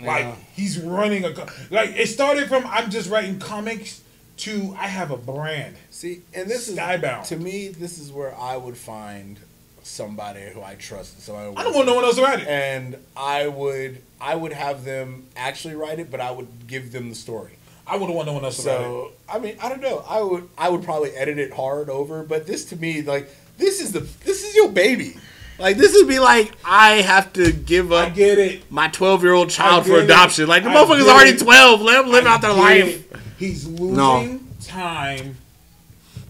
Yeah. 0.00 0.06
Like 0.06 0.34
he's 0.52 0.78
running 0.78 1.24
a 1.24 1.32
co- 1.32 1.46
like 1.70 1.90
it 1.90 2.08
started 2.08 2.48
from 2.48 2.64
I'm 2.66 2.90
just 2.90 3.10
writing 3.10 3.38
comics 3.38 4.00
to 4.38 4.74
I 4.78 4.86
have 4.86 5.10
a 5.10 5.16
brand. 5.16 5.76
See, 5.90 6.22
and 6.32 6.48
this 6.48 6.68
is 6.68 6.78
Skybound. 6.78 7.22
is 7.22 7.28
to 7.30 7.36
me. 7.36 7.68
This 7.68 7.98
is 7.98 8.12
where 8.12 8.34
I 8.36 8.56
would 8.56 8.76
find 8.76 9.38
somebody 9.82 10.42
who 10.52 10.62
I 10.62 10.74
trust. 10.76 11.20
Somebody 11.22 11.56
I 11.56 11.64
don't 11.64 11.74
want 11.74 11.86
no 11.86 11.94
one 11.94 12.04
else 12.04 12.16
to 12.16 12.22
write 12.22 12.40
it. 12.40 12.46
and 12.48 12.96
I 13.16 13.48
would 13.48 14.02
I 14.20 14.34
would 14.36 14.52
have 14.52 14.84
them 14.84 15.26
actually 15.36 15.74
write 15.74 15.98
it, 15.98 16.10
but 16.10 16.20
I 16.20 16.30
would 16.30 16.66
give 16.68 16.92
them 16.92 17.08
the 17.08 17.14
story. 17.16 17.52
I 17.86 17.96
wouldn't 17.96 18.14
want 18.14 18.26
no 18.26 18.34
one 18.34 18.44
else 18.44 18.62
to 18.62 18.68
write 18.68 18.80
it. 18.80 18.84
So 18.84 19.12
I 19.28 19.38
mean, 19.40 19.56
I 19.60 19.68
don't 19.68 19.80
know. 19.80 20.04
I 20.08 20.20
would 20.20 20.48
I 20.56 20.68
would 20.68 20.84
probably 20.84 21.10
edit 21.10 21.38
it 21.38 21.52
hard 21.52 21.90
over, 21.90 22.22
but 22.22 22.46
this 22.46 22.66
to 22.66 22.76
me, 22.76 23.02
like 23.02 23.28
this 23.58 23.80
is 23.80 23.92
the 23.92 24.00
this 24.24 24.42
is 24.44 24.54
your 24.54 24.70
baby. 24.70 25.16
Like 25.58 25.76
this 25.76 25.92
would 25.94 26.08
be 26.08 26.18
like 26.20 26.52
I 26.64 27.02
have 27.02 27.32
to 27.34 27.52
give 27.52 27.92
up. 27.92 28.06
I 28.06 28.10
up 28.10 28.14
get 28.14 28.38
it. 28.38 28.70
my 28.70 28.88
twelve 28.88 29.22
year 29.22 29.32
old 29.34 29.50
child 29.50 29.84
for 29.84 29.90
get 29.90 29.98
it. 30.00 30.04
adoption. 30.04 30.46
Like 30.48 30.62
the 30.62 30.70
I 30.70 30.74
motherfucker's 30.74 31.08
already 31.08 31.30
it. 31.32 31.40
twelve. 31.40 31.80
Let 31.82 32.02
them 32.02 32.12
live 32.12 32.26
I 32.26 32.34
out 32.34 32.40
their 32.42 32.52
life. 32.54 33.12
it. 33.12 33.18
He's 33.38 33.66
losing 33.66 33.94
No. 33.96 34.40
time 34.62 35.36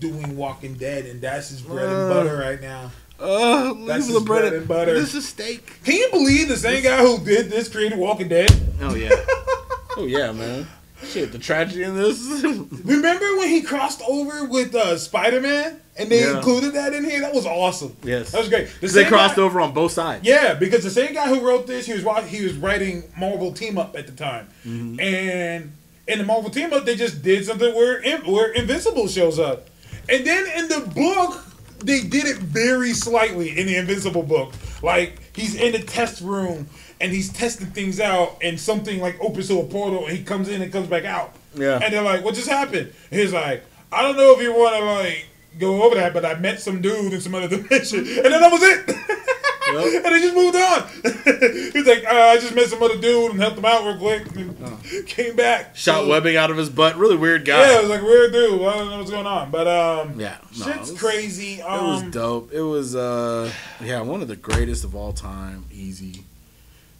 doing 0.00 0.36
Walking 0.36 0.74
Dead, 0.74 1.06
and 1.06 1.20
that's 1.20 1.50
his 1.50 1.60
bread 1.60 1.88
Uh. 1.88 1.92
and 1.92 2.14
butter 2.14 2.36
right 2.38 2.60
now. 2.60 2.90
Uh, 3.20 3.74
That's 3.84 4.06
his 4.06 4.14
the 4.14 4.20
bread 4.20 4.42
bread 4.42 4.52
and 4.52 4.68
butter. 4.68 4.94
This 4.94 5.12
is 5.12 5.26
steak. 5.26 5.82
Can 5.84 5.96
you 5.96 6.08
believe 6.12 6.46
the 6.48 6.56
same 6.56 6.84
guy 6.84 6.98
who 7.04 7.18
did 7.18 7.50
this 7.50 7.68
created 7.68 7.98
Walking 7.98 8.28
Dead? 8.28 8.48
Oh 8.80 8.94
yeah. 8.94 9.10
oh 9.96 10.06
yeah, 10.06 10.30
man. 10.30 10.68
Shit, 11.06 11.32
the 11.32 11.38
tragedy 11.38 11.82
in 11.84 11.94
this. 11.96 12.20
Remember 12.42 13.36
when 13.36 13.48
he 13.48 13.62
crossed 13.62 14.02
over 14.06 14.44
with 14.46 14.74
uh, 14.74 14.98
Spider 14.98 15.40
Man 15.40 15.80
and 15.96 16.08
they 16.10 16.20
Yeah. 16.22 16.36
included 16.36 16.72
that 16.74 16.92
in 16.92 17.04
here? 17.04 17.20
That 17.20 17.32
was 17.32 17.46
awesome. 17.46 17.96
yes. 18.02 18.32
That 18.32 18.40
was 18.40 18.48
great. 18.48 18.68
The 18.80 18.88
they 18.88 19.04
crossed 19.04 19.36
guy- 19.36 19.42
over 19.42 19.60
on 19.60 19.72
both 19.72 19.92
sides. 19.92 20.26
Yeah, 20.26 20.54
because 20.54 20.82
the 20.82 20.90
same 20.90 21.14
guy 21.14 21.28
who 21.28 21.46
wrote 21.46 21.66
this, 21.66 21.86
he 21.86 21.92
was 21.94 22.24
he 22.28 22.42
was 22.44 22.54
writing 22.56 23.04
Marvel 23.16 23.52
Team 23.52 23.78
Up 23.78 23.96
at 23.96 24.06
the 24.06 24.12
time, 24.12 24.48
Mm-hmm. 24.66 25.00
and 25.00 25.72
in 26.08 26.18
the 26.18 26.24
Marvel 26.24 26.50
Team 26.50 26.72
Up, 26.72 26.84
they 26.84 26.96
just 26.96 27.22
did 27.22 27.44
something 27.44 27.74
where 27.74 28.00
where 28.22 28.50
Invincible 28.52 29.06
shows 29.08 29.38
up, 29.38 29.68
and 30.08 30.26
then 30.26 30.46
in 30.56 30.68
the 30.68 30.80
book, 30.94 31.44
they 31.78 32.00
did 32.00 32.24
it 32.26 32.38
very 32.38 32.92
slightly 32.92 33.56
in 33.56 33.66
the 33.66 33.76
Invincible 33.76 34.22
book. 34.24 34.52
Like 34.82 35.20
he's 35.36 35.54
in 35.54 35.72
the 35.72 35.80
test 35.80 36.20
room 36.22 36.68
and 37.00 37.12
he's 37.12 37.30
testing 37.32 37.68
things 37.68 38.00
out, 38.00 38.36
and 38.42 38.58
something 38.58 39.00
like 39.00 39.18
opens 39.20 39.48
to 39.48 39.60
a 39.60 39.64
portal, 39.64 40.06
and 40.06 40.16
he 40.16 40.24
comes 40.24 40.48
in 40.48 40.62
and 40.62 40.72
comes 40.72 40.88
back 40.88 41.04
out. 41.04 41.34
Yeah. 41.54 41.80
and 41.82 41.92
they're 41.92 42.02
like, 42.02 42.24
"What 42.24 42.34
just 42.34 42.48
happened?" 42.48 42.92
And 43.10 43.20
he's 43.20 43.32
like, 43.32 43.62
"I 43.90 44.02
don't 44.02 44.16
know 44.16 44.32
if 44.36 44.42
you 44.42 44.52
want 44.52 44.76
to 44.76 44.84
like." 44.84 45.26
Go 45.58 45.82
over 45.82 45.96
that, 45.96 46.12
but 46.12 46.24
I 46.24 46.34
met 46.38 46.60
some 46.60 46.80
dude 46.82 47.12
in 47.12 47.20
some 47.20 47.34
other 47.34 47.48
dimension, 47.56 48.00
and 48.00 48.06
then 48.26 48.30
that 48.40 48.52
was 48.52 48.62
it. 48.62 48.88
and 50.04 50.04
they 50.04 50.20
just 50.20 50.34
moved 50.34 50.54
on. 50.54 50.88
He's 51.72 51.86
like, 51.86 52.04
uh, 52.04 52.10
I 52.14 52.36
just 52.38 52.54
met 52.54 52.68
some 52.68 52.80
other 52.82 52.96
dude 52.98 53.32
and 53.32 53.40
helped 53.40 53.58
him 53.58 53.64
out 53.64 53.84
real 53.84 53.98
quick, 53.98 54.36
and 54.36 55.06
came 55.06 55.34
back. 55.34 55.74
Shot 55.74 56.02
So- 56.02 56.08
webbing 56.08 56.36
out 56.36 56.50
of 56.52 56.58
his 56.58 56.70
butt. 56.70 56.96
Really 56.96 57.16
weird 57.16 57.44
guy. 57.44 57.60
Yeah, 57.60 57.78
it 57.78 57.80
was 57.82 57.90
like 57.90 58.02
weird 58.02 58.30
dude. 58.32 58.60
I 58.62 58.74
don't 58.76 58.90
know 58.90 58.98
what's 58.98 59.10
going 59.10 59.26
on, 59.26 59.50
but 59.50 59.66
um, 59.66 60.20
Yeah, 60.20 60.36
no, 60.58 60.64
shit's 60.66 60.90
it 60.90 60.92
was- 60.92 61.00
crazy. 61.00 61.54
It 61.54 61.64
was 61.64 62.02
Um, 62.02 62.10
dope. 62.12 62.52
It 62.52 62.62
was 62.62 62.94
uh 62.94 63.50
yeah, 63.82 64.00
one 64.02 64.22
of 64.22 64.28
the 64.28 64.36
greatest 64.36 64.84
of 64.84 64.94
all 64.94 65.12
time. 65.12 65.64
Easy. 65.72 66.24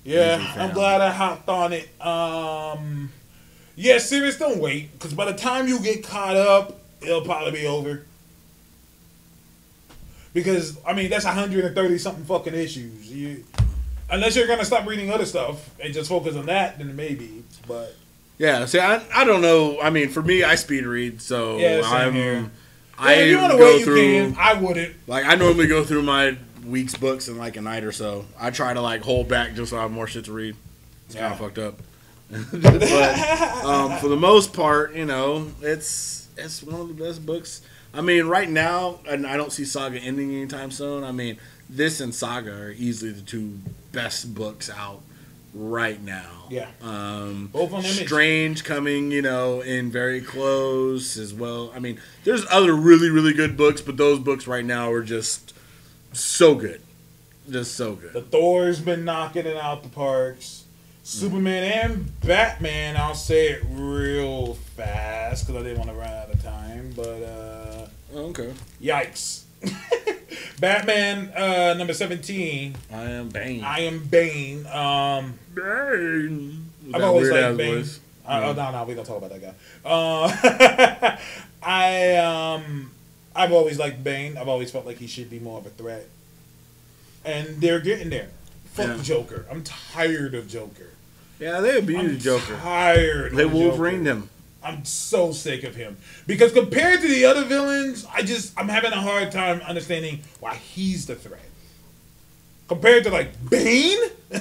Yeah, 0.09 0.55
I'm 0.57 0.73
glad 0.73 1.01
I 1.01 1.11
hopped 1.11 1.49
on 1.49 1.73
it. 1.73 1.89
Um, 2.01 3.11
yeah, 3.77 3.99
serious, 3.99 4.39
don't 4.39 4.59
wait, 4.59 4.93
because 4.93 5.15
by 5.15 5.31
the 5.31 5.37
time 5.37 5.69
you 5.69 5.81
get 5.81 6.03
caught 6.03 6.37
up, 6.37 6.81
it'll 7.01 7.23
probably 7.23 7.53
be 7.53 7.67
over. 7.67 8.05
Because 10.33 10.79
I 10.87 10.93
mean, 10.93 11.11
that's 11.11 11.25
130 11.25 11.99
something 11.99 12.25
fucking 12.25 12.55
issues. 12.55 13.11
You, 13.11 13.45
unless 14.11 14.37
you're 14.37 14.47
gonna 14.47 14.65
stop 14.65 14.87
reading 14.87 15.11
other 15.11 15.27
stuff 15.27 15.71
and 15.81 15.93
just 15.93 16.09
focus 16.09 16.37
on 16.37 16.47
that, 16.47 16.79
then 16.79 16.95
maybe. 16.97 17.45
But 17.67 17.95
Yeah, 18.37 18.67
see 18.67 18.79
I 18.79 19.03
I 19.15 19.25
don't 19.25 19.43
know. 19.43 19.81
I 19.81 19.91
mean, 19.91 20.09
for 20.09 20.23
me 20.23 20.45
I 20.45 20.55
speed 20.55 20.85
read, 20.87 21.21
so 21.21 21.59
Yeah, 21.59 21.83
same 21.83 21.93
I'm 21.93 22.13
here. 22.13 22.51
I 22.99 23.15
if 23.15 23.31
you 23.31 23.39
want 23.39 23.53
to 23.53 23.59
go 23.59 23.65
wait, 23.65 23.79
you 23.81 23.85
through 23.85 23.97
can. 23.97 24.37
I 24.39 24.55
wouldn't. 24.55 24.95
like 25.07 25.25
I 25.25 25.35
normally 25.35 25.67
go 25.67 25.85
through 25.85 26.03
my 26.03 26.37
week's 26.69 26.95
books 26.95 27.29
in 27.29 27.39
like 27.39 27.57
a 27.57 27.61
night 27.61 27.85
or 27.85 27.93
so. 27.93 28.27
I 28.39 28.51
try 28.51 28.75
to 28.75 28.81
like 28.81 29.03
hold 29.03 29.29
back 29.29 29.55
just 29.55 29.71
so 29.71 29.79
I 29.79 29.83
have 29.83 29.91
more 29.91 30.07
shit 30.07 30.27
to 30.27 30.33
read. 30.33 30.55
It's 31.07 31.15
Yeah. 31.15 31.23
kind 31.29 31.33
of 31.35 31.39
fucked 31.41 31.59
up. 31.59 31.81
but 32.53 33.65
um, 33.65 33.99
for 33.99 34.09
the 34.09 34.17
most 34.17 34.53
part, 34.53 34.95
you 34.95 35.05
know, 35.07 35.49
it's 35.63 36.29
it's 36.37 36.63
one 36.63 36.81
of 36.81 36.89
the 36.89 36.95
best 37.05 37.25
books. 37.25 37.63
I 37.95 38.03
mean, 38.03 38.27
right 38.27 38.49
now, 38.49 38.99
and 39.09 39.27
I 39.27 39.37
don't 39.39 39.51
see 39.53 39.65
Saga 39.65 39.99
ending 39.99 40.31
anytime 40.35 40.71
soon. 40.71 41.05
I 41.05 41.11
mean, 41.13 41.39
this 41.71 42.01
and 42.01 42.15
Saga 42.15 42.53
are 42.53 42.71
easily 42.73 43.13
the 43.13 43.23
two 43.23 43.59
best 43.93 44.35
books 44.35 44.69
out 44.71 45.01
right 45.55 46.01
now. 46.03 46.49
Yeah. 46.51 46.69
Um, 46.83 47.49
Both 47.51 47.73
on 47.73 47.81
Image. 47.85 48.05
Strange 48.05 48.63
coming, 48.65 49.11
you 49.11 49.23
know, 49.23 49.63
in 49.63 49.91
very 49.91 50.21
close 50.21 51.17
as 51.17 51.33
well. 51.33 51.73
I 51.75 51.79
mean, 51.79 51.99
there's 52.25 52.45
other 52.51 52.75
really, 52.75 53.09
really 53.09 53.33
good 53.33 53.57
books, 53.57 53.81
but 53.81 53.97
those 53.97 54.19
books 54.19 54.47
right 54.47 54.65
now 54.65 54.93
are 54.93 55.03
just 55.03 55.55
so 56.13 56.55
good. 56.55 56.81
Just 57.51 57.75
so 57.77 57.95
good. 57.95 58.13
The 58.13 58.21
Thor's 58.23 58.81
been 58.81 59.05
knocking 59.05 59.47
it 59.47 59.57
out 59.57 59.83
the 59.83 59.89
parks. 59.89 60.65
Superman 61.03 61.65
and 61.91 62.21
Batman, 62.21 62.97
I'll 62.99 63.15
say 63.15 63.49
it 63.49 63.63
real 63.71 64.55
fast 64.77 65.47
because 65.47 65.63
I 65.63 65.65
didn't 65.65 65.79
want 65.79 65.91
to 65.91 65.97
run 65.97 66.11
out 66.13 66.31
of 66.31 66.43
time. 66.43 66.93
But 66.95 67.23
uh, 67.23 67.87
Okay. 68.15 68.53
yikes. 68.83 69.45
Batman 70.61 71.33
uh, 71.35 71.75
number 71.75 71.95
17, 71.95 72.75
I 72.93 73.03
am 73.03 73.29
Bane. 73.31 73.65
I 73.65 73.81
am 73.81 74.05
Bane. 74.05 74.67
Um, 74.67 75.39
Bane. 75.55 76.65
I've 76.87 76.93
that 76.93 77.03
always 77.03 77.31
weird 77.31 77.45
liked 77.45 77.57
Bane. 77.59 77.75
voice. 77.77 78.01
I, 78.27 78.43
oh, 78.45 78.53
no, 78.53 78.71
no, 78.73 78.85
we 78.85 78.95
don't 78.95 79.07
talk 79.07 79.17
about 79.19 79.31
that 79.31 79.41
guy. 79.41 79.55
Uh, 79.85 81.17
I 81.63 82.17
um, 82.17 82.91
I've 83.39 83.53
always 83.53 83.79
liked 83.79 84.03
Bane. 84.03 84.37
I've 84.37 84.49
always 84.49 84.71
felt 84.71 84.85
like 84.85 84.99
he 84.99 85.07
should 85.07 85.31
be 85.31 85.39
more 85.39 85.59
of 85.59 85.67
a 85.67 85.71
threat, 85.71 86.07
and 87.25 87.61
they're 87.61 87.81
getting 87.81 88.11
there. 88.11 88.29
Fuck 88.73 88.89
Yeah. 88.97 89.03
Joker. 89.03 89.47
I'm 89.51 89.63
tired 89.63 90.35
of 90.35 90.49
Joker. 90.49 90.89
Yeah, 91.39 91.61
they 91.61 91.79
abused 91.79 92.05
I'm 92.05 92.19
Joker. 92.19 92.57
tired. 92.57 93.33
They 93.37 93.45
Joker. 93.49 93.91
him. 93.91 94.31
I'm 94.63 94.85
so 94.85 95.31
sick 95.31 95.63
of 95.63 95.77
him 95.77 95.97
because 96.27 96.53
compared 96.53 97.01
to 97.01 97.07
the 97.09 97.25
other 97.25 97.45
villains, 97.45 98.05
I 98.13 98.23
just 98.23 98.53
I'm 98.59 98.69
having 98.69 98.93
a 98.93 99.01
hard 99.01 99.31
time 99.31 99.61
understanding 99.61 100.23
why 100.41 100.57
he's 100.57 101.07
the 101.07 101.15
threat. 101.15 101.41
Compared 102.67 103.05
to 103.05 103.11
like 103.11 103.31
Bane, 103.49 103.99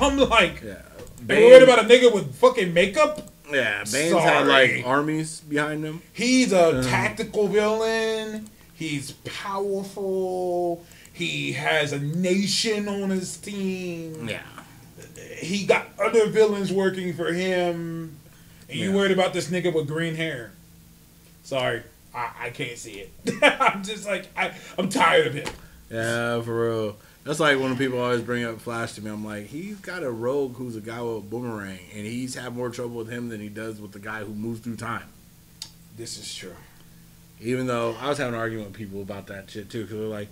I'm 0.00 0.16
like, 0.18 0.62
Yeah. 0.62 0.82
They 1.26 1.42
worried 1.44 1.62
about 1.62 1.78
a 1.80 1.88
nigga 1.88 2.12
with 2.14 2.34
fucking 2.36 2.72
makeup. 2.74 3.28
Yeah, 3.50 3.84
Bane's 3.92 4.14
had 4.14 4.46
like 4.46 4.82
armies 4.86 5.40
behind 5.40 5.84
him. 5.84 6.02
He's 6.12 6.52
a 6.52 6.78
Uh. 6.78 6.82
tactical 6.82 7.48
villain. 7.48 8.48
He's 8.74 9.12
powerful. 9.12 10.84
He 11.12 11.52
has 11.52 11.92
a 11.92 11.98
nation 11.98 12.88
on 12.88 13.10
his 13.10 13.36
team. 13.36 14.28
Yeah. 14.28 14.42
He 15.38 15.64
got 15.66 15.88
other 16.02 16.26
villains 16.28 16.72
working 16.72 17.12
for 17.14 17.32
him. 17.32 18.16
And 18.68 18.78
you 18.78 18.92
worried 18.92 19.12
about 19.12 19.32
this 19.32 19.48
nigga 19.48 19.72
with 19.72 19.86
green 19.86 20.14
hair. 20.16 20.52
Sorry. 21.44 21.82
I, 22.14 22.30
I 22.44 22.50
can't 22.50 22.78
see 22.78 23.00
it. 23.06 23.12
I'm 23.60 23.82
just 23.84 24.06
like 24.06 24.26
I, 24.36 24.52
I'm 24.78 24.88
tired 24.88 25.26
of 25.28 25.34
him. 25.34 25.48
Yeah, 25.90 26.40
for 26.42 26.68
real. 26.68 26.96
That's 27.24 27.40
like 27.40 27.58
when 27.58 27.76
people 27.78 28.00
always 28.00 28.20
bring 28.20 28.44
up 28.44 28.60
Flash 28.60 28.92
to 28.94 29.02
me. 29.02 29.10
I'm 29.10 29.24
like, 29.24 29.46
he's 29.46 29.76
got 29.76 30.02
a 30.02 30.10
rogue 30.10 30.56
who's 30.56 30.76
a 30.76 30.80
guy 30.80 31.00
with 31.00 31.18
a 31.18 31.20
boomerang, 31.20 31.78
and 31.94 32.06
he's 32.06 32.34
had 32.34 32.54
more 32.54 32.68
trouble 32.68 32.96
with 32.96 33.08
him 33.08 33.30
than 33.30 33.40
he 33.40 33.48
does 33.48 33.80
with 33.80 33.92
the 33.92 33.98
guy 33.98 34.20
who 34.24 34.34
moves 34.34 34.60
through 34.60 34.76
time. 34.76 35.08
This 35.96 36.18
is 36.18 36.34
true. 36.34 36.56
Even 37.40 37.66
though 37.66 37.96
I 38.00 38.08
was 38.08 38.18
having 38.18 38.34
an 38.34 38.40
argument 38.40 38.68
with 38.68 38.76
people 38.76 39.00
about 39.00 39.28
that 39.28 39.50
shit 39.50 39.70
too, 39.70 39.82
because 39.82 39.98
they're 39.98 40.06
like, 40.06 40.28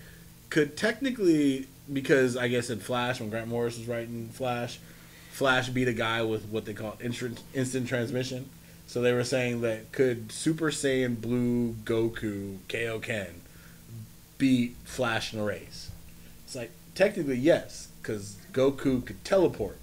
could 0.50 0.76
technically, 0.76 1.66
because 1.90 2.36
I 2.36 2.48
guess 2.48 2.68
in 2.68 2.78
Flash, 2.78 3.20
when 3.20 3.30
Grant 3.30 3.48
Morris 3.48 3.78
was 3.78 3.88
writing 3.88 4.28
Flash, 4.32 4.78
Flash 5.30 5.70
beat 5.70 5.88
a 5.88 5.94
guy 5.94 6.22
with 6.22 6.44
what 6.46 6.66
they 6.66 6.74
call 6.74 6.98
instant, 7.02 7.40
instant 7.54 7.88
transmission. 7.88 8.50
So 8.86 9.00
they 9.00 9.14
were 9.14 9.24
saying 9.24 9.62
that 9.62 9.92
could 9.92 10.30
Super 10.30 10.70
Saiyan 10.70 11.18
Blue 11.18 11.72
Goku 11.84 12.58
Kaioken 12.68 13.30
beat 14.42 14.74
Flash 14.82 15.32
in 15.32 15.38
a 15.38 15.44
race? 15.44 15.92
It's 16.44 16.56
like 16.56 16.72
technically 16.96 17.36
yes, 17.36 17.86
because 18.02 18.38
Goku 18.52 19.06
could 19.06 19.24
teleport. 19.24 19.78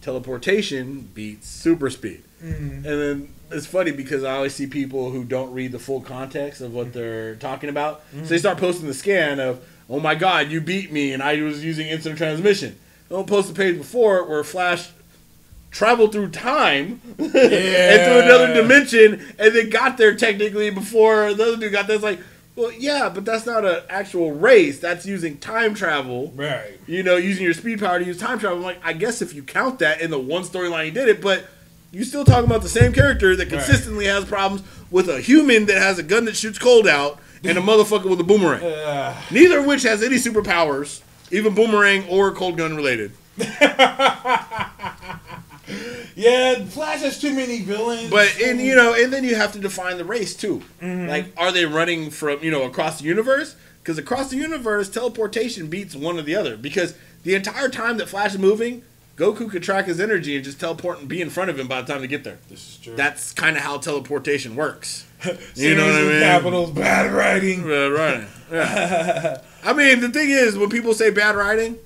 Teleportation 0.00 1.10
beats 1.12 1.48
super 1.48 1.90
speed. 1.90 2.22
Mm-hmm. 2.40 2.74
And 2.76 2.84
then 2.84 3.28
it's 3.50 3.66
funny 3.66 3.90
because 3.90 4.22
I 4.22 4.36
always 4.36 4.54
see 4.54 4.68
people 4.68 5.10
who 5.10 5.24
don't 5.24 5.52
read 5.52 5.72
the 5.72 5.80
full 5.80 6.00
context 6.00 6.60
of 6.60 6.72
what 6.72 6.92
they're 6.92 7.34
talking 7.34 7.68
about. 7.68 8.02
So 8.12 8.18
they 8.18 8.22
mm-hmm. 8.22 8.36
start 8.36 8.58
posting 8.58 8.86
the 8.86 8.94
scan 8.94 9.40
of, 9.40 9.66
"Oh 9.90 9.98
my 9.98 10.14
God, 10.14 10.52
you 10.52 10.60
beat 10.60 10.92
me," 10.92 11.12
and 11.12 11.20
I 11.20 11.42
was 11.42 11.64
using 11.64 11.88
instant 11.88 12.16
transmission. 12.16 12.78
They 13.08 13.16
don't 13.16 13.26
post 13.26 13.48
the 13.48 13.54
page 13.54 13.76
before 13.76 14.22
where 14.28 14.44
Flash 14.44 14.90
traveled 15.72 16.12
through 16.12 16.30
time 16.30 17.00
and 17.18 17.32
through 17.32 18.20
another 18.20 18.54
dimension, 18.54 19.34
and 19.36 19.52
then 19.52 19.68
got 19.68 19.98
there 19.98 20.14
technically 20.14 20.70
before 20.70 21.34
the 21.34 21.42
other 21.42 21.56
dude 21.56 21.72
got 21.72 21.88
there. 21.88 21.96
It's 21.96 22.04
like, 22.04 22.20
well, 22.56 22.72
yeah, 22.72 23.08
but 23.08 23.24
that's 23.24 23.46
not 23.46 23.64
an 23.64 23.82
actual 23.88 24.32
race. 24.32 24.80
That's 24.80 25.06
using 25.06 25.38
time 25.38 25.74
travel 25.74 26.32
Right. 26.34 26.78
you 26.86 27.02
know, 27.02 27.16
using 27.16 27.44
your 27.44 27.54
speed 27.54 27.78
power 27.80 27.98
to 27.98 28.04
use 28.04 28.18
time 28.18 28.38
travel. 28.38 28.58
I'm 28.58 28.64
like, 28.64 28.80
I 28.82 28.92
guess 28.94 29.22
if 29.22 29.34
you 29.34 29.42
count 29.42 29.78
that 29.80 30.00
in 30.00 30.10
the 30.10 30.18
one 30.18 30.42
storyline 30.42 30.86
he 30.86 30.90
did 30.90 31.08
it, 31.08 31.20
but 31.20 31.44
you 31.92 32.02
still 32.04 32.24
talking 32.24 32.46
about 32.46 32.62
the 32.62 32.68
same 32.68 32.92
character 32.92 33.36
that 33.36 33.48
consistently 33.48 34.06
has 34.06 34.24
problems 34.24 34.66
with 34.90 35.08
a 35.08 35.20
human 35.20 35.66
that 35.66 35.78
has 35.78 35.98
a 35.98 36.02
gun 36.02 36.24
that 36.24 36.36
shoots 36.36 36.58
cold 36.58 36.86
out 36.88 37.18
and 37.44 37.56
a 37.56 37.60
motherfucker 37.70 38.10
with 38.10 38.20
a 38.20 38.24
boomerang. 38.24 38.62
Uh. 38.64 39.14
Neither 39.30 39.58
of 39.60 39.66
which 39.66 39.82
has 39.82 40.02
any 40.02 40.16
superpowers, 40.16 41.02
even 41.30 41.54
boomerang 41.54 42.06
or 42.08 42.32
cold 42.32 42.56
gun 42.56 42.74
related. 42.76 43.12
Yeah, 46.14 46.64
Flash 46.64 47.00
has 47.00 47.20
too 47.20 47.34
many 47.34 47.60
villains. 47.60 48.10
But 48.10 48.40
and 48.42 48.60
you 48.60 48.74
know, 48.74 48.94
and 48.94 49.12
then 49.12 49.24
you 49.24 49.34
have 49.34 49.52
to 49.52 49.58
define 49.58 49.98
the 49.98 50.04
race 50.04 50.34
too. 50.34 50.62
Like, 50.80 51.32
are 51.36 51.52
they 51.52 51.66
running 51.66 52.10
from 52.10 52.42
you 52.42 52.50
know 52.50 52.62
across 52.62 53.00
the 53.00 53.04
universe? 53.04 53.56
Because 53.82 53.98
across 53.98 54.30
the 54.30 54.36
universe, 54.36 54.88
teleportation 54.88 55.68
beats 55.68 55.94
one 55.94 56.18
or 56.18 56.22
the 56.22 56.34
other. 56.34 56.56
Because 56.56 56.94
the 57.22 57.34
entire 57.34 57.68
time 57.68 57.98
that 57.98 58.08
Flash 58.08 58.32
is 58.32 58.38
moving, 58.38 58.82
Goku 59.16 59.48
could 59.50 59.62
track 59.62 59.86
his 59.86 60.00
energy 60.00 60.34
and 60.36 60.44
just 60.44 60.58
teleport 60.58 60.98
and 60.98 61.08
be 61.08 61.22
in 61.22 61.30
front 61.30 61.50
of 61.50 61.58
him 61.58 61.68
by 61.68 61.82
the 61.82 61.92
time 61.92 62.00
they 62.02 62.06
get 62.08 62.24
there. 62.24 62.38
this 62.48 62.68
is 62.70 62.76
true. 62.78 62.96
That's 62.96 63.32
kind 63.32 63.56
of 63.56 63.62
how 63.62 63.78
teleportation 63.78 64.56
works. 64.56 65.06
you 65.54 65.74
know 65.74 65.86
what 65.86 65.94
I 65.94 66.02
mean? 66.02 66.20
Capitals, 66.20 66.70
bad 66.72 67.12
writing. 67.12 67.62
Uh, 67.64 67.88
right. 67.90 68.26
Yeah. 68.50 69.40
I 69.64 69.72
mean, 69.72 70.00
the 70.00 70.08
thing 70.10 70.30
is, 70.30 70.58
when 70.58 70.68
people 70.68 70.92
say 70.92 71.10
bad 71.10 71.34
writing, 71.36 71.78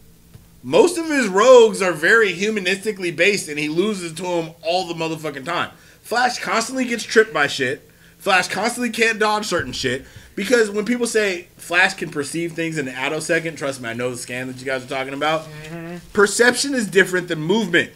most 0.63 0.99
of 0.99 1.07
his 1.07 1.29
rogues 1.29 1.81
are 1.81 1.93
very 1.93 2.33
humanistically 2.33 3.15
based, 3.15 3.49
and 3.49 3.59
he 3.59 3.69
loses 3.69 4.13
to 4.15 4.23
them 4.23 4.51
all 4.63 4.87
the 4.87 4.95
motherfucking 4.95 5.45
time. 5.45 5.71
Flash 6.03 6.39
constantly 6.39 6.85
gets 6.85 7.05
tripped 7.05 7.33
by 7.33 7.47
shit. 7.47 7.89
Flash 8.19 8.49
constantly 8.49 8.91
can't 8.91 9.19
dodge 9.19 9.47
certain 9.47 9.73
shit 9.73 10.05
because 10.35 10.71
when 10.71 10.85
people 10.85 11.07
say 11.07 11.49
Flash 11.57 11.95
can 11.95 12.11
perceive 12.11 12.53
things 12.53 12.79
in 12.79 12.89
an 12.89 12.95
attosecond, 12.95 13.57
trust 13.57 13.81
me, 13.81 13.89
I 13.89 13.95
know 13.95 14.11
the 14.11 14.17
scan 14.19 14.47
that 14.49 14.59
you 14.59 14.67
guys 14.67 14.85
are 14.85 14.89
talking 14.89 15.15
about. 15.15 15.43
Mm-hmm. 15.43 15.97
Perception 16.13 16.75
is 16.75 16.87
different 16.87 17.29
than 17.29 17.41
movement. 17.41 17.93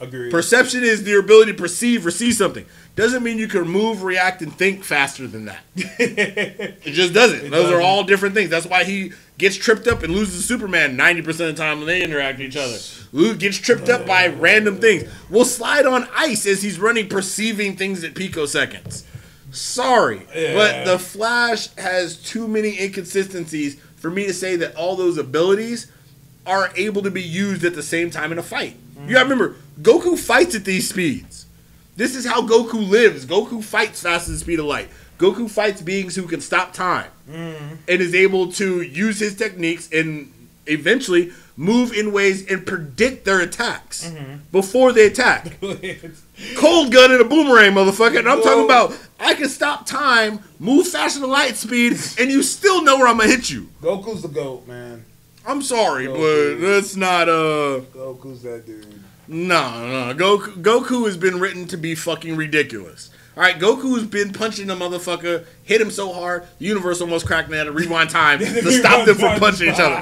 Agreed. 0.00 0.30
Perception 0.30 0.84
is 0.84 1.02
the 1.02 1.18
ability 1.18 1.52
to 1.52 1.58
perceive 1.58 2.06
or 2.06 2.12
see 2.12 2.30
something. 2.30 2.66
Doesn't 2.94 3.22
mean 3.22 3.38
you 3.38 3.48
can 3.48 3.68
move, 3.68 4.02
react, 4.02 4.42
and 4.42 4.52
think 4.52 4.84
faster 4.84 5.26
than 5.26 5.46
that. 5.46 5.64
it 5.76 6.92
just 6.92 7.14
doesn't. 7.14 7.50
Those 7.50 7.72
are 7.72 7.80
all 7.80 8.04
different 8.04 8.34
things. 8.34 8.50
That's 8.50 8.66
why 8.66 8.84
he 8.84 9.12
gets 9.38 9.56
tripped 9.56 9.86
up 9.86 10.02
and 10.02 10.12
loses 10.12 10.44
Superman 10.44 10.96
90% 10.96 11.28
of 11.28 11.36
the 11.38 11.52
time 11.54 11.78
when 11.78 11.86
they 11.86 12.02
interact 12.02 12.38
with 12.38 12.48
each 12.48 12.56
other. 12.56 12.76
Lou 13.12 13.34
gets 13.34 13.56
tripped 13.56 13.88
up 13.88 14.04
by 14.06 14.26
random 14.26 14.80
things. 14.80 15.04
Will 15.30 15.44
slide 15.44 15.86
on 15.86 16.08
ice 16.14 16.44
as 16.46 16.62
he's 16.62 16.78
running, 16.78 17.08
perceiving 17.08 17.76
things 17.76 18.04
at 18.04 18.14
picoseconds. 18.14 19.04
Sorry, 19.50 20.26
but 20.54 20.84
the 20.84 20.98
Flash 20.98 21.68
has 21.76 22.16
too 22.16 22.46
many 22.46 22.78
inconsistencies 22.78 23.80
for 23.96 24.10
me 24.10 24.26
to 24.26 24.34
say 24.34 24.56
that 24.56 24.76
all 24.76 24.94
those 24.94 25.16
abilities 25.16 25.90
are 26.46 26.70
able 26.76 27.02
to 27.02 27.10
be 27.10 27.22
used 27.22 27.64
at 27.64 27.74
the 27.74 27.82
same 27.82 28.10
time 28.10 28.32
in 28.32 28.38
a 28.38 28.42
fight. 28.42 28.76
You 29.06 29.14
gotta 29.14 29.24
remember, 29.28 29.56
Goku 29.80 30.18
fights 30.18 30.54
at 30.54 30.64
these 30.64 30.88
speeds. 30.88 31.46
This 31.96 32.14
is 32.14 32.26
how 32.26 32.46
Goku 32.46 32.88
lives. 32.88 33.24
Goku 33.24 33.62
fights 33.62 34.02
faster 34.02 34.26
than 34.26 34.34
the 34.34 34.40
speed 34.40 34.58
of 34.58 34.66
light. 34.66 34.88
Goku 35.18 35.50
fights 35.50 35.82
beings 35.82 36.14
who 36.16 36.22
can 36.26 36.40
stop 36.40 36.72
time 36.72 37.10
and 37.28 37.78
is 37.88 38.14
able 38.14 38.50
to 38.52 38.82
use 38.82 39.18
his 39.20 39.34
techniques 39.34 39.88
and 39.92 40.32
eventually 40.66 41.32
move 41.56 41.92
in 41.92 42.12
ways 42.12 42.46
and 42.48 42.64
predict 42.64 43.24
their 43.24 43.40
attacks 43.40 44.10
before 44.52 44.92
they 44.92 45.06
attack. 45.06 45.58
Cold 46.56 46.92
gun 46.92 47.10
and 47.10 47.20
a 47.20 47.24
boomerang, 47.24 47.72
motherfucker. 47.72 48.20
And 48.20 48.28
I'm 48.28 48.42
talking 48.42 48.64
about 48.64 48.96
I 49.18 49.34
can 49.34 49.48
stop 49.48 49.86
time, 49.86 50.38
move 50.60 50.86
faster 50.86 51.18
than 51.20 51.30
light 51.30 51.56
speed, 51.56 51.94
and 52.18 52.30
you 52.30 52.42
still 52.44 52.84
know 52.84 52.96
where 52.96 53.08
I'm 53.08 53.18
gonna 53.18 53.28
hit 53.30 53.50
you. 53.50 53.68
Goku's 53.82 54.22
the 54.22 54.28
goat, 54.28 54.68
man. 54.68 55.04
I'm 55.44 55.62
sorry, 55.62 56.06
Goku. 56.06 56.60
but 56.60 56.66
that's 56.70 56.94
not 56.94 57.28
uh 57.28 57.80
Goku's 57.92 58.42
that 58.42 58.66
dude. 58.66 59.02
no, 59.26 60.12
no. 60.12 60.14
Goku 60.14 60.62
Goku 60.62 61.06
has 61.06 61.16
been 61.16 61.40
written 61.40 61.66
to 61.68 61.76
be 61.76 61.94
fucking 61.96 62.36
ridiculous. 62.36 63.10
All 63.38 63.44
right, 63.44 63.56
Goku's 63.56 64.04
been 64.04 64.32
punching 64.32 64.66
the 64.66 64.74
motherfucker, 64.74 65.46
hit 65.62 65.80
him 65.80 65.92
so 65.92 66.12
hard, 66.12 66.44
the 66.58 66.64
universe 66.64 67.00
almost 67.00 67.24
cracked 67.24 67.46
and 67.46 67.54
had 67.56 67.64
to 67.64 67.72
rewind 67.72 68.10
time 68.10 68.38
to 68.40 68.72
stop 68.72 69.06
them 69.06 69.14
from 69.14 69.38
punching 69.38 69.68
each 69.68 69.78
other. 69.78 69.94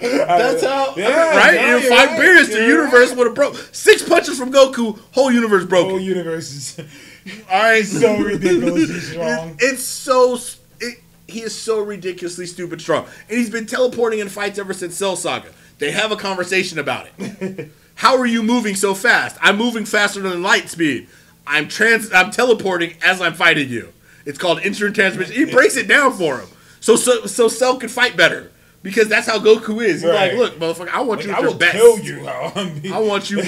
That's 0.00 0.62
how, 0.62 0.94
Yeah, 0.96 1.36
right? 1.36 1.54
yeah, 1.54 1.76
In 1.76 1.82
you're 1.82 1.90
five 1.90 2.10
right, 2.10 2.18
beers, 2.20 2.48
the 2.48 2.58
you're 2.58 2.68
universe 2.84 3.08
right. 3.08 3.18
would 3.18 3.26
have 3.26 3.34
broke. 3.34 3.56
Six 3.72 4.08
punches 4.08 4.38
from 4.38 4.52
Goku, 4.52 5.00
whole 5.10 5.32
universe 5.32 5.62
Whole 5.62 5.68
broken. 5.88 6.00
universe 6.00 6.52
is 6.52 6.78
All 7.50 7.60
right, 7.60 7.84
so 7.84 8.16
ridiculously 8.18 9.00
strong. 9.00 9.56
It's 9.58 9.82
so 9.82 10.36
s- 10.36 10.60
it, 10.80 11.00
he 11.26 11.40
is 11.42 11.60
so 11.60 11.80
ridiculously 11.80 12.46
stupid 12.46 12.80
strong, 12.80 13.06
and 13.28 13.36
he's 13.36 13.50
been 13.50 13.66
teleporting 13.66 14.20
in 14.20 14.28
fights 14.28 14.60
ever 14.60 14.72
since 14.72 14.94
Cell 14.96 15.16
Saga. 15.16 15.48
They 15.78 15.90
have 15.90 16.12
a 16.12 16.16
conversation 16.16 16.78
about 16.78 17.08
it. 17.18 17.70
How 17.96 18.16
are 18.16 18.26
you 18.26 18.44
moving 18.44 18.76
so 18.76 18.94
fast? 18.94 19.36
I'm 19.40 19.56
moving 19.56 19.84
faster 19.84 20.20
than 20.20 20.40
light 20.40 20.68
speed. 20.68 21.08
I'm 21.48 21.68
trans. 21.68 22.12
I'm 22.12 22.30
teleporting 22.30 22.94
as 23.02 23.20
I'm 23.20 23.34
fighting 23.34 23.68
you. 23.68 23.92
It's 24.26 24.38
called 24.38 24.60
instant 24.60 24.94
transmission. 24.94 25.34
He 25.34 25.44
breaks 25.46 25.76
it 25.76 25.88
down 25.88 26.12
for 26.12 26.38
him, 26.40 26.48
so 26.80 26.96
so 26.96 27.26
so 27.26 27.48
Cell 27.48 27.78
can 27.78 27.88
fight 27.88 28.16
better 28.16 28.52
because 28.82 29.08
that's 29.08 29.26
how 29.26 29.38
Goku 29.38 29.82
is. 29.82 30.02
He's 30.02 30.10
Right. 30.10 30.34
like, 30.34 30.38
look, 30.38 30.58
motherfucker, 30.58 30.90
I 30.90 31.00
want 31.00 31.20
Like, 31.20 31.26
you 31.26 31.32
I 31.32 31.36
at 31.36 31.42
your 31.42 31.50
will 31.50 31.58
best. 31.58 31.76
kill 31.76 31.98
you. 32.00 32.26
I 32.26 32.98
want 33.00 33.30
you 33.30 33.38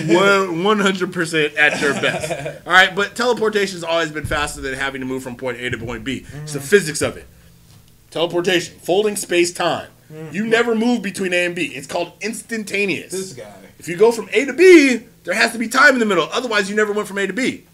one 0.65 0.81
hundred 0.81 1.13
percent 1.13 1.55
at 1.57 1.81
your 1.81 1.93
best. 1.95 2.63
All 2.67 2.73
right, 2.73 2.95
but 2.95 3.15
teleportation 3.15 3.77
has 3.77 3.85
always 3.85 4.11
been 4.11 4.25
faster 4.27 4.61
than 4.61 4.75
having 4.75 5.01
to 5.01 5.07
move 5.07 5.23
from 5.23 5.37
point 5.37 5.59
A 5.61 5.71
to 5.71 5.79
point 5.79 6.05
B. 6.05 6.25
It's 6.43 6.53
the 6.55 6.59
mm-hmm. 6.59 6.69
physics 6.69 7.03
of 7.03 7.17
it. 7.17 7.27
Teleportation, 8.11 8.79
folding 8.81 9.17
space 9.17 9.53
time. 9.53 9.89
Mm-hmm. 10.13 10.35
You 10.35 10.47
never 10.47 10.75
move 10.75 11.03
between 11.03 11.33
A 11.33 11.47
and 11.47 11.55
B. 11.55 11.67
It's 11.67 11.87
called 11.87 12.13
instantaneous. 12.21 13.13
this 13.13 13.33
guy. 13.35 13.53
If 13.79 13.87
you 13.87 13.97
go 13.97 14.11
from 14.11 14.29
A 14.33 14.45
to 14.45 14.53
B, 14.53 15.05
there 15.25 15.35
has 15.35 15.53
to 15.53 15.59
be 15.59 15.69
time 15.69 15.95
in 15.95 16.01
the 16.01 16.07
middle. 16.07 16.29
Otherwise, 16.33 16.69
you 16.69 16.75
never 16.75 16.93
went 16.93 17.07
from 17.07 17.19
A 17.19 17.27
to 17.27 17.33
B. 17.33 17.65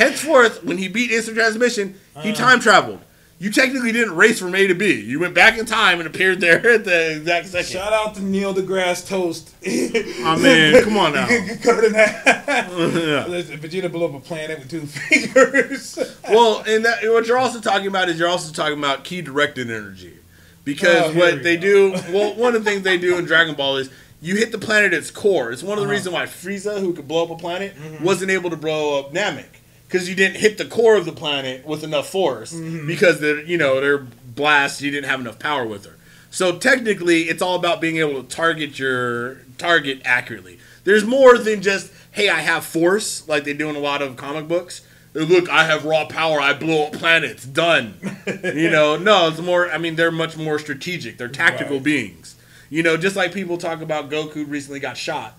Henceforth, 0.00 0.64
when 0.64 0.78
he 0.78 0.88
beat 0.88 1.10
instant 1.10 1.36
transmission, 1.36 1.94
he 2.20 2.32
time 2.32 2.58
traveled. 2.60 3.00
You 3.38 3.50
technically 3.50 3.92
didn't 3.92 4.16
race 4.16 4.38
from 4.38 4.54
A 4.54 4.66
to 4.66 4.74
B. 4.74 5.00
You 5.00 5.18
went 5.18 5.34
back 5.34 5.56
in 5.56 5.64
time 5.64 5.98
and 5.98 6.06
appeared 6.06 6.40
there 6.40 6.56
at 6.74 6.84
the 6.84 7.16
exact 7.16 7.48
second. 7.48 7.70
Shout 7.70 7.92
out 7.92 8.14
to 8.16 8.22
Neil 8.22 8.54
deGrasse 8.54 9.08
Toast. 9.08 9.54
I 9.66 10.36
mean, 10.36 10.84
come 10.84 10.96
on 10.98 11.14
now. 11.14 11.26
Cut 11.62 11.84
in 11.84 11.94
half. 11.94 12.70
Listen, 12.76 13.58
Vegeta 13.58 13.90
blew 13.90 14.04
up 14.06 14.14
a 14.14 14.20
planet 14.20 14.58
with 14.58 14.68
two 14.70 14.82
fingers. 14.86 15.98
Well, 16.28 16.62
and 16.66 16.84
that, 16.84 16.98
what 17.04 17.26
you're 17.26 17.38
also 17.38 17.60
talking 17.60 17.86
about 17.86 18.08
is 18.10 18.18
you're 18.18 18.28
also 18.28 18.52
talking 18.52 18.78
about 18.78 19.04
ki 19.04 19.22
directed 19.22 19.70
energy, 19.70 20.18
because 20.64 21.14
Oh, 21.14 21.18
what 21.18 21.42
they 21.42 21.56
go. 21.56 21.62
do, 21.96 22.12
well, 22.12 22.34
one 22.34 22.54
of 22.54 22.62
the 22.64 22.70
things 22.70 22.82
they 22.82 22.98
do 22.98 23.16
in 23.18 23.24
Dragon 23.24 23.54
Ball 23.54 23.76
is 23.78 23.90
you 24.20 24.36
hit 24.36 24.52
the 24.52 24.58
planet 24.58 24.92
at 24.92 24.98
its 24.98 25.10
core. 25.10 25.50
It's 25.50 25.62
one 25.62 25.72
Uh-huh. 25.78 25.82
of 25.82 25.88
the 25.88 25.92
reasons 25.94 26.12
why 26.14 26.24
Frieza, 26.26 26.78
who 26.78 26.92
could 26.92 27.08
blow 27.08 27.24
up 27.24 27.30
a 27.30 27.36
planet, 27.36 27.74
Mm-hmm. 27.74 28.04
wasn't 28.04 28.30
able 28.30 28.50
to 28.50 28.56
blow 28.56 28.98
up 29.00 29.14
Namek 29.14 29.46
because 29.90 30.08
you 30.08 30.14
didn't 30.14 30.36
hit 30.36 30.56
the 30.56 30.64
core 30.64 30.96
of 30.96 31.04
the 31.04 31.12
planet 31.12 31.66
with 31.66 31.82
enough 31.82 32.08
force 32.08 32.52
Mm-hmm. 32.52 32.86
because 32.86 33.20
they're 33.20 33.40
you 33.42 33.58
know 33.58 33.80
their 33.80 33.98
blasts 33.98 34.80
you 34.80 34.90
didn't 34.90 35.08
have 35.10 35.20
enough 35.20 35.38
power 35.38 35.66
with 35.66 35.84
her. 35.84 35.96
So 36.30 36.58
technically, 36.58 37.22
it's 37.22 37.42
all 37.42 37.56
about 37.56 37.80
being 37.80 37.96
able 37.96 38.22
to 38.22 38.28
target 38.28 38.78
your 38.78 39.36
target 39.58 40.00
accurately. 40.04 40.58
There's 40.84 41.04
more 41.04 41.36
than 41.38 41.60
just 41.60 41.92
hey, 42.12 42.28
I 42.28 42.40
have 42.40 42.64
force 42.64 43.26
like 43.28 43.44
they 43.44 43.52
do 43.52 43.68
in 43.68 43.76
a 43.76 43.80
lot 43.80 44.00
of 44.02 44.16
comic 44.16 44.46
books. 44.48 44.82
Look, 45.12 45.48
I 45.48 45.64
have 45.64 45.84
raw 45.84 46.04
power. 46.06 46.40
I 46.40 46.52
blow 46.52 46.86
up 46.86 46.92
planets. 46.92 47.44
Done. 47.44 47.94
you 48.44 48.70
know, 48.70 48.96
no, 48.96 49.26
it's 49.26 49.40
more. 49.40 49.68
I 49.70 49.76
mean, 49.78 49.96
they're 49.96 50.12
much 50.12 50.36
more 50.36 50.58
strategic. 50.60 51.18
They're 51.18 51.26
tactical 51.28 51.76
Right. 51.76 51.84
beings. 51.84 52.36
You 52.68 52.84
know, 52.84 52.96
just 52.96 53.16
like 53.16 53.32
people 53.34 53.58
talk 53.58 53.80
about 53.82 54.08
Goku 54.08 54.48
recently 54.48 54.78
got 54.78 54.96
shot, 54.96 55.34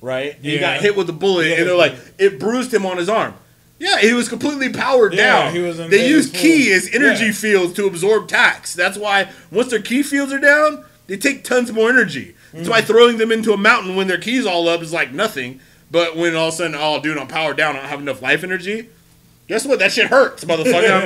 right? 0.00 0.36
He 0.40 0.60
got 0.60 0.80
hit 0.80 0.96
with 0.96 1.08
a 1.10 1.12
bullet, 1.12 1.48
Yeah. 1.48 1.54
and 1.56 1.66
they're 1.66 1.76
like, 1.76 1.94
it 2.18 2.38
bruised 2.38 2.72
him 2.72 2.86
on 2.86 2.96
his 2.98 3.08
arm. 3.08 3.34
Yeah, 3.80 3.98
he 3.98 4.12
was 4.12 4.28
completely 4.28 4.68
powered 4.68 5.14
Yeah, 5.14 5.44
down. 5.44 5.54
he 5.54 5.60
was 5.60 5.78
they 5.78 6.06
use 6.06 6.30
ki 6.30 6.70
as 6.72 6.88
energy 6.94 7.26
Yeah. 7.26 7.32
fields 7.32 7.72
to 7.74 7.86
absorb 7.86 8.28
tax. 8.28 8.74
That's 8.74 8.96
why 8.98 9.28
once 9.50 9.70
their 9.70 9.80
ki 9.80 10.02
fields 10.04 10.32
are 10.32 10.38
down, 10.38 10.84
they 11.08 11.16
take 11.16 11.42
tons 11.44 11.72
more 11.72 11.88
energy. 11.88 12.34
That's 12.52 12.68
Mm. 12.68 12.70
why 12.70 12.80
throwing 12.82 13.16
them 13.18 13.32
into 13.32 13.52
a 13.52 13.56
mountain 13.56 13.96
when 13.96 14.06
their 14.06 14.18
keys 14.18 14.44
all 14.46 14.68
up 14.68 14.82
is 14.82 14.92
like 14.92 15.12
nothing. 15.12 15.60
But 15.90 16.14
when 16.16 16.36
all 16.36 16.48
of 16.48 16.54
a 16.54 16.56
sudden, 16.58 16.76
oh, 16.78 17.00
dude, 17.00 17.16
I'm 17.18 17.26
powered 17.26 17.56
down, 17.56 17.74
I 17.74 17.80
don't 17.80 17.88
have 17.88 18.00
enough 18.00 18.20
life 18.22 18.44
energy. 18.44 18.88
Guess 19.48 19.64
what? 19.66 19.78
That 19.80 19.90
shit 19.92 20.06
hurts, 20.08 20.44
motherfucker. 20.44 20.90
I 21.02 21.04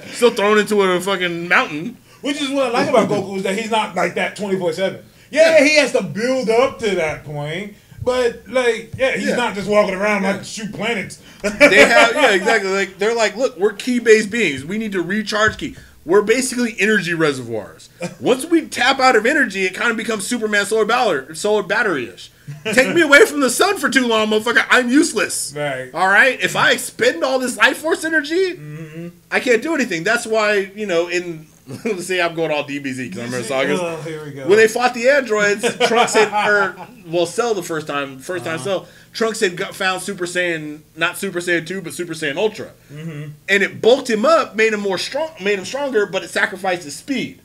still 0.14 0.30
thrown 0.30 0.58
into 0.58 0.80
a 0.80 1.00
fucking 1.00 1.48
mountain. 1.48 1.96
Which 2.22 2.40
is 2.40 2.48
what 2.50 2.66
I 2.66 2.70
like 2.70 2.88
about 2.88 3.08
Goku 3.10 3.36
is 3.38 3.42
that 3.42 3.58
he's 3.58 3.70
not 3.70 3.94
like 3.96 4.14
that 4.14 4.36
twenty 4.36 4.56
four 4.56 4.72
seven. 4.72 5.00
Yeah, 5.32 5.62
he 5.64 5.76
has 5.76 5.90
to 5.92 6.02
build 6.02 6.48
up 6.48 6.78
to 6.78 6.94
that 6.94 7.24
point, 7.24 7.74
but 8.04 8.42
like, 8.48 8.92
yeah, 8.96 9.16
he's 9.16 9.28
Yeah. 9.28 9.36
not 9.36 9.54
just 9.54 9.68
walking 9.68 9.94
around 9.94 10.22
like 10.22 10.44
shoot 10.44 10.72
planets. 10.72 11.20
They 11.42 11.84
have, 11.84 12.14
yeah, 12.14 12.30
exactly. 12.34 12.70
Like 12.70 12.98
they're 12.98 13.16
like, 13.16 13.34
look, 13.36 13.58
we're 13.58 13.72
ki 13.72 13.98
based 13.98 14.30
beings. 14.30 14.64
We 14.64 14.78
need 14.78 14.92
to 14.92 15.02
recharge 15.02 15.58
ki. 15.58 15.74
We're 16.04 16.22
basically 16.22 16.76
energy 16.78 17.14
reservoirs. 17.14 17.88
Once 18.20 18.44
we 18.46 18.66
tap 18.68 18.98
out 19.00 19.16
of 19.16 19.26
energy, 19.26 19.64
it 19.64 19.74
kind 19.74 19.90
of 19.90 19.96
becomes 19.96 20.26
Superman 20.26 20.66
solar 20.66 20.84
battery, 20.84 21.34
solar 21.36 21.62
battery 21.62 22.08
ish. 22.08 22.30
Take 22.64 22.94
me 22.94 23.00
away 23.02 23.24
from 23.24 23.40
the 23.40 23.50
sun 23.50 23.78
for 23.78 23.88
too 23.88 24.06
long, 24.06 24.28
motherfucker. 24.28 24.64
I'm 24.68 24.88
useless. 24.88 25.52
Right. 25.56 25.90
All 25.94 26.08
right. 26.08 26.40
If 26.40 26.56
I 26.56 26.72
expend 26.72 27.22
all 27.24 27.38
this 27.38 27.56
life 27.56 27.78
force 27.78 28.04
energy, 28.04 28.54
mm-hmm. 28.54 29.08
I 29.30 29.38
can't 29.40 29.62
do 29.62 29.74
anything. 29.74 30.02
That's 30.04 30.26
why 30.26 30.72
you 30.74 30.86
know 30.86 31.08
in 31.08 31.46
let's 31.84 32.06
say 32.06 32.20
I'm 32.20 32.34
going 32.34 32.50
all 32.50 32.64
DBZ 32.64 33.08
because 33.10 33.18
I'm 33.32 33.34
in 33.38 33.44
sagas. 33.44 33.78
Oh, 33.80 33.96
here 34.02 34.24
we 34.24 34.32
go. 34.32 34.48
When 34.48 34.58
they 34.58 34.66
fought 34.66 34.94
the 34.94 35.08
androids, 35.08 35.62
Trunks 35.86 36.14
had, 36.14 36.48
or 36.48 36.74
well, 37.06 37.24
Cell 37.26 37.54
the 37.54 37.62
first 37.62 37.86
time, 37.86 38.18
first 38.18 38.44
Uh-huh. 38.46 38.56
time 38.56 38.64
Cell, 38.64 38.88
Trunks 39.12 39.38
had 39.40 39.56
got, 39.56 39.74
found 39.74 40.02
Super 40.02 40.24
Saiyan, 40.26 40.80
not 40.96 41.16
Super 41.18 41.38
Saiyan 41.38 41.66
two, 41.66 41.80
but 41.80 41.94
Super 41.94 42.14
Saiyan 42.14 42.36
Ultra, 42.36 42.72
Mm-hmm. 42.92 43.30
and 43.48 43.62
it 43.62 43.80
bulked 43.80 44.10
him 44.10 44.24
up, 44.24 44.56
made 44.56 44.72
him 44.72 44.80
more 44.80 44.98
strong, 44.98 45.30
made 45.40 45.58
him 45.58 45.64
stronger, 45.64 46.04
but 46.06 46.24
it 46.24 46.30
sacrificed 46.30 46.82
his 46.82 46.96
speed. 46.96 47.40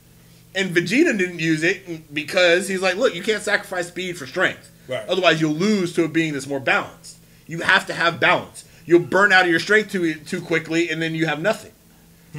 And 0.56 0.76
Vegeta 0.76 1.16
didn't 1.16 1.40
use 1.40 1.62
it 1.62 2.12
because 2.12 2.68
he's 2.68 2.82
like, 2.82 2.96
look, 2.96 3.14
you 3.14 3.22
can't 3.22 3.44
sacrifice 3.44 3.90
speed 3.90 4.18
for 4.18 4.26
strength, 4.26 4.72
Right. 4.88 5.08
otherwise 5.08 5.40
you'll 5.42 5.54
lose 5.54 5.94
to 5.94 6.04
a 6.06 6.08
being 6.08 6.34
that's 6.34 6.48
more 6.48 6.60
balanced. 6.60 7.18
You 7.46 7.60
have 7.62 7.86
to 7.88 7.94
have 7.94 8.20
balance. 8.20 8.66
You'll 8.86 9.02
burn 9.02 9.32
out 9.32 9.44
of 9.46 9.52
your 9.52 9.60
strength 9.60 9.92
too 9.92 10.16
too 10.16 10.42
quickly, 10.42 10.90
and 10.90 11.00
then 11.02 11.14
you 11.14 11.28
have 11.28 11.40
nothing. 11.42 11.72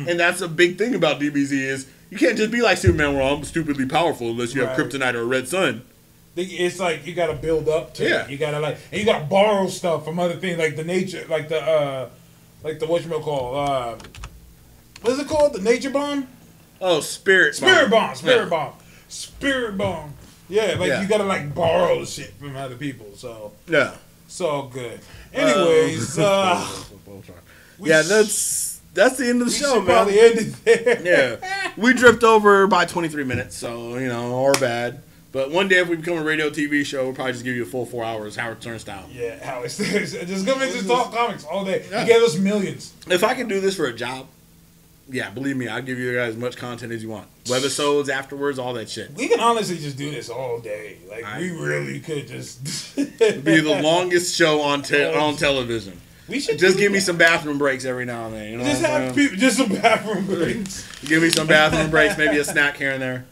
Hmm. 0.03 0.09
And 0.09 0.21
that's 0.21 0.41
a 0.41 0.49
big 0.49 0.79
thing 0.79 0.95
about 0.95 1.21
DBZ 1.21 1.53
is 1.53 1.87
you 2.11 2.19
can't 2.19 2.37
just 2.37 2.51
be 2.51 2.61
like 2.63 2.79
Superman, 2.79 3.15
where 3.15 3.23
I'm 3.23 3.45
stupidly 3.45 3.87
powerful 3.87 4.31
unless 4.31 4.55
you 4.55 4.65
have 4.65 4.77
kryptonite 4.79 5.15
or 5.15 5.21
a 5.23 5.25
red 5.27 5.49
sun. 5.49 5.83
it's 6.37 6.79
like 6.79 7.05
you 7.07 7.15
gotta 7.15 7.35
build 7.35 7.69
up 7.69 7.95
to 7.95 8.09
Yeah. 8.09 8.25
it. 8.25 8.31
You 8.31 8.39
gotta 8.39 8.61
like, 8.61 8.79
and 8.93 9.01
you 9.01 9.05
gotta 9.05 9.25
borrow 9.25 9.67
stuff 9.69 10.05
from 10.05 10.19
other 10.21 10.37
things 10.37 10.57
like 10.59 10.77
the 10.77 10.85
nature, 10.85 11.25
like 11.29 11.49
the, 11.49 11.61
uh 11.61 12.09
like 12.63 12.79
the 12.79 12.87
what 12.87 13.05
you 13.05 13.11
call, 13.11 13.57
uh, 13.59 13.97
what's 15.03 15.19
it 15.19 15.27
called? 15.29 15.55
The 15.55 15.61
nature 15.63 15.91
bomb. 15.91 16.29
Oh, 16.81 17.01
spirit, 17.01 17.57
Spirit 17.57 17.91
bomb, 17.91 18.15
spirit 18.15 18.45
Yeah. 18.45 18.49
bomb, 18.49 18.73
spirit 19.09 19.77
bomb. 19.77 20.13
Yeah, 20.49 20.77
like 20.79 20.89
Yeah. 20.89 21.03
you 21.03 21.09
gotta 21.09 21.25
like 21.25 21.55
borrow 21.55 22.05
shit 22.05 22.33
from 22.39 22.57
other 22.57 22.77
people. 22.77 23.07
So 23.17 23.53
Yeah. 23.69 23.95
it's 24.27 24.41
all 24.41 24.69
good. 24.69 25.01
Anyways, 25.35 26.19
uh, 26.21 26.67
we 27.79 27.91
yeah, 27.91 28.03
that's 28.03 28.68
that's 28.99 29.17
the 29.17 29.29
end 29.29 29.41
of 29.43 29.49
the 29.49 29.53
we 29.53 29.59
show, 29.59 29.77
man. 29.77 29.85
probably 29.87 30.21
end 30.21 30.39
there. 30.65 31.03
yeah, 31.41 31.73
we 31.77 31.95
dripped 31.95 32.25
over 32.25 32.67
by 32.67 32.85
23 32.85 33.25
minutes, 33.25 33.57
so 33.57 33.97
you 33.97 34.09
know, 34.09 34.35
or 34.35 34.53
bad. 34.55 35.03
But 35.31 35.51
one 35.51 35.69
day, 35.69 35.77
if 35.77 35.89
we 35.89 35.97
become 35.97 36.17
a 36.17 36.23
radio 36.23 36.49
TV 36.49 36.85
show, 36.87 37.05
we'll 37.05 37.15
probably 37.15 37.33
just 37.33 37.45
give 37.45 37.55
you 37.55 37.63
a 37.63 37.67
full 37.67 37.85
four 37.85 38.03
hours, 38.03 38.35
Howard 38.37 38.61
Stern 38.63 38.79
style. 38.79 39.07
Yeah, 39.13 39.45
how 39.45 39.63
it's 39.63 39.77
just 39.79 40.47
come 40.47 40.63
in 40.63 40.73
just 40.73 40.89
talk 40.89 41.13
comics 41.13 41.45
all 41.45 41.65
day. 41.65 41.85
Yeah. 41.91 42.01
You 42.03 42.07
gave 42.07 42.23
us 42.23 42.37
millions. 42.39 42.95
If 43.09 43.23
I 43.23 43.35
can 43.35 43.47
do 43.47 43.61
this 43.61 43.77
for 43.77 43.87
a 43.87 43.93
job, 43.93 44.27
yeah, 45.11 45.31
believe 45.31 45.57
me, 45.57 45.69
I'll 45.69 45.83
give 45.83 45.99
you 45.99 46.15
guys 46.15 46.31
as 46.31 46.37
much 46.37 46.57
content 46.57 46.93
as 46.93 47.03
you 47.03 47.11
want. 47.11 47.29
Webisodes 47.45 48.09
afterwards, 48.09 48.59
all 48.59 48.73
that 48.75 48.89
shit. 48.91 49.15
We 49.15 49.29
can 49.29 49.39
honestly 49.41 49.77
just 49.79 49.97
do 49.99 50.11
this 50.11 50.29
all 50.31 50.61
day. 50.61 50.97
Like 51.11 51.25
I- 51.25 51.39
we 51.41 51.51
really 51.51 52.01
could 52.01 52.27
just 52.27 52.97
be 52.97 53.05
the 53.61 53.81
longest 53.83 54.35
show 54.35 54.61
on 54.63 54.83
te- 54.83 55.15
on 55.15 55.37
television. 55.37 56.01
We 56.29 56.41
should 56.41 56.59
Just 56.59 56.77
give 56.79 56.93
me 56.93 57.01
some 57.01 57.17
bathroom 57.17 57.59
breaks 57.59 57.85
every 57.85 58.05
now 58.05 58.27
and 58.27 58.35
then. 58.35 58.51
You 58.53 58.59
know 58.59 58.65
Just 58.65 58.83
have 58.83 59.15
people, 59.15 59.37
just 59.37 59.57
some 59.57 59.69
bathroom 59.69 60.27
breaks. 60.27 60.87
Give 61.03 61.23
me 61.23 61.31
some 61.31 61.47
bathroom 61.47 61.91
breaks, 61.91 62.19
maybe 62.19 62.39
a 62.39 62.45
snack 62.55 62.77
here 62.77 62.93
and 62.93 63.01
there. 63.01 63.25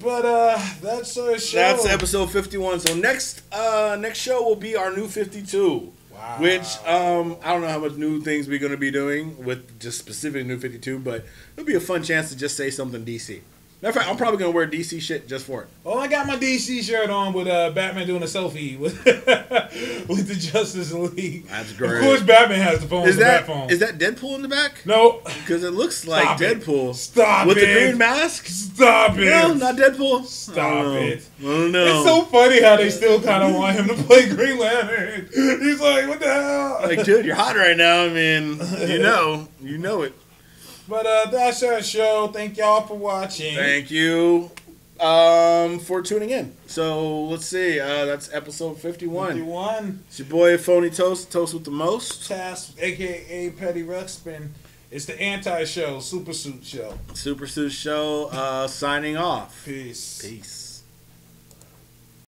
But 0.00 0.24
uh, 0.24 0.58
that's 0.82 1.16
our 1.18 1.38
show. 1.38 1.56
That's 1.56 1.86
episode 1.86 2.30
51. 2.30 2.80
So 2.80 2.94
next 2.94 3.42
uh 3.52 3.96
next 3.98 4.18
show 4.18 4.42
will 4.42 4.56
be 4.56 4.76
our 4.76 4.94
new 4.94 5.08
52. 5.08 5.92
Wow. 6.12 6.36
Which 6.40 6.78
um 6.86 7.36
I 7.42 7.52
don't 7.52 7.62
know 7.62 7.68
how 7.68 7.80
much 7.80 7.94
new 7.94 8.20
things 8.20 8.46
we're 8.46 8.58
going 8.58 8.72
to 8.72 8.78
be 8.78 8.90
doing 8.90 9.44
with 9.44 9.80
just 9.80 9.98
specific 9.98 10.46
new 10.46 10.58
52, 10.58 10.98
but 11.00 11.24
it'll 11.56 11.66
be 11.66 11.74
a 11.74 11.80
fun 11.80 12.02
chance 12.02 12.28
to 12.30 12.36
just 12.36 12.56
say 12.56 12.70
something 12.70 13.04
DC. 13.04 13.40
Matter 13.86 13.98
of 14.00 14.02
fact, 14.02 14.10
I'm 14.10 14.16
probably 14.18 14.38
going 14.40 14.50
to 14.50 14.56
wear 14.56 14.66
DC 14.66 15.00
shit 15.00 15.28
just 15.28 15.46
for 15.46 15.62
it. 15.62 15.68
Well, 15.84 15.96
I 15.96 16.08
got 16.08 16.26
my 16.26 16.34
DC 16.36 16.82
shirt 16.82 17.08
on 17.08 17.32
with 17.32 17.46
uh, 17.46 17.70
Batman 17.70 18.04
doing 18.08 18.20
a 18.20 18.26
selfie 18.26 18.76
with 18.76 18.96
with 20.08 20.26
the 20.26 20.34
Justice 20.34 20.92
League. 20.92 21.46
That's 21.46 21.72
great. 21.72 21.98
Of 21.98 22.02
course, 22.02 22.20
Batman 22.22 22.62
has 22.62 22.80
the 22.80 22.88
phone. 22.88 23.06
Is 23.06 23.16
that 23.18 23.46
phone. 23.46 23.70
is 23.70 23.78
that 23.78 23.96
Deadpool 23.96 24.34
in 24.34 24.42
the 24.42 24.48
back? 24.48 24.84
no? 24.86 25.20
Because 25.24 25.62
it 25.62 25.70
looks 25.70 26.04
like 26.04 26.24
Stop 26.24 26.40
it. 26.40 26.58
Deadpool. 26.58 26.96
Stop 26.96 27.46
with 27.46 27.58
it. 27.58 27.60
the 27.60 27.72
green 27.74 27.96
mask. 27.96 28.46
Stop 28.46 29.18
it! 29.18 29.26
No, 29.26 29.54
not 29.54 29.76
Deadpool. 29.76 30.24
Stop 30.24 30.58
I 30.58 30.82
know. 30.82 30.92
it. 30.94 31.28
I 31.38 31.42
don't 31.44 31.70
know. 31.70 31.86
It's 31.86 32.04
so 32.04 32.24
funny 32.24 32.60
how 32.60 32.74
they 32.74 32.90
still 32.90 33.22
kind 33.22 33.44
of 33.44 33.54
want 33.54 33.76
him 33.76 33.86
to 33.86 33.94
play 34.02 34.28
Green 34.28 34.58
Lantern. 34.58 35.28
He's 35.32 35.80
like, 35.80 36.08
what 36.08 36.18
the 36.18 36.26
hell? 36.26 36.80
like, 36.82 37.04
dude, 37.04 37.24
you're 37.24 37.36
hot 37.36 37.54
right 37.54 37.76
now. 37.76 38.02
I 38.02 38.08
mean, 38.08 38.58
you 38.88 38.98
know, 39.02 39.46
you 39.62 39.78
know 39.78 40.02
it. 40.02 40.12
But 40.88 41.06
uh, 41.06 41.30
that's 41.30 41.62
our 41.62 41.82
show. 41.82 42.28
Thank 42.28 42.56
y'all 42.56 42.86
for 42.86 42.96
watching. 42.96 43.56
Thank 43.56 43.90
you 43.90 44.50
um, 45.00 45.78
for 45.80 46.00
tuning 46.02 46.30
in. 46.30 46.52
So 46.66 47.24
let's 47.24 47.46
see. 47.46 47.80
Uh, 47.80 48.04
that's 48.04 48.32
episode 48.32 48.78
51. 48.78 49.32
51. 49.32 50.04
It's 50.08 50.18
your 50.18 50.28
boy 50.28 50.58
Phony 50.58 50.90
Toast, 50.90 51.30
Toast 51.32 51.54
with 51.54 51.64
the 51.64 51.70
most. 51.70 52.28
Task, 52.28 52.76
aka 52.78 53.50
Petty 53.50 53.82
Ruxpin. 53.82 54.48
It's 54.90 55.06
the 55.06 55.20
anti-show, 55.20 55.98
Super 55.98 56.32
Suit 56.32 56.64
Show. 56.64 56.96
Super 57.14 57.48
Suit 57.48 57.72
Show 57.72 58.26
uh, 58.32 58.68
signing 58.68 59.16
off. 59.16 59.64
Peace. 59.64 60.22
Peace. 60.22 60.65